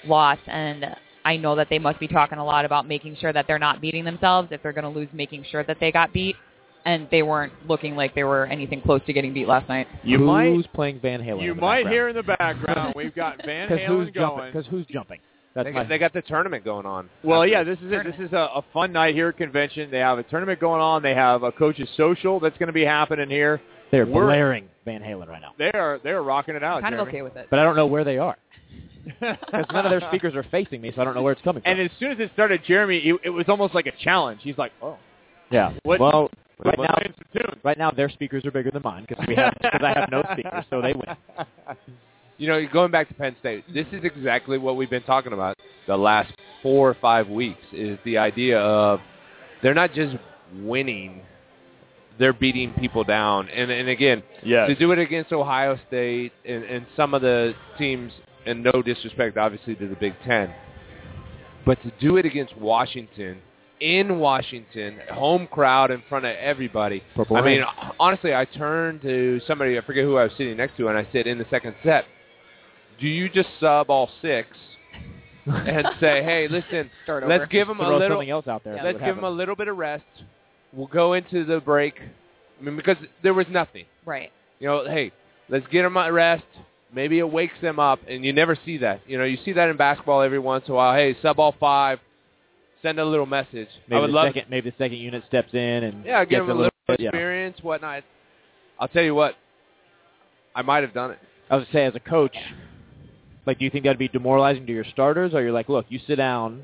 loss, 0.06 0.38
and 0.46 0.86
I 1.24 1.36
know 1.36 1.56
that 1.56 1.68
they 1.70 1.78
must 1.78 1.98
be 1.98 2.08
talking 2.08 2.38
a 2.38 2.44
lot 2.44 2.64
about 2.64 2.86
making 2.86 3.16
sure 3.16 3.32
that 3.32 3.46
they're 3.46 3.58
not 3.58 3.80
beating 3.80 4.04
themselves 4.04 4.48
if 4.50 4.62
they're 4.62 4.72
going 4.72 4.84
to 4.84 4.90
lose, 4.90 5.08
making 5.12 5.44
sure 5.50 5.64
that 5.64 5.78
they 5.80 5.90
got 5.90 6.12
beat, 6.12 6.36
and 6.84 7.08
they 7.10 7.22
weren't 7.22 7.52
looking 7.66 7.96
like 7.96 8.14
they 8.14 8.24
were 8.24 8.46
anything 8.46 8.82
close 8.82 9.00
to 9.06 9.12
getting 9.12 9.32
beat 9.32 9.48
last 9.48 9.68
night. 9.68 9.86
You 10.02 10.18
who's 10.18 10.26
might 10.26 10.72
playing 10.74 11.00
Van 11.00 11.20
Halen? 11.20 11.42
you 11.42 11.52
in 11.52 11.56
the 11.56 11.62
might 11.62 11.88
hear 11.88 12.08
in 12.08 12.16
the 12.16 12.22
background 12.22 12.94
we've 12.94 13.14
got 13.14 13.42
Van 13.46 13.68
Because 13.68 13.86
who's 13.86 14.08
Halen 14.08 14.14
going. 14.14 14.52
Because 14.52 14.66
who's 14.66 14.86
jumping? 14.86 15.20
That's 15.54 15.66
They 15.66 15.72
got, 15.72 15.88
they 15.88 15.98
got 15.98 16.12
the 16.12 16.22
tournament 16.22 16.64
going 16.64 16.84
on. 16.84 17.08
Well, 17.22 17.46
yeah, 17.46 17.62
this 17.62 17.78
is 17.78 17.92
it. 17.92 18.04
This 18.04 18.26
is 18.26 18.32
a, 18.32 18.48
a 18.56 18.64
fun 18.72 18.92
night 18.92 19.14
here 19.14 19.28
at 19.28 19.36
convention. 19.36 19.88
They 19.88 20.00
have 20.00 20.18
a 20.18 20.24
tournament 20.24 20.58
going 20.58 20.80
on. 20.80 21.00
They 21.00 21.14
have 21.14 21.44
a 21.44 21.52
coaches 21.52 21.88
social 21.96 22.40
that's 22.40 22.58
going 22.58 22.66
to 22.66 22.72
be 22.72 22.84
happening 22.84 23.30
here. 23.30 23.60
They're 23.90 24.06
We're- 24.06 24.26
blaring 24.26 24.68
Van 24.84 25.00
Halen 25.02 25.28
right 25.28 25.40
now. 25.40 25.52
They 25.58 25.70
are 25.72 25.98
they 26.02 26.10
are 26.10 26.22
rocking 26.22 26.56
it 26.56 26.62
out. 26.64 26.82
kind 26.82 26.94
of 26.94 27.06
okay 27.08 27.22
with 27.22 27.36
it. 27.36 27.46
But 27.50 27.58
I 27.58 27.62
don't 27.64 27.76
know 27.76 27.86
where 27.86 28.04
they 28.04 28.18
are. 28.18 28.36
Because 29.20 29.66
none 29.70 29.84
of 29.84 29.90
their 29.90 30.00
speakers 30.08 30.34
are 30.34 30.44
facing 30.50 30.80
me, 30.80 30.90
so 30.94 31.02
I 31.02 31.04
don't 31.04 31.14
know 31.14 31.20
where 31.22 31.32
it's 31.34 31.42
coming 31.42 31.62
from. 31.62 31.70
And 31.72 31.80
as 31.80 31.90
soon 31.98 32.12
as 32.12 32.18
it 32.20 32.30
started, 32.32 32.62
Jeremy, 32.66 32.98
it, 32.98 33.20
it 33.24 33.30
was 33.30 33.44
almost 33.48 33.74
like 33.74 33.86
a 33.86 33.92
challenge. 34.02 34.40
He's 34.42 34.56
like, 34.56 34.72
"Oh, 34.80 34.96
yeah. 35.50 35.74
what- 35.82 36.00
well, 36.00 36.30
right 36.64 36.78
now, 36.78 36.94
playing 36.94 37.14
some 37.18 37.42
tunes." 37.42 37.60
right 37.62 37.76
now 37.76 37.90
their 37.90 38.08
speakers 38.08 38.46
are 38.46 38.50
bigger 38.50 38.70
than 38.70 38.80
mine 38.82 39.04
because 39.06 39.22
we 39.26 39.34
have 39.34 39.52
because 39.60 39.82
I 39.82 39.98
have 39.98 40.10
no 40.10 40.22
speakers, 40.32 40.64
so 40.70 40.80
they 40.80 40.94
win. 40.94 41.16
You 42.36 42.48
know, 42.48 42.66
going 42.66 42.90
back 42.90 43.06
to 43.08 43.14
Penn 43.14 43.36
State, 43.38 43.62
this 43.72 43.86
is 43.92 44.02
exactly 44.02 44.58
what 44.58 44.76
we've 44.76 44.90
been 44.90 45.04
talking 45.04 45.32
about 45.32 45.56
the 45.86 45.96
last 45.96 46.32
four 46.64 46.90
or 46.90 46.94
five 47.00 47.28
weeks 47.28 47.60
is 47.72 47.96
the 48.04 48.18
idea 48.18 48.58
of 48.58 48.98
they're 49.62 49.72
not 49.72 49.92
just 49.94 50.16
winning, 50.60 51.20
they're 52.18 52.32
beating 52.32 52.72
people 52.74 53.04
down. 53.04 53.48
And 53.48 53.70
and 53.70 53.88
again, 53.88 54.22
Yes. 54.42 54.68
to 54.68 54.74
do 54.74 54.92
it 54.92 54.98
against 54.98 55.32
Ohio 55.32 55.78
State 55.88 56.32
and, 56.44 56.64
and 56.64 56.86
some 56.96 57.14
of 57.14 57.22
the 57.22 57.54
teams, 57.78 58.12
and 58.46 58.62
no 58.62 58.82
disrespect 58.82 59.36
obviously 59.36 59.74
to 59.76 59.88
the 59.88 59.96
Big 59.96 60.14
Ten, 60.24 60.52
but 61.64 61.80
to 61.82 61.92
do 62.00 62.16
it 62.16 62.26
against 62.26 62.56
Washington 62.56 63.38
in 63.80 64.18
Washington, 64.18 64.98
home 65.12 65.46
crowd 65.48 65.90
in 65.90 66.02
front 66.08 66.24
of 66.24 66.34
everybody. 66.36 67.02
Purple 67.14 67.36
I 67.36 67.42
mean, 67.42 67.62
honestly, 67.98 68.34
I 68.34 68.44
turned 68.44 69.02
to 69.02 69.40
somebody 69.46 69.76
I 69.76 69.82
forget 69.82 70.04
who 70.04 70.16
I 70.16 70.24
was 70.24 70.32
sitting 70.38 70.56
next 70.56 70.76
to, 70.76 70.88
and 70.88 70.96
I 70.96 71.06
said 71.12 71.26
in 71.26 71.38
the 71.38 71.46
second 71.50 71.74
set, 71.82 72.04
"Do 73.00 73.08
you 73.08 73.28
just 73.28 73.48
sub 73.60 73.90
all 73.90 74.08
six 74.22 74.48
and 75.46 75.86
say, 76.00 76.22
hey, 76.22 76.48
listen, 76.48 76.90
Start 77.04 77.28
let's 77.28 77.50
give 77.50 77.68
them 77.68 77.80
a 77.80 77.82
little, 77.82 78.16
something 78.16 78.30
else 78.30 78.46
out 78.46 78.64
there. 78.64 78.80
let's 78.82 78.98
give 78.98 79.16
them 79.16 79.24
a 79.24 79.30
little 79.30 79.56
bit 79.56 79.68
of 79.68 79.76
rest. 79.76 80.04
We'll 80.74 80.86
go 80.88 81.12
into 81.14 81.44
the 81.44 81.60
break. 81.60 81.94
I 82.60 82.62
mean, 82.62 82.76
because 82.76 82.96
there 83.22 83.34
was 83.34 83.46
nothing. 83.50 83.84
Right. 84.04 84.30
You 84.60 84.68
know, 84.68 84.84
hey, 84.86 85.12
let's 85.48 85.66
get 85.68 85.82
them 85.82 85.96
at 85.96 86.12
rest. 86.12 86.44
Maybe 86.92 87.18
it 87.18 87.30
wakes 87.30 87.54
them 87.60 87.78
up, 87.80 88.00
and 88.08 88.24
you 88.24 88.32
never 88.32 88.56
see 88.64 88.78
that. 88.78 89.00
You 89.06 89.18
know, 89.18 89.24
you 89.24 89.36
see 89.44 89.52
that 89.52 89.68
in 89.68 89.76
basketball 89.76 90.22
every 90.22 90.38
once 90.38 90.64
in 90.66 90.72
a 90.72 90.76
while. 90.76 90.94
Hey, 90.94 91.16
sub 91.22 91.40
all 91.40 91.54
five, 91.58 91.98
send 92.82 93.00
a 93.00 93.04
little 93.04 93.26
message. 93.26 93.68
Maybe 93.88 93.96
I 93.96 94.00
would 94.00 94.10
the 94.10 94.14
love, 94.14 94.28
second, 94.28 94.44
maybe 94.48 94.70
the 94.70 94.76
second 94.78 94.98
unit 94.98 95.24
steps 95.26 95.52
in 95.52 95.58
and 95.60 96.04
yeah, 96.04 96.24
give 96.24 96.30
gets 96.30 96.40
them 96.42 96.50
a 96.50 96.52
a 96.52 96.56
little 96.56 96.70
bit, 96.86 97.00
yeah. 97.00 97.08
experience, 97.08 97.58
whatnot. 97.62 98.04
I'll 98.78 98.88
tell 98.88 99.02
you 99.02 99.14
what, 99.14 99.34
I 100.54 100.62
might 100.62 100.82
have 100.84 100.94
done 100.94 101.10
it. 101.10 101.18
I 101.50 101.56
was 101.56 101.64
gonna 101.64 101.72
say, 101.72 101.84
as 101.84 101.94
a 101.96 102.00
coach, 102.00 102.36
like, 103.44 103.58
do 103.58 103.64
you 103.64 103.70
think 103.70 103.84
that'd 103.84 103.98
be 103.98 104.08
demoralizing 104.08 104.64
to 104.66 104.72
your 104.72 104.84
starters, 104.84 105.34
or 105.34 105.42
you're 105.42 105.52
like, 105.52 105.68
look, 105.68 105.86
you 105.88 105.98
sit 106.06 106.16
down 106.16 106.62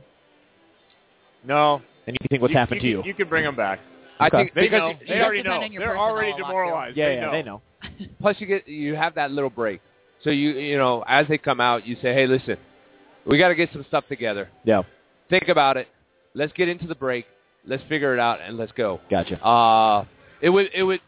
No. 1.45 1.83
and 2.07 2.17
you 2.21 2.27
think 2.29 2.41
what's 2.41 2.53
you, 2.53 2.59
happened 2.59 2.83
you 2.83 2.99
to 2.99 2.99
you? 3.03 3.09
You 3.09 3.15
can 3.15 3.29
bring 3.29 3.45
them 3.45 3.57
back. 3.57 3.81
I 4.21 4.27
Okay. 4.27 4.37
think 4.37 4.55
They 4.55 4.61
because 4.63 4.79
know. 4.81 4.93
They 5.09 5.17
you- 5.17 5.23
already 5.23 5.43
know. 5.43 5.61
They're 5.79 5.99
already 5.99 6.29
a 6.29 6.33
lot, 6.33 6.37
too. 6.39 6.43
demoralized. 6.45 6.97
yeah, 6.97 7.09
they 7.09 7.15
yeah, 7.15 7.21
know. 7.27 7.33
they 7.33 7.43
know. 7.43 7.63
Plus, 8.21 8.37
you 8.39 8.47
get 8.47 8.69
you 8.69 8.95
have 8.95 9.15
that 9.15 9.31
little 9.31 9.51
break. 9.51 9.81
So 10.23 10.31
you 10.31 10.51
you 10.51 10.77
know 10.77 11.03
as 11.09 11.27
they 11.29 11.39
come 11.39 11.61
out, 11.61 11.87
you 11.87 11.97
say, 11.97 12.13
hey, 12.13 12.27
listen, 12.27 12.57
we 13.27 13.39
got 13.39 13.49
to 13.49 13.55
get 13.55 13.71
some 13.73 13.85
stuff 13.89 14.05
together. 14.09 14.49
Yeah, 14.65 14.83
Think 15.31 15.49
about 15.49 15.77
it. 15.77 15.89
Let's 16.35 16.53
get 16.53 16.69
into 16.69 16.87
the 16.87 16.95
break. 16.95 17.25
Let's 17.67 17.83
figure 17.89 18.15
it 18.15 18.21
out 18.21 18.41
and 18.41 18.57
let's 18.57 18.73
go. 18.73 19.01
gotcha. 19.11 19.43
Uh 19.45 20.05
it 20.41 20.51
would 20.51 20.69
it 20.75 20.83
would 20.83 21.01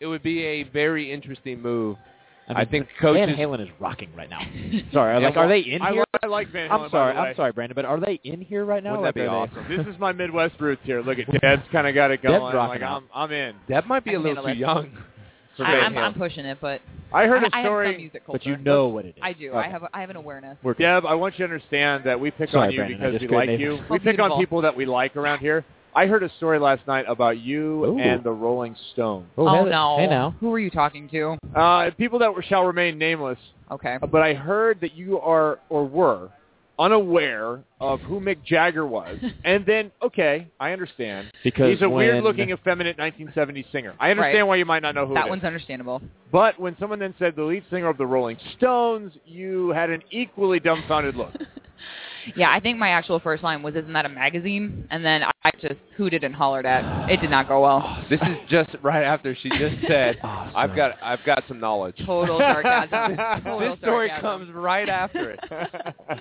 it 0.00 0.06
would 0.06 0.22
be 0.22 0.42
a 0.44 0.62
very 0.64 1.12
interesting 1.12 1.60
move. 1.60 1.96
I, 2.48 2.60
mean, 2.60 2.68
think 2.68 2.86
Van 3.02 3.14
coaches. 3.28 3.36
Halen 3.36 3.60
is 3.60 3.68
rocking 3.80 4.08
right 4.16 4.30
now. 4.30 4.38
sorry, 4.92 5.20
Yeah, 5.20 5.28
like, 5.28 5.36
are 5.36 5.48
they 5.48 5.60
in 5.60 5.82
I, 5.82 5.90
here? 5.92 6.00
li- 6.00 6.20
I 6.22 6.26
like 6.26 6.48
Van 6.52 6.70
Halen. 6.70 6.84
I'm 6.84 6.90
sorry, 6.90 7.12
by 7.12 7.16
the 7.16 7.22
way. 7.24 7.28
I'm 7.30 7.36
sorry, 7.36 7.52
Brandon, 7.52 7.74
but 7.74 7.84
are 7.84 7.98
they 8.00 8.20
in 8.24 8.40
here 8.40 8.64
right 8.64 8.82
now? 8.84 8.98
Wouldn't 9.00 9.14
that 9.14 9.20
Like, 9.28 9.50
be 9.52 9.58
awesome? 9.58 9.76
This 9.84 9.86
is 9.92 9.98
my 10.00 10.12
Midwest 10.12 10.54
roots 10.60 10.82
here. 10.84 11.02
Look 11.02 11.18
at 11.18 11.26
Deb's 11.40 11.62
kind 11.72 11.86
of 11.86 11.94
got 11.94 12.10
it 12.10 12.22
going. 12.22 12.40
Deb's 12.40 12.54
rocking 12.54 12.82
like. 12.82 12.90
I'm, 12.90 13.04
I'm 13.14 13.32
in. 13.32 13.56
That 13.68 13.86
might 13.86 14.04
be 14.04 14.10
I 14.10 14.14
a 14.14 14.16
can 14.18 14.22
little 14.24 14.42
too 14.44 14.48
handle 14.48 14.74
young. 14.84 14.90
for 15.56 15.64
I, 15.64 15.72
Van 15.72 15.84
I'm, 15.84 15.94
Halen. 15.94 16.02
I'm 16.02 16.14
pushing 16.14 16.44
it, 16.44 16.58
but 16.60 16.80
I 17.12 17.26
heard 17.26 17.42
I, 17.42 17.46
a 17.46 17.50
I 17.52 17.56
have 17.60 17.66
story- 17.66 17.92
some 17.92 17.96
music 17.96 18.22
But 18.26 18.32
culture. 18.34 18.50
you 18.50 18.56
know 18.58 18.88
what 18.88 19.04
it 19.06 19.16
is. 19.16 19.22
I 19.22 19.32
do. 19.32 19.50
Okay. 19.50 19.58
I 19.58 19.68
have 19.68 19.82
a, 19.82 19.88
I 19.92 20.00
have 20.00 20.10
an 20.10 20.16
awareness. 20.16 20.56
Deb, 20.78 21.04
I 21.06 21.14
want 21.14 21.34
you 21.38 21.46
to 21.46 21.52
understand 21.52 22.04
that 22.04 22.18
we 22.20 22.30
pick 22.30 22.50
Sorry, 22.50 22.66
on 22.66 22.72
you 22.72 22.78
Brandon, 22.78 23.12
because 23.12 23.20
we 23.28 23.36
like 23.36 23.48
name 23.48 23.60
you. 23.60 23.78
We 23.90 23.98
pick 23.98 24.18
on 24.20 24.38
people 24.38 24.62
that 24.62 24.76
we 24.76 24.86
like 24.86 25.16
around 25.16 25.38
here. 25.40 25.64
I 25.96 26.06
heard 26.06 26.22
a 26.22 26.28
story 26.36 26.58
last 26.60 26.86
night 26.86 27.06
about 27.08 27.38
you 27.38 27.84
Ooh. 27.86 27.98
and 27.98 28.22
the 28.22 28.30
Rolling 28.30 28.76
Stones. 28.92 29.26
Oh, 29.38 29.48
Oh, 29.48 29.64
hey, 29.64 29.70
no. 29.70 29.96
Hey 29.98 30.06
now. 30.06 30.34
Who 30.40 30.50
were 30.50 30.58
you 30.58 30.70
talking 30.70 31.08
to? 31.08 31.38
Uh, 31.54 31.90
people 31.96 32.18
that 32.18 32.34
were, 32.34 32.42
shall 32.42 32.64
remain 32.64 32.98
nameless. 32.98 33.38
Okay. 33.70 33.96
But 34.00 34.20
I 34.22 34.34
heard 34.34 34.80
that 34.82 34.94
you 34.94 35.18
are 35.18 35.58
or 35.70 35.86
were 35.86 36.28
unaware 36.78 37.60
of 37.80 38.00
who 38.02 38.20
Mick 38.20 38.44
Jagger 38.44 38.86
was. 38.86 39.16
and 39.44 39.64
then, 39.64 39.90
okay, 40.02 40.46
I 40.60 40.72
understand. 40.72 41.32
Because 41.42 41.70
He's 41.72 41.80
a 41.80 41.88
when- 41.88 42.06
weird-looking, 42.06 42.50
effeminate 42.50 42.98
1970s 42.98 43.64
singer. 43.72 43.94
I 43.98 44.10
understand 44.10 44.34
Right. 44.40 44.42
why 44.46 44.56
you 44.56 44.66
might 44.66 44.82
not 44.82 44.94
know 44.94 45.06
who 45.06 45.14
That 45.14 45.26
it 45.26 45.30
one's 45.30 45.40
is. 45.40 45.46
understandable. 45.46 46.02
But 46.30 46.60
when 46.60 46.76
someone 46.78 46.98
then 46.98 47.14
said 47.18 47.34
the 47.34 47.44
lead 47.44 47.64
singer 47.70 47.88
of 47.88 47.96
the 47.96 48.06
Rolling 48.06 48.36
Stones, 48.58 49.12
you 49.24 49.70
had 49.70 49.88
an 49.88 50.02
equally 50.10 50.60
dumbfounded 50.60 51.16
look. 51.16 51.32
Yeah, 52.34 52.50
I 52.50 52.60
think 52.60 52.78
my 52.78 52.88
actual 52.90 53.20
first 53.20 53.42
line 53.42 53.62
was, 53.62 53.74
"Isn't 53.76 53.92
that 53.92 54.04
a 54.06 54.08
magazine?" 54.08 54.86
And 54.90 55.04
then 55.04 55.22
I 55.44 55.50
just 55.60 55.76
hooted 55.96 56.24
and 56.24 56.34
hollered 56.34 56.66
at. 56.66 57.10
It 57.10 57.20
did 57.20 57.30
not 57.30 57.46
go 57.48 57.60
well. 57.62 57.82
Oh, 57.84 58.04
this 58.10 58.20
is 58.20 58.36
just 58.48 58.70
right 58.82 59.04
after 59.04 59.34
she 59.36 59.48
just 59.50 59.76
said, 59.86 60.18
Oh, 60.24 60.50
"I've 60.54 60.74
got, 60.74 60.96
I've 61.02 61.22
got 61.24 61.44
some 61.46 61.60
knowledge." 61.60 61.96
Total 62.04 62.38
sarcasm. 62.38 63.16
Total 63.44 63.70
this 63.70 63.78
story 63.78 64.08
sarcasm. 64.08 64.20
comes 64.46 64.54
right 64.54 64.88
after 64.88 65.30
it. 65.30 65.40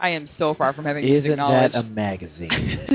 I 0.00 0.08
am 0.08 0.28
so 0.38 0.54
far 0.54 0.72
from 0.72 0.84
having 0.86 1.04
music 1.04 1.26
Isn't 1.26 1.36
knowledge. 1.36 1.72
that 1.72 1.78
a 1.78 1.82
magazine? 1.82 2.88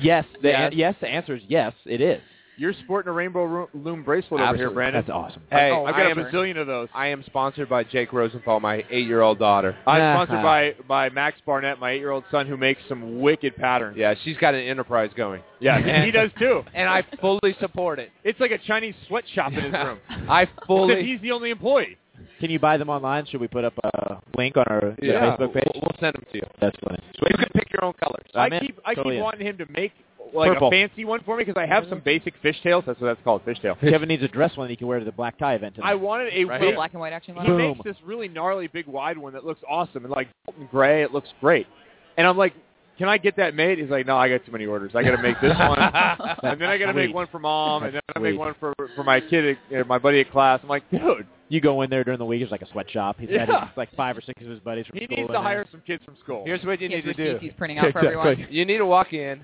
yes. 0.00 0.24
The 0.42 0.48
Yes. 0.48 0.72
yes. 0.74 0.94
The 1.00 1.08
answer 1.08 1.36
is 1.36 1.42
yes. 1.48 1.72
It 1.86 2.00
is. 2.00 2.20
You're 2.60 2.74
sporting 2.84 3.08
a 3.08 3.12
rainbow 3.14 3.70
loom 3.72 4.02
bracelet 4.02 4.42
over 4.42 4.54
here, 4.54 4.70
Brandon. 4.70 5.00
That's 5.00 5.10
awesome. 5.10 5.40
Hey, 5.50 5.70
oh, 5.72 5.86
I've 5.86 5.94
got 5.94 6.08
a 6.08 6.10
am, 6.10 6.16
bazillion 6.18 6.58
of 6.58 6.66
those. 6.66 6.88
I 6.94 7.06
am 7.06 7.22
sponsored 7.24 7.70
by 7.70 7.84
Jake 7.84 8.12
Rosenthal, 8.12 8.60
my 8.60 8.84
eight-year-old 8.90 9.38
daughter. 9.38 9.74
I'm 9.86 10.26
sponsored 10.26 10.42
by, 10.42 10.74
by 10.86 11.08
Max 11.08 11.38
Barnett, 11.46 11.78
my 11.80 11.92
eight-year-old 11.92 12.24
son, 12.30 12.46
who 12.46 12.58
makes 12.58 12.82
some 12.86 13.20
wicked 13.22 13.56
patterns. 13.56 13.96
Yeah, 13.96 14.12
she's 14.24 14.36
got 14.36 14.52
an 14.54 14.60
enterprise 14.60 15.08
going. 15.16 15.40
Yeah, 15.58 15.78
he- 16.02 16.04
he 16.06 16.10
does 16.10 16.30
too. 16.38 16.62
and 16.74 16.86
I 16.86 17.02
fully 17.22 17.56
support 17.60 17.98
it. 17.98 18.10
It's 18.24 18.38
like 18.40 18.50
a 18.50 18.58
Chinese 18.58 18.94
sweatshop 19.08 19.52
in 19.54 19.64
his 19.64 19.72
room. 19.72 19.98
I 20.28 20.42
Except 20.42 20.66
fully. 20.66 21.02
he's 21.02 21.20
the 21.22 21.30
only 21.32 21.48
employee. 21.52 21.96
Can 22.40 22.50
you 22.50 22.58
buy 22.58 22.76
them 22.76 22.90
online? 22.90 23.24
Should 23.24 23.40
we 23.40 23.48
put 23.48 23.64
up 23.64 23.72
a 23.84 24.18
link 24.36 24.58
on 24.58 24.64
our 24.68 24.94
Yeah, 25.00 25.34
Facebook 25.36 25.54
page? 25.54 25.64
We'll, 25.74 25.82
we'll 25.82 25.96
send 25.98 26.14
them 26.14 26.24
to 26.30 26.36
you. 26.36 26.46
That's 26.60 26.76
funny. 26.86 26.98
So 27.18 27.26
You 27.30 27.36
can 27.38 27.48
pick 27.54 27.72
your 27.72 27.84
own 27.86 27.94
colors. 27.94 28.26
I'm 28.34 28.52
I 28.52 28.60
keep 28.60 28.78
I 28.84 28.94
Totally 28.94 29.14
keep 29.14 29.18
in. 29.18 29.24
wanting 29.24 29.46
him 29.46 29.56
to 29.58 29.66
make 29.70 29.92
like 30.34 30.52
Purple. 30.52 30.68
a 30.68 30.70
fancy 30.70 31.04
one 31.04 31.20
for 31.24 31.36
me 31.36 31.44
because 31.44 31.60
I 31.60 31.66
have 31.66 31.84
some 31.88 32.00
basic 32.00 32.34
fishtails. 32.42 32.84
That's 32.86 33.00
what 33.00 33.08
that's 33.08 33.20
called, 33.24 33.44
fishtail. 33.44 33.78
Kevin 33.80 34.08
needs 34.08 34.22
a 34.22 34.28
dress 34.28 34.56
one 34.56 34.66
that 34.66 34.70
he 34.70 34.76
can 34.76 34.86
wear 34.86 34.98
to 34.98 35.04
the 35.04 35.12
black 35.12 35.38
tie 35.38 35.54
event 35.54 35.74
tonight. 35.76 35.90
I 35.90 35.94
wanted 35.94 36.32
a 36.32 36.44
Right 36.44 36.60
big, 36.60 36.74
black 36.74 36.92
and 36.92 37.00
white 37.00 37.12
action. 37.12 37.34
He 37.34 37.40
model. 37.40 37.56
Boom. 37.56 37.68
makes 37.78 37.84
this 37.84 37.96
really 38.04 38.28
gnarly 38.28 38.66
big 38.68 38.86
wide 38.86 39.18
one 39.18 39.32
that 39.34 39.44
looks 39.44 39.60
awesome 39.68 40.04
and 40.04 40.10
like 40.12 40.28
Bolton 40.46 40.68
gray. 40.70 41.02
It 41.02 41.12
looks 41.12 41.28
great. 41.40 41.66
And 42.16 42.26
I'm 42.26 42.36
like, 42.36 42.54
can 42.98 43.08
I 43.08 43.16
get 43.18 43.36
that 43.36 43.54
made? 43.54 43.78
He's 43.78 43.88
like, 43.88 44.06
no, 44.06 44.16
I 44.16 44.28
got 44.28 44.44
too 44.44 44.52
many 44.52 44.66
orders. 44.66 44.92
I 44.94 45.02
got 45.02 45.12
to 45.16 45.22
make 45.22 45.40
this 45.40 45.54
one, 45.58 45.78
and 45.78 46.60
then 46.60 46.68
I 46.68 46.76
got 46.76 46.86
to 46.86 46.92
make 46.94 47.14
one 47.14 47.26
for 47.28 47.38
mom, 47.38 47.84
and 47.84 47.94
then 47.94 48.02
I 48.14 48.18
make 48.18 48.38
one 48.38 48.54
for 48.60 48.74
for 48.94 49.04
my 49.04 49.20
kid, 49.20 49.56
uh, 49.74 49.84
my 49.84 49.96
buddy 49.98 50.20
at 50.20 50.30
class. 50.30 50.60
I'm 50.62 50.68
like, 50.68 50.88
dude, 50.90 51.26
You 51.48 51.62
go 51.62 51.80
in 51.80 51.88
there 51.88 52.04
during 52.04 52.18
the 52.18 52.26
week. 52.26 52.42
It's 52.42 52.52
like 52.52 52.60
a 52.60 52.68
sweatshop. 52.70 53.18
He's 53.18 53.30
got 53.30 53.48
his, 53.48 53.56
like 53.76 53.94
five 53.96 54.18
or 54.18 54.20
six 54.20 54.42
of 54.42 54.48
his 54.48 54.60
buddies 54.60 54.86
from 54.86 54.98
he 54.98 55.06
school. 55.06 55.16
needs 55.16 55.20
in 55.22 55.26
to 55.28 55.32
there. 55.32 55.42
hire 55.42 55.66
some 55.70 55.80
kids 55.86 56.04
from 56.04 56.16
school. 56.22 56.42
Here's 56.44 56.62
what 56.62 56.78
you 56.80 56.88
He 56.88 56.94
has 56.96 57.04
need 57.06 57.16
to 57.16 57.32
do. 57.32 57.38
He's 57.40 57.52
printing 57.56 57.78
out 57.80 57.90
for 57.92 58.00
everyone. 58.04 58.46
You 58.50 58.66
need 58.66 58.78
to 58.78 58.86
walk 58.86 59.14
in, 59.14 59.40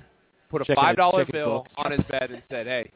put 0.51 0.63
a 0.63 0.65
Checking- 0.65 0.83
five 0.83 0.97
dollar 0.97 1.25
bill 1.25 1.59
books. 1.61 1.71
on 1.77 1.91
his 1.93 2.01
bed, 2.11 2.31
and 2.31 2.43
said, 2.51 2.67
"Hey, 2.67 2.91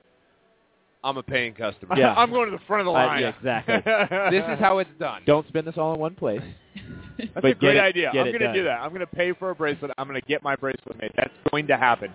I'm 1.02 1.16
a 1.16 1.22
paying 1.22 1.54
customer." 1.54 1.96
Yeah. 1.96 2.14
I'm 2.16 2.30
going 2.30 2.50
to 2.50 2.56
the 2.56 2.62
front 2.66 2.80
of 2.80 2.86
the 2.86 2.90
Uh, 2.92 3.06
line. 3.06 3.20
yeah, 3.22 3.28
exactly. 3.36 3.74
this 4.30 4.44
is 4.52 4.58
how 4.58 4.78
it's 4.78 4.90
done. 4.98 5.22
Don't 5.26 5.46
spend 5.48 5.66
this 5.66 5.76
all 5.78 5.94
in 5.94 6.00
one 6.00 6.14
place. 6.14 6.42
That's 7.18 7.30
but 7.34 7.44
a 7.44 7.54
great 7.54 7.76
it- 7.76 7.80
idea. 7.80 8.08
I'm 8.08 8.14
going 8.14 8.38
to 8.38 8.52
do 8.52 8.64
that. 8.64 8.80
I'm 8.80 8.90
going 8.90 9.00
to 9.00 9.06
pay 9.06 9.32
for 9.34 9.50
a 9.50 9.54
bracelet. 9.54 9.90
I'm 9.98 10.08
going 10.08 10.20
to 10.20 10.26
get 10.26 10.42
my 10.42 10.56
bracelet 10.56 10.98
made. 11.00 11.12
That's 11.16 11.32
going 11.50 11.66
to 11.66 11.76
happen. 11.76 12.12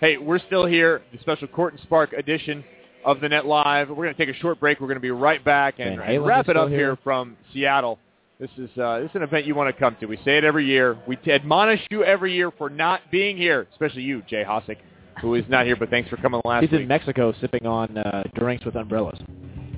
Hey, 0.00 0.16
we're 0.16 0.38
still 0.38 0.64
here, 0.64 1.02
the 1.12 1.18
special 1.18 1.48
Court 1.48 1.74
and 1.74 1.82
Spark 1.82 2.12
edition 2.12 2.64
of 3.04 3.20
the 3.20 3.28
Net 3.28 3.44
Live. 3.46 3.88
We're 3.90 3.96
going 4.04 4.14
to 4.14 4.26
take 4.26 4.34
a 4.34 4.38
short 4.38 4.58
break. 4.60 4.80
We're 4.80 4.86
going 4.86 4.96
to 4.96 5.00
be 5.00 5.10
right 5.10 5.44
back 5.44 5.74
and, 5.80 6.00
and 6.00 6.24
wrap 6.24 6.48
it 6.48 6.56
up 6.56 6.68
here. 6.68 6.78
here. 6.78 6.98
from 7.02 7.36
Seattle. 7.52 7.98
This 8.40 8.50
is 8.56 8.70
uh, 8.78 9.00
this 9.00 9.10
is 9.10 9.16
an 9.16 9.22
event 9.22 9.46
you 9.46 9.56
want 9.56 9.74
to 9.74 9.78
come 9.78 9.96
to. 9.98 10.06
We 10.06 10.16
say 10.24 10.38
it 10.38 10.44
every 10.44 10.64
year. 10.64 10.96
We 11.08 11.18
admonish 11.26 11.80
you 11.90 12.04
every 12.04 12.34
year 12.34 12.52
for 12.52 12.70
not 12.70 13.00
being 13.10 13.36
here, 13.36 13.66
especially 13.72 14.02
you, 14.02 14.22
Jay 14.28 14.44
Hosick, 14.46 14.76
who 15.20 15.34
is 15.34 15.44
not 15.48 15.66
here. 15.66 15.74
But 15.74 15.90
thanks 15.90 16.08
for 16.08 16.18
coming 16.18 16.40
last 16.44 16.62
He's 16.62 16.70
week. 16.70 16.82
in 16.82 16.88
Mexico 16.88 17.34
sipping 17.40 17.66
on 17.66 17.98
uh, 17.98 18.22
drinks 18.36 18.64
with 18.64 18.76
umbrellas. 18.76 19.18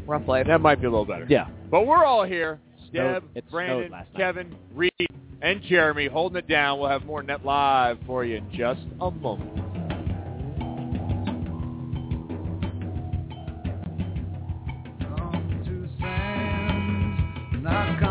Rough 0.07 0.28
life. 0.28 0.47
That 0.47 0.61
might 0.61 0.78
be 0.78 0.87
a 0.87 0.91
little 0.91 1.07
better. 1.07 1.27
Yeah. 1.27 1.49
But 1.70 1.87
we're 1.87 2.05
all 2.05 2.24
here. 2.24 2.61
Snowed- 2.91 3.23
Deb, 3.23 3.24
it 3.35 3.51
Brandon. 3.51 3.95
Kevin, 4.15 4.55
Reid, 4.74 4.93
and 5.41 5.62
Jeremy 5.62 6.09
holding 6.09 6.37
it 6.37 6.47
down. 6.47 6.78
We'll 6.78 6.91
have 6.91 7.07
more 7.07 7.23
Net 7.23 7.43
Live 7.43 7.97
for 8.07 8.27
you 8.27 8.37
in 8.37 8.51
just 8.53 8.82
a 9.01 9.11
moment. 9.11 9.57
Trample 17.62 18.10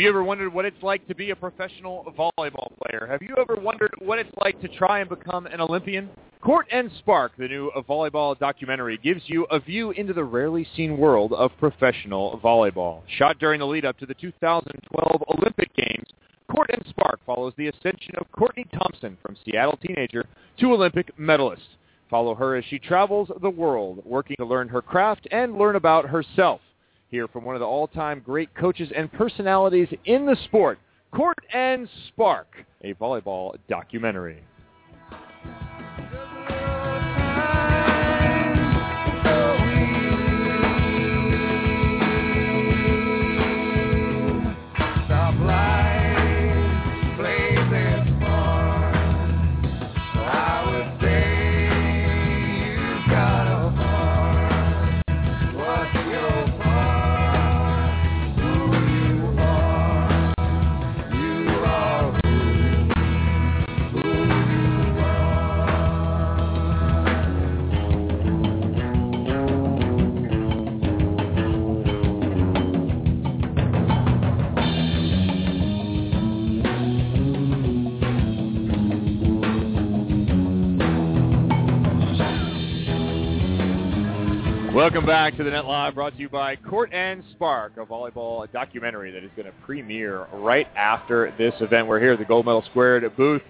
Have 0.00 0.04
you 0.04 0.08
ever 0.08 0.24
wondered 0.24 0.54
what 0.54 0.64
it's 0.64 0.82
like 0.82 1.06
to 1.08 1.14
be 1.14 1.28
a 1.28 1.36
professional 1.36 2.10
volleyball 2.18 2.72
player? 2.78 3.06
Have 3.06 3.20
you 3.20 3.36
ever 3.36 3.60
wondered 3.60 3.92
what 3.98 4.18
it's 4.18 4.30
like 4.40 4.58
to 4.62 4.68
try 4.68 5.00
and 5.00 5.10
become 5.10 5.44
an 5.44 5.60
Olympian? 5.60 6.08
Court 6.40 6.66
and 6.72 6.90
Spark, 7.00 7.32
the 7.36 7.46
new 7.46 7.70
volleyball 7.86 8.38
documentary, 8.38 8.96
gives 9.04 9.20
you 9.26 9.44
a 9.50 9.60
view 9.60 9.90
into 9.90 10.14
the 10.14 10.24
rarely 10.24 10.66
seen 10.74 10.96
world 10.96 11.34
of 11.34 11.50
professional 11.58 12.40
volleyball. 12.42 13.02
Shot 13.18 13.38
during 13.38 13.60
the 13.60 13.66
lead 13.66 13.84
up 13.84 13.98
to 13.98 14.06
the 14.06 14.14
2012 14.14 15.22
Olympic 15.38 15.68
Games, 15.76 16.08
Court 16.50 16.70
and 16.72 16.82
Spark 16.88 17.20
follows 17.26 17.52
the 17.58 17.66
ascension 17.66 18.14
of 18.16 18.32
Courtney 18.32 18.64
Thompson 18.72 19.18
from 19.20 19.36
Seattle 19.44 19.78
teenager 19.86 20.24
to 20.60 20.72
Olympic 20.72 21.10
medalist. 21.18 21.76
Follow 22.08 22.34
her 22.34 22.56
as 22.56 22.64
she 22.70 22.78
travels 22.78 23.30
the 23.42 23.50
world, 23.50 24.00
working 24.06 24.36
to 24.38 24.46
learn 24.46 24.66
her 24.68 24.80
craft 24.80 25.28
and 25.30 25.58
learn 25.58 25.76
about 25.76 26.08
herself. 26.08 26.62
Hear 27.10 27.26
from 27.26 27.44
one 27.44 27.56
of 27.56 27.60
the 27.60 27.66
all-time 27.66 28.22
great 28.24 28.54
coaches 28.54 28.88
and 28.94 29.12
personalities 29.12 29.88
in 30.04 30.26
the 30.26 30.36
sport, 30.44 30.78
Court 31.12 31.36
and 31.52 31.88
Spark, 32.06 32.46
a 32.82 32.94
volleyball 32.94 33.56
documentary. 33.68 34.40
Welcome 84.74 85.04
back 85.04 85.36
to 85.36 85.42
the 85.42 85.50
Net 85.50 85.64
Live, 85.64 85.96
brought 85.96 86.14
to 86.14 86.18
you 86.20 86.28
by 86.28 86.54
Court 86.54 86.92
and 86.92 87.24
Spark, 87.32 87.72
a 87.76 87.84
volleyball 87.84 88.50
documentary 88.52 89.10
that 89.10 89.24
is 89.24 89.30
going 89.34 89.46
to 89.46 89.54
premiere 89.66 90.26
right 90.32 90.68
after 90.76 91.34
this 91.36 91.52
event. 91.60 91.88
We're 91.88 91.98
here 91.98 92.12
at 92.12 92.20
the 92.20 92.24
Gold 92.24 92.46
Medal 92.46 92.62
Squared 92.70 93.04
booth. 93.16 93.42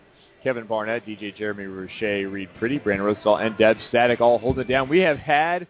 Kevin 0.43 0.67
Barnett, 0.67 1.05
DJ 1.05 1.37
Jeremy 1.37 1.65
Roche, 1.65 2.01
Reid 2.01 2.49
Priddy, 2.59 2.83
Brandon 2.83 3.05
Rosenthal, 3.05 3.37
and 3.37 3.57
Deb 3.59 3.77
Static 3.91 4.23
all 4.23 4.39
holding 4.39 4.63
it 4.63 4.69
down. 4.69 4.89
We 4.89 5.01
have 5.01 5.19
had, 5.19 5.67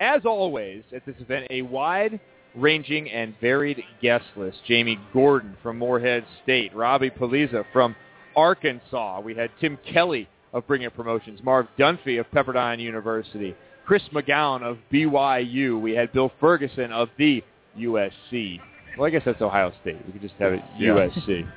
as 0.00 0.22
always, 0.24 0.82
at 0.92 1.06
this 1.06 1.14
event, 1.20 1.46
a 1.50 1.62
wide-ranging 1.62 3.08
and 3.08 3.34
varied 3.40 3.84
guest 4.02 4.24
list. 4.34 4.58
Jamie 4.66 4.98
Gordon 5.12 5.56
from 5.62 5.78
Moorhead 5.78 6.24
State, 6.42 6.74
Robbie 6.74 7.10
Pulliza 7.10 7.64
from 7.72 7.94
Arkansas. 8.34 9.20
We 9.20 9.36
had 9.36 9.52
Tim 9.60 9.78
Kelly 9.92 10.28
of 10.52 10.66
Bring 10.66 10.82
It 10.82 10.96
Promotions, 10.96 11.38
Marv 11.44 11.68
Dunphy 11.78 12.18
of 12.18 12.28
Pepperdine 12.32 12.80
University, 12.80 13.54
Chris 13.88 14.02
McGown 14.12 14.62
of 14.62 14.76
BYU. 14.92 15.80
We 15.80 15.92
had 15.92 16.12
Bill 16.12 16.30
Ferguson 16.38 16.92
of 16.92 17.08
the 17.16 17.42
USC. 17.78 18.60
Well, 18.98 19.06
I 19.06 19.10
guess 19.10 19.22
that's 19.24 19.40
Ohio 19.40 19.72
State. 19.80 19.96
We 20.06 20.12
could 20.12 20.20
just 20.20 20.34
have 20.38 20.52
it 20.52 20.62
Yeah. 20.78 20.90
USC. 20.90 21.48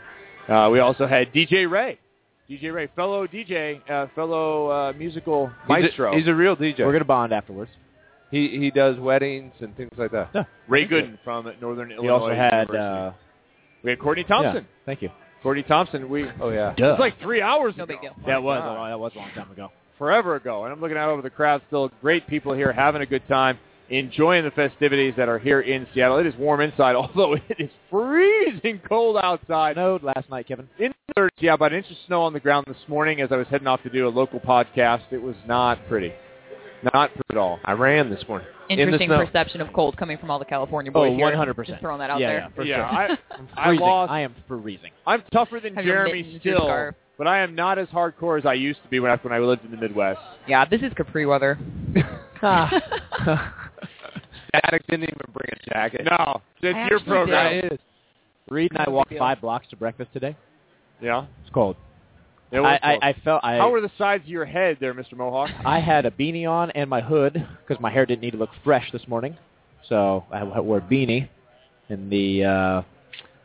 Uh, 0.47 0.69
we 0.71 0.79
also 0.79 1.05
had 1.07 1.33
DJ 1.33 1.69
Ray. 1.69 1.99
DJ 2.49 2.73
Ray, 2.73 2.87
fellow 2.95 3.27
DJ, 3.27 3.81
uh, 3.89 4.07
fellow 4.15 4.69
uh, 4.69 4.93
musical 4.97 5.47
He's 5.47 5.55
a- 5.77 5.79
maestro. 5.81 6.15
He's 6.17 6.27
a, 6.27 6.33
real 6.33 6.55
DJ. 6.55 6.79
We're 6.79 6.93
gonna 6.93 7.03
bond 7.05 7.33
afterwards. 7.33 7.71
He 8.31 8.47
he 8.57 8.71
does 8.71 8.97
weddings 8.97 9.51
and 9.59 9.75
things 9.75 9.89
like 9.97 10.11
that. 10.11 10.29
Yeah. 10.33 10.43
Ray 10.69 10.87
Gooden 10.87 11.17
from 11.25 11.51
Northern 11.61 11.89
We 11.89 11.95
Illinois 11.95 12.13
also 12.13 12.33
had 12.33 12.73
uh, 12.73 13.11
we 13.83 13.89
had 13.89 13.99
Courtney 13.99 14.23
Thompson. 14.23 14.63
Yeah, 14.63 14.85
thank 14.85 15.01
you. 15.01 15.09
Courtney 15.43 15.63
Thompson. 15.63 16.07
We 16.09 16.25
Oh 16.39 16.49
yeah. 16.49 16.73
Duh. 16.77 16.85
It 16.85 16.89
was 16.91 16.99
like 16.99 17.19
three 17.21 17.41
hours 17.41 17.73
No 17.77 17.83
ago. 17.83 17.93
big 17.93 18.01
deal. 18.01 18.15
that 18.25 18.41
was 18.41 18.59
God. 18.59 18.89
that 18.89 18.99
was 18.99 19.11
a 19.15 19.17
long 19.19 19.31
time 19.35 19.51
ago. 19.51 19.69
Forever 20.01 20.35
ago. 20.35 20.63
And 20.63 20.73
I'm 20.73 20.81
looking 20.81 20.97
out 20.97 21.09
over 21.09 21.21
the 21.21 21.29
crowd 21.29 21.61
still. 21.67 21.91
Great 22.01 22.25
people 22.25 22.53
here 22.53 22.73
having 22.73 23.03
a 23.03 23.05
good 23.05 23.21
time, 23.27 23.59
enjoying 23.91 24.43
the 24.43 24.49
festivities 24.49 25.13
that 25.15 25.29
are 25.29 25.37
here 25.37 25.61
in 25.61 25.85
Seattle. 25.93 26.17
It 26.17 26.25
is 26.25 26.33
warm 26.39 26.59
inside, 26.59 26.95
although 26.95 27.33
it 27.35 27.43
is 27.59 27.69
freezing 27.91 28.81
cold 28.89 29.17
outside. 29.21 29.75
Snowed 29.75 30.01
last 30.01 30.27
night, 30.31 30.47
Kevin. 30.47 30.67
In 30.79 30.91
the 31.09 31.21
30s, 31.21 31.29
yeah, 31.37 31.53
about 31.53 31.71
an 31.71 31.77
inch 31.77 31.91
of 31.91 31.97
snow 32.07 32.23
on 32.23 32.33
the 32.33 32.39
ground 32.39 32.65
this 32.67 32.77
morning 32.87 33.21
as 33.21 33.31
I 33.31 33.35
was 33.35 33.45
heading 33.51 33.67
off 33.67 33.83
to 33.83 33.91
do 33.91 34.07
a 34.07 34.09
local 34.09 34.39
podcast. 34.39 35.03
It 35.11 35.21
was 35.21 35.35
not 35.45 35.77
pretty. 35.87 36.11
Not 36.95 37.11
pretty 37.11 37.27
at 37.29 37.37
all. 37.37 37.59
I 37.63 37.73
ran 37.73 38.09
this 38.09 38.23
morning. 38.27 38.47
Interesting 38.71 39.11
in 39.11 39.23
perception 39.23 39.61
of 39.61 39.71
cold 39.71 39.97
coming 39.97 40.17
from 40.17 40.31
all 40.31 40.39
the 40.39 40.45
California 40.45 40.91
Oh, 40.95 41.07
boys 41.07 41.15
here. 41.15 41.27
100%. 41.27 41.65
Just 41.67 41.79
throwing 41.79 41.99
that 41.99 42.09
out 42.09 42.19
yeah, 42.19 42.27
there. 42.27 42.39
Yeah, 42.39 42.55
for 42.55 42.63
yeah, 42.63 42.75
sure. 42.75 42.85
I, 42.85 43.17
I 43.55 43.65
freezing. 43.67 43.85
lost. 43.85 44.11
I 44.11 44.21
am 44.21 44.35
freezing. 44.47 44.91
I'm 45.05 45.21
tougher 45.31 45.59
than 45.59 45.75
Have 45.75 45.85
Jeremy 45.85 46.23
mittens, 46.23 46.43
your 46.43 46.55
still, 46.55 46.65
scarf. 46.65 46.95
But 47.21 47.27
I 47.27 47.41
am 47.43 47.53
not 47.53 47.77
as 47.77 47.87
hardcore 47.89 48.39
as 48.39 48.47
I 48.47 48.53
used 48.53 48.81
to 48.81 48.89
be 48.89 48.99
when 48.99 49.11
I, 49.11 49.15
when 49.17 49.31
I 49.31 49.37
lived 49.37 49.63
in 49.63 49.69
the 49.69 49.77
Midwest. 49.77 50.19
Yeah, 50.47 50.65
this 50.65 50.81
is 50.81 50.91
Capri 50.97 51.27
weather. 51.27 51.55
Static 54.47 54.87
didn't 54.87 55.03
even 55.03 55.27
bring 55.31 55.49
a 55.51 55.69
jacket. 55.69 56.01
No, 56.09 56.41
it's 56.63 56.75
I 56.75 56.87
your 56.87 56.99
program. 57.01 57.53
Yeah, 57.53 57.59
it 57.59 57.73
is. 57.73 57.79
Reid 58.49 58.71
and 58.71 58.79
I 58.79 58.89
walked 58.89 59.13
five 59.19 59.39
blocks 59.39 59.67
to 59.69 59.75
breakfast 59.75 60.11
today. 60.13 60.35
Yeah. 60.99 61.27
It's 61.43 61.53
cold. 61.53 61.75
It 62.51 62.59
was 62.59 62.79
I, 62.81 62.89
cold. 62.89 63.03
I, 63.03 63.09
I 63.09 63.15
felt 63.23 63.43
I 63.43 63.57
How 63.57 63.69
were 63.69 63.81
the 63.81 63.91
sides 63.99 64.23
of 64.23 64.29
your 64.29 64.45
head 64.45 64.77
there, 64.79 64.95
Mr. 64.95 65.13
Mohawk? 65.15 65.51
I 65.63 65.79
had 65.79 66.07
a 66.07 66.11
beanie 66.11 66.49
on 66.49 66.71
and 66.71 66.89
my 66.89 67.01
hood 67.01 67.47
because 67.61 67.79
my 67.79 67.91
hair 67.91 68.07
didn't 68.07 68.23
need 68.23 68.31
to 68.31 68.37
look 68.37 68.49
fresh 68.63 68.91
this 68.91 69.07
morning, 69.07 69.37
so 69.87 70.25
I 70.31 70.39
I 70.39 70.59
wore 70.59 70.79
a 70.79 70.81
beanie. 70.81 71.29
And 71.87 72.11
the 72.11 72.45
uh, 72.45 72.81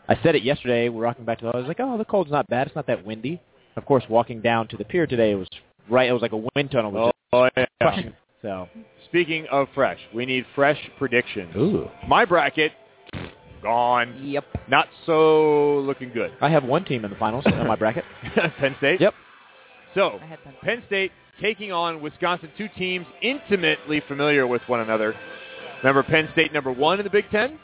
I 0.09 0.19
said 0.23 0.35
it 0.35 0.45
yesterday. 0.45 0.89
We're 0.89 1.05
walking 1.05 1.27
back 1.27 1.41
to 1.41 1.45
the. 1.45 1.51
I 1.51 1.59
was 1.59 1.69
like, 1.69 1.81
oh, 1.81 1.99
the 1.99 2.07
cold's 2.07 2.31
not 2.31 2.49
bad. 2.49 2.69
It's 2.69 2.75
not 2.75 2.87
that 2.87 3.05
windy. 3.05 3.39
Of 3.77 3.85
course, 3.85 4.05
walking 4.09 4.41
down 4.41 4.69
to 4.69 4.77
the 4.77 4.85
pier 4.85 5.07
today 5.07 5.33
it 5.33 5.37
was 5.37 5.49
right. 5.91 6.09
It 6.09 6.13
was 6.13 6.23
like 6.23 6.33
a 6.33 6.43
wind 6.55 6.71
tunnel. 6.71 6.93
Was 6.93 7.13
Oh, 7.33 7.49
yeah. 7.57 7.67
crushing. 7.81 8.13
So 8.43 8.69
Speaking 9.07 9.47
of 9.51 9.69
fresh, 9.75 9.99
we 10.15 10.27
need 10.27 10.45
fresh 10.55 10.79
predictions. 10.99 11.55
Ooh. 11.57 11.89
My 12.09 12.25
bracket, 12.25 12.73
gone. 13.63 14.17
Yep. 14.23 14.45
Not 14.69 14.89
so 15.07 15.79
looking 15.81 16.11
good. 16.13 16.33
I 16.41 16.49
have 16.51 16.65
one 16.65 16.85
team 16.85 17.05
in 17.05 17.11
the 17.11 17.17
finals 17.17 17.45
in 17.47 17.67
my 17.67 17.77
bracket. 17.77 18.05
Penn 18.59 18.75
State? 18.79 19.01
Yep. 19.01 19.15
So, 19.95 20.19
Penn 20.21 20.39
Penn 20.63 20.83
State 20.87 21.13
taking 21.41 21.73
on 21.73 22.01
Wisconsin, 22.01 22.51
two 22.59 22.69
teams 22.77 23.07
intimately 23.23 24.03
familiar 24.09 24.47
with 24.47 24.63
one 24.67 24.81
another. 24.81 25.15
Remember 25.79 26.03
Penn 26.03 26.29
State 26.33 26.53
number 26.53 26.73
one 26.73 26.99
in 26.99 27.05
the 27.05 27.11
Big 27.11 27.31
Ten? 27.31 27.59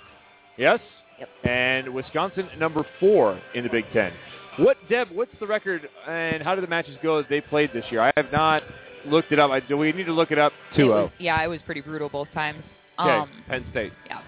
Yes? 0.56 0.80
Yep. 1.18 1.28
And 1.44 1.94
Wisconsin 1.94 2.48
number 2.58 2.84
four 3.00 3.40
in 3.54 3.64
the 3.64 3.70
Big 3.70 3.84
Ten. 3.92 4.12
What, 4.58 4.76
Deb, 4.88 5.08
what's 5.12 5.30
the 5.40 5.46
record 5.46 5.88
and 6.06 6.42
how 6.42 6.54
do 6.54 6.60
the 6.60 6.66
matches 6.66 6.96
go 7.02 7.18
that 7.18 7.28
they 7.28 7.40
played 7.40 7.70
this 7.72 7.84
year? 7.90 8.00
I 8.02 8.12
have 8.16 8.30
not 8.32 8.62
looked 9.06 9.32
it 9.32 9.38
up. 9.38 9.50
I, 9.50 9.60
do 9.60 9.76
we 9.76 9.92
need 9.92 10.04
to 10.04 10.12
look 10.12 10.30
it 10.30 10.38
up? 10.38 10.52
It 10.76 10.84
was- 10.84 11.10
Yeah, 11.18 11.42
it 11.42 11.46
was 11.48 11.60
pretty 11.64 11.80
brutal 11.80 12.08
both 12.08 12.28
times. 12.34 12.62
Okay. 13.00 13.10
Um, 13.10 13.30
Penn 13.48 13.64
State. 13.70 13.92
yeah. 14.06 14.20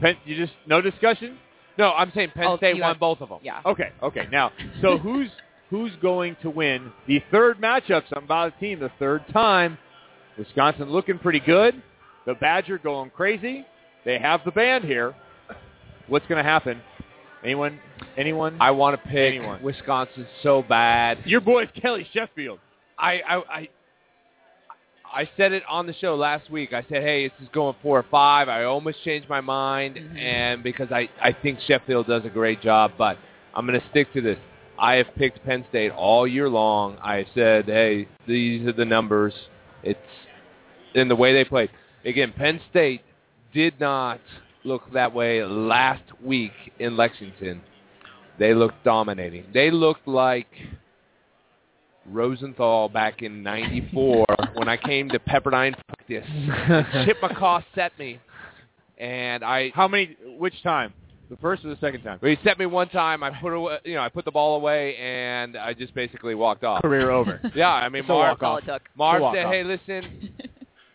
Penn, 0.00 0.16
you 0.24 0.36
just, 0.36 0.52
no 0.66 0.80
discussion? 0.80 1.36
No, 1.78 1.92
I'm 1.92 2.12
saying 2.14 2.30
Penn 2.34 2.44
Oh, 2.46 2.56
State 2.58 2.74
won 2.74 2.82
have- 2.90 3.00
both 3.00 3.20
of 3.20 3.28
them. 3.28 3.38
Yeah. 3.42 3.60
Okay, 3.66 3.90
okay. 4.02 4.28
Now, 4.30 4.52
so 4.80 4.96
who's 5.02 5.28
who's 5.70 5.92
going 6.02 6.36
to 6.42 6.50
win 6.50 6.92
the 7.06 7.22
third 7.30 7.58
matchup? 7.58 8.02
Something 8.08 8.24
about 8.24 8.54
a 8.56 8.60
team 8.60 8.80
the 8.80 8.90
third 8.98 9.24
time. 9.32 9.78
Wisconsin 10.38 10.90
looking 10.90 11.18
pretty 11.18 11.40
good. 11.40 11.80
The 12.26 12.34
Badger 12.34 12.78
going 12.78 13.10
crazy. 13.10 13.64
They 14.04 14.18
have 14.18 14.40
the 14.44 14.50
band 14.50 14.84
here. 14.84 15.14
What's 16.08 16.26
going 16.26 16.42
to 16.42 16.48
happen? 16.48 16.80
Anyone? 17.44 17.78
Anyone? 18.16 18.56
I 18.60 18.70
want 18.72 19.00
to 19.00 19.08
pick 19.08 19.34
Anyone. 19.34 19.62
Wisconsin 19.62 20.26
so 20.42 20.62
bad. 20.62 21.18
Your 21.24 21.40
boy 21.40 21.66
Kelly 21.66 22.06
Sheffield. 22.12 22.58
I, 22.98 23.20
I 23.26 23.36
I 23.36 23.68
I 25.12 25.28
said 25.36 25.52
it 25.52 25.62
on 25.68 25.86
the 25.86 25.94
show 25.94 26.14
last 26.14 26.50
week. 26.50 26.72
I 26.72 26.82
said, 26.82 27.02
"Hey, 27.02 27.28
this 27.28 27.40
is 27.42 27.48
going 27.52 27.74
four 27.82 27.98
or 27.98 28.06
five. 28.10 28.48
I 28.48 28.64
almost 28.64 29.02
changed 29.04 29.28
my 29.28 29.40
mind, 29.40 29.96
mm-hmm. 29.96 30.16
and 30.16 30.62
because 30.62 30.88
I 30.92 31.08
I 31.20 31.32
think 31.32 31.58
Sheffield 31.66 32.06
does 32.06 32.24
a 32.24 32.28
great 32.28 32.62
job, 32.62 32.92
but 32.96 33.18
I'm 33.54 33.66
going 33.66 33.80
to 33.80 33.86
stick 33.90 34.12
to 34.14 34.20
this. 34.20 34.38
I 34.78 34.94
have 34.94 35.08
picked 35.16 35.44
Penn 35.44 35.64
State 35.68 35.90
all 35.92 36.26
year 36.26 36.48
long. 36.48 36.96
I 37.02 37.26
said, 37.34 37.66
"Hey, 37.66 38.08
these 38.26 38.66
are 38.66 38.72
the 38.72 38.84
numbers. 38.84 39.34
It's 39.82 39.98
in 40.94 41.08
the 41.08 41.16
way 41.16 41.32
they 41.32 41.44
played." 41.44 41.70
Again, 42.04 42.32
Penn 42.36 42.60
State 42.70 43.02
did 43.52 43.80
not 43.80 44.20
look 44.64 44.92
that 44.92 45.12
way 45.12 45.42
last 45.42 46.04
week 46.22 46.52
in 46.78 46.96
Lexington. 46.96 47.62
They 48.40 48.54
looked 48.54 48.82
dominating. 48.84 49.44
They 49.52 49.70
looked 49.70 50.08
like 50.08 50.48
Rosenthal 52.06 52.88
back 52.88 53.20
in 53.20 53.42
'94 53.42 54.24
when 54.54 54.66
I 54.66 54.78
came 54.78 55.10
to 55.10 55.18
Pepperdine 55.18 55.74
practice. 55.86 56.26
Chip 57.04 57.20
McCaw 57.20 57.62
set 57.74 57.96
me, 57.98 58.18
and 58.96 59.44
I. 59.44 59.70
How 59.74 59.86
many? 59.86 60.16
Which 60.38 60.62
time? 60.62 60.94
The 61.28 61.36
first 61.36 61.64
or 61.64 61.68
the 61.68 61.76
second 61.80 62.02
time? 62.02 62.18
He 62.22 62.36
set 62.42 62.58
me 62.58 62.64
one 62.66 62.88
time. 62.88 63.22
I 63.22 63.30
put 63.40 63.52
away, 63.52 63.78
you 63.84 63.94
know, 63.94 64.00
I 64.00 64.08
put 64.08 64.24
the 64.24 64.32
ball 64.32 64.56
away, 64.56 64.96
and 64.96 65.56
I 65.56 65.74
just 65.74 65.94
basically 65.94 66.34
walked 66.34 66.64
off. 66.64 66.80
Career 66.82 67.10
over. 67.10 67.40
Yeah, 67.54 67.68
I 67.68 67.88
mean, 67.90 68.00
It's 68.00 68.08
a 68.10 68.12
Marv, 68.12 68.40
walk-off. 68.40 68.62
That's 68.66 68.68
all 68.70 68.76
it 68.76 68.78
took. 68.78 68.88
Marv 68.96 69.34
said, 69.34 69.46
"Hey, 69.46 69.62
listen, 69.62 70.30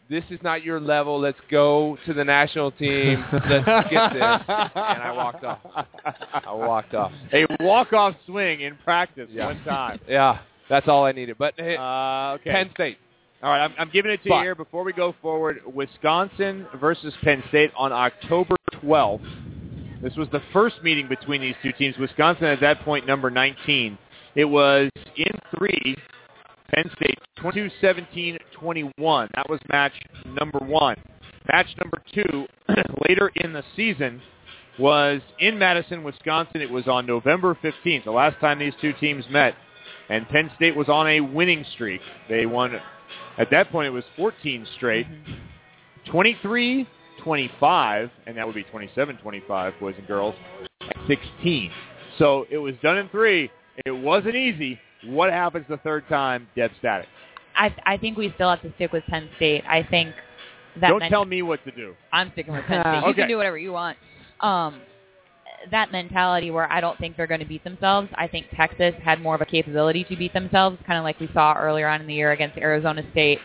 this 0.10 0.23
is 0.30 0.40
not 0.44 0.64
your 0.64 0.80
level. 0.80 1.19
Let's 1.19 1.40
go 1.49 1.98
to 2.06 2.14
the 2.14 2.23
national 2.23 2.72
team. 2.72 3.23
Let's 3.34 3.90
get 3.90 4.14
this." 4.14 4.22
And 4.22 5.03
I 5.03 5.11
walked 5.15 5.44
off. 5.44 5.60
I 5.65 6.53
walked 6.53 6.94
off. 6.94 7.11
A 7.34 7.45
walk-off 7.60 8.15
swing 8.26 8.61
in 8.61 8.76
practice 8.84 9.30
Yeah. 9.32 9.45
one 9.48 9.64
time. 9.64 9.99
Yeah, 10.07 10.40
that's 10.69 10.88
all 10.88 11.06
I 11.06 11.11
needed. 11.11 11.38
But 11.38 11.53
hey, 11.57 11.76
Uh, 11.77 12.36
okay. 12.36 12.52
Penn 12.52 12.69
State. 12.73 12.98
All 13.44 13.49
right, 13.52 13.64
I'm, 13.65 13.73
I'm 13.77 13.90
giving 13.91 14.11
it 14.11 14.23
to 14.23 14.30
But- 14.30 14.36
you 14.38 14.41
here 14.44 14.56
before 14.56 14.84
we 14.84 14.94
go 14.94 15.14
forward. 15.22 15.61
Wisconsin 15.72 16.65
versus 16.80 17.14
Penn 17.23 17.44
State 17.49 17.72
on 17.77 17.91
October 17.91 18.56
12th. 18.82 19.22
This 20.02 20.15
was 20.15 20.27
the 20.32 20.41
first 20.53 20.82
meeting 20.84 21.07
between 21.07 21.41
these 21.41 21.56
two 21.64 21.72
teams. 21.73 21.98
Wisconsin 21.98 22.45
at 22.45 22.60
that 22.61 22.82
point 22.82 23.07
number 23.07 23.30
19. 23.32 23.98
It 24.36 24.45
was 24.45 24.90
in 25.15 25.32
three. 25.57 25.95
Penn 26.73 26.89
State 26.95 27.19
22-17-21. 27.39 29.29
That 29.35 29.49
was 29.49 29.59
match 29.69 29.93
number 30.25 30.59
one. 30.59 30.95
Match 31.51 31.67
number 31.81 32.01
two 32.13 32.45
later 33.07 33.31
in 33.35 33.53
the 33.53 33.63
season 33.75 34.21
was 34.79 35.21
in 35.39 35.57
Madison, 35.57 36.03
Wisconsin. 36.03 36.61
It 36.61 36.69
was 36.69 36.87
on 36.87 37.05
November 37.05 37.57
15th, 37.63 38.03
the 38.03 38.11
last 38.11 38.39
time 38.39 38.59
these 38.59 38.73
two 38.81 38.93
teams 38.93 39.25
met. 39.29 39.55
And 40.09 40.27
Penn 40.29 40.51
State 40.55 40.75
was 40.75 40.89
on 40.89 41.07
a 41.07 41.21
winning 41.21 41.65
streak. 41.73 42.01
They 42.29 42.45
won, 42.45 42.75
at 43.37 43.49
that 43.51 43.71
point, 43.71 43.87
it 43.87 43.91
was 43.91 44.03
14 44.15 44.67
straight. 44.75 45.07
Mm-hmm. 45.07 46.11
23 46.11 46.87
25, 47.23 48.11
and 48.27 48.37
that 48.37 48.45
would 48.45 48.55
be 48.55 48.63
27 48.63 49.17
25, 49.17 49.73
boys 49.79 49.95
and 49.97 50.05
girls, 50.05 50.35
16. 51.07 51.71
So 52.19 52.45
it 52.51 52.57
was 52.57 52.75
done 52.83 52.97
in 52.97 53.09
three. 53.09 53.49
It 53.85 53.91
wasn't 53.91 54.35
easy. 54.35 54.79
What 55.07 55.32
happens 55.32 55.65
the 55.69 55.77
third 55.77 56.07
time? 56.10 56.48
Dead 56.56 56.72
static. 56.80 57.07
I 57.56 57.73
I 57.86 57.98
think 57.98 58.18
we 58.18 58.32
still 58.36 58.49
have 58.49 58.61
to 58.64 58.73
stick 58.76 58.91
with 58.91 59.03
Penn 59.06 59.30
State. 59.38 59.64
I 59.68 59.84
think 59.84 60.14
that 60.82 60.90
Don't 60.90 60.99
men- 60.99 61.10
tell 61.11 61.26
me 61.26 61.41
what 61.41 61.64
to 61.65 61.72
do. 61.72 61.95
I'm 62.11 62.32
sticking 62.34 62.53
with 62.53 62.65
Penn 62.65 62.82
State. 62.84 63.02
You 63.02 63.06
Okay. 63.11 63.22
can 63.22 63.27
do 63.30 63.38
whatever 63.38 63.57
you 63.57 63.72
want. 63.72 63.98
Um, 64.41 64.82
that 65.72 65.91
mentality 65.91 66.52
where 66.52 66.72
I 66.72 66.80
don't 66.82 66.98
think 66.99 67.18
they're 67.18 67.27
going 67.27 67.40
to 67.40 67.45
beat 67.45 67.64
themselves. 67.64 68.10
I 68.15 68.27
think 68.27 68.48
Texas 68.56 68.94
had 69.03 69.19
more 69.22 69.34
of 69.36 69.41
a 69.41 69.45
capability 69.45 70.03
to 70.06 70.15
beat 70.15 70.34
themselves, 70.34 70.77
kind 70.86 70.99
of 70.99 71.03
like 71.03 71.19
we 71.19 71.30
saw 71.34 71.56
earlier 71.56 71.88
on 71.88 72.02
in 72.02 72.07
the 72.07 72.14
year 72.14 72.34
against 72.34 72.57
Arizona 72.57 73.02
State. 73.11 73.40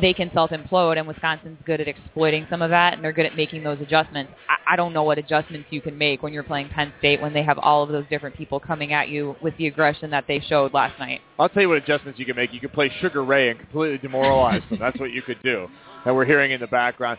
They 0.00 0.12
can 0.12 0.30
self 0.32 0.50
implode, 0.50 0.98
and 0.98 1.06
Wisconsin's 1.06 1.58
good 1.64 1.80
at 1.80 1.88
exploiting 1.88 2.46
some 2.50 2.62
of 2.62 2.70
that, 2.70 2.94
and 2.94 3.04
they're 3.04 3.12
good 3.12 3.26
at 3.26 3.36
making 3.36 3.62
those 3.62 3.80
adjustments. 3.80 4.32
I, 4.48 4.74
I 4.74 4.76
don't 4.76 4.92
know 4.92 5.04
what 5.04 5.18
adjustments 5.18 5.68
you 5.70 5.80
can 5.80 5.96
make 5.96 6.22
when 6.22 6.32
you're 6.32 6.42
playing 6.42 6.68
Penn 6.70 6.92
State 6.98 7.20
when 7.20 7.32
they 7.32 7.42
have 7.42 7.58
all 7.58 7.82
of 7.82 7.90
those 7.90 8.04
different 8.10 8.36
people 8.36 8.58
coming 8.58 8.92
at 8.92 9.08
you 9.08 9.36
with 9.40 9.56
the 9.58 9.66
aggression 9.66 10.10
that 10.10 10.24
they 10.26 10.40
showed 10.40 10.74
last 10.74 10.98
night. 10.98 11.20
I'll 11.38 11.48
tell 11.48 11.62
you 11.62 11.68
what 11.68 11.78
adjustments 11.78 12.18
you 12.18 12.26
can 12.26 12.36
make. 12.36 12.52
You 12.52 12.60
can 12.60 12.70
play 12.70 12.90
Sugar 13.00 13.24
Ray 13.24 13.50
and 13.50 13.58
completely 13.58 13.98
demoralize 13.98 14.62
them. 14.70 14.78
That's 14.80 14.98
what 14.98 15.12
you 15.12 15.22
could 15.22 15.40
do. 15.42 15.68
And 16.04 16.14
we're 16.14 16.24
hearing 16.24 16.50
in 16.52 16.60
the 16.60 16.66
background. 16.66 17.18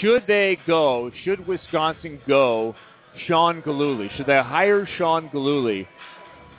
Should 0.00 0.26
they 0.26 0.58
go? 0.66 1.10
Should 1.24 1.46
Wisconsin 1.46 2.20
go? 2.26 2.74
Sean 3.26 3.60
Gillooly. 3.62 4.10
Should 4.16 4.26
they 4.26 4.40
hire 4.40 4.88
Sean 4.96 5.28
Gillooly 5.32 5.88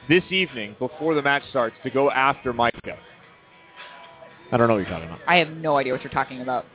this 0.10 0.24
evening 0.30 0.76
before 0.80 1.16
the 1.16 1.22
match 1.22 1.44
starts 1.50 1.76
to 1.84 1.90
go 1.90 2.12
after 2.12 2.54
Micha? 2.54 2.98
I 4.52 4.58
don't 4.58 4.68
know 4.68 4.74
what 4.76 4.80
you're 4.82 4.90
talking 4.90 5.08
about. 5.08 5.20
I 5.28 5.38
have 5.38 5.50
no 5.50 5.78
idea 5.78 5.94
what 5.94 6.04
you're 6.04 6.12
talking 6.14 6.42
about. 6.42 6.66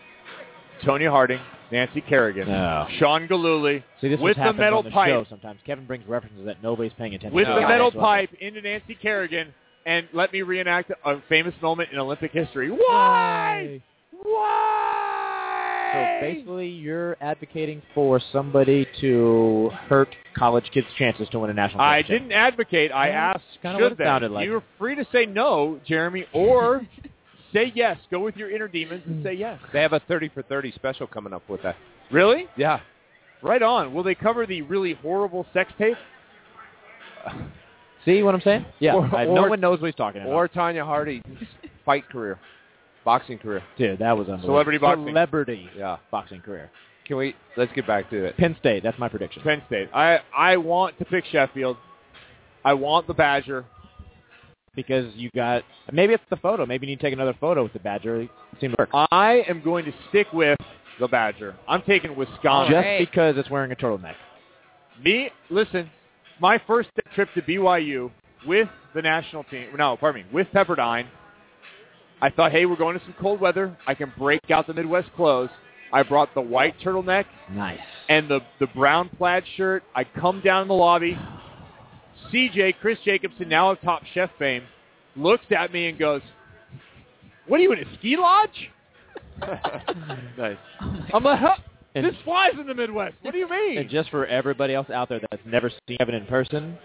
Tonya 0.84 1.10
Harding, 1.10 1.40
Nancy 1.72 2.00
Kerrigan, 2.00 2.48
No. 2.48 2.86
Sean 2.98 3.26
Gillooly 3.26 3.82
See, 4.00 4.08
this 4.08 4.20
with 4.20 4.36
the 4.36 4.52
metal 4.52 4.82
the 4.82 4.90
pipe. 4.90 5.08
show 5.08 5.24
sometimes. 5.28 5.60
Kevin 5.66 5.86
brings 5.86 6.06
references 6.06 6.44
that 6.46 6.62
nobody's 6.62 6.92
paying 6.98 7.14
attention 7.14 7.34
with 7.34 7.46
to. 7.46 7.54
the 7.54 7.60
metal 7.62 7.86
that's 7.90 7.96
what- 7.96 8.02
pipe 8.02 8.30
into 8.40 8.60
Nancy 8.60 8.94
Kerrigan, 8.94 9.54
and 9.86 10.06
let 10.12 10.32
me 10.32 10.42
reenact 10.42 10.90
a 11.04 11.20
famous 11.28 11.54
moment 11.62 11.90
in 11.92 11.98
Olympic 11.98 12.30
history. 12.32 12.68
Why? 12.70 13.80
Why? 14.22 15.90
So 15.92 16.26
basically, 16.26 16.68
you're 16.68 17.16
advocating 17.20 17.80
for 17.94 18.20
somebody 18.32 18.86
to 19.00 19.70
hurt 19.88 20.14
college 20.36 20.70
kids' 20.72 20.88
chances 20.98 21.28
to 21.30 21.38
win 21.38 21.50
a 21.50 21.54
national 21.54 21.80
I 21.80 22.02
didn't 22.02 22.32
advocate. 22.32 22.92
I 22.92 23.08
Yeah, 23.08 23.32
asked, 23.34 23.44
kinda 23.62 23.82
what 23.82 23.92
it 23.92 23.98
sounded 23.98 24.30
like. 24.30 24.44
You 24.44 24.52
were 24.52 24.62
free 24.78 24.94
to 24.96 25.06
say 25.10 25.24
no, 25.26 25.80
Jeremy, 25.86 26.26
or 26.32 26.82
say 27.52 27.72
yes. 27.74 27.96
Go 28.10 28.20
with 28.20 28.36
your 28.36 28.50
inner 28.50 28.68
demons 28.68 29.02
and 29.06 29.22
say 29.24 29.34
yes. 29.34 29.58
They 29.72 29.80
have 29.82 29.92
a 29.92 30.00
30 30.00 30.28
for 30.30 30.42
30 30.42 30.72
special 30.72 31.06
coming 31.06 31.32
up 31.32 31.48
with 31.48 31.62
that. 31.62 31.76
Really? 32.10 32.46
Yeah. 32.56 32.80
Right 33.42 33.62
on. 33.62 33.92
Will 33.94 34.02
they 34.02 34.14
cover 34.14 34.46
the 34.46 34.62
really 34.62 34.94
horrible 34.94 35.46
sex 35.52 35.72
tape? 35.78 35.96
See 38.04 38.22
what 38.22 38.34
I'm 38.34 38.40
saying? 38.40 38.64
Yeah. 38.78 38.94
Or- 38.94 39.16
I- 39.16 39.24
no 39.24 39.44
or- 39.44 39.50
one 39.50 39.60
knows 39.60 39.80
what 39.80 39.86
he's 39.86 39.94
talking 39.96 40.22
about. 40.22 40.32
Or 40.32 40.48
Tonya 40.48 40.84
Hardy's 40.84 41.22
fight 41.84 42.08
career, 42.08 42.38
boxing 43.04 43.38
career. 43.38 43.62
Dude, 43.76 43.98
that 43.98 44.12
was 44.16 44.28
unbelievable. 44.28 44.54
Celebrity 44.54 44.78
boxing. 44.78 45.06
Celebrity 45.08 45.70
Yeah. 45.76 45.96
boxing 46.10 46.40
career. 46.40 46.70
Can 47.04 47.16
we? 47.16 47.34
Let's 47.56 47.72
get 47.72 47.86
back 47.86 48.10
to 48.10 48.24
it. 48.24 48.36
Penn 48.36 48.56
State. 48.58 48.82
That's 48.82 48.98
my 48.98 49.08
prediction. 49.08 49.42
Penn 49.42 49.62
State. 49.66 49.88
I 49.94 50.20
I 50.36 50.56
want 50.56 50.98
to 50.98 51.04
pick 51.04 51.24
Sheffield. 51.26 51.76
I 52.64 52.74
want 52.74 53.06
the 53.06 53.14
Badger. 53.14 53.64
Because 54.76 55.12
you 55.14 55.30
got 55.34 55.64
maybe 55.92 56.12
it's 56.12 56.22
the 56.30 56.36
photo. 56.36 56.66
Maybe 56.66 56.86
you 56.86 56.92
need 56.92 57.00
to 57.00 57.02
take 57.06 57.14
another 57.14 57.34
photo 57.40 57.62
with 57.62 57.72
the 57.72 57.78
Badger. 57.80 58.20
It 58.20 58.30
seemed 58.60 58.74
to 58.76 58.82
work. 58.82 58.90
I 59.10 59.42
am 59.48 59.62
going 59.62 59.84
to 59.86 59.92
stick 60.10 60.26
with 60.32 60.58
the 61.00 61.08
Badger. 61.08 61.56
I'm 61.66 61.82
taking 61.82 62.14
Wisconsin. 62.14 62.72
Just 62.74 63.10
because 63.10 63.36
it's 63.38 63.50
wearing 63.50 63.72
a 63.72 63.74
turtleneck. 63.74 64.14
Me, 65.02 65.30
listen, 65.50 65.90
my 66.40 66.60
first 66.66 66.90
trip 67.14 67.28
to 67.34 67.42
BYU 67.42 68.10
with 68.46 68.68
the 68.94 69.02
national 69.02 69.44
team, 69.44 69.68
no, 69.76 69.96
pardon 69.96 70.22
me, 70.22 70.28
with 70.32 70.46
Pepperdine, 70.54 71.06
I 72.20 72.30
thought, 72.30 72.52
hey, 72.52 72.64
we're 72.64 72.76
going 72.76 72.98
to 72.98 73.04
some 73.04 73.14
cold 73.20 73.40
weather. 73.40 73.76
I 73.86 73.94
can 73.94 74.12
break 74.18 74.50
out 74.50 74.66
the 74.66 74.72
Midwest 74.74 75.10
clothes. 75.16 75.50
I 75.92 76.02
brought 76.02 76.32
the 76.34 76.40
white 76.40 76.74
turtleneck 76.80 77.26
Nice. 77.50 77.78
and 78.08 78.28
the, 78.28 78.40
the 78.58 78.66
brown 78.68 79.08
plaid 79.18 79.44
shirt. 79.56 79.82
I 79.94 80.04
come 80.04 80.40
down 80.40 80.62
in 80.62 80.68
the 80.68 80.74
lobby. 80.74 81.18
CJ, 82.32 82.74
Chris 82.80 82.98
Jacobson, 83.04 83.48
now 83.48 83.70
of 83.70 83.80
Top 83.80 84.02
Chef 84.14 84.30
fame, 84.38 84.62
looks 85.16 85.44
at 85.56 85.72
me 85.72 85.88
and 85.88 85.98
goes, 85.98 86.22
what 87.46 87.60
are 87.60 87.62
you 87.62 87.72
in 87.72 87.80
a 87.80 87.94
ski 87.98 88.16
lodge? 88.16 88.70
nice. 90.38 90.56
I'm 91.12 91.22
like, 91.22 91.38
huh? 91.38 91.56
And- 91.94 92.04
this 92.04 92.14
flies 92.24 92.52
in 92.60 92.66
the 92.66 92.74
Midwest. 92.74 93.14
What 93.22 93.32
do 93.32 93.38
you 93.38 93.48
mean? 93.48 93.78
And 93.78 93.88
just 93.88 94.10
for 94.10 94.26
everybody 94.26 94.74
else 94.74 94.90
out 94.90 95.08
there 95.08 95.20
that's 95.30 95.42
never 95.46 95.70
seen 95.88 95.96
Kevin 95.98 96.14
in 96.14 96.26
person, 96.26 96.76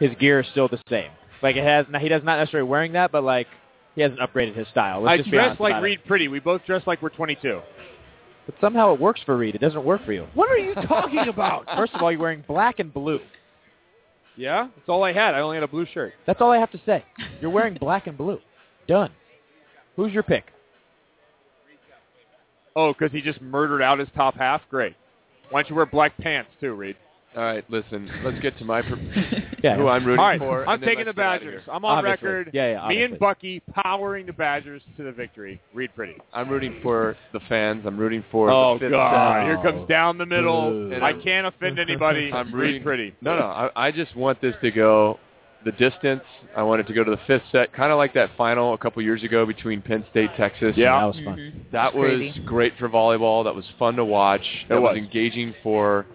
his 0.00 0.10
gear 0.18 0.40
is 0.40 0.46
still 0.50 0.68
the 0.68 0.80
same. 0.88 1.10
Like 1.42 1.56
it 1.56 1.64
has. 1.64 1.84
Now 1.90 1.98
he 1.98 2.08
does 2.08 2.22
not 2.24 2.38
necessarily 2.38 2.68
wearing 2.68 2.92
that, 2.92 3.12
but 3.12 3.22
like 3.22 3.46
he 3.94 4.00
hasn't 4.00 4.20
upgraded 4.20 4.56
his 4.56 4.66
style. 4.68 5.02
Let's 5.02 5.12
I 5.12 5.16
just 5.18 5.30
dress 5.30 5.60
like 5.60 5.72
about 5.72 5.82
it. 5.82 5.84
Reid 5.84 6.00
Priddy. 6.08 6.30
We 6.30 6.40
both 6.40 6.64
dress 6.64 6.82
like 6.86 7.02
we're 7.02 7.10
22. 7.10 7.60
But 8.46 8.54
somehow 8.60 8.94
it 8.94 9.00
works 9.00 9.20
for 9.26 9.36
Reid. 9.36 9.54
It 9.54 9.60
doesn't 9.60 9.84
work 9.84 10.04
for 10.06 10.12
you. 10.12 10.26
What 10.34 10.50
are 10.50 10.56
you 10.58 10.74
talking 10.74 11.28
about? 11.28 11.66
First 11.76 11.92
of 11.94 12.00
all, 12.00 12.10
you're 12.10 12.20
wearing 12.20 12.44
black 12.46 12.78
and 12.78 12.94
blue. 12.94 13.20
Yeah, 14.36 14.68
that's 14.76 14.88
all 14.88 15.02
I 15.02 15.12
had. 15.12 15.34
I 15.34 15.40
only 15.40 15.56
had 15.56 15.62
a 15.62 15.68
blue 15.68 15.86
shirt. 15.92 16.12
That's 16.26 16.40
all 16.40 16.50
I 16.50 16.58
have 16.58 16.70
to 16.72 16.80
say. 16.84 17.04
You're 17.40 17.50
wearing 17.50 17.74
black 17.74 18.06
and 18.06 18.16
blue. 18.18 18.38
Done. 18.86 19.10
Who's 19.96 20.12
your 20.12 20.22
pick? 20.22 20.44
Oh, 22.74 22.92
because 22.92 23.10
he 23.12 23.22
just 23.22 23.40
murdered 23.40 23.80
out 23.80 23.98
his 23.98 24.08
top 24.14 24.34
half? 24.36 24.60
Great. 24.68 24.94
Why 25.50 25.62
don't 25.62 25.70
you 25.70 25.76
wear 25.76 25.86
black 25.86 26.16
pants 26.18 26.50
too, 26.60 26.74
Reid? 26.74 26.96
All 27.34 27.42
right, 27.42 27.64
listen. 27.70 28.10
Let's 28.22 28.38
get 28.40 28.58
to 28.58 28.64
my 28.64 28.82
pr- 28.82 28.94
Yeah. 29.66 29.76
who 29.76 29.88
I'm 29.88 30.04
rooting 30.04 30.20
All 30.20 30.26
right, 30.26 30.38
for. 30.38 30.68
I'm 30.68 30.80
taking 30.80 31.04
the 31.04 31.10
let's 31.10 31.16
get 31.16 31.24
outta 31.24 31.44
Badgers. 31.44 31.62
I'm 31.70 31.84
on 31.84 31.98
Obviously. 31.98 32.28
record. 32.28 32.50
Yeah, 32.52 32.72
yeah, 32.82 32.88
Me 32.88 33.02
and 33.02 33.18
Bucky 33.18 33.60
powering 33.74 34.26
the 34.26 34.32
Badgers 34.32 34.82
to 34.96 35.02
the 35.02 35.12
victory. 35.12 35.60
Reid 35.74 35.90
Priddy. 35.96 36.16
I'm 36.32 36.48
rooting 36.48 36.78
for 36.82 37.16
the 37.32 37.40
fans. 37.48 37.84
I'm 37.86 37.96
rooting 37.98 38.24
for 38.30 38.50
Oh 38.50 38.74
the 38.74 38.80
fifth 38.86 38.92
God! 38.92 39.40
set. 39.40 39.44
Here 39.46 39.56
comes 39.62 39.88
down 39.88 40.18
the 40.18 40.26
middle. 40.26 40.92
I 41.02 41.12
can't 41.12 41.46
offend 41.46 41.78
anybody. 41.78 42.32
I'm 42.34 42.46
Reid 42.54 42.54
rooting 42.54 42.82
Priddy. 42.82 43.12
No, 43.20 43.38
no. 43.38 43.46
I, 43.46 43.70
I 43.88 43.90
just 43.92 44.14
want 44.16 44.40
this 44.40 44.54
to 44.62 44.70
go 44.70 45.18
the 45.64 45.72
distance. 45.72 46.22
I 46.56 46.62
want 46.62 46.80
it 46.80 46.86
to 46.86 46.92
go 46.94 47.02
to 47.02 47.10
the 47.10 47.20
fifth 47.26 47.42
set, 47.50 47.72
kind 47.72 47.90
of 47.90 47.98
like 47.98 48.14
that 48.14 48.30
final 48.36 48.72
a 48.74 48.78
couple 48.78 49.02
years 49.02 49.24
ago 49.24 49.44
between 49.44 49.82
Penn 49.82 50.04
State, 50.10 50.30
Texas. 50.36 50.74
Yeah. 50.76 50.98
That 51.00 51.06
was 51.06 51.16
fun. 51.24 51.66
That 51.72 51.94
was 51.94 52.08
Crazy. 52.10 52.40
great 52.44 52.72
for 52.78 52.88
volleyball. 52.88 53.42
That 53.44 53.54
was 53.54 53.64
fun 53.78 53.96
to 53.96 54.04
watch. 54.04 54.46
That 54.68 54.80
was. 54.80 54.96
engaging 54.96 55.54
for 55.64 56.06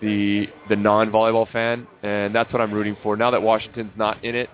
the 0.00 0.46
the 0.68 0.76
non-volleyball 0.76 1.50
fan, 1.50 1.86
and 2.02 2.34
that's 2.34 2.52
what 2.52 2.60
I'm 2.60 2.72
rooting 2.72 2.96
for. 3.02 3.16
Now 3.16 3.30
that 3.30 3.42
Washington's 3.42 3.92
not 3.96 4.22
in 4.24 4.34
it, 4.34 4.50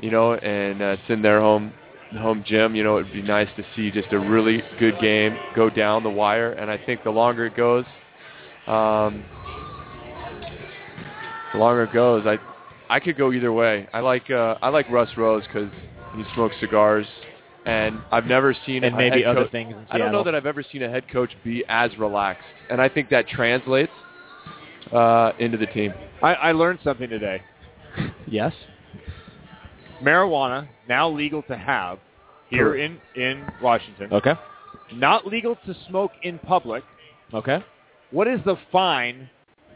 you 0.00 0.10
know, 0.10 0.34
and 0.34 0.82
uh, 0.82 0.96
it's 0.98 1.02
in 1.10 1.22
their 1.22 1.40
home 1.40 1.72
home 2.18 2.44
gym, 2.46 2.74
you 2.74 2.82
know, 2.84 2.98
it'd 2.98 3.12
be 3.12 3.22
nice 3.22 3.48
to 3.56 3.64
see 3.74 3.90
just 3.90 4.12
a 4.12 4.18
really 4.18 4.62
good 4.78 4.98
game 5.00 5.36
go 5.54 5.68
down 5.68 6.02
the 6.02 6.10
wire. 6.10 6.52
And 6.52 6.70
I 6.70 6.78
think 6.86 7.02
the 7.04 7.10
longer 7.10 7.46
it 7.46 7.56
goes, 7.56 7.84
um, 8.66 9.24
the 11.52 11.58
longer 11.58 11.84
it 11.84 11.92
goes, 11.92 12.26
I 12.26 12.38
I 12.88 13.00
could 13.00 13.16
go 13.16 13.32
either 13.32 13.52
way. 13.52 13.88
I 13.92 14.00
like 14.00 14.30
uh, 14.30 14.56
I 14.62 14.68
like 14.68 14.88
Russ 14.90 15.10
Rose 15.16 15.44
because 15.46 15.70
he 16.14 16.24
smokes 16.34 16.54
cigars, 16.60 17.06
and 17.64 18.00
I've 18.12 18.26
never 18.26 18.54
seen 18.66 18.84
And 18.84 18.94
a 18.94 18.98
maybe 18.98 19.22
head 19.22 19.30
other 19.30 19.42
coach- 19.42 19.52
things 19.52 19.72
in 19.72 19.86
I 19.90 19.98
don't 19.98 20.12
know 20.12 20.22
that 20.24 20.34
I've 20.34 20.46
ever 20.46 20.62
seen 20.62 20.82
a 20.82 20.88
head 20.88 21.08
coach 21.08 21.30
be 21.44 21.64
as 21.68 21.96
relaxed, 21.98 22.44
and 22.70 22.80
I 22.80 22.88
think 22.88 23.08
that 23.10 23.28
translates 23.28 23.92
uh, 24.92 25.32
into 25.38 25.56
the 25.58 25.66
team. 25.66 25.92
I, 26.22 26.34
I 26.34 26.52
learned 26.52 26.80
something 26.84 27.08
today. 27.08 27.42
Yes. 28.28 28.52
Marijuana 30.02 30.68
now 30.88 31.08
legal 31.08 31.42
to 31.44 31.56
have 31.56 31.98
here 32.50 32.74
in 32.76 32.98
in 33.14 33.46
Washington. 33.62 34.12
Okay. 34.12 34.34
Not 34.92 35.26
legal 35.26 35.56
to 35.66 35.74
smoke 35.88 36.12
in 36.22 36.38
public. 36.38 36.84
Okay. 37.32 37.64
What 38.10 38.28
is 38.28 38.40
the 38.44 38.56
fine 38.70 39.28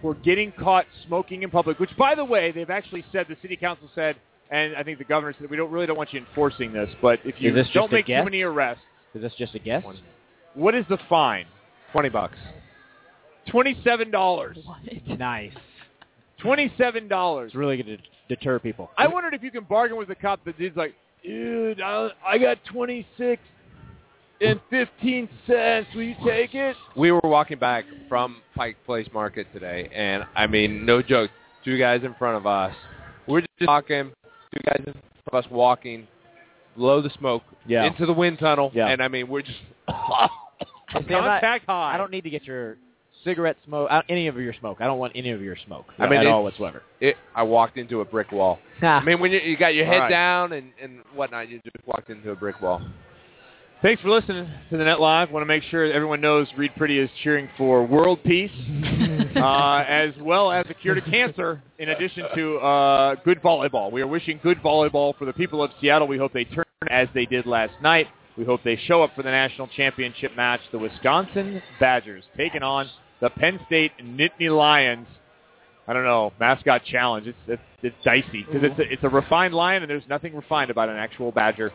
for 0.02 0.14
getting 0.14 0.52
caught 0.52 0.86
smoking 1.06 1.42
in 1.42 1.50
public? 1.50 1.78
Which, 1.80 1.96
by 1.96 2.14
the 2.14 2.24
way, 2.24 2.52
they've 2.52 2.70
actually 2.70 3.04
said 3.12 3.26
the 3.28 3.36
city 3.42 3.56
council 3.56 3.88
said, 3.94 4.16
and 4.50 4.76
I 4.76 4.82
think 4.82 4.98
the 4.98 5.04
governor 5.04 5.34
said 5.38 5.50
we 5.50 5.56
don't 5.56 5.70
really 5.70 5.86
don't 5.86 5.96
want 5.96 6.12
you 6.12 6.20
enforcing 6.20 6.72
this, 6.72 6.90
but 7.00 7.20
if 7.24 7.36
you 7.40 7.52
don't 7.72 7.90
make 7.92 8.06
too 8.06 8.24
many 8.24 8.42
arrests, 8.42 8.82
Is 9.14 9.22
this 9.22 9.32
just 9.38 9.54
a 9.54 9.58
guess? 9.58 9.84
what 10.54 10.74
is 10.74 10.84
the 10.88 10.98
fine? 11.08 11.46
Twenty 11.92 12.08
bucks. 12.08 12.36
Twenty-seven 13.48 14.10
dollars. 14.10 14.58
Nice. 15.18 15.52
Twenty-seven 16.38 17.08
dollars. 17.08 17.48
It's 17.48 17.54
really 17.56 17.82
going 17.82 17.98
to 17.98 18.02
deter 18.34 18.58
people. 18.58 18.90
I 18.96 19.06
wondered 19.06 19.34
if 19.34 19.42
you 19.42 19.50
can 19.50 19.64
bargain 19.64 19.96
with 19.96 20.08
the 20.08 20.14
cop. 20.14 20.44
The 20.44 20.52
dude's 20.52 20.76
like, 20.76 20.94
dude, 21.24 21.80
I, 21.80 22.10
I 22.26 22.38
got 22.38 22.58
twenty-six 22.64 23.42
and 24.40 24.60
fifteen 24.70 25.28
cents. 25.46 25.88
Will 25.94 26.02
you 26.04 26.14
take 26.24 26.54
it? 26.54 26.76
We 26.96 27.12
were 27.12 27.20
walking 27.24 27.58
back 27.58 27.84
from 28.08 28.40
Pike 28.54 28.76
Place 28.86 29.08
Market 29.12 29.46
today, 29.52 29.90
and 29.94 30.24
I 30.34 30.46
mean, 30.46 30.86
no 30.86 31.02
joke, 31.02 31.30
two 31.64 31.78
guys 31.78 32.02
in 32.04 32.14
front 32.14 32.36
of 32.36 32.46
us. 32.46 32.74
We're 33.26 33.40
just 33.42 33.52
talking, 33.64 34.12
two 34.54 34.60
guys 34.64 34.82
in 34.86 34.92
front 34.92 35.04
of 35.26 35.34
us 35.34 35.44
walking, 35.50 36.06
blow 36.76 37.02
the 37.02 37.10
smoke 37.18 37.42
Yeah. 37.66 37.84
into 37.84 38.06
the 38.06 38.12
wind 38.14 38.38
tunnel, 38.38 38.70
Yeah. 38.74 38.86
and 38.88 39.02
I 39.02 39.08
mean, 39.08 39.28
we're 39.28 39.42
just 39.42 39.58
See, 39.88 39.94
I'm 39.94 41.08
not- 41.10 41.40
Contact 41.42 41.66
high. 41.66 41.94
I 41.94 41.98
don't 41.98 42.10
need 42.10 42.24
to 42.24 42.30
get 42.30 42.44
your 42.44 42.76
cigarette 43.24 43.56
smoke, 43.64 43.90
any 44.08 44.26
of 44.26 44.36
your 44.36 44.54
smoke. 44.58 44.78
I 44.80 44.86
don't 44.86 44.98
want 44.98 45.12
any 45.14 45.30
of 45.30 45.42
your 45.42 45.56
smoke 45.66 45.86
I 45.98 46.08
mean, 46.08 46.20
at 46.20 46.26
all 46.26 46.42
whatsoever. 46.42 46.82
it, 47.00 47.16
I 47.34 47.42
walked 47.42 47.76
into 47.76 48.00
a 48.00 48.04
brick 48.04 48.32
wall. 48.32 48.58
I 48.82 49.02
mean, 49.02 49.20
when 49.20 49.32
you, 49.32 49.40
you 49.40 49.56
got 49.56 49.74
your 49.74 49.86
head 49.86 49.94
All 49.94 50.00
right. 50.02 50.10
down 50.10 50.52
and, 50.52 50.72
and 50.80 51.00
whatnot, 51.14 51.48
you 51.48 51.60
just 51.64 51.86
walked 51.86 52.10
into 52.10 52.30
a 52.30 52.36
brick 52.36 52.60
wall. 52.60 52.80
Thanks 53.82 54.02
for 54.02 54.10
listening 54.10 54.46
to 54.68 54.76
the 54.76 54.84
Net 54.84 55.00
Live. 55.00 55.30
Want 55.30 55.40
to 55.40 55.46
make 55.46 55.62
sure 55.62 55.90
everyone 55.90 56.20
knows 56.20 56.46
Reid 56.54 56.72
Priddy 56.78 57.02
is 57.02 57.08
cheering 57.22 57.48
for 57.56 57.82
world 57.82 58.22
peace, 58.24 58.50
uh, 59.36 59.84
as 59.88 60.12
well 60.20 60.52
as 60.52 60.66
a 60.68 60.74
cure 60.74 60.94
to 60.94 61.00
cancer. 61.00 61.62
In 61.78 61.88
addition 61.88 62.26
to 62.34 62.56
uh, 62.58 63.14
good 63.24 63.40
volleyball, 63.40 63.90
we 63.90 64.02
are 64.02 64.06
wishing 64.06 64.38
good 64.42 64.58
volleyball 64.58 65.16
for 65.16 65.24
the 65.24 65.32
people 65.32 65.62
of 65.62 65.70
Seattle. 65.80 66.06
We 66.06 66.18
hope 66.18 66.34
they 66.34 66.44
turn 66.44 66.64
as 66.90 67.08
they 67.14 67.24
did 67.24 67.46
last 67.46 67.72
night. 67.80 68.08
We 68.36 68.44
hope 68.44 68.60
they 68.64 68.76
show 68.86 69.02
up 69.02 69.14
for 69.16 69.22
the 69.22 69.30
national 69.30 69.68
championship 69.68 70.36
match. 70.36 70.60
The 70.72 70.78
Wisconsin 70.78 71.62
Badgers 71.78 72.24
taking 72.36 72.62
on 72.62 72.86
the 73.20 73.30
Penn 73.30 73.60
State 73.66 73.92
Nittany 74.02 74.54
Lions. 74.54 75.06
I 75.86 75.92
don't 75.92 76.04
know 76.04 76.32
mascot 76.38 76.84
challenge. 76.84 77.26
It's 77.26 77.38
it's, 77.46 77.62
it's 77.82 77.96
dicey 78.04 78.44
because 78.46 78.62
it's 78.62 78.78
a, 78.78 78.92
it's 78.92 79.04
a 79.04 79.08
refined 79.08 79.54
lion 79.54 79.82
and 79.82 79.90
there's 79.90 80.08
nothing 80.08 80.34
refined 80.34 80.70
about 80.70 80.88
an 80.88 80.96
actual 80.96 81.32
badger. 81.32 81.72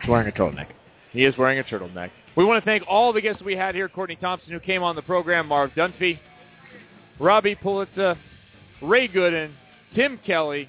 He's 0.00 0.08
wearing 0.08 0.28
a 0.28 0.32
turtleneck. 0.32 0.68
He 1.12 1.24
is 1.24 1.36
wearing 1.36 1.58
a 1.58 1.64
turtleneck. 1.64 2.10
We 2.36 2.44
want 2.44 2.62
to 2.62 2.64
thank 2.64 2.82
all 2.88 3.12
the 3.12 3.20
guests 3.20 3.42
we 3.42 3.54
had 3.54 3.74
here. 3.74 3.88
Courtney 3.88 4.16
Thompson, 4.16 4.52
who 4.52 4.60
came 4.60 4.82
on 4.82 4.96
the 4.96 5.02
program, 5.02 5.48
Marv 5.48 5.70
Dunphy, 5.72 6.18
Robbie 7.20 7.54
Pulliza, 7.54 8.16
Ray 8.80 9.06
Gooden, 9.06 9.52
Tim 9.94 10.18
Kelly, 10.26 10.68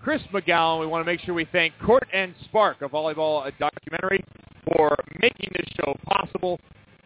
Chris 0.00 0.22
McGown. 0.32 0.80
We 0.80 0.86
want 0.86 1.04
to 1.04 1.10
make 1.10 1.20
sure 1.20 1.34
we 1.34 1.46
thank 1.52 1.74
Court 1.84 2.06
and 2.12 2.34
Spark, 2.44 2.80
a 2.80 2.88
volleyball 2.88 3.50
documentary, 3.58 4.24
for 4.74 4.96
making 5.20 5.50
this 5.52 5.66
show 5.76 5.94
possible. 6.06 6.58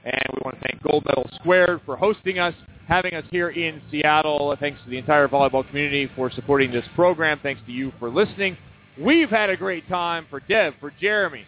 And 0.06 0.22
we 0.34 0.40
want 0.44 0.56
to 0.60 0.68
thank 0.68 0.80
Gold 0.84 1.04
Medal 1.04 1.28
Squared 1.34 1.80
for 1.84 1.96
hosting 1.96 2.38
us, 2.38 2.54
having 2.86 3.14
us 3.14 3.24
here 3.32 3.48
in 3.50 3.82
Seattle. 3.90 4.56
Thanks 4.60 4.78
to 4.84 4.90
the 4.90 4.98
entire 4.98 5.26
volleyball 5.26 5.66
community 5.66 6.08
for 6.14 6.30
supporting 6.30 6.70
this 6.70 6.84
program. 6.94 7.40
Thanks 7.42 7.60
to 7.66 7.72
you 7.72 7.92
for 7.98 8.08
listening. 8.08 8.56
We've 8.96 9.28
had 9.28 9.50
a 9.50 9.56
great 9.56 9.88
time 9.88 10.26
for 10.30 10.38
Dev, 10.38 10.74
for 10.78 10.92
Jeremy, 11.00 11.44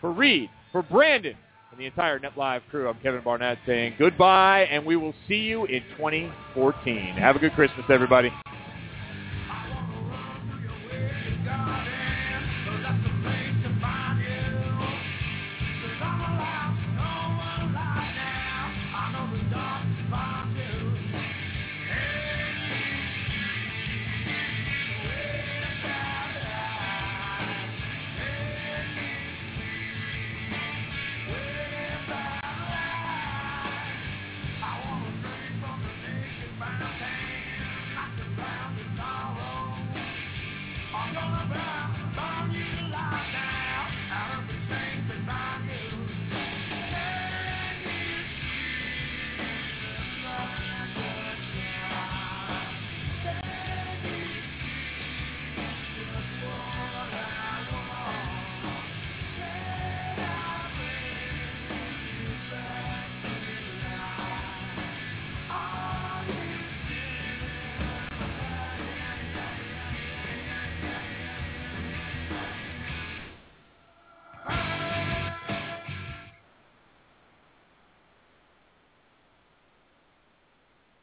for 0.00 0.12
Reid, 0.12 0.50
for 0.72 0.82
Brandon, 0.82 1.36
and 1.70 1.78
the 1.78 1.86
entire 1.86 2.18
NetLive 2.18 2.62
crew. 2.70 2.88
I'm 2.88 2.98
Kevin 3.04 3.22
Barnett 3.22 3.58
saying 3.64 3.94
goodbye, 4.00 4.62
and 4.62 4.84
we 4.84 4.96
will 4.96 5.14
see 5.28 5.36
you 5.36 5.66
in 5.66 5.82
2014. 5.96 7.14
Have 7.14 7.36
a 7.36 7.38
good 7.38 7.52
Christmas, 7.52 7.86
everybody. 7.88 8.32